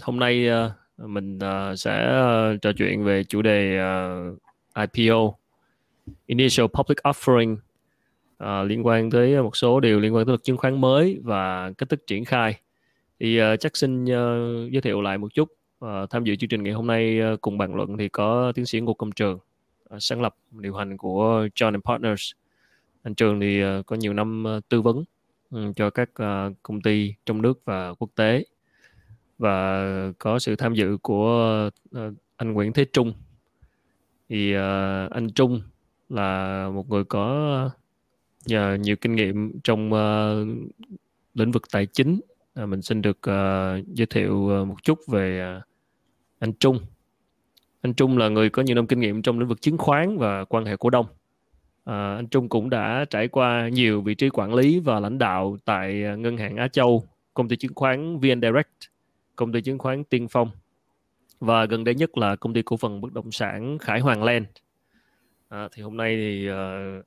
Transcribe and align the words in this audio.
Hôm 0.00 0.18
nay 0.18 0.48
uh, 0.50 1.10
mình 1.10 1.38
uh, 1.38 1.78
sẽ 1.78 2.22
uh, 2.54 2.62
trò 2.62 2.72
chuyện 2.72 3.04
về 3.04 3.24
chủ 3.24 3.42
đề 3.42 3.80
uh, 3.80 4.38
IPO, 4.94 5.34
Initial 6.26 6.66
Public 6.66 6.98
Offering, 6.98 7.56
uh, 8.44 8.68
liên 8.68 8.86
quan 8.86 9.10
tới 9.10 9.42
một 9.42 9.56
số 9.56 9.80
điều 9.80 10.00
liên 10.00 10.14
quan 10.14 10.26
tới 10.26 10.32
luật 10.32 10.42
chứng 10.42 10.56
khoán 10.56 10.80
mới 10.80 11.20
và 11.22 11.72
cách 11.78 11.88
thức 11.88 12.06
triển 12.06 12.24
khai. 12.24 12.60
Thì 13.20 13.42
uh, 13.42 13.60
chắc 13.60 13.76
xin 13.76 14.04
uh, 14.04 14.72
giới 14.72 14.80
thiệu 14.82 15.02
lại 15.02 15.18
một 15.18 15.34
chút. 15.34 15.52
Uh, 15.84 16.10
tham 16.10 16.24
dự 16.24 16.36
chương 16.36 16.48
trình 16.48 16.62
ngày 16.62 16.72
hôm 16.72 16.86
nay 16.86 17.20
uh, 17.32 17.40
cùng 17.40 17.58
bàn 17.58 17.74
luận 17.74 17.96
thì 17.98 18.08
có 18.08 18.52
tiến 18.54 18.66
sĩ 18.66 18.80
Ngô 18.80 18.94
Công 18.94 19.12
Trường, 19.12 19.38
uh, 19.94 20.02
sáng 20.02 20.22
lập 20.22 20.36
điều 20.50 20.74
hành 20.74 20.96
của 20.96 21.48
John 21.54 21.72
and 21.72 21.84
Partners. 21.84 22.30
Anh 23.02 23.14
Trường 23.14 23.40
thì 23.40 23.64
uh, 23.64 23.86
có 23.86 23.96
nhiều 23.96 24.12
năm 24.12 24.44
uh, 24.56 24.68
tư 24.68 24.82
vấn 24.82 25.04
um, 25.50 25.72
cho 25.72 25.90
các 25.90 26.10
uh, 26.22 26.52
công 26.62 26.80
ty 26.80 27.14
trong 27.26 27.42
nước 27.42 27.60
và 27.64 27.94
quốc 27.94 28.10
tế 28.14 28.44
và 29.42 29.84
có 30.18 30.38
sự 30.38 30.56
tham 30.56 30.74
dự 30.74 30.96
của 31.02 31.70
uh, 31.98 32.12
anh 32.36 32.52
Nguyễn 32.52 32.72
Thế 32.72 32.84
Trung. 32.84 33.12
Thì 34.28 34.56
uh, 34.56 35.10
anh 35.10 35.30
Trung 35.34 35.60
là 36.08 36.68
một 36.74 36.90
người 36.90 37.04
có 37.04 37.70
nhờ 38.46 38.76
nhiều 38.80 38.96
kinh 38.96 39.14
nghiệm 39.14 39.60
trong 39.64 39.92
uh, 39.92 40.48
lĩnh 41.34 41.50
vực 41.50 41.62
tài 41.72 41.86
chính. 41.86 42.20
Uh, 42.62 42.68
mình 42.68 42.82
xin 42.82 43.02
được 43.02 43.18
uh, 43.18 43.86
giới 43.86 44.06
thiệu 44.10 44.34
uh, 44.34 44.68
một 44.68 44.76
chút 44.82 44.98
về 45.08 45.56
uh, 45.58 45.62
anh 46.38 46.52
Trung. 46.52 46.78
Anh 47.82 47.94
Trung 47.94 48.18
là 48.18 48.28
người 48.28 48.50
có 48.50 48.62
nhiều 48.62 48.76
năm 48.76 48.86
kinh 48.86 49.00
nghiệm 49.00 49.22
trong 49.22 49.38
lĩnh 49.38 49.48
vực 49.48 49.62
chứng 49.62 49.78
khoán 49.78 50.18
và 50.18 50.44
quan 50.44 50.64
hệ 50.64 50.76
cổ 50.76 50.90
đông. 50.90 51.06
À, 51.84 52.14
anh 52.14 52.26
Trung 52.26 52.48
cũng 52.48 52.70
đã 52.70 53.04
trải 53.10 53.28
qua 53.28 53.68
nhiều 53.68 54.00
vị 54.00 54.14
trí 54.14 54.28
quản 54.28 54.54
lý 54.54 54.80
và 54.80 55.00
lãnh 55.00 55.18
đạo 55.18 55.56
tại 55.64 56.04
ngân 56.18 56.36
hàng 56.36 56.56
Á 56.56 56.68
Châu 56.68 57.04
công 57.34 57.48
ty 57.48 57.56
chứng 57.56 57.74
khoán 57.74 58.18
VN 58.18 58.40
Direct 58.42 58.91
công 59.42 59.52
ty 59.52 59.60
chứng 59.60 59.78
khoán 59.78 60.04
Tiên 60.04 60.28
Phong 60.28 60.50
và 61.40 61.64
gần 61.64 61.84
đây 61.84 61.94
nhất 61.94 62.18
là 62.18 62.36
công 62.36 62.54
ty 62.54 62.62
cổ 62.62 62.76
phần 62.76 63.00
bất 63.00 63.12
động 63.12 63.32
sản 63.32 63.78
Khải 63.78 64.00
Hoàng 64.00 64.22
Land. 64.24 64.46
À, 65.48 65.68
thì 65.72 65.82
hôm 65.82 65.96
nay 65.96 66.16
thì 66.16 66.50
uh, 66.50 67.04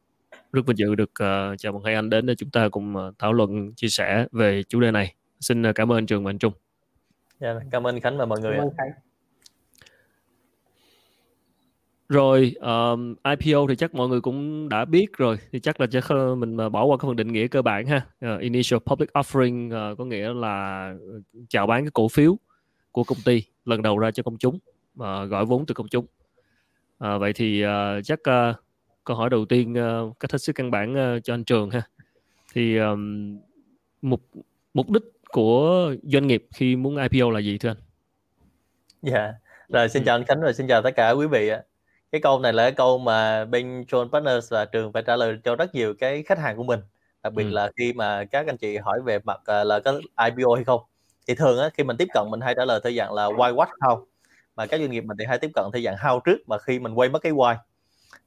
rất 0.52 0.66
vinh 0.68 0.78
dự 0.78 0.96
được 0.96 1.10
uh, 1.10 1.60
chào 1.60 1.74
mừng 1.74 1.84
hai 1.84 1.96
anh 1.96 2.10
đến 2.10 2.26
để 2.26 2.36
chúng 2.36 2.50
ta 2.50 2.70
cùng 2.70 2.96
uh, 2.96 3.20
thảo 3.20 3.34
luận 3.34 3.74
chia 3.76 3.88
sẻ 3.88 4.28
về 4.32 4.64
chủ 4.64 4.80
đề 4.80 4.92
này. 4.92 5.16
Xin 5.40 5.70
uh, 5.70 5.76
cảm 5.76 5.92
ơn 5.92 6.06
Trường 6.06 6.24
và 6.24 6.30
anh 6.30 6.38
Trung. 6.38 6.54
Yeah, 7.40 7.58
dạ, 7.62 7.68
cảm 7.72 7.88
ơn 7.88 8.00
Khánh 8.00 8.18
và 8.18 8.26
mọi 8.26 8.40
người. 8.40 8.52
Cảm 8.52 8.62
ơn 8.62 8.74
Khánh. 8.78 8.92
Rồi 12.10 12.56
um, 12.62 13.16
IPO 13.24 13.68
thì 13.70 13.76
chắc 13.76 13.96
mọi 13.96 14.08
người 14.08 14.22
cũng 14.22 14.70
đã 14.70 14.86
biết 14.86 15.18
rồi 15.18 15.38
thì 15.52 15.60
chắc 15.60 15.82
là 15.82 15.88
chắc 15.88 16.06
mình 16.38 16.58
bỏ 16.58 16.86
qua 16.86 16.98
cái 16.98 17.08
phần 17.08 17.16
định 17.16 17.34
nghĩa 17.34 17.48
cơ 17.48 17.62
bản 17.62 17.86
ha. 17.88 18.02
Uh, 18.26 18.42
initial 18.42 18.80
public 18.86 19.10
offering 19.14 19.92
uh, 19.92 19.98
có 19.98 20.06
nghĩa 20.06 20.34
là 20.34 20.94
chào 21.50 21.68
bán 21.68 21.84
cái 21.84 21.92
cổ 21.94 22.08
phiếu 22.08 22.38
của 22.92 23.04
công 23.04 23.18
ty 23.26 23.44
lần 23.66 23.82
đầu 23.82 23.98
ra 23.98 24.12
cho 24.12 24.24
công 24.24 24.38
chúng 24.38 24.56
uh, 24.56 25.30
gọi 25.30 25.46
vốn 25.46 25.66
từ 25.66 25.74
công 25.74 25.88
chúng. 25.88 26.06
Uh, 26.06 27.20
vậy 27.20 27.34
thì 27.34 27.66
uh, 27.66 27.70
chắc 28.04 28.20
uh, 28.20 28.56
câu 29.04 29.18
hỏi 29.18 29.30
đầu 29.30 29.46
tiên 29.46 29.74
uh, 29.74 30.20
cách 30.20 30.32
hết 30.32 30.38
sức 30.38 30.54
căn 30.54 30.72
bản 30.72 30.94
uh, 30.94 31.24
cho 31.24 31.34
anh 31.34 31.44
Trường 31.44 31.70
ha. 31.70 31.82
Thì 32.54 32.78
um, 32.78 33.38
mục 34.02 34.22
mục 34.74 34.90
đích 34.90 35.04
của 35.30 35.94
doanh 36.04 36.28
nghiệp 36.28 36.48
khi 36.56 36.76
muốn 36.76 36.98
IPO 36.98 37.30
là 37.30 37.40
gì 37.40 37.58
thưa 37.58 37.70
anh? 37.70 37.78
Dạ. 39.02 39.18
Yeah. 39.18 39.36
Rồi 39.70 39.90
xin 39.90 40.02
ừ. 40.04 40.06
chào 40.06 40.16
anh 40.16 40.26
Khánh 40.26 40.42
và 40.42 40.54
xin 40.54 40.68
chào 40.68 40.82
tất 40.82 40.92
cả 40.96 41.12
quý 41.12 41.28
vị 41.28 41.48
ạ 41.48 41.62
cái 42.12 42.22
câu 42.22 42.40
này 42.40 42.54
là 42.54 42.64
cái 42.64 42.72
câu 42.72 42.98
mà 42.98 43.46
bên 43.46 43.82
John 43.82 44.10
Partners 44.10 44.52
và 44.52 44.66
trường 44.66 44.94
phải 44.94 45.04
trả 45.04 45.16
lời 45.16 45.38
cho 45.44 45.56
rất 45.56 45.76
nhiều 45.76 45.94
cái 46.00 46.24
khách 46.24 46.40
hàng 46.40 46.58
của 46.58 46.64
mình. 46.64 46.80
Đặc 47.24 47.34
biệt 47.34 47.44
ừ. 47.44 47.50
là 47.50 47.72
khi 47.78 47.94
mà 47.94 48.24
các 48.26 48.48
anh 48.48 48.58
chị 48.58 48.78
hỏi 48.78 49.02
về 49.06 49.20
mặt 49.20 49.40
uh, 49.40 49.68
là 49.68 49.80
có 49.80 49.92
IPO 50.26 50.56
hay 50.56 50.64
không. 50.64 50.82
Thì 51.28 51.36
thường 51.36 51.60
á, 51.60 51.70
khi 51.74 51.84
mình 51.84 51.98
tiếp 51.98 52.08
cận 52.14 52.24
mình 52.30 52.42
hay 52.42 52.56
trả 52.58 52.66
lời 52.66 52.80
theo 52.84 52.94
dạng 52.94 53.14
là 53.14 53.28
why 53.28 53.56
what 53.56 53.68
how. 53.80 54.06
Mà 54.56 54.66
các 54.66 54.80
doanh 54.80 54.92
nghiệp 54.92 55.02
mình 55.02 55.18
thì 55.20 55.26
hay 55.26 55.38
tiếp 55.40 55.52
cận 55.56 55.66
theo 55.74 55.82
dạng 55.82 55.96
how 55.96 56.20
trước 56.20 56.38
mà 56.48 56.58
khi 56.58 56.80
mình 56.80 56.94
quay 56.94 57.10
mất 57.10 57.20
cái 57.22 57.32
why. 57.32 57.56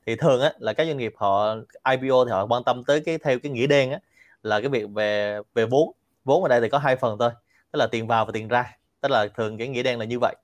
Thì 0.07 0.17
thường 0.17 0.41
á, 0.41 0.53
là 0.59 0.73
các 0.73 0.87
doanh 0.87 0.98
nghiệp 0.98 1.13
họ 1.17 1.55
IPO 1.91 2.25
thì 2.25 2.31
họ 2.31 2.47
quan 2.47 2.64
tâm 2.64 2.85
tới 2.85 3.01
cái 3.01 3.19
theo 3.19 3.39
cái 3.39 3.52
nghĩa 3.52 3.67
đen 3.67 3.91
á, 3.91 3.98
là 4.42 4.61
cái 4.61 4.69
việc 4.69 4.89
về 4.95 5.41
về 5.55 5.67
vốn. 5.67 5.92
Vốn 6.25 6.42
ở 6.42 6.48
đây 6.48 6.61
thì 6.61 6.69
có 6.69 6.79
hai 6.79 6.97
phần 6.97 7.19
thôi 7.19 7.31
tức 7.73 7.79
là 7.79 7.86
tiền 7.86 8.07
vào 8.07 8.25
và 8.25 8.33
tiền 8.35 8.48
ra. 8.48 8.77
Tức 9.01 9.08
là 9.11 9.27
thường 9.36 9.58
cái 9.58 9.69
nghĩa 9.69 9.83
đen 9.83 9.98
là 9.98 10.05
như 10.05 10.19
vậy 10.19 10.36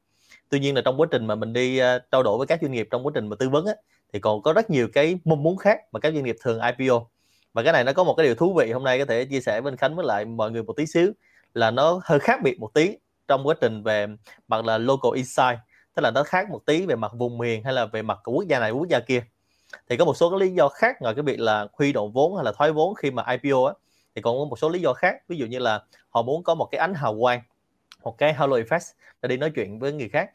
tuy 0.54 0.60
nhiên 0.60 0.74
là 0.74 0.82
trong 0.84 1.00
quá 1.00 1.06
trình 1.10 1.26
mà 1.26 1.34
mình 1.34 1.52
đi 1.52 1.80
uh, 1.82 2.02
trao 2.12 2.22
đổi 2.22 2.38
với 2.38 2.46
các 2.46 2.58
doanh 2.62 2.72
nghiệp 2.72 2.88
trong 2.90 3.06
quá 3.06 3.12
trình 3.14 3.28
mà 3.28 3.36
tư 3.38 3.48
vấn 3.48 3.66
á, 3.66 3.72
thì 4.12 4.20
còn 4.20 4.42
có 4.42 4.52
rất 4.52 4.70
nhiều 4.70 4.88
cái 4.92 5.18
mong 5.24 5.42
muốn 5.42 5.56
khác 5.56 5.80
mà 5.92 6.00
các 6.00 6.14
doanh 6.14 6.24
nghiệp 6.24 6.36
thường 6.42 6.60
IPO 6.60 7.06
và 7.52 7.62
cái 7.62 7.72
này 7.72 7.84
nó 7.84 7.92
có 7.92 8.04
một 8.04 8.14
cái 8.14 8.26
điều 8.26 8.34
thú 8.34 8.54
vị 8.54 8.72
hôm 8.72 8.84
nay 8.84 8.98
có 8.98 9.04
thể 9.04 9.24
chia 9.24 9.40
sẻ 9.40 9.60
với 9.60 9.70
anh 9.72 9.76
Khánh 9.76 9.96
với 9.96 10.06
lại 10.06 10.24
mọi 10.24 10.50
người 10.50 10.62
một 10.62 10.72
tí 10.72 10.86
xíu 10.86 11.12
là 11.54 11.70
nó 11.70 12.00
hơi 12.04 12.18
khác 12.18 12.40
biệt 12.42 12.60
một 12.60 12.74
tí 12.74 12.96
trong 13.28 13.46
quá 13.46 13.54
trình 13.60 13.82
về 13.82 14.06
mặt 14.48 14.64
là 14.64 14.78
local 14.78 15.12
insight 15.14 15.58
tức 15.94 16.02
là 16.02 16.10
nó 16.10 16.22
khác 16.22 16.50
một 16.50 16.66
tí 16.66 16.86
về 16.86 16.96
mặt 16.96 17.12
vùng 17.18 17.38
miền 17.38 17.64
hay 17.64 17.72
là 17.72 17.86
về 17.86 18.02
mặt 18.02 18.18
của 18.22 18.32
quốc 18.32 18.44
gia 18.48 18.60
này 18.60 18.70
quốc 18.70 18.88
gia 18.88 19.00
kia. 19.00 19.24
Thì 19.88 19.96
có 19.96 20.04
một 20.04 20.16
số 20.16 20.30
cái 20.30 20.40
lý 20.40 20.54
do 20.54 20.68
khác 20.68 20.96
ngoài 21.00 21.14
cái 21.14 21.22
việc 21.22 21.40
là 21.40 21.66
huy 21.72 21.92
động 21.92 22.12
vốn 22.12 22.36
hay 22.36 22.44
là 22.44 22.52
thoái 22.52 22.72
vốn 22.72 22.94
khi 22.94 23.10
mà 23.10 23.24
IPO 23.28 23.66
á 23.66 23.74
thì 24.14 24.22
còn 24.22 24.38
có 24.38 24.44
một 24.44 24.58
số 24.58 24.68
lý 24.68 24.80
do 24.80 24.92
khác. 24.92 25.16
Ví 25.28 25.36
dụ 25.36 25.46
như 25.46 25.58
là 25.58 25.82
họ 26.08 26.22
muốn 26.22 26.42
có 26.42 26.54
một 26.54 26.68
cái 26.70 26.78
ánh 26.78 26.94
hào 26.94 27.16
quang 27.20 27.40
một 28.04 28.18
cái 28.18 28.32
halo 28.32 28.56
effect 28.56 28.92
để 29.22 29.28
đi 29.28 29.36
nói 29.36 29.50
chuyện 29.54 29.78
với 29.78 29.92
người 29.92 30.08
khác 30.08 30.30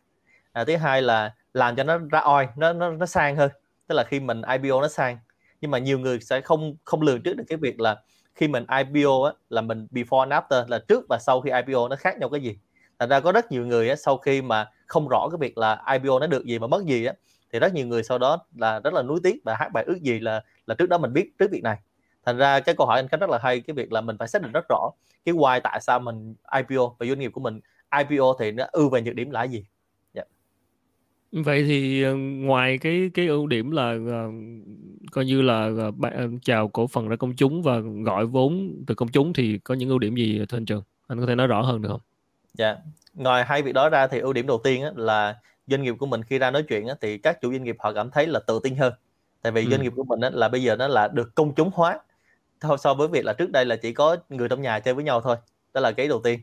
à, 0.59 0.63
thứ 0.65 0.75
hai 0.75 1.01
là 1.01 1.33
làm 1.53 1.75
cho 1.75 1.83
nó 1.83 1.97
ra 2.11 2.19
oi 2.19 2.47
nó 2.57 2.73
nó 2.73 2.91
nó 2.91 3.05
sang 3.05 3.35
hơn. 3.35 3.51
Tức 3.87 3.95
là 3.95 4.03
khi 4.03 4.19
mình 4.19 4.41
IPO 4.41 4.81
nó 4.81 4.87
sang. 4.87 5.19
Nhưng 5.61 5.71
mà 5.71 5.77
nhiều 5.77 5.99
người 5.99 6.19
sẽ 6.19 6.41
không 6.41 6.75
không 6.85 7.01
lường 7.01 7.21
trước 7.21 7.33
được 7.37 7.43
cái 7.47 7.57
việc 7.57 7.79
là 7.79 8.01
khi 8.35 8.47
mình 8.47 8.65
IPO 8.77 9.23
á, 9.23 9.33
là 9.49 9.61
mình 9.61 9.87
before 9.91 10.19
and 10.19 10.33
after 10.33 10.65
là 10.67 10.79
trước 10.87 11.05
và 11.09 11.19
sau 11.19 11.41
khi 11.41 11.51
IPO 11.51 11.87
nó 11.87 11.95
khác 11.95 12.17
nhau 12.19 12.29
cái 12.29 12.41
gì. 12.41 12.57
Thành 12.99 13.09
ra 13.09 13.19
có 13.19 13.31
rất 13.31 13.51
nhiều 13.51 13.65
người 13.65 13.89
á, 13.89 13.95
sau 13.95 14.17
khi 14.17 14.41
mà 14.41 14.69
không 14.87 15.07
rõ 15.07 15.29
cái 15.31 15.37
việc 15.39 15.57
là 15.57 15.83
IPO 15.93 16.19
nó 16.19 16.27
được 16.27 16.45
gì 16.45 16.59
mà 16.59 16.67
mất 16.67 16.83
gì 16.85 17.05
á 17.05 17.13
thì 17.53 17.59
rất 17.59 17.73
nhiều 17.73 17.87
người 17.87 18.03
sau 18.03 18.17
đó 18.17 18.45
là 18.55 18.79
rất 18.79 18.93
là 18.93 19.01
nuối 19.01 19.19
tiếc 19.23 19.35
và 19.45 19.55
hát 19.55 19.69
bài 19.73 19.83
ước 19.87 20.01
gì 20.01 20.19
là 20.19 20.43
là 20.67 20.75
trước 20.75 20.89
đó 20.89 20.97
mình 20.97 21.13
biết 21.13 21.31
trước 21.39 21.51
việc 21.51 21.63
này. 21.63 21.77
Thành 22.25 22.37
ra 22.37 22.59
cái 22.59 22.75
câu 22.75 22.87
hỏi 22.87 22.99
anh 22.99 23.07
khánh 23.07 23.19
rất 23.19 23.29
là 23.29 23.39
hay 23.41 23.61
cái 23.61 23.73
việc 23.73 23.91
là 23.91 24.01
mình 24.01 24.17
phải 24.17 24.27
xác 24.27 24.41
định 24.41 24.51
rất 24.51 24.65
rõ 24.69 24.89
cái 25.25 25.35
why 25.35 25.59
tại 25.63 25.81
sao 25.81 25.99
mình 25.99 26.35
IPO 26.55 26.95
và 26.99 27.05
doanh 27.05 27.19
nghiệp 27.19 27.31
của 27.33 27.41
mình 27.41 27.59
IPO 27.97 28.33
thì 28.39 28.51
nó 28.51 28.65
ưu 28.71 28.89
về 28.89 29.01
nhược 29.01 29.15
điểm 29.15 29.31
là 29.31 29.43
gì. 29.43 29.65
Vậy 31.31 31.63
thì 31.67 32.03
ờ, 32.03 32.15
ngoài 32.15 32.77
cái 32.77 33.11
cái 33.13 33.27
ưu 33.27 33.47
điểm 33.47 33.71
là 33.71 33.91
uh, 33.91 34.33
coi 35.11 35.25
như 35.25 35.41
là 35.41 35.69
uh, 35.87 36.41
chào 36.41 36.67
cổ 36.67 36.87
phần 36.87 37.07
ra 37.07 37.15
công 37.15 37.35
chúng 37.35 37.63
và 37.63 37.79
gọi 37.79 38.25
vốn 38.25 38.83
từ 38.87 38.95
công 38.95 39.07
chúng 39.07 39.33
thì 39.33 39.57
có 39.57 39.75
những 39.75 39.89
ưu 39.89 39.99
điểm 39.99 40.15
gì 40.15 40.45
thưa 40.49 40.57
anh 40.57 40.65
Trường? 40.65 40.83
Anh 41.07 41.19
có 41.19 41.25
thể 41.25 41.35
nói 41.35 41.47
rõ 41.47 41.61
hơn 41.61 41.81
được 41.81 41.89
không? 41.89 42.01
Dạ. 42.53 42.75
Ngoài 43.13 43.45
hai 43.45 43.61
việc 43.61 43.71
đó 43.71 43.89
ra 43.89 44.07
thì 44.07 44.19
ưu 44.19 44.33
điểm 44.33 44.47
đầu 44.47 44.61
tiên 44.63 44.83
á, 44.83 44.91
là 44.95 45.39
doanh 45.67 45.83
nghiệp 45.83 45.95
của 45.99 46.05
mình 46.05 46.23
khi 46.23 46.39
ra 46.39 46.51
nói 46.51 46.63
chuyện 46.63 46.87
á, 46.87 46.95
thì 47.01 47.17
các 47.17 47.41
chủ 47.41 47.51
doanh 47.51 47.63
nghiệp 47.63 47.75
họ 47.79 47.93
cảm 47.93 48.11
thấy 48.11 48.27
là 48.27 48.39
tự 48.39 48.59
tin 48.63 48.75
hơn. 48.75 48.93
Tại 49.41 49.51
vì 49.51 49.65
ừ. 49.65 49.69
doanh 49.69 49.81
nghiệp 49.81 49.93
của 49.95 50.03
mình 50.03 50.19
á, 50.21 50.29
là 50.33 50.49
bây 50.49 50.63
giờ 50.63 50.75
nó 50.75 50.87
là 50.87 51.07
được 51.07 51.35
công 51.35 51.55
chúng 51.55 51.69
hóa 51.73 51.99
so 52.79 52.93
với 52.93 53.07
việc 53.07 53.25
là 53.25 53.33
trước 53.33 53.51
đây 53.51 53.65
là 53.65 53.75
chỉ 53.75 53.93
có 53.93 54.17
người 54.29 54.49
trong 54.49 54.61
nhà 54.61 54.79
chơi 54.79 54.93
với 54.93 55.03
nhau 55.03 55.21
thôi. 55.21 55.35
Đó 55.73 55.81
là 55.81 55.91
cái 55.91 56.07
đầu 56.07 56.21
tiên. 56.23 56.39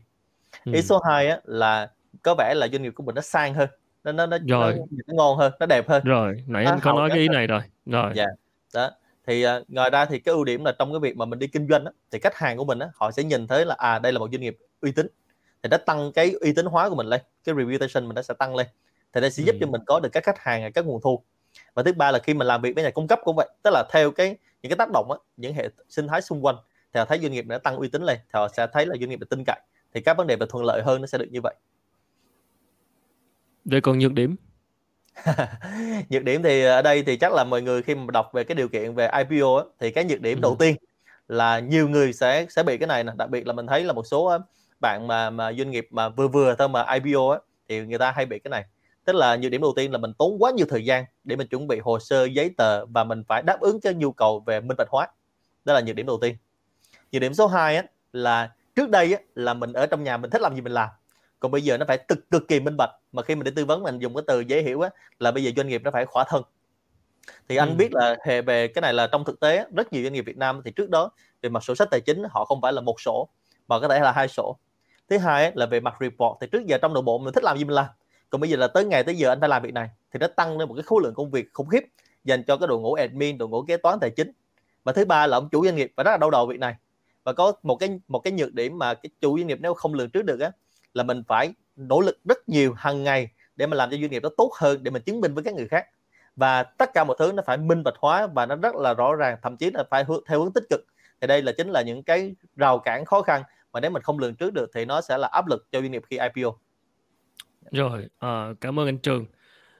Ừ. 0.65 0.71
Ý 0.73 0.81
số 0.81 1.01
2 1.07 1.27
á, 1.27 1.39
là 1.43 1.91
có 2.23 2.35
vẻ 2.37 2.53
là 2.55 2.67
doanh 2.67 2.81
nghiệp 2.81 2.91
của 2.95 3.03
mình 3.03 3.15
nó 3.15 3.21
sang 3.21 3.53
hơn 3.53 3.69
nó 4.11 4.25
nó 4.25 4.37
nó, 4.37 4.37
rồi. 4.47 4.73
nó, 4.73 4.85
nó 5.07 5.13
ngon 5.13 5.37
hơn 5.37 5.53
nó 5.59 5.65
đẹp 5.65 5.89
hơn. 5.89 6.03
Rồi 6.03 6.43
nãy 6.47 6.65
anh 6.65 6.79
có 6.81 6.93
nói 6.93 7.09
cái 7.09 7.19
ý 7.19 7.27
này 7.27 7.47
rồi. 7.47 7.61
Rồi. 7.85 8.11
Dạ. 8.15 8.25
Đó. 8.73 8.91
Thì 9.27 9.45
uh, 9.45 9.49
ngoài 9.67 9.89
ra 9.89 10.05
thì 10.05 10.19
cái 10.19 10.33
ưu 10.33 10.43
điểm 10.43 10.65
là 10.65 10.71
trong 10.79 10.91
cái 10.91 10.99
việc 10.99 11.17
mà 11.17 11.25
mình 11.25 11.39
đi 11.39 11.47
kinh 11.47 11.67
doanh 11.69 11.85
á, 11.85 11.91
thì 12.11 12.19
khách 12.19 12.35
hàng 12.35 12.57
của 12.57 12.65
mình 12.65 12.79
á, 12.79 12.87
họ 12.95 13.11
sẽ 13.11 13.23
nhìn 13.23 13.47
thấy 13.47 13.65
là 13.65 13.75
à 13.77 13.99
đây 13.99 14.11
là 14.13 14.19
một 14.19 14.31
doanh 14.31 14.41
nghiệp 14.41 14.57
uy 14.81 14.91
tín. 14.91 15.07
Thì 15.63 15.69
nó 15.69 15.77
tăng 15.77 16.11
cái 16.11 16.31
uy 16.41 16.53
tín 16.53 16.65
hóa 16.65 16.89
của 16.89 16.95
mình 16.95 17.07
lên 17.07 17.21
cái 17.43 17.55
reputation 17.55 18.07
mình 18.07 18.15
nó 18.15 18.21
sẽ 18.21 18.33
tăng 18.33 18.55
lên. 18.55 18.67
Thì 19.13 19.21
nó 19.21 19.29
sẽ 19.29 19.43
giúp 19.43 19.53
ừ. 19.53 19.57
cho 19.61 19.67
mình 19.67 19.81
có 19.85 19.99
được 19.99 20.09
các 20.11 20.23
khách 20.23 20.39
hàng 20.39 20.71
các 20.71 20.85
nguồn 20.85 21.01
thu. 21.01 21.23
Và 21.73 21.83
thứ 21.83 21.93
ba 21.93 22.11
là 22.11 22.19
khi 22.19 22.33
mình 22.33 22.47
làm 22.47 22.61
việc 22.61 22.75
với 22.75 22.83
nhà 22.83 22.89
cung 22.89 23.07
cấp 23.07 23.19
cũng 23.23 23.35
vậy 23.35 23.47
tức 23.63 23.71
là 23.73 23.83
theo 23.91 24.11
cái 24.11 24.27
những 24.61 24.69
cái 24.69 24.77
tác 24.77 24.91
động 24.93 25.11
á, 25.11 25.17
những 25.37 25.53
hệ 25.53 25.69
sinh 25.89 26.07
thái 26.07 26.21
xung 26.21 26.45
quanh 26.45 26.55
thì 26.93 26.97
họ 26.99 27.05
thấy 27.05 27.19
doanh 27.19 27.31
nghiệp 27.31 27.45
nó 27.47 27.57
tăng 27.57 27.77
uy 27.77 27.87
tín 27.87 28.01
lên 28.01 28.17
thì 28.17 28.31
họ 28.33 28.47
sẽ 28.47 28.67
thấy 28.73 28.85
là 28.85 28.95
doanh 28.99 29.09
nghiệp 29.09 29.19
được 29.19 29.29
tin 29.29 29.43
cậy. 29.45 29.59
Thì 29.93 30.01
các 30.01 30.17
vấn 30.17 30.27
đề 30.27 30.35
về 30.35 30.45
thuận 30.49 30.65
lợi 30.65 30.81
hơn 30.85 31.01
nó 31.01 31.07
sẽ 31.07 31.17
được 31.17 31.27
như 31.31 31.39
vậy 31.43 31.55
Vậy 33.71 33.81
còn 33.81 33.99
nhược 33.99 34.13
điểm? 34.13 34.35
nhược 36.09 36.23
điểm 36.23 36.43
thì 36.43 36.63
ở 36.63 36.81
đây 36.81 37.03
thì 37.03 37.17
chắc 37.17 37.33
là 37.33 37.43
mọi 37.43 37.61
người 37.61 37.81
khi 37.81 37.95
mà 37.95 38.05
đọc 38.13 38.29
về 38.33 38.43
cái 38.43 38.55
điều 38.55 38.67
kiện 38.67 38.95
về 38.95 39.09
IPO 39.17 39.57
á, 39.57 39.63
thì 39.79 39.91
cái 39.91 40.03
nhược 40.03 40.21
điểm 40.21 40.37
ừ. 40.37 40.41
đầu 40.41 40.55
tiên 40.59 40.75
là 41.27 41.59
nhiều 41.59 41.89
người 41.89 42.13
sẽ 42.13 42.45
sẽ 42.49 42.63
bị 42.63 42.77
cái 42.77 42.87
này 42.87 43.03
nè. 43.03 43.11
Đặc 43.15 43.29
biệt 43.29 43.47
là 43.47 43.53
mình 43.53 43.67
thấy 43.67 43.83
là 43.83 43.93
một 43.93 44.07
số 44.07 44.37
bạn 44.79 45.07
mà 45.07 45.29
mà 45.29 45.53
doanh 45.53 45.71
nghiệp 45.71 45.87
mà 45.91 46.09
vừa 46.09 46.27
vừa 46.27 46.55
thôi 46.55 46.69
mà 46.69 46.85
IPO 46.93 47.29
á, 47.29 47.39
thì 47.69 47.85
người 47.85 47.97
ta 47.97 48.11
hay 48.11 48.25
bị 48.25 48.39
cái 48.39 48.49
này. 48.49 48.65
Tức 49.05 49.15
là 49.15 49.35
nhược 49.35 49.51
điểm 49.51 49.61
đầu 49.61 49.73
tiên 49.75 49.91
là 49.91 49.97
mình 49.97 50.13
tốn 50.13 50.37
quá 50.39 50.51
nhiều 50.51 50.65
thời 50.69 50.85
gian 50.85 51.05
để 51.23 51.35
mình 51.35 51.47
chuẩn 51.47 51.67
bị 51.67 51.79
hồ 51.79 51.99
sơ 51.99 52.25
giấy 52.25 52.51
tờ 52.57 52.85
và 52.85 53.03
mình 53.03 53.23
phải 53.27 53.41
đáp 53.41 53.59
ứng 53.59 53.81
cho 53.81 53.91
nhu 53.91 54.11
cầu 54.11 54.39
về 54.39 54.61
minh 54.61 54.77
bạch 54.77 54.89
hóa. 54.89 55.07
Đó 55.65 55.73
là 55.73 55.81
nhược 55.81 55.95
điểm 55.95 56.05
đầu 56.05 56.17
tiên. 56.21 56.35
Nhược 57.11 57.21
điểm 57.21 57.33
số 57.33 57.47
2 57.47 57.75
á, 57.75 57.83
là 58.13 58.51
trước 58.75 58.89
đây 58.89 59.13
á, 59.13 59.19
là 59.35 59.53
mình 59.53 59.73
ở 59.73 59.85
trong 59.85 60.03
nhà 60.03 60.17
mình 60.17 60.31
thích 60.31 60.41
làm 60.41 60.55
gì 60.55 60.61
mình 60.61 60.73
làm 60.73 60.89
còn 61.39 61.51
bây 61.51 61.61
giờ 61.61 61.77
nó 61.77 61.85
phải 61.87 61.97
cực 61.97 62.29
cực 62.31 62.47
kỳ 62.47 62.59
minh 62.59 62.77
bạch. 62.77 62.89
Mà 63.11 63.21
khi 63.21 63.35
mình 63.35 63.43
đi 63.43 63.51
tư 63.55 63.65
vấn 63.65 63.83
mình 63.83 63.99
dùng 63.99 64.15
cái 64.15 64.23
từ 64.27 64.39
dễ 64.39 64.61
hiểu 64.61 64.81
á 64.81 64.89
là 65.19 65.31
bây 65.31 65.43
giờ 65.43 65.51
doanh 65.55 65.67
nghiệp 65.67 65.81
nó 65.83 65.91
phải 65.91 66.05
khỏa 66.05 66.23
thân. 66.27 66.43
Thì 67.49 67.55
anh 67.55 67.69
ừ. 67.69 67.75
biết 67.75 67.93
là 67.93 68.17
hệ 68.25 68.41
về 68.41 68.67
cái 68.67 68.81
này 68.81 68.93
là 68.93 69.07
trong 69.07 69.25
thực 69.25 69.39
tế 69.39 69.65
rất 69.75 69.93
nhiều 69.93 70.03
doanh 70.03 70.13
nghiệp 70.13 70.25
Việt 70.25 70.37
Nam 70.37 70.61
thì 70.65 70.71
trước 70.71 70.89
đó 70.89 71.09
về 71.41 71.49
mặt 71.49 71.63
sổ 71.63 71.75
sách 71.75 71.87
tài 71.91 72.01
chính 72.01 72.23
họ 72.29 72.45
không 72.45 72.61
phải 72.61 72.73
là 72.73 72.81
một 72.81 73.01
sổ 73.01 73.29
mà 73.67 73.79
có 73.79 73.87
thể 73.87 73.99
là 73.99 74.11
hai 74.11 74.27
sổ. 74.27 74.57
Thứ 75.09 75.17
hai 75.17 75.51
là 75.55 75.65
về 75.65 75.79
mặt 75.79 75.95
report 75.99 76.37
thì 76.41 76.47
trước 76.51 76.65
giờ 76.65 76.77
trong 76.81 76.93
nội 76.93 77.03
bộ 77.03 77.17
mình 77.17 77.33
thích 77.33 77.43
làm 77.43 77.57
gì 77.57 77.63
mình 77.63 77.75
làm. 77.75 77.85
Còn 78.29 78.41
bây 78.41 78.49
giờ 78.49 78.57
là 78.57 78.67
tới 78.67 78.85
ngày 78.85 79.03
tới 79.03 79.15
giờ 79.15 79.29
anh 79.29 79.39
phải 79.39 79.49
làm 79.49 79.63
việc 79.63 79.73
này 79.73 79.89
thì 80.11 80.19
nó 80.19 80.27
tăng 80.27 80.57
lên 80.57 80.69
một 80.69 80.75
cái 80.75 80.83
khối 80.83 81.01
lượng 81.03 81.13
công 81.13 81.31
việc 81.31 81.47
khủng 81.53 81.67
khiếp 81.67 81.83
dành 82.23 82.43
cho 82.43 82.57
cái 82.57 82.67
đội 82.67 82.79
ngũ 82.79 82.93
admin 82.93 83.37
đội 83.37 83.49
ngũ 83.49 83.63
kế 83.67 83.77
toán 83.77 83.99
tài 83.99 84.09
chính. 84.09 84.31
Và 84.83 84.93
thứ 84.93 85.05
ba 85.05 85.27
là 85.27 85.37
ông 85.37 85.49
chủ 85.49 85.65
doanh 85.65 85.75
nghiệp 85.75 85.91
và 85.95 86.03
rất 86.03 86.11
là 86.11 86.17
đau 86.17 86.31
đầu 86.31 86.45
việc 86.45 86.59
này. 86.59 86.75
Và 87.23 87.33
có 87.33 87.53
một 87.63 87.75
cái 87.75 87.99
một 88.07 88.19
cái 88.19 88.33
nhược 88.33 88.53
điểm 88.53 88.77
mà 88.77 88.93
cái 88.93 89.09
chủ 89.21 89.37
doanh 89.37 89.47
nghiệp 89.47 89.57
nếu 89.61 89.73
không 89.73 89.93
lường 89.93 90.09
trước 90.09 90.21
được 90.21 90.39
á 90.39 90.51
là 90.97 91.03
mình 91.03 91.23
phải 91.27 91.53
nỗ 91.75 92.01
lực 92.01 92.19
rất 92.25 92.49
nhiều 92.49 92.73
hàng 92.73 93.03
ngày 93.03 93.29
để 93.55 93.67
mà 93.67 93.75
làm 93.75 93.89
cho 93.89 93.97
doanh 93.97 94.11
nghiệp 94.11 94.23
nó 94.23 94.29
tốt 94.37 94.51
hơn 94.59 94.83
để 94.83 94.91
mình 94.91 95.01
chứng 95.01 95.21
minh 95.21 95.33
với 95.33 95.43
các 95.43 95.53
người 95.53 95.67
khác. 95.67 95.85
Và 96.35 96.63
tất 96.63 96.93
cả 96.93 97.03
mọi 97.03 97.15
thứ 97.19 97.31
nó 97.31 97.43
phải 97.45 97.57
minh 97.57 97.83
bạch 97.83 97.97
hóa 97.97 98.27
và 98.27 98.45
nó 98.45 98.55
rất 98.55 98.75
là 98.75 98.93
rõ 98.93 99.15
ràng 99.15 99.37
thậm 99.41 99.57
chí 99.57 99.71
là 99.71 99.83
phải 99.89 100.05
theo 100.27 100.43
hướng 100.43 100.53
tích 100.53 100.63
cực. 100.69 100.85
Thì 101.21 101.27
đây 101.27 101.41
là 101.41 101.51
chính 101.51 101.69
là 101.69 101.81
những 101.81 102.03
cái 102.03 102.35
rào 102.55 102.79
cản 102.79 103.05
khó 103.05 103.21
khăn 103.21 103.43
mà 103.73 103.79
nếu 103.79 103.91
mình 103.91 104.01
không 104.01 104.19
lường 104.19 104.35
trước 104.35 104.53
được 104.53 104.69
thì 104.73 104.85
nó 104.85 105.01
sẽ 105.01 105.17
là 105.17 105.27
áp 105.27 105.47
lực 105.47 105.67
cho 105.71 105.81
doanh 105.81 105.91
nghiệp 105.91 106.03
khi 106.09 106.17
IPO 106.17 106.51
rồi 107.71 108.07
à, 108.19 108.53
cảm 108.61 108.79
ơn 108.79 108.87
anh 108.87 108.97
Trường. 108.97 109.25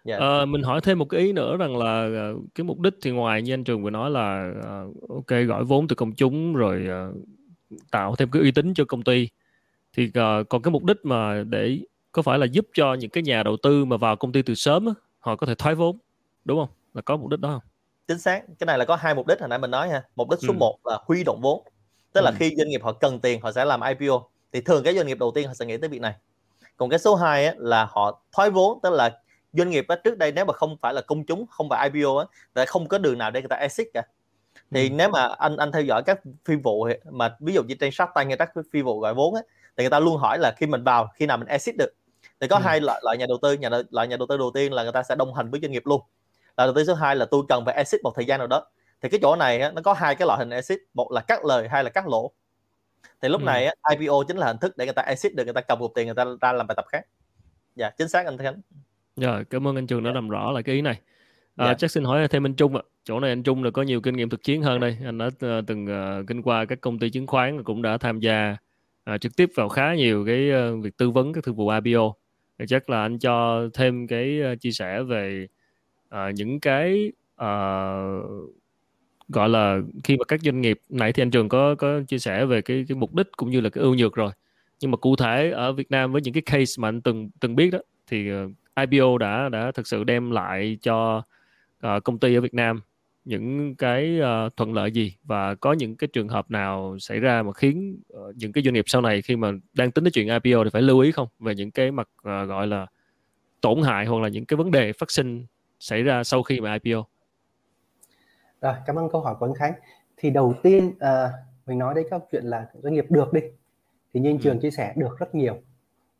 Yeah. 0.05 0.21
À, 0.21 0.45
mình 0.45 0.63
hỏi 0.63 0.81
thêm 0.81 0.99
một 0.99 1.05
cái 1.05 1.21
ý 1.21 1.33
nữa 1.33 1.57
rằng 1.57 1.77
là 1.77 2.05
uh, 2.31 2.43
cái 2.55 2.63
mục 2.63 2.79
đích 2.79 2.93
thì 3.01 3.11
ngoài 3.11 3.41
như 3.41 3.53
anh 3.53 3.63
Trường 3.63 3.83
vừa 3.83 3.89
nói 3.89 4.11
là 4.11 4.51
uh, 4.59 5.09
ok 5.09 5.39
gọi 5.47 5.63
vốn 5.63 5.87
từ 5.87 5.95
công 5.95 6.15
chúng 6.15 6.53
rồi 6.53 6.87
uh, 7.09 7.15
tạo 7.91 8.15
thêm 8.15 8.31
cái 8.31 8.41
uy 8.41 8.51
tín 8.51 8.73
cho 8.73 8.85
công 8.85 9.03
ty 9.03 9.29
thì 9.97 10.05
uh, 10.05 10.49
còn 10.49 10.61
cái 10.61 10.71
mục 10.71 10.83
đích 10.83 10.97
mà 11.03 11.43
để 11.43 11.79
có 12.11 12.21
phải 12.21 12.39
là 12.39 12.45
giúp 12.45 12.65
cho 12.73 12.93
những 12.93 13.09
cái 13.09 13.23
nhà 13.23 13.43
đầu 13.43 13.57
tư 13.63 13.85
mà 13.85 13.97
vào 13.97 14.15
công 14.15 14.31
ty 14.31 14.41
từ 14.41 14.55
sớm 14.55 14.85
á, 14.85 14.93
họ 15.19 15.35
có 15.35 15.47
thể 15.47 15.55
thoái 15.55 15.75
vốn 15.75 15.97
đúng 16.45 16.59
không? 16.59 16.69
Là 16.93 17.01
có 17.01 17.17
mục 17.17 17.29
đích 17.29 17.39
đó 17.39 17.49
không? 17.49 17.69
Chính 18.07 18.19
xác. 18.19 18.43
Cái 18.59 18.65
này 18.65 18.77
là 18.77 18.85
có 18.85 18.95
hai 18.95 19.15
mục 19.15 19.27
đích 19.27 19.39
hồi 19.39 19.49
nãy 19.49 19.59
mình 19.59 19.71
nói 19.71 19.89
ha. 19.89 20.03
Mục 20.15 20.29
đích 20.29 20.39
số 20.41 20.53
ừ. 20.53 20.57
1 20.57 20.77
là 20.85 20.99
huy 21.05 21.23
động 21.23 21.39
vốn. 21.41 21.63
Tức 22.13 22.21
là 22.21 22.31
ừ. 22.31 22.35
khi 22.39 22.55
doanh 22.57 22.69
nghiệp 22.69 22.81
họ 22.83 22.91
cần 22.91 23.19
tiền 23.19 23.41
họ 23.41 23.51
sẽ 23.51 23.65
làm 23.65 23.81
IPO 23.81 24.23
thì 24.53 24.61
thường 24.61 24.83
cái 24.83 24.95
doanh 24.95 25.07
nghiệp 25.07 25.19
đầu 25.19 25.31
tiên 25.35 25.47
họ 25.47 25.53
sẽ 25.53 25.65
nghĩ 25.65 25.77
tới 25.77 25.89
việc 25.89 26.01
này. 26.01 26.13
Còn 26.77 26.89
cái 26.89 26.99
số 26.99 27.15
2 27.15 27.45
á, 27.45 27.53
là 27.57 27.87
họ 27.89 28.21
thoái 28.31 28.49
vốn 28.49 28.79
tức 28.83 28.89
là 28.89 29.19
doanh 29.53 29.69
nghiệp 29.69 29.85
á, 29.87 29.95
trước 30.03 30.17
đây 30.17 30.31
nếu 30.31 30.45
mà 30.45 30.53
không 30.53 30.77
phải 30.81 30.93
là 30.93 31.01
công 31.01 31.25
chúng 31.25 31.45
không 31.47 31.69
phải 31.69 31.89
IPO 31.89 32.17
á, 32.17 32.25
thì 32.55 32.65
không 32.67 32.87
có 32.87 32.97
đường 32.97 33.17
nào 33.17 33.31
để 33.31 33.41
người 33.41 33.49
ta 33.49 33.55
exit 33.55 33.87
cả. 33.93 34.01
Thì 34.71 34.89
ừ. 34.89 34.93
nếu 34.95 35.09
mà 35.09 35.27
anh 35.37 35.57
anh 35.57 35.71
theo 35.71 35.81
dõi 35.81 36.03
các 36.03 36.19
phi 36.45 36.55
vụ 36.55 36.87
mà 37.09 37.35
ví 37.39 37.53
dụ 37.53 37.63
như 37.63 37.75
trên 37.79 37.91
Shark 37.91 38.11
Tank 38.15 38.27
hay 38.27 38.37
các 38.37 38.51
phi 38.71 38.81
vụ 38.81 38.99
gọi 38.99 39.13
vốn 39.13 39.35
á, 39.35 39.41
thì 39.77 39.83
người 39.83 39.89
ta 39.89 39.99
luôn 39.99 40.17
hỏi 40.17 40.39
là 40.39 40.53
khi 40.57 40.65
mình 40.65 40.83
vào 40.83 41.09
khi 41.15 41.25
nào 41.25 41.37
mình 41.37 41.47
exit 41.47 41.75
được 41.77 41.93
thì 42.39 42.47
có 42.47 42.55
ừ. 42.55 42.61
hai 42.65 42.81
loại 42.81 43.01
loại 43.03 43.17
nhà 43.17 43.25
đầu 43.29 43.37
tư 43.41 43.53
nhà 43.53 43.69
loại 43.89 44.07
nhà 44.07 44.17
đầu 44.17 44.27
tư 44.29 44.37
đầu 44.37 44.51
tiên 44.53 44.73
là 44.73 44.83
người 44.83 44.91
ta 44.91 45.03
sẽ 45.03 45.15
đồng 45.15 45.33
hành 45.33 45.49
với 45.51 45.59
doanh 45.59 45.71
nghiệp 45.71 45.83
luôn 45.85 46.01
loại 46.57 46.67
đầu 46.67 46.73
tư 46.75 46.83
số 46.85 46.93
2 46.93 47.15
là 47.15 47.25
tôi 47.25 47.43
cần 47.49 47.65
phải 47.65 47.75
exit 47.75 48.01
một 48.03 48.13
thời 48.15 48.25
gian 48.25 48.39
nào 48.39 48.47
đó 48.47 48.65
thì 49.01 49.09
cái 49.09 49.19
chỗ 49.23 49.35
này 49.35 49.59
á, 49.59 49.71
nó 49.71 49.81
có 49.81 49.93
hai 49.93 50.15
cái 50.15 50.25
loại 50.27 50.39
hình 50.39 50.49
exit 50.49 50.79
một 50.93 51.11
là 51.11 51.21
cắt 51.21 51.45
lời 51.45 51.67
hai 51.67 51.83
là 51.83 51.89
cắt 51.89 52.07
lỗ 52.07 52.31
thì 53.21 53.29
lúc 53.29 53.41
ừ. 53.41 53.45
này 53.45 53.65
á, 53.65 53.73
IPO 53.95 54.23
chính 54.27 54.37
là 54.37 54.47
hình 54.47 54.57
thức 54.57 54.77
để 54.77 54.85
người 54.85 54.93
ta 54.93 55.01
exit 55.01 55.35
được 55.35 55.43
người 55.43 55.53
ta 55.53 55.61
cầm 55.61 55.79
cục 55.79 55.91
tiền 55.95 56.05
người 56.05 56.15
ta 56.15 56.25
ra 56.41 56.53
làm 56.53 56.67
bài 56.67 56.75
tập 56.75 56.85
khác 56.89 57.01
dạ 57.75 57.89
chính 57.89 58.07
xác 58.07 58.25
anh 58.25 58.37
Khánh 58.37 58.61
Rồi, 59.17 59.45
cảm 59.49 59.67
ơn 59.67 59.75
anh 59.75 59.87
Trường 59.87 60.03
đã 60.03 60.11
làm 60.11 60.29
rõ 60.29 60.51
lại 60.51 60.63
cái 60.63 60.75
ý 60.75 60.81
này. 60.81 60.99
À, 61.55 61.65
dạ. 61.65 61.73
chắc 61.73 61.91
xin 61.91 62.03
hỏi 62.03 62.27
thêm 62.27 62.45
anh 62.45 62.53
Trung 62.53 62.75
ạ. 62.75 62.81
Chỗ 63.03 63.19
này 63.19 63.31
anh 63.31 63.43
Trung 63.43 63.63
là 63.63 63.71
có 63.71 63.81
nhiều 63.81 64.01
kinh 64.01 64.15
nghiệm 64.15 64.29
thực 64.29 64.43
chiến 64.43 64.61
hơn 64.61 64.79
đây. 64.79 64.97
Anh 65.05 65.17
đã 65.17 65.25
uh, 65.25 65.67
từng 65.67 65.85
uh, 65.85 66.27
kinh 66.27 66.41
qua 66.41 66.65
các 66.65 66.81
công 66.81 66.99
ty 66.99 67.09
chứng 67.09 67.27
khoán 67.27 67.63
cũng 67.63 67.81
đã 67.81 67.97
tham 67.97 68.19
gia 68.19 68.57
à, 69.07 69.17
trực 69.17 69.35
tiếp 69.35 69.49
vào 69.55 69.69
khá 69.69 69.95
nhiều 69.95 70.25
cái 70.25 70.51
uh, 70.51 70.83
việc 70.83 70.97
tư 70.97 71.09
vấn 71.09 71.33
các 71.33 71.43
thương 71.43 71.55
vụ 71.55 71.69
IPO. 71.69 72.13
Thì 72.59 72.65
chắc 72.67 72.89
là 72.89 73.01
anh 73.01 73.19
cho 73.19 73.67
thêm 73.73 74.07
cái 74.07 74.39
uh, 74.53 74.61
chia 74.61 74.71
sẻ 74.71 75.03
về 75.03 75.47
uh, 76.15 76.35
những 76.35 76.59
cái 76.59 77.11
uh, 77.33 78.53
gọi 79.29 79.49
là 79.49 79.79
khi 80.03 80.17
mà 80.17 80.23
các 80.27 80.41
doanh 80.41 80.61
nghiệp 80.61 80.79
nãy 80.89 81.13
thì 81.13 81.23
anh 81.23 81.31
Trường 81.31 81.49
có 81.49 81.75
có 81.75 82.01
chia 82.07 82.19
sẻ 82.19 82.45
về 82.45 82.61
cái 82.61 82.85
cái 82.87 82.97
mục 82.97 83.15
đích 83.15 83.27
cũng 83.37 83.49
như 83.49 83.61
là 83.61 83.69
cái 83.69 83.81
ưu 83.81 83.95
nhược 83.95 84.15
rồi. 84.15 84.31
Nhưng 84.79 84.91
mà 84.91 84.97
cụ 84.97 85.15
thể 85.15 85.51
ở 85.51 85.73
Việt 85.73 85.91
Nam 85.91 86.11
với 86.11 86.21
những 86.21 86.33
cái 86.33 86.43
case 86.45 86.73
mà 86.81 86.87
anh 86.87 87.01
từng 87.01 87.29
từng 87.39 87.55
biết 87.55 87.71
đó 87.71 87.79
thì 88.07 88.31
uh, 88.33 88.51
IPO 88.75 89.17
đã 89.17 89.49
đã 89.49 89.71
thực 89.71 89.87
sự 89.87 90.03
đem 90.03 90.31
lại 90.31 90.77
cho 90.81 91.23
uh, 91.87 92.03
công 92.03 92.19
ty 92.19 92.35
ở 92.35 92.41
Việt 92.41 92.53
Nam 92.53 92.81
những 93.27 93.75
cái 93.75 94.19
uh, 94.19 94.57
thuận 94.57 94.73
lợi 94.73 94.91
gì 94.91 95.15
và 95.23 95.55
có 95.55 95.73
những 95.73 95.95
cái 95.95 96.07
trường 96.13 96.27
hợp 96.27 96.51
nào 96.51 96.99
xảy 96.99 97.19
ra 97.19 97.43
mà 97.43 97.53
khiến 97.53 98.01
uh, 98.13 98.35
những 98.35 98.51
cái 98.51 98.63
doanh 98.63 98.73
nghiệp 98.73 98.85
sau 98.87 99.01
này 99.01 99.21
khi 99.21 99.35
mà 99.35 99.51
đang 99.73 99.91
tính 99.91 100.03
đến 100.03 100.11
chuyện 100.13 100.27
IPO 100.27 100.63
thì 100.63 100.69
phải 100.69 100.81
lưu 100.81 100.99
ý 100.99 101.11
không 101.11 101.27
về 101.39 101.55
những 101.55 101.71
cái 101.71 101.91
mặt 101.91 102.09
uh, 102.17 102.23
gọi 102.23 102.67
là 102.67 102.87
tổn 103.61 103.81
hại 103.81 104.05
hoặc 104.05 104.21
là 104.21 104.27
những 104.27 104.45
cái 104.45 104.57
vấn 104.57 104.71
đề 104.71 104.93
phát 104.93 105.11
sinh 105.11 105.45
xảy 105.79 106.03
ra 106.03 106.23
sau 106.23 106.43
khi 106.43 106.61
mà 106.61 106.77
IPO. 106.83 107.03
Rồi, 108.61 108.73
cảm 108.85 108.95
ơn 108.95 109.09
câu 109.11 109.21
hỏi 109.21 109.35
của 109.39 109.45
anh 109.45 109.53
Khánh. 109.53 109.73
Thì 110.17 110.29
đầu 110.29 110.53
tiên 110.63 110.87
uh, 110.87 111.31
mình 111.65 111.77
nói 111.77 111.95
đấy 111.95 112.05
các 112.09 112.21
chuyện 112.31 112.45
là 112.45 112.67
doanh 112.73 112.93
nghiệp 112.93 113.05
được 113.09 113.33
đi. 113.33 113.41
Thì 114.13 114.19
như 114.19 114.29
anh 114.29 114.37
ừ. 114.37 114.41
Trường 114.43 114.59
chia 114.59 114.71
sẻ 114.71 114.93
được 114.95 115.19
rất 115.19 115.35
nhiều 115.35 115.61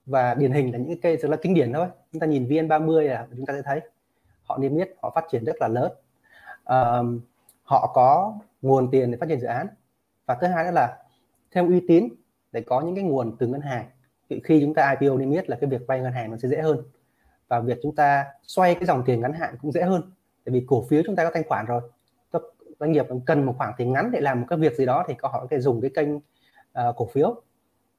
và 0.06 0.34
điển 0.34 0.52
hình 0.52 0.72
là 0.72 0.78
những 0.78 1.02
cái 1.02 1.18
rất 1.18 1.30
là 1.32 1.38
kinh 1.38 1.54
điển 1.54 1.74
thôi 1.74 1.88
chúng 2.12 2.20
ta 2.20 2.28
nhìn 2.28 2.48
VN30 2.48 3.02
là 3.02 3.28
chúng 3.38 3.46
ta 3.46 3.54
sẽ 3.54 3.62
thấy 3.66 3.82
họ 4.44 4.58
niêm 4.58 4.78
yết 4.78 4.90
họ 5.02 5.12
phát 5.16 5.26
triển 5.32 5.44
rất 5.44 5.56
là 5.60 5.68
lớn 5.68 5.92
uh, 6.74 7.22
họ 7.64 7.92
có 7.94 8.40
nguồn 8.62 8.92
tiền 8.92 9.12
để 9.12 9.18
phát 9.18 9.30
triển 9.30 9.40
dự 9.40 9.48
án. 9.48 9.68
Và 10.26 10.38
thứ 10.42 10.48
hai 10.48 10.66
nữa 10.66 10.72
là 10.72 10.98
thêm 11.52 11.68
uy 11.68 11.86
tín 11.88 12.10
để 12.52 12.62
có 12.62 12.82
những 12.82 12.96
cái 12.96 13.04
nguồn 13.04 13.38
từ 13.40 13.48
ngân 13.48 13.62
hàng. 13.62 13.86
Khi 14.44 14.62
chúng 14.62 14.74
ta 14.74 14.96
IPO 15.00 15.18
niêm 15.18 15.32
yết 15.32 15.50
là 15.50 15.58
cái 15.62 15.70
việc 15.70 15.82
vay 15.88 16.00
ngân 16.00 16.12
hàng 16.12 16.32
nó 16.32 16.38
sẽ 16.38 16.50
dễ 16.50 16.62
hơn. 16.62 16.82
Và 17.48 17.60
việc 17.60 17.80
chúng 17.84 17.96
ta 17.96 18.26
xoay 18.44 18.76
cái 18.76 18.86
dòng 18.86 19.04
tiền 19.06 19.22
ngắn 19.22 19.34
hạn 19.34 19.56
cũng 19.62 19.72
dễ 19.72 19.82
hơn. 19.82 20.12
Tại 20.46 20.54
vì 20.54 20.66
cổ 20.68 20.86
phiếu 20.90 21.02
chúng 21.06 21.16
ta 21.16 21.24
có 21.24 21.32
thanh 21.34 21.44
khoản 21.48 21.66
rồi. 21.66 21.82
Các 22.32 22.42
doanh 22.80 22.92
nghiệp 22.92 23.06
cần 23.26 23.46
một 23.46 23.54
khoảng 23.58 23.74
tiền 23.78 23.94
ngắn 23.94 24.12
để 24.12 24.22
làm 24.22 24.42
một 24.42 24.48
cái 24.50 24.60
việc 24.60 24.76
gì 24.76 24.86
đó 24.86 25.04
thì 25.08 25.14
họ 25.22 25.40
có 25.42 25.48
thể 25.50 25.60
dùng 25.60 25.82
cái 25.82 25.92
kênh 25.96 26.16
uh, 26.16 26.22
cổ 26.96 27.08
phiếu. 27.14 27.42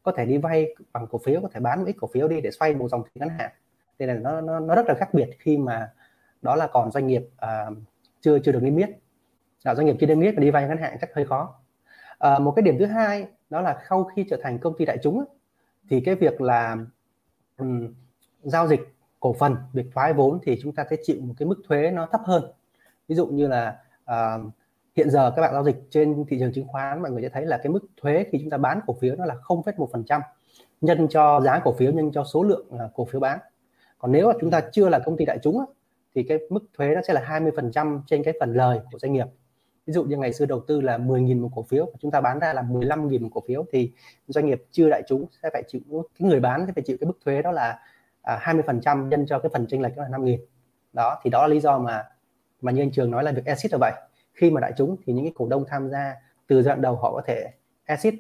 Có 0.02 0.12
thể 0.12 0.26
đi 0.26 0.38
vay 0.38 0.74
bằng 0.92 1.06
cổ 1.06 1.18
phiếu 1.18 1.40
có 1.40 1.48
thể 1.52 1.60
bán 1.60 1.78
một 1.78 1.84
ít 1.86 1.96
cổ 2.00 2.08
phiếu 2.12 2.28
đi 2.28 2.40
để 2.40 2.50
xoay 2.50 2.74
một 2.74 2.88
dòng 2.88 3.02
tiền 3.02 3.12
ngắn 3.14 3.38
hạn. 3.38 3.50
Nên 3.98 4.08
là 4.08 4.14
nó, 4.14 4.40
nó 4.40 4.60
nó 4.60 4.74
rất 4.74 4.86
là 4.86 4.94
khác 4.94 5.14
biệt 5.14 5.30
khi 5.38 5.58
mà 5.58 5.92
đó 6.42 6.56
là 6.56 6.66
còn 6.66 6.90
doanh 6.90 7.06
nghiệp 7.06 7.22
uh, 7.44 7.76
chưa 8.20 8.38
chưa 8.38 8.52
được 8.52 8.62
niêm 8.62 8.76
yết. 8.76 8.90
Là 9.64 9.74
doanh 9.74 9.86
nghiệp 9.86 9.96
chưa 10.00 10.06
niêm 10.06 10.20
yết 10.20 10.34
và 10.36 10.40
đi 10.40 10.50
vay 10.50 10.68
ngắn 10.68 10.78
hạn 10.78 10.96
chắc 11.00 11.14
hơi 11.14 11.24
khó. 11.24 11.54
À, 12.18 12.38
một 12.38 12.52
cái 12.56 12.62
điểm 12.62 12.76
thứ 12.78 12.86
hai 12.86 13.26
đó 13.50 13.60
là 13.60 13.82
sau 13.88 14.04
khi 14.04 14.26
trở 14.30 14.36
thành 14.42 14.58
công 14.58 14.76
ty 14.78 14.84
đại 14.84 14.98
chúng 15.02 15.24
thì 15.90 16.00
cái 16.00 16.14
việc 16.14 16.40
là 16.40 16.76
um, 17.58 17.94
giao 18.42 18.68
dịch 18.68 18.80
cổ 19.20 19.32
phần 19.32 19.56
việc 19.72 19.86
thoái 19.94 20.12
vốn 20.12 20.38
thì 20.42 20.58
chúng 20.62 20.72
ta 20.72 20.84
sẽ 20.90 20.96
chịu 21.02 21.16
một 21.20 21.34
cái 21.38 21.48
mức 21.48 21.62
thuế 21.68 21.90
nó 21.90 22.06
thấp 22.12 22.20
hơn. 22.24 22.52
Ví 23.08 23.16
dụ 23.16 23.26
như 23.26 23.46
là 23.46 23.78
uh, 24.10 24.52
hiện 24.96 25.10
giờ 25.10 25.32
các 25.36 25.42
bạn 25.42 25.52
giao 25.52 25.64
dịch 25.64 25.76
trên 25.90 26.24
thị 26.28 26.36
trường 26.40 26.52
chứng 26.52 26.68
khoán 26.68 27.02
mọi 27.02 27.10
người 27.10 27.22
sẽ 27.22 27.28
thấy 27.28 27.46
là 27.46 27.56
cái 27.62 27.72
mức 27.72 27.80
thuế 27.96 28.26
khi 28.32 28.38
chúng 28.40 28.50
ta 28.50 28.56
bán 28.56 28.80
cổ 28.86 28.96
phiếu 29.00 29.16
nó 29.16 29.24
là 29.24 29.34
0,1% 29.34 30.20
nhân 30.80 31.08
cho 31.10 31.40
giá 31.40 31.60
cổ 31.64 31.72
phiếu 31.72 31.92
nhân 31.92 32.12
cho 32.12 32.24
số 32.24 32.42
lượng 32.42 32.66
ờ, 32.78 32.90
cổ 32.94 33.04
phiếu 33.04 33.20
bán. 33.20 33.38
Còn 33.98 34.12
nếu 34.12 34.26
mà 34.26 34.32
chúng 34.40 34.50
ta 34.50 34.60
chưa 34.72 34.88
là 34.88 34.98
công 34.98 35.16
ty 35.16 35.24
đại 35.24 35.38
chúng 35.42 35.64
thì 36.14 36.22
cái 36.22 36.38
mức 36.50 36.60
thuế 36.76 36.94
nó 36.94 37.00
sẽ 37.02 37.12
là 37.14 37.40
20% 37.40 38.00
trên 38.06 38.22
cái 38.22 38.34
phần 38.40 38.54
lời 38.54 38.80
của 38.92 38.98
doanh 38.98 39.12
nghiệp. 39.12 39.26
Ví 39.86 39.92
dụ 39.92 40.04
như 40.04 40.16
ngày 40.16 40.32
xưa 40.32 40.46
đầu 40.46 40.60
tư 40.60 40.80
là 40.80 40.98
10.000 40.98 41.40
một 41.40 41.50
cổ 41.54 41.62
phiếu 41.62 41.92
chúng 42.00 42.10
ta 42.10 42.20
bán 42.20 42.38
ra 42.38 42.52
là 42.52 42.62
15.000 42.62 43.22
một 43.22 43.28
cổ 43.34 43.42
phiếu 43.48 43.64
thì 43.72 43.92
doanh 44.26 44.46
nghiệp 44.46 44.62
chưa 44.70 44.88
đại 44.90 45.02
chúng 45.08 45.26
sẽ 45.42 45.50
phải 45.52 45.62
chịu 45.68 45.80
cái 45.90 46.28
người 46.28 46.40
bán 46.40 46.66
sẽ 46.66 46.72
phải 46.72 46.82
chịu 46.82 46.96
cái 47.00 47.06
mức 47.06 47.18
thuế 47.24 47.42
đó 47.42 47.52
là 47.52 47.78
à, 48.22 48.38
20% 48.42 49.08
nhân 49.08 49.26
cho 49.26 49.38
cái 49.38 49.50
phần 49.52 49.66
chênh 49.66 49.82
lệch 49.82 49.96
đó 49.96 50.02
là 50.02 50.18
5.000 50.18 50.38
đó 50.92 51.20
thì 51.22 51.30
đó 51.30 51.42
là 51.42 51.48
lý 51.48 51.60
do 51.60 51.78
mà 51.78 52.04
mà 52.60 52.72
như 52.72 52.82
anh 52.82 52.90
Trường 52.90 53.10
nói 53.10 53.24
là 53.24 53.32
việc 53.32 53.44
exit 53.44 53.72
là 53.72 53.78
vậy. 53.80 53.92
Khi 54.32 54.50
mà 54.50 54.60
đại 54.60 54.72
chúng 54.76 54.96
thì 55.06 55.12
những 55.12 55.24
cái 55.24 55.32
cổ 55.34 55.48
đông 55.48 55.64
tham 55.68 55.90
gia 55.90 56.14
từ 56.46 56.62
giai 56.62 56.74
đoạn 56.74 56.82
đầu 56.82 56.96
họ 56.96 57.12
có 57.12 57.22
thể 57.26 57.50
exit 57.84 58.14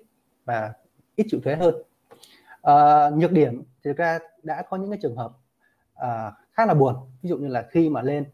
và 0.44 0.72
ít 1.16 1.26
chịu 1.30 1.40
thuế 1.44 1.56
hơn. 1.56 1.74
À, 2.62 3.10
nhược 3.10 3.32
điểm 3.32 3.62
thì 3.84 3.90
thực 3.90 3.96
ra 3.96 4.18
đã 4.42 4.62
có 4.62 4.76
những 4.76 4.90
cái 4.90 4.98
trường 5.02 5.16
hợp 5.16 5.32
à, 5.94 6.32
khá 6.58 6.66
là 6.66 6.74
buồn. 6.74 6.94
Ví 7.22 7.28
dụ 7.28 7.36
như 7.36 7.48
là 7.48 7.66
khi 7.70 7.88
mà 7.88 8.02
lên 8.02 8.24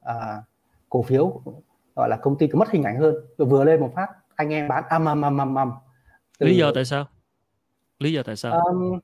à, 0.00 0.42
cổ 0.88 1.02
phiếu 1.02 1.42
gọi 1.96 2.08
là 2.08 2.16
công 2.16 2.38
ty 2.38 2.46
cứ 2.46 2.58
mất 2.58 2.70
hình 2.70 2.82
ảnh 2.82 3.00
hơn. 3.00 3.14
Vừa 3.38 3.64
lên 3.64 3.80
một 3.80 3.92
phát 3.94 4.08
anh 4.34 4.52
em 4.52 4.68
bán 4.68 4.84
âm 4.88 5.04
âm 5.04 5.22
âm 5.24 5.40
âm 5.40 5.58
âm 5.58 5.72
lý 6.38 6.56
do 6.56 6.72
tại 6.74 6.84
sao? 6.84 7.06
Lý 7.98 8.12
do 8.12 8.22
tại 8.22 8.36
sao? 8.36 8.60
Um, 8.60 8.98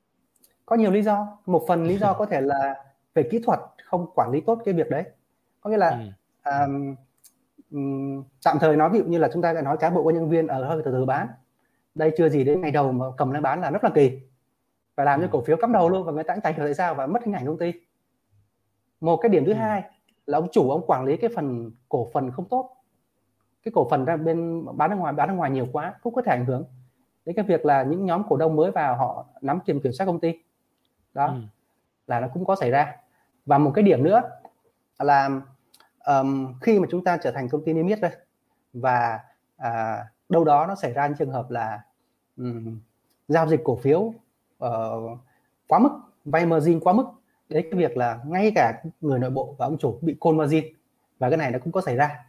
có 0.65 0.75
nhiều 0.75 0.91
lý 0.91 1.01
do. 1.01 1.37
Một 1.45 1.65
phần 1.67 1.83
lý 1.83 1.97
do 1.97 2.13
có 2.17 2.25
thể 2.25 2.41
là 2.41 2.75
về 3.13 3.23
kỹ 3.31 3.39
thuật 3.45 3.59
không 3.85 4.07
quản 4.15 4.31
lý 4.31 4.41
tốt 4.41 4.61
cái 4.65 4.73
việc 4.73 4.89
đấy. 4.89 5.03
Có 5.61 5.69
nghĩa 5.69 5.77
là 5.77 6.05
ừ. 6.43 6.51
um, 7.71 8.23
tạm 8.43 8.59
thời 8.59 8.75
nói 8.75 8.89
ví 8.89 8.99
dụ 8.99 9.05
như 9.05 9.17
là 9.17 9.29
chúng 9.33 9.41
ta 9.41 9.53
lại 9.53 9.63
nói 9.63 9.77
cán 9.77 9.95
bộ 9.95 10.03
công 10.03 10.13
nhân 10.13 10.29
viên 10.29 10.47
ở 10.47 10.65
hơi 10.65 10.81
từ 10.85 10.91
từ 10.91 11.05
bán. 11.05 11.27
Đây 11.95 12.11
chưa 12.17 12.29
gì 12.29 12.43
đến 12.43 12.61
ngày 12.61 12.71
đầu 12.71 12.91
mà 12.91 13.05
cầm 13.17 13.31
lên 13.31 13.43
bán 13.43 13.61
là 13.61 13.69
rất 13.69 13.83
là 13.83 13.89
kỳ. 13.95 14.19
Và 14.95 15.03
làm 15.03 15.21
cho 15.21 15.27
cổ 15.31 15.41
phiếu 15.41 15.57
cắm 15.57 15.71
đầu 15.71 15.89
luôn 15.89 16.05
và 16.05 16.11
người 16.11 16.23
ta 16.23 16.33
cũng 16.33 16.41
tại 16.57 16.73
sao 16.73 16.95
và 16.95 17.07
mất 17.07 17.23
hình 17.23 17.33
ảnh 17.33 17.45
công 17.45 17.57
ty 17.57 17.73
một 19.03 19.17
cái 19.17 19.29
điểm 19.29 19.45
thứ 19.45 19.51
ừ. 19.51 19.55
hai 19.55 19.83
là 20.25 20.37
ông 20.37 20.47
chủ 20.51 20.71
ông 20.71 20.85
quản 20.87 21.05
lý 21.05 21.17
cái 21.17 21.29
phần 21.35 21.71
cổ 21.89 22.09
phần 22.13 22.31
không 22.31 22.45
tốt 22.45 22.69
cái 23.63 23.71
cổ 23.75 23.87
phần 23.89 24.05
ra 24.05 24.17
bên 24.17 24.65
bán 24.77 24.89
ra 24.89 24.95
ngoài 24.95 25.13
bán 25.13 25.29
ra 25.29 25.35
ngoài 25.35 25.51
nhiều 25.51 25.67
quá 25.71 25.93
cũng 26.01 26.13
có 26.13 26.21
thể 26.21 26.31
ảnh 26.31 26.45
hưởng 26.45 26.65
đến 27.25 27.35
cái 27.35 27.45
việc 27.45 27.65
là 27.65 27.83
những 27.83 28.05
nhóm 28.05 28.23
cổ 28.29 28.37
đông 28.37 28.55
mới 28.55 28.71
vào 28.71 28.95
họ 28.95 29.25
nắm 29.41 29.59
quyền 29.65 29.79
kiểm 29.79 29.93
soát 29.93 30.05
công 30.05 30.19
ty 30.19 30.33
đó 31.13 31.25
ừ. 31.25 31.33
là 32.07 32.19
nó 32.19 32.27
cũng 32.33 32.45
có 32.45 32.55
xảy 32.55 32.71
ra 32.71 32.95
và 33.45 33.57
một 33.57 33.71
cái 33.75 33.83
điểm 33.83 34.03
nữa 34.03 34.21
là 34.99 35.41
um, 36.05 36.53
khi 36.61 36.79
mà 36.79 36.87
chúng 36.91 37.03
ta 37.03 37.17
trở 37.17 37.31
thành 37.31 37.49
công 37.49 37.65
ty 37.65 37.73
niêm 37.73 37.87
yết 37.87 38.01
đây 38.01 38.11
và 38.73 39.19
à, 39.57 40.05
đâu 40.29 40.43
đó 40.43 40.65
nó 40.67 40.75
xảy 40.75 40.93
ra 40.93 41.07
những 41.07 41.17
trường 41.17 41.31
hợp 41.31 41.51
là 41.51 41.81
um, 42.37 42.79
giao 43.27 43.47
dịch 43.47 43.61
cổ 43.63 43.75
phiếu 43.75 43.99
uh, 43.99 45.17
quá 45.67 45.79
mức 45.79 45.89
vay 46.25 46.45
margin 46.45 46.79
quá 46.79 46.93
mức 46.93 47.05
đấy 47.53 47.67
cái 47.71 47.79
việc 47.79 47.97
là 47.97 48.19
ngay 48.25 48.51
cả 48.55 48.81
người 49.01 49.19
nội 49.19 49.29
bộ 49.29 49.55
và 49.57 49.65
ông 49.65 49.77
chủ 49.77 49.99
bị 50.01 50.15
call 50.21 50.37
margin 50.37 50.63
và 51.19 51.29
cái 51.29 51.37
này 51.37 51.51
nó 51.51 51.59
cũng 51.59 51.71
có 51.71 51.81
xảy 51.81 51.95
ra. 51.95 52.25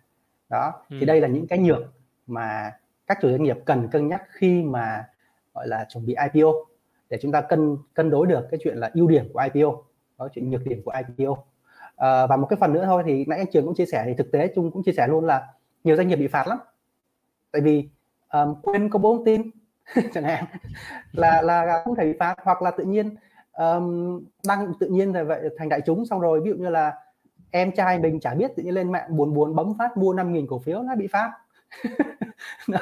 Đó 0.48 0.72
ừ. 0.90 0.96
thì 1.00 1.06
đây 1.06 1.20
là 1.20 1.28
những 1.28 1.46
cái 1.46 1.58
nhược 1.58 1.82
mà 2.26 2.72
các 3.06 3.18
chủ 3.22 3.30
doanh 3.30 3.42
nghiệp 3.42 3.58
cần 3.64 3.88
cân 3.88 4.08
nhắc 4.08 4.22
khi 4.28 4.62
mà 4.62 5.04
gọi 5.54 5.68
là 5.68 5.86
chuẩn 5.88 6.06
bị 6.06 6.14
IPO 6.32 6.48
để 7.10 7.18
chúng 7.22 7.32
ta 7.32 7.40
cân 7.40 7.78
cân 7.94 8.10
đối 8.10 8.26
được 8.26 8.46
cái 8.50 8.60
chuyện 8.64 8.76
là 8.76 8.90
ưu 8.94 9.08
điểm 9.08 9.28
của 9.32 9.40
IPO 9.54 9.70
đó 10.18 10.28
chuyện 10.34 10.50
nhược 10.50 10.64
điểm 10.64 10.82
của 10.84 10.92
IPO 10.92 11.36
à, 11.96 12.26
và 12.26 12.36
một 12.36 12.46
cái 12.50 12.56
phần 12.60 12.72
nữa 12.72 12.84
thôi 12.84 13.02
thì 13.06 13.24
nãy 13.28 13.38
anh 13.38 13.50
trường 13.52 13.64
cũng 13.64 13.74
chia 13.74 13.86
sẻ 13.86 14.02
thì 14.06 14.14
thực 14.14 14.32
tế 14.32 14.52
chung 14.54 14.70
cũng 14.70 14.82
chia 14.82 14.92
sẻ 14.92 15.06
luôn 15.08 15.24
là 15.24 15.48
nhiều 15.84 15.96
doanh 15.96 16.08
nghiệp 16.08 16.16
bị 16.16 16.26
phạt 16.26 16.46
lắm. 16.48 16.58
Tại 17.52 17.62
vì 17.62 17.88
um, 18.32 18.54
quên 18.62 18.90
công 18.90 19.02
bố 19.02 19.16
thông 19.16 19.24
tin 19.24 19.50
chẳng 20.14 20.24
hạn 20.24 20.44
là 21.12 21.42
là 21.42 21.82
không 21.84 21.96
thể 21.96 22.04
bị 22.04 22.18
phạt 22.18 22.34
hoặc 22.42 22.62
là 22.62 22.70
tự 22.70 22.84
nhiên 22.84 23.16
um, 23.58 24.20
đăng 24.46 24.72
tự 24.80 24.86
nhiên 24.88 25.12
là 25.12 25.24
vậy 25.24 25.48
thành 25.58 25.68
đại 25.68 25.80
chúng 25.86 26.06
xong 26.06 26.20
rồi 26.20 26.40
ví 26.40 26.50
dụ 26.50 26.56
như 26.56 26.68
là 26.68 26.92
em 27.50 27.72
trai 27.72 27.98
mình 27.98 28.20
chả 28.20 28.34
biết 28.34 28.50
tự 28.56 28.62
nhiên 28.62 28.74
lên 28.74 28.92
mạng 28.92 29.16
buồn 29.16 29.34
buồn 29.34 29.56
bấm 29.56 29.72
phát 29.78 29.96
mua 29.96 30.14
5.000 30.14 30.46
cổ 30.46 30.58
phiếu 30.58 30.82
nó 30.82 30.94
bị 30.94 31.06
phạt 31.06 31.32
đó, 32.68 32.78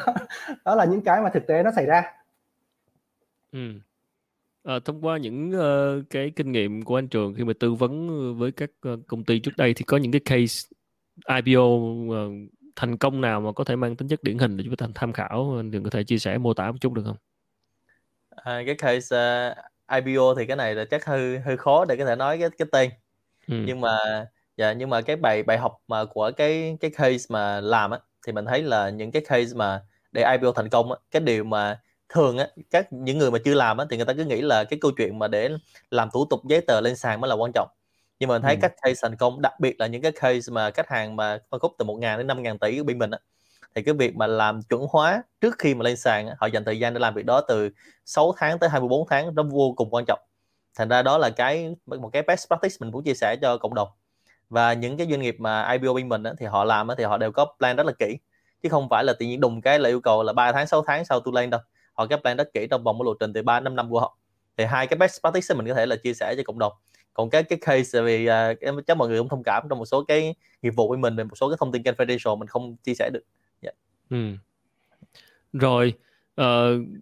đó 0.64 0.75
là 0.75 0.85
những 0.85 1.00
cái 1.00 1.23
mà 1.23 1.31
thực 1.31 1.47
tế 1.47 1.62
nó 1.62 1.71
xảy 1.76 1.87
ra 1.87 2.02
ừ. 3.52 3.59
À, 4.64 4.79
thông 4.85 5.05
qua 5.05 5.19
những 5.19 5.50
uh, 5.50 6.11
cái 6.11 6.33
kinh 6.37 6.52
nghiệm 6.52 6.83
của 6.83 6.99
anh 6.99 7.09
Trường 7.09 7.35
khi 7.35 7.45
mà 7.45 7.52
tư 7.61 7.75
vấn 7.75 8.09
với 8.38 8.52
các 8.52 8.71
uh, 8.88 9.00
công 9.07 9.25
ty 9.25 9.38
trước 9.38 9.57
đây 9.57 9.75
thì 9.75 9.85
có 9.85 9.97
những 9.97 10.12
cái 10.12 10.21
case 10.25 10.69
IPO 11.29 11.62
uh, 11.62 12.33
thành 12.76 12.97
công 12.97 13.21
nào 13.21 13.41
mà 13.41 13.52
có 13.52 13.64
thể 13.64 13.76
mang 13.76 13.97
tính 13.97 14.09
chất 14.09 14.23
điển 14.23 14.38
hình 14.38 14.57
để 14.57 14.64
chúng 14.64 14.76
ta 14.76 14.87
tham 14.95 15.12
khảo 15.12 15.55
anh 15.57 15.71
Trường 15.71 15.85
có 15.85 15.91
thể 15.91 16.05
chia 16.05 16.19
sẻ 16.19 16.38
mô 16.38 16.55
tả 16.55 16.71
một 16.71 16.79
chút 16.81 16.93
được 16.93 17.02
không? 17.05 17.17
À, 18.31 18.62
cái 18.67 18.75
case 18.75 19.17
uh, 19.50 19.72
IPO 19.93 20.35
thì 20.35 20.47
cái 20.47 20.57
này 20.57 20.75
là 20.75 20.85
chắc 20.85 21.05
hơi 21.05 21.39
hơi 21.39 21.57
khó 21.57 21.85
để 21.85 21.97
có 21.97 22.05
thể 22.05 22.17
nói 22.17 22.39
cái 22.39 22.51
cái 22.59 22.69
tên 22.73 22.91
ừ. 23.49 23.55
nhưng 23.67 23.81
mà 23.81 23.99
dạ 24.57 24.73
nhưng 24.73 24.91
mà 24.91 25.01
cái 25.01 25.17
bài 25.17 25.43
bài 25.43 25.59
học 25.59 25.79
mà 25.89 26.05
của 26.05 26.31
cái 26.37 26.77
cái 26.81 26.91
case 26.91 27.27
mà 27.29 27.61
làm 27.61 27.91
á 27.91 27.99
thì 28.27 28.33
mình 28.33 28.47
thấy 28.47 28.63
là 28.63 28.91
những 28.91 29.11
cái 29.11 29.23
case 29.29 29.53
mà 29.55 29.83
để 30.13 30.33
IPO 30.33 30.53
thành 30.53 30.69
công 30.69 30.93
á 30.93 30.99
cái 31.11 31.23
điều 31.23 31.45
mà 31.45 31.81
thường 32.09 32.39
á 32.39 32.49
các 32.71 32.93
những 32.93 33.19
người 33.19 33.31
mà 33.31 33.39
chưa 33.45 33.55
làm 33.55 33.77
á 33.79 33.87
thì 33.91 33.97
người 33.97 34.07
ta 34.07 34.13
cứ 34.13 34.25
nghĩ 34.25 34.41
là 34.43 34.65
cái 34.65 34.79
câu 34.83 34.91
chuyện 34.97 35.19
mà 35.19 35.29
để 35.29 35.49
làm 35.91 36.11
thủ 36.13 36.27
tục 36.31 36.41
giấy 36.49 36.61
tờ 36.61 36.81
lên 36.81 36.97
sàn 36.97 37.21
mới 37.21 37.29
là 37.29 37.35
quan 37.35 37.53
trọng 37.55 37.69
nhưng 38.19 38.29
mà 38.29 38.35
mình 38.35 38.43
thấy 38.43 38.55
ừ. 38.55 38.59
các 38.63 38.73
case 38.83 38.99
thành 39.03 39.17
công 39.17 39.43
đặc 39.43 39.61
biệt 39.61 39.81
là 39.81 39.87
những 39.87 40.03
cái 40.03 40.13
case 40.13 40.53
mà 40.53 40.71
khách 40.71 40.89
hàng 40.89 41.17
mà 41.17 41.39
phân 41.51 41.61
khúc 41.61 41.73
từ 41.79 41.85
1 41.85 41.97
ngàn 41.97 42.19
đến 42.19 42.27
5 42.27 42.43
ngàn 42.43 42.59
tỷ 42.59 42.79
của 42.79 42.85
bên 42.85 42.99
mình 42.99 43.11
á 43.11 43.19
thì 43.75 43.83
cái 43.83 43.95
việc 43.95 44.17
mà 44.17 44.26
làm 44.26 44.62
chuẩn 44.62 44.87
hóa 44.91 45.23
trước 45.41 45.55
khi 45.59 45.75
mà 45.75 45.83
lên 45.83 45.97
sàn 45.97 46.29
họ 46.38 46.47
dành 46.47 46.64
thời 46.64 46.79
gian 46.79 46.95
để 46.95 47.00
làm 47.00 47.14
việc 47.14 47.25
đó 47.26 47.41
từ 47.49 47.71
6 48.05 48.35
tháng 48.37 48.59
tới 48.59 48.71
24 48.71 49.09
tháng 49.09 49.35
nó 49.35 49.43
vô 49.43 49.75
cùng 49.76 49.88
quan 49.91 50.05
trọng. 50.09 50.21
Thành 50.75 50.88
ra 50.88 51.02
đó 51.02 51.19
là 51.19 51.31
cái 51.31 51.75
một 51.87 52.11
cái 52.12 52.23
best 52.23 52.47
practice 52.47 52.76
mình 52.81 52.91
muốn 52.91 53.05
chia 53.05 53.14
sẻ 53.14 53.37
cho 53.43 53.59
cộng 53.59 53.75
đồng. 53.75 53.88
Và 54.50 54.73
những 54.73 54.97
cái 54.97 55.07
doanh 55.11 55.21
nghiệp 55.21 55.37
mà 55.38 55.73
IPO 55.73 55.95
bên 55.95 56.09
mình 56.09 56.23
á, 56.23 56.33
thì 56.38 56.47
họ 56.47 56.64
làm 56.64 56.88
á, 56.88 56.95
thì 56.99 57.05
họ 57.05 57.19
đều 57.19 57.33
có 57.33 57.47
plan 57.59 57.76
rất 57.76 57.87
là 57.87 57.93
kỹ. 57.99 58.19
Chứ 58.62 58.69
không 58.69 58.88
phải 58.88 59.05
là 59.05 59.12
tự 59.12 59.26
nhiên 59.26 59.41
đùng 59.41 59.61
cái 59.61 59.79
là 59.79 59.88
yêu 59.88 60.00
cầu 60.00 60.23
là 60.23 60.33
3 60.33 60.52
tháng 60.52 60.67
6 60.67 60.83
tháng 60.87 61.05
sau 61.05 61.21
tôi 61.21 61.35
lên 61.35 61.50
đâu. 61.50 61.61
Họ 61.93 62.07
cái 62.07 62.19
plan 62.19 62.37
rất 62.37 62.52
kỹ 62.55 62.67
trong 62.71 62.83
vòng 62.85 62.99
một 62.99 63.05
lộ 63.05 63.14
trình 63.21 63.33
từ 63.33 63.43
3 63.43 63.61
năm 63.61 63.76
năm 63.76 63.91
của 63.91 64.00
họ. 64.00 64.17
Thì 64.57 64.64
hai 64.64 64.87
cái 64.87 64.97
best 64.97 65.21
practice 65.21 65.55
mình 65.55 65.69
có 65.69 65.75
thể 65.75 65.87
là 65.87 65.97
chia 65.97 66.14
sẻ 66.14 66.35
cho 66.37 66.43
cộng 66.47 66.59
đồng. 66.59 66.73
Còn 67.14 67.31
cái 67.31 67.43
cái 67.43 67.59
case 67.62 68.02
vì 68.02 68.29
uh, 68.29 68.61
em 68.61 68.76
chắc 68.87 68.97
mọi 68.97 69.09
người 69.09 69.19
cũng 69.19 69.29
thông 69.29 69.43
cảm 69.43 69.67
trong 69.71 69.79
một 69.79 69.85
số 69.85 70.05
cái 70.05 70.35
nghiệp 70.62 70.73
vụ 70.76 70.88
của 70.88 70.97
mình 70.97 71.17
về 71.17 71.25
một 71.25 71.37
số 71.37 71.49
cái 71.49 71.57
thông 71.61 71.73
tin 71.73 71.83
confidential 71.83 72.37
mình 72.37 72.49
không 72.49 72.76
chia 72.76 72.95
sẻ 72.95 73.11
được 73.12 73.23
ừ. 74.12 74.37
rồi 75.52 75.95
uh, 76.40 76.45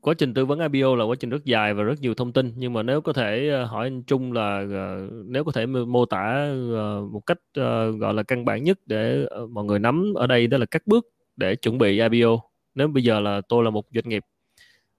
quá 0.03 0.15
trình 0.19 0.35
tư 0.35 0.47
vấn 0.47 0.73
IPO 0.73 0.97
là 0.97 1.05
quá 1.05 1.17
trình 1.21 1.31
rất 1.31 1.45
dài 1.45 1.75
và 1.75 1.83
rất 1.83 2.01
nhiều 2.01 2.15
thông 2.15 2.33
tin 2.33 2.53
nhưng 2.57 2.73
mà 2.73 2.83
nếu 2.83 3.01
có 3.01 3.13
thể 3.13 3.49
ờ, 3.49 3.65
hỏi 3.65 3.87
anh 3.87 4.03
Trung 4.03 4.33
là 4.33 4.61
uh, 4.61 5.13
nếu 5.27 5.45
có 5.45 5.53
thể 5.53 5.67
mô 5.67 6.07
tả 6.07 6.53
uh, 6.53 7.13
một 7.13 7.21
cách 7.27 7.39
uh, 7.61 8.01
gọi 8.01 8.15
là 8.15 8.23
căn 8.23 8.45
bản 8.45 8.65
nhất 8.65 8.79
để 8.87 9.27
uh, 9.43 9.51
mọi 9.51 9.65
người 9.65 9.79
nắm 9.79 10.15
ở 10.15 10.27
đây 10.27 10.47
đó 10.47 10.59
là 10.59 10.67
các 10.67 10.87
bước 10.87 11.09
để 11.37 11.57
chuẩn 11.57 11.79
bị 11.79 12.01
IPO 12.01 12.43
nếu 12.75 12.89
bây 12.89 13.03
giờ 13.03 13.21
là 13.21 13.41
tôi 13.49 13.65
là 13.65 13.71
một 13.71 13.87
doanh 13.95 14.09
nghiệp 14.09 14.25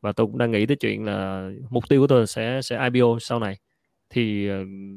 và 0.02 0.12
tôi 0.12 0.28
cũng 0.28 0.38
đang 0.38 0.52
nghĩ 0.52 0.66
tới 0.66 0.78
chuyện 0.78 1.06
là 1.06 1.50
mục 1.70 1.90
tiêu 1.90 2.02
của 2.02 2.08
tôi 2.08 2.28
sẽ 2.28 2.62
sẽ 2.62 2.90
IPO 2.94 3.20
sau 3.20 3.40
này 3.40 3.58
thì 4.10 4.50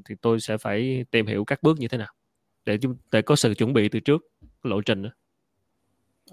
thì 0.04 0.14
tôi 0.20 0.40
sẽ 0.40 0.58
phải 0.58 1.04
tìm 1.10 1.26
hiểu 1.26 1.44
các 1.44 1.62
bước 1.62 1.78
như 1.78 1.88
thế 1.88 1.98
nào 1.98 2.12
để 2.64 2.78
để 3.12 3.22
có 3.22 3.36
sự 3.36 3.54
chuẩn 3.54 3.72
bị 3.72 3.88
từ 3.88 4.00
trước 4.00 4.26
lộ 4.62 4.80
trình 4.80 5.02
đó. 5.02 5.10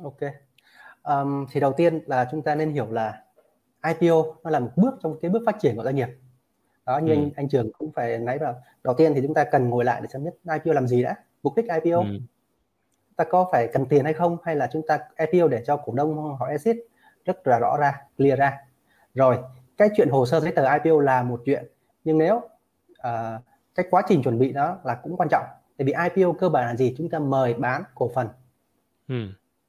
Ok. 0.04 0.20
Um, 1.04 1.46
thì 1.52 1.60
đầu 1.60 1.74
tiên 1.74 2.00
là 2.06 2.28
chúng 2.32 2.42
ta 2.42 2.56
nên 2.56 2.72
hiểu 2.72 2.92
là 2.92 3.24
IPO 3.88 4.24
nó 4.44 4.50
là 4.50 4.60
một 4.60 4.72
bước 4.76 4.94
trong 5.04 5.20
cái 5.22 5.32
bước 5.32 5.44
phát 5.46 5.56
triển 5.60 5.76
của 5.76 5.84
doanh 5.84 5.96
nghiệp. 5.96 6.08
Đó 6.86 6.98
như 6.98 7.12
ừ. 7.12 7.18
anh 7.18 7.30
anh 7.36 7.50
Trường 7.50 7.72
cũng 7.74 7.92
phải 7.92 8.18
nói 8.18 8.38
vào 8.38 8.62
đầu 8.84 8.94
tiên 8.94 9.14
thì 9.16 9.22
chúng 9.22 9.34
ta 9.34 9.44
cần 9.44 9.70
ngồi 9.70 9.86
lại 9.86 10.02
để 10.02 10.08
xem 10.14 10.24
nhất 10.24 10.34
IPO 10.54 10.74
làm 10.74 10.88
gì 10.88 11.04
đã, 11.04 11.16
mục 11.44 11.54
đích 11.56 11.66
IPO. 11.84 11.98
Ừ. 12.00 12.06
Ta 13.16 13.24
có 13.24 13.50
phải 13.52 13.68
cần 13.74 13.86
tiền 13.86 14.04
hay 14.04 14.14
không 14.14 14.38
hay 14.44 14.56
là 14.56 14.70
chúng 14.72 14.82
ta 14.88 15.00
IPO 15.18 15.48
để 15.48 15.64
cho 15.66 15.78
cổ 15.78 15.94
đông 15.94 16.36
họ 16.40 16.48
exit 16.48 16.78
rất 17.26 17.48
là 17.48 17.60
rõ 17.60 17.78
ra, 17.78 18.02
clear 18.18 18.40
ra. 18.40 18.58
Rồi, 19.14 19.38
cái 19.78 19.90
chuyện 19.96 20.10
hồ 20.10 20.26
sơ 20.26 20.40
giấy 20.40 20.52
tờ 20.52 20.74
IPO 20.74 21.00
là 21.00 21.24
một 21.24 21.42
chuyện 21.46 21.66
nhưng 22.04 22.18
nếu 22.18 22.36
uh, 22.38 23.42
cái 23.76 23.86
quá 23.90 24.02
trình 24.08 24.24
chuẩn 24.24 24.40
bị 24.40 24.54
đó 24.54 24.78
là 24.84 24.96
cũng 24.96 25.18
quan 25.18 25.30
trọng 25.30 25.46
tại 25.78 25.86
vì 25.86 25.94
IPO 25.94 26.34
cơ 26.40 26.50
bản 26.50 26.66
là 26.66 26.76
gì 26.76 26.96
chúng 26.98 27.10
ta 27.10 27.20
mời 27.20 27.54
bán 27.54 27.84
cổ 27.96 28.12
phần 28.16 28.28
ừ. 29.08 29.16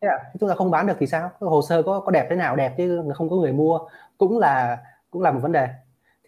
Thế 0.02 0.08
là 0.08 0.32
chúng 0.40 0.48
ta 0.48 0.54
không 0.54 0.70
bán 0.70 0.86
được 0.86 0.96
thì 0.98 1.06
sao? 1.06 1.30
Hồ 1.40 1.62
sơ 1.62 1.82
có 1.82 2.00
có 2.00 2.10
đẹp 2.10 2.26
thế 2.30 2.36
nào? 2.36 2.56
Đẹp 2.56 2.74
chứ 2.76 3.02
không 3.14 3.30
có 3.30 3.36
người 3.36 3.52
mua. 3.52 3.80
Cũng 4.18 4.38
là 4.38 4.82
cũng 5.10 5.22
là 5.22 5.30
một 5.30 5.40
vấn 5.42 5.52
đề. 5.52 5.66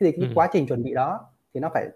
Thế 0.00 0.06
thì 0.06 0.12
cái 0.12 0.28
ừ. 0.28 0.32
quá 0.34 0.48
trình 0.52 0.66
chuẩn 0.66 0.82
bị 0.82 0.94
đó 0.94 1.20
thì 1.54 1.60
nó 1.60 1.70
phải 1.74 1.88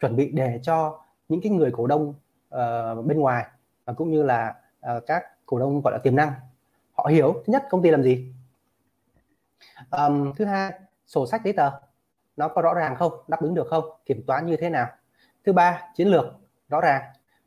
chuẩn 0.00 0.16
bị 0.16 0.30
để 0.32 0.60
cho 0.62 1.00
những 1.28 1.40
cái 1.40 1.52
người 1.52 1.70
cổ 1.70 1.86
đông 1.86 2.14
uh, 2.54 3.06
bên 3.06 3.20
ngoài 3.20 3.46
và 3.84 3.92
cũng 3.92 4.10
như 4.10 4.22
là 4.22 4.54
uh, 4.96 5.02
các 5.06 5.24
cổ 5.46 5.58
đông 5.58 5.80
gọi 5.84 5.92
là 5.92 5.98
tiềm 5.98 6.16
năng 6.16 6.32
họ 6.92 7.06
hiểu. 7.06 7.32
Thứ 7.32 7.52
nhất 7.52 7.64
công 7.70 7.82
ty 7.82 7.90
làm 7.90 8.02
gì? 8.02 8.32
Um, 9.90 10.32
thứ 10.32 10.44
hai 10.44 10.72
sổ 11.06 11.26
sách 11.26 11.40
giấy 11.44 11.52
tờ 11.52 11.70
nó 12.36 12.48
có 12.48 12.62
rõ 12.62 12.74
ràng 12.74 12.96
không? 12.96 13.12
Đáp 13.28 13.40
ứng 13.40 13.54
được 13.54 13.66
không? 13.70 13.84
Kiểm 14.06 14.22
toán 14.26 14.46
như 14.46 14.56
thế 14.56 14.70
nào? 14.70 14.88
Thứ 15.46 15.52
ba 15.52 15.82
chiến 15.96 16.08
lược 16.08 16.24
rõ 16.68 16.80
ràng. 16.80 17.02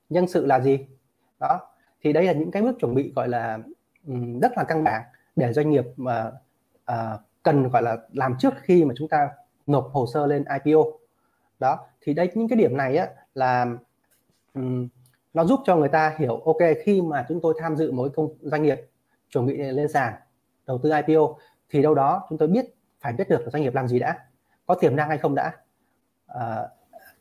Nhân 0.10 0.28
sự 0.28 0.46
là 0.46 0.60
gì? 0.60 0.88
Đó 1.40 1.69
thì 2.02 2.14
đây 2.14 2.24
là 2.24 2.34
những 2.34 2.52
cái 2.52 2.62
bước 2.62 2.76
chuẩn 2.80 2.96
bị 2.96 3.14
gọi 3.16 3.28
là 3.28 3.60
rất 4.42 4.52
là 4.58 4.64
căn 4.64 4.84
bản 4.84 5.02
để 5.36 5.54
doanh 5.54 5.70
nghiệp 5.70 5.86
mà 5.98 6.32
uh, 6.92 7.20
cần 7.44 7.70
gọi 7.70 7.82
là 7.82 7.98
làm 8.14 8.36
trước 8.40 8.54
khi 8.62 8.86
mà 8.86 8.94
chúng 8.98 9.08
ta 9.08 9.30
nộp 9.68 9.90
hồ 9.94 10.06
sơ 10.14 10.28
lên 10.28 10.44
IPO 10.64 10.82
đó 11.60 11.80
thì 12.02 12.14
đây 12.14 12.32
những 12.34 12.48
cái 12.48 12.58
điểm 12.58 12.78
này 12.78 12.98
á 12.98 13.08
là 13.34 13.66
um, 14.54 14.88
nó 15.34 15.46
giúp 15.46 15.60
cho 15.66 15.76
người 15.76 15.90
ta 15.90 16.16
hiểu 16.18 16.38
ok 16.38 16.58
khi 16.84 17.02
mà 17.02 17.26
chúng 17.30 17.42
tôi 17.42 17.54
tham 17.60 17.76
dự 17.76 17.92
một 17.92 18.12
công 18.16 18.30
doanh 18.42 18.64
nghiệp 18.64 18.78
chuẩn 19.30 19.46
bị 19.46 19.58
lên 19.58 19.88
sàn 19.88 20.14
đầu 20.68 20.80
tư 20.84 20.92
IPO 21.08 21.36
thì 21.70 21.82
đâu 21.82 21.96
đó 21.96 22.26
chúng 22.30 22.38
tôi 22.38 22.48
biết 22.48 22.66
phải 23.00 23.14
biết 23.14 23.30
được 23.30 23.46
doanh 23.52 23.64
nghiệp 23.64 23.76
làm 23.76 23.88
gì 23.88 24.00
đã 24.00 24.20
có 24.70 24.76
tiềm 24.76 24.96
năng 24.96 25.10
hay 25.10 25.18
không 25.18 25.36
đã. 25.36 25.54
À, 26.28 26.68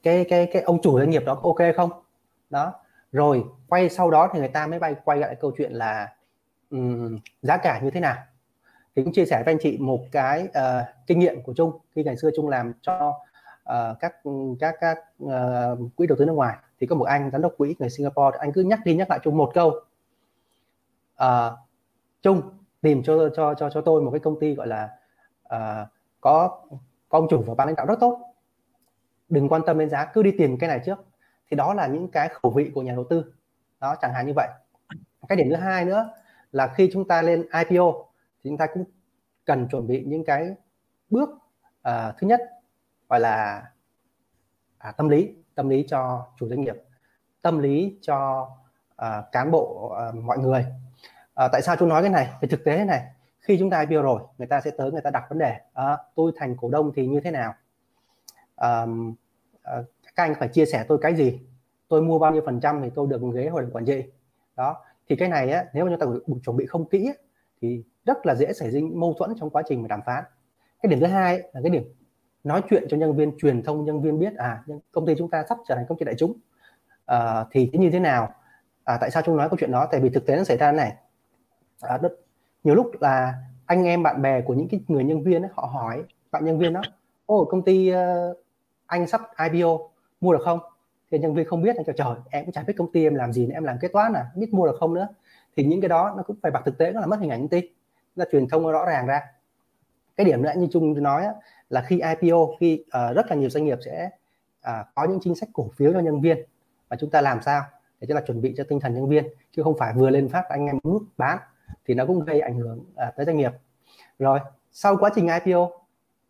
cái 0.03 0.27
cái 0.29 0.49
cái 0.53 0.63
ông 0.63 0.83
chủ 0.83 0.99
doanh 0.99 1.11
nghiệp 1.11 1.23
đó 1.27 1.35
có 1.35 1.41
ok 1.43 1.77
không? 1.77 1.91
Đó 2.51 2.73
rồi 3.13 3.45
quay 3.69 3.89
sau 3.89 4.11
đó 4.11 4.31
thì 4.33 4.39
người 4.39 4.49
ta 4.49 4.67
mới 4.67 4.79
bay 4.79 4.95
quay 5.05 5.19
lại 5.19 5.37
câu 5.41 5.53
chuyện 5.59 5.73
là 5.73 6.15
um, 6.71 7.19
giá 7.43 7.57
cả 7.57 7.81
như 7.83 7.91
thế 7.91 8.01
nào? 8.01 8.17
Thì 8.97 9.05
cũng 9.05 9.13
chia 9.13 9.27
sẻ 9.27 9.43
với 9.45 9.55
anh 9.55 9.59
chị 9.61 9.79
một 9.79 10.01
cái 10.13 10.49
uh, 10.49 10.87
kinh 11.07 11.19
nghiệm 11.19 11.43
của 11.43 11.55
Trung. 11.55 11.79
Khi 11.95 12.05
ngày 12.05 12.17
xưa 12.17 12.31
Trung 12.37 12.49
làm 12.49 12.73
cho 12.83 13.09
uh, 13.09 13.97
các 14.01 14.15
các 14.61 14.75
các 14.81 14.99
uh, 15.25 15.79
quỹ 15.97 16.07
đầu 16.07 16.17
tư 16.19 16.25
nước 16.25 16.33
ngoài 16.33 16.57
thì 16.81 16.87
có 16.87 16.97
một 16.97 17.05
anh 17.05 17.31
giám 17.31 17.43
đốc 17.43 17.53
quỹ 17.59 17.75
người 17.79 17.91
Singapore 17.91 18.39
anh 18.39 18.53
cứ 18.53 18.63
nhắc 18.63 18.81
đi 18.85 18.95
nhắc 18.95 19.11
lại 19.11 19.19
Trung 19.23 19.37
một 19.37 19.51
câu. 19.55 19.69
Uh, 21.25 21.59
Trung 22.23 22.43
tìm 22.81 23.03
cho 23.03 23.29
cho 23.37 23.55
cho 23.55 23.71
cho 23.71 23.81
tôi 23.81 24.03
một 24.03 24.11
cái 24.11 24.21
công 24.21 24.41
ty 24.41 24.55
gọi 24.55 24.67
là 24.67 24.91
uh, 25.55 25.89
có 26.21 26.61
có 27.09 27.19
ông 27.19 27.27
chủ 27.31 27.43
và 27.47 27.55
ban 27.55 27.67
lãnh 27.67 27.77
đạo 27.77 27.87
rất 27.87 28.01
tốt. 28.01 28.35
Đừng 29.29 29.49
quan 29.49 29.63
tâm 29.67 29.79
đến 29.79 29.91
giá 29.91 30.05
cứ 30.05 30.23
đi 30.23 30.33
tìm 30.39 30.59
cái 30.59 30.69
này 30.69 30.81
trước 30.87 31.08
thì 31.51 31.57
đó 31.57 31.75
là 31.75 31.87
những 31.87 32.09
cái 32.09 32.29
khẩu 32.29 32.53
vị 32.53 32.71
của 32.75 32.83
nhà 32.83 32.93
đầu 32.93 33.05
tư. 33.11 33.33
Đó 33.81 33.95
chẳng 34.03 34.13
hạn 34.15 34.27
như 34.27 34.33
vậy. 34.37 34.49
Cái 35.29 35.37
điểm 35.37 35.47
thứ 35.51 35.57
hai 35.57 35.85
nữa 35.85 36.11
là 36.53 36.67
khi 36.75 36.91
chúng 36.93 37.09
ta 37.09 37.23
lên 37.23 37.43
IPO 37.43 37.93
thì 38.45 38.51
chúng 38.51 38.57
ta 38.59 38.67
cũng 38.75 38.85
cần 39.45 39.69
chuẩn 39.69 39.87
bị 39.87 40.05
những 40.07 40.25
cái 40.25 40.55
bước 41.11 41.31
uh, 41.89 42.15
thứ 42.19 42.27
nhất 42.27 42.41
gọi 43.09 43.21
là 43.21 43.67
à, 44.79 44.93
tâm 44.93 45.09
lý 45.09 45.35
tâm 45.55 45.69
lý 45.69 45.87
cho 45.89 46.27
chủ 46.39 46.49
doanh 46.49 46.61
nghiệp 46.61 46.77
tâm 47.43 47.59
lý 47.59 47.99
cho 48.03 48.49
uh, 49.03 49.33
cán 49.33 49.51
bộ 49.51 49.97
uh, 50.09 50.15
mọi 50.15 50.39
người. 50.39 50.67
Uh, 51.45 51.51
tại 51.53 51.63
sao 51.63 51.77
tôi 51.77 51.89
nói 51.89 52.03
cái 52.03 52.11
này? 52.11 52.29
Về 52.41 52.49
thực 52.49 52.65
tế 52.65 52.85
này 52.85 53.07
khi 53.49 53.57
chúng 53.59 53.71
ta 53.71 53.81
IPO 53.81 54.03
rồi 54.03 54.21
người 54.39 54.47
ta 54.47 54.61
sẽ 54.61 54.71
tới 54.71 54.93
người 54.93 55.01
ta 55.01 55.11
đặt 55.11 55.25
vấn 55.29 55.39
đề 55.39 55.61
à, 55.75 55.97
tôi 56.15 56.33
thành 56.37 56.57
cổ 56.57 56.69
đông 56.71 56.93
thì 56.97 57.07
như 57.07 57.21
thế 57.21 57.31
nào? 57.31 57.55
À, 58.57 58.87
à, 59.63 59.83
các 60.19 60.25
anh 60.25 60.35
phải 60.39 60.49
chia 60.49 60.67
sẻ 60.67 60.85
tôi 60.89 60.99
cái 61.01 61.15
gì? 61.15 61.41
Tôi 61.89 62.03
mua 62.03 62.19
bao 62.19 62.33
nhiêu 62.33 62.43
phần 62.47 62.61
trăm 62.61 62.81
thì 62.83 62.91
tôi 62.95 63.07
được 63.07 63.21
ghế 63.35 63.49
hội 63.49 63.63
đồng 63.63 63.71
quản 63.71 63.85
trị. 63.85 64.05
Đó 64.57 64.77
thì 65.09 65.17
cái 65.17 65.29
này 65.29 65.51
á, 65.51 65.65
nếu 65.75 65.85
mà 65.85 65.91
chúng 65.91 66.01
ta 66.01 66.07
chuẩn 66.45 66.57
bị 66.57 66.67
không 66.67 66.89
kỹ 66.89 67.13
thì 67.61 67.85
rất 68.05 68.27
là 68.27 68.35
dễ 68.35 68.53
xảy 68.53 68.71
ra 68.71 68.81
mâu 68.93 69.15
thuẫn 69.19 69.31
trong 69.41 69.51
quá 69.51 69.63
trình 69.69 69.83
mà 69.83 69.89
đàm 69.89 70.01
phán. 70.07 70.25
Cái 70.83 70.91
điểm 70.91 71.01
thứ 71.01 71.07
hai 71.07 71.39
là 71.39 71.61
cái 71.63 71.71
điểm 71.71 71.83
nói 72.45 72.63
chuyện 72.71 72.85
cho 72.89 72.97
nhân 72.97 73.17
viên 73.17 73.39
truyền 73.39 73.63
thông 73.63 73.85
nhân 73.85 74.03
viên 74.03 74.19
biết 74.19 74.37
à 74.37 74.63
công 74.93 75.07
ty 75.07 75.15
chúng 75.19 75.31
ta 75.31 75.45
sắp 75.49 75.59
trở 75.69 75.75
thành 75.75 75.85
công 75.89 75.99
ty 75.99 76.05
đại 76.05 76.15
chúng. 76.19 76.33
À, 77.07 77.45
thì 77.51 77.71
như 77.73 77.91
thế 77.91 78.01
nào? 78.01 78.35
À, 78.85 78.99
tại 79.01 79.11
sao 79.11 79.23
chúng 79.27 79.37
nói 79.37 79.49
câu 79.49 79.57
chuyện 79.61 79.73
đó? 79.73 79.89
Tại 79.91 80.01
vì 80.01 80.09
thực 80.09 80.27
tế 80.27 80.37
nó 80.37 80.45
xảy 80.45 80.57
ra 80.57 80.73
này. 80.73 80.97
À, 81.81 81.99
đất, 82.03 82.13
nhiều 82.65 82.75
lúc 82.75 82.91
là 83.01 83.35
anh 83.67 83.85
em 83.85 84.03
bạn 84.03 84.23
bè 84.23 84.41
của 84.41 84.55
những 84.55 84.69
cái 84.69 84.81
người 84.89 85.05
nhân 85.05 85.23
viên 85.23 85.43
ấy, 85.43 85.51
họ 85.55 85.67
hỏi 85.73 86.05
bạn 86.31 86.45
nhân 86.45 86.59
viên 86.59 86.73
đó 86.73 86.83
ô 87.27 87.45
công 87.45 87.63
ty 87.63 87.93
uh, 87.93 87.97
anh 88.87 89.07
sắp 89.07 89.21
IPO 89.53 89.79
mua 90.21 90.33
được 90.33 90.43
không? 90.45 90.61
Thì 91.11 91.19
nhân 91.19 91.35
viên 91.35 91.47
không 91.47 91.63
biết 91.63 91.77
anh 91.77 91.85
cho 91.85 91.93
trời 91.97 92.17
em 92.31 92.45
cũng 92.45 92.53
chả 92.53 92.63
biết 92.63 92.75
công 92.77 92.93
ty 92.93 93.05
em 93.05 93.15
làm 93.15 93.33
gì 93.33 93.47
nữa 93.47 93.55
em 93.55 93.65
làm 93.65 93.79
kế 93.81 93.89
toán 93.89 94.13
à 94.13 94.27
biết 94.35 94.55
mua 94.55 94.67
được 94.67 94.77
không 94.81 94.95
nữa. 94.95 95.09
Thì 95.57 95.65
những 95.65 95.81
cái 95.81 95.89
đó 95.89 96.15
nó 96.17 96.23
cũng 96.23 96.37
phải 96.43 96.51
bạc 96.51 96.63
thực 96.65 96.79
tế 96.79 96.93
nó 96.93 97.01
là 97.01 97.07
mất 97.07 97.21
hình 97.21 97.31
ảnh 97.31 97.41
công 97.41 97.49
ty. 97.49 97.63
Là 98.17 98.25
truyền 98.33 98.49
thông 98.49 98.73
rõ 98.73 98.85
ràng 98.85 99.07
ra. 99.07 99.23
Cái 100.17 100.25
điểm 100.25 100.43
nữa 100.43 100.53
như 100.57 100.69
trung 100.73 101.03
nói 101.03 101.25
á, 101.25 101.33
là 101.71 101.83
khi 101.83 102.01
IPO 102.21 102.37
khi 102.61 102.85
uh, 102.87 103.17
rất 103.17 103.27
là 103.31 103.37
nhiều 103.37 103.51
doanh 103.51 103.65
nghiệp 103.65 103.79
sẽ 103.85 104.11
uh, 104.69 104.87
có 104.95 105.05
những 105.05 105.19
chính 105.23 105.35
sách 105.35 105.49
cổ 105.53 105.71
phiếu 105.77 105.93
cho 105.93 106.01
nhân 106.01 106.21
viên. 106.21 106.39
Và 106.89 106.97
chúng 106.97 107.11
ta 107.11 107.21
làm 107.21 107.43
sao 107.43 107.63
để 108.01 108.07
cho 108.09 108.15
là 108.15 108.21
chuẩn 108.21 108.43
bị 108.43 108.55
cho 108.57 108.65
tinh 108.69 108.81
thần 108.81 108.95
nhân 108.95 109.09
viên 109.09 109.29
chứ 109.57 109.63
không 109.63 109.79
phải 109.79 109.93
vừa 109.97 110.11
lên 110.11 110.29
phát 110.29 110.45
anh 110.49 110.67
em 110.67 110.79
nút 110.85 111.03
bán 111.17 111.39
thì 111.87 111.95
nó 111.95 112.07
cũng 112.07 112.25
gây 112.25 112.41
ảnh 112.41 112.59
hưởng 112.59 112.79
uh, 112.79 113.17
tới 113.17 113.27
doanh 113.27 113.37
nghiệp. 113.37 113.53
Rồi 114.19 114.39
sau 114.73 114.97
quá 114.97 115.11
trình 115.15 115.29
IPO 115.45 115.71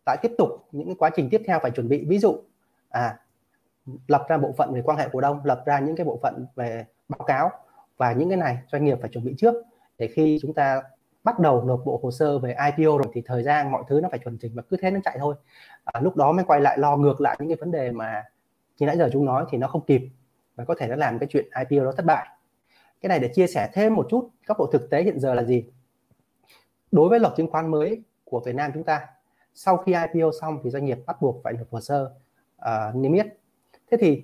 lại 0.05 0.17
tiếp 0.21 0.31
tục 0.37 0.49
những 0.71 0.87
cái 0.87 0.95
quá 0.99 1.09
trình 1.15 1.29
tiếp 1.31 1.41
theo 1.47 1.59
phải 1.61 1.71
chuẩn 1.71 1.89
bị. 1.89 2.05
Ví 2.05 2.19
dụ 2.19 2.37
à 2.89 3.19
lập 4.07 4.25
ra 4.29 4.37
bộ 4.37 4.51
phận 4.57 4.73
về 4.73 4.81
quan 4.81 4.97
hệ 4.97 5.07
cổ 5.11 5.21
đông 5.21 5.41
lập 5.43 5.63
ra 5.65 5.79
những 5.79 5.95
cái 5.95 6.05
bộ 6.05 6.19
phận 6.23 6.45
về 6.55 6.85
báo 7.09 7.23
cáo 7.27 7.51
và 7.97 8.13
những 8.13 8.29
cái 8.29 8.37
này 8.37 8.57
doanh 8.71 8.83
nghiệp 8.83 8.97
phải 9.01 9.09
chuẩn 9.09 9.25
bị 9.25 9.35
trước. 9.37 9.55
Để 9.97 10.07
khi 10.07 10.39
chúng 10.41 10.53
ta 10.53 10.81
bắt 11.23 11.39
đầu 11.39 11.63
nộp 11.63 11.81
bộ 11.85 11.99
hồ 12.03 12.11
sơ 12.11 12.39
về 12.39 12.55
IPO 12.65 12.97
rồi 12.97 13.07
thì 13.13 13.21
thời 13.25 13.43
gian 13.43 13.71
mọi 13.71 13.83
thứ 13.87 13.99
nó 14.01 14.09
phải 14.09 14.19
chuẩn 14.19 14.37
chỉnh 14.37 14.51
và 14.55 14.61
cứ 14.69 14.77
thế 14.81 14.91
nó 14.91 14.99
chạy 15.03 15.17
thôi. 15.19 15.35
À, 15.83 16.01
lúc 16.01 16.15
đó 16.15 16.31
mới 16.31 16.45
quay 16.45 16.61
lại 16.61 16.77
lo 16.77 16.97
ngược 16.97 17.21
lại 17.21 17.37
những 17.39 17.47
cái 17.49 17.57
vấn 17.59 17.71
đề 17.71 17.91
mà 17.91 18.23
như 18.79 18.87
nãy 18.87 18.97
giờ 18.97 19.09
chúng 19.13 19.25
nói 19.25 19.45
thì 19.49 19.57
nó 19.57 19.67
không 19.67 19.85
kịp 19.85 20.01
và 20.55 20.65
có 20.65 20.75
thể 20.77 20.87
nó 20.87 20.95
làm 20.95 21.19
cái 21.19 21.27
chuyện 21.31 21.45
IPO 21.69 21.85
đó 21.85 21.91
thất 21.91 22.05
bại. 22.05 22.27
Cái 23.01 23.07
này 23.09 23.19
để 23.19 23.27
chia 23.33 23.47
sẻ 23.47 23.69
thêm 23.73 23.95
một 23.95 24.07
chút 24.09 24.29
góc 24.45 24.59
độ 24.59 24.69
thực 24.71 24.89
tế 24.89 25.03
hiện 25.03 25.19
giờ 25.19 25.33
là 25.33 25.43
gì. 25.43 25.65
Đối 26.91 27.09
với 27.09 27.19
luật 27.19 27.33
chứng 27.37 27.51
khoán 27.51 27.71
mới 27.71 28.03
của 28.23 28.39
Việt 28.39 28.55
Nam 28.55 28.71
chúng 28.73 28.83
ta 28.83 29.07
sau 29.53 29.77
khi 29.77 29.93
IPO 29.93 30.31
xong 30.41 30.59
thì 30.63 30.69
doanh 30.69 30.85
nghiệp 30.85 30.99
bắt 31.05 31.21
buộc 31.21 31.41
phải 31.43 31.53
nộp 31.53 31.71
hồ 31.71 31.81
sơ. 31.81 32.11
Uh, 32.61 32.95
niêm 32.95 33.13
yết 33.13 33.38
thế 33.91 33.97
thì 34.01 34.23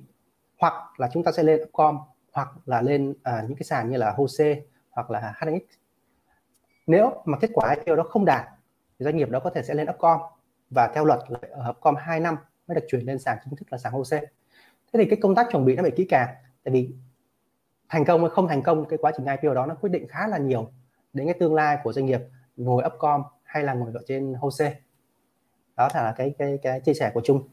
hoặc 0.59 0.73
là 0.97 1.09
chúng 1.13 1.23
ta 1.23 1.31
sẽ 1.31 1.43
lên 1.43 1.61
Upcom 1.63 1.97
hoặc 2.33 2.49
là 2.65 2.81
lên 2.81 3.13
à, 3.23 3.43
những 3.47 3.57
cái 3.57 3.63
sàn 3.63 3.89
như 3.89 3.97
là 3.97 4.11
HOSE 4.11 4.61
hoặc 4.91 5.11
là 5.11 5.33
HNX 5.39 5.61
nếu 6.87 7.11
mà 7.25 7.37
kết 7.41 7.49
quả 7.53 7.75
IPO 7.75 7.95
đó 7.95 8.03
không 8.03 8.25
đạt 8.25 8.47
thì 8.99 9.03
doanh 9.03 9.17
nghiệp 9.17 9.29
đó 9.29 9.39
có 9.39 9.49
thể 9.49 9.63
sẽ 9.63 9.73
lên 9.73 9.87
Upcom 9.89 10.19
và 10.69 10.91
theo 10.95 11.05
luật 11.05 11.19
là 11.27 11.39
ở 11.51 11.69
Upcom 11.69 11.95
2 11.95 12.19
năm 12.19 12.37
mới 12.67 12.75
được 12.75 12.85
chuyển 12.87 13.05
lên 13.05 13.19
sàn 13.19 13.37
chính 13.45 13.55
thức 13.55 13.67
là 13.71 13.77
sàn 13.77 13.93
HOSE 13.93 14.19
thế 14.93 14.99
thì 14.99 15.05
cái 15.05 15.19
công 15.21 15.35
tác 15.35 15.47
chuẩn 15.51 15.65
bị 15.65 15.75
nó 15.75 15.81
phải 15.81 15.91
kỹ 15.91 16.05
càng 16.09 16.35
tại 16.63 16.73
vì 16.73 16.95
thành 17.89 18.05
công 18.05 18.21
hay 18.21 18.29
không 18.29 18.47
thành 18.47 18.61
công 18.61 18.85
cái 18.85 18.97
quá 18.97 19.11
trình 19.17 19.25
IPO 19.25 19.53
đó 19.53 19.65
nó 19.65 19.75
quyết 19.75 19.89
định 19.89 20.07
khá 20.07 20.27
là 20.27 20.37
nhiều 20.37 20.71
đến 21.13 21.27
cái 21.27 21.35
tương 21.39 21.53
lai 21.53 21.77
của 21.83 21.93
doanh 21.93 22.05
nghiệp 22.05 22.21
ngồi 22.57 22.83
Upcom 22.85 23.23
hay 23.43 23.63
là 23.63 23.73
ngồi 23.73 23.91
ở 23.93 24.01
trên 24.07 24.33
HOSE 24.33 24.75
đó 25.75 25.89
là 25.93 26.13
cái 26.17 26.35
cái 26.37 26.59
cái 26.61 26.79
chia 26.79 26.93
sẻ 26.93 27.11
của 27.13 27.21
Trung 27.23 27.47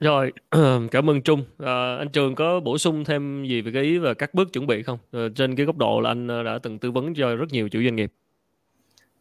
rồi 0.00 0.32
cảm 0.90 1.10
ơn 1.10 1.22
Trung. 1.22 1.44
À, 1.58 1.96
anh 1.98 2.08
Trường 2.08 2.34
có 2.34 2.60
bổ 2.60 2.78
sung 2.78 3.04
thêm 3.04 3.44
gì 3.44 3.60
về 3.60 3.72
cái 3.74 3.82
ý 3.82 3.98
và 3.98 4.14
các 4.14 4.34
bước 4.34 4.52
chuẩn 4.52 4.66
bị 4.66 4.82
không? 4.82 4.98
À, 5.12 5.20
trên 5.34 5.56
cái 5.56 5.66
góc 5.66 5.76
độ 5.76 6.00
là 6.00 6.10
anh 6.10 6.28
ờ, 6.28 6.42
đã 6.42 6.58
từng 6.62 6.78
tư 6.78 6.90
vấn 6.90 7.14
cho 7.14 7.36
rất 7.36 7.46
nhiều 7.50 7.68
chủ 7.68 7.82
doanh 7.82 7.96
nghiệp. 7.96 8.12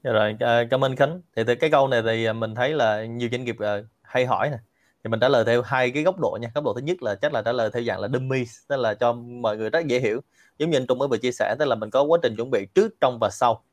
Dạ 0.03 0.11
rồi 0.11 0.35
à, 0.39 0.63
cảm 0.69 0.83
ơn 0.83 0.95
Khánh. 0.95 1.21
Thì 1.35 1.43
từ 1.47 1.55
cái 1.55 1.69
câu 1.69 1.87
này 1.87 2.01
thì 2.05 2.33
mình 2.33 2.55
thấy 2.55 2.73
là 2.73 3.05
nhiều 3.05 3.29
doanh 3.31 3.43
nghiệp 3.43 3.55
hay 4.01 4.25
hỏi 4.25 4.49
nè. 4.49 4.57
Thì 5.03 5.09
mình 5.09 5.19
trả 5.19 5.29
lời 5.29 5.43
theo 5.45 5.61
hai 5.61 5.91
cái 5.91 6.03
góc 6.03 6.19
độ 6.19 6.37
nha. 6.41 6.51
Góc 6.55 6.63
độ 6.63 6.73
thứ 6.73 6.81
nhất 6.81 7.03
là 7.03 7.15
chắc 7.15 7.33
là 7.33 7.41
trả 7.41 7.51
lời 7.51 7.69
theo 7.73 7.83
dạng 7.83 7.99
là 7.99 8.07
dummy 8.13 8.43
tức 8.67 8.77
là 8.77 8.93
cho 8.93 9.13
mọi 9.13 9.57
người 9.57 9.69
rất 9.69 9.85
dễ 9.85 9.99
hiểu. 9.99 10.21
Giống 10.57 10.69
như 10.69 10.77
anh 10.77 10.87
Trung 10.87 10.97
mới 10.97 11.07
vừa 11.07 11.17
chia 11.17 11.31
sẻ 11.31 11.55
tức 11.59 11.65
là 11.65 11.75
mình 11.75 11.89
có 11.89 12.03
quá 12.03 12.19
trình 12.23 12.35
chuẩn 12.35 12.51
bị 12.51 12.65
trước 12.75 12.95
trong 13.01 13.17
và 13.21 13.29
sau. 13.29 13.63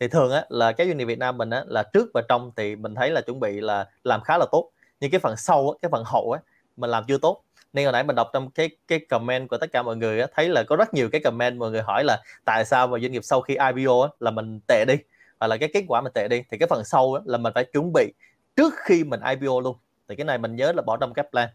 Thì 0.00 0.08
thường 0.08 0.32
á 0.32 0.44
là 0.48 0.72
cái 0.72 0.86
doanh 0.86 0.96
nghiệp 0.96 1.04
Việt 1.04 1.18
Nam 1.18 1.38
mình 1.38 1.50
á 1.50 1.64
là 1.66 1.82
trước 1.82 2.10
và 2.14 2.22
trong 2.28 2.50
thì 2.56 2.76
mình 2.76 2.94
thấy 2.94 3.10
là 3.10 3.20
chuẩn 3.20 3.40
bị 3.40 3.60
là 3.60 3.86
làm 4.04 4.20
khá 4.20 4.38
là 4.38 4.46
tốt 4.52 4.70
nhưng 5.04 5.10
cái 5.10 5.20
phần 5.20 5.36
sau 5.36 5.74
cái 5.82 5.88
phần 5.90 6.04
hậu 6.06 6.32
ấy 6.32 6.40
mình 6.76 6.90
làm 6.90 7.04
chưa 7.08 7.18
tốt. 7.18 7.42
Nên 7.72 7.84
hồi 7.84 7.92
nãy 7.92 8.04
mình 8.04 8.16
đọc 8.16 8.30
trong 8.32 8.50
cái 8.50 8.70
cái 8.88 8.98
comment 8.98 9.48
của 9.48 9.58
tất 9.58 9.72
cả 9.72 9.82
mọi 9.82 9.96
người 9.96 10.18
ấy, 10.20 10.28
thấy 10.34 10.48
là 10.48 10.62
có 10.62 10.76
rất 10.76 10.94
nhiều 10.94 11.08
cái 11.12 11.20
comment 11.20 11.58
mọi 11.58 11.70
người 11.70 11.82
hỏi 11.82 12.04
là 12.04 12.22
tại 12.44 12.64
sao 12.64 12.86
mà 12.86 12.98
doanh 12.98 13.12
nghiệp 13.12 13.24
sau 13.24 13.40
khi 13.40 13.54
IPO 13.54 14.00
ấy, 14.00 14.10
là 14.20 14.30
mình 14.30 14.60
tệ 14.68 14.84
đi 14.88 14.94
hoặc 15.40 15.46
là 15.46 15.56
cái 15.56 15.68
kết 15.74 15.84
quả 15.88 16.00
mình 16.00 16.12
tệ 16.12 16.28
đi. 16.28 16.42
Thì 16.50 16.58
cái 16.58 16.68
phần 16.70 16.84
sau 16.84 17.14
ấy, 17.14 17.22
là 17.24 17.38
mình 17.38 17.52
phải 17.54 17.64
chuẩn 17.64 17.92
bị 17.92 18.12
trước 18.56 18.74
khi 18.76 19.04
mình 19.04 19.20
IPO 19.20 19.60
luôn. 19.60 19.76
Thì 20.08 20.16
cái 20.16 20.24
này 20.24 20.38
mình 20.38 20.56
nhớ 20.56 20.72
là 20.72 20.82
bỏ 20.82 20.96
trong 20.96 21.14
cái 21.14 21.24
plan. 21.30 21.48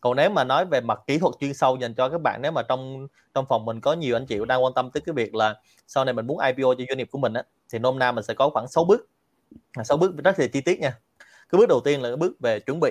Còn 0.00 0.16
nếu 0.16 0.30
mà 0.30 0.44
nói 0.44 0.64
về 0.64 0.80
mặt 0.80 1.00
kỹ 1.06 1.18
thuật 1.18 1.34
chuyên 1.40 1.54
sâu 1.54 1.76
dành 1.80 1.94
cho 1.94 2.08
các 2.08 2.20
bạn 2.20 2.42
nếu 2.42 2.52
mà 2.52 2.62
trong 2.62 3.06
trong 3.34 3.46
phòng 3.48 3.64
mình 3.64 3.80
có 3.80 3.92
nhiều 3.92 4.16
anh 4.16 4.26
chị 4.26 4.38
đang 4.48 4.64
quan 4.64 4.74
tâm 4.74 4.90
tới 4.90 5.00
cái 5.06 5.12
việc 5.12 5.34
là 5.34 5.54
sau 5.86 6.04
này 6.04 6.14
mình 6.14 6.26
muốn 6.26 6.38
IPO 6.38 6.74
cho 6.78 6.84
doanh 6.88 6.98
nghiệp 6.98 7.08
của 7.10 7.18
mình 7.18 7.32
á 7.32 7.42
thì 7.72 7.78
nôm 7.78 7.98
na 7.98 8.12
mình 8.12 8.24
sẽ 8.24 8.34
có 8.34 8.50
khoảng 8.50 8.68
6 8.68 8.84
bước. 8.84 9.08
6 9.84 9.96
bước 9.96 10.12
rất 10.24 10.38
là 10.40 10.46
chi 10.52 10.60
tiết 10.60 10.80
nha 10.80 10.98
cái 11.52 11.58
bước 11.58 11.68
đầu 11.68 11.80
tiên 11.80 12.02
là 12.02 12.08
cái 12.08 12.16
bước 12.16 12.40
về 12.40 12.60
chuẩn 12.60 12.80
bị. 12.80 12.90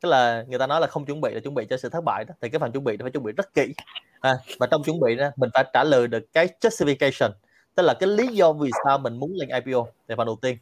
Tức 0.00 0.08
là 0.08 0.44
người 0.48 0.58
ta 0.58 0.66
nói 0.66 0.80
là 0.80 0.86
không 0.86 1.04
chuẩn 1.04 1.20
bị 1.20 1.34
là 1.34 1.40
chuẩn 1.40 1.54
bị 1.54 1.66
cho 1.70 1.76
sự 1.76 1.88
thất 1.88 2.04
bại 2.04 2.24
đó. 2.24 2.34
Thì 2.40 2.48
cái 2.48 2.58
phần 2.58 2.72
chuẩn 2.72 2.84
bị 2.84 2.96
nó 2.96 3.04
phải 3.04 3.10
chuẩn 3.10 3.24
bị 3.24 3.32
rất 3.32 3.54
kỹ. 3.54 3.74
À, 4.20 4.34
và 4.58 4.66
trong 4.66 4.82
chuẩn 4.82 5.00
bị 5.00 5.16
đó 5.16 5.30
mình 5.36 5.50
phải 5.54 5.64
trả 5.72 5.84
lời 5.84 6.06
được 6.06 6.32
cái 6.32 6.48
justification. 6.60 7.30
Tức 7.74 7.82
là 7.82 7.94
cái 7.94 8.08
lý 8.08 8.26
do 8.26 8.52
vì 8.52 8.70
sao 8.84 8.98
mình 8.98 9.16
muốn 9.16 9.32
lên 9.34 9.48
IPO 9.48 9.86
là 10.08 10.16
phần 10.16 10.26
đầu 10.26 10.38
tiên. 10.42 10.58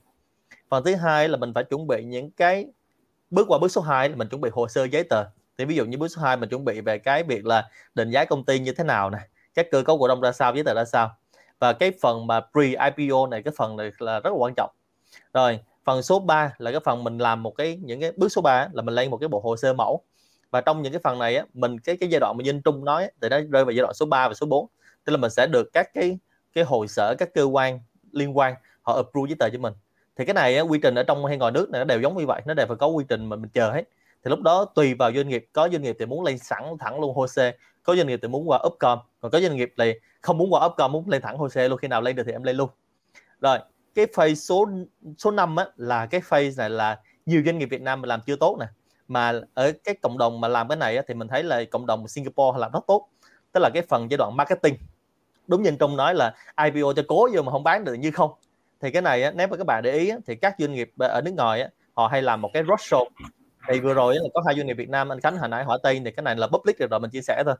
Phần 0.68 0.84
thứ 0.84 0.94
hai 0.94 1.28
là 1.28 1.36
mình 1.36 1.54
phải 1.54 1.64
chuẩn 1.64 1.86
bị 1.86 2.04
những 2.04 2.30
cái 2.30 2.66
bước 3.30 3.44
qua 3.48 3.58
bước 3.58 3.68
số 3.68 3.80
2 3.80 4.08
là 4.08 4.16
mình 4.16 4.28
chuẩn 4.28 4.40
bị 4.40 4.50
hồ 4.52 4.68
sơ 4.68 4.84
giấy 4.84 5.04
tờ. 5.04 5.24
Thì 5.58 5.64
ví 5.64 5.76
dụ 5.76 5.84
như 5.84 5.98
bước 5.98 6.08
số 6.08 6.22
2 6.22 6.36
mình 6.36 6.48
chuẩn 6.48 6.64
bị 6.64 6.80
về 6.80 6.98
cái 6.98 7.22
việc 7.22 7.46
là 7.46 7.68
định 7.94 8.10
giá 8.10 8.24
công 8.24 8.44
ty 8.44 8.58
như 8.58 8.72
thế 8.72 8.84
nào 8.84 9.10
này 9.10 9.28
các 9.54 9.66
cơ 9.70 9.82
cấu 9.82 9.98
cổ 9.98 10.08
đông 10.08 10.20
ra 10.20 10.32
sao 10.32 10.54
giấy 10.54 10.64
tờ 10.64 10.74
ra 10.74 10.84
sao. 10.84 11.16
Và 11.58 11.72
cái 11.72 11.92
phần 12.02 12.26
mà 12.26 12.40
pre 12.40 12.66
IPO 12.96 13.26
này 13.26 13.42
cái 13.42 13.52
phần 13.56 13.76
này 13.76 13.90
là 13.98 14.20
rất 14.20 14.30
là 14.30 14.36
quan 14.36 14.54
trọng. 14.56 14.70
Rồi 15.34 15.60
phần 15.84 16.02
số 16.02 16.18
3 16.18 16.54
là 16.58 16.70
cái 16.70 16.80
phần 16.84 17.04
mình 17.04 17.18
làm 17.18 17.42
một 17.42 17.50
cái 17.50 17.78
những 17.82 18.00
cái 18.00 18.12
bước 18.16 18.28
số 18.28 18.42
3 18.42 18.68
là 18.72 18.82
mình 18.82 18.94
lên 18.94 19.10
một 19.10 19.16
cái 19.16 19.28
bộ 19.28 19.40
hồ 19.40 19.56
sơ 19.56 19.72
mẫu. 19.72 20.02
Và 20.50 20.60
trong 20.60 20.82
những 20.82 20.92
cái 20.92 21.00
phần 21.04 21.18
này 21.18 21.36
á 21.36 21.44
mình 21.54 21.78
cái 21.78 21.96
cái 21.96 22.08
giai 22.08 22.20
đoạn 22.20 22.36
mà 22.38 22.44
Dinh 22.44 22.62
Trung 22.62 22.84
nói 22.84 23.10
thì 23.22 23.28
nó 23.28 23.36
rơi 23.36 23.64
vào 23.64 23.70
giai 23.70 23.82
đoạn 23.82 23.94
số 23.94 24.06
3 24.06 24.28
và 24.28 24.34
số 24.34 24.46
4 24.46 24.66
tức 25.04 25.10
là 25.10 25.16
mình 25.16 25.30
sẽ 25.30 25.46
được 25.46 25.72
các 25.72 25.94
cái 25.94 26.18
cái 26.52 26.64
hội 26.64 26.88
sở 26.88 27.14
các 27.18 27.34
cơ 27.34 27.44
quan 27.44 27.80
liên 28.12 28.36
quan 28.38 28.54
họ 28.82 28.96
approve 28.96 29.28
giấy 29.28 29.36
tờ 29.38 29.50
cho 29.50 29.58
mình. 29.58 29.72
Thì 30.16 30.24
cái 30.24 30.34
này 30.34 30.56
á, 30.56 30.62
quy 30.62 30.78
trình 30.82 30.94
ở 30.94 31.02
trong 31.02 31.24
hay 31.24 31.38
ngoài 31.38 31.52
nước 31.52 31.70
này 31.70 31.80
nó 31.80 31.84
đều 31.84 32.00
giống 32.00 32.18
như 32.18 32.26
vậy 32.26 32.42
nó 32.46 32.54
đều 32.54 32.66
phải 32.66 32.76
có 32.76 32.86
quy 32.86 33.04
trình 33.08 33.26
mà 33.26 33.36
mình 33.36 33.50
chờ 33.50 33.70
hết. 33.70 33.82
Thì 34.24 34.28
lúc 34.28 34.40
đó 34.40 34.64
tùy 34.64 34.94
vào 34.94 35.12
doanh 35.12 35.28
nghiệp 35.28 35.46
có 35.52 35.68
doanh 35.72 35.82
nghiệp 35.82 35.96
thì 35.98 36.06
muốn 36.06 36.24
lên 36.24 36.38
sẵn 36.38 36.64
thẳng 36.80 37.00
luôn 37.00 37.14
hồ 37.14 37.26
sơ 37.26 37.50
có 37.82 37.96
doanh 37.96 38.06
nghiệp 38.06 38.18
thì 38.22 38.28
muốn 38.28 38.50
qua 38.50 38.58
upcom 38.66 38.98
còn 39.20 39.30
có 39.30 39.40
doanh 39.40 39.56
nghiệp 39.56 39.74
thì 39.78 39.92
không 40.20 40.38
muốn 40.38 40.52
qua 40.52 40.66
upcom 40.66 40.92
muốn 40.92 41.08
lên 41.08 41.22
thẳng 41.22 41.38
hồ 41.38 41.48
sơ 41.48 41.68
luôn 41.68 41.78
khi 41.78 41.88
nào 41.88 42.00
lên 42.00 42.16
được 42.16 42.22
thì 42.26 42.32
em 42.32 42.42
lên 42.42 42.56
luôn. 42.56 42.70
Rồi 43.40 43.58
cái 43.94 44.06
phase 44.14 44.34
số 44.34 44.68
số 45.18 45.30
5 45.30 45.56
á, 45.56 45.66
là 45.76 46.06
cái 46.06 46.20
phase 46.20 46.50
này 46.56 46.70
là 46.70 47.00
nhiều 47.26 47.42
doanh 47.46 47.58
nghiệp 47.58 47.66
Việt 47.66 47.82
Nam 47.82 48.00
mà 48.00 48.06
làm 48.06 48.20
chưa 48.26 48.36
tốt 48.36 48.56
nè. 48.60 48.66
Mà 49.08 49.40
ở 49.54 49.72
cái 49.84 49.94
cộng 50.02 50.18
đồng 50.18 50.40
mà 50.40 50.48
làm 50.48 50.68
cái 50.68 50.76
này 50.76 50.96
á, 50.96 51.02
thì 51.08 51.14
mình 51.14 51.28
thấy 51.28 51.42
là 51.42 51.64
cộng 51.70 51.86
đồng 51.86 52.08
Singapore 52.08 52.58
làm 52.58 52.72
rất 52.72 52.84
tốt. 52.86 53.08
Tức 53.52 53.60
là 53.60 53.70
cái 53.74 53.82
phần 53.82 54.10
giai 54.10 54.18
đoạn 54.18 54.36
marketing. 54.36 54.76
Đúng 55.46 55.62
như 55.62 55.70
trong 55.80 55.96
nói 55.96 56.14
là 56.14 56.34
IPO 56.64 56.92
cho 56.96 57.02
cố 57.08 57.28
vô 57.34 57.42
mà 57.42 57.52
không 57.52 57.64
bán 57.64 57.84
được 57.84 57.94
như 57.94 58.10
không? 58.10 58.30
Thì 58.80 58.90
cái 58.90 59.02
này 59.02 59.22
á, 59.22 59.32
nếu 59.34 59.48
mà 59.48 59.56
các 59.56 59.66
bạn 59.66 59.82
để 59.82 59.92
ý 59.92 60.08
á, 60.08 60.16
thì 60.26 60.36
các 60.36 60.54
doanh 60.58 60.72
nghiệp 60.72 60.92
ở 60.98 61.20
nước 61.24 61.34
ngoài 61.36 61.62
á, 61.62 61.68
họ 61.94 62.06
hay 62.06 62.22
làm 62.22 62.40
một 62.40 62.50
cái 62.52 62.62
roadshow. 62.62 63.08
Thì 63.68 63.80
vừa 63.80 63.94
rồi 63.94 64.14
là 64.14 64.28
có 64.34 64.42
hai 64.46 64.54
doanh 64.54 64.66
nghiệp 64.66 64.74
Việt 64.74 64.88
Nam 64.88 65.12
anh 65.12 65.20
Khánh 65.20 65.36
hồi 65.36 65.48
nãy 65.48 65.64
hỏi 65.64 65.78
tên 65.82 66.04
thì 66.04 66.10
cái 66.10 66.22
này 66.22 66.36
là 66.36 66.46
public 66.46 66.78
rồi, 66.78 66.88
rồi 66.88 67.00
mình 67.00 67.10
chia 67.10 67.22
sẻ 67.22 67.42
thôi. 67.46 67.54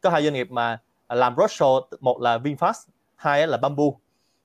Có 0.00 0.10
hai 0.10 0.22
doanh 0.22 0.34
nghiệp 0.34 0.50
mà 0.50 0.78
làm 1.08 1.34
roadshow 1.34 1.80
một 2.00 2.20
là 2.20 2.38
Vinfast 2.38 2.86
hai 3.16 3.46
là 3.46 3.56
Bamboo 3.56 3.84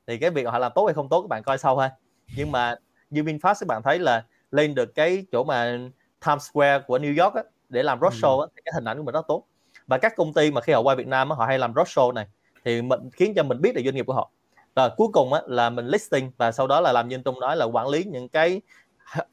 thì 0.08 0.18
cái 0.18 0.30
việc 0.30 0.48
họ 0.48 0.60
làm 0.60 0.72
tốt 0.76 0.86
hay 0.86 0.94
không 0.94 1.10
tốt 1.10 1.22
các 1.22 1.28
bạn 1.30 1.44
coi 1.44 1.58
sau 1.58 1.76
thôi 1.76 1.90
nhưng 2.36 2.52
mà 2.52 2.76
như 3.10 3.24
Vinfast 3.24 3.56
các 3.60 3.68
bạn 3.68 3.82
thấy 3.84 4.00
là 4.00 4.26
lên 4.52 4.76
được 4.76 4.96
cái 4.96 5.26
chỗ 5.32 5.44
mà 5.44 5.78
Times 6.26 6.50
Square 6.52 6.84
của 6.88 6.98
New 6.98 7.24
York 7.24 7.36
á, 7.36 7.44
để 7.70 7.84
làm 7.84 8.00
roadshow 8.00 8.40
ừ. 8.40 8.48
thì 8.56 8.62
cái 8.66 8.72
hình 8.76 8.86
ảnh 8.86 8.98
của 8.98 9.04
mình 9.04 9.14
rất 9.14 9.28
tốt. 9.28 9.44
Và 9.88 9.98
các 9.98 10.14
công 10.16 10.34
ty 10.34 10.52
mà 10.52 10.62
khi 10.62 10.74
họ 10.74 10.82
qua 10.82 10.96
Việt 10.96 11.08
Nam 11.08 11.30
á, 11.30 11.36
họ 11.36 11.46
hay 11.46 11.60
làm 11.60 11.74
roadshow 11.74 12.14
này 12.14 12.28
thì 12.66 12.82
mình 12.82 13.10
khiến 13.14 13.34
cho 13.36 13.44
mình 13.44 13.62
biết 13.62 13.76
được 13.76 13.82
doanh 13.86 13.96
nghiệp 13.96 14.06
của 14.06 14.14
họ. 14.14 14.32
Rồi 14.76 14.90
cuối 14.98 15.08
cùng 15.14 15.34
á, 15.34 15.42
là 15.46 15.70
mình 15.70 15.88
listing 15.88 16.32
và 16.38 16.52
sau 16.52 16.68
đó 16.68 16.82
là 16.82 16.92
làm 16.92 17.08
như 17.08 17.18
Trung 17.26 17.40
nói 17.40 17.58
là 17.58 17.66
quản 17.66 17.88
lý 17.88 18.04
những 18.04 18.30
cái 18.30 18.62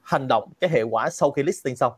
hành 0.02 0.28
động 0.28 0.50
cái 0.60 0.70
hệ 0.70 0.82
quả 0.82 1.10
sau 1.10 1.30
khi 1.30 1.42
listing 1.42 1.76
xong. 1.76 1.92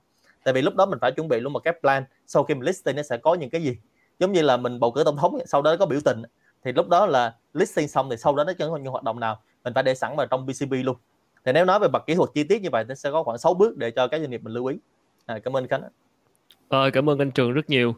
Tại 0.45 0.55
vì 0.55 0.63
lúc 0.63 0.75
đó 0.75 0.87
mình 0.87 0.99
phải 1.01 1.13
chuẩn 1.13 1.29
bị 1.29 1.41
luôn 1.41 1.53
một 1.53 1.59
cái 1.59 1.75
plan 1.81 2.05
sau 2.27 2.45
khi 2.45 2.55
mình 2.55 2.65
listing 2.65 2.97
nó 2.97 3.03
sẽ 3.03 3.17
có 3.17 3.35
những 3.35 3.51
cái 3.51 3.63
gì. 3.63 3.77
Giống 4.19 4.33
như 4.33 4.43
là 4.43 4.57
mình 4.57 4.81
bầu 4.81 4.93
cử 4.93 5.05
tổng 5.05 5.17
thống 5.17 5.39
sau 5.47 5.63
đó 5.63 5.77
có 5.79 5.87
biểu 5.87 6.01
tình 6.05 6.23
thì 6.65 6.73
lúc 6.73 6.89
đó 6.89 7.07
là 7.07 7.35
listing 7.55 7.89
xong 7.89 8.11
thì 8.11 8.17
sau 8.17 8.37
đó 8.37 8.45
nó 8.45 8.53
chẳng 8.59 8.71
có 8.71 8.77
những 8.77 8.93
hoạt 8.93 9.05
động 9.05 9.21
nào. 9.21 9.43
Mình 9.65 9.75
phải 9.75 9.83
để 9.83 9.95
sẵn 9.95 10.17
vào 10.17 10.27
trong 10.27 10.47
BCB 10.47 10.73
luôn. 10.73 10.97
Thì 11.45 11.53
nếu 11.53 11.65
nói 11.65 11.79
về 11.79 11.89
mặt 11.93 12.03
kỹ 12.07 12.15
thuật 12.15 12.31
chi 12.35 12.45
tiết 12.45 12.63
như 12.63 12.69
vậy 12.73 12.85
nó 12.89 12.95
sẽ 12.95 13.11
có 13.11 13.23
khoảng 13.23 13.39
6 13.39 13.55
bước 13.55 13.77
để 13.77 13.91
cho 13.91 14.09
các 14.09 14.21
doanh 14.21 14.31
nghiệp 14.31 14.41
mình 14.45 14.53
lưu 14.53 14.67
ý. 14.67 14.79
À, 15.27 15.39
cảm 15.45 15.57
ơn 15.57 15.69
Khánh 15.69 15.83
à, 16.69 16.79
cảm 16.93 17.11
ơn 17.11 17.19
anh 17.19 17.31
Trường 17.31 17.53
rất 17.53 17.71
nhiều. 17.71 17.95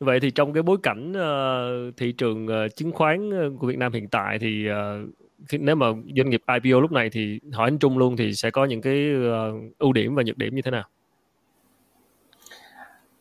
Vậy 0.00 0.20
thì 0.20 0.30
trong 0.30 0.52
cái 0.52 0.62
bối 0.62 0.76
cảnh 0.82 1.12
uh, 1.12 1.96
thị 1.96 2.12
trường 2.12 2.46
uh, 2.46 2.76
chứng 2.76 2.92
khoán 2.92 3.30
của 3.58 3.66
Việt 3.66 3.78
Nam 3.78 3.92
hiện 3.92 4.08
tại 4.08 4.38
thì 4.38 4.68
uh, 4.70 5.60
nếu 5.60 5.76
mà 5.76 5.86
doanh 6.16 6.30
nghiệp 6.30 6.42
IPO 6.62 6.80
lúc 6.80 6.92
này 6.92 7.10
thì 7.10 7.40
hỏi 7.52 7.68
anh 7.68 7.78
Trung 7.78 7.98
luôn 7.98 8.16
thì 8.16 8.34
sẽ 8.34 8.50
có 8.50 8.64
những 8.64 8.82
cái 8.82 9.10
uh, 9.14 9.78
ưu 9.78 9.92
điểm 9.92 10.14
và 10.14 10.22
nhược 10.22 10.38
điểm 10.38 10.54
như 10.54 10.62
thế 10.62 10.70
nào? 10.70 10.84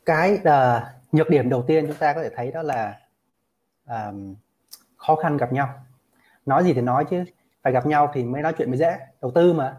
Cái 0.06 0.34
uh, 0.34 0.84
nhược 1.12 1.30
điểm 1.30 1.50
đầu 1.50 1.64
tiên 1.68 1.88
chúng 1.88 1.96
ta 1.96 2.14
có 2.14 2.24
thể 2.24 2.30
thấy 2.36 2.52
đó 2.52 2.62
là 2.62 3.00
um, 3.88 4.36
khó 5.08 5.16
khăn 5.16 5.38
gặp 5.38 5.54
nhau. 5.54 5.70
Nói 6.46 6.64
gì 6.64 6.74
thì 6.74 6.82
nói 6.82 7.06
chứ 7.10 7.24
phải 7.62 7.74
gặp 7.74 7.86
nhau 7.86 8.12
thì 8.14 8.24
mới 8.24 8.42
nói 8.42 8.54
chuyện 8.58 8.70
mới 8.70 8.78
dễ. 8.78 8.98
Đầu 9.22 9.32
tư 9.32 9.54
mà 9.54 9.76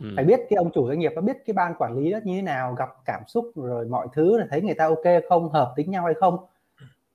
ừ. 0.00 0.06
phải 0.16 0.24
biết 0.24 0.40
cái 0.50 0.56
ông 0.56 0.70
chủ 0.74 0.88
doanh 0.88 0.98
nghiệp 0.98 1.12
nó 1.14 1.20
biết 1.20 1.36
cái 1.46 1.54
ban 1.54 1.74
quản 1.74 1.98
lý 1.98 2.12
đó 2.12 2.18
như 2.24 2.36
thế 2.36 2.42
nào, 2.42 2.74
gặp 2.74 2.88
cảm 3.04 3.22
xúc 3.26 3.52
rồi 3.54 3.86
mọi 3.86 4.06
thứ 4.12 4.38
là 4.38 4.46
thấy 4.50 4.62
người 4.62 4.74
ta 4.74 4.86
ok 4.86 5.22
không, 5.28 5.52
hợp 5.52 5.72
tính 5.76 5.90
nhau 5.90 6.04
hay 6.04 6.14
không 6.14 6.38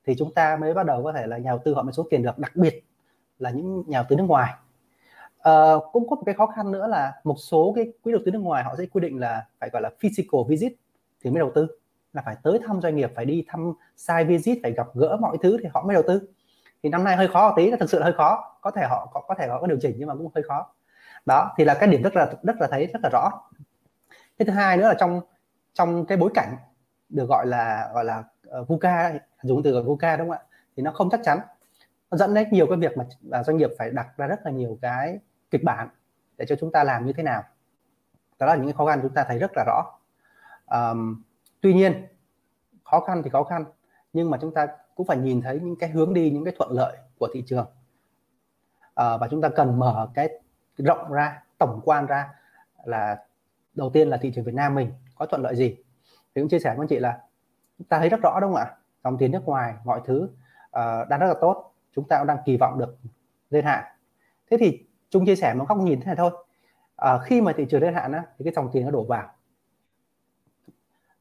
thì 0.08 0.14
chúng 0.18 0.34
ta 0.34 0.56
mới 0.56 0.74
bắt 0.74 0.86
đầu 0.86 1.04
có 1.04 1.12
thể 1.12 1.26
là 1.26 1.38
nhà 1.38 1.50
đầu 1.50 1.60
tư 1.64 1.74
họ 1.74 1.82
mới 1.82 1.92
số 1.92 2.06
tiền 2.10 2.22
được 2.22 2.38
đặc 2.38 2.56
biệt 2.56 2.84
là 3.38 3.50
những 3.50 3.84
nhà 3.86 3.98
đầu 3.98 4.04
tư 4.08 4.16
nước 4.16 4.24
ngoài 4.24 4.54
uh, 5.38 5.82
cũng 5.92 6.08
có 6.08 6.16
một 6.16 6.22
cái 6.26 6.34
khó 6.34 6.46
khăn 6.46 6.72
nữa 6.72 6.86
là 6.86 7.12
một 7.24 7.36
số 7.38 7.72
cái 7.76 7.92
quỹ 8.02 8.12
đầu 8.12 8.20
tư 8.24 8.30
nước 8.30 8.38
ngoài 8.38 8.64
họ 8.64 8.74
sẽ 8.78 8.86
quy 8.86 9.00
định 9.00 9.20
là 9.20 9.46
phải 9.60 9.70
gọi 9.72 9.82
là 9.82 9.90
physical 10.00 10.40
visit 10.48 10.72
thì 11.24 11.30
mới 11.30 11.38
đầu 11.38 11.52
tư 11.54 11.66
là 12.12 12.22
phải 12.24 12.36
tới 12.42 12.58
thăm 12.66 12.80
doanh 12.80 12.96
nghiệp 12.96 13.12
phải 13.14 13.24
đi 13.24 13.44
thăm 13.48 13.72
site 13.96 14.24
visit 14.24 14.58
phải 14.62 14.72
gặp 14.72 14.86
gỡ 14.94 15.16
mọi 15.20 15.36
thứ 15.42 15.58
thì 15.62 15.68
họ 15.74 15.82
mới 15.82 15.94
đầu 15.94 16.02
tư 16.06 16.28
thì 16.82 16.88
năm 16.88 17.04
nay 17.04 17.16
hơi 17.16 17.28
khó 17.28 17.48
một 17.48 17.54
tí 17.56 17.70
nó 17.70 17.76
thực 17.76 17.90
sự 17.90 17.98
là 17.98 18.04
hơi 18.04 18.12
khó. 18.12 18.58
Có 18.60 18.70
thể 18.70 18.86
họ 18.90 19.10
có, 19.14 19.20
có 19.28 19.34
thể 19.38 19.48
họ 19.48 19.60
có 19.60 19.66
điều 19.66 19.78
chỉnh 19.80 19.94
nhưng 19.98 20.08
mà 20.08 20.14
cũng 20.14 20.30
hơi 20.34 20.44
khó. 20.48 20.74
Đó 21.26 21.54
thì 21.56 21.64
là 21.64 21.74
cái 21.74 21.88
điểm 21.88 22.02
rất 22.02 22.16
là 22.16 22.32
rất 22.42 22.56
là 22.60 22.68
thấy 22.70 22.86
rất 22.86 23.00
là 23.02 23.10
rõ. 23.12 23.30
Cái 24.38 24.46
thứ 24.46 24.52
hai 24.52 24.76
nữa 24.76 24.88
là 24.88 24.94
trong 24.94 25.20
trong 25.72 26.06
cái 26.06 26.18
bối 26.18 26.30
cảnh 26.34 26.56
được 27.08 27.28
gọi 27.28 27.46
là 27.46 27.90
gọi 27.94 28.04
là 28.04 28.24
uh, 28.60 28.68
VUCA 28.68 29.12
dùng 29.42 29.62
từ 29.62 29.82
VUCA 29.82 30.16
đúng 30.16 30.28
không 30.28 30.38
ạ? 30.38 30.44
Thì 30.76 30.82
nó 30.82 30.92
không 30.92 31.10
chắc 31.10 31.20
chắn. 31.24 31.38
Nó 32.10 32.16
dẫn 32.16 32.34
đến 32.34 32.48
nhiều 32.50 32.66
cái 32.66 32.76
việc 32.76 32.96
mà 32.96 33.04
à, 33.32 33.42
doanh 33.42 33.56
nghiệp 33.56 33.70
phải 33.78 33.90
đặt 33.90 34.06
ra 34.16 34.26
rất 34.26 34.40
là 34.44 34.50
nhiều 34.50 34.78
cái 34.82 35.18
kịch 35.50 35.64
bản 35.64 35.88
để 36.36 36.46
cho 36.48 36.56
chúng 36.60 36.72
ta 36.72 36.84
làm 36.84 37.06
như 37.06 37.12
thế 37.12 37.22
nào. 37.22 37.42
Đó 38.38 38.46
là 38.46 38.54
những 38.54 38.66
cái 38.66 38.72
khó 38.72 38.86
khăn 38.86 38.98
chúng 39.02 39.14
ta 39.14 39.24
thấy 39.24 39.38
rất 39.38 39.50
là 39.56 39.64
rõ. 39.66 39.84
Um, 40.66 41.22
tuy 41.60 41.74
nhiên 41.74 42.06
khó 42.84 43.00
khăn 43.00 43.22
thì 43.22 43.30
khó 43.30 43.44
khăn 43.44 43.64
nhưng 44.12 44.30
mà 44.30 44.38
chúng 44.40 44.54
ta 44.54 44.66
cũng 44.98 45.06
phải 45.06 45.18
nhìn 45.18 45.42
thấy 45.42 45.60
những 45.62 45.76
cái 45.76 45.90
hướng 45.90 46.14
đi 46.14 46.30
những 46.30 46.44
cái 46.44 46.54
thuận 46.58 46.72
lợi 46.72 46.96
của 47.18 47.28
thị 47.34 47.44
trường. 47.46 47.66
À, 48.94 49.16
và 49.16 49.28
chúng 49.30 49.40
ta 49.40 49.48
cần 49.48 49.78
mở 49.78 50.08
cái 50.14 50.28
rộng 50.76 51.12
ra 51.12 51.42
tổng 51.58 51.80
quan 51.84 52.06
ra 52.06 52.28
là 52.84 53.24
đầu 53.74 53.90
tiên 53.90 54.08
là 54.08 54.16
thị 54.16 54.32
trường 54.34 54.44
Việt 54.44 54.54
Nam 54.54 54.74
mình 54.74 54.92
có 55.14 55.26
thuận 55.26 55.42
lợi 55.42 55.56
gì. 55.56 55.76
Thì 56.34 56.42
cũng 56.42 56.48
chia 56.48 56.58
sẻ 56.58 56.74
với 56.76 56.84
anh 56.84 56.88
chị 56.88 56.98
là 56.98 57.20
ta 57.88 57.98
thấy 57.98 58.08
rất 58.08 58.20
rõ 58.22 58.38
đúng 58.40 58.52
không 58.52 58.60
ạ? 58.60 58.74
Dòng 59.04 59.18
tiền 59.18 59.30
nước 59.30 59.44
ngoài 59.44 59.74
mọi 59.84 60.00
thứ 60.04 60.24
uh, 60.24 61.08
đang 61.08 61.20
rất 61.20 61.26
là 61.26 61.34
tốt. 61.40 61.74
Chúng 61.94 62.08
ta 62.08 62.18
cũng 62.18 62.26
đang 62.26 62.38
kỳ 62.44 62.56
vọng 62.56 62.78
được 62.78 62.96
lên 63.50 63.64
hạn. 63.64 63.84
Thế 64.50 64.56
thì 64.60 64.86
chung 65.10 65.26
chia 65.26 65.36
sẻ 65.36 65.54
một 65.54 65.64
góc 65.68 65.78
nhìn 65.78 66.00
thế 66.00 66.06
này 66.06 66.16
thôi. 66.16 66.30
À, 66.96 67.18
khi 67.18 67.40
mà 67.40 67.52
thị 67.56 67.66
trường 67.70 67.82
lên 67.82 67.94
hạn 67.94 68.12
á, 68.12 68.22
thì 68.38 68.44
cái 68.44 68.52
dòng 68.56 68.70
tiền 68.72 68.84
nó 68.84 68.90
đổ 68.90 69.04
vào. 69.04 69.30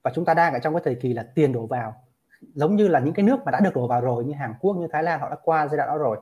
Và 0.02 0.12
chúng 0.16 0.26
ta 0.26 0.34
đang 0.34 0.54
ở 0.54 0.60
trong 0.60 0.74
cái 0.74 0.82
thời 0.86 0.96
kỳ 0.96 1.14
là 1.14 1.24
tiền 1.36 1.52
đổ 1.52 1.66
vào 1.66 2.07
giống 2.42 2.76
như 2.76 2.88
là 2.88 3.00
những 3.00 3.14
cái 3.14 3.26
nước 3.26 3.38
mà 3.46 3.52
đã 3.52 3.60
được 3.60 3.76
đổ 3.76 3.88
vào 3.88 4.02
rồi 4.02 4.26
như 4.26 4.34
Hàn 4.34 4.54
Quốc 4.60 4.74
như 4.74 4.88
Thái 4.92 5.04
Lan 5.04 5.20
họ 5.20 5.30
đã 5.30 5.36
qua 5.44 5.68
giai 5.68 5.78
đoạn 5.78 5.90
đó 5.90 5.98
rồi. 5.98 6.18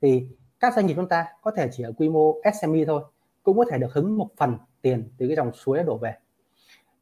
Thì 0.00 0.28
các 0.60 0.74
doanh 0.74 0.86
nghiệp 0.86 0.94
chúng 0.96 1.08
ta 1.08 1.26
có 1.42 1.50
thể 1.50 1.68
chỉ 1.72 1.82
ở 1.82 1.92
quy 1.96 2.08
mô 2.08 2.34
SME 2.60 2.84
thôi 2.86 3.02
cũng 3.42 3.58
có 3.58 3.64
thể 3.70 3.78
được 3.78 3.92
hứng 3.92 4.18
một 4.18 4.28
phần 4.36 4.58
tiền 4.82 5.10
từ 5.18 5.26
cái 5.26 5.36
dòng 5.36 5.52
suối 5.52 5.82
đổ 5.82 5.96
về. 5.96 6.14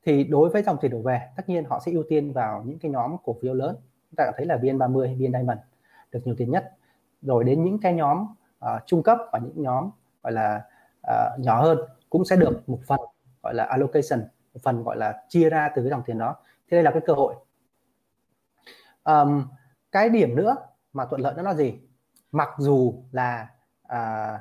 Thì 0.05 0.25
đối 0.25 0.49
với 0.49 0.63
dòng 0.63 0.77
tiền 0.81 0.91
đổ 0.91 0.99
về 0.99 1.21
tất 1.37 1.49
nhiên 1.49 1.65
họ 1.65 1.81
sẽ 1.87 1.93
ưu 1.93 2.03
tiên 2.09 2.33
vào 2.33 2.63
những 2.67 2.79
cái 2.79 2.91
nhóm 2.91 3.17
cổ 3.25 3.37
phiếu 3.43 3.55
lớn. 3.55 3.77
Chúng 4.11 4.17
ta 4.17 4.25
đã 4.25 4.33
thấy 4.37 4.47
là 4.47 4.57
VN30 4.57 5.15
VN 5.15 5.33
Diamond 5.33 5.59
được 6.13 6.21
nhiều 6.25 6.35
tiền 6.39 6.51
nhất. 6.51 6.73
Rồi 7.23 7.45
đến 7.45 7.65
những 7.65 7.79
cái 7.79 7.95
nhóm 7.95 8.27
uh, 8.65 8.83
trung 8.87 9.03
cấp 9.03 9.19
và 9.33 9.39
những 9.39 9.63
nhóm 9.63 9.91
gọi 10.23 10.33
là 10.33 10.63
uh, 11.07 11.41
nhỏ 11.41 11.63
hơn 11.63 11.79
cũng 12.11 12.25
sẽ 12.25 12.37
được 12.37 12.69
một 12.69 12.79
phần 12.87 13.01
gọi 13.43 13.55
là 13.55 13.65
allocation 13.65 14.21
một 14.55 14.61
phần 14.63 14.83
gọi 14.83 14.97
là 14.97 15.23
chia 15.29 15.51
ra 15.51 15.71
từ 15.77 15.83
cái 15.83 15.91
dòng 15.91 16.03
tiền 16.07 16.19
đó. 16.19 16.37
Thế 16.71 16.77
đây 16.77 16.83
là 16.83 16.91
cái 16.91 17.01
cơ 17.07 17.13
hội 17.13 17.35
um, 19.05 19.45
cái 19.93 20.09
điểm 20.09 20.37
nữa 20.37 20.57
mà 20.93 21.05
thuận 21.05 21.21
lợi 21.21 21.35
đó 21.37 21.43
là 21.43 21.55
gì? 21.55 21.75
Mặc 22.33 22.49
dù 22.59 22.95
là 23.13 23.49
uh, 23.87 24.41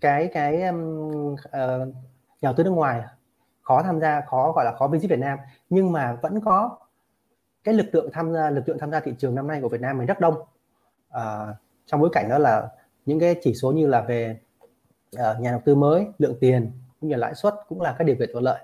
cái 0.00 0.30
cái 0.32 0.62
um, 0.62 1.32
uh, 1.32 1.38
nhà 1.50 2.48
đầu 2.48 2.54
tư 2.56 2.64
nước 2.64 2.70
ngoài 2.70 3.02
khó 3.62 3.82
tham 3.82 4.00
gia 4.00 4.20
khó 4.20 4.52
gọi 4.52 4.64
là 4.64 4.76
khó 4.78 4.88
visit 4.88 5.10
Việt 5.10 5.18
Nam 5.18 5.38
nhưng 5.70 5.92
mà 5.92 6.18
vẫn 6.22 6.40
có 6.40 6.78
cái 7.64 7.74
lực 7.74 7.86
lượng 7.92 8.10
tham 8.12 8.32
gia 8.32 8.50
lực 8.50 8.68
lượng 8.68 8.78
tham 8.78 8.90
gia 8.90 9.00
thị 9.00 9.14
trường 9.18 9.34
năm 9.34 9.46
nay 9.46 9.60
của 9.60 9.68
Việt 9.68 9.80
Nam 9.80 9.98
mình 9.98 10.06
rất 10.06 10.20
đông. 10.20 10.34
Uh, 11.08 11.56
trong 11.86 12.00
bối 12.00 12.10
cảnh 12.12 12.28
đó 12.28 12.38
là 12.38 12.68
những 13.06 13.20
cái 13.20 13.36
chỉ 13.42 13.54
số 13.54 13.72
như 13.72 13.86
là 13.86 14.00
về 14.00 14.40
uh, 15.16 15.40
nhà 15.40 15.50
đầu 15.50 15.60
tư 15.64 15.74
mới 15.74 16.06
lượng 16.18 16.36
tiền 16.40 16.72
cũng 17.00 17.10
như 17.10 17.16
lãi 17.16 17.34
suất 17.34 17.54
cũng 17.68 17.80
là 17.80 17.94
các 17.98 18.04
điều 18.04 18.16
kiện 18.16 18.28
thuận 18.32 18.44
lợi. 18.44 18.60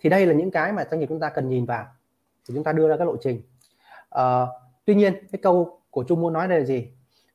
Thì 0.00 0.10
đây 0.10 0.26
là 0.26 0.34
những 0.34 0.50
cái 0.50 0.72
mà 0.72 0.84
doanh 0.90 1.00
nghiệp 1.00 1.06
chúng 1.08 1.20
ta 1.20 1.30
cần 1.30 1.48
nhìn 1.48 1.64
vào. 1.64 1.86
Thì 2.48 2.54
chúng 2.54 2.64
ta 2.64 2.72
đưa 2.72 2.88
ra 2.88 2.96
các 2.96 3.04
lộ 3.04 3.16
trình. 3.16 3.42
Ờ, 4.12 4.52
tuy 4.84 4.94
nhiên, 4.94 5.14
cái 5.32 5.40
câu 5.42 5.80
của 5.90 6.04
Trung 6.08 6.20
muốn 6.20 6.32
nói 6.32 6.48
đây 6.48 6.58
là 6.58 6.64
gì? 6.64 6.88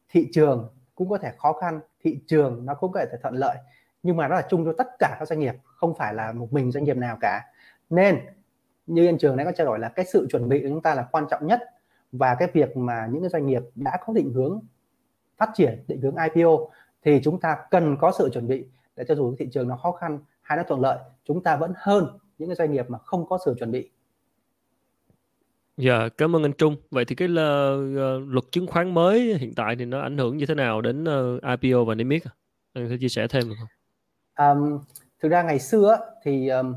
Thị 0.10 0.30
trường 0.34 0.70
cũng 0.96 1.10
có 1.10 1.18
thể 1.18 1.32
khó 1.38 1.54
khăn, 1.54 1.80
thị 2.04 2.20
trường 2.28 2.66
nó 2.66 2.74
cũng 2.74 2.92
có 2.92 3.06
thể 3.12 3.18
thuận 3.22 3.36
lợi, 3.36 3.58
nhưng 4.04 4.18
mà 4.18 4.28
nó 4.28 4.36
là 4.36 4.48
chung 4.50 4.66
cho 4.66 4.74
tất 4.78 4.88
cả 5.00 5.16
các 5.20 5.28
doanh 5.28 5.40
nghiệp, 5.40 5.56
không 5.64 5.96
phải 5.96 6.14
là 6.14 6.32
một 6.32 6.54
mình 6.54 6.72
doanh 6.72 6.84
nghiệp 6.84 6.98
nào 6.98 7.18
cả. 7.22 7.42
Nên, 7.90 8.20
như 8.88 9.06
anh 9.06 9.18
trường 9.18 9.36
nãy 9.36 9.46
có 9.46 9.52
trao 9.52 9.68
đổi 9.68 9.80
là 9.80 9.90
cái 9.90 10.06
sự 10.06 10.28
chuẩn 10.32 10.50
bị 10.50 10.62
của 10.62 10.70
chúng 10.70 10.82
ta 10.82 10.96
là 10.96 11.08
quan 11.12 11.26
trọng 11.30 11.48
nhất 11.48 11.62
và 12.12 12.36
cái 12.36 12.48
việc 12.54 12.78
mà 12.78 13.08
những 13.12 13.22
cái 13.22 13.30
doanh 13.30 13.46
nghiệp 13.46 13.62
đã 13.76 13.98
có 14.06 14.14
định 14.14 14.34
hướng 14.34 14.62
phát 15.38 15.50
triển, 15.54 15.84
định 15.88 16.02
hướng 16.02 16.16
IPO 16.16 16.52
thì 17.04 17.22
chúng 17.24 17.40
ta 17.40 17.58
cần 17.72 17.98
có 18.00 18.12
sự 18.18 18.30
chuẩn 18.34 18.48
bị 18.48 18.66
để 18.96 19.06
cho 19.08 19.16
dù 19.16 19.36
thị 19.40 19.50
trường 19.52 19.68
nó 19.68 19.76
khó 19.76 19.92
khăn 19.92 20.20
hay 20.42 20.58
nó 20.58 20.64
thuận 20.64 20.82
lợi, 20.82 21.00
chúng 21.26 21.44
ta 21.44 21.56
vẫn 21.56 21.74
hơn 21.76 22.18
những 22.38 22.50
cái 22.50 22.56
doanh 22.56 22.72
nghiệp 22.72 22.86
mà 22.90 22.98
không 22.98 23.30
có 23.30 23.38
sự 23.46 23.56
chuẩn 23.60 23.72
bị. 23.72 23.92
Dạ, 25.78 26.10
cảm 26.18 26.36
ơn 26.36 26.44
anh 26.44 26.54
Trung. 26.54 26.76
Vậy 26.92 27.06
thì 27.06 27.16
cái 27.16 27.28
uh, 27.28 27.36
luật 28.28 28.44
chứng 28.52 28.68
khoán 28.68 28.94
mới 28.94 29.38
hiện 29.38 29.54
tại 29.56 29.76
thì 29.76 29.86
nó 29.86 30.02
ảnh 30.02 30.18
hưởng 30.18 30.38
như 30.38 30.46
thế 30.46 30.56
nào 30.56 30.82
đến 30.82 31.04
uh, 31.04 31.62
IPO 31.62 31.84
và 31.84 31.96
niêm 31.96 32.10
yết? 32.10 32.22
Anh 32.74 32.90
có 32.90 32.96
chia 33.00 33.10
sẻ 33.10 33.28
thêm 33.28 33.44
được 33.50 33.56
không? 33.60 33.68
Um, 34.48 34.80
thực 35.22 35.30
ra 35.30 35.44
ngày 35.44 35.60
xưa 35.60 35.98
thì 36.24 36.48
um, 36.48 36.76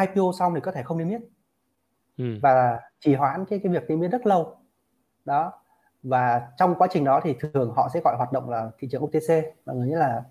IPO 0.00 0.32
xong 0.38 0.54
thì 0.54 0.60
có 0.60 0.72
thể 0.72 0.82
không 0.82 0.98
niêm 0.98 1.08
yết 1.08 1.20
ừ. 2.18 2.24
và 2.42 2.80
trì 3.00 3.14
hoãn 3.14 3.44
cái 3.44 3.60
cái 3.62 3.72
việc 3.72 3.82
niêm 3.88 4.00
yết 4.00 4.10
rất 4.10 4.26
lâu 4.26 4.56
đó 5.24 5.52
và 6.02 6.48
trong 6.58 6.74
quá 6.74 6.88
trình 6.90 7.04
đó 7.04 7.20
thì 7.24 7.34
thường 7.40 7.72
họ 7.76 7.88
sẽ 7.94 8.00
gọi 8.04 8.16
hoạt 8.16 8.32
động 8.32 8.50
là 8.50 8.70
thị 8.78 8.88
trường 8.90 9.04
OTC 9.04 9.44
mọi 9.66 9.76
người 9.76 9.88
nghĩa 9.88 9.96
là 9.96 10.22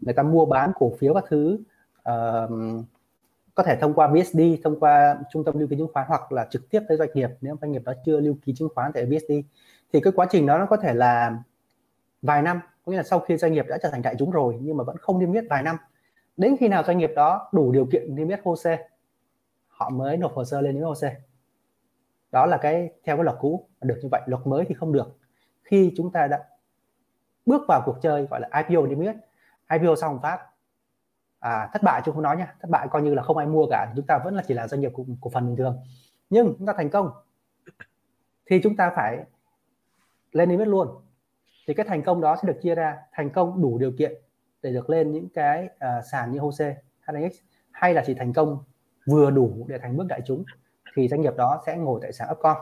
người 0.00 0.14
ta 0.14 0.22
mua 0.22 0.46
bán 0.46 0.72
cổ 0.74 0.92
phiếu 0.98 1.14
các 1.14 1.24
thứ 1.28 1.58
uh, 2.08 2.50
có 3.58 3.64
thể 3.64 3.76
thông 3.76 3.94
qua 3.94 4.06
VSD 4.06 4.40
thông 4.64 4.80
qua 4.80 5.18
trung 5.30 5.44
tâm 5.44 5.58
lưu 5.58 5.68
ký 5.68 5.76
chứng 5.76 5.88
khoán 5.92 6.06
hoặc 6.08 6.32
là 6.32 6.46
trực 6.50 6.70
tiếp 6.70 6.80
tới 6.88 6.96
doanh 6.96 7.08
nghiệp 7.14 7.30
nếu 7.40 7.56
doanh 7.60 7.72
nghiệp 7.72 7.82
đó 7.84 7.92
chưa 8.04 8.20
lưu 8.20 8.34
ký 8.44 8.54
chứng 8.56 8.68
khoán 8.74 8.92
tại 8.94 9.06
VSD 9.06 9.32
thì 9.92 10.00
cái 10.00 10.12
quá 10.16 10.26
trình 10.30 10.46
đó 10.46 10.58
nó 10.58 10.66
có 10.66 10.76
thể 10.76 10.94
là 10.94 11.38
vài 12.22 12.42
năm, 12.42 12.60
có 12.84 12.92
nghĩa 12.92 12.96
là 12.96 13.02
sau 13.02 13.20
khi 13.20 13.36
doanh 13.36 13.52
nghiệp 13.52 13.66
đã 13.68 13.78
trở 13.82 13.90
thành 13.90 14.02
đại 14.02 14.14
chúng 14.18 14.30
rồi 14.30 14.58
nhưng 14.60 14.76
mà 14.76 14.84
vẫn 14.84 14.96
không 14.96 15.18
niêm 15.18 15.32
yết 15.32 15.44
vài 15.50 15.62
năm. 15.62 15.76
Đến 16.36 16.56
khi 16.60 16.68
nào 16.68 16.82
doanh 16.86 16.98
nghiệp 16.98 17.10
đó 17.16 17.48
đủ 17.52 17.72
điều 17.72 17.86
kiện 17.92 18.14
niêm 18.14 18.28
yết 18.28 18.40
HOSE 18.44 18.88
họ 19.68 19.90
mới 19.90 20.16
nộp 20.16 20.34
hồ 20.34 20.44
sơ 20.44 20.60
lên 20.60 20.74
niêm 20.74 20.82
yết 20.82 20.86
HOSE 20.86 21.16
đó 22.32 22.46
là 22.46 22.56
cái 22.56 22.90
theo 23.04 23.16
cái 23.16 23.24
luật 23.24 23.36
cũ, 23.40 23.68
được 23.80 23.98
như 24.02 24.08
vậy. 24.12 24.20
Luật 24.26 24.46
mới 24.46 24.64
thì 24.68 24.74
không 24.74 24.92
được. 24.92 25.18
Khi 25.62 25.92
chúng 25.96 26.12
ta 26.12 26.26
đã 26.26 26.44
bước 27.46 27.62
vào 27.68 27.82
cuộc 27.86 27.96
chơi 28.02 28.26
gọi 28.30 28.40
là 28.40 28.48
IPO 28.68 28.86
niêm 28.86 29.00
yết 29.00 29.16
IPO 29.70 29.96
xong 29.96 30.18
phát 30.22 30.38
à, 31.38 31.68
thất 31.72 31.82
bại 31.82 32.02
chứ 32.04 32.12
không 32.12 32.22
nói 32.22 32.36
nha. 32.36 32.54
Thất 32.60 32.70
bại 32.70 32.88
coi 32.90 33.02
như 33.02 33.14
là 33.14 33.22
không 33.22 33.36
ai 33.36 33.46
mua 33.46 33.66
cả. 33.70 33.92
Chúng 33.96 34.06
ta 34.06 34.18
vẫn 34.24 34.34
là 34.34 34.42
chỉ 34.46 34.54
là 34.54 34.68
doanh 34.68 34.80
nghiệp 34.80 34.92
cổ, 34.94 35.06
cổ 35.20 35.30
phần 35.30 35.46
bình 35.46 35.56
thường. 35.56 35.78
Nhưng 36.30 36.54
chúng 36.58 36.66
ta 36.66 36.72
thành 36.76 36.90
công. 36.90 37.10
Thì 38.46 38.60
chúng 38.62 38.76
ta 38.76 38.92
phải 38.96 39.24
lên 40.32 40.50
limit 40.50 40.68
luôn. 40.68 40.88
Thì 41.66 41.74
cái 41.74 41.86
thành 41.88 42.02
công 42.02 42.20
đó 42.20 42.36
sẽ 42.36 42.48
được 42.48 42.58
chia 42.62 42.74
ra. 42.74 42.98
Thành 43.12 43.30
công 43.30 43.62
đủ 43.62 43.78
điều 43.78 43.92
kiện 43.98 44.12
để 44.62 44.72
được 44.72 44.90
lên 44.90 45.12
những 45.12 45.28
cái 45.34 45.64
uh, 45.64 46.04
sàn 46.10 46.32
như 46.32 46.38
HOSE, 46.38 46.76
HNX 47.06 47.32
hay 47.70 47.94
là 47.94 48.02
chỉ 48.06 48.14
thành 48.14 48.32
công 48.32 48.58
vừa 49.06 49.30
đủ 49.30 49.66
để 49.68 49.78
thành 49.78 49.96
bước 49.96 50.06
đại 50.08 50.20
chúng 50.26 50.44
thì 50.94 51.08
doanh 51.08 51.20
nghiệp 51.20 51.36
đó 51.36 51.62
sẽ 51.66 51.76
ngồi 51.76 52.00
tại 52.02 52.12
sàn 52.12 52.28
Upcom. 52.32 52.56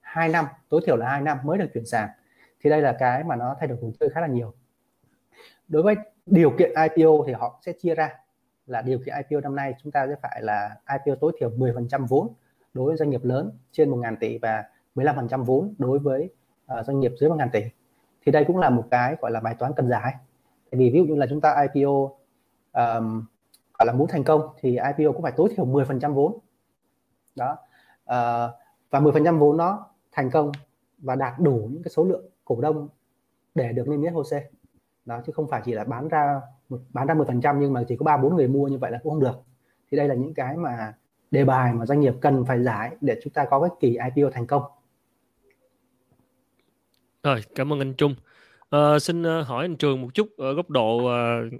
2 0.00 0.28
năm 0.28 0.46
tối 0.68 0.80
thiểu 0.86 0.96
là 0.96 1.08
2 1.08 1.22
năm 1.22 1.38
mới 1.42 1.58
được 1.58 1.66
chuyển 1.74 1.86
sàn. 1.86 2.08
Thì 2.60 2.70
đây 2.70 2.82
là 2.82 2.96
cái 2.98 3.24
mà 3.24 3.36
nó 3.36 3.56
thay 3.58 3.68
đổi 3.68 3.78
cuộc 3.80 3.90
chơi 4.00 4.08
khá 4.10 4.20
là 4.20 4.26
nhiều. 4.26 4.54
Đối 5.68 5.82
với 5.82 5.96
điều 6.26 6.50
kiện 6.50 6.70
IPO 6.70 7.10
thì 7.26 7.32
họ 7.32 7.60
sẽ 7.66 7.72
chia 7.72 7.94
ra. 7.94 8.10
Là 8.66 8.82
điều 8.82 8.98
kiện 8.98 9.14
IPO 9.16 9.40
năm 9.40 9.56
nay 9.56 9.74
chúng 9.82 9.92
ta 9.92 10.06
sẽ 10.06 10.14
phải 10.22 10.42
là 10.42 10.76
IPO 10.92 11.18
tối 11.20 11.32
thiểu 11.40 11.50
10% 11.50 12.06
vốn 12.06 12.34
đối 12.74 12.86
với 12.86 12.96
doanh 12.96 13.10
nghiệp 13.10 13.24
lớn 13.24 13.58
trên 13.72 13.90
1.000 13.90 14.16
tỷ 14.20 14.38
và 14.38 14.64
15% 14.94 15.44
vốn 15.44 15.74
đối 15.78 15.98
với 15.98 16.30
uh, 16.78 16.86
doanh 16.86 17.00
nghiệp 17.00 17.12
dưới 17.20 17.30
1.000 17.30 17.48
tỷ. 17.52 17.62
Thì 18.26 18.32
đây 18.32 18.44
cũng 18.44 18.56
là 18.56 18.70
một 18.70 18.84
cái 18.90 19.16
gọi 19.20 19.30
là 19.30 19.40
bài 19.40 19.54
toán 19.58 19.72
cần 19.76 19.88
giải. 19.88 20.14
Tại 20.70 20.78
vì 20.78 20.90
ví 20.90 20.98
dụ 20.98 21.04
như 21.04 21.14
là 21.14 21.26
chúng 21.30 21.40
ta 21.40 21.66
IPO 21.74 21.90
um, 22.72 23.24
gọi 23.78 23.86
là 23.86 23.92
muốn 23.92 24.08
thành 24.08 24.24
công 24.24 24.40
thì 24.60 24.70
IPO 24.70 25.12
cũng 25.12 25.22
phải 25.22 25.32
tối 25.36 25.48
thiểu 25.56 25.66
10% 25.66 26.12
vốn. 26.12 26.38
Đó. 27.36 27.52
Uh, 28.02 28.54
và 28.90 29.00
10% 29.00 29.38
vốn 29.38 29.56
nó 29.56 29.86
thành 30.12 30.30
công 30.30 30.52
và 30.98 31.14
đạt 31.14 31.32
đủ 31.38 31.68
những 31.72 31.82
cái 31.82 31.90
số 31.90 32.04
lượng 32.04 32.24
cổ 32.44 32.60
đông 32.60 32.88
để 33.54 33.72
được 33.72 33.88
niêm 33.88 34.02
yết 34.02 34.12
HOSE 34.12 34.44
đó 35.06 35.22
chứ 35.26 35.32
không 35.32 35.48
phải 35.48 35.62
chỉ 35.64 35.72
là 35.72 35.84
bán 35.84 36.08
ra 36.08 36.40
một 36.68 36.78
bán 36.92 37.06
ra 37.06 37.14
10% 37.14 37.58
nhưng 37.60 37.72
mà 37.72 37.82
chỉ 37.88 37.96
có 37.96 38.04
ba 38.04 38.16
bốn 38.16 38.36
người 38.36 38.48
mua 38.48 38.68
như 38.68 38.78
vậy 38.78 38.90
là 38.90 38.98
cũng 39.02 39.12
không 39.12 39.20
được. 39.20 39.36
Thì 39.90 39.96
đây 39.96 40.08
là 40.08 40.14
những 40.14 40.34
cái 40.34 40.56
mà 40.56 40.94
đề 41.30 41.44
bài 41.44 41.74
mà 41.74 41.86
doanh 41.86 42.00
nghiệp 42.00 42.14
cần 42.20 42.44
phải 42.44 42.62
giải 42.62 42.96
để 43.00 43.20
chúng 43.24 43.32
ta 43.32 43.44
có 43.50 43.60
cái 43.60 43.70
kỳ 43.80 43.98
IPO 44.14 44.30
thành 44.32 44.46
công. 44.46 44.62
Rồi 47.22 47.40
cảm 47.54 47.72
ơn 47.72 47.80
anh 47.80 47.94
Trung. 47.94 48.14
À, 48.70 48.98
xin 48.98 49.22
ờ, 49.22 49.42
hỏi 49.42 49.64
anh 49.64 49.76
Trường 49.76 50.02
một 50.02 50.14
chút 50.14 50.36
ở 50.36 50.52
góc 50.52 50.70
độ 50.70 50.96
uh, 50.96 51.52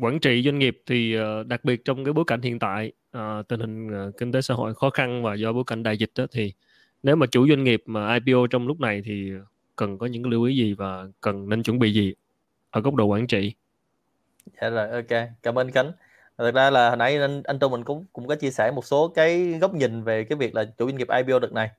quản 0.00 0.20
trị 0.20 0.42
doanh 0.44 0.58
nghiệp 0.58 0.82
thì 0.86 1.16
uh, 1.18 1.46
đặc 1.46 1.64
biệt 1.64 1.84
trong 1.84 2.04
cái 2.04 2.12
bối 2.12 2.24
cảnh 2.26 2.42
hiện 2.42 2.58
tại 2.58 2.92
uh, 3.16 3.48
tình 3.48 3.60
hình 3.60 4.08
uh, 4.08 4.16
kinh 4.16 4.32
tế 4.32 4.40
xã 4.42 4.54
hội 4.54 4.74
khó 4.74 4.90
khăn 4.90 5.22
và 5.22 5.34
do 5.34 5.52
bối 5.52 5.64
cảnh 5.66 5.82
đại 5.82 5.98
dịch 5.98 6.10
đó 6.18 6.26
thì 6.32 6.52
nếu 7.02 7.16
mà 7.16 7.26
chủ 7.26 7.48
doanh 7.48 7.64
nghiệp 7.64 7.82
mà 7.86 8.14
IPO 8.14 8.46
trong 8.50 8.66
lúc 8.66 8.80
này 8.80 9.02
thì 9.04 9.32
cần 9.76 9.98
có 9.98 10.06
những 10.06 10.26
lưu 10.26 10.44
ý 10.44 10.56
gì 10.56 10.74
và 10.74 11.06
cần 11.20 11.48
nên 11.48 11.62
chuẩn 11.62 11.78
bị 11.78 11.92
gì? 11.92 12.14
Ở 12.74 12.80
góc 12.80 12.94
độ 12.94 13.06
quản 13.06 13.26
trị? 13.26 13.54
Dạ 14.60 14.70
rồi, 14.70 14.90
ok, 14.90 15.28
cảm 15.42 15.58
ơn 15.58 15.70
Khánh. 15.70 15.92
Thực 16.38 16.54
ra 16.54 16.70
là 16.70 16.88
hồi 16.88 16.96
nãy 16.96 17.16
anh 17.16 17.42
anh 17.42 17.58
Trung 17.58 17.72
mình 17.72 17.84
cũng 17.84 18.04
cũng 18.12 18.26
có 18.26 18.34
chia 18.34 18.50
sẻ 18.50 18.70
một 18.70 18.86
số 18.86 19.08
cái 19.08 19.58
góc 19.60 19.74
nhìn 19.74 20.02
về 20.02 20.24
cái 20.24 20.38
việc 20.38 20.54
là 20.54 20.64
chủ 20.64 20.86
doanh 20.86 20.96
nghiệp 20.96 21.08
IPO 21.08 21.38
đợt 21.38 21.52
này. 21.52 21.70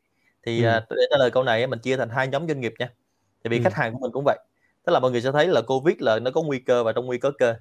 Thì 0.46 0.64
ừ. 0.64 0.80
để 0.90 1.08
trả 1.12 1.18
lời 1.18 1.32
câu 1.32 1.44
này 1.44 1.68
mình 1.68 1.80
chia 1.80 1.98
thành 1.98 2.10
hai 2.10 2.28
nhóm 2.28 2.48
doanh 2.48 2.62
nghiệp 2.62 2.74
nha. 2.80 2.90
Tại 3.44 3.50
vì 3.50 3.58
ừ. 3.58 3.62
khách 3.64 3.74
hàng 3.74 3.94
của 3.94 4.00
mình 4.00 4.12
cũng 4.12 4.24
vậy 4.26 4.38
tức 4.86 4.94
là 4.94 5.00
mọi 5.00 5.12
người 5.12 5.22
sẽ 5.22 5.32
thấy 5.32 5.48
là 5.48 5.62
covid 5.62 5.96
là 6.00 6.20
nó 6.20 6.32
có 6.32 6.42
nguy 6.42 6.60
cơ 6.60 6.84
và 6.84 6.92
trong 6.92 7.06
nguy 7.06 7.18
cơ 7.18 7.32
cơ 7.40 7.56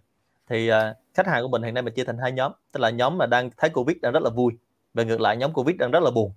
thì 0.49 0.71
uh, 0.71 0.77
khách 1.15 1.27
hàng 1.27 1.43
của 1.43 1.49
mình 1.49 1.63
hiện 1.63 1.75
nay 1.75 1.83
mình 1.83 1.95
chia 1.95 2.05
thành 2.05 2.19
hai 2.19 2.33
nhóm 2.33 2.53
tức 2.73 2.81
là 2.81 2.91
nhóm 2.91 3.19
mà 3.19 3.27
đang 3.27 3.51
thấy 3.57 3.71
covid 3.71 3.97
đang 4.03 4.13
rất 4.13 4.23
là 4.23 4.31
vui 4.31 4.53
và 4.95 5.03
ngược 5.03 5.21
lại 5.21 5.37
nhóm 5.37 5.53
covid 5.53 5.77
đang 5.77 5.91
rất 5.91 6.03
là 6.03 6.11
buồn 6.11 6.33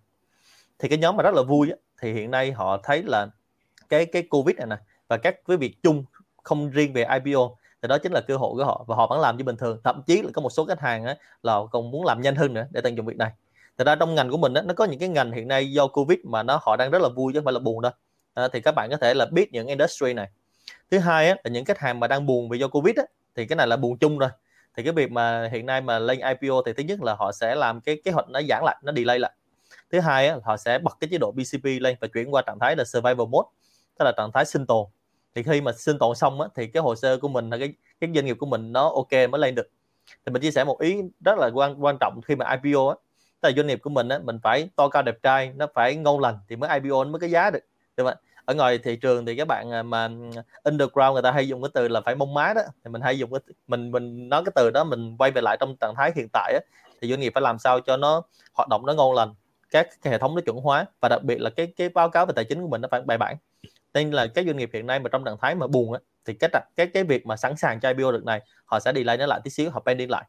thì 0.80 0.90
cái 0.90 0.98
nhóm 0.98 1.16
mà 1.16 1.24
rất 1.24 1.34
là 1.36 1.42
vui 1.42 1.70
á, 1.70 1.76
thì 2.02 2.14
hiện 2.14 2.32
nay 2.32 2.52
họ 2.52 2.78
thấy 2.84 3.04
là 3.04 3.28
cái 3.90 4.06
cái 4.06 4.24
covid 4.30 4.56
này 4.56 4.68
nè 4.68 4.78
và 5.08 5.18
các 5.18 5.36
cái 5.48 5.58
việc 5.58 5.76
chung 5.84 6.06
không 6.48 6.70
riêng 6.70 6.94
về 6.94 7.06
IPO 7.24 7.50
thì 7.82 7.88
đó 7.88 7.98
chính 7.98 8.12
là 8.12 8.22
cơ 8.22 8.38
hội 8.38 8.52
của 8.56 8.66
họ 8.66 8.84
và 8.88 8.96
họ 8.96 9.08
vẫn 9.08 9.20
làm 9.20 9.38
như 9.38 9.44
bình 9.44 9.58
thường. 9.58 9.80
Thậm 9.84 10.02
chí 10.08 10.22
là 10.22 10.30
có 10.34 10.42
một 10.42 10.50
số 10.50 10.66
khách 10.66 10.80
hàng 10.80 11.06
á, 11.06 11.16
là 11.44 11.60
còn 11.72 11.92
muốn 11.92 12.06
làm 12.06 12.22
nhanh 12.22 12.36
hơn 12.36 12.54
nữa 12.54 12.66
để 12.72 12.82
tận 12.82 12.98
dụng 12.98 13.06
việc 13.06 13.18
này. 13.18 13.32
Thật 13.78 13.88
ra 13.88 13.96
trong 13.96 14.16
ngành 14.16 14.30
của 14.30 14.38
mình 14.38 14.54
á, 14.54 14.62
nó 14.62 14.74
có 14.74 14.86
những 14.86 15.00
cái 15.00 15.10
ngành 15.10 15.32
hiện 15.32 15.48
nay 15.48 15.72
do 15.72 15.88
covid 15.88 16.20
mà 16.24 16.44
nó 16.44 16.60
họ 16.62 16.76
đang 16.76 16.92
rất 16.92 17.02
là 17.02 17.10
vui 17.10 17.34
chứ 17.34 17.40
không 17.40 17.46
phải 17.46 17.54
là 17.54 17.60
buồn 17.60 17.82
đâu. 17.82 17.92
À, 18.34 18.48
thì 18.54 18.62
các 18.62 18.72
bạn 18.76 18.90
có 18.90 18.98
thể 18.98 19.14
là 19.14 19.26
biết 19.26 19.54
những 19.54 19.68
industry 19.68 20.14
này. 20.14 20.28
Thứ 20.92 21.00
hai 21.00 21.30
á, 21.30 21.36
là 21.44 21.52
những 21.52 21.66
khách 21.66 21.80
hàng 21.80 22.00
mà 22.00 22.08
đang 22.08 22.26
buồn 22.26 22.50
vì 22.50 22.60
do 22.60 22.68
covid 22.68 22.96
á, 22.96 23.04
thì 23.36 23.46
cái 23.46 23.56
này 23.56 23.68
là 23.68 23.78
buồn 23.78 23.98
chung 23.98 24.18
rồi. 24.18 24.30
Thì 24.78 24.84
cái 24.84 24.94
việc 24.94 25.12
mà 25.12 25.50
hiện 25.52 25.66
nay 25.66 25.82
mà 25.82 26.00
lên 26.00 26.20
IPO 26.20 26.62
thì 26.66 26.74
thứ 26.74 26.84
nhất 26.84 27.02
là 27.02 27.16
họ 27.16 27.32
sẽ 27.32 27.56
làm 27.56 27.82
cái 27.82 28.02
kế 28.06 28.12
hoạch 28.12 28.30
nó 28.30 28.42
giãn 28.50 28.64
lại 28.66 28.78
nó 28.84 28.92
delay 28.96 29.20
lại. 29.20 29.32
Thứ 29.92 30.00
hai 30.00 30.28
á, 30.28 30.38
họ 30.44 30.58
sẽ 30.58 30.80
bật 30.80 30.98
cái 31.00 31.08
chế 31.12 31.18
độ 31.18 31.32
BCP 31.32 31.66
lên 31.82 31.96
và 32.02 32.08
chuyển 32.14 32.34
qua 32.34 32.42
trạng 32.42 32.60
thái 32.60 32.76
là 32.76 32.84
survival 32.84 33.28
mode 33.30 33.50
tức 34.00 34.06
là 34.06 34.12
trạng 34.18 34.32
thái 34.34 34.46
sinh 34.46 34.66
tồn 34.66 34.86
thì 35.38 35.44
khi 35.44 35.62
mà 35.62 35.72
sinh 35.72 36.00
tồn 36.00 36.16
xong 36.16 36.42
á, 36.42 36.48
thì 36.56 36.68
cái 36.68 36.84
hồ 36.84 36.96
sơ 36.96 37.18
của 37.18 37.28
mình 37.28 37.50
là 37.50 37.58
cái 37.58 37.74
cái 38.00 38.10
doanh 38.16 38.26
nghiệp 38.26 38.38
của 38.40 38.46
mình 38.46 38.72
nó 38.72 38.90
ok 38.90 39.12
mới 39.12 39.42
lên 39.42 39.56
được. 39.56 39.70
Thì 40.26 40.32
mình 40.32 40.42
chia 40.42 40.52
sẻ 40.52 40.64
một 40.64 40.80
ý 40.80 41.02
rất 41.26 41.38
là 41.38 41.50
quan 41.54 41.84
quan 41.84 41.98
trọng 42.00 42.22
khi 42.22 42.36
mà 42.36 42.58
IPO 42.64 42.90
á. 42.90 42.96
Tức 43.42 43.50
là 43.50 43.56
doanh 43.56 43.68
nghiệp 43.68 43.80
của 43.82 43.90
mình 43.90 44.10
á 44.10 44.20
mình 44.24 44.40
phải 44.44 44.70
to 44.76 44.90
cao 44.90 45.04
đẹp 45.04 45.18
trai 45.24 45.52
nó 45.56 45.68
phải 45.74 45.96
ngon 45.96 46.20
lành 46.20 46.36
thì 46.50 46.56
mới 46.56 46.70
IPO 46.80 47.04
nó 47.04 47.10
mới 47.10 47.20
có 47.20 47.28
giá 47.28 47.50
được. 47.50 47.60
Đúng 47.98 48.08
không 48.08 48.18
ở 48.46 48.54
ngoài 48.54 48.78
thị 48.78 48.96
trường 48.96 49.26
thì 49.26 49.36
các 49.36 49.48
bạn 49.48 49.72
à, 49.72 49.84
mà 49.84 50.10
underground 50.64 51.14
người 51.14 51.22
ta 51.22 51.32
hay 51.32 51.48
dùng 51.48 51.62
cái 51.62 51.70
từ 51.74 51.88
là 51.88 52.02
phải 52.02 52.16
mông 52.16 52.34
má 52.34 52.54
đó. 52.54 52.62
Thì 52.84 52.92
mình 52.92 53.02
hay 53.02 53.18
dùng 53.18 53.32
cái 53.32 53.40
mình 53.68 53.92
mình 53.92 54.30
nói 54.30 54.44
cái 54.46 54.52
từ 54.56 54.72
đó 54.72 54.84
mình 54.84 55.16
quay 55.18 55.32
về 55.32 55.42
lại 55.42 55.58
trong 55.60 55.76
trạng 55.80 55.94
thái 55.98 56.12
hiện 56.16 56.28
tại 56.34 56.54
á, 56.54 56.60
thì 57.02 57.10
doanh 57.10 57.20
nghiệp 57.20 57.32
phải 57.36 57.42
làm 57.42 57.60
sao 57.60 57.80
cho 57.80 57.98
nó 57.98 58.22
hoạt 58.54 58.70
động 58.70 58.86
nó 58.86 58.94
ngon 58.94 59.14
lành 59.14 59.34
các 59.70 59.90
cái 60.02 60.12
hệ 60.12 60.18
thống 60.18 60.36
nó 60.36 60.42
chuẩn 60.42 60.58
hóa 60.58 60.86
và 61.02 61.10
đặc 61.10 61.24
biệt 61.24 61.42
là 61.42 61.50
cái 61.50 61.68
cái 61.78 61.90
báo 61.90 62.10
cáo 62.10 62.26
về 62.26 62.34
tài 62.36 62.46
chính 62.46 62.62
của 62.62 62.68
mình 62.68 62.82
nó 62.82 62.88
phải 62.92 63.02
bài 63.02 63.18
bản 63.18 63.38
nên 63.98 64.12
là 64.12 64.28
các 64.28 64.46
doanh 64.46 64.58
nghiệp 64.58 64.70
hiện 64.74 64.88
nay 64.88 65.00
mà 65.00 65.10
trong 65.10 65.24
trạng 65.26 65.38
thái 65.42 65.56
mà 65.56 65.68
buồn 65.68 65.94
á 65.94 66.00
thì 66.26 66.34
cái 66.34 66.50
cái 66.76 66.88
cái 66.88 67.04
việc 67.04 67.26
mà 67.26 67.38
sẵn 67.38 67.58
sàng 67.58 67.80
cho 67.80 67.90
IPO 67.90 68.12
được 68.12 68.26
này 68.26 68.42
họ 68.66 68.80
sẽ 68.80 68.92
đi 68.92 69.04
lại 69.04 69.18
nó 69.18 69.26
lại 69.26 69.42
tí 69.44 69.50
xíu 69.50 69.70
họ 69.70 69.80
pending 69.80 70.12
lại. 70.12 70.26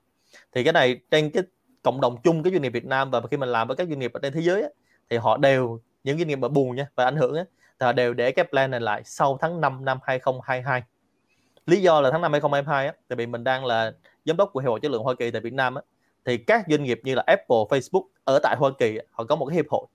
Thì 0.52 0.64
cái 0.64 0.72
này 0.72 1.00
trên 1.10 1.30
cái 1.30 1.42
cộng 1.82 2.00
đồng 2.00 2.16
chung 2.22 2.42
cái 2.42 2.52
doanh 2.52 2.62
nghiệp 2.62 2.68
Việt 2.68 2.84
Nam 2.86 3.10
và 3.10 3.20
khi 3.30 3.36
mình 3.36 3.48
làm 3.48 3.68
với 3.68 3.76
các 3.76 3.88
doanh 3.88 3.98
nghiệp 3.98 4.12
ở 4.12 4.20
trên 4.22 4.32
thế 4.32 4.40
giới 4.40 4.62
á, 4.62 4.68
thì 5.10 5.16
họ 5.16 5.36
đều 5.36 5.80
những 6.04 6.18
doanh 6.18 6.28
nghiệp 6.28 6.36
mà 6.36 6.48
buồn 6.48 6.76
nha 6.76 6.86
và 6.94 7.04
ảnh 7.04 7.16
hưởng 7.16 7.34
á, 7.34 7.44
thì 7.78 7.86
đều 7.96 8.14
để 8.14 8.32
cái 8.32 8.44
plan 8.44 8.70
này 8.70 8.80
lại 8.80 9.02
sau 9.04 9.38
tháng 9.40 9.60
5 9.60 9.84
năm 9.84 9.98
2022 10.02 10.82
lý 11.66 11.82
do 11.82 12.00
là 12.00 12.10
tháng 12.10 12.20
5 12.20 12.32
2022 12.32 12.86
á, 12.86 12.92
tại 13.08 13.16
vì 13.16 13.26
mình 13.26 13.44
đang 13.44 13.64
là 13.64 13.92
giám 14.24 14.36
đốc 14.36 14.50
của 14.52 14.60
hiệp 14.60 14.68
hội 14.68 14.80
chất 14.80 14.90
lượng 14.90 15.02
Hoa 15.02 15.14
Kỳ 15.18 15.30
tại 15.30 15.40
Việt 15.40 15.52
Nam 15.52 15.74
á, 15.74 15.82
thì 16.24 16.36
các 16.36 16.64
doanh 16.68 16.82
nghiệp 16.82 17.00
như 17.04 17.14
là 17.14 17.22
Apple, 17.26 17.56
Facebook 17.68 18.04
ở 18.24 18.38
tại 18.42 18.56
Hoa 18.58 18.70
Kỳ 18.78 18.98
họ 19.10 19.24
có 19.24 19.36
một 19.36 19.46
cái 19.46 19.56
hiệp 19.56 19.68
hội 19.70 19.86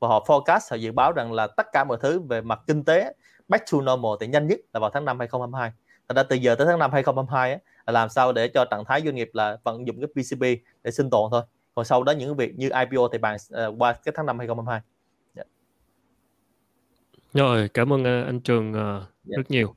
và 0.00 0.08
họ 0.08 0.24
forecast 0.26 0.60
họ 0.70 0.76
dự 0.76 0.92
báo 0.92 1.12
rằng 1.12 1.32
là 1.32 1.46
tất 1.46 1.66
cả 1.72 1.84
mọi 1.84 1.98
thứ 2.00 2.20
về 2.20 2.40
mặt 2.40 2.60
kinh 2.66 2.84
tế 2.84 3.12
back 3.48 3.64
to 3.72 3.78
normal 3.78 4.12
thì 4.20 4.26
nhanh 4.26 4.46
nhất 4.46 4.60
là 4.72 4.80
vào 4.80 4.90
tháng 4.90 5.04
5 5.04 5.18
2022 5.18 5.72
Thật 6.08 6.14
ra 6.16 6.22
từ 6.22 6.36
giờ 6.36 6.54
tới 6.54 6.66
tháng 6.66 6.78
5 6.78 6.92
2022 6.92 7.52
á, 7.52 7.58
là 7.86 7.92
làm 7.92 8.08
sao 8.08 8.32
để 8.32 8.48
cho 8.48 8.64
trạng 8.64 8.84
thái 8.84 9.02
doanh 9.04 9.14
nghiệp 9.14 9.30
là 9.32 9.56
vận 9.64 9.86
dụng 9.86 9.96
cái 10.00 10.08
PCP 10.08 10.62
để 10.82 10.90
sinh 10.90 11.10
tồn 11.10 11.30
thôi 11.30 11.42
còn 11.74 11.84
sau 11.84 12.02
đó 12.02 12.12
những 12.12 12.36
việc 12.36 12.58
như 12.58 12.68
IPO 12.68 13.08
thì 13.12 13.18
bàn 13.18 13.36
uh, 13.68 13.74
qua 13.78 13.92
cái 13.92 14.12
tháng 14.16 14.26
5 14.26 14.38
2022 14.38 14.80
rồi, 17.34 17.68
cảm 17.74 17.92
ơn 17.92 18.04
ờ, 18.04 18.22
anh 18.24 18.40
Trường 18.40 18.72
ờ, 18.72 19.06
Dạ. 19.24 19.36
rất 19.36 19.50
nhiều. 19.50 19.74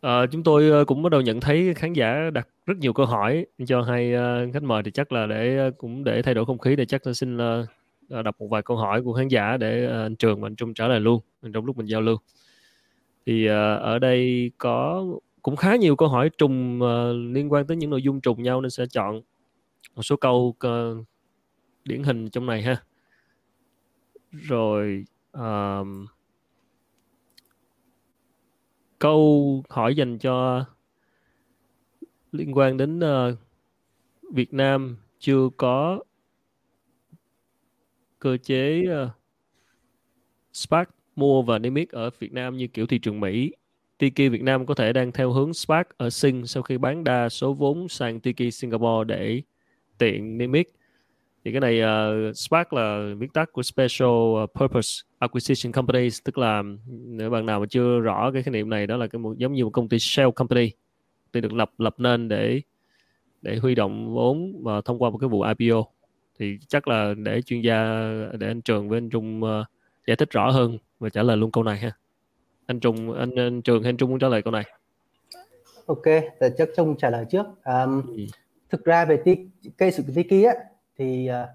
Ờ, 0.00 0.26
chúng 0.26 0.42
tôi 0.42 0.70
ờ, 0.70 0.84
cũng 0.84 1.02
bắt 1.02 1.08
đầu 1.12 1.20
nhận 1.20 1.40
thấy 1.40 1.74
khán 1.74 1.92
giả 1.92 2.30
đặt 2.32 2.48
rất 2.66 2.78
nhiều 2.78 2.92
câu 2.92 3.06
hỏi 3.06 3.46
cho 3.66 3.82
hai 3.82 4.14
ờ, 4.14 4.46
khách 4.52 4.62
mời 4.62 4.82
thì 4.82 4.90
chắc 4.90 5.12
là 5.12 5.26
để 5.26 5.56
ờ, 5.56 5.70
cũng 5.78 6.04
để 6.04 6.22
thay 6.22 6.34
đổi 6.34 6.44
không 6.46 6.58
khí 6.58 6.76
thì 6.76 6.86
chắc 6.86 7.06
là 7.06 7.12
xin 7.12 7.38
ờ, 7.38 7.66
ờ, 8.10 8.22
đọc 8.22 8.36
một 8.38 8.46
vài 8.50 8.62
câu 8.62 8.76
hỏi 8.76 9.02
của 9.02 9.12
khán 9.12 9.28
giả 9.28 9.56
để 9.56 9.86
ờ, 9.86 10.02
anh 10.02 10.16
Trường 10.16 10.40
và 10.40 10.46
anh 10.46 10.56
Trung 10.56 10.74
trả 10.74 10.88
lời 10.88 11.00
luôn 11.00 11.20
trong 11.54 11.64
lúc 11.64 11.76
mình 11.76 11.86
giao 11.86 12.00
lưu. 12.00 12.16
Thì 13.26 13.48
uh, 13.48 13.52
ở 13.82 13.98
đây 13.98 14.50
có 14.58 15.04
cũng 15.42 15.56
khá 15.56 15.76
nhiều 15.76 15.96
câu 15.96 16.08
hỏi 16.08 16.30
trùng 16.38 16.80
uh, 16.82 17.34
liên 17.34 17.52
quan 17.52 17.66
tới 17.66 17.76
những 17.76 17.90
nội 17.90 18.02
dung 18.02 18.20
trùng 18.20 18.42
nhau 18.42 18.60
nên 18.60 18.70
sẽ 18.70 18.86
chọn 18.86 19.20
một 19.94 20.02
số 20.02 20.16
câu 20.16 20.56
uh, 20.66 21.06
điển 21.84 22.02
hình 22.02 22.30
trong 22.30 22.46
này 22.46 22.62
ha. 22.62 22.82
Rồi 24.32 25.04
uh, 25.38 25.86
câu 28.98 29.62
hỏi 29.68 29.96
dành 29.96 30.18
cho 30.18 30.64
liên 32.32 32.56
quan 32.56 32.76
đến 32.76 32.98
uh, 32.98 33.38
Việt 34.34 34.54
Nam 34.54 34.96
chưa 35.18 35.48
có 35.56 36.02
cơ 38.18 38.36
chế 38.36 38.84
uh, 39.04 39.10
Spark 40.52 40.90
mua 41.20 41.42
và 41.42 41.58
niêm 41.58 41.74
yết 41.74 41.88
ở 41.88 42.10
Việt 42.18 42.32
Nam 42.32 42.56
như 42.56 42.66
kiểu 42.66 42.86
thị 42.86 42.98
trường 42.98 43.20
Mỹ. 43.20 43.52
Tiki 43.98 44.32
Việt 44.32 44.42
Nam 44.42 44.66
có 44.66 44.74
thể 44.74 44.92
đang 44.92 45.12
theo 45.12 45.32
hướng 45.32 45.54
SPAC 45.54 45.98
ở 45.98 46.10
Sing 46.10 46.46
sau 46.46 46.62
khi 46.62 46.78
bán 46.78 47.04
đa 47.04 47.28
số 47.28 47.52
vốn 47.52 47.88
sang 47.88 48.20
Tiki 48.20 48.52
Singapore 48.52 49.04
để 49.06 49.42
tiện 49.98 50.38
niêm 50.38 50.52
yết. 50.52 50.66
Thì 51.44 51.52
cái 51.52 51.60
này 51.60 51.80
ờ, 51.80 52.28
uh, 52.28 52.36
SPAC 52.36 52.72
là 52.72 53.14
viết 53.18 53.32
tắt 53.32 53.52
của 53.52 53.62
Special 53.62 54.08
ờ, 54.36 54.46
Purpose 54.60 55.02
Acquisition 55.18 55.72
Companies 55.72 56.18
tức 56.24 56.38
là 56.38 56.62
nếu 56.88 57.30
bạn 57.30 57.46
nào 57.46 57.60
mà 57.60 57.66
chưa 57.66 58.00
rõ 58.00 58.30
cái 58.32 58.42
khái 58.42 58.52
niệm 58.52 58.70
này 58.70 58.86
đó 58.86 58.96
là 58.96 59.06
cái 59.06 59.18
một 59.18 59.38
giống 59.38 59.52
như 59.52 59.64
một 59.64 59.70
công 59.70 59.88
ty 59.88 59.98
shell 59.98 60.30
company. 60.30 60.70
Thì 61.32 61.40
được 61.40 61.52
lập 61.52 61.70
lập 61.78 61.94
nên 61.98 62.28
để 62.28 62.60
để 63.42 63.56
huy 63.56 63.74
động 63.74 64.14
vốn 64.14 64.62
và 64.62 64.80
thông 64.80 65.02
qua 65.02 65.10
một 65.10 65.18
cái 65.18 65.28
vụ 65.28 65.42
IPO 65.42 65.84
thì 66.38 66.58
chắc 66.68 66.88
là 66.88 67.14
để 67.16 67.42
chuyên 67.42 67.60
gia 67.60 68.10
để 68.38 68.46
anh 68.46 68.62
Trường 68.62 68.88
với 68.88 68.96
anh 68.96 69.10
Trung 69.10 69.42
uh, 69.42 69.66
giải 70.10 70.16
thích 70.16 70.30
rõ 70.30 70.50
hơn 70.50 70.78
và 70.98 71.08
trả 71.08 71.22
lời 71.22 71.36
luôn 71.36 71.50
câu 71.50 71.64
này 71.64 71.78
ha. 71.78 71.92
Anh 72.66 72.80
Trung 72.80 73.18
anh, 73.18 73.34
anh 73.34 73.62
Trường 73.62 73.82
hay 73.82 73.90
anh 73.90 73.96
Trung 73.96 74.10
muốn 74.10 74.18
trả 74.18 74.28
lời 74.28 74.42
câu 74.42 74.52
này? 74.52 74.64
Ok 75.86 76.04
thì 76.40 76.46
chắc 76.58 76.68
Trung 76.76 76.96
trả 76.96 77.10
lời 77.10 77.24
trước. 77.30 77.46
Um, 77.64 78.06
ừ. 78.06 78.22
thực 78.70 78.84
ra 78.84 79.04
về 79.04 79.22
cây 79.78 79.90
sự 79.90 80.02
Tiki 80.14 80.44
á 80.46 80.54
thì 80.98 81.30
uh, 81.30 81.48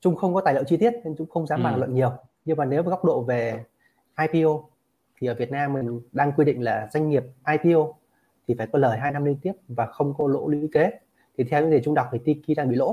Trung 0.00 0.16
không 0.16 0.34
có 0.34 0.40
tài 0.40 0.54
liệu 0.54 0.64
chi 0.64 0.76
tiết 0.76 0.92
nên 1.04 1.16
Trung 1.16 1.26
không 1.28 1.46
dám 1.46 1.62
bàn 1.62 1.74
ừ. 1.74 1.78
luận 1.78 1.94
nhiều. 1.94 2.12
Nhưng 2.44 2.56
mà 2.56 2.64
nếu 2.64 2.82
góc 2.82 3.04
độ 3.04 3.22
về 3.22 3.64
IPO 4.32 4.64
thì 5.18 5.26
ở 5.26 5.34
Việt 5.34 5.50
Nam 5.50 5.72
mình 5.72 6.00
đang 6.12 6.32
quy 6.32 6.44
định 6.44 6.62
là 6.62 6.88
doanh 6.92 7.08
nghiệp 7.08 7.24
IPO 7.46 7.94
thì 8.48 8.54
phải 8.58 8.66
có 8.66 8.78
lời 8.78 8.98
hai 8.98 9.12
năm 9.12 9.24
liên 9.24 9.36
tiếp 9.42 9.52
và 9.68 9.86
không 9.86 10.14
có 10.18 10.28
lỗ 10.28 10.48
lũy 10.48 10.68
kế. 10.72 10.90
Thì 11.38 11.44
theo 11.44 11.62
những 11.62 11.70
gì 11.70 11.80
Trung 11.84 11.94
đọc 11.94 12.08
thì 12.12 12.18
Tiki 12.24 12.56
đang 12.56 12.68
bị 12.68 12.76
lỗ 12.76 12.92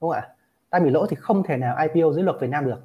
đúng 0.00 0.10
không 0.10 0.20
ạ? 0.20 0.28
Đang 0.70 0.84
bị 0.84 0.90
lỗ 0.90 1.06
thì 1.06 1.16
không 1.16 1.42
thể 1.42 1.56
nào 1.56 1.76
IPO 1.82 2.12
dưới 2.12 2.22
luật 2.22 2.36
Việt 2.40 2.50
Nam 2.50 2.64
được 2.64 2.82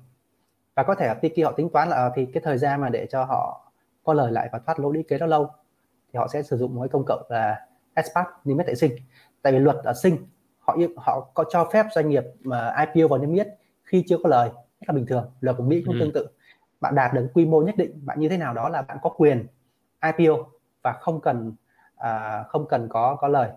và 0.75 0.83
có 0.83 0.95
thể 0.95 1.07
ở 1.07 1.13
Tiki 1.13 1.45
họ 1.45 1.51
tính 1.51 1.69
toán 1.69 1.89
là 1.89 1.95
ờ, 1.95 2.11
thì 2.15 2.25
cái 2.25 2.41
thời 2.45 2.57
gian 2.57 2.81
mà 2.81 2.89
để 2.89 3.07
cho 3.09 3.23
họ 3.23 3.71
có 4.03 4.13
lời 4.13 4.31
lại 4.31 4.49
và 4.51 4.59
thoát 4.59 4.79
lỗ 4.79 4.91
lũy 4.91 5.03
kế 5.07 5.17
đó 5.17 5.25
lâu 5.25 5.49
thì 6.13 6.17
họ 6.17 6.27
sẽ 6.27 6.43
sử 6.43 6.57
dụng 6.57 6.75
một 6.75 6.81
cái 6.81 6.89
công 6.89 7.03
cộng 7.07 7.21
là 7.29 7.67
SPAC 8.05 8.27
niêm 8.45 8.57
yết 8.57 8.65
tại 8.65 8.75
sinh. 8.75 8.91
Tại 9.41 9.53
vì 9.53 9.59
luật 9.59 9.77
ở 9.83 9.93
sinh 9.93 10.17
họ 10.59 10.77
họ 10.97 11.31
có 11.33 11.43
cho 11.49 11.69
phép 11.73 11.85
doanh 11.95 12.09
nghiệp 12.09 12.23
mà 12.39 12.85
IPO 12.93 13.07
vào 13.07 13.19
niêm 13.19 13.33
yết 13.33 13.47
khi 13.83 14.03
chưa 14.07 14.17
có 14.23 14.29
lời 14.29 14.49
rất 14.49 14.87
là 14.87 14.93
bình 14.93 15.05
thường 15.05 15.31
luật 15.41 15.57
của 15.57 15.63
Mỹ 15.63 15.83
cũng 15.85 15.95
ừ. 15.95 15.99
tương 15.99 16.13
tự. 16.13 16.27
Bạn 16.81 16.95
đạt 16.95 17.13
được 17.13 17.27
quy 17.33 17.45
mô 17.45 17.61
nhất 17.61 17.77
định 17.77 18.05
bạn 18.05 18.19
như 18.19 18.29
thế 18.29 18.37
nào 18.37 18.53
đó 18.53 18.69
là 18.69 18.81
bạn 18.81 18.97
có 19.01 19.09
quyền 19.09 19.47
IPO 20.03 20.33
và 20.81 20.93
không 20.93 21.21
cần 21.21 21.55
à, 21.95 22.43
không 22.47 22.67
cần 22.67 22.87
có 22.89 23.15
có 23.15 23.27
lời. 23.27 23.49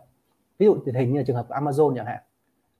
Ví 0.59 0.67
dụ 0.67 0.77
điển 0.85 0.95
hình 0.95 1.13
như 1.13 1.19
là 1.19 1.25
trường 1.27 1.37
hợp 1.37 1.47
của 1.49 1.55
Amazon 1.55 1.97
chẳng 1.97 2.07
hạn 2.07 2.21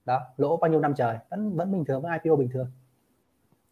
đó 0.05 0.21
lỗ 0.37 0.57
bao 0.57 0.71
nhiêu 0.71 0.81
năm 0.81 0.95
trời 0.95 1.19
vẫn 1.31 1.57
vẫn 1.57 1.73
bình 1.73 1.85
thường 1.85 2.03
với 2.03 2.19
IPO 2.23 2.37
bình 2.37 2.49
thường 2.53 2.71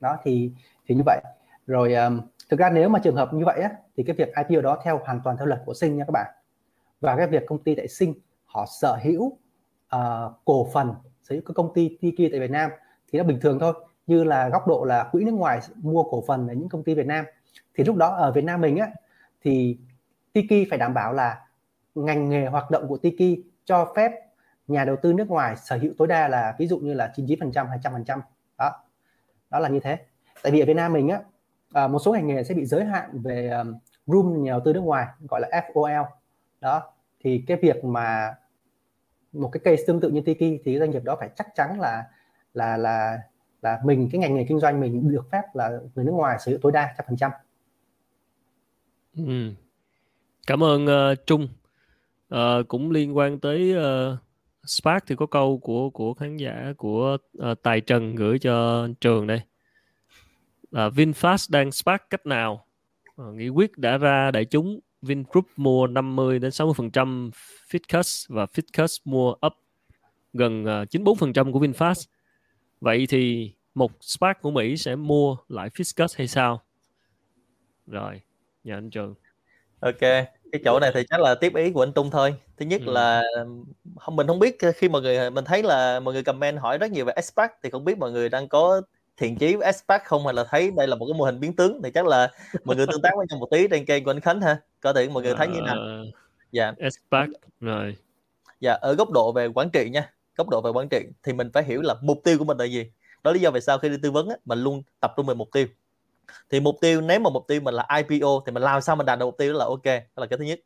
đó 0.02 0.16
thì 0.24 0.52
thì 0.86 0.94
như 0.94 1.02
vậy. 1.06 1.20
Rồi 1.66 1.94
um, 1.94 2.20
thực 2.50 2.60
ra 2.60 2.70
nếu 2.70 2.88
mà 2.88 2.98
trường 2.98 3.16
hợp 3.16 3.34
như 3.34 3.44
vậy 3.44 3.60
á, 3.60 3.70
thì 3.96 4.02
cái 4.02 4.16
việc 4.16 4.28
IPO 4.48 4.60
đó 4.62 4.78
theo 4.84 5.00
hoàn 5.04 5.20
toàn 5.24 5.36
theo 5.36 5.46
luật 5.46 5.62
của 5.66 5.74
sinh 5.74 5.96
nha 5.96 6.04
các 6.04 6.12
bạn. 6.12 6.32
Và 7.00 7.16
cái 7.16 7.26
việc 7.26 7.42
công 7.46 7.62
ty 7.62 7.74
tại 7.74 7.88
sinh 7.88 8.14
họ 8.46 8.66
sở 8.80 8.98
hữu 9.02 9.26
uh, 9.96 10.32
cổ 10.44 10.68
phần 10.72 10.94
sở 11.22 11.34
hữu 11.34 11.42
các 11.46 11.54
công 11.54 11.74
ty 11.74 11.98
Tiki 12.00 12.30
tại 12.30 12.40
Việt 12.40 12.50
Nam 12.50 12.70
thì 13.12 13.18
nó 13.18 13.24
bình 13.24 13.40
thường 13.40 13.58
thôi. 13.58 13.72
Như 14.06 14.24
là 14.24 14.48
góc 14.48 14.68
độ 14.68 14.84
là 14.84 15.08
quỹ 15.12 15.24
nước 15.24 15.34
ngoài 15.34 15.60
mua 15.76 16.02
cổ 16.02 16.24
phần 16.26 16.48
ở 16.48 16.54
những 16.54 16.68
công 16.68 16.84
ty 16.84 16.94
Việt 16.94 17.06
Nam. 17.06 17.24
Thì 17.74 17.84
lúc 17.84 17.96
đó 17.96 18.08
ở 18.08 18.32
Việt 18.32 18.44
Nam 18.44 18.60
mình 18.60 18.76
á 18.76 18.90
thì 19.42 19.78
Tiki 20.32 20.68
phải 20.70 20.78
đảm 20.78 20.94
bảo 20.94 21.12
là 21.12 21.46
ngành 21.94 22.28
nghề 22.28 22.46
hoạt 22.46 22.70
động 22.70 22.88
của 22.88 22.96
Tiki 22.96 23.44
cho 23.64 23.92
phép 23.96 24.12
nhà 24.68 24.84
đầu 24.84 24.96
tư 25.02 25.12
nước 25.12 25.28
ngoài 25.28 25.56
sở 25.56 25.76
hữu 25.76 25.92
tối 25.98 26.08
đa 26.08 26.28
là 26.28 26.54
ví 26.58 26.66
dụ 26.66 26.78
như 26.78 26.94
là 26.94 27.12
99% 27.16 27.52
200% 27.52 28.20
đó 28.58 28.72
đó 29.52 29.58
là 29.58 29.68
như 29.68 29.80
thế 29.80 29.98
tại 30.42 30.52
vì 30.52 30.60
ở 30.60 30.66
Việt 30.66 30.76
Nam 30.76 30.92
mình 30.92 31.08
á 31.08 31.20
à, 31.72 31.88
một 31.88 31.98
số 31.98 32.12
ngành 32.12 32.26
nghề 32.26 32.44
sẽ 32.44 32.54
bị 32.54 32.64
giới 32.64 32.84
hạn 32.84 33.10
về 33.22 33.48
um, 33.48 33.74
room 34.06 34.42
nhà 34.42 34.50
đầu 34.50 34.60
tư 34.64 34.72
nước 34.72 34.80
ngoài 34.80 35.06
gọi 35.28 35.40
là 35.40 35.48
FOL 35.68 36.04
đó 36.60 36.82
thì 37.20 37.44
cái 37.46 37.56
việc 37.62 37.84
mà 37.84 38.34
một 39.32 39.48
cái 39.52 39.60
case 39.64 39.82
tương 39.86 40.00
tự 40.00 40.10
như 40.10 40.20
Tiki 40.20 40.60
thì 40.64 40.78
doanh 40.78 40.90
nghiệp 40.90 41.04
đó 41.04 41.16
phải 41.20 41.30
chắc 41.36 41.46
chắn 41.54 41.80
là 41.80 42.04
là 42.54 42.76
là 42.76 43.18
là 43.62 43.80
mình 43.84 44.08
cái 44.12 44.18
ngành 44.18 44.34
nghề 44.34 44.44
kinh 44.44 44.60
doanh 44.60 44.80
mình 44.80 45.12
được 45.12 45.30
phép 45.32 45.42
là 45.54 45.70
người 45.94 46.04
nước 46.04 46.12
ngoài 46.12 46.38
sở 46.40 46.50
hữu 46.50 46.60
tối 46.62 46.72
đa 46.72 46.94
trăm 46.98 47.06
phần 47.08 47.16
trăm. 47.16 47.30
Ừ. 49.16 49.52
Cảm 50.46 50.64
ơn 50.64 50.84
uh, 50.84 51.26
Trung. 51.26 51.48
Uh, 52.34 52.68
cũng 52.68 52.90
liên 52.90 53.16
quan 53.16 53.40
tới 53.40 53.74
uh, 53.76 54.18
Spark 54.66 55.06
thì 55.06 55.14
có 55.16 55.26
câu 55.26 55.58
của 55.58 55.90
của 55.90 56.14
khán 56.14 56.36
giả 56.36 56.72
của 56.76 57.16
uh, 57.38 57.62
Tài 57.62 57.80
Trần 57.80 58.14
gửi 58.14 58.38
cho 58.38 58.88
trường 59.00 59.26
đây. 59.26 59.40
Là 60.70 60.88
VinFast 60.88 61.46
đang 61.50 61.72
Spark 61.72 62.02
cách 62.10 62.26
nào? 62.26 62.66
Uh, 63.22 63.34
nghị 63.34 63.48
quyết 63.48 63.78
đã 63.78 63.98
ra 63.98 64.30
đại 64.30 64.44
chúng 64.44 64.80
Vingroup 65.02 65.46
mua 65.56 65.86
50 65.86 66.38
đến 66.38 66.50
60% 66.50 67.30
Fitcus 67.70 68.34
và 68.34 68.44
Fitcus 68.44 68.98
mua 69.04 69.30
up 69.46 69.52
gần 70.32 70.64
ờ, 70.64 70.82
uh, 70.82 70.88
94% 70.88 71.52
của 71.52 71.60
VinFast. 71.60 72.08
Vậy 72.80 73.06
thì 73.08 73.54
một 73.74 73.92
Spark 74.00 74.42
của 74.42 74.50
Mỹ 74.50 74.76
sẽ 74.76 74.96
mua 74.96 75.36
lại 75.48 75.68
Fitcus 75.68 76.14
hay 76.16 76.28
sao? 76.28 76.62
Rồi, 77.86 78.20
nhà 78.64 78.74
anh 78.74 78.90
Trường. 78.90 79.14
Ok, 79.80 80.00
cái 80.52 80.60
chỗ 80.64 80.80
này 80.80 80.90
thì 80.94 81.02
chắc 81.10 81.20
là 81.20 81.34
tiếp 81.34 81.54
ý 81.54 81.70
của 81.70 81.82
anh 81.82 81.92
Tung 81.92 82.10
thôi. 82.10 82.34
Thứ 82.56 82.66
nhất 82.66 82.80
ừ. 82.86 82.92
là 82.92 83.22
không 84.00 84.16
mình 84.16 84.26
không 84.26 84.38
biết 84.38 84.58
khi 84.76 84.88
mọi 84.88 85.02
người 85.02 85.30
mình 85.30 85.44
thấy 85.44 85.62
là 85.62 86.00
mọi 86.00 86.14
người 86.14 86.22
comment 86.22 86.58
hỏi 86.58 86.78
rất 86.78 86.90
nhiều 86.90 87.04
về 87.04 87.14
Spark 87.22 87.52
thì 87.62 87.70
không 87.70 87.84
biết 87.84 87.98
mọi 87.98 88.12
người 88.12 88.28
đang 88.28 88.48
có 88.48 88.82
thiện 89.16 89.36
chí 89.36 89.56
với 89.56 89.72
Spark 89.72 90.04
không 90.04 90.24
hay 90.24 90.34
là 90.34 90.44
thấy 90.44 90.70
đây 90.76 90.86
là 90.86 90.96
một 90.96 91.06
cái 91.06 91.18
mô 91.18 91.24
hình 91.24 91.40
biến 91.40 91.56
tướng 91.56 91.80
thì 91.84 91.90
chắc 91.90 92.06
là 92.06 92.30
mọi 92.64 92.76
người 92.76 92.86
tương 92.86 93.02
tác 93.02 93.10
với 93.16 93.26
nhau 93.30 93.38
một 93.38 93.48
tí 93.50 93.68
trên 93.68 93.84
kênh 93.84 94.04
của 94.04 94.10
anh 94.10 94.20
Khánh 94.20 94.40
ha. 94.40 94.60
Có 94.80 94.92
thể 94.92 95.08
mọi 95.08 95.22
người 95.22 95.34
thấy 95.34 95.48
như 95.48 95.60
nào. 95.60 95.76
Ờ, 95.76 96.04
dạ. 96.52 96.72
Spark 96.78 97.30
rồi. 97.60 97.96
Dạ, 98.60 98.72
ở 98.72 98.94
góc 98.94 99.10
độ 99.10 99.32
về 99.32 99.46
quản 99.54 99.70
trị 99.70 99.90
nha, 99.90 100.12
góc 100.36 100.48
độ 100.48 100.60
về 100.60 100.70
quản 100.70 100.88
trị 100.88 101.00
thì 101.22 101.32
mình 101.32 101.50
phải 101.52 101.64
hiểu 101.64 101.82
là 101.82 101.94
mục 102.02 102.20
tiêu 102.24 102.38
của 102.38 102.44
mình 102.44 102.58
là 102.58 102.64
gì. 102.64 102.90
Đó 103.22 103.30
là 103.30 103.34
lý 103.34 103.40
do 103.40 103.50
vì 103.50 103.60
sao 103.60 103.78
khi 103.78 103.88
đi 103.88 103.96
tư 104.02 104.10
vấn 104.10 104.28
á, 104.28 104.36
mình 104.44 104.58
luôn 104.58 104.82
tập 105.00 105.12
trung 105.16 105.26
về 105.26 105.34
mục 105.34 105.48
tiêu 105.52 105.66
thì 106.50 106.60
mục 106.60 106.76
tiêu 106.80 107.00
nếu 107.00 107.20
mà 107.20 107.30
mục 107.30 107.44
tiêu 107.48 107.60
mình 107.60 107.74
là 107.74 107.86
IPO 107.96 108.42
thì 108.46 108.52
mình 108.52 108.62
làm 108.62 108.80
sao 108.80 108.96
mình 108.96 109.06
đạt 109.06 109.18
được 109.18 109.26
mục 109.26 109.38
tiêu 109.38 109.52
đó 109.52 109.58
là 109.58 109.64
ok 109.64 109.84
đó 109.84 110.20
là 110.20 110.26
cái 110.26 110.38
thứ 110.38 110.44
nhất. 110.44 110.60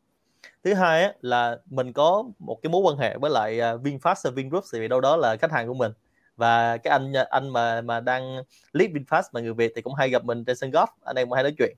Thứ 0.64 0.74
hai 0.74 1.02
á, 1.02 1.12
là 1.20 1.58
mình 1.66 1.92
có 1.92 2.24
một 2.38 2.58
cái 2.62 2.70
mối 2.70 2.82
quan 2.82 2.96
hệ 2.96 3.18
với 3.18 3.30
lại 3.30 3.60
à, 3.60 3.74
Vinfast 3.74 4.14
và 4.24 4.30
Vingroup 4.30 4.64
vì 4.72 4.88
đâu 4.88 5.00
đó 5.00 5.16
là 5.16 5.36
khách 5.36 5.52
hàng 5.52 5.68
của 5.68 5.74
mình. 5.74 5.92
Và 6.36 6.76
cái 6.76 6.90
anh 6.90 7.12
anh 7.30 7.48
mà 7.48 7.80
mà 7.80 8.00
đang 8.00 8.36
lead 8.72 8.90
Vinfast 8.90 9.22
mà 9.32 9.40
người 9.40 9.54
Việt 9.54 9.72
thì 9.76 9.82
cũng 9.82 9.94
hay 9.94 10.10
gặp 10.10 10.24
mình 10.24 10.44
trên 10.44 10.56
sân 10.56 10.70
golf 10.70 10.86
anh 11.04 11.16
em 11.16 11.28
cũng 11.28 11.34
hay 11.34 11.42
nói 11.42 11.54
chuyện. 11.58 11.76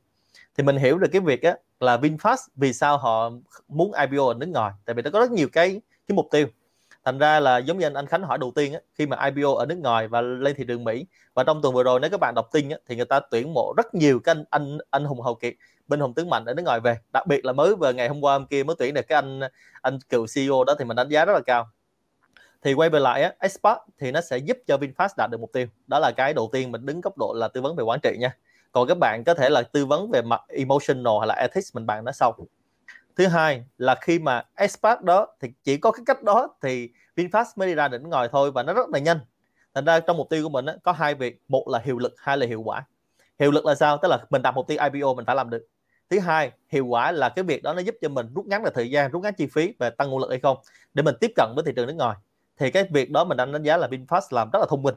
Thì 0.57 0.65
mình 0.65 0.77
hiểu 0.77 0.99
được 0.99 1.09
cái 1.13 1.21
việc 1.21 1.43
á 1.43 1.57
là 1.81 1.97
Vinfast 1.97 2.49
vì 2.57 2.73
sao 2.73 2.99
họ 2.99 3.31
muốn 3.69 3.93
IPO 3.93 4.27
ở 4.27 4.35
nước 4.35 4.49
ngoài 4.49 4.73
tại 4.85 4.95
vì 4.95 5.03
nó 5.03 5.11
có 5.11 5.21
rất 5.21 5.31
nhiều 5.31 5.49
cái 5.53 5.81
cái 6.07 6.17
mục 6.17 6.27
tiêu 6.31 6.47
thành 7.05 7.19
ra 7.19 7.41
là 7.41 7.59
giống 7.59 7.79
như 7.79 7.87
anh 7.87 7.95
anh 7.95 8.07
Khánh 8.07 8.23
hỏi 8.23 8.39
đầu 8.39 8.53
tiên 8.55 8.73
á, 8.73 8.81
khi 8.95 9.07
mà 9.07 9.25
IPO 9.25 9.55
ở 9.55 9.67
nước 9.67 9.79
ngoài 9.79 10.09
và 10.09 10.21
lên 10.21 10.55
thị 10.57 10.65
trường 10.69 10.85
Mỹ 10.85 11.07
và 11.35 11.45
trong 11.45 11.63
tuần 11.63 11.75
vừa 11.75 11.83
rồi 11.83 12.01
nếu 12.01 12.11
các 12.11 12.21
bạn 12.21 12.35
đọc 12.35 12.49
tin 12.53 12.69
á, 12.69 12.77
thì 12.87 12.97
người 12.97 13.05
ta 13.05 13.21
tuyển 13.21 13.55
mộ 13.55 13.75
rất 13.77 13.95
nhiều 13.95 14.21
cái 14.25 14.35
anh 14.35 14.45
anh 14.51 14.79
anh 14.91 15.05
hùng 15.05 15.21
hậu 15.21 15.35
kiệt 15.35 15.55
bên 15.89 16.01
hùng 16.01 16.15
tướng 16.15 16.31
mạnh 16.31 16.45
ở 16.45 16.55
nước 16.55 16.63
ngoài 16.63 16.81
về. 16.81 16.97
Đặc 17.13 17.27
biệt 17.27 17.45
là 17.45 17.53
mới 17.53 17.75
vừa 17.77 17.93
ngày 17.93 18.09
hôm 18.09 18.21
qua 18.21 18.33
hôm 18.33 18.47
kia 18.47 18.65
mới 18.65 18.77
tuyển 18.79 18.95
được 18.95 19.09
cái 19.09 19.17
anh 19.17 19.41
anh 19.83 19.99
cựu 20.09 20.27
CEO 20.35 20.65
đó 20.65 20.75
thì 20.79 20.85
mình 20.85 20.97
đánh 20.97 21.09
giá 21.09 21.25
rất 21.25 21.33
là 21.33 21.41
cao. 21.47 21.69
Thì 22.63 22.75
quay 22.75 22.91
về 22.91 23.01
lại 23.01 23.23
á, 23.23 23.33
Expert 23.41 23.79
thì 23.99 24.13
nó 24.13 24.21
sẽ 24.21 24.39
giúp 24.39 24.59
cho 24.67 24.77
VinFast 24.77 25.09
đạt 25.17 25.31
được 25.31 25.41
mục 25.41 25.53
tiêu. 25.53 25.67
Đó 25.87 25.99
là 25.99 26.13
cái 26.17 26.35
đầu 26.35 26.49
tiên 26.53 26.73
mình 26.73 26.87
đứng 26.87 27.01
góc 27.01 27.19
độ 27.19 27.33
là 27.37 27.49
tư 27.49 27.63
vấn 27.63 27.77
về 27.77 27.85
quản 27.85 28.01
trị 28.03 28.17
nha. 28.21 28.37
Còn 28.73 28.89
các 28.89 28.99
bạn 29.01 29.23
có 29.27 29.35
thể 29.35 29.49
là 29.51 29.63
tư 29.63 29.87
vấn 29.87 30.11
về 30.11 30.23
mặt 30.23 30.41
emotional 30.49 31.13
hay 31.21 31.27
là 31.27 31.35
ethics 31.35 31.75
mình 31.75 31.87
bàn 31.87 32.05
nó 32.05 32.13
sau 32.13 32.37
thứ 33.19 33.27
hai 33.27 33.65
là 33.79 33.95
khi 34.01 34.19
mà 34.19 34.43
expat 34.55 35.03
đó 35.03 35.27
thì 35.41 35.49
chỉ 35.65 35.77
có 35.77 35.91
cái 35.91 36.03
cách 36.07 36.23
đó 36.23 36.49
thì 36.63 36.91
VinFast 37.17 37.45
mới 37.57 37.69
đi 37.69 37.75
ra 37.75 37.89
đỉnh 37.89 38.11
ngồi 38.11 38.29
thôi 38.29 38.51
và 38.51 38.63
nó 38.63 38.73
rất 38.73 38.89
là 38.89 38.99
nhanh. 38.99 39.19
Thành 39.75 39.85
ra 39.85 40.01
trong 40.01 40.17
mục 40.17 40.29
tiêu 40.31 40.43
của 40.43 40.49
mình 40.49 40.67
á, 40.67 40.75
có 40.83 40.93
hai 40.93 41.15
việc. 41.15 41.43
Một 41.49 41.69
là 41.69 41.81
hiệu 41.85 41.99
lực 41.99 42.15
hai 42.19 42.37
là 42.37 42.47
hiệu 42.47 42.63
quả. 42.63 42.85
Hiệu 43.39 43.51
lực 43.51 43.67
là 43.67 43.75
sao? 43.75 43.99
Tức 44.03 44.09
là 44.09 44.19
mình 44.31 44.43
đặt 44.43 44.55
mục 44.55 44.67
tiêu 44.67 44.79
IPO 44.93 45.15
mình 45.15 45.25
phải 45.27 45.37
làm 45.37 45.51
được. 45.51 45.67
Thứ 46.11 46.19
hai 46.19 46.51
hiệu 46.69 46.87
quả 46.87 47.13
là 47.13 47.29
cái 47.29 47.43
việc 47.43 47.63
đó 47.63 47.75
nó 47.75 47.81
giúp 47.81 47.95
cho 48.01 48.09
mình 48.09 48.27
rút 48.35 48.47
ngắn 48.47 48.65
được 48.65 48.71
thời 48.75 48.91
gian 48.91 49.11
rút 49.11 49.23
ngắn 49.23 49.35
chi 49.35 49.47
phí 49.47 49.75
và 49.79 49.91
tăng 49.91 50.11
nguồn 50.11 50.21
lực 50.21 50.31
hay 50.31 50.41
không 50.41 50.57
để 50.95 51.03
mình 51.03 51.15
tiếp 51.21 51.33
cận 51.37 51.53
với 51.55 51.65
thị 51.67 51.73
trường 51.77 51.87
nước 51.87 51.97
ngoài. 51.97 52.17
Thì 52.59 52.71
cái 52.71 52.85
việc 52.91 53.11
đó 53.11 53.25
mình 53.25 53.37
đang 53.37 53.53
đánh 53.53 53.63
giá 53.63 53.77
là 53.77 53.89
VinFast 53.89 54.21
làm 54.31 54.51
rất 54.53 54.59
là 54.59 54.67
thông 54.69 54.83
minh. 54.83 54.95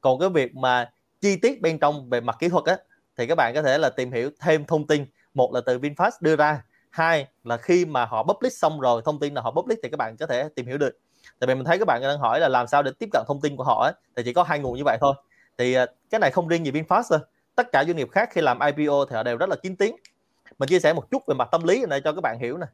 Còn 0.00 0.18
cái 0.18 0.28
việc 0.28 0.56
mà 0.56 0.90
chi 1.20 1.36
tiết 1.36 1.62
bên 1.62 1.78
trong 1.78 2.10
về 2.10 2.20
mặt 2.20 2.36
kỹ 2.38 2.48
thuật 2.48 2.64
á 2.64 2.76
thì 3.16 3.26
các 3.26 3.34
bạn 3.34 3.54
có 3.54 3.62
thể 3.62 3.78
là 3.78 3.90
tìm 3.90 4.12
hiểu 4.12 4.30
thêm 4.40 4.64
thông 4.64 4.86
tin. 4.86 5.06
Một 5.34 5.54
là 5.54 5.60
từ 5.66 5.78
VinFast 5.78 6.10
đưa 6.20 6.36
ra 6.36 6.62
hai 6.94 7.26
là 7.44 7.56
khi 7.56 7.84
mà 7.84 8.04
họ 8.04 8.22
public 8.22 8.52
xong 8.52 8.80
rồi 8.80 9.02
thông 9.04 9.18
tin 9.20 9.34
là 9.34 9.40
họ 9.40 9.50
public 9.50 9.78
thì 9.82 9.88
các 9.88 9.96
bạn 9.96 10.16
có 10.16 10.26
thể 10.26 10.48
tìm 10.56 10.66
hiểu 10.66 10.78
được. 10.78 10.98
Tại 11.38 11.48
vì 11.48 11.54
mình 11.54 11.64
thấy 11.64 11.78
các 11.78 11.84
bạn 11.84 12.00
đang 12.02 12.18
hỏi 12.18 12.40
là 12.40 12.48
làm 12.48 12.66
sao 12.66 12.82
để 12.82 12.90
tiếp 12.98 13.08
cận 13.12 13.22
thông 13.28 13.40
tin 13.40 13.56
của 13.56 13.64
họ 13.64 13.84
ấy, 13.84 13.92
thì 14.16 14.22
chỉ 14.22 14.32
có 14.32 14.42
hai 14.42 14.58
nguồn 14.58 14.76
như 14.76 14.84
vậy 14.84 14.98
thôi. 15.00 15.14
Thì 15.58 15.74
ờ, 15.74 15.86
cái 16.10 16.18
này 16.18 16.30
không 16.30 16.48
riêng 16.48 16.66
gì 16.66 16.72
VinFast 16.72 17.02
đâu. 17.10 17.20
tất 17.54 17.72
cả 17.72 17.84
doanh 17.84 17.96
nghiệp 17.96 18.08
khác 18.12 18.28
khi 18.32 18.40
làm 18.40 18.58
IPO 18.60 19.04
thì 19.04 19.16
họ 19.16 19.22
đều 19.22 19.36
rất 19.36 19.48
là 19.48 19.56
kín 19.56 19.76
tiếng. 19.76 19.96
Mình 20.58 20.68
chia 20.68 20.78
sẻ 20.78 20.92
một 20.92 21.10
chút 21.10 21.22
về 21.26 21.34
mặt 21.34 21.48
tâm 21.52 21.64
lý 21.64 21.84
này 21.88 22.00
cho 22.00 22.12
các 22.12 22.20
bạn 22.20 22.38
hiểu 22.40 22.58
nè. 22.58 22.66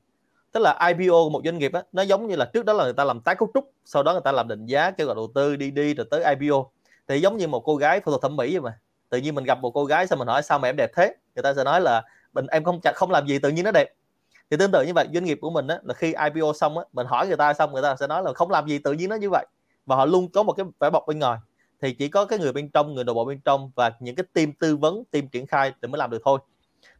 Tức 0.52 0.60
là 0.60 0.88
IPO 0.88 1.12
của 1.12 1.30
một 1.30 1.40
doanh 1.44 1.58
nghiệp 1.58 1.72
á 1.72 1.82
nó 1.92 2.02
giống 2.02 2.26
như 2.26 2.36
là 2.36 2.44
trước 2.44 2.64
đó 2.64 2.72
là 2.72 2.84
người 2.84 2.92
ta 2.92 3.04
làm 3.04 3.20
tái 3.20 3.34
cấu 3.34 3.48
trúc 3.54 3.72
sau 3.84 4.02
đó 4.02 4.12
người 4.12 4.22
ta 4.24 4.32
làm 4.32 4.48
định 4.48 4.66
giá 4.66 4.90
kêu 4.90 5.06
gọi 5.06 5.16
đầu 5.16 5.28
tư 5.34 5.56
đi 5.56 5.70
đi 5.70 5.94
rồi 5.94 6.06
tới 6.10 6.24
IPO 6.24 6.64
thì 7.08 7.20
giống 7.20 7.36
như 7.36 7.48
một 7.48 7.60
cô 7.60 7.76
gái 7.76 8.00
phẫu 8.00 8.12
thuật 8.12 8.22
thẩm 8.22 8.36
mỹ 8.36 8.58
vậy 8.58 8.60
mà. 8.60 8.78
Tự 9.08 9.18
nhiên 9.18 9.34
mình 9.34 9.44
gặp 9.44 9.58
một 9.58 9.70
cô 9.70 9.84
gái 9.84 10.06
xong 10.06 10.18
mình 10.18 10.28
hỏi 10.28 10.42
sao 10.42 10.58
mà 10.58 10.68
em 10.68 10.76
đẹp 10.76 10.90
thế? 10.96 11.14
Người 11.34 11.42
ta 11.42 11.54
sẽ 11.54 11.64
nói 11.64 11.80
là 11.80 12.02
mình 12.32 12.46
em 12.46 12.64
không 12.64 12.80
không 12.94 13.10
làm 13.10 13.26
gì 13.26 13.38
tự 13.38 13.48
nhiên 13.48 13.64
nó 13.64 13.70
đẹp 13.70 13.88
thì 14.50 14.56
tương 14.56 14.70
tự 14.72 14.82
như 14.82 14.92
vậy 14.94 15.08
doanh 15.14 15.24
nghiệp 15.24 15.38
của 15.40 15.50
mình 15.50 15.66
á, 15.66 15.78
là 15.82 15.94
khi 15.94 16.14
IPO 16.34 16.52
xong 16.52 16.78
á, 16.78 16.84
mình 16.92 17.06
hỏi 17.06 17.26
người 17.26 17.36
ta 17.36 17.54
xong 17.54 17.72
người 17.72 17.82
ta 17.82 17.96
sẽ 17.96 18.06
nói 18.06 18.22
là 18.22 18.32
không 18.32 18.50
làm 18.50 18.68
gì 18.68 18.78
tự 18.78 18.92
nhiên 18.92 19.08
nó 19.08 19.16
như 19.16 19.30
vậy. 19.30 19.46
Và 19.86 19.96
họ 19.96 20.04
luôn 20.04 20.28
có 20.32 20.42
một 20.42 20.52
cái 20.52 20.66
vẻ 20.80 20.90
bọc 20.90 21.04
bên 21.06 21.18
ngoài. 21.18 21.38
Thì 21.82 21.92
chỉ 21.92 22.08
có 22.08 22.24
cái 22.24 22.38
người 22.38 22.52
bên 22.52 22.70
trong 22.70 22.94
người 22.94 23.04
nội 23.04 23.14
bộ 23.14 23.24
bên 23.24 23.40
trong 23.44 23.70
và 23.76 23.92
những 24.00 24.14
cái 24.14 24.24
team 24.32 24.52
tư 24.52 24.76
vấn 24.76 25.04
team 25.10 25.28
triển 25.28 25.46
khai 25.46 25.72
thì 25.82 25.88
mới 25.88 25.98
làm 25.98 26.10
được 26.10 26.22
thôi. 26.24 26.38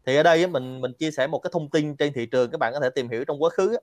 Thì 0.06 0.16
ở 0.16 0.22
đây 0.22 0.42
á, 0.42 0.46
mình 0.46 0.80
mình 0.80 0.92
chia 0.92 1.10
sẻ 1.10 1.26
một 1.26 1.38
cái 1.38 1.50
thông 1.52 1.70
tin 1.70 1.96
trên 1.96 2.12
thị 2.12 2.26
trường 2.26 2.50
các 2.50 2.58
bạn 2.60 2.72
có 2.72 2.80
thể 2.80 2.90
tìm 2.90 3.08
hiểu 3.08 3.24
trong 3.24 3.42
quá 3.42 3.50
khứ 3.50 3.74
á. 3.74 3.80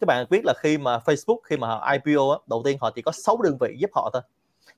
các 0.00 0.06
bạn 0.06 0.26
biết 0.30 0.42
là 0.44 0.54
khi 0.58 0.78
mà 0.78 0.98
Facebook 0.98 1.38
khi 1.44 1.56
mà 1.56 1.68
họ 1.68 1.92
IPO 1.92 2.32
á, 2.32 2.38
đầu 2.46 2.62
tiên 2.64 2.78
họ 2.80 2.90
chỉ 2.90 3.02
có 3.02 3.12
6 3.12 3.38
đơn 3.42 3.56
vị 3.60 3.76
giúp 3.78 3.90
họ 3.94 4.10
thôi. 4.12 4.22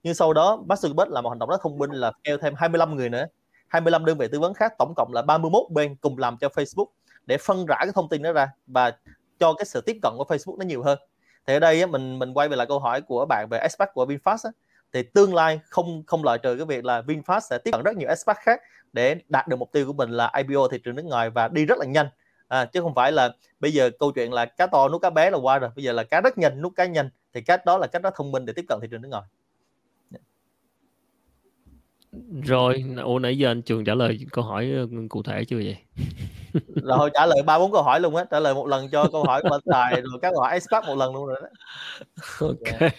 Nhưng 0.02 0.14
sau 0.14 0.32
đó 0.32 0.62
Mark 0.66 0.84
Zuckerberg 0.84 1.10
là 1.10 1.20
một 1.20 1.28
hành 1.30 1.38
động 1.38 1.48
rất 1.50 1.60
thông 1.62 1.78
minh 1.78 1.90
là 1.90 2.12
kêu 2.24 2.38
thêm 2.38 2.54
25 2.56 2.96
người 2.96 3.08
nữa. 3.08 3.26
25 3.68 4.04
đơn 4.04 4.18
vị 4.18 4.28
tư 4.32 4.40
vấn 4.40 4.54
khác 4.54 4.72
tổng 4.78 4.94
cộng 4.96 5.12
là 5.12 5.22
31 5.22 5.62
bên 5.70 5.96
cùng 5.96 6.18
làm 6.18 6.36
cho 6.40 6.48
Facebook 6.48 6.86
để 7.26 7.36
phân 7.38 7.66
rã 7.66 7.76
cái 7.80 7.92
thông 7.94 8.08
tin 8.08 8.22
đó 8.22 8.32
ra 8.32 8.48
và 8.66 8.92
cho 9.38 9.54
cái 9.54 9.64
sự 9.64 9.80
tiếp 9.80 9.96
cận 10.02 10.12
của 10.16 10.24
Facebook 10.28 10.58
nó 10.58 10.64
nhiều 10.64 10.82
hơn. 10.82 10.98
Thì 11.46 11.54
ở 11.54 11.60
đây 11.60 11.86
mình 11.86 12.18
mình 12.18 12.34
quay 12.34 12.48
về 12.48 12.56
lại 12.56 12.66
câu 12.66 12.78
hỏi 12.78 13.00
của 13.00 13.26
bạn 13.28 13.46
về 13.50 13.58
aspect 13.58 13.90
của 13.94 14.06
VinFast 14.06 14.50
thì 14.92 15.02
tương 15.02 15.34
lai 15.34 15.60
không 15.64 16.02
không 16.06 16.24
loại 16.24 16.38
trừ 16.38 16.56
cái 16.56 16.66
việc 16.66 16.84
là 16.84 17.02
VinFast 17.02 17.40
sẽ 17.40 17.58
tiếp 17.58 17.70
cận 17.70 17.82
rất 17.82 17.96
nhiều 17.96 18.08
aspect 18.08 18.38
khác 18.38 18.60
để 18.92 19.16
đạt 19.28 19.48
được 19.48 19.56
mục 19.56 19.72
tiêu 19.72 19.86
của 19.86 19.92
mình 19.92 20.10
là 20.10 20.32
IPO 20.36 20.68
thị 20.68 20.78
trường 20.78 20.96
nước 20.96 21.04
ngoài 21.04 21.30
và 21.30 21.48
đi 21.48 21.64
rất 21.64 21.78
là 21.78 21.86
nhanh. 21.86 22.06
À, 22.48 22.64
chứ 22.64 22.80
không 22.80 22.94
phải 22.94 23.12
là 23.12 23.34
bây 23.60 23.72
giờ 23.72 23.90
câu 23.98 24.12
chuyện 24.12 24.32
là 24.32 24.46
cá 24.46 24.66
to 24.66 24.88
nuốt 24.88 25.02
cá 25.02 25.10
bé 25.10 25.30
là 25.30 25.38
qua 25.38 25.58
rồi. 25.58 25.70
Bây 25.76 25.84
giờ 25.84 25.92
là 25.92 26.04
cá 26.04 26.20
rất 26.20 26.38
nhanh 26.38 26.62
nuốt 26.62 26.72
cá 26.76 26.84
nhanh. 26.84 27.10
Thì 27.32 27.40
cách 27.40 27.64
đó 27.66 27.78
là 27.78 27.86
cách 27.86 28.02
đó 28.02 28.10
thông 28.14 28.32
minh 28.32 28.44
để 28.46 28.52
tiếp 28.56 28.64
cận 28.68 28.78
thị 28.82 28.88
trường 28.90 29.02
nước 29.02 29.08
ngoài. 29.08 29.22
Rồi 32.42 32.84
ủa 33.04 33.18
nãy 33.18 33.38
giờ 33.38 33.50
anh 33.50 33.62
trường 33.62 33.84
trả 33.84 33.94
lời 33.94 34.18
câu 34.32 34.44
hỏi 34.44 34.70
ừ, 34.70 34.88
cụ 35.08 35.22
thể 35.22 35.44
chưa 35.44 35.56
vậy? 35.56 35.76
Rồi 36.74 37.10
trả 37.14 37.26
lời 37.26 37.42
ba 37.46 37.58
bốn 37.58 37.72
câu 37.72 37.82
hỏi 37.82 38.00
luôn 38.00 38.16
á 38.16 38.24
trả 38.30 38.40
lời 38.40 38.54
một 38.54 38.66
lần 38.66 38.88
cho 38.88 39.08
câu 39.12 39.24
hỏi 39.24 39.42
của 39.42 39.58
tài 39.72 39.92
rồi 39.92 40.18
các 40.22 40.30
câu 40.30 40.40
hỏi 40.40 40.52
expert 40.52 40.84
một 40.86 40.94
lần 40.94 41.14
luôn 41.14 41.26
rồi 41.26 41.40
đó 41.42 41.48
ok 42.40 42.80
yeah. 42.80 42.94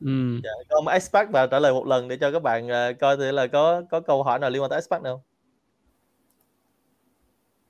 ừ. 0.00 0.40
dạ, 0.44 0.50
câu 0.68 0.86
expert 0.92 1.30
và 1.30 1.46
trả 1.46 1.58
lời 1.58 1.72
một 1.72 1.86
lần 1.86 2.08
để 2.08 2.16
cho 2.16 2.30
các 2.30 2.42
bạn 2.42 2.66
uh, 2.66 3.00
coi 3.00 3.16
thử 3.16 3.30
là 3.30 3.46
có 3.46 3.82
có 3.90 4.00
câu 4.00 4.22
hỏi 4.22 4.38
nào 4.38 4.50
liên 4.50 4.62
quan 4.62 4.70
tới 4.70 4.76
expert 4.76 5.02
không 5.02 5.20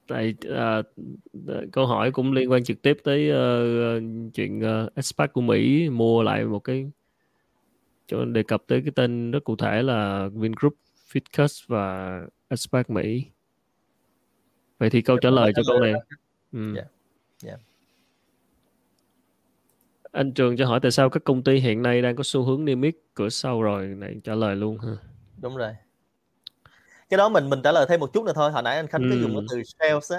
tại 0.09 0.35
uh, 0.49 0.87
câu 1.73 1.87
hỏi 1.87 2.11
cũng 2.11 2.33
liên 2.33 2.51
quan 2.51 2.65
trực 2.65 2.83
tiếp 2.83 2.97
tới 3.05 3.31
uh, 3.31 4.03
chuyện 4.35 4.63
uh, 5.25 5.33
của 5.33 5.41
Mỹ 5.41 5.89
mua 5.91 6.23
lại 6.23 6.45
một 6.45 6.59
cái 6.59 6.87
cho 8.07 8.25
đề 8.25 8.43
cập 8.43 8.63
tới 8.67 8.81
cái 8.85 8.93
tên 8.95 9.31
rất 9.31 9.45
cụ 9.45 9.57
thể 9.57 9.83
là 9.83 10.29
Vingroup, 10.33 10.75
Fitcus 11.13 11.65
và 11.67 12.21
Aspac 12.49 12.91
Mỹ. 12.91 13.25
Vậy 14.79 14.91
thì 14.91 15.03
câu 15.03 15.19
trả 15.19 15.31
lời 15.31 15.53
cho 15.57 15.63
câu 15.67 15.81
này. 15.81 15.93
Ừ. 16.53 16.75
Yeah. 16.75 16.87
yeah. 17.45 17.61
anh 20.17 20.33
trường 20.33 20.57
cho 20.57 20.67
hỏi 20.67 20.81
tại 20.83 20.91
sao 20.91 21.11
các 21.11 21.25
công 21.25 21.43
ty 21.43 21.59
hiện 21.59 21.83
nay 21.83 22.03
đang 22.03 22.17
có 22.17 22.23
xu 22.23 22.43
hướng 22.43 22.65
niêm 22.65 22.83
yết 22.83 22.95
cửa 23.15 23.29
sau 23.29 23.63
rồi 23.63 23.87
này 23.87 24.15
trả 24.25 24.35
lời 24.35 24.57
luôn 24.57 24.79
ha 24.79 24.93
đúng 25.37 25.57
rồi 25.57 25.73
cái 27.09 27.19
đó 27.19 27.29
mình 27.29 27.51
mình 27.51 27.63
trả 27.63 27.73
lời 27.73 27.87
thêm 27.89 28.01
một 28.01 28.13
chút 28.13 28.25
nữa 28.25 28.33
thôi 28.35 28.51
hồi 28.51 28.63
nãy 28.63 28.77
anh 28.77 28.87
khánh 28.87 29.03
ừ. 29.03 29.09
có 29.11 29.17
dùng 29.17 29.35
cái 29.35 29.43
từ 29.51 29.63
sales 29.65 30.13
á 30.13 30.19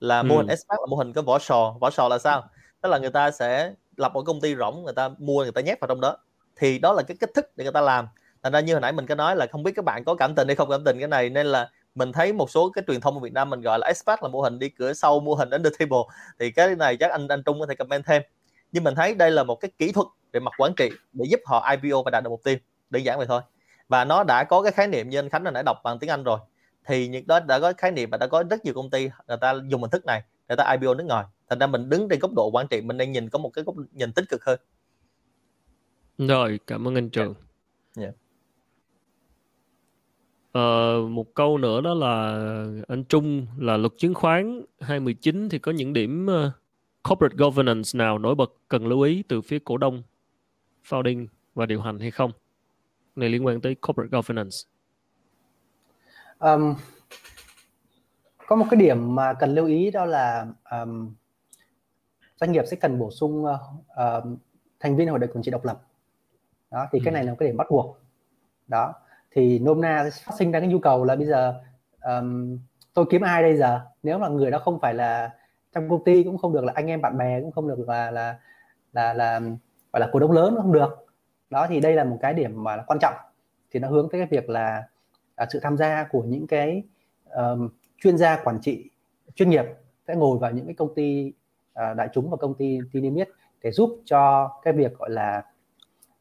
là 0.00 0.22
mô 0.22 0.36
hình 0.36 0.46
SPAC 0.46 0.80
là 0.80 0.86
mô 0.88 0.96
hình 0.96 1.12
có 1.12 1.22
vỏ 1.22 1.38
sò 1.38 1.74
vỏ 1.80 1.90
sò 1.90 2.08
là 2.08 2.18
sao 2.18 2.48
tức 2.80 2.88
là 2.88 2.98
người 2.98 3.10
ta 3.10 3.30
sẽ 3.30 3.72
lập 3.96 4.12
một 4.14 4.22
công 4.22 4.40
ty 4.40 4.56
rỗng 4.56 4.82
người 4.82 4.94
ta 4.94 5.10
mua 5.18 5.42
người 5.42 5.52
ta 5.52 5.60
nhét 5.60 5.80
vào 5.80 5.88
trong 5.88 6.00
đó 6.00 6.16
thì 6.56 6.78
đó 6.78 6.92
là 6.92 7.02
cái 7.02 7.16
cách 7.20 7.30
thức 7.34 7.50
để 7.56 7.64
người 7.64 7.72
ta 7.72 7.80
làm 7.80 8.06
thành 8.42 8.52
ra 8.52 8.60
như 8.60 8.72
hồi 8.72 8.80
nãy 8.80 8.92
mình 8.92 9.06
có 9.06 9.14
nói 9.14 9.36
là 9.36 9.46
không 9.46 9.62
biết 9.62 9.72
các 9.76 9.84
bạn 9.84 10.04
có 10.04 10.14
cảm 10.14 10.34
tình 10.34 10.48
hay 10.48 10.56
không 10.56 10.70
cảm 10.70 10.84
tình 10.84 10.98
cái 10.98 11.08
này 11.08 11.30
nên 11.30 11.46
là 11.46 11.70
mình 11.96 12.12
thấy 12.12 12.32
một 12.32 12.50
số 12.50 12.70
cái 12.70 12.84
truyền 12.86 13.00
thông 13.00 13.14
ở 13.14 13.20
Việt 13.20 13.32
Nam 13.32 13.50
mình 13.50 13.60
gọi 13.60 13.78
là 13.78 13.86
expat 13.86 14.22
là 14.22 14.28
mô 14.28 14.40
hình 14.40 14.58
đi 14.58 14.68
cửa 14.68 14.92
sau 14.92 15.20
mô 15.20 15.34
hình 15.34 15.50
under 15.50 15.72
table. 15.78 15.98
Thì 16.38 16.50
cái 16.50 16.76
này 16.76 16.96
chắc 16.96 17.10
anh 17.10 17.28
anh 17.28 17.42
Trung 17.42 17.60
có 17.60 17.66
thể 17.66 17.74
comment 17.74 18.04
thêm. 18.04 18.22
Nhưng 18.72 18.84
mình 18.84 18.94
thấy 18.94 19.14
đây 19.14 19.30
là 19.30 19.44
một 19.44 19.56
cái 19.56 19.70
kỹ 19.78 19.92
thuật 19.92 20.06
về 20.32 20.40
mặt 20.40 20.52
quản 20.58 20.72
trị 20.76 20.90
để 21.12 21.24
giúp 21.28 21.40
họ 21.44 21.70
IPO 21.70 22.02
và 22.02 22.10
đạt 22.10 22.24
được 22.24 22.30
mục 22.30 22.42
tiêu. 22.44 22.56
Đơn 22.90 23.04
giản 23.04 23.18
vậy 23.18 23.26
thôi. 23.26 23.40
Và 23.88 24.04
nó 24.04 24.24
đã 24.24 24.44
có 24.44 24.62
cái 24.62 24.72
khái 24.72 24.86
niệm 24.86 25.08
như 25.08 25.18
anh 25.18 25.28
Khánh 25.28 25.44
đã 25.44 25.62
đọc 25.62 25.76
bằng 25.84 25.98
tiếng 25.98 26.10
Anh 26.10 26.22
rồi. 26.22 26.38
Thì 26.86 27.08
những 27.08 27.26
đó 27.26 27.40
đã 27.40 27.60
có 27.60 27.72
khái 27.78 27.90
niệm 27.90 28.10
và 28.10 28.18
đã 28.18 28.26
có 28.26 28.44
rất 28.50 28.64
nhiều 28.64 28.74
công 28.74 28.90
ty 28.90 29.08
người 29.28 29.36
ta 29.40 29.54
dùng 29.68 29.80
hình 29.80 29.90
thức 29.90 30.04
này 30.04 30.22
người 30.48 30.56
ta 30.56 30.72
IPO 30.72 30.94
nước 30.94 31.04
ngoài. 31.04 31.24
Thành 31.48 31.58
ra 31.58 31.66
mình 31.66 31.88
đứng 31.88 32.08
trên 32.08 32.18
góc 32.18 32.30
độ 32.36 32.50
quản 32.52 32.66
trị 32.68 32.80
mình 32.80 32.96
nên 32.96 33.12
nhìn 33.12 33.28
có 33.28 33.38
một 33.38 33.50
cái 33.50 33.64
góc 33.64 33.74
nhìn 33.92 34.12
tích 34.12 34.24
cực 34.28 34.44
hơn. 34.44 34.60
Rồi 36.18 36.60
cảm 36.66 36.88
ơn 36.88 36.94
anh 36.94 37.10
Trường. 37.10 37.34
Yeah. 37.98 38.14
Ờ, 40.56 41.00
một 41.10 41.34
câu 41.34 41.58
nữa 41.58 41.80
đó 41.80 41.94
là 41.94 42.36
anh 42.88 43.04
Trung 43.04 43.46
là 43.58 43.76
luật 43.76 43.92
chứng 43.98 44.14
khoán 44.14 44.62
2019 44.80 45.48
thì 45.48 45.58
có 45.58 45.72
những 45.72 45.92
điểm 45.92 46.26
uh, 46.26 46.52
corporate 47.08 47.36
governance 47.36 47.88
nào 47.94 48.18
nổi 48.18 48.34
bật 48.34 48.52
cần 48.68 48.86
lưu 48.86 49.00
ý 49.00 49.22
từ 49.28 49.40
phía 49.40 49.58
cổ 49.64 49.76
đông, 49.76 50.02
founding 50.88 51.26
và 51.54 51.66
điều 51.66 51.80
hành 51.80 51.98
hay 51.98 52.10
không? 52.10 52.32
Này 53.16 53.28
liên 53.28 53.46
quan 53.46 53.60
tới 53.60 53.74
corporate 53.74 54.08
governance. 54.10 54.56
Um, 56.38 56.74
có 58.46 58.56
một 58.56 58.66
cái 58.70 58.80
điểm 58.80 59.14
mà 59.14 59.32
cần 59.32 59.54
lưu 59.54 59.66
ý 59.66 59.90
đó 59.90 60.04
là 60.04 60.46
um, 60.70 61.14
doanh 62.40 62.52
nghiệp 62.52 62.64
sẽ 62.70 62.76
cần 62.76 62.98
bổ 62.98 63.10
sung 63.10 63.44
uh, 63.44 63.50
uh, 63.90 64.38
thành 64.80 64.96
viên 64.96 65.08
hội 65.08 65.18
đồng 65.18 65.30
quản 65.30 65.42
trị 65.42 65.50
độc 65.50 65.64
lập. 65.64 65.82
Đó 66.70 66.86
thì 66.92 66.98
ừ. 66.98 67.02
cái 67.04 67.14
này 67.14 67.24
là 67.24 67.32
một 67.32 67.36
cái 67.40 67.48
điểm 67.48 67.56
bắt 67.56 67.66
buộc. 67.70 67.98
Đó 68.68 68.92
thì 69.36 69.58
nôm 69.58 69.80
na 69.80 70.08
phát 70.24 70.34
sinh 70.38 70.52
ra 70.52 70.60
cái 70.60 70.68
nhu 70.68 70.78
cầu 70.78 71.04
là 71.04 71.16
bây 71.16 71.26
giờ 71.26 71.60
um, 72.00 72.58
tôi 72.94 73.04
kiếm 73.10 73.22
ai 73.22 73.42
đây 73.42 73.56
giờ? 73.56 73.80
Nếu 74.02 74.18
mà 74.18 74.28
người 74.28 74.50
đó 74.50 74.58
không 74.58 74.78
phải 74.80 74.94
là 74.94 75.30
trong 75.74 75.88
công 75.88 76.04
ty 76.04 76.24
cũng 76.24 76.38
không 76.38 76.52
được 76.52 76.64
là 76.64 76.72
anh 76.76 76.86
em 76.86 77.00
bạn 77.00 77.18
bè 77.18 77.40
cũng 77.40 77.52
không 77.52 77.68
được 77.68 77.88
là 77.88 78.10
là 78.10 78.38
là 78.92 79.14
là 79.14 79.40
gọi 79.92 80.00
là 80.00 80.08
cổ 80.12 80.18
đông 80.18 80.32
lớn 80.32 80.54
cũng 80.54 80.62
không 80.62 80.72
được. 80.72 81.06
Đó 81.50 81.66
thì 81.68 81.80
đây 81.80 81.94
là 81.94 82.04
một 82.04 82.18
cái 82.20 82.34
điểm 82.34 82.64
mà 82.64 82.76
là 82.76 82.84
quan 82.86 82.98
trọng. 82.98 83.14
Thì 83.70 83.80
nó 83.80 83.88
hướng 83.88 84.08
tới 84.10 84.20
cái 84.20 84.40
việc 84.40 84.50
là 84.50 84.88
à, 85.34 85.46
sự 85.50 85.60
tham 85.62 85.76
gia 85.76 86.06
của 86.10 86.22
những 86.22 86.46
cái 86.46 86.82
um, 87.34 87.68
chuyên 88.02 88.18
gia 88.18 88.36
quản 88.44 88.60
trị 88.60 88.90
chuyên 89.34 89.50
nghiệp 89.50 89.64
sẽ 90.08 90.14
ngồi 90.14 90.38
vào 90.38 90.50
những 90.50 90.66
cái 90.66 90.74
công 90.74 90.94
ty 90.94 91.32
uh, 91.72 91.96
đại 91.96 92.08
chúng 92.12 92.30
và 92.30 92.36
công 92.36 92.54
ty 92.54 92.78
ty 92.92 93.00
niêm 93.00 93.14
yết 93.14 93.28
để 93.62 93.70
giúp 93.70 94.00
cho 94.04 94.50
cái 94.62 94.74
việc 94.74 94.98
gọi 94.98 95.10
là 95.10 95.42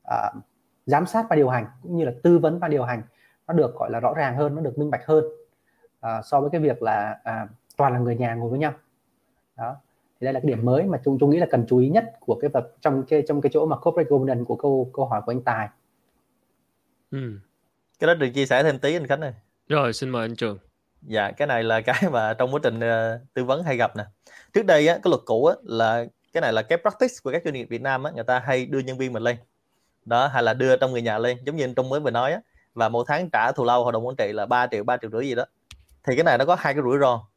uh, 0.08 0.44
giám 0.86 1.06
sát 1.06 1.26
và 1.30 1.36
điều 1.36 1.50
hành 1.50 1.66
cũng 1.84 1.98
như 1.98 2.06
là 2.06 2.12
tư 2.24 2.38
vấn 2.38 2.60
và 2.60 2.68
điều 2.68 2.84
hành 2.84 3.02
nó 3.48 3.54
được 3.54 3.76
gọi 3.76 3.92
là 3.92 4.00
rõ 4.00 4.14
ràng 4.14 4.38
hơn 4.38 4.56
nó 4.56 4.62
được 4.62 4.78
minh 4.78 4.92
bạch 4.92 5.06
hơn 5.06 5.26
à, 6.00 6.22
so 6.22 6.42
với 6.42 6.50
cái 6.50 6.62
việc 6.62 6.82
là 6.82 7.20
à, 7.24 7.48
toàn 7.78 7.94
là 7.94 8.00
người 8.00 8.16
nhà 8.16 8.36
ngồi 8.36 8.50
với 8.50 8.60
nhau 8.60 8.74
đó 9.58 9.76
thì 10.20 10.26
đây 10.26 10.34
là 10.34 10.40
cái 10.40 10.48
điểm 10.48 10.66
mới 10.66 10.84
mà 10.84 11.02
chúng 11.06 11.18
tôi 11.20 11.30
nghĩ 11.30 11.38
là 11.40 11.48
cần 11.52 11.66
chú 11.70 11.78
ý 11.78 11.90
nhất 11.90 12.14
của 12.20 12.36
cái 12.42 12.50
vật 12.54 12.72
trong 12.82 13.04
cái 13.04 13.24
trong 13.28 13.42
cái 13.42 13.50
chỗ 13.54 13.66
mà 13.66 13.76
corporate 13.78 14.10
governance 14.10 14.44
của 14.44 14.56
câu 14.56 14.90
câu 14.94 15.06
hỏi 15.06 15.22
của 15.26 15.32
anh 15.32 15.42
Tài. 15.42 15.70
Ừ. 17.12 17.40
Cái 18.00 18.08
đó 18.08 18.14
được 18.14 18.30
chia 18.30 18.46
sẻ 18.46 18.64
thêm 18.64 18.80
tí 18.80 18.96
anh 18.96 19.08
Khánh 19.08 19.20
này. 19.20 19.34
Rồi 19.68 19.94
xin 19.94 20.10
mời 20.10 20.26
anh 20.26 20.36
Trường. 20.36 20.58
Dạ 21.02 21.32
cái 21.32 21.48
này 21.48 21.64
là 21.64 21.82
cái 21.82 22.04
mà 22.12 22.34
trong 22.34 22.54
quá 22.54 22.60
trình 22.64 22.78
uh, 22.78 23.22
tư 23.34 23.44
vấn 23.44 23.64
hay 23.64 23.78
gặp 23.78 23.96
nè. 23.96 24.04
Trước 24.54 24.66
đây 24.66 24.88
á 24.88 24.94
cái 25.04 25.10
luật 25.10 25.22
cũ 25.26 25.46
á 25.46 25.56
là 25.64 26.06
cái 26.34 26.42
này 26.42 26.54
là 26.54 26.62
cái 26.62 26.78
practice 26.78 27.14
của 27.24 27.32
các 27.32 27.42
doanh 27.46 27.54
nghiệp 27.54 27.68
Việt 27.70 27.82
Nam 27.82 28.04
á 28.04 28.12
người 28.12 28.24
ta 28.24 28.40
hay 28.40 28.66
đưa 28.66 28.80
nhân 28.80 28.98
viên 28.98 29.14
mình 29.14 29.24
lên 29.24 29.38
đó 30.06 30.28
hay 30.28 30.44
là 30.44 30.54
đưa 30.54 30.76
trong 30.76 30.92
người 30.92 31.02
nhà 31.02 31.18
lên 31.18 31.38
giống 31.46 31.56
như 31.56 31.64
anh 31.64 31.76
Trung 31.76 31.90
mới 31.90 32.00
vừa 32.00 32.12
nói 32.12 32.32
á 32.32 32.40
và 32.74 32.90
mỗi 32.90 33.06
tháng 33.08 33.30
trả 33.30 33.52
thù 33.52 33.64
lao 33.64 33.84
hội 33.84 33.94
đồng 33.94 34.08
quản 34.08 34.16
trị 34.16 34.34
là 34.34 34.46
3 34.46 34.68
triệu 34.68 34.84
3 34.84 34.98
triệu 34.98 35.12
rưỡi 35.12 35.28
gì 35.28 35.36
đó. 35.36 35.46
Thì 36.04 36.16
cái 36.16 36.24
này 36.24 36.38
nó 36.38 36.46
có 36.46 36.56
hai 36.56 36.74
cái 36.74 36.84
rủi 36.84 36.98
ro. 37.00 37.28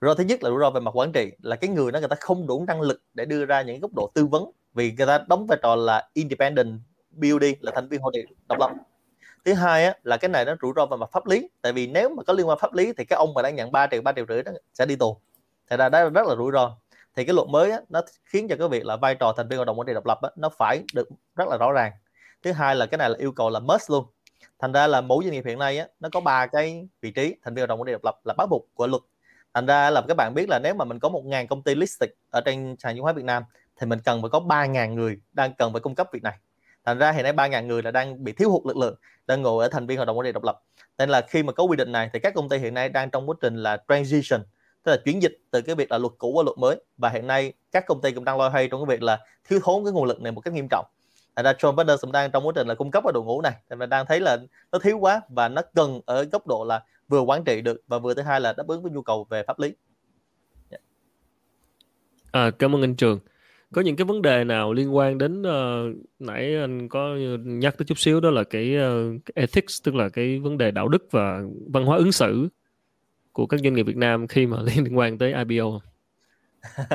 Rủi 0.00 0.08
ro 0.08 0.14
thứ 0.14 0.24
nhất 0.24 0.42
là 0.42 0.50
rủi 0.50 0.58
ro 0.60 0.70
về 0.70 0.80
mặt 0.80 0.96
quản 0.96 1.12
trị 1.12 1.32
là 1.42 1.56
cái 1.56 1.70
người 1.70 1.92
đó 1.92 1.98
người 1.98 2.08
ta 2.08 2.16
không 2.20 2.46
đủ 2.46 2.64
năng 2.66 2.80
lực 2.80 3.02
để 3.14 3.24
đưa 3.24 3.44
ra 3.44 3.62
những 3.62 3.80
góc 3.80 3.90
độ 3.96 4.10
tư 4.14 4.26
vấn 4.26 4.50
vì 4.74 4.92
người 4.92 5.06
ta 5.06 5.24
đóng 5.28 5.46
vai 5.46 5.58
trò 5.62 5.76
là 5.76 6.08
independent 6.12 6.80
BOD 7.10 7.44
là 7.60 7.72
thành 7.74 7.88
viên 7.88 8.00
hội 8.00 8.12
đồng 8.16 8.34
độc 8.48 8.58
lập. 8.58 8.70
Thứ 9.44 9.54
hai 9.54 9.84
á, 9.84 9.94
là 10.02 10.16
cái 10.16 10.28
này 10.28 10.44
nó 10.44 10.54
rủi 10.62 10.72
ro 10.76 10.86
về 10.86 10.96
mặt 10.96 11.10
pháp 11.12 11.26
lý 11.26 11.48
tại 11.62 11.72
vì 11.72 11.86
nếu 11.86 12.08
mà 12.08 12.22
có 12.22 12.32
liên 12.32 12.48
quan 12.48 12.58
pháp 12.58 12.74
lý 12.74 12.92
thì 12.98 13.04
cái 13.04 13.16
ông 13.16 13.34
mà 13.34 13.42
đang 13.42 13.56
nhận 13.56 13.72
3 13.72 13.86
triệu 13.86 14.02
3 14.02 14.12
triệu 14.12 14.24
rưỡi 14.28 14.42
đó 14.42 14.52
sẽ 14.74 14.86
đi 14.86 14.96
tù. 14.96 15.16
Thì 15.70 15.76
ra 15.76 15.88
đó 15.88 16.08
rất 16.08 16.26
là 16.26 16.34
rủi 16.36 16.52
ro 16.52 16.76
thì 17.16 17.24
cái 17.24 17.34
luật 17.34 17.48
mới 17.48 17.70
á, 17.70 17.80
nó 17.88 18.00
khiến 18.24 18.48
cho 18.48 18.56
cái 18.58 18.68
việc 18.68 18.86
là 18.86 18.96
vai 18.96 19.14
trò 19.14 19.32
thành 19.36 19.48
viên 19.48 19.56
hội 19.56 19.66
đồng 19.66 19.78
quản 19.78 19.86
trị 19.86 19.94
độc 19.94 20.06
lập 20.06 20.18
á, 20.22 20.30
nó 20.36 20.48
phải 20.48 20.82
được 20.94 21.08
rất 21.36 21.48
là 21.48 21.56
rõ 21.56 21.72
ràng. 21.72 21.92
Thứ 22.42 22.52
hai 22.52 22.76
là 22.76 22.86
cái 22.86 22.98
này 22.98 23.10
là 23.10 23.16
yêu 23.18 23.32
cầu 23.32 23.50
là 23.50 23.60
must 23.60 23.90
luôn. 23.90 24.04
Thành 24.58 24.72
ra 24.72 24.86
là 24.86 25.00
mỗi 25.00 25.24
doanh 25.24 25.32
nghiệp 25.32 25.44
hiện 25.46 25.58
nay 25.58 25.78
á, 25.78 25.86
nó 26.00 26.08
có 26.12 26.20
ba 26.20 26.46
cái 26.46 26.88
vị 27.00 27.10
trí 27.10 27.34
thành 27.42 27.54
viên 27.54 27.62
hội 27.62 27.66
đồng 27.66 27.80
quản 27.80 27.86
trị 27.86 27.92
độc 27.92 28.04
lập 28.04 28.20
là 28.24 28.34
bắt 28.34 28.46
buộc 28.50 28.68
của 28.74 28.86
luật. 28.86 29.02
Thành 29.54 29.66
ra 29.66 29.90
là 29.90 30.02
các 30.08 30.16
bạn 30.16 30.34
biết 30.34 30.48
là 30.48 30.58
nếu 30.62 30.74
mà 30.74 30.84
mình 30.84 30.98
có 30.98 31.08
một 31.08 31.24
ngàn 31.24 31.46
công 31.46 31.62
ty 31.62 31.74
listed 31.74 32.10
ở 32.30 32.40
trên 32.40 32.76
sàn 32.78 32.94
chứng 32.94 33.02
khoán 33.02 33.16
Việt 33.16 33.24
Nam 33.24 33.42
thì 33.76 33.86
mình 33.86 33.98
cần 34.04 34.22
phải 34.22 34.30
có 34.30 34.40
ba 34.40 34.66
ngàn 34.66 34.94
người 34.94 35.20
đang 35.32 35.54
cần 35.54 35.72
phải 35.72 35.80
cung 35.80 35.94
cấp 35.94 36.08
việc 36.12 36.22
này. 36.22 36.38
Thành 36.84 36.98
ra 36.98 37.12
hiện 37.12 37.22
nay 37.22 37.32
ba 37.32 37.46
ngàn 37.46 37.68
người 37.68 37.82
là 37.82 37.90
đang 37.90 38.24
bị 38.24 38.32
thiếu 38.32 38.50
hụt 38.50 38.66
lực 38.66 38.76
lượng 38.76 38.94
đang 39.26 39.42
ngồi 39.42 39.64
ở 39.64 39.68
thành 39.68 39.86
viên 39.86 39.96
hội 39.96 40.06
đồng 40.06 40.18
quản 40.18 40.24
trị 40.24 40.32
độc 40.32 40.44
lập. 40.44 40.60
Nên 40.98 41.08
là 41.08 41.20
khi 41.20 41.42
mà 41.42 41.52
có 41.52 41.64
quy 41.64 41.76
định 41.76 41.92
này 41.92 42.10
thì 42.12 42.18
các 42.18 42.34
công 42.34 42.48
ty 42.48 42.58
hiện 42.58 42.74
nay 42.74 42.88
đang 42.88 43.10
trong 43.10 43.28
quá 43.30 43.36
trình 43.40 43.56
là 43.56 43.76
transition 43.88 44.40
tức 44.84 44.92
là 44.92 44.98
chuyển 45.04 45.22
dịch 45.22 45.38
từ 45.50 45.62
cái 45.62 45.74
việc 45.74 45.90
là 45.90 45.98
luật 45.98 46.12
cũ 46.18 46.32
qua 46.34 46.44
luật 46.44 46.58
mới. 46.58 46.76
Và 46.96 47.08
hiện 47.08 47.26
nay 47.26 47.52
các 47.72 47.84
công 47.86 48.00
ty 48.00 48.12
cũng 48.12 48.24
đang 48.24 48.38
loay 48.38 48.50
hoay 48.50 48.68
trong 48.68 48.86
cái 48.86 48.96
việc 48.96 49.02
là 49.02 49.18
thiếu 49.48 49.58
thốn 49.62 49.84
cái 49.84 49.92
nguồn 49.92 50.04
lực 50.04 50.20
này 50.20 50.32
một 50.32 50.40
cách 50.40 50.54
nghiêm 50.54 50.66
trọng. 50.70 50.86
Thành 51.36 51.44
ra 51.44 51.52
John 51.52 51.76
Biden 51.76 51.96
cũng 52.00 52.12
đang 52.12 52.30
trong 52.30 52.46
quá 52.46 52.52
trình 52.56 52.66
là 52.66 52.74
cung 52.74 52.90
cấp 52.90 53.04
ở 53.04 53.12
đội 53.12 53.24
ngũ 53.24 53.40
này. 53.40 53.52
Thành 53.70 53.78
ra 53.78 53.86
đang 53.86 54.06
thấy 54.06 54.20
là 54.20 54.38
nó 54.72 54.78
thiếu 54.78 54.98
quá 54.98 55.20
và 55.28 55.48
nó 55.48 55.62
cần 55.74 56.00
ở 56.06 56.24
góc 56.24 56.46
độ 56.46 56.64
là 56.64 56.82
vừa 57.08 57.20
quản 57.20 57.44
trị 57.44 57.60
được 57.60 57.82
và 57.86 57.98
vừa 57.98 58.14
thứ 58.14 58.22
hai 58.22 58.40
là 58.40 58.52
đáp 58.52 58.66
ứng 58.66 58.82
với 58.82 58.92
nhu 58.92 59.02
cầu 59.02 59.26
về 59.30 59.42
pháp 59.46 59.58
lý. 59.58 59.72
Yeah. 60.70 60.82
À, 62.32 62.50
cảm 62.58 62.74
ơn 62.74 62.82
anh 62.82 62.94
Trường. 62.94 63.18
Có 63.72 63.80
những 63.82 63.96
cái 63.96 64.04
vấn 64.04 64.22
đề 64.22 64.44
nào 64.44 64.72
liên 64.72 64.96
quan 64.96 65.18
đến 65.18 65.42
uh, 65.42 65.96
nãy 66.18 66.56
anh 66.56 66.88
có 66.88 67.16
nhắc 67.44 67.78
tới 67.78 67.84
chút 67.86 67.98
xíu 67.98 68.20
đó 68.20 68.30
là 68.30 68.44
cái, 68.44 68.76
uh, 68.76 69.20
cái 69.24 69.32
ethics 69.34 69.82
tức 69.82 69.94
là 69.94 70.08
cái 70.08 70.38
vấn 70.38 70.58
đề 70.58 70.70
đạo 70.70 70.88
đức 70.88 71.06
và 71.10 71.42
văn 71.72 71.84
hóa 71.84 71.96
ứng 71.96 72.12
xử? 72.12 72.48
Của 73.34 73.46
các 73.46 73.60
doanh 73.60 73.74
nghiệp 73.74 73.82
Việt 73.82 73.96
Nam 73.96 74.26
khi 74.26 74.46
mà 74.46 74.56
liên 74.62 74.98
quan 74.98 75.18
tới 75.18 75.34
IPO 75.34 75.80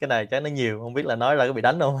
cái 0.00 0.08
này 0.08 0.26
chắc 0.26 0.42
nó 0.42 0.50
nhiều 0.50 0.80
không 0.80 0.94
biết 0.94 1.06
là 1.06 1.16
nói 1.16 1.36
ra 1.36 1.46
có 1.46 1.52
bị 1.52 1.62
đánh 1.62 1.80
không? 1.80 1.98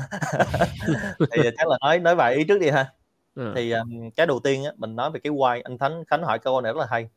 Thì 1.32 1.42
chắc 1.56 1.68
là 1.68 1.78
nói 1.80 1.98
nói 1.98 2.16
vài 2.16 2.34
ý 2.34 2.44
trước 2.44 2.58
đi 2.60 2.70
ha. 2.70 2.92
Ừ. 3.34 3.52
thì 3.56 3.70
um, 3.70 4.10
cái 4.16 4.26
đầu 4.26 4.40
tiên 4.44 4.64
á, 4.64 4.70
mình 4.76 4.96
nói 4.96 5.10
về 5.10 5.20
cái 5.20 5.32
why 5.32 5.60
anh 5.64 5.78
Thánh 5.78 6.04
Khánh 6.04 6.22
hỏi 6.22 6.38
câu 6.38 6.60
này 6.60 6.72
rất 6.72 6.80
là 6.80 6.86
hay. 6.90 7.08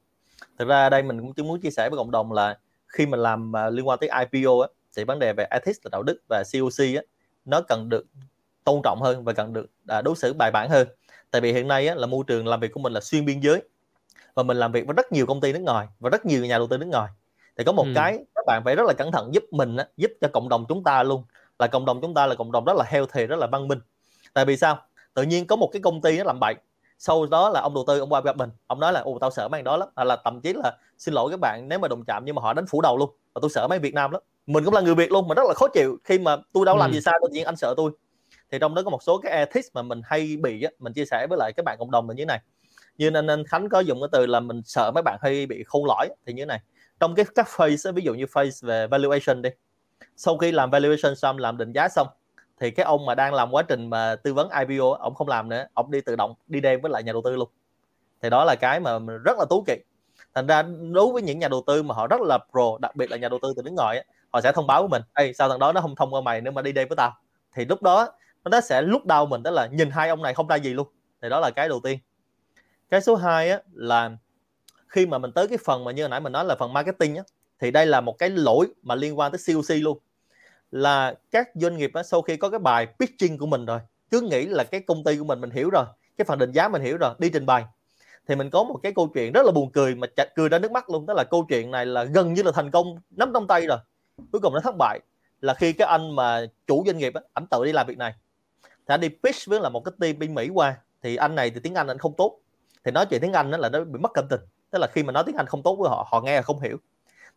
Thực 0.60 0.68
ra 0.68 0.90
đây 0.90 1.04
mình 1.04 1.34
cũng 1.34 1.48
muốn 1.48 1.60
chia 1.62 1.70
sẻ 1.70 1.90
với 1.90 1.98
cộng 1.98 2.12
đồng 2.12 2.32
là 2.32 2.58
khi 2.88 3.06
mình 3.06 3.20
làm 3.20 3.52
uh, 3.68 3.74
liên 3.74 3.88
quan 3.88 4.00
tới 4.00 4.10
IPO 4.10 4.62
á, 4.62 4.68
thì 4.98 5.04
vấn 5.04 5.20
đề 5.20 5.34
về 5.34 5.48
ethics 5.50 5.80
là 5.84 5.90
đạo 5.92 6.04
đức 6.04 6.22
và 6.30 6.44
COC 6.54 6.96
á, 6.96 7.02
nó 7.46 7.62
cần 7.62 7.90
được 7.90 8.06
tôn 8.64 8.82
trọng 8.84 9.02
hơn 9.02 9.24
và 9.24 9.34
cần 9.34 9.54
được 9.54 9.66
uh, 9.98 10.04
đối 10.04 10.16
xử 10.16 10.34
bài 10.34 10.52
bản 10.52 10.70
hơn. 10.70 10.88
Tại 11.32 11.42
vì 11.42 11.54
hiện 11.54 11.68
nay 11.68 11.88
á, 11.88 11.96
là 11.96 12.08
môi 12.08 12.24
trường 12.28 12.48
làm 12.48 12.60
việc 12.60 12.72
của 12.74 12.80
mình 12.80 12.94
là 12.94 13.02
xuyên 13.02 13.26
biên 13.26 13.40
giới 13.40 13.62
và 14.34 14.44
mình 14.44 14.58
làm 14.58 14.72
việc 14.72 14.86
với 14.88 14.94
rất 14.94 15.12
nhiều 15.12 15.26
công 15.26 15.42
ty 15.42 15.54
nước 15.54 15.60
ngoài 15.60 15.88
và 16.00 16.10
rất 16.10 16.26
nhiều 16.26 16.46
nhà 16.46 16.58
đầu 16.58 16.68
tư 16.68 16.78
nước 16.78 16.86
ngoài. 16.86 17.12
Thì 17.58 17.64
có 17.64 17.72
một 17.72 17.84
ừ. 17.84 17.92
cái 17.96 18.20
các 18.36 18.46
bạn 18.48 18.62
phải 18.66 18.76
rất 18.76 18.84
là 18.88 18.94
cẩn 18.94 19.12
thận 19.12 19.34
giúp 19.34 19.44
mình 19.52 19.78
giúp 19.98 20.12
cho 20.22 20.28
cộng 20.34 20.50
đồng 20.50 20.66
chúng 20.70 20.84
ta 20.84 21.04
luôn. 21.04 21.24
Là 21.60 21.68
cộng 21.68 21.86
đồng 21.86 22.02
chúng 22.02 22.14
ta 22.14 22.26
là 22.26 22.36
cộng 22.36 22.52
đồng 22.52 22.66
rất 22.66 22.74
là 22.78 22.84
healthy 22.88 23.26
rất 23.26 23.40
là 23.40 23.48
văn 23.48 23.68
minh. 23.68 23.80
Tại 24.34 24.46
vì 24.46 24.58
sao? 24.58 24.78
Tự 25.14 25.24
nhiên 25.24 25.48
có 25.48 25.56
một 25.56 25.70
cái 25.74 25.82
công 25.82 26.02
ty 26.02 26.18
nó 26.18 26.24
làm 26.24 26.40
bậy. 26.40 26.56
Sau 26.98 27.26
đó 27.26 27.50
là 27.50 27.62
ông 27.62 27.74
đầu 27.74 27.84
tư 27.88 28.00
ông 28.00 28.14
qua 28.14 28.22
gặp 28.22 28.38
mình. 28.38 28.50
Ông 28.68 28.80
nói 28.80 28.94
là 28.94 29.00
ồ 29.00 29.18
tao 29.22 29.32
sợ 29.32 29.48
mấy 29.48 29.62
đó 29.62 29.78
lắm. 29.78 29.90
À, 29.96 30.04
là 30.04 30.18
thậm 30.24 30.42
chí 30.42 30.54
là 30.54 30.78
xin 30.98 31.14
lỗi 31.14 31.32
các 31.32 31.40
bạn 31.40 31.70
nếu 31.70 31.80
mà 31.80 31.88
đụng 31.88 32.06
chạm 32.06 32.26
nhưng 32.26 32.36
mà 32.36 32.42
họ 32.42 32.54
đánh 32.54 32.66
phủ 32.68 32.82
đầu 32.82 32.98
luôn. 32.98 33.10
Và 33.34 33.40
tôi 33.42 33.50
sợ 33.50 33.68
mấy 33.68 33.80
Việt 33.80 33.94
Nam 33.94 34.12
lắm. 34.12 34.22
Mình 34.46 34.66
cũng 34.66 34.74
là 34.74 34.82
người 34.82 34.96
Việt 34.96 35.12
luôn 35.12 35.28
mà 35.28 35.36
rất 35.36 35.44
là 35.48 35.54
khó 35.54 35.68
chịu 35.68 35.98
khi 36.04 36.20
mà 36.20 36.38
tôi 36.54 36.66
đâu 36.66 36.78
làm 36.78 36.92
ừ. 36.92 36.94
gì 36.94 37.02
sai 37.02 37.14
tự 37.22 37.28
nhiên 37.32 37.46
anh 37.46 37.56
sợ 37.56 37.74
tôi. 37.78 37.92
Thì 38.52 38.60
trong 38.60 38.76
đó 38.76 38.82
có 38.86 38.90
một 38.90 39.04
số 39.04 39.18
cái 39.18 39.32
ethics 39.32 39.68
mà 39.74 39.82
mình 39.82 40.02
hay 40.06 40.38
bị 40.42 40.64
á, 40.64 40.72
mình 40.80 40.94
chia 40.94 41.06
sẻ 41.06 41.28
với 41.30 41.38
lại 41.38 41.54
các 41.56 41.66
bạn 41.66 41.78
cộng 41.80 41.92
đồng 41.92 42.10
là 42.10 42.16
như 42.16 42.22
thế 42.22 42.26
này 42.26 42.40
như 42.98 43.12
anh, 43.14 43.28
anh 43.28 43.44
Khánh 43.46 43.70
có 43.70 43.80
dùng 43.80 44.02
cái 44.02 44.10
từ 44.12 44.26
là 44.26 44.40
mình 44.40 44.62
sợ 44.66 44.92
mấy 44.96 45.04
bạn 45.04 45.20
hay 45.22 45.46
bị 45.46 45.64
khôn 45.64 45.86
lõi 45.86 46.10
thì 46.26 46.34
như 46.34 46.42
thế 46.42 46.46
này. 46.46 46.60
Trong 47.00 47.16
cái 47.16 47.26
các 47.36 47.48
phase 47.50 47.92
ví 47.92 48.04
dụ 48.04 48.14
như 48.14 48.26
phase 48.32 48.68
về 48.68 48.88
valuation 48.88 49.42
đi. 49.42 49.50
Sau 50.16 50.38
khi 50.38 50.52
làm 50.52 50.70
valuation 50.70 51.16
xong 51.16 51.38
làm 51.38 51.58
định 51.58 51.72
giá 51.72 51.90
xong 51.90 52.08
thì 52.60 52.72
cái 52.72 52.86
ông 52.86 53.06
mà 53.06 53.16
đang 53.16 53.34
làm 53.34 53.52
quá 53.52 53.64
trình 53.64 53.90
mà 53.90 54.16
tư 54.16 54.34
vấn 54.34 54.50
IPO 54.50 54.98
ông 55.00 55.14
không 55.16 55.28
làm 55.28 55.50
nữa 55.50 55.66
ông 55.74 55.92
đi 55.92 56.02
tự 56.02 56.16
động 56.16 56.34
đi 56.48 56.60
đêm 56.60 56.82
với 56.82 56.92
lại 56.92 57.04
nhà 57.04 57.12
đầu 57.12 57.22
tư 57.26 57.36
luôn. 57.36 57.50
Thì 58.22 58.30
đó 58.30 58.44
là 58.46 58.56
cái 58.56 58.80
mà 58.80 59.00
rất 59.24 59.38
là 59.40 59.46
tú 59.50 59.64
kỵ. 59.68 59.76
Thành 60.36 60.48
ra 60.48 60.64
đối 60.92 61.14
với 61.14 61.22
những 61.22 61.40
nhà 61.40 61.48
đầu 61.48 61.64
tư 61.68 61.84
mà 61.84 61.96
họ 61.96 62.08
rất 62.08 62.22
là 62.22 62.40
pro 62.52 62.78
đặc 62.82 62.96
biệt 62.96 63.12
là 63.12 63.18
nhà 63.18 63.30
đầu 63.30 63.40
tư 63.42 63.54
từ 63.56 63.64
nước 63.64 63.74
ngoài 63.74 64.06
họ 64.32 64.42
sẽ 64.42 64.52
thông 64.52 64.68
báo 64.68 64.82
với 64.82 64.90
mình 64.90 65.02
Ê, 65.14 65.34
sao 65.34 65.50
thằng 65.50 65.60
đó 65.60 65.72
nó 65.72 65.82
không 65.82 65.96
thông 65.96 66.14
qua 66.14 66.22
mày 66.22 66.42
nếu 66.42 66.54
mà 66.54 66.62
đi 66.62 66.72
đây 66.72 66.86
với 66.86 66.96
tao? 66.96 67.12
Thì 67.56 67.66
lúc 67.66 67.82
đó 67.82 68.08
nó 68.44 68.62
sẽ 68.62 68.82
lúc 68.82 69.06
đau 69.06 69.26
mình 69.26 69.44
đó 69.44 69.52
là 69.52 69.68
nhìn 69.68 69.90
hai 69.90 70.10
ông 70.10 70.22
này 70.22 70.34
không 70.34 70.48
ra 70.48 70.56
gì 70.56 70.74
luôn. 70.74 70.88
Thì 71.22 71.30
đó 71.30 71.40
là 71.40 71.52
cái 71.52 71.70
đầu 71.70 71.80
tiên 71.84 72.00
cái 72.94 73.02
số 73.02 73.16
2 73.16 73.50
á 73.50 73.62
là 73.74 74.12
khi 74.88 75.06
mà 75.06 75.18
mình 75.18 75.32
tới 75.32 75.48
cái 75.48 75.58
phần 75.66 75.84
mà 75.84 75.92
như 75.92 76.04
hồi 76.04 76.10
nãy 76.10 76.20
mình 76.20 76.32
nói 76.32 76.46
là 76.46 76.56
phần 76.60 76.74
marketing 76.74 77.16
á 77.16 77.24
thì 77.60 77.72
đây 77.72 77.86
là 77.86 78.02
một 78.02 78.18
cái 78.18 78.30
lỗi 78.30 78.68
mà 78.82 78.96
liên 78.96 79.20
quan 79.20 79.32
tới 79.32 79.40
COC 79.48 79.76
luôn. 79.82 79.98
Là 80.72 81.14
các 81.32 81.50
doanh 81.54 81.78
nghiệp 81.78 81.92
á, 81.94 82.04
sau 82.04 82.22
khi 82.22 82.38
có 82.38 82.50
cái 82.50 82.60
bài 82.60 82.88
pitching 83.00 83.38
của 83.38 83.46
mình 83.46 83.66
rồi 83.66 83.80
cứ 84.12 84.22
nghĩ 84.22 84.46
là 84.46 84.64
cái 84.64 84.82
công 84.82 85.04
ty 85.04 85.18
của 85.18 85.24
mình 85.24 85.42
mình 85.42 85.50
hiểu 85.50 85.70
rồi 85.70 85.86
cái 86.18 86.26
phần 86.26 86.40
định 86.40 86.52
giá 86.52 86.68
mình 86.68 86.82
hiểu 86.82 86.98
rồi 86.98 87.14
đi 87.20 87.30
trình 87.30 87.46
bày. 87.46 87.66
Thì 88.28 88.36
mình 88.36 88.50
có 88.50 88.64
một 88.64 88.80
cái 88.84 88.94
câu 88.96 89.08
chuyện 89.14 89.32
rất 89.34 89.46
là 89.46 89.52
buồn 89.52 89.72
cười 89.72 89.96
mà 89.96 90.08
chặt 90.16 90.36
cười 90.36 90.50
ra 90.50 90.60
nước 90.60 90.72
mắt 90.72 90.90
luôn 90.90 91.06
đó 91.06 91.14
là 91.14 91.24
câu 91.24 91.46
chuyện 91.50 91.72
này 91.72 91.86
là 91.86 92.04
gần 92.04 92.34
như 92.34 92.44
là 92.44 92.52
thành 92.52 92.72
công 92.72 92.96
nắm 93.10 93.32
trong 93.34 93.48
tay 93.48 93.68
rồi. 93.68 93.78
Cuối 94.32 94.42
cùng 94.42 94.54
nó 94.54 94.60
thất 94.60 94.76
bại 94.78 95.00
là 95.42 95.54
khi 95.54 95.74
cái 95.74 95.88
anh 95.88 96.16
mà 96.16 96.46
chủ 96.68 96.84
doanh 96.86 96.98
nghiệp 96.98 97.14
á, 97.14 97.22
ảnh 97.34 97.46
tự 97.52 97.66
đi 97.66 97.72
làm 97.72 97.88
việc 97.88 97.98
này. 97.98 98.14
Thì 98.64 98.94
anh 98.94 99.02
đi 99.02 99.10
pitch 99.10 99.46
với 99.48 99.60
là 99.60 99.70
một 99.70 99.86
cái 99.86 99.94
team 100.00 100.20
bên 100.20 100.36
Mỹ 100.36 100.50
qua 100.54 100.78
thì 101.02 101.16
anh 101.16 101.36
này 101.36 101.50
thì 101.50 101.60
tiếng 101.60 101.76
Anh 101.76 101.88
anh 101.88 101.98
không 101.98 102.14
tốt 102.18 102.40
thì 102.86 102.92
nói 102.92 103.06
chuyện 103.06 103.22
tiếng 103.22 103.34
Anh 103.34 103.52
đó 103.52 103.58
là 103.58 103.70
nó 103.70 103.84
bị 103.84 104.00
mất 104.00 104.12
cảm 104.14 104.28
tình. 104.30 104.42
Tức 104.70 104.80
là 104.80 104.88
khi 104.88 105.04
mà 105.04 105.12
nói 105.12 105.24
tiếng 105.26 105.36
Anh 105.36 105.46
không 105.46 105.64
tốt 105.64 105.76
với 105.76 105.90
họ 105.90 106.08
họ 106.12 106.22
nghe 106.22 106.36
là 106.36 106.42
không 106.42 106.60
hiểu. 106.60 106.78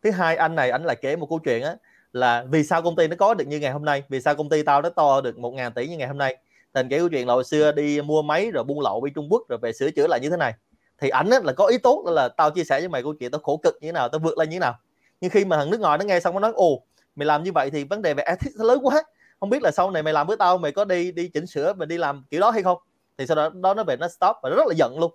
Thứ 0.03 0.11
hai, 0.11 0.35
anh 0.35 0.55
này, 0.55 0.71
anh 0.71 0.83
lại 0.83 0.95
kể 0.95 1.15
một 1.15 1.27
câu 1.29 1.39
chuyện 1.39 1.63
á 1.63 1.75
là 2.13 2.45
vì 2.49 2.63
sao 2.63 2.81
công 2.81 2.95
ty 2.95 3.07
nó 3.07 3.15
có 3.19 3.33
được 3.33 3.47
như 3.47 3.59
ngày 3.59 3.71
hôm 3.71 3.85
nay? 3.85 4.03
Vì 4.09 4.21
sao 4.21 4.35
công 4.35 4.49
ty 4.49 4.63
tao 4.63 4.81
nó 4.81 4.89
to 4.89 5.21
được 5.21 5.37
một 5.37 5.51
ngàn 5.51 5.73
tỷ 5.73 5.87
như 5.87 5.97
ngày 5.97 6.07
hôm 6.07 6.17
nay? 6.17 6.37
Thành 6.73 6.89
kể 6.89 6.97
câu 6.97 7.09
chuyện 7.09 7.27
là 7.27 7.33
hồi 7.33 7.43
xưa 7.43 7.71
đi 7.71 8.01
mua 8.01 8.21
máy 8.21 8.51
rồi 8.51 8.63
buôn 8.63 8.79
lậu 8.79 9.05
đi 9.05 9.11
Trung 9.15 9.27
Quốc 9.31 9.41
rồi 9.49 9.59
về 9.61 9.73
sửa 9.73 9.91
chữa 9.91 10.07
lại 10.07 10.19
như 10.19 10.29
thế 10.29 10.37
này. 10.37 10.53
Thì 11.01 11.09
ảnh 11.09 11.27
là 11.27 11.53
có 11.53 11.65
ý 11.65 11.77
tốt 11.77 12.03
là 12.07 12.29
tao 12.29 12.51
chia 12.51 12.63
sẻ 12.63 12.79
với 12.79 12.89
mày 12.89 13.03
câu 13.03 13.13
chuyện 13.19 13.31
tao 13.31 13.41
khổ 13.43 13.59
cực 13.63 13.77
như 13.81 13.87
thế 13.87 13.91
nào, 13.91 14.09
tao 14.09 14.19
vượt 14.19 14.37
lên 14.37 14.49
như 14.49 14.55
thế 14.55 14.59
nào. 14.59 14.73
Nhưng 15.21 15.31
khi 15.31 15.45
mà 15.45 15.57
thằng 15.57 15.69
nước 15.69 15.79
ngoài 15.79 15.97
nó 15.97 16.05
nghe 16.05 16.19
xong 16.19 16.33
nó 16.33 16.39
nói, 16.39 16.51
ồ, 16.55 16.83
mày 17.15 17.25
làm 17.25 17.43
như 17.43 17.51
vậy 17.51 17.69
thì 17.69 17.83
vấn 17.83 18.01
đề 18.01 18.13
về 18.13 18.23
ethics 18.23 18.55
lớn 18.55 18.79
quá. 18.83 19.03
Không 19.39 19.49
biết 19.49 19.61
là 19.61 19.71
sau 19.71 19.91
này 19.91 20.03
mày 20.03 20.13
làm 20.13 20.27
với 20.27 20.37
tao, 20.37 20.57
mày 20.57 20.71
có 20.71 20.85
đi 20.85 21.11
đi 21.11 21.27
chỉnh 21.27 21.47
sửa, 21.47 21.73
mày 21.73 21.85
đi 21.85 21.97
làm 21.97 22.23
kiểu 22.29 22.41
đó 22.41 22.51
hay 22.51 22.63
không? 22.63 22.77
Thì 23.17 23.27
sau 23.27 23.35
đó 23.35 23.49
đó 23.49 23.73
nó 23.73 23.83
về 23.83 23.97
nó 23.97 24.07
stop 24.07 24.35
và 24.43 24.49
nó 24.49 24.55
rất 24.55 24.67
là 24.67 24.73
giận 24.77 24.99
luôn 24.99 25.11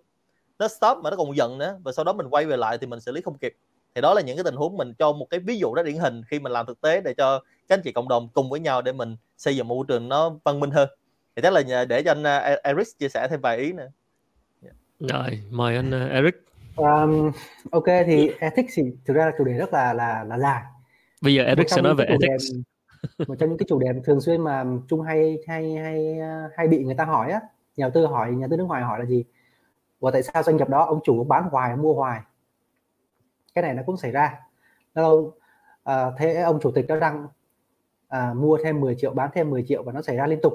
nó 0.62 0.68
stop 0.68 0.98
mà 1.02 1.10
nó 1.10 1.16
còn 1.16 1.36
giận 1.36 1.58
nữa. 1.58 1.78
Và 1.84 1.92
sau 1.92 2.04
đó 2.04 2.12
mình 2.12 2.26
quay 2.30 2.46
về 2.46 2.56
lại 2.56 2.78
thì 2.78 2.86
mình 2.86 3.00
xử 3.00 3.12
lý 3.12 3.20
không 3.20 3.38
kịp. 3.38 3.54
Thì 3.94 4.00
đó 4.00 4.14
là 4.14 4.20
những 4.20 4.36
cái 4.36 4.44
tình 4.44 4.56
huống 4.56 4.76
mình 4.76 4.92
cho 4.98 5.12
một 5.12 5.26
cái 5.30 5.40
ví 5.40 5.58
dụ 5.58 5.74
rất 5.74 5.82
điển 5.82 5.96
hình 5.96 6.22
khi 6.28 6.38
mình 6.38 6.52
làm 6.52 6.66
thực 6.66 6.80
tế 6.80 7.00
để 7.00 7.14
cho 7.14 7.38
các 7.68 7.74
anh 7.74 7.82
chị 7.84 7.92
cộng 7.92 8.08
đồng 8.08 8.28
cùng 8.34 8.50
với 8.50 8.60
nhau 8.60 8.82
để 8.82 8.92
mình 8.92 9.16
xây 9.36 9.56
dựng 9.56 9.68
một 9.68 9.74
môi 9.74 9.84
trường 9.88 10.08
nó 10.08 10.34
văn 10.44 10.60
minh 10.60 10.70
hơn. 10.70 10.88
Thì 11.36 11.42
chắc 11.42 11.52
là 11.52 11.84
để 11.84 12.02
cho 12.02 12.10
anh 12.10 12.22
uh, 12.22 12.62
Eric 12.62 12.86
chia 12.98 13.08
sẻ 13.08 13.28
thêm 13.30 13.40
vài 13.40 13.58
ý 13.58 13.72
nữa. 13.72 13.88
Rồi 15.00 15.42
mời 15.50 15.76
anh 15.76 16.04
uh, 16.04 16.10
Eric. 16.10 16.34
Um, 16.76 17.32
ok 17.70 17.84
thì 18.06 18.30
ethics 18.40 18.72
thì 18.76 18.82
thực 19.04 19.14
ra 19.14 19.26
là 19.26 19.32
chủ 19.38 19.44
đề 19.44 19.52
rất 19.52 19.72
là 19.72 19.94
là 19.94 20.24
là 20.24 20.38
dài. 20.38 20.62
Bây 21.22 21.34
giờ 21.34 21.44
Eric 21.44 21.70
sẽ 21.70 21.82
nói 21.82 21.94
về 21.94 22.04
ethics. 22.04 22.52
đề, 22.52 23.24
một 23.26 23.34
trong 23.38 23.48
những 23.48 23.58
cái 23.58 23.66
chủ 23.68 23.78
đề 23.78 23.88
thường 24.04 24.20
xuyên 24.20 24.40
mà 24.40 24.64
Trung 24.88 25.02
hay 25.02 25.38
hay 25.48 25.74
hay 25.74 26.16
hay 26.56 26.68
bị 26.68 26.84
người 26.84 26.94
ta 26.94 27.04
hỏi 27.04 27.32
á. 27.32 27.40
Nhà 27.76 27.84
đầu 27.84 27.90
tư 27.94 28.06
hỏi 28.06 28.32
nhà 28.32 28.46
tư 28.50 28.56
nước 28.56 28.64
ngoài 28.64 28.82
hỏi 28.82 28.98
là 28.98 29.04
gì 29.04 29.24
và 30.02 30.10
tại 30.10 30.22
sao 30.22 30.42
doanh 30.42 30.56
nghiệp 30.56 30.68
đó 30.68 30.84
ông 30.84 31.00
chủ 31.04 31.24
bán 31.24 31.48
hoài 31.50 31.76
mua 31.76 31.94
hoài? 31.94 32.20
Cái 33.54 33.62
này 33.62 33.74
nó 33.74 33.82
cũng 33.86 33.96
xảy 33.96 34.10
ra. 34.10 34.40
Đâu 34.94 35.34
à, 35.84 35.94
ờ, 35.94 36.14
thế 36.18 36.34
ông 36.34 36.60
chủ 36.60 36.70
tịch 36.70 36.86
đó 36.88 36.96
đang 36.96 37.26
à, 38.08 38.34
mua 38.34 38.58
thêm 38.64 38.80
10 38.80 38.94
triệu 38.98 39.14
bán 39.14 39.30
thêm 39.34 39.50
10 39.50 39.64
triệu 39.68 39.82
và 39.82 39.92
nó 39.92 40.02
xảy 40.02 40.16
ra 40.16 40.26
liên 40.26 40.38
tục. 40.42 40.52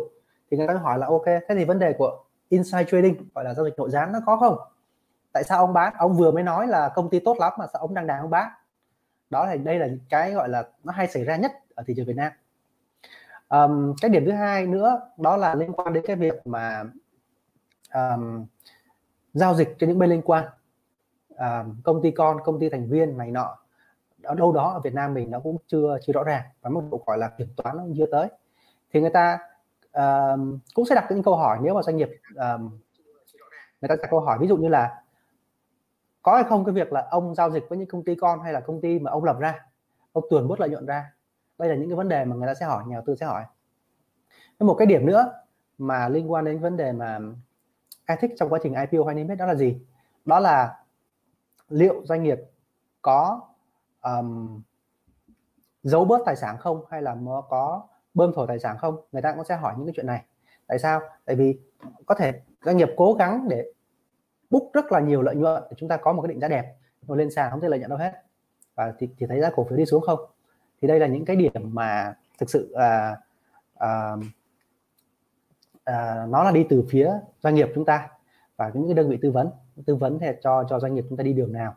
Thì 0.52 0.58
người 0.58 0.68
ta 0.68 0.74
hỏi 0.74 1.00
là 1.00 1.08
ok 1.08 1.26
thế 1.26 1.56
thì 1.56 1.66
vấn 1.66 1.80
đề 1.80 1.94
của 1.94 2.24
inside 2.50 2.84
trading 2.84 3.16
gọi 3.36 3.46
là 3.46 3.54
giao 3.54 3.66
dịch 3.66 3.74
nội 3.78 3.90
gián 3.90 4.12
nó 4.12 4.20
có 4.26 4.38
không? 4.38 4.58
Tại 5.32 5.44
sao 5.44 5.60
ông 5.60 5.74
bán? 5.74 5.94
Ông 5.98 6.14
vừa 6.14 6.32
mới 6.32 6.44
nói 6.44 6.68
là 6.68 6.90
công 6.90 7.10
ty 7.10 7.20
tốt 7.20 7.38
lắm 7.40 7.54
mà 7.60 7.66
sao 7.74 7.82
ông 7.82 7.94
đang 7.94 8.08
đàn 8.08 8.22
ông 8.22 8.30
bán 8.30 8.52
đó 9.30 9.46
là 9.46 9.56
đây 9.56 9.80
là 9.80 9.88
cái 10.10 10.32
gọi 10.32 10.50
là 10.50 10.64
nó 10.84 10.94
hay 10.94 11.08
xảy 11.08 11.24
ra 11.24 11.36
nhất 11.36 11.52
ở 11.76 11.84
thị 11.88 11.94
trường 11.98 12.06
Việt 12.06 12.16
Nam. 12.16 12.32
Um, 13.50 13.94
cái 14.02 14.10
điểm 14.10 14.26
thứ 14.26 14.32
hai 14.32 14.68
nữa 14.68 15.02
đó 15.18 15.38
là 15.38 15.56
liên 15.56 15.74
quan 15.74 15.94
đến 15.94 16.04
cái 16.08 16.16
việc 16.16 16.48
mà 16.48 16.84
um, 17.94 18.46
giao 19.38 19.56
dịch 19.56 19.76
cho 19.80 19.88
những 19.88 20.00
bên 20.00 20.10
liên 20.10 20.22
quan. 20.22 20.46
À, 21.36 21.66
công 21.84 22.02
ty 22.02 22.12
con 22.12 22.38
công 22.44 22.60
ty 22.60 22.70
thành 22.70 22.90
viên 22.90 23.18
này 23.18 23.32
nọ 23.32 23.58
ở 24.24 24.36
đâu 24.36 24.52
đó 24.54 24.72
ở 24.74 24.80
Việt 24.80 24.94
Nam 24.94 25.14
mình 25.14 25.32
nó 25.32 25.40
cũng 25.40 25.58
chưa 25.68 25.98
chưa 26.02 26.14
rõ 26.14 26.24
ràng 26.24 26.44
và 26.62 26.70
mức 26.70 26.82
độ 26.92 27.02
gọi 27.06 27.18
là 27.18 27.30
kiểm 27.38 27.48
toán 27.56 27.78
nó 27.78 27.84
chưa 27.98 28.06
tới. 28.12 28.28
Thì 28.94 29.02
người 29.02 29.10
ta 29.10 29.40
uh, 29.98 30.40
cũng 30.74 30.86
sẽ 30.86 30.96
đặt 30.96 31.06
những 31.10 31.24
câu 31.24 31.36
hỏi 31.36 31.58
nếu 31.62 31.74
mà 31.74 31.82
doanh 31.82 31.98
nghiệp 31.98 32.10
uh, 32.32 32.62
người 33.82 33.90
ta 33.90 33.96
đặt 34.02 34.08
câu 34.10 34.20
hỏi 34.20 34.38
ví 34.42 34.48
dụ 34.48 34.58
như 34.58 34.68
là 34.68 35.04
có 36.22 36.36
hay 36.36 36.44
không 36.44 36.66
cái 36.66 36.74
việc 36.74 36.94
là 36.94 37.08
ông 37.10 37.36
giao 37.36 37.52
dịch 37.52 37.66
với 37.70 37.78
những 37.78 37.88
công 37.88 38.04
ty 38.04 38.16
con 38.16 38.40
hay 38.40 38.54
là 38.54 38.60
công 38.60 38.82
ty 38.82 39.00
mà 39.00 39.12
ông 39.12 39.24
lập 39.24 39.40
ra 39.40 39.66
ông 40.14 40.24
tuồn 40.30 40.48
bớt 40.48 40.60
lợi 40.60 40.70
nhuận 40.70 40.86
ra. 40.86 41.14
Đây 41.58 41.70
là 41.70 41.76
những 41.76 41.90
cái 41.90 41.96
vấn 41.96 42.10
đề 42.10 42.26
mà 42.26 42.36
người 42.36 42.48
ta 42.48 42.54
sẽ 42.54 42.66
hỏi 42.66 42.84
nhà 42.88 42.96
đầu 42.96 43.04
tư 43.08 43.16
sẽ 43.16 43.26
hỏi. 43.26 43.44
Một 44.60 44.76
cái 44.80 44.86
điểm 44.86 45.06
nữa 45.06 45.34
mà 45.78 46.10
liên 46.10 46.32
quan 46.32 46.46
đến 46.46 46.60
vấn 46.60 46.78
đề 46.78 46.92
mà 46.92 47.20
ethics 48.08 48.34
trong 48.38 48.50
quá 48.50 48.60
trình 48.64 48.74
IPO 48.74 49.06
hay 49.06 49.16
niêm 49.16 49.28
yết 49.28 49.38
đó 49.38 49.46
là 49.46 49.56
gì? 49.56 49.82
Đó 50.26 50.40
là 50.40 50.84
liệu 51.70 52.06
doanh 52.06 52.24
nghiệp 52.24 52.40
có 53.02 53.42
um, 54.02 54.62
giấu 55.84 56.06
bớt 56.06 56.22
tài 56.26 56.36
sản 56.36 56.58
không 56.58 56.86
hay 56.90 57.02
là 57.02 57.16
có 57.50 57.88
bơm 58.14 58.34
thổi 58.34 58.48
tài 58.48 58.60
sản 58.60 58.78
không? 58.78 59.02
Người 59.12 59.22
ta 59.22 59.34
cũng 59.34 59.44
sẽ 59.44 59.56
hỏi 59.56 59.74
những 59.78 59.86
cái 59.86 59.94
chuyện 59.96 60.06
này. 60.06 60.24
Tại 60.68 60.80
sao? 60.80 61.02
Tại 61.26 61.36
vì 61.36 61.60
có 62.06 62.16
thể 62.16 62.42
doanh 62.66 62.78
nghiệp 62.78 62.90
cố 62.98 63.14
gắng 63.14 63.48
để 63.50 63.66
book 64.50 64.64
rất 64.74 64.92
là 64.92 65.00
nhiều 65.00 65.22
lợi 65.22 65.36
nhuận 65.36 65.64
để 65.70 65.76
chúng 65.78 65.90
ta 65.90 65.98
có 65.98 66.14
một 66.14 66.22
cái 66.22 66.28
định 66.28 66.40
giá 66.40 66.48
đẹp. 66.48 66.76
Rồi 67.08 67.18
lên 67.18 67.32
sàn 67.32 67.52
không 67.52 67.62
thể 67.62 67.70
lợi 67.70 67.80
nhuận 67.80 67.90
đâu 67.90 68.00
hết. 68.00 68.12
Và 68.76 68.94
thì, 69.00 69.10
thì 69.18 69.26
thấy 69.30 69.42
giá 69.42 69.50
cổ 69.56 69.64
phiếu 69.70 69.78
đi 69.78 69.86
xuống 69.86 70.02
không? 70.02 70.20
Thì 70.82 70.88
đây 70.88 71.00
là 71.00 71.08
những 71.08 71.26
cái 71.26 71.36
điểm 71.36 71.52
mà 71.74 72.16
thực 72.40 72.50
sự 72.50 72.72
à, 72.72 73.18
à, 73.76 74.16
à, 75.88 76.26
nó 76.30 76.44
là 76.44 76.52
đi 76.52 76.66
từ 76.70 76.84
phía 76.90 77.12
doanh 77.40 77.56
nghiệp 77.56 77.70
chúng 77.76 77.86
ta 77.86 78.10
và 78.56 78.72
những 78.74 78.88
cái 78.88 78.94
đơn 78.94 79.10
vị 79.10 79.18
tư 79.22 79.32
vấn 79.32 79.50
tư 79.86 79.96
vấn 79.96 80.20
thì 80.20 80.28
cho 80.42 80.64
cho 80.70 80.80
doanh 80.80 80.94
nghiệp 80.94 81.06
chúng 81.10 81.18
ta 81.18 81.24
đi 81.24 81.34
đường 81.34 81.54
nào. 81.54 81.76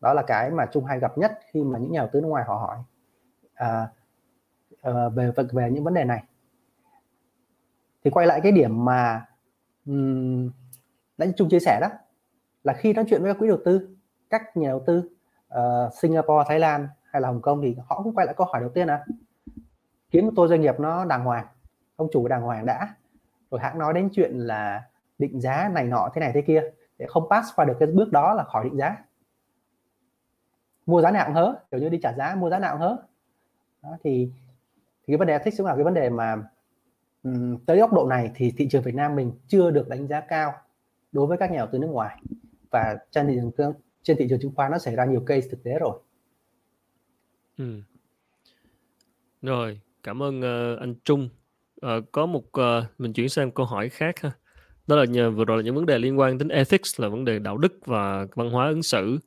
Đó 0.00 0.14
là 0.14 0.22
cái 0.22 0.50
mà 0.50 0.66
trung 0.66 0.84
hay 0.84 1.00
gặp 1.00 1.18
nhất 1.18 1.38
khi 1.50 1.64
mà 1.64 1.78
những 1.78 1.92
nhà 1.92 2.00
đầu 2.00 2.08
tư 2.12 2.20
nước 2.20 2.28
ngoài 2.28 2.44
họ 2.46 2.54
hỏi 2.54 2.78
à, 3.54 3.88
à, 4.82 5.08
về 5.08 5.32
về 5.52 5.70
những 5.70 5.84
vấn 5.84 5.94
đề 5.94 6.04
này. 6.04 6.24
Thì 8.04 8.10
quay 8.10 8.26
lại 8.26 8.40
cái 8.42 8.52
điểm 8.52 8.84
mà 8.84 9.26
um, 9.86 10.50
nãy 11.18 11.32
chung 11.36 11.48
chia 11.48 11.60
sẻ 11.60 11.78
đó 11.80 11.88
là 12.64 12.72
khi 12.72 12.92
nói 12.92 13.04
chuyện 13.08 13.22
với 13.22 13.32
các 13.32 13.38
quỹ 13.38 13.48
đầu 13.48 13.58
tư 13.64 13.96
các 14.30 14.56
nhà 14.56 14.68
đầu 14.68 14.82
tư 14.86 15.10
uh, 15.54 15.94
Singapore 15.94 16.44
Thái 16.48 16.58
Lan 16.58 16.88
hay 17.04 17.22
là 17.22 17.28
Hồng 17.28 17.42
Kông 17.42 17.62
thì 17.62 17.76
họ 17.86 18.02
cũng 18.02 18.14
quay 18.14 18.26
lại 18.26 18.34
câu 18.38 18.46
hỏi 18.46 18.60
đầu 18.60 18.70
tiên 18.70 18.86
là 18.86 19.04
kiếm 20.10 20.24
một 20.24 20.32
tôi 20.36 20.48
doanh 20.48 20.60
nghiệp 20.60 20.74
nó 20.80 21.04
đàng 21.04 21.24
hoàng 21.24 21.46
ông 21.96 22.08
chủ 22.12 22.28
đàng 22.28 22.42
hoàng 22.42 22.66
đã 22.66 22.94
rồi 23.50 23.60
hãng 23.60 23.78
nói 23.78 23.94
đến 23.94 24.08
chuyện 24.12 24.32
là 24.38 24.82
định 25.18 25.40
giá 25.40 25.70
này 25.74 25.86
nọ 25.86 26.08
thế 26.14 26.20
này 26.20 26.30
thế 26.34 26.42
kia 26.42 26.62
để 26.98 27.06
không 27.08 27.28
pass 27.30 27.48
qua 27.56 27.64
được 27.64 27.76
cái 27.80 27.88
bước 27.88 28.12
đó 28.12 28.34
là 28.34 28.44
khỏi 28.44 28.64
định 28.64 28.76
giá 28.76 28.96
mua 30.86 31.02
giá 31.02 31.10
nào 31.10 31.26
cũng 31.26 31.34
hớ 31.34 31.54
kiểu 31.70 31.80
như 31.80 31.88
đi 31.88 31.98
trả 32.02 32.12
giá 32.12 32.34
mua 32.34 32.50
giá 32.50 32.58
nào 32.58 32.72
cũng 32.72 32.80
hớ 32.80 32.96
đó, 33.82 33.90
thì 34.04 34.30
thì 34.76 35.04
cái 35.06 35.16
vấn 35.16 35.28
đề 35.28 35.38
thích 35.38 35.54
cũng 35.56 35.66
là 35.66 35.74
cái 35.74 35.84
vấn 35.84 35.94
đề 35.94 36.10
mà 36.10 36.36
um, 37.22 37.56
tới 37.66 37.78
góc 37.78 37.92
độ 37.92 38.06
này 38.06 38.30
thì 38.34 38.52
thị 38.56 38.68
trường 38.70 38.82
Việt 38.82 38.94
Nam 38.94 39.16
mình 39.16 39.32
chưa 39.48 39.70
được 39.70 39.88
đánh 39.88 40.06
giá 40.06 40.20
cao 40.20 40.52
đối 41.12 41.26
với 41.26 41.38
các 41.38 41.50
nhà 41.50 41.58
đầu 41.58 41.68
tư 41.72 41.78
nước 41.78 41.90
ngoài 41.90 42.22
và 42.70 42.98
trên 43.10 43.26
thị 43.26 43.38
trường 43.58 43.72
trên 44.02 44.16
thị 44.16 44.26
trường 44.30 44.40
chứng 44.40 44.54
khoán 44.54 44.70
nó 44.70 44.78
xảy 44.78 44.96
ra 44.96 45.04
nhiều 45.04 45.22
case 45.26 45.48
thực 45.50 45.62
tế 45.62 45.78
rồi. 45.78 45.98
Ừ. 47.58 47.80
Rồi, 49.42 49.80
cảm 50.02 50.22
ơn 50.22 50.40
uh, 50.40 50.80
anh 50.80 50.94
Trung. 51.04 51.28
Uh, 51.86 52.12
có 52.12 52.26
một 52.26 52.44
uh, 52.60 52.84
mình 52.98 53.12
chuyển 53.12 53.28
sang 53.28 53.50
câu 53.50 53.66
hỏi 53.66 53.88
khác 53.88 54.20
ha. 54.20 54.30
Đó 54.86 54.96
là 54.96 55.04
nhờ 55.04 55.30
vừa 55.30 55.44
rồi 55.44 55.56
là 55.56 55.62
những 55.62 55.74
vấn 55.74 55.86
đề 55.86 55.98
liên 55.98 56.18
quan 56.18 56.38
đến 56.38 56.48
ethics 56.48 57.00
là 57.00 57.08
vấn 57.08 57.24
đề 57.24 57.38
đạo 57.38 57.58
đức 57.58 57.86
và 57.86 58.26
văn 58.34 58.50
hóa 58.50 58.68
ứng 58.68 58.82
xử. 58.82 59.18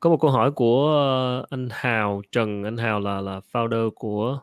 Có 0.00 0.10
một 0.10 0.16
câu 0.20 0.30
hỏi 0.30 0.50
của 0.50 1.40
uh, 1.42 1.50
anh 1.50 1.68
Hào 1.72 2.22
Trần, 2.32 2.64
anh 2.64 2.76
Hào 2.76 3.00
là 3.00 3.20
là 3.20 3.40
founder 3.52 3.90
của 3.90 4.40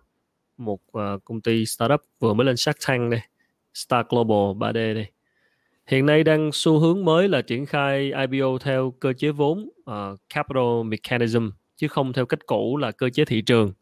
một 0.58 0.80
uh, 0.98 1.26
công 1.26 1.42
ty 1.42 1.66
startup 1.66 2.02
vừa 2.20 2.34
mới 2.34 2.46
lên 2.46 2.58
Shark 2.58 2.78
Tank 2.88 3.12
đây, 3.12 3.22
Star 3.74 4.06
Global 4.10 4.72
3D 4.72 4.94
đây 4.94 5.08
Hiện 5.88 6.06
nay 6.06 6.24
đang 6.24 6.50
xu 6.54 6.80
hướng 6.80 7.06
mới 7.06 7.30
là 7.30 7.42
triển 7.42 7.66
khai 7.66 8.12
IPO 8.32 8.58
theo 8.62 8.94
cơ 9.00 9.14
chế 9.14 9.32
vốn 9.32 9.70
uh, 9.80 10.20
capital 10.34 10.84
mechanism 10.86 11.50
chứ 11.76 11.88
không 11.88 12.14
theo 12.14 12.26
cách 12.26 12.40
cũ 12.46 12.78
là 12.78 12.92
cơ 12.92 13.10
chế 13.10 13.26
thị 13.26 13.42
trường 13.42 13.74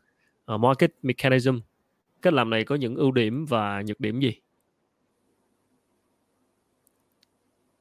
uh, 0.53 0.59
market 0.59 0.91
mechanism. 1.01 1.59
Cách 2.25 2.33
làm 2.33 2.49
này 2.49 2.63
có 2.63 2.75
những 2.75 2.95
ưu 2.95 3.11
điểm 3.11 3.45
và 3.45 3.81
nhược 3.85 3.99
điểm 3.99 4.19
gì? 4.19 4.31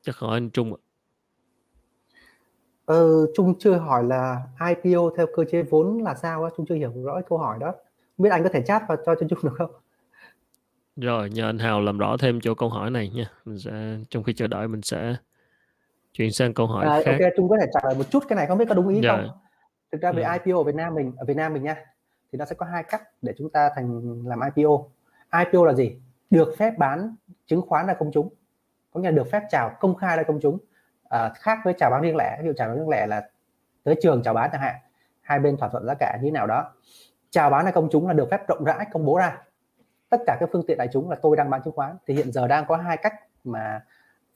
Chắc 0.03 0.16
hỏi 0.16 0.36
anh 0.36 0.51
Trung 0.51 0.74
ạ. 0.74 0.80
Ờ, 2.84 3.26
Trung 3.36 3.55
chưa 3.59 3.76
hỏi 3.76 4.05
là 4.05 4.42
IPO 4.68 5.11
theo 5.16 5.26
cơ 5.36 5.45
chế 5.51 5.62
vốn 5.62 6.03
là 6.03 6.14
sao 6.14 6.45
á, 6.45 6.51
Trung 6.57 6.66
chưa 6.68 6.74
hiểu 6.74 6.92
rõ 7.05 7.20
câu 7.28 7.38
hỏi 7.38 7.59
đó. 7.61 7.74
Biết 8.18 8.28
anh 8.30 8.42
có 8.42 8.49
thể 8.49 8.62
chat 8.66 8.82
vào 8.88 8.99
cho 9.07 9.14
cho 9.14 9.26
Trung 9.28 9.38
được 9.42 9.55
không? 9.59 9.70
Rồi, 10.97 11.30
nhờ 11.30 11.49
anh 11.49 11.59
Hào 11.59 11.80
làm 11.80 11.99
rõ 11.99 12.16
thêm 12.16 12.40
chỗ 12.40 12.55
câu 12.55 12.68
hỏi 12.68 12.90
này 12.90 13.11
nha. 13.14 13.30
Mình 13.45 13.59
sẽ 13.59 13.97
trong 14.09 14.22
khi 14.22 14.32
chờ 14.32 14.47
đợi 14.47 14.68
mình 14.68 14.82
sẽ 14.82 15.16
chuyển 16.12 16.32
sang 16.32 16.55
câu 16.55 16.66
hỏi 16.66 16.86
à, 16.86 17.03
khác. 17.05 17.18
Ok, 17.20 17.32
Trung 17.36 17.49
có 17.49 17.57
thể 17.61 17.66
trả 17.74 17.80
lời 17.84 17.95
một 17.95 18.11
chút 18.11 18.24
cái 18.28 18.36
này 18.36 18.47
không 18.47 18.59
biết 18.59 18.68
có 18.68 18.74
đúng 18.74 18.88
ý 18.88 19.01
dạ. 19.03 19.16
không? 19.16 19.28
Thực 19.92 20.01
ra 20.01 20.12
về 20.12 20.22
ừ. 20.22 20.32
IPO 20.32 20.59
ở 20.59 20.64
Việt 20.64 20.74
Nam 20.74 20.95
mình 20.95 21.12
ở 21.16 21.24
Việt 21.24 21.36
Nam 21.36 21.53
mình 21.53 21.62
nha 21.62 21.76
thì 22.35 22.39
nó 22.39 22.45
sẽ 22.45 22.55
có 22.55 22.66
hai 22.66 22.82
cách 22.82 23.03
để 23.22 23.35
chúng 23.39 23.51
ta 23.51 23.70
thành 23.74 24.22
làm 24.26 24.41
IPO 24.55 24.85
IPO 25.45 25.64
là 25.64 25.72
gì? 25.72 25.97
Được 26.30 26.55
phép 26.59 26.78
bán 26.78 27.14
chứng 27.47 27.62
khoán 27.68 27.87
ra 27.87 27.95
công 27.95 28.11
chúng. 28.12 28.28
Có 28.93 29.01
nghĩa 29.01 29.11
là 29.11 29.16
được 29.16 29.26
phép 29.32 29.43
chào 29.51 29.76
công 29.80 29.95
khai 29.95 30.16
ra 30.16 30.22
công 30.22 30.41
chúng. 30.43 30.59
À, 31.09 31.32
khác 31.35 31.59
với 31.64 31.74
chào 31.78 31.91
bán 31.91 32.03
riêng 32.03 32.16
lẻ 32.16 32.39
ví 32.41 32.47
dụ 32.47 32.53
chào 32.57 32.68
bán 32.68 32.76
riêng 32.76 32.89
lẻ 32.89 33.07
là 33.07 33.28
tới 33.85 33.95
trường 34.03 34.22
chào 34.22 34.35
bán 34.35 34.51
chẳng 34.53 34.61
hạn. 34.61 34.74
Hai 35.20 35.39
bên 35.39 35.57
thỏa 35.57 35.68
thuận 35.68 35.87
giá 35.87 35.95
cả 35.95 36.18
như 36.20 36.24
thế 36.26 36.30
nào 36.30 36.47
đó. 36.47 36.72
Chào 37.30 37.51
bán 37.51 37.64
ra 37.64 37.70
công 37.70 37.89
chúng 37.91 38.07
là 38.07 38.12
được 38.12 38.28
phép 38.30 38.49
rộng 38.49 38.64
rãi 38.64 38.87
công 38.93 39.05
bố 39.05 39.18
ra. 39.18 39.43
Tất 40.09 40.20
cả 40.26 40.37
các 40.41 40.49
phương 40.53 40.66
tiện 40.66 40.78
đại 40.78 40.89
chúng 40.93 41.11
là 41.11 41.16
tôi 41.22 41.37
đang 41.37 41.51
bán 41.51 41.62
chứng 41.62 41.74
khoán. 41.74 41.97
Thì 42.07 42.14
hiện 42.14 42.32
giờ 42.32 42.49
đang 42.49 42.66
có 42.66 42.76
hai 42.76 42.97
cách 42.97 43.14
mà 43.45 43.85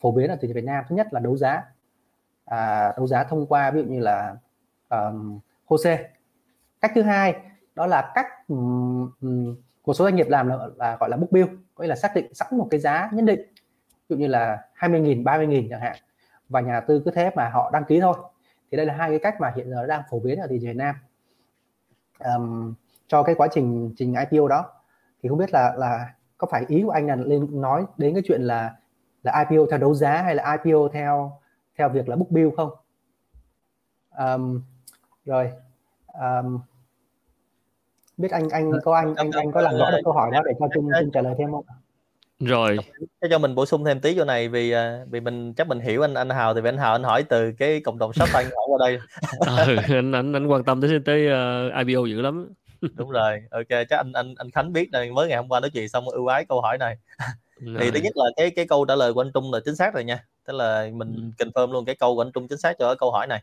phổ 0.00 0.12
biến 0.12 0.30
ở 0.30 0.36
thị 0.36 0.48
trường 0.48 0.54
Việt 0.54 0.64
Nam. 0.64 0.84
Thứ 0.88 0.96
nhất 0.96 1.06
là 1.10 1.20
đấu 1.20 1.36
giá. 1.36 1.64
À, 2.44 2.92
đấu 2.96 3.06
giá 3.06 3.24
thông 3.24 3.46
qua 3.46 3.70
ví 3.70 3.82
dụ 3.82 3.88
như 3.88 4.00
là 4.00 4.36
um, 4.88 5.40
HOSE. 5.66 6.10
Cách 6.80 6.92
thứ 6.94 7.02
hai 7.02 7.40
đó 7.78 7.86
là 7.86 8.12
cách 8.14 8.26
um, 8.48 9.10
một 9.86 9.94
số 9.94 10.04
doanh 10.04 10.16
nghiệp 10.16 10.28
làm 10.28 10.48
là, 10.48 10.58
là 10.76 10.96
gọi 11.00 11.10
là 11.10 11.16
book 11.16 11.32
bill 11.32 11.46
có 11.74 11.82
nghĩa 11.82 11.88
là 11.88 11.96
xác 11.96 12.14
định 12.14 12.34
sẵn 12.34 12.58
một 12.58 12.68
cái 12.70 12.80
giá 12.80 13.10
nhất 13.12 13.24
định 13.24 13.40
ví 14.08 14.16
dụ 14.16 14.16
như 14.16 14.26
là 14.26 14.64
20.000 14.78 15.22
30.000 15.22 15.66
chẳng 15.70 15.80
hạn 15.80 15.96
và 16.48 16.60
nhà 16.60 16.80
tư 16.80 17.02
cứ 17.04 17.10
thế 17.10 17.30
mà 17.36 17.48
họ 17.48 17.70
đăng 17.72 17.84
ký 17.84 18.00
thôi. 18.00 18.14
Thì 18.70 18.76
đây 18.76 18.86
là 18.86 18.94
hai 18.94 19.10
cái 19.10 19.18
cách 19.18 19.40
mà 19.40 19.52
hiện 19.56 19.70
giờ 19.70 19.86
đang 19.86 20.02
phổ 20.10 20.20
biến 20.20 20.40
ở 20.40 20.46
thị 20.46 20.58
trường 20.60 20.68
Việt 20.68 20.76
Nam. 20.76 20.94
Um, 22.18 22.74
cho 23.06 23.22
cái 23.22 23.34
quá 23.34 23.48
trình 23.50 23.94
trình 23.96 24.14
IPO 24.30 24.48
đó 24.48 24.72
thì 25.22 25.28
không 25.28 25.38
biết 25.38 25.52
là 25.52 25.74
là 25.76 26.14
có 26.38 26.46
phải 26.50 26.64
ý 26.68 26.82
của 26.82 26.90
anh 26.90 27.06
là 27.06 27.16
lên 27.16 27.60
nói 27.60 27.84
đến 27.96 28.14
cái 28.14 28.22
chuyện 28.26 28.42
là 28.42 28.76
là 29.22 29.44
IPO 29.48 29.64
theo 29.70 29.78
đấu 29.78 29.94
giá 29.94 30.22
hay 30.22 30.34
là 30.34 30.58
IPO 30.64 30.88
theo 30.92 31.40
theo 31.78 31.88
việc 31.88 32.08
là 32.08 32.16
book 32.16 32.30
bill 32.30 32.50
không? 32.56 32.70
Um, 34.18 34.62
rồi 35.24 35.52
um, 36.20 36.60
biết 38.18 38.30
anh 38.30 38.48
anh 38.48 38.72
có 38.84 38.94
anh 38.94 39.14
anh 39.14 39.30
anh 39.30 39.52
có 39.52 39.60
làm 39.60 39.76
rõ 39.76 39.90
được 39.90 39.98
câu 40.04 40.12
hỏi 40.12 40.30
đó 40.32 40.42
để 40.46 40.52
cho 40.58 40.66
Trung 40.74 40.88
Trung 41.00 41.10
trả 41.12 41.22
lời 41.22 41.34
thêm 41.38 41.50
không 41.50 41.64
rồi. 42.40 42.76
Cho 43.20 43.28
cho 43.30 43.38
mình 43.38 43.54
bổ 43.54 43.66
sung 43.66 43.84
thêm 43.84 44.00
tí 44.00 44.14
chỗ 44.16 44.24
này 44.24 44.48
vì 44.48 44.70
à, 44.70 45.04
vì 45.10 45.20
mình 45.20 45.54
chắc 45.54 45.68
mình 45.68 45.80
hiểu 45.80 46.04
anh 46.04 46.14
anh 46.14 46.30
Hào 46.30 46.54
thì 46.54 46.60
anh 46.64 46.76
Hào 46.76 46.92
anh 46.92 47.02
hỏi 47.02 47.22
từ 47.22 47.52
cái 47.58 47.80
cộng 47.80 47.98
đồng 47.98 48.12
shop 48.12 48.28
anh 48.34 48.44
hỏi 48.44 48.64
qua 48.66 48.78
đây. 48.80 48.98
Ừ, 49.66 49.76
anh 49.88 50.12
anh 50.12 50.32
anh 50.32 50.46
quan 50.46 50.64
tâm 50.64 50.80
tới 50.80 50.98
tới 51.04 51.26
uh, 51.26 51.86
IPO 51.86 52.04
dữ 52.04 52.20
lắm. 52.20 52.52
Đúng 52.94 53.10
rồi. 53.10 53.42
Ok 53.50 53.68
chắc 53.68 53.96
anh 53.96 54.12
anh 54.12 54.34
anh 54.38 54.50
Khánh 54.50 54.72
biết 54.72 54.90
này 54.92 55.10
mới 55.10 55.28
ngày 55.28 55.36
hôm 55.36 55.48
qua 55.48 55.60
nói 55.60 55.70
chuyện 55.70 55.88
xong 55.88 56.08
ưu 56.08 56.26
ái 56.26 56.44
câu 56.44 56.60
hỏi 56.60 56.78
này. 56.78 56.96
Thì 57.80 57.90
thứ 57.90 58.00
nhất 58.00 58.16
là 58.16 58.24
cái 58.36 58.50
cái 58.50 58.66
câu 58.66 58.84
trả 58.84 58.94
lời 58.94 59.12
của 59.12 59.20
anh 59.20 59.30
Trung 59.34 59.52
là 59.52 59.60
chính 59.64 59.76
xác 59.76 59.94
rồi 59.94 60.04
nha. 60.04 60.24
Tức 60.46 60.52
là 60.52 60.88
mình 60.92 61.32
ừ. 61.38 61.44
confirm 61.44 61.72
luôn 61.72 61.84
cái 61.84 61.94
câu 61.94 62.14
của 62.14 62.22
anh 62.22 62.32
Trung 62.32 62.48
chính 62.48 62.58
xác 62.58 62.78
cho 62.78 62.88
cái 62.88 62.96
câu 62.98 63.10
hỏi 63.10 63.26
này. 63.26 63.42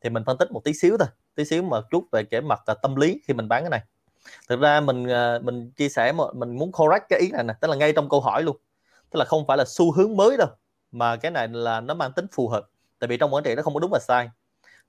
Thì 0.00 0.10
mình 0.10 0.24
phân 0.26 0.38
tích 0.38 0.52
một 0.52 0.64
tí 0.64 0.72
xíu 0.72 0.96
thôi. 0.98 1.08
Tí 1.34 1.44
xíu 1.44 1.62
mà 1.62 1.80
chút 1.90 2.04
về 2.12 2.22
cái 2.24 2.40
mặt 2.40 2.60
là 2.66 2.74
tâm 2.82 2.96
lý 2.96 3.20
khi 3.26 3.34
mình 3.34 3.48
bán 3.48 3.62
cái 3.62 3.70
này 3.70 3.80
thực 4.48 4.60
ra 4.60 4.80
mình 4.80 5.06
ờ, 5.08 5.40
mình 5.44 5.70
chia 5.70 5.88
sẻ 5.88 6.12
một 6.12 6.32
mình 6.36 6.56
muốn 6.58 6.72
correct 6.72 7.04
cái 7.08 7.20
ý 7.20 7.30
này 7.32 7.44
nè 7.44 7.54
tức 7.60 7.68
là 7.68 7.76
ngay 7.76 7.92
trong 7.92 8.08
câu 8.08 8.20
hỏi 8.20 8.42
luôn. 8.42 8.56
Tức 9.10 9.18
là 9.18 9.24
không 9.24 9.46
phải 9.46 9.56
là 9.56 9.64
xu 9.66 9.92
hướng 9.92 10.16
mới 10.16 10.36
đâu 10.36 10.48
mà 10.92 11.16
cái 11.16 11.30
này 11.30 11.48
là 11.48 11.80
nó 11.80 11.94
mang 11.94 12.12
tính 12.12 12.26
phù 12.32 12.48
hợp. 12.48 12.68
Tại 12.98 13.08
vì 13.08 13.16
trong 13.16 13.34
quản 13.34 13.44
trị 13.44 13.54
nó 13.54 13.62
không 13.62 13.74
có 13.74 13.80
đúng 13.80 13.90
và 13.90 13.98
sai. 13.98 14.30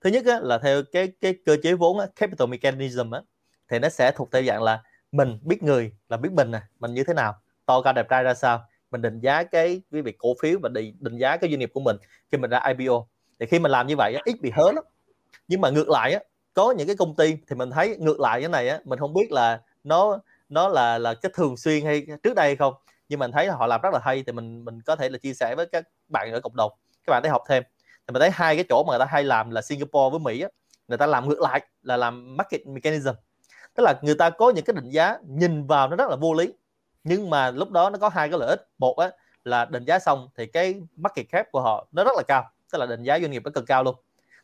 Thứ 0.02 0.10
nhất 0.10 0.26
á, 0.26 0.40
là 0.42 0.58
theo 0.58 0.84
cái 0.92 1.12
cái 1.22 1.36
cơ 1.46 1.58
chế 1.64 1.74
vốn 1.74 2.00
á, 2.00 2.08
capital 2.16 2.48
mechanism 2.48 3.12
á, 3.12 3.22
thì 3.70 3.80
nó 3.80 3.90
sẽ 3.90 4.12
thuộc 4.16 4.30
theo 4.32 4.44
dạng 4.44 4.64
là 4.64 4.84
mình 5.12 5.40
biết 5.42 5.64
người 5.64 5.92
là 6.10 6.18
biết 6.18 6.30
mình 6.34 6.52
nè 6.52 6.62
mình 6.80 6.94
như 6.94 7.04
thế 7.04 7.14
nào 7.14 7.36
to 7.66 7.82
cao 7.82 7.94
đẹp 7.94 8.08
trai 8.10 8.24
ra 8.24 8.34
sao 8.34 8.66
mình 8.92 9.02
định 9.02 9.20
giá 9.20 9.44
cái 9.44 9.82
cái 9.92 10.02
việc 10.02 10.18
cổ 10.18 10.30
phiếu 10.42 10.60
và 10.64 10.70
định, 10.70 10.98
định 11.00 11.18
giá 11.18 11.38
cái 11.38 11.50
doanh 11.50 11.60
nghiệp 11.60 11.72
của 11.74 11.80
mình 11.80 11.98
khi 12.32 12.38
mình 12.38 12.50
ra 12.52 12.60
IPO 12.60 13.06
thì 13.40 13.46
khi 13.46 13.60
mình 13.60 13.72
làm 13.72 13.88
như 13.88 13.96
vậy 13.98 14.14
á, 14.16 14.22
ít 14.26 14.42
bị 14.42 14.50
hớ 14.50 14.72
lắm. 14.72 14.84
Nhưng 15.48 15.62
mà 15.62 15.70
ngược 15.70 15.90
lại 15.90 16.14
á, 16.14 16.20
có 16.54 16.72
những 16.72 16.88
cái 16.88 16.96
công 16.96 17.16
ty 17.16 17.38
thì 17.48 17.56
mình 17.56 17.72
thấy 17.72 17.98
ngược 18.00 18.20
lại 18.20 18.42
cái 18.42 18.50
này 18.50 18.70
á 18.70 18.80
mình 18.86 19.00
không 19.00 19.14
biết 19.14 19.32
là 19.32 19.62
nó 19.84 20.20
nó 20.50 20.68
là 20.68 20.98
là 20.98 21.14
cái 21.14 21.32
thường 21.36 21.58
xuyên 21.58 21.86
hay 21.86 22.06
trước 22.24 22.36
đây 22.36 22.46
hay 22.46 22.56
không. 22.56 22.74
Nhưng 23.10 23.20
mình 23.20 23.32
thấy 23.32 23.48
họ 23.48 23.68
làm 23.68 23.82
rất 23.82 23.94
là 23.94 24.00
hay 24.04 24.24
thì 24.28 24.32
mình 24.32 24.66
mình 24.66 24.82
có 24.82 24.96
thể 24.96 25.10
là 25.10 25.18
chia 25.18 25.34
sẻ 25.34 25.56
với 25.56 25.66
các 25.66 25.88
bạn 26.08 26.32
ở 26.32 26.40
cộng 26.40 26.56
đồng 26.56 26.72
các 27.08 27.12
bạn 27.12 27.24
thấy 27.24 27.32
học 27.32 27.44
thêm. 27.48 27.64
Thì 28.08 28.12
mình 28.14 28.20
thấy 28.20 28.30
hai 28.34 28.56
cái 28.56 28.66
chỗ 28.70 28.84
mà 28.88 28.92
người 28.92 29.00
ta 29.00 29.06
hay 29.06 29.24
làm 29.24 29.50
là 29.50 29.62
Singapore 29.62 30.10
với 30.12 30.20
Mỹ 30.20 30.42
á, 30.42 30.50
người 30.88 30.98
ta 30.98 31.06
làm 31.06 31.30
ngược 31.30 31.42
lại 31.42 31.62
là 31.82 31.98
làm 31.98 32.38
market 32.38 32.68
mechanism. 32.68 33.14
Tức 33.76 33.84
là 33.84 34.00
người 34.02 34.16
ta 34.16 34.30
có 34.30 34.50
những 34.50 34.66
cái 34.66 34.74
định 34.74 34.90
giá 34.90 35.18
nhìn 35.28 35.68
vào 35.68 35.88
nó 35.88 35.96
rất 35.96 36.10
là 36.10 36.16
vô 36.16 36.34
lý 36.34 36.54
nhưng 37.04 37.30
mà 37.30 37.52
lúc 37.52 37.72
đó 37.72 37.90
nó 37.90 37.98
có 37.98 38.10
hai 38.10 38.30
cái 38.30 38.40
lợi 38.40 38.50
ích. 38.50 38.68
Một 38.78 38.98
á 38.98 39.12
là 39.44 39.66
định 39.66 39.86
giá 39.86 40.00
xong 40.00 40.30
thì 40.38 40.46
cái 40.46 40.82
market 40.96 41.30
cap 41.30 41.52
của 41.52 41.62
họ 41.62 41.88
nó 41.92 42.04
rất 42.04 42.18
là 42.18 42.24
cao 42.28 42.50
tức 42.72 42.80
là 42.80 42.86
định 42.86 43.04
giá 43.04 43.20
doanh 43.20 43.32
nghiệp 43.32 43.42
nó 43.46 43.52
cực 43.52 43.66
cao 43.68 43.84
luôn. 43.84 43.96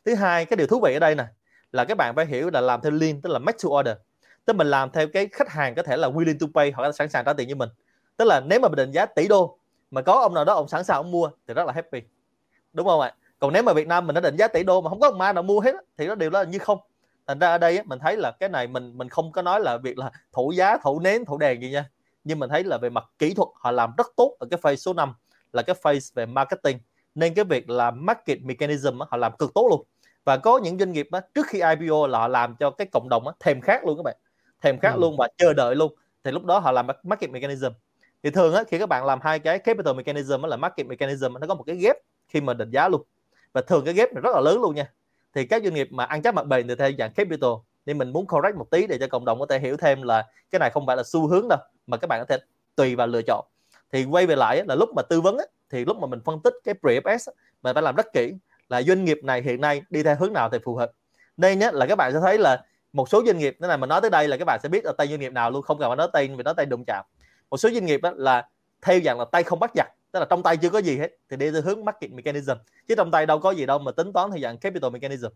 Thứ 0.04 0.14
hai 0.14 0.44
cái 0.44 0.56
điều 0.56 0.66
thú 0.66 0.80
vị 0.80 0.94
ở 0.94 0.98
đây 0.98 1.14
nè 1.14 1.24
là 1.72 1.84
các 1.84 1.96
bạn 1.96 2.16
phải 2.16 2.26
hiểu 2.26 2.50
là 2.50 2.60
làm 2.60 2.80
theo 2.80 2.92
lean, 2.92 3.20
tức 3.20 3.30
là 3.30 3.38
make 3.38 3.58
to 3.64 3.68
order. 3.68 3.96
Tức 4.44 4.56
mình 4.56 4.66
làm 4.66 4.90
theo 4.90 5.08
cái 5.12 5.28
khách 5.32 5.48
hàng 5.48 5.74
có 5.74 5.82
thể 5.82 5.96
là 5.96 6.08
willing 6.08 6.38
to 6.40 6.46
pay 6.54 6.72
họ 6.72 6.92
sẵn 6.92 7.08
sàng 7.08 7.24
trả 7.24 7.32
tiền 7.32 7.48
cho 7.48 7.54
mình. 7.54 7.68
Tức 8.16 8.24
là 8.24 8.40
nếu 8.40 8.60
mà 8.60 8.68
mình 8.68 8.76
định 8.76 8.90
giá 8.90 9.06
tỷ 9.06 9.28
đô, 9.28 9.58
mà 9.90 10.02
có 10.02 10.12
ông 10.12 10.34
nào 10.34 10.44
đó 10.44 10.54
ông 10.54 10.68
sẵn 10.68 10.84
sàng 10.84 10.96
ông 10.96 11.10
mua 11.10 11.30
thì 11.48 11.54
rất 11.54 11.66
là 11.66 11.72
happy. 11.72 12.02
Đúng 12.72 12.86
không 12.86 13.00
ạ? 13.00 13.14
Còn 13.38 13.52
nếu 13.52 13.62
mà 13.62 13.72
Việt 13.72 13.86
Nam 13.86 14.06
mình 14.06 14.14
đã 14.14 14.20
định 14.20 14.36
giá 14.36 14.48
tỷ 14.48 14.62
đô 14.62 14.80
mà 14.80 14.90
không 14.90 15.00
có 15.00 15.08
ông 15.08 15.18
ma 15.18 15.32
nào 15.32 15.42
mua 15.42 15.60
hết 15.60 15.74
thì 15.98 16.06
nó 16.06 16.14
điều 16.14 16.30
đó 16.30 16.42
là 16.42 16.50
như 16.50 16.58
không. 16.58 16.78
Thành 17.26 17.38
ra 17.38 17.50
ở 17.50 17.58
đây 17.58 17.82
mình 17.84 17.98
thấy 17.98 18.16
là 18.16 18.32
cái 18.40 18.48
này 18.48 18.66
mình 18.66 18.98
mình 18.98 19.08
không 19.08 19.32
có 19.32 19.42
nói 19.42 19.60
là 19.60 19.78
việc 19.82 19.98
là 19.98 20.10
thủ 20.32 20.52
giá 20.52 20.76
thủ 20.76 21.00
nến 21.00 21.24
thủ 21.24 21.38
đèn 21.38 21.62
gì 21.62 21.70
nha. 21.70 21.90
Nhưng 22.24 22.38
mình 22.38 22.50
thấy 22.50 22.64
là 22.64 22.78
về 22.78 22.90
mặt 22.90 23.04
kỹ 23.18 23.34
thuật, 23.34 23.48
họ 23.54 23.70
làm 23.70 23.92
rất 23.98 24.06
tốt 24.16 24.36
ở 24.38 24.46
cái 24.50 24.58
phase 24.62 24.76
số 24.76 24.92
5 24.92 25.14
là 25.52 25.62
cái 25.62 25.74
phase 25.82 26.10
về 26.14 26.26
marketing. 26.26 26.78
Nên 27.14 27.34
cái 27.34 27.44
việc 27.44 27.70
là 27.70 27.90
market 27.90 28.42
mechanism 28.42 29.00
họ 29.10 29.16
làm 29.16 29.32
cực 29.36 29.54
tốt 29.54 29.66
luôn 29.70 29.86
và 30.30 30.36
có 30.36 30.58
những 30.58 30.78
doanh 30.78 30.92
nghiệp 30.92 31.08
á, 31.12 31.20
trước 31.34 31.46
khi 31.46 31.60
IPO 31.60 32.06
là 32.06 32.18
họ 32.18 32.28
làm 32.28 32.56
cho 32.56 32.70
cái 32.70 32.86
cộng 32.92 33.08
đồng 33.08 33.28
á, 33.28 33.34
thèm 33.40 33.60
khát 33.60 33.84
luôn 33.84 33.96
các 33.96 34.02
bạn. 34.02 34.16
Thèm 34.62 34.78
khát 34.78 34.92
ừ. 34.94 35.00
luôn 35.00 35.16
và 35.18 35.28
chờ 35.38 35.52
đợi 35.52 35.74
luôn. 35.74 35.94
Thì 36.24 36.30
lúc 36.30 36.44
đó 36.44 36.58
họ 36.58 36.72
làm 36.72 36.86
market 37.02 37.30
mechanism. 37.30 37.66
Thì 38.22 38.30
thường 38.30 38.54
á, 38.54 38.64
khi 38.68 38.78
các 38.78 38.88
bạn 38.88 39.04
làm 39.04 39.18
hai 39.22 39.38
cái 39.38 39.58
capital 39.58 39.94
mechanism 39.94 40.42
là 40.42 40.56
market 40.56 40.86
mechanism 40.86 41.32
nó 41.40 41.46
có 41.46 41.54
một 41.54 41.62
cái 41.66 41.76
ghép 41.76 41.96
khi 42.28 42.40
mà 42.40 42.54
định 42.54 42.70
giá 42.70 42.88
luôn. 42.88 43.02
Và 43.52 43.60
thường 43.60 43.84
cái 43.84 43.94
ghép 43.94 44.12
này 44.12 44.20
rất 44.20 44.30
là 44.34 44.40
lớn 44.40 44.60
luôn 44.60 44.74
nha. 44.74 44.92
Thì 45.34 45.46
các 45.46 45.62
doanh 45.64 45.74
nghiệp 45.74 45.88
mà 45.90 46.04
ăn 46.04 46.22
chắc 46.22 46.34
mặt 46.34 46.46
bền 46.46 46.68
thì 46.68 46.74
theo 46.74 46.90
dạng 46.98 47.12
capital. 47.12 47.50
Nên 47.86 47.98
mình 47.98 48.12
muốn 48.12 48.26
correct 48.26 48.56
một 48.56 48.70
tí 48.70 48.86
để 48.86 48.98
cho 48.98 49.06
cộng 49.06 49.24
đồng 49.24 49.40
có 49.40 49.46
thể 49.46 49.58
hiểu 49.58 49.76
thêm 49.76 50.02
là 50.02 50.26
cái 50.50 50.58
này 50.58 50.70
không 50.70 50.86
phải 50.86 50.96
là 50.96 51.02
xu 51.02 51.26
hướng 51.26 51.48
đâu 51.48 51.58
mà 51.86 51.96
các 51.96 52.06
bạn 52.06 52.20
có 52.20 52.26
thể 52.28 52.44
tùy 52.76 52.96
vào 52.96 53.06
lựa 53.06 53.22
chọn. 53.26 53.46
Thì 53.92 54.04
quay 54.04 54.26
về 54.26 54.36
lại 54.36 54.64
là 54.68 54.74
lúc 54.74 54.88
mà 54.96 55.02
tư 55.02 55.20
vấn 55.20 55.36
thì 55.70 55.84
lúc 55.84 55.96
mà 55.96 56.06
mình 56.06 56.20
phân 56.24 56.40
tích 56.42 56.54
cái 56.64 56.74
pre-FS 56.82 57.32
mình 57.62 57.74
phải 57.74 57.82
làm 57.82 57.94
rất 57.94 58.12
kỹ 58.12 58.34
là 58.70 58.82
doanh 58.82 59.04
nghiệp 59.04 59.20
này 59.22 59.42
hiện 59.42 59.60
nay 59.60 59.82
đi 59.90 60.02
theo 60.02 60.16
hướng 60.16 60.32
nào 60.32 60.48
thì 60.48 60.58
phù 60.64 60.74
hợp. 60.74 60.90
Nên 61.36 61.58
nhé 61.58 61.70
là 61.72 61.86
các 61.86 61.96
bạn 61.96 62.12
sẽ 62.12 62.20
thấy 62.20 62.38
là 62.38 62.64
một 62.92 63.08
số 63.08 63.22
doanh 63.26 63.38
nghiệp 63.38 63.56
thế 63.60 63.68
này 63.68 63.78
mà 63.78 63.86
nói 63.86 64.00
tới 64.00 64.10
đây 64.10 64.28
là 64.28 64.36
các 64.36 64.44
bạn 64.44 64.60
sẽ 64.62 64.68
biết 64.68 64.84
là 64.84 64.92
tay 64.98 65.08
doanh 65.08 65.20
nghiệp 65.20 65.32
nào 65.32 65.50
luôn 65.50 65.62
không 65.62 65.78
cần 65.78 65.90
phải 65.90 65.96
nói 65.96 66.08
tên 66.12 66.36
vì 66.36 66.42
nói 66.42 66.54
tay 66.56 66.66
đụng 66.66 66.84
chạm. 66.84 67.04
Một 67.50 67.56
số 67.56 67.70
doanh 67.70 67.86
nghiệp 67.86 68.00
là 68.16 68.48
theo 68.82 69.00
dạng 69.04 69.18
là 69.18 69.24
tay 69.24 69.42
không 69.42 69.60
bắt 69.60 69.70
giặt 69.74 69.86
tức 70.12 70.20
là 70.20 70.26
trong 70.30 70.42
tay 70.42 70.56
chưa 70.56 70.70
có 70.70 70.78
gì 70.78 70.98
hết 70.98 71.16
thì 71.30 71.36
đi 71.36 71.50
theo 71.50 71.62
hướng 71.62 71.84
market 71.84 72.12
mechanism. 72.12 72.52
Chứ 72.88 72.94
trong 72.94 73.10
tay 73.10 73.26
đâu 73.26 73.38
có 73.38 73.50
gì 73.50 73.66
đâu 73.66 73.78
mà 73.78 73.92
tính 73.92 74.12
toán 74.12 74.30
theo 74.30 74.40
dạng 74.42 74.58
capital 74.58 74.90
mechanism. 74.90 75.28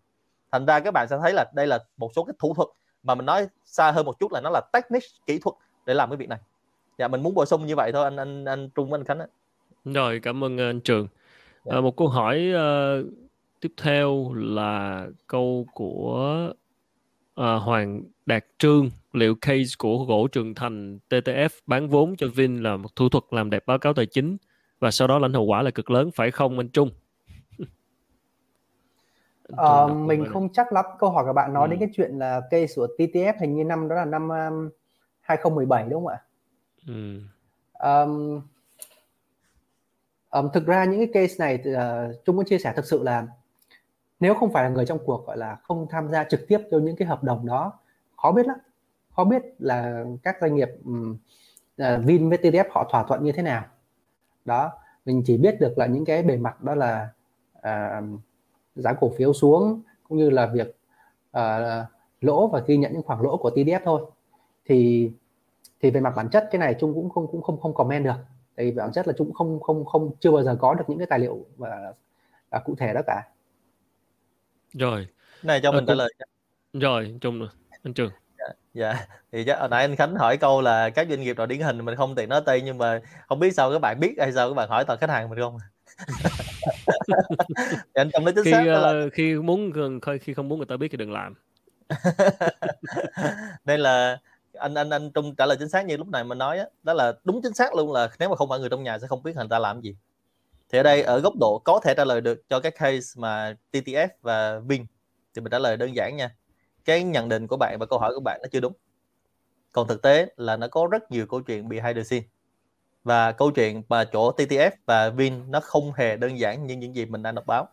Thành 0.52 0.66
ra 0.66 0.80
các 0.80 0.90
bạn 0.90 1.06
sẽ 1.10 1.18
thấy 1.22 1.32
là 1.32 1.44
đây 1.54 1.66
là 1.66 1.78
một 1.96 2.10
số 2.16 2.24
cái 2.24 2.34
thủ 2.38 2.54
thuật 2.54 2.68
mà 3.02 3.14
mình 3.14 3.26
nói 3.26 3.48
xa 3.64 3.90
hơn 3.90 4.06
một 4.06 4.18
chút 4.18 4.32
là 4.32 4.40
nó 4.40 4.50
là 4.50 4.60
technique 4.72 5.08
kỹ 5.26 5.38
thuật 5.38 5.56
để 5.86 5.94
làm 5.94 6.10
cái 6.10 6.16
việc 6.16 6.28
này. 6.28 6.38
Dạ 6.98 7.08
mình 7.08 7.22
muốn 7.22 7.34
bổ 7.34 7.44
sung 7.44 7.66
như 7.66 7.76
vậy 7.76 7.92
thôi 7.92 8.04
anh 8.04 8.16
anh 8.16 8.44
anh 8.44 8.70
Trung 8.70 8.92
anh 8.92 9.04
Khánh 9.04 9.18
ấy. 9.18 9.28
rồi 9.84 10.20
cảm 10.22 10.44
ơn 10.44 10.58
anh 10.58 10.80
Trường. 10.80 11.08
Dạ. 11.64 11.76
à, 11.76 11.80
một 11.80 11.96
câu 11.96 12.08
hỏi 12.08 12.52
uh, 12.52 13.23
tiếp 13.64 13.72
theo 13.82 14.32
là 14.34 15.06
câu 15.26 15.66
của 15.74 16.52
uh, 17.40 17.62
Hoàng 17.62 18.02
Đạt 18.26 18.44
Trương 18.58 18.90
liệu 19.12 19.34
case 19.34 19.70
của 19.78 20.04
gỗ 20.04 20.28
Trường 20.32 20.54
Thành 20.54 20.98
TTF 21.10 21.48
bán 21.66 21.88
vốn 21.88 22.16
cho 22.16 22.26
Vin 22.36 22.62
là 22.62 22.76
một 22.76 22.96
thủ 22.96 23.08
thuật 23.08 23.24
làm 23.30 23.50
đẹp 23.50 23.66
báo 23.66 23.78
cáo 23.78 23.94
tài 23.94 24.06
chính 24.06 24.36
và 24.78 24.90
sau 24.90 25.08
đó 25.08 25.18
lãnh 25.18 25.32
hậu 25.32 25.44
quả 25.44 25.62
là 25.62 25.70
cực 25.70 25.90
lớn 25.90 26.10
phải 26.14 26.30
không 26.30 26.58
anh 26.58 26.68
Trung? 26.68 26.90
Ờ, 29.48 29.88
mình 29.88 30.24
không 30.32 30.48
chắc 30.52 30.72
lắm 30.72 30.84
câu 30.98 31.10
hỏi 31.10 31.24
của 31.26 31.32
bạn 31.32 31.54
nói 31.54 31.68
ừ. 31.68 31.70
đến 31.70 31.80
cái 31.80 31.88
chuyện 31.96 32.18
là 32.18 32.40
case 32.50 32.72
của 32.76 32.86
TTF 32.98 33.32
hình 33.40 33.56
như 33.56 33.64
năm 33.64 33.88
đó 33.88 33.96
là 33.96 34.04
năm 34.04 34.28
um, 34.28 34.70
2017 35.20 35.86
đúng 35.88 36.04
không 36.04 36.12
ạ? 36.12 36.22
Ừ. 36.86 37.20
Um, 37.72 38.40
um, 40.30 40.50
thực 40.52 40.66
ra 40.66 40.84
những 40.84 40.98
cái 40.98 41.08
case 41.12 41.34
này 41.38 41.58
thì, 41.64 41.70
uh, 41.74 42.24
Trung 42.24 42.36
muốn 42.36 42.44
chia 42.44 42.58
sẻ 42.58 42.72
thực 42.76 42.84
sự 42.84 43.02
là 43.02 43.26
nếu 44.24 44.34
không 44.34 44.52
phải 44.52 44.64
là 44.64 44.70
người 44.70 44.86
trong 44.86 44.98
cuộc 45.04 45.26
gọi 45.26 45.36
là 45.36 45.56
không 45.62 45.86
tham 45.90 46.08
gia 46.10 46.24
trực 46.24 46.48
tiếp 46.48 46.58
cho 46.70 46.78
những 46.78 46.96
cái 46.96 47.08
hợp 47.08 47.24
đồng 47.24 47.46
đó 47.46 47.72
khó 48.16 48.32
biết 48.32 48.46
lắm. 48.46 48.56
Khó 49.16 49.24
biết 49.24 49.42
là 49.58 50.04
các 50.22 50.36
doanh 50.40 50.54
nghiệp 50.54 50.68
um, 50.84 51.16
uh, 51.82 52.04
Vin 52.04 52.28
với 52.28 52.38
TDF 52.38 52.64
họ 52.70 52.88
thỏa 52.90 53.02
thuận 53.02 53.24
như 53.24 53.32
thế 53.32 53.42
nào. 53.42 53.64
Đó 54.44 54.72
mình 55.04 55.22
chỉ 55.26 55.36
biết 55.36 55.60
được 55.60 55.78
là 55.78 55.86
những 55.86 56.04
cái 56.04 56.22
bề 56.22 56.36
mặt 56.36 56.62
đó 56.62 56.74
là 56.74 57.08
uh, 57.58 58.20
giá 58.74 58.92
cổ 58.92 59.12
phiếu 59.16 59.32
xuống 59.32 59.82
cũng 60.08 60.18
như 60.18 60.30
là 60.30 60.46
việc 60.46 60.76
uh, 61.36 61.86
lỗ 62.20 62.48
và 62.48 62.62
ghi 62.66 62.76
nhận 62.76 62.92
những 62.92 63.02
khoản 63.02 63.20
lỗ 63.22 63.36
của 63.36 63.50
TDF 63.50 63.80
thôi. 63.84 64.02
Thì 64.64 65.10
thì 65.80 65.90
về 65.90 66.00
mặt 66.00 66.12
bản 66.16 66.28
chất 66.28 66.48
cái 66.50 66.58
này 66.58 66.74
chung 66.80 66.94
cũng 66.94 67.10
không 67.10 67.26
cũng 67.26 67.42
không 67.42 67.60
không 67.60 67.74
comment 67.74 68.04
được. 68.04 68.16
Tại 68.56 68.66
vì 68.66 68.72
bản 68.72 68.92
chất 68.92 69.06
là 69.06 69.14
chúng 69.18 69.32
không 69.32 69.60
không 69.60 69.84
không 69.84 70.10
chưa 70.20 70.30
bao 70.30 70.42
giờ 70.42 70.56
có 70.60 70.74
được 70.74 70.84
những 70.88 70.98
cái 70.98 71.06
tài 71.10 71.18
liệu 71.18 71.44
và 71.56 71.92
và 72.50 72.58
cụ 72.58 72.74
thể 72.78 72.94
đó 72.94 73.00
cả 73.06 73.22
rồi. 74.74 75.06
Này 75.42 75.60
cho 75.62 75.72
mình 75.72 75.86
trả 75.86 75.94
lời 75.94 76.12
rồi 76.72 77.18
chung 77.20 77.48
anh 77.82 77.94
trường. 77.94 78.10
Dạ 78.74 79.06
thì 79.32 79.44
chắc 79.44 79.58
hồi 79.58 79.68
nãy 79.68 79.84
anh 79.84 79.96
Khánh 79.96 80.14
hỏi 80.14 80.36
câu 80.36 80.60
là 80.60 80.90
các 80.90 81.06
doanh 81.08 81.20
nghiệp 81.20 81.36
nào 81.36 81.46
điển 81.46 81.60
hình 81.60 81.84
mình 81.84 81.96
không 81.96 82.14
tiện 82.14 82.28
nói 82.28 82.40
tên 82.46 82.64
nhưng 82.64 82.78
mà 82.78 83.00
không 83.28 83.38
biết 83.38 83.54
sao 83.54 83.72
các 83.72 83.78
bạn 83.78 84.00
biết 84.00 84.14
hay 84.18 84.32
sao 84.32 84.48
các 84.48 84.54
bạn 84.54 84.68
hỏi 84.68 84.84
toàn 84.84 84.98
khách 84.98 85.10
hàng 85.10 85.30
mình 85.30 85.38
không? 85.38 85.58
Thì 87.06 87.94
anh 87.94 88.10
trong 88.12 88.24
đó 88.24 88.32
chính 88.34 88.44
khi 88.44 88.52
xác 88.52 88.64
đó 88.66 88.72
là 88.72 88.88
ờ, 88.88 89.10
khi 89.12 89.34
muốn 89.34 89.72
khi 90.20 90.34
không 90.34 90.48
muốn 90.48 90.58
người 90.58 90.66
ta 90.66 90.76
biết 90.76 90.88
thì 90.90 90.96
đừng 90.96 91.12
làm. 91.12 91.34
Nên 93.64 93.80
là 93.80 94.18
anh 94.52 94.74
anh 94.74 94.90
anh 94.90 95.10
Trung 95.10 95.34
trả 95.34 95.46
lời 95.46 95.56
chính 95.60 95.68
xác 95.68 95.86
như 95.86 95.96
lúc 95.96 96.08
này 96.08 96.24
mình 96.24 96.38
nói 96.38 96.58
á, 96.58 96.66
đó 96.82 96.92
là 96.94 97.12
đúng 97.24 97.40
chính 97.42 97.54
xác 97.54 97.74
luôn 97.74 97.92
là 97.92 98.08
nếu 98.18 98.28
mà 98.28 98.36
không 98.36 98.48
phải 98.48 98.58
người 98.58 98.68
trong 98.68 98.82
nhà 98.82 98.98
sẽ 98.98 99.06
không 99.06 99.22
biết 99.22 99.36
người 99.36 99.46
ta 99.50 99.58
làm 99.58 99.80
gì 99.80 99.96
thì 100.68 100.78
ở 100.78 100.82
đây 100.82 101.02
ở 101.02 101.20
góc 101.20 101.36
độ 101.40 101.62
có 101.64 101.80
thể 101.84 101.94
trả 101.96 102.04
lời 102.04 102.20
được 102.20 102.48
cho 102.48 102.60
các 102.60 102.74
case 102.74 103.20
mà 103.20 103.56
TTF 103.72 104.08
và 104.22 104.58
Vin. 104.58 104.86
Thì 105.34 105.42
mình 105.42 105.50
trả 105.50 105.58
lời 105.58 105.76
đơn 105.76 105.96
giản 105.96 106.16
nha. 106.16 106.36
Cái 106.84 107.02
nhận 107.02 107.28
định 107.28 107.46
của 107.46 107.56
bạn 107.56 107.76
và 107.80 107.86
câu 107.86 107.98
hỏi 107.98 108.12
của 108.14 108.20
bạn 108.20 108.40
nó 108.42 108.48
chưa 108.52 108.60
đúng. 108.60 108.72
Còn 109.72 109.88
thực 109.88 110.02
tế 110.02 110.26
là 110.36 110.56
nó 110.56 110.68
có 110.68 110.88
rất 110.90 111.10
nhiều 111.10 111.26
câu 111.26 111.40
chuyện 111.40 111.68
behind 111.68 111.96
the 111.96 112.02
scene. 112.02 112.26
Và 113.04 113.32
câu 113.32 113.50
chuyện 113.50 113.82
mà 113.88 114.04
chỗ 114.04 114.32
TTF 114.32 114.70
và 114.86 115.10
Vin 115.10 115.50
nó 115.50 115.60
không 115.60 115.92
hề 115.92 116.16
đơn 116.16 116.38
giản 116.38 116.66
như 116.66 116.76
những 116.76 116.96
gì 116.96 117.06
mình 117.06 117.22
đang 117.22 117.34
đọc 117.34 117.46
báo. 117.46 117.68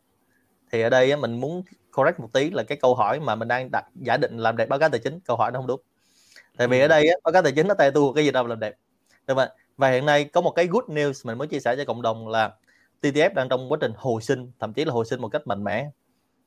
Thì 0.71 0.81
ở 0.81 0.89
đây 0.89 1.17
mình 1.17 1.39
muốn 1.39 1.63
correct 1.91 2.19
một 2.19 2.29
tí 2.33 2.49
là 2.49 2.63
cái 2.63 2.77
câu 2.81 2.95
hỏi 2.95 3.19
mà 3.19 3.35
mình 3.35 3.47
đang 3.47 3.69
đặt 3.71 3.85
giả 3.95 4.17
định 4.17 4.37
làm 4.37 4.57
đẹp 4.57 4.69
báo 4.69 4.79
cáo 4.79 4.89
tài 4.89 4.99
chính. 4.99 5.19
Câu 5.19 5.37
hỏi 5.37 5.51
nó 5.51 5.59
không 5.59 5.67
đúng. 5.67 5.81
Tại 6.57 6.67
vì 6.67 6.79
ở 6.79 6.83
ừ. 6.83 6.87
đây 6.87 7.07
báo 7.23 7.31
cáo 7.33 7.41
tài 7.41 7.51
chính 7.51 7.67
nó 7.67 7.73
tay 7.73 7.91
tu 7.91 8.13
cái 8.13 8.25
gì 8.25 8.31
đâu 8.31 8.47
làm 8.47 8.59
đẹp. 8.59 8.73
Đúng 9.27 9.37
không 9.37 9.49
và 9.77 9.89
hiện 9.89 10.05
nay 10.05 10.23
có 10.25 10.41
một 10.41 10.51
cái 10.51 10.67
good 10.67 10.83
news 10.83 11.13
mình 11.23 11.37
muốn 11.37 11.47
chia 11.47 11.59
sẻ 11.59 11.75
cho 11.75 11.85
cộng 11.85 12.01
đồng 12.01 12.27
là 12.27 12.51
TTF 13.01 13.33
đang 13.33 13.49
trong 13.49 13.71
quá 13.71 13.77
trình 13.81 13.91
hồi 13.95 14.21
sinh, 14.21 14.51
thậm 14.59 14.73
chí 14.73 14.85
là 14.85 14.93
hồi 14.93 15.05
sinh 15.05 15.21
một 15.21 15.29
cách 15.29 15.47
mạnh 15.47 15.63
mẽ. 15.63 15.89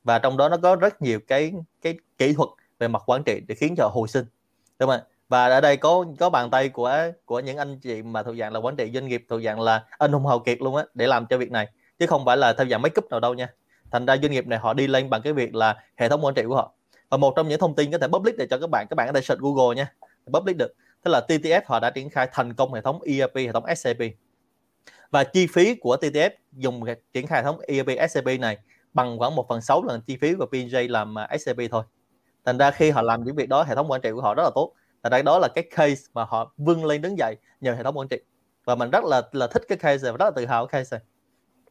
Và 0.04 0.18
trong 0.18 0.36
đó 0.36 0.48
nó 0.48 0.56
có 0.56 0.76
rất 0.76 1.02
nhiều 1.02 1.20
cái 1.26 1.52
cái 1.82 1.98
kỹ 2.18 2.32
thuật 2.32 2.48
về 2.78 2.88
mặt 2.88 3.02
quản 3.06 3.24
trị 3.24 3.40
để 3.48 3.54
khiến 3.54 3.74
cho 3.76 3.90
hồi 3.92 4.08
sinh. 4.08 4.24
Đúng 4.78 4.90
không 4.90 5.00
và 5.28 5.46
ở 5.46 5.60
đây 5.60 5.76
có 5.76 6.04
có 6.18 6.30
bàn 6.30 6.50
tay 6.50 6.68
của 6.68 6.98
của 7.24 7.40
những 7.40 7.56
anh 7.56 7.78
chị 7.78 8.02
mà 8.02 8.22
thuộc 8.22 8.36
dạng 8.38 8.52
là 8.52 8.60
quản 8.60 8.76
trị 8.76 8.90
doanh 8.94 9.08
nghiệp, 9.08 9.24
thuộc 9.28 9.42
dạng 9.42 9.60
là 9.60 9.84
anh 9.98 10.12
hùng 10.12 10.26
hào 10.26 10.38
kiệt 10.38 10.62
luôn 10.62 10.76
á, 10.76 10.84
để 10.94 11.06
làm 11.06 11.26
cho 11.26 11.38
việc 11.38 11.50
này. 11.50 11.68
Chứ 11.98 12.06
không 12.06 12.24
phải 12.24 12.36
là 12.36 12.52
theo 12.52 12.66
dạng 12.66 12.82
make 12.82 13.00
up 13.00 13.10
nào 13.10 13.20
đâu 13.20 13.34
nha. 13.34 13.48
Thành 13.90 14.06
ra 14.06 14.16
doanh 14.16 14.32
nghiệp 14.32 14.46
này 14.46 14.58
họ 14.58 14.74
đi 14.74 14.86
lên 14.86 15.10
bằng 15.10 15.22
cái 15.22 15.32
việc 15.32 15.54
là 15.54 15.76
hệ 15.96 16.08
thống 16.08 16.24
quản 16.24 16.34
trị 16.34 16.42
của 16.48 16.56
họ. 16.56 16.72
Và 17.10 17.16
một 17.16 17.32
trong 17.36 17.48
những 17.48 17.60
thông 17.60 17.74
tin 17.74 17.92
có 17.92 17.98
thể 17.98 18.08
public 18.08 18.36
để 18.38 18.46
cho 18.50 18.58
các 18.58 18.70
bạn 18.70 18.86
các 18.90 18.94
bạn 18.94 19.06
có 19.06 19.12
thể 19.12 19.20
search 19.20 19.40
Google 19.42 19.76
nha. 19.76 19.92
Public 20.32 20.56
được. 20.56 20.74
Tức 21.02 21.10
là 21.10 21.20
TTF 21.28 21.60
họ 21.66 21.80
đã 21.80 21.90
triển 21.90 22.10
khai 22.10 22.28
thành 22.32 22.54
công 22.54 22.74
hệ 22.74 22.80
thống 22.80 23.02
ERP 23.02 23.36
hệ 23.36 23.52
thống 23.52 23.64
SAP 23.76 23.98
và 25.14 25.24
chi 25.24 25.46
phí 25.46 25.74
của 25.74 25.96
TTF 25.96 26.30
dùng 26.52 26.82
triển 27.12 27.26
khai 27.26 27.38
hệ 27.38 27.44
thống 27.44 27.58
ERP 27.66 28.10
SAP 28.10 28.24
này 28.40 28.58
bằng 28.94 29.18
khoảng 29.18 29.34
1 29.34 29.46
phần 29.48 29.60
6 29.60 29.84
lần 29.84 30.00
chi 30.00 30.16
phí 30.16 30.34
của 30.34 30.46
PJ 30.52 30.90
làm 30.90 31.18
à, 31.18 31.36
SAP 31.38 31.56
thôi 31.70 31.82
thành 32.44 32.58
ra 32.58 32.70
khi 32.70 32.90
họ 32.90 33.02
làm 33.02 33.24
những 33.24 33.36
việc 33.36 33.48
đó 33.48 33.62
hệ 33.62 33.74
thống 33.74 33.90
quản 33.90 34.00
trị 34.00 34.10
của 34.12 34.20
họ 34.20 34.34
rất 34.34 34.42
là 34.42 34.50
tốt 34.54 34.72
thành 35.02 35.12
ra 35.12 35.22
đó 35.22 35.38
là 35.38 35.48
cái 35.54 35.64
case 35.76 36.02
mà 36.14 36.24
họ 36.24 36.52
vươn 36.56 36.84
lên 36.84 37.02
đứng 37.02 37.18
dậy 37.18 37.36
nhờ 37.60 37.74
hệ 37.74 37.82
thống 37.82 37.98
quản 37.98 38.08
trị 38.08 38.16
và 38.64 38.74
mình 38.74 38.90
rất 38.90 39.04
là 39.04 39.22
là 39.32 39.46
thích 39.46 39.62
cái 39.68 39.78
case 39.78 40.02
này 40.02 40.12
và 40.12 40.16
rất 40.18 40.24
là 40.24 40.30
tự 40.30 40.46
hào 40.46 40.66
cái 40.66 40.80
case 40.80 40.96
này 40.96 41.06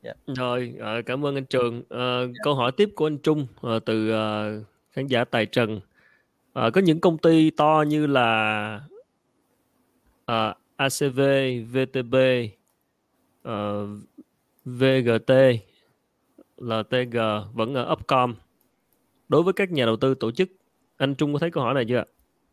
yeah. 0.03 0.17
Dạ. 0.27 0.33
rồi 0.37 0.73
ờ, 0.79 1.01
cảm 1.05 1.25
ơn 1.25 1.35
anh 1.35 1.45
Trường 1.45 1.79
uh, 1.79 1.85
yeah. 1.91 2.29
câu 2.43 2.55
hỏi 2.55 2.71
tiếp 2.77 2.89
của 2.95 3.07
anh 3.07 3.17
Trung 3.17 3.47
uh, 3.67 3.85
từ 3.85 4.11
uh, 4.11 4.65
khán 4.91 5.07
giả 5.07 5.23
Tài 5.23 5.45
Trần 5.45 5.75
uh, 5.75 6.73
có 6.73 6.81
những 6.83 6.99
công 6.99 7.17
ty 7.17 7.49
to 7.49 7.83
như 7.87 8.07
là 8.07 8.79
uh, 10.31 10.57
ACV, 10.75 11.19
VTB, 11.71 12.15
uh, 13.47 13.89
VGT, 14.65 15.31
LTG 16.57 17.17
vẫn 17.53 17.73
ở 17.73 17.91
Upcom. 17.93 18.35
Đối 19.29 19.43
với 19.43 19.53
các 19.53 19.71
nhà 19.71 19.85
đầu 19.85 19.95
tư 19.95 20.15
tổ 20.15 20.31
chức, 20.31 20.49
anh 20.97 21.15
Trung 21.15 21.33
có 21.33 21.39
thấy 21.39 21.51
câu 21.51 21.63
hỏi 21.63 21.73
này 21.73 21.85
chưa? 21.89 22.03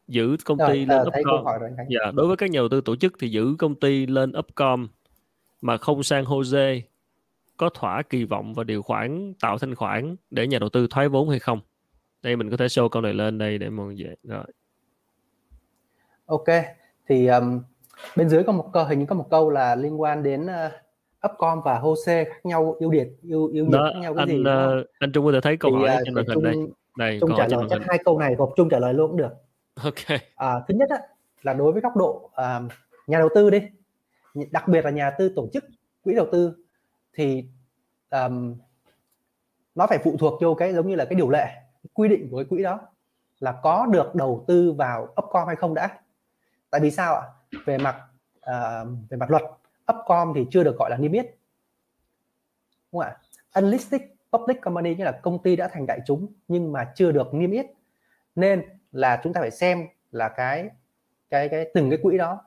Giữ 0.08 0.36
công 0.44 0.58
ty 0.58 0.84
rồi, 0.84 0.86
lên 0.86 1.00
uh, 1.00 1.06
Upcom. 1.06 1.44
Dạ, 1.88 2.10
đối 2.14 2.26
với 2.26 2.36
các 2.36 2.50
nhà 2.50 2.58
đầu 2.58 2.68
tư 2.68 2.80
tổ 2.80 2.96
chức 2.96 3.12
thì 3.20 3.28
giữ 3.28 3.54
công 3.58 3.74
ty 3.74 4.06
lên 4.06 4.32
Upcom 4.38 4.88
mà 5.60 5.76
không 5.76 6.02
sang 6.02 6.24
Jose 6.24 6.80
có 7.56 7.68
thỏa 7.68 8.02
kỳ 8.02 8.24
vọng 8.24 8.54
và 8.54 8.64
điều 8.64 8.82
khoản 8.82 9.34
tạo 9.40 9.58
thanh 9.58 9.74
khoản 9.74 10.16
để 10.30 10.46
nhà 10.46 10.58
đầu 10.58 10.68
tư 10.68 10.86
thoái 10.90 11.08
vốn 11.08 11.28
hay 11.28 11.38
không? 11.38 11.60
Đây 12.22 12.36
mình 12.36 12.50
có 12.50 12.56
thể 12.56 12.66
show 12.66 12.88
câu 12.88 13.02
này 13.02 13.14
lên 13.14 13.38
đây 13.38 13.58
để 13.58 13.70
mọi 13.70 13.94
người 13.94 14.16
rồi. 14.22 14.44
Ok, 16.26 16.46
thì 17.08 17.26
um, 17.26 17.60
bên 18.16 18.28
dưới 18.28 18.44
có 18.44 18.52
một 18.52 18.70
câu 18.72 18.84
hình 18.84 18.98
như 18.98 19.06
có 19.06 19.14
một 19.14 19.26
câu 19.30 19.50
là 19.50 19.74
liên 19.74 20.00
quan 20.00 20.22
đến 20.22 20.46
uh, 20.46 21.30
Upcom 21.32 21.60
và 21.64 21.78
Hose 21.78 22.24
khác 22.24 22.46
nhau 22.46 22.76
ưu 22.78 22.90
điểm 22.90 23.16
ưu 23.22 23.46
ưu 23.46 23.66
điểm 23.66 23.72
khác 23.72 24.00
nhau 24.00 24.14
cái 24.14 24.22
anh, 24.22 24.28
gì 24.28 24.40
uh, 24.40 24.86
anh 24.98 25.12
Trung 25.12 25.24
có 25.24 25.32
thể 25.32 25.40
thấy 25.42 25.56
câu 25.56 25.70
thì, 25.70 25.86
hỏi 25.86 25.96
uh, 25.96 26.02
trên 26.04 26.14
màn 26.14 26.24
hình 26.28 26.42
đây. 26.42 26.54
Đây, 26.98 27.18
Trung 27.20 27.30
trả 27.36 27.46
lời 27.46 27.66
chắc 27.70 27.80
hai 27.88 27.98
câu 28.04 28.18
này 28.18 28.34
gộp 28.34 28.50
Trung 28.56 28.68
trả 28.68 28.78
lời 28.78 28.94
luôn 28.94 29.10
cũng 29.10 29.16
được. 29.16 29.32
Ok. 29.82 30.20
À, 30.34 30.60
thứ 30.68 30.74
nhất 30.74 30.90
á, 30.90 30.98
là 31.42 31.52
đối 31.52 31.72
với 31.72 31.82
góc 31.82 31.96
độ 31.96 32.10
uh, 32.24 32.72
nhà 33.06 33.18
đầu 33.18 33.28
tư 33.34 33.50
đi, 33.50 33.62
đặc 34.50 34.68
biệt 34.68 34.84
là 34.84 34.90
nhà 34.90 35.10
tư 35.10 35.32
tổ 35.36 35.48
chức 35.52 35.64
quỹ 36.04 36.14
đầu 36.14 36.26
tư 36.32 36.54
thì 37.14 37.44
um, 38.10 38.56
nó 39.74 39.86
phải 39.86 39.98
phụ 39.98 40.16
thuộc 40.18 40.42
vô 40.42 40.54
cái 40.54 40.72
giống 40.72 40.88
như 40.88 40.94
là 40.94 41.04
cái 41.04 41.14
điều 41.14 41.30
lệ 41.30 41.46
quy 41.94 42.08
định 42.08 42.28
của 42.30 42.36
cái 42.36 42.44
quỹ 42.44 42.62
đó 42.62 42.80
là 43.40 43.52
có 43.62 43.86
được 43.86 44.14
đầu 44.14 44.44
tư 44.48 44.72
vào 44.72 45.08
upcom 45.22 45.46
hay 45.46 45.56
không 45.56 45.74
đã 45.74 45.98
tại 46.70 46.80
vì 46.80 46.90
sao 46.90 47.14
ạ 47.14 47.22
về 47.64 47.78
mặt 47.78 47.96
uh, 48.38 48.88
về 49.10 49.16
mặt 49.16 49.30
luật 49.30 49.42
upcom 49.92 50.32
thì 50.34 50.46
chưa 50.50 50.64
được 50.64 50.76
gọi 50.78 50.90
là 50.90 50.96
niêm 50.96 51.12
yết. 51.12 51.26
Đúng 52.92 53.02
không 53.02 53.10
ạ? 53.10 53.16
Unlisted 53.52 54.00
public 54.32 54.60
company 54.60 54.94
nghĩa 54.94 55.04
là 55.04 55.12
công 55.12 55.42
ty 55.42 55.56
đã 55.56 55.68
thành 55.68 55.86
đại 55.86 56.00
chúng 56.06 56.26
nhưng 56.48 56.72
mà 56.72 56.92
chưa 56.94 57.12
được 57.12 57.34
niêm 57.34 57.50
yết. 57.50 57.66
Nên 58.34 58.62
là 58.92 59.20
chúng 59.24 59.32
ta 59.32 59.40
phải 59.40 59.50
xem 59.50 59.86
là 60.12 60.28
cái 60.28 60.70
cái 61.30 61.48
cái 61.48 61.70
từng 61.74 61.90
cái 61.90 61.98
quỹ 62.02 62.18
đó 62.18 62.44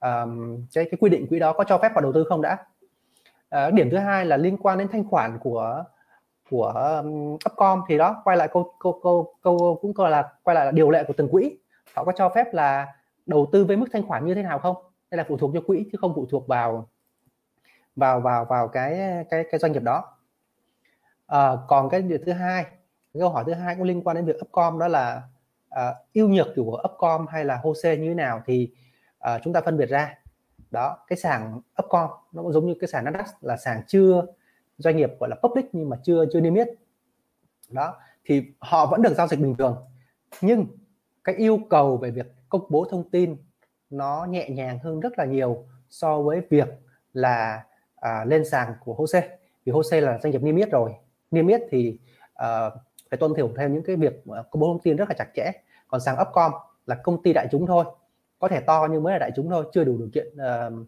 um, 0.00 0.64
cái 0.74 0.84
cái 0.84 0.98
quy 1.00 1.10
định 1.10 1.26
quỹ 1.26 1.38
đó 1.38 1.52
có 1.52 1.64
cho 1.64 1.78
phép 1.78 1.94
vào 1.94 2.02
đầu 2.02 2.12
tư 2.12 2.24
không 2.28 2.42
đã. 2.42 2.66
Uh, 3.56 3.74
điểm 3.74 3.90
thứ 3.90 3.96
hai 3.96 4.26
là 4.26 4.36
liên 4.36 4.56
quan 4.56 4.78
đến 4.78 4.88
thanh 4.92 5.08
khoản 5.08 5.38
của 5.38 5.84
của 6.50 7.00
um, 7.02 7.34
Upcom 7.34 7.80
thì 7.88 7.98
đó 7.98 8.22
quay 8.24 8.36
lại 8.36 8.48
câu 8.52 8.74
câu 8.80 9.00
câu 9.02 9.34
câu 9.42 9.78
cũng 9.82 9.94
coi 9.94 10.10
là 10.10 10.32
quay 10.42 10.54
lại 10.54 10.66
là 10.66 10.72
điều 10.72 10.90
lệ 10.90 11.04
của 11.06 11.14
từng 11.16 11.28
quỹ. 11.28 11.58
Họ 11.94 12.04
có 12.04 12.12
cho 12.12 12.28
phép 12.28 12.54
là 12.54 12.94
đầu 13.26 13.48
tư 13.52 13.64
với 13.64 13.76
mức 13.76 13.86
thanh 13.92 14.06
khoản 14.06 14.26
như 14.26 14.34
thế 14.34 14.42
nào 14.42 14.58
không? 14.58 14.76
Đây 15.10 15.18
là 15.18 15.24
phụ 15.28 15.36
thuộc 15.36 15.50
cho 15.54 15.60
quỹ 15.66 15.88
chứ 15.92 15.98
không 16.00 16.12
phụ 16.14 16.26
thuộc 16.30 16.46
vào 16.48 16.88
vào 17.96 18.20
vào 18.20 18.44
vào 18.44 18.68
cái 18.68 19.24
cái 19.30 19.44
cái 19.50 19.58
doanh 19.60 19.72
nghiệp 19.72 19.82
đó. 19.82 20.16
À, 21.26 21.52
còn 21.68 21.90
cái 21.90 22.02
điều 22.02 22.18
thứ 22.26 22.32
hai 22.32 22.64
cái 23.14 23.20
câu 23.20 23.30
hỏi 23.30 23.44
thứ 23.46 23.52
hai 23.52 23.74
cũng 23.74 23.84
liên 23.84 24.02
quan 24.02 24.16
đến 24.16 24.24
việc 24.24 24.36
Upcom 24.40 24.78
đó 24.78 24.88
là 24.88 25.22
uh, 25.74 25.96
ưu 26.14 26.28
nhược 26.28 26.46
của 26.56 26.82
Upcom 26.92 27.26
hay 27.26 27.44
là 27.44 27.56
Hose 27.62 27.96
như 27.96 28.08
thế 28.08 28.14
nào 28.14 28.42
thì 28.46 28.70
à, 29.18 29.38
chúng 29.44 29.52
ta 29.52 29.60
phân 29.60 29.76
biệt 29.76 29.86
ra. 29.86 30.18
Đó 30.70 30.98
cái 31.06 31.16
sàn 31.16 31.60
Upcom 31.82 32.10
nó 32.32 32.42
cũng 32.42 32.52
giống 32.52 32.66
như 32.66 32.74
cái 32.80 32.88
sàn 32.88 33.04
Nasdaq 33.04 33.24
là 33.40 33.56
sàn 33.56 33.82
chưa 33.86 34.26
doanh 34.78 34.96
nghiệp 34.96 35.10
gọi 35.20 35.30
là 35.30 35.36
public 35.42 35.66
nhưng 35.72 35.88
mà 35.88 35.96
chưa 36.02 36.24
chưa 36.32 36.40
niêm 36.40 36.54
yết. 36.54 36.68
Đó 37.70 37.96
thì 38.24 38.42
họ 38.58 38.86
vẫn 38.86 39.02
được 39.02 39.14
giao 39.14 39.26
dịch 39.26 39.40
bình 39.40 39.54
thường. 39.58 39.84
Nhưng 40.40 40.66
cái 41.24 41.34
yêu 41.34 41.60
cầu 41.70 41.96
về 41.96 42.10
việc 42.10 42.33
công 42.54 42.66
bố 42.68 42.86
thông 42.90 43.10
tin 43.10 43.36
nó 43.90 44.26
nhẹ 44.30 44.48
nhàng 44.48 44.78
hơn 44.78 45.00
rất 45.00 45.18
là 45.18 45.24
nhiều 45.24 45.66
so 45.90 46.22
với 46.22 46.42
việc 46.50 46.68
là 47.12 47.64
à, 47.96 48.24
lên 48.24 48.44
sàn 48.44 48.72
của 48.84 48.94
Hose 48.94 49.38
vì 49.64 49.72
Hose 49.72 50.00
là 50.00 50.18
doanh 50.22 50.30
nghiệp 50.30 50.42
niêm 50.42 50.56
yết 50.56 50.70
rồi. 50.70 50.94
Niêm 51.30 51.46
yết 51.46 51.60
thì 51.70 51.98
à, 52.34 52.70
phải 53.10 53.18
tuân 53.18 53.34
thủ 53.34 53.50
theo 53.56 53.68
những 53.68 53.82
cái 53.82 53.96
việc 53.96 54.22
ờ, 54.26 54.42
công 54.50 54.60
bố 54.60 54.66
thông 54.66 54.78
tin 54.82 54.96
rất 54.96 55.08
là 55.08 55.14
chặt 55.18 55.28
chẽ. 55.34 55.52
Còn 55.88 56.00
sàn 56.00 56.16
Upcom 56.22 56.52
là 56.86 56.94
công 56.94 57.22
ty 57.22 57.32
đại 57.32 57.48
chúng 57.50 57.66
thôi. 57.66 57.84
Có 58.38 58.48
thể 58.48 58.60
to 58.60 58.88
nhưng 58.90 59.02
mới 59.02 59.12
là 59.12 59.18
đại 59.18 59.30
chúng 59.36 59.50
thôi 59.50 59.64
chưa 59.72 59.84
đủ 59.84 59.96
điều 59.98 60.08
kiện 60.14 60.26
uh, 60.26 60.86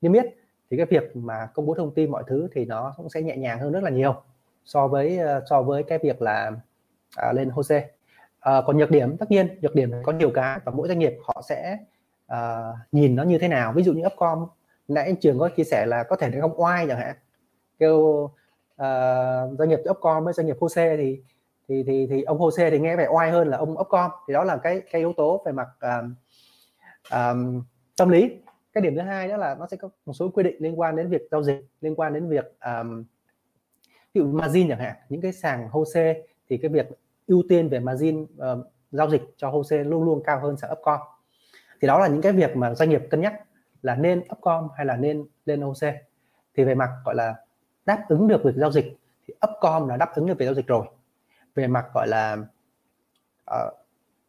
niêm 0.00 0.12
yết. 0.12 0.24
Thì 0.70 0.76
cái 0.76 0.86
việc 0.86 1.16
mà 1.16 1.48
công 1.54 1.66
bố 1.66 1.74
thông 1.74 1.94
tin 1.94 2.10
mọi 2.10 2.24
thứ 2.26 2.48
thì 2.52 2.64
nó 2.64 2.94
cũng 2.96 3.08
sẽ 3.08 3.22
nhẹ 3.22 3.36
nhàng 3.36 3.58
hơn 3.58 3.72
rất 3.72 3.82
là 3.82 3.90
nhiều 3.90 4.22
so 4.64 4.88
với 4.88 5.18
uh, 5.18 5.42
so 5.50 5.62
với 5.62 5.82
cái 5.82 5.98
việc 6.02 6.22
là 6.22 6.50
uh, 7.28 7.34
lên 7.34 7.50
HOSE 7.50 7.90
à, 8.40 8.62
còn 8.66 8.76
nhược 8.76 8.90
điểm 8.90 9.16
tất 9.16 9.30
nhiên 9.30 9.58
nhược 9.62 9.74
điểm 9.74 9.92
có 10.02 10.12
nhiều 10.12 10.30
cái 10.34 10.60
và 10.64 10.72
mỗi 10.72 10.88
doanh 10.88 10.98
nghiệp 10.98 11.12
họ 11.24 11.42
sẽ 11.48 11.78
uh, 12.32 12.76
nhìn 12.92 13.16
nó 13.16 13.22
như 13.22 13.38
thế 13.38 13.48
nào. 13.48 13.72
Ví 13.72 13.82
dụ 13.82 13.92
như 13.92 14.06
Upcom 14.06 14.46
nãy 14.88 15.04
anh 15.04 15.16
trường 15.16 15.38
có 15.38 15.48
chia 15.48 15.64
sẻ 15.64 15.86
là 15.86 16.02
có 16.02 16.16
thể 16.16 16.28
nó 16.28 16.40
không 16.40 16.60
oai 16.60 16.86
chẳng 16.88 16.98
hạn. 16.98 17.16
Kêu 17.78 17.96
uh, 17.96 19.58
doanh 19.58 19.68
nghiệp 19.68 19.80
Upcom 19.90 20.24
với 20.24 20.32
doanh 20.32 20.46
nghiệp 20.46 20.56
HOSE 20.60 20.96
thì 20.96 21.22
thì 21.68 21.82
thì 21.86 22.06
thì 22.10 22.22
ông 22.22 22.38
HOSE 22.38 22.70
thì 22.70 22.78
nghe 22.78 22.96
vẻ 22.96 23.06
oai 23.10 23.30
hơn 23.30 23.48
là 23.48 23.56
ông 23.56 23.78
Upcom. 23.80 24.10
Thì 24.28 24.34
đó 24.34 24.44
là 24.44 24.56
cái 24.56 24.80
cái 24.90 25.00
yếu 25.00 25.12
tố 25.16 25.42
về 25.46 25.52
mặt 25.52 25.68
uh, 25.86 26.04
um, 27.12 27.62
tâm 27.96 28.08
lý. 28.08 28.30
Cái 28.72 28.82
điểm 28.82 28.94
thứ 28.96 29.00
hai 29.00 29.28
đó 29.28 29.36
là 29.36 29.54
nó 29.54 29.66
sẽ 29.70 29.76
có 29.76 29.88
một 30.06 30.12
số 30.12 30.28
quy 30.28 30.42
định 30.42 30.56
liên 30.58 30.80
quan 30.80 30.96
đến 30.96 31.08
việc 31.08 31.22
giao 31.30 31.42
dịch 31.42 31.66
liên 31.80 31.94
quan 31.94 32.14
đến 32.14 32.28
việc 32.28 32.54
um, 32.64 33.04
ví 34.14 34.20
dụ 34.20 34.26
margin 34.26 34.68
chẳng 34.68 34.78
hạn. 34.78 34.96
Những 35.08 35.20
cái 35.20 35.32
sàn 35.32 35.68
hose 35.68 36.22
thì 36.48 36.58
cái 36.58 36.68
việc 36.68 36.86
ưu 37.28 37.42
tiên 37.48 37.68
về 37.68 37.80
margin 37.80 38.22
uh, 38.22 38.28
giao 38.90 39.10
dịch 39.10 39.22
cho 39.36 39.50
wholesale 39.50 39.88
luôn 39.88 40.04
luôn 40.04 40.22
cao 40.24 40.40
hơn 40.40 40.56
sàn 40.56 40.70
upcom. 40.72 41.00
Thì 41.80 41.88
đó 41.88 41.98
là 41.98 42.08
những 42.08 42.22
cái 42.22 42.32
việc 42.32 42.56
mà 42.56 42.74
doanh 42.74 42.90
nghiệp 42.90 43.02
cân 43.10 43.20
nhắc 43.20 43.34
là 43.82 43.94
nên 43.94 44.22
upcom 44.32 44.68
hay 44.76 44.86
là 44.86 44.96
nên 44.96 45.26
lên 45.44 45.60
wholesale. 45.60 45.96
Thì 46.54 46.64
về 46.64 46.74
mặt 46.74 46.90
gọi 47.04 47.14
là 47.14 47.34
đáp 47.86 48.04
ứng 48.08 48.28
được 48.28 48.40
việc 48.44 48.54
giao 48.56 48.70
dịch 48.70 48.96
thì 49.26 49.34
upcom 49.50 49.88
là 49.88 49.96
đáp 49.96 50.14
ứng 50.14 50.26
được 50.26 50.38
về 50.38 50.46
giao 50.46 50.54
dịch 50.54 50.66
rồi. 50.66 50.86
Về 51.54 51.66
mặt 51.66 51.86
gọi 51.94 52.08
là 52.08 52.36
uh, 53.50 53.74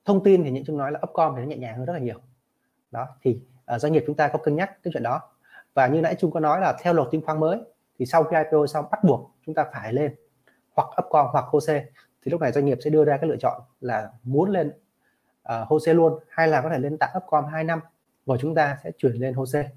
thông 0.06 0.24
tin 0.24 0.44
thì 0.44 0.52
những 0.52 0.64
chúng 0.66 0.78
nói 0.78 0.92
là 0.92 1.00
upcom 1.10 1.36
thì 1.36 1.42
nó 1.42 1.48
nhẹ 1.48 1.58
nhàng 1.58 1.78
hơn 1.78 1.86
rất 1.86 1.94
là 1.94 2.00
nhiều. 2.00 2.20
Đó 2.92 3.08
thì 3.22 3.42
uh, 3.76 3.82
doanh 3.82 3.94
nghiệp 3.94 4.04
chúng 4.08 4.16
ta 4.16 4.28
có 4.28 4.40
cân 4.40 4.56
nhắc 4.56 4.84
cái 4.84 4.92
chuyện 4.94 5.04
đó. 5.04 5.22
Và 5.74 5.88
như 5.88 6.02
nãy 6.02 6.16
chúng 6.20 6.32
có 6.32 6.40
nói 6.40 6.62
là 6.62 6.78
theo 6.82 6.94
luật 6.94 7.08
chứng 7.12 7.22
khoán 7.26 7.40
mới 7.40 7.60
thì 8.00 8.06
sau 8.06 8.24
khi 8.24 8.38
IPO 8.38 8.68
xong 8.68 8.86
bắt 8.92 9.04
buộc 9.04 9.32
chúng 9.46 9.56
ta 9.56 9.66
phải 9.74 9.94
lên 9.94 10.16
hoặc 10.76 10.88
upcom 11.06 11.26
hoặc 11.32 11.46
HOSE 11.48 11.86
thì 12.26 12.32
lúc 12.32 12.42
này 12.42 12.52
doanh 12.52 12.66
nghiệp 12.66 12.78
sẽ 12.84 12.90
đưa 12.90 13.06
ra 13.06 13.18
cái 13.18 13.30
lựa 13.30 13.38
chọn 13.38 13.62
là 13.82 14.10
muốn 14.24 14.50
lên 14.50 14.74
à, 15.44 15.62
uh, 15.62 15.68
HOSE 15.68 15.94
luôn 15.94 16.20
hay 16.30 16.48
là 16.48 16.62
có 16.62 16.70
thể 16.70 16.80
lên 16.80 16.98
tạm 16.98 17.10
upcom 17.18 17.46
2 17.46 17.64
năm 17.64 17.82
rồi 18.26 18.38
chúng 18.42 18.56
ta 18.56 18.78
sẽ 18.84 18.92
chuyển 18.98 19.14
lên 19.14 19.34
HOSE 19.34 19.70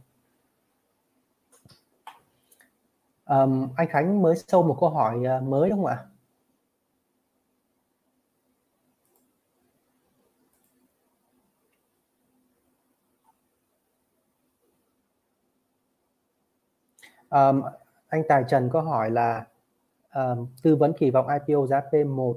um, 3.25 3.69
anh 3.77 3.89
Khánh 3.89 4.23
mới 4.23 4.35
sâu 4.49 4.63
một 4.63 4.77
câu 4.81 4.91
hỏi 4.91 5.19
uh, 5.39 5.43
mới 5.43 5.71
đúng 5.71 5.79
không 5.79 5.87
ạ? 5.87 5.99
Um, 17.33 17.63
anh 18.09 18.23
Tài 18.29 18.45
Trần 18.49 18.71
có 18.73 18.81
hỏi 18.81 19.11
là 19.11 19.47
tư 20.63 20.77
vấn 20.77 20.93
kỳ 20.99 21.11
vọng 21.11 21.27
IPO 21.29 21.67
giá 21.67 21.81
P1 21.91 22.35